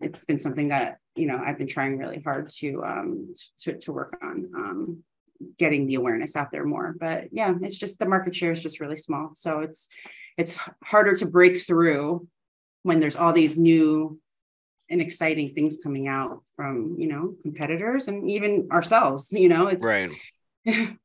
it's 0.00 0.26
been 0.26 0.38
something 0.38 0.68
that, 0.68 0.98
you 1.16 1.26
know, 1.26 1.40
I've 1.42 1.56
been 1.56 1.68
trying 1.68 1.96
really 1.96 2.20
hard 2.20 2.50
to, 2.58 2.84
um, 2.84 3.32
to, 3.60 3.78
to 3.78 3.92
work 3.92 4.18
on. 4.22 5.02
Getting 5.58 5.86
the 5.86 5.96
awareness 5.96 6.36
out 6.36 6.50
there 6.50 6.64
more. 6.64 6.94
But 6.98 7.28
yeah, 7.32 7.54
it's 7.62 7.78
just 7.78 7.98
the 7.98 8.06
market 8.06 8.34
share 8.34 8.52
is 8.52 8.62
just 8.62 8.80
really 8.80 8.96
small. 8.96 9.32
So 9.34 9.60
it's 9.60 9.88
it's 10.36 10.58
harder 10.82 11.16
to 11.16 11.26
break 11.26 11.60
through 11.60 12.26
when 12.82 13.00
there's 13.00 13.16
all 13.16 13.32
these 13.32 13.56
new 13.56 14.20
and 14.90 15.00
exciting 15.00 15.48
things 15.48 15.78
coming 15.82 16.08
out 16.08 16.42
from 16.56 16.96
you 16.98 17.08
know 17.08 17.34
competitors 17.42 18.08
and 18.08 18.30
even 18.30 18.68
ourselves 18.70 19.32
you 19.32 19.48
know 19.48 19.66
it's 19.66 19.84
right 19.84 20.10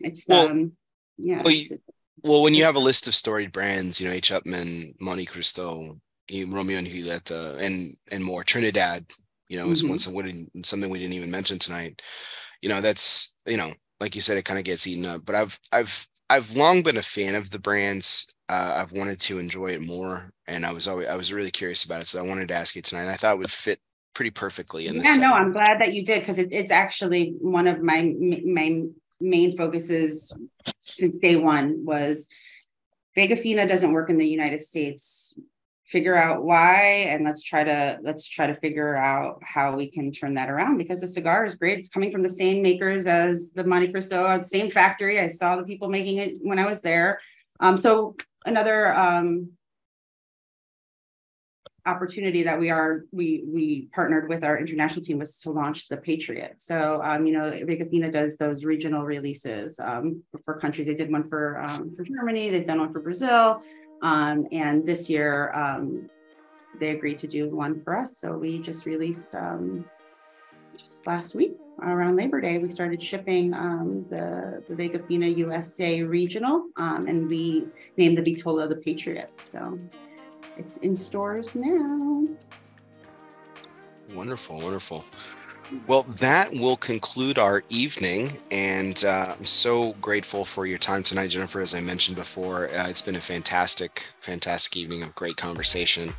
it's 0.00 0.24
well, 0.26 0.48
um 0.48 0.72
yeah 1.18 1.42
well, 1.44 1.52
you, 1.52 1.78
well 2.22 2.42
when 2.42 2.54
you 2.54 2.64
have 2.64 2.76
a 2.76 2.80
list 2.80 3.06
of 3.06 3.14
storied 3.14 3.52
brands 3.52 4.00
you 4.00 4.08
know 4.08 4.14
h 4.14 4.30
upmann 4.30 4.96
montecristo 4.98 5.98
romeo 6.48 6.78
and 6.78 6.86
julieta 6.86 7.60
and 7.60 7.96
and 8.10 8.24
more 8.24 8.42
trinidad 8.42 9.04
you 9.48 9.58
know 9.58 9.68
is 9.68 9.82
mm-hmm. 9.82 9.90
one 9.90 9.98
something, 9.98 10.50
something 10.64 10.90
we 10.90 10.98
didn't 10.98 11.14
even 11.14 11.30
mention 11.30 11.58
tonight 11.58 12.00
you 12.62 12.68
know 12.68 12.80
that's 12.80 13.34
you 13.46 13.56
know 13.56 13.72
like 14.00 14.14
you 14.14 14.20
said, 14.20 14.36
it 14.36 14.44
kind 14.44 14.58
of 14.58 14.64
gets 14.64 14.86
eaten 14.86 15.06
up. 15.06 15.24
But 15.24 15.34
I've 15.34 15.58
I've 15.72 16.08
I've 16.28 16.56
long 16.56 16.82
been 16.82 16.96
a 16.96 17.02
fan 17.02 17.34
of 17.34 17.50
the 17.50 17.58
brands. 17.58 18.26
Uh, 18.48 18.74
I've 18.76 18.92
wanted 18.92 19.20
to 19.22 19.38
enjoy 19.38 19.68
it 19.68 19.82
more, 19.82 20.30
and 20.46 20.64
I 20.64 20.72
was 20.72 20.86
always 20.86 21.06
I 21.06 21.16
was 21.16 21.32
really 21.32 21.50
curious 21.50 21.84
about 21.84 22.02
it. 22.02 22.06
So 22.06 22.18
I 22.18 22.26
wanted 22.26 22.48
to 22.48 22.54
ask 22.54 22.76
you 22.76 22.82
tonight. 22.82 23.10
I 23.10 23.14
thought 23.14 23.34
it 23.34 23.38
would 23.38 23.50
fit 23.50 23.80
pretty 24.14 24.30
perfectly 24.30 24.86
in 24.86 24.96
yeah, 24.96 25.02
this. 25.02 25.16
Yeah, 25.16 25.22
no, 25.22 25.34
segment. 25.34 25.44
I'm 25.44 25.50
glad 25.52 25.80
that 25.80 25.94
you 25.94 26.04
did 26.04 26.20
because 26.20 26.38
it, 26.38 26.48
it's 26.52 26.70
actually 26.70 27.34
one 27.40 27.66
of 27.66 27.82
my 27.82 28.14
my 28.44 28.82
main 29.20 29.56
focuses 29.56 30.32
since 30.78 31.18
day 31.18 31.36
one 31.36 31.84
was 31.84 32.28
Vegafina 33.16 33.66
doesn't 33.66 33.92
work 33.92 34.10
in 34.10 34.18
the 34.18 34.28
United 34.28 34.62
States. 34.62 35.38
Figure 35.86 36.16
out 36.16 36.42
why, 36.42 37.06
and 37.08 37.24
let's 37.24 37.42
try 37.42 37.62
to 37.62 37.98
let's 38.02 38.26
try 38.26 38.48
to 38.48 38.54
figure 38.56 38.96
out 38.96 39.40
how 39.44 39.76
we 39.76 39.88
can 39.88 40.10
turn 40.10 40.34
that 40.34 40.50
around 40.50 40.78
because 40.78 41.00
the 41.00 41.06
cigar 41.06 41.44
is 41.44 41.54
great. 41.54 41.78
It's 41.78 41.88
coming 41.88 42.10
from 42.10 42.22
the 42.22 42.28
same 42.28 42.60
makers 42.60 43.06
as 43.06 43.52
the 43.52 43.62
Montecristo, 43.62 44.38
the 44.38 44.44
same 44.44 44.68
factory. 44.68 45.20
I 45.20 45.28
saw 45.28 45.54
the 45.54 45.62
people 45.62 45.88
making 45.88 46.18
it 46.18 46.38
when 46.42 46.58
I 46.58 46.66
was 46.66 46.80
there. 46.80 47.20
Um, 47.60 47.76
so 47.76 48.16
another 48.44 48.92
um, 48.94 49.52
opportunity 51.86 52.42
that 52.42 52.58
we 52.58 52.70
are 52.70 53.04
we 53.12 53.44
we 53.46 53.88
partnered 53.94 54.28
with 54.28 54.44
our 54.44 54.58
international 54.58 55.04
team 55.04 55.18
was 55.18 55.38
to 55.40 55.50
launch 55.50 55.88
the 55.88 55.96
Patriot. 55.96 56.54
So 56.56 57.00
um, 57.02 57.26
you 57.26 57.32
know, 57.32 57.44
Vegafina 57.44 58.12
does 58.12 58.36
those 58.36 58.64
regional 58.64 59.04
releases 59.04 59.78
um, 59.78 60.22
for, 60.30 60.40
for 60.44 60.60
countries. 60.60 60.86
They 60.88 60.94
did 60.94 61.10
one 61.10 61.28
for 61.28 61.60
um, 61.62 61.94
for 61.94 62.04
Germany. 62.04 62.50
They've 62.50 62.66
done 62.66 62.80
one 62.80 62.92
for 62.92 63.00
Brazil, 63.00 63.62
um, 64.02 64.46
and 64.52 64.86
this 64.86 65.08
year 65.08 65.52
um, 65.52 66.08
they 66.78 66.90
agreed 66.90 67.18
to 67.18 67.26
do 67.26 67.48
one 67.48 67.80
for 67.80 67.96
us. 67.96 68.18
So 68.18 68.36
we 68.36 68.58
just 68.58 68.86
released 68.86 69.34
um, 69.34 69.84
just 70.76 71.06
last 71.06 71.34
week 71.34 71.56
around 71.82 72.16
Labor 72.16 72.40
Day. 72.40 72.58
We 72.58 72.68
started 72.68 73.02
shipping 73.02 73.54
um, 73.54 74.06
the 74.10 74.62
the 74.68 74.74
Vegafina 74.74 75.34
USA 75.36 76.02
regional, 76.02 76.68
um, 76.76 77.06
and 77.06 77.28
we 77.28 77.66
named 77.96 78.18
the 78.18 78.22
Vitola 78.22 78.68
the 78.68 78.76
Patriot. 78.76 79.30
So 79.48 79.78
it's 80.56 80.78
in 80.78 80.96
stores 80.96 81.54
now. 81.54 82.24
Wonderful, 84.14 84.60
wonderful. 84.60 85.04
Well, 85.86 86.04
that 86.04 86.52
will 86.52 86.76
conclude 86.76 87.38
our 87.38 87.62
evening, 87.70 88.38
and 88.52 89.04
uh, 89.04 89.34
I'm 89.36 89.44
so 89.44 89.94
grateful 89.94 90.44
for 90.44 90.64
your 90.64 90.78
time 90.78 91.02
tonight, 91.02 91.28
Jennifer. 91.28 91.60
As 91.60 91.74
I 91.74 91.80
mentioned 91.80 92.16
before, 92.16 92.68
uh, 92.72 92.88
it's 92.88 93.02
been 93.02 93.16
a 93.16 93.20
fantastic, 93.20 94.04
fantastic 94.20 94.76
evening 94.76 95.02
of 95.02 95.14
great 95.16 95.36
conversation. 95.36 96.12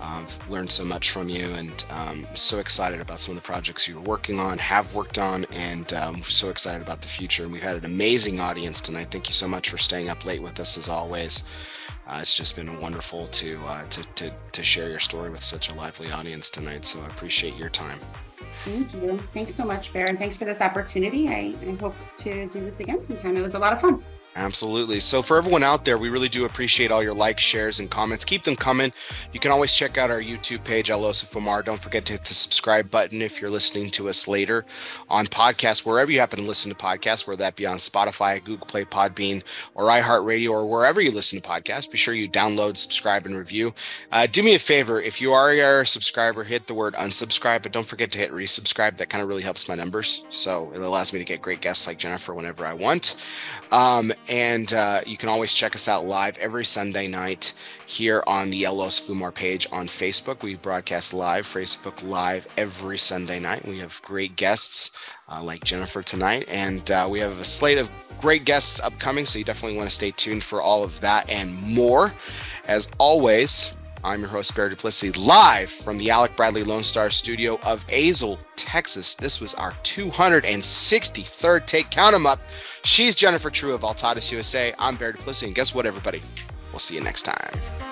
I've 0.00 0.50
learned 0.50 0.70
so 0.70 0.84
much 0.84 1.10
from 1.10 1.28
you, 1.28 1.44
and 1.54 1.84
um, 1.90 2.26
so 2.34 2.58
excited 2.58 3.00
about 3.00 3.18
some 3.18 3.36
of 3.36 3.42
the 3.42 3.46
projects 3.46 3.88
you're 3.88 4.00
working 4.00 4.38
on, 4.38 4.58
have 4.58 4.94
worked 4.94 5.18
on, 5.18 5.44
and 5.52 5.92
um, 5.92 6.22
so 6.22 6.48
excited 6.50 6.80
about 6.80 7.02
the 7.02 7.08
future. 7.08 7.42
And 7.42 7.52
we've 7.52 7.62
had 7.62 7.76
an 7.76 7.84
amazing 7.84 8.38
audience 8.38 8.80
tonight. 8.80 9.08
Thank 9.10 9.28
you 9.28 9.34
so 9.34 9.48
much 9.48 9.70
for 9.70 9.78
staying 9.78 10.08
up 10.08 10.24
late 10.24 10.42
with 10.42 10.60
us, 10.60 10.78
as 10.78 10.88
always. 10.88 11.44
Uh, 12.06 12.18
it's 12.20 12.36
just 12.36 12.54
been 12.56 12.80
wonderful 12.80 13.26
to, 13.28 13.58
uh, 13.66 13.84
to 13.88 14.02
to 14.14 14.34
to 14.52 14.62
share 14.62 14.90
your 14.90 15.00
story 15.00 15.30
with 15.30 15.42
such 15.42 15.70
a 15.70 15.74
lively 15.74 16.10
audience 16.12 16.50
tonight. 16.50 16.84
So 16.84 17.00
I 17.02 17.06
appreciate 17.06 17.56
your 17.56 17.70
time. 17.70 17.98
Thank 18.52 18.94
you. 18.94 19.18
Thanks 19.32 19.54
so 19.54 19.64
much, 19.64 19.92
Bear, 19.92 20.06
and 20.06 20.18
thanks 20.18 20.36
for 20.36 20.44
this 20.44 20.60
opportunity. 20.60 21.28
I, 21.28 21.54
I 21.66 21.74
hope 21.74 21.96
to 22.18 22.46
do 22.48 22.60
this 22.60 22.80
again 22.80 23.02
sometime. 23.04 23.36
It 23.36 23.42
was 23.42 23.54
a 23.54 23.58
lot 23.58 23.72
of 23.72 23.80
fun. 23.80 24.02
Absolutely. 24.36 24.98
So, 24.98 25.22
for 25.22 25.36
everyone 25.36 25.62
out 25.62 25.84
there, 25.84 25.96
we 25.96 26.08
really 26.08 26.28
do 26.28 26.44
appreciate 26.44 26.90
all 26.90 27.04
your 27.04 27.14
likes, 27.14 27.42
shares, 27.42 27.78
and 27.78 27.88
comments. 27.88 28.24
Keep 28.24 28.42
them 28.42 28.56
coming. 28.56 28.92
You 29.32 29.38
can 29.38 29.52
always 29.52 29.72
check 29.72 29.96
out 29.96 30.10
our 30.10 30.20
YouTube 30.20 30.64
page, 30.64 30.90
El 30.90 31.02
Oso 31.02 31.24
Fumar. 31.24 31.64
Don't 31.64 31.80
forget 31.80 32.04
to 32.06 32.14
hit 32.14 32.24
the 32.24 32.34
subscribe 32.34 32.90
button 32.90 33.22
if 33.22 33.40
you're 33.40 33.50
listening 33.50 33.90
to 33.90 34.08
us 34.08 34.26
later 34.26 34.64
on 35.08 35.26
podcast, 35.26 35.86
wherever 35.86 36.10
you 36.10 36.18
happen 36.18 36.40
to 36.40 36.44
listen 36.44 36.72
to 36.72 36.76
podcasts, 36.76 37.28
whether 37.28 37.38
that 37.38 37.54
be 37.54 37.64
on 37.64 37.78
Spotify, 37.78 38.42
Google 38.42 38.66
Play, 38.66 38.84
Podbean, 38.84 39.44
or 39.76 39.84
iHeartRadio, 39.84 40.50
or 40.50 40.66
wherever 40.66 41.00
you 41.00 41.12
listen 41.12 41.40
to 41.40 41.48
podcasts. 41.48 41.88
Be 41.88 41.96
sure 41.96 42.14
you 42.14 42.28
download, 42.28 42.76
subscribe, 42.76 43.26
and 43.26 43.36
review. 43.36 43.72
Uh, 44.10 44.26
do 44.26 44.42
me 44.42 44.56
a 44.56 44.58
favor 44.58 45.00
if 45.00 45.20
you 45.20 45.32
are 45.32 45.52
a 45.52 45.86
subscriber, 45.86 46.42
hit 46.42 46.66
the 46.66 46.74
word 46.74 46.94
unsubscribe, 46.94 47.62
but 47.62 47.70
don't 47.70 47.86
forget 47.86 48.10
to 48.10 48.18
hit 48.18 48.32
resubscribe. 48.32 48.96
That 48.96 49.10
kind 49.10 49.22
of 49.22 49.28
really 49.28 49.42
helps 49.42 49.68
my 49.68 49.76
numbers. 49.76 50.24
So, 50.28 50.72
it 50.72 50.80
allows 50.80 51.12
me 51.12 51.20
to 51.20 51.24
get 51.24 51.40
great 51.40 51.60
guests 51.60 51.86
like 51.86 51.98
Jennifer 51.98 52.34
whenever 52.34 52.66
I 52.66 52.72
want. 52.72 53.22
Um, 53.70 54.12
and 54.28 54.72
uh, 54.72 55.00
you 55.06 55.16
can 55.16 55.28
always 55.28 55.52
check 55.52 55.74
us 55.74 55.88
out 55.88 56.06
live 56.06 56.38
every 56.38 56.64
Sunday 56.64 57.06
night 57.06 57.52
here 57.86 58.22
on 58.26 58.50
the 58.50 58.64
El 58.64 58.78
Oso 58.78 59.08
Fumar 59.08 59.34
page 59.34 59.66
on 59.72 59.86
Facebook. 59.86 60.42
We 60.42 60.54
broadcast 60.54 61.12
live, 61.12 61.46
Facebook 61.46 62.02
Live 62.02 62.46
every 62.56 62.98
Sunday 62.98 63.38
night. 63.38 63.66
We 63.66 63.78
have 63.78 64.00
great 64.02 64.36
guests 64.36 64.96
uh, 65.30 65.42
like 65.42 65.64
Jennifer 65.64 66.02
tonight, 66.02 66.46
and 66.48 66.90
uh, 66.90 67.06
we 67.10 67.18
have 67.20 67.38
a 67.38 67.44
slate 67.44 67.78
of 67.78 67.90
great 68.20 68.44
guests 68.44 68.80
upcoming. 68.80 69.26
So 69.26 69.38
you 69.38 69.44
definitely 69.44 69.76
want 69.76 69.88
to 69.88 69.94
stay 69.94 70.10
tuned 70.10 70.42
for 70.42 70.62
all 70.62 70.82
of 70.84 71.00
that 71.00 71.28
and 71.28 71.54
more. 71.62 72.12
As 72.66 72.88
always, 72.98 73.76
I'm 74.04 74.20
your 74.20 74.28
host, 74.28 74.54
Barry 74.54 74.70
Duplessis, 74.70 75.16
live 75.16 75.70
from 75.70 75.96
the 75.96 76.10
Alec 76.10 76.36
Bradley 76.36 76.62
Lone 76.62 76.82
Star 76.82 77.08
studio 77.08 77.58
of 77.62 77.86
Azle, 77.86 78.38
Texas. 78.54 79.14
This 79.14 79.40
was 79.40 79.54
our 79.54 79.72
263rd 79.82 81.66
take. 81.66 81.90
Count 81.90 82.12
them 82.12 82.26
up. 82.26 82.38
She's 82.84 83.16
Jennifer 83.16 83.48
True 83.48 83.72
of 83.72 83.80
Altadis 83.80 84.30
USA. 84.30 84.74
I'm 84.78 84.96
Barry 84.96 85.14
Duplessis. 85.14 85.44
And 85.44 85.54
guess 85.54 85.74
what, 85.74 85.86
everybody? 85.86 86.20
We'll 86.70 86.78
see 86.80 86.94
you 86.94 87.00
next 87.00 87.22
time. 87.22 87.83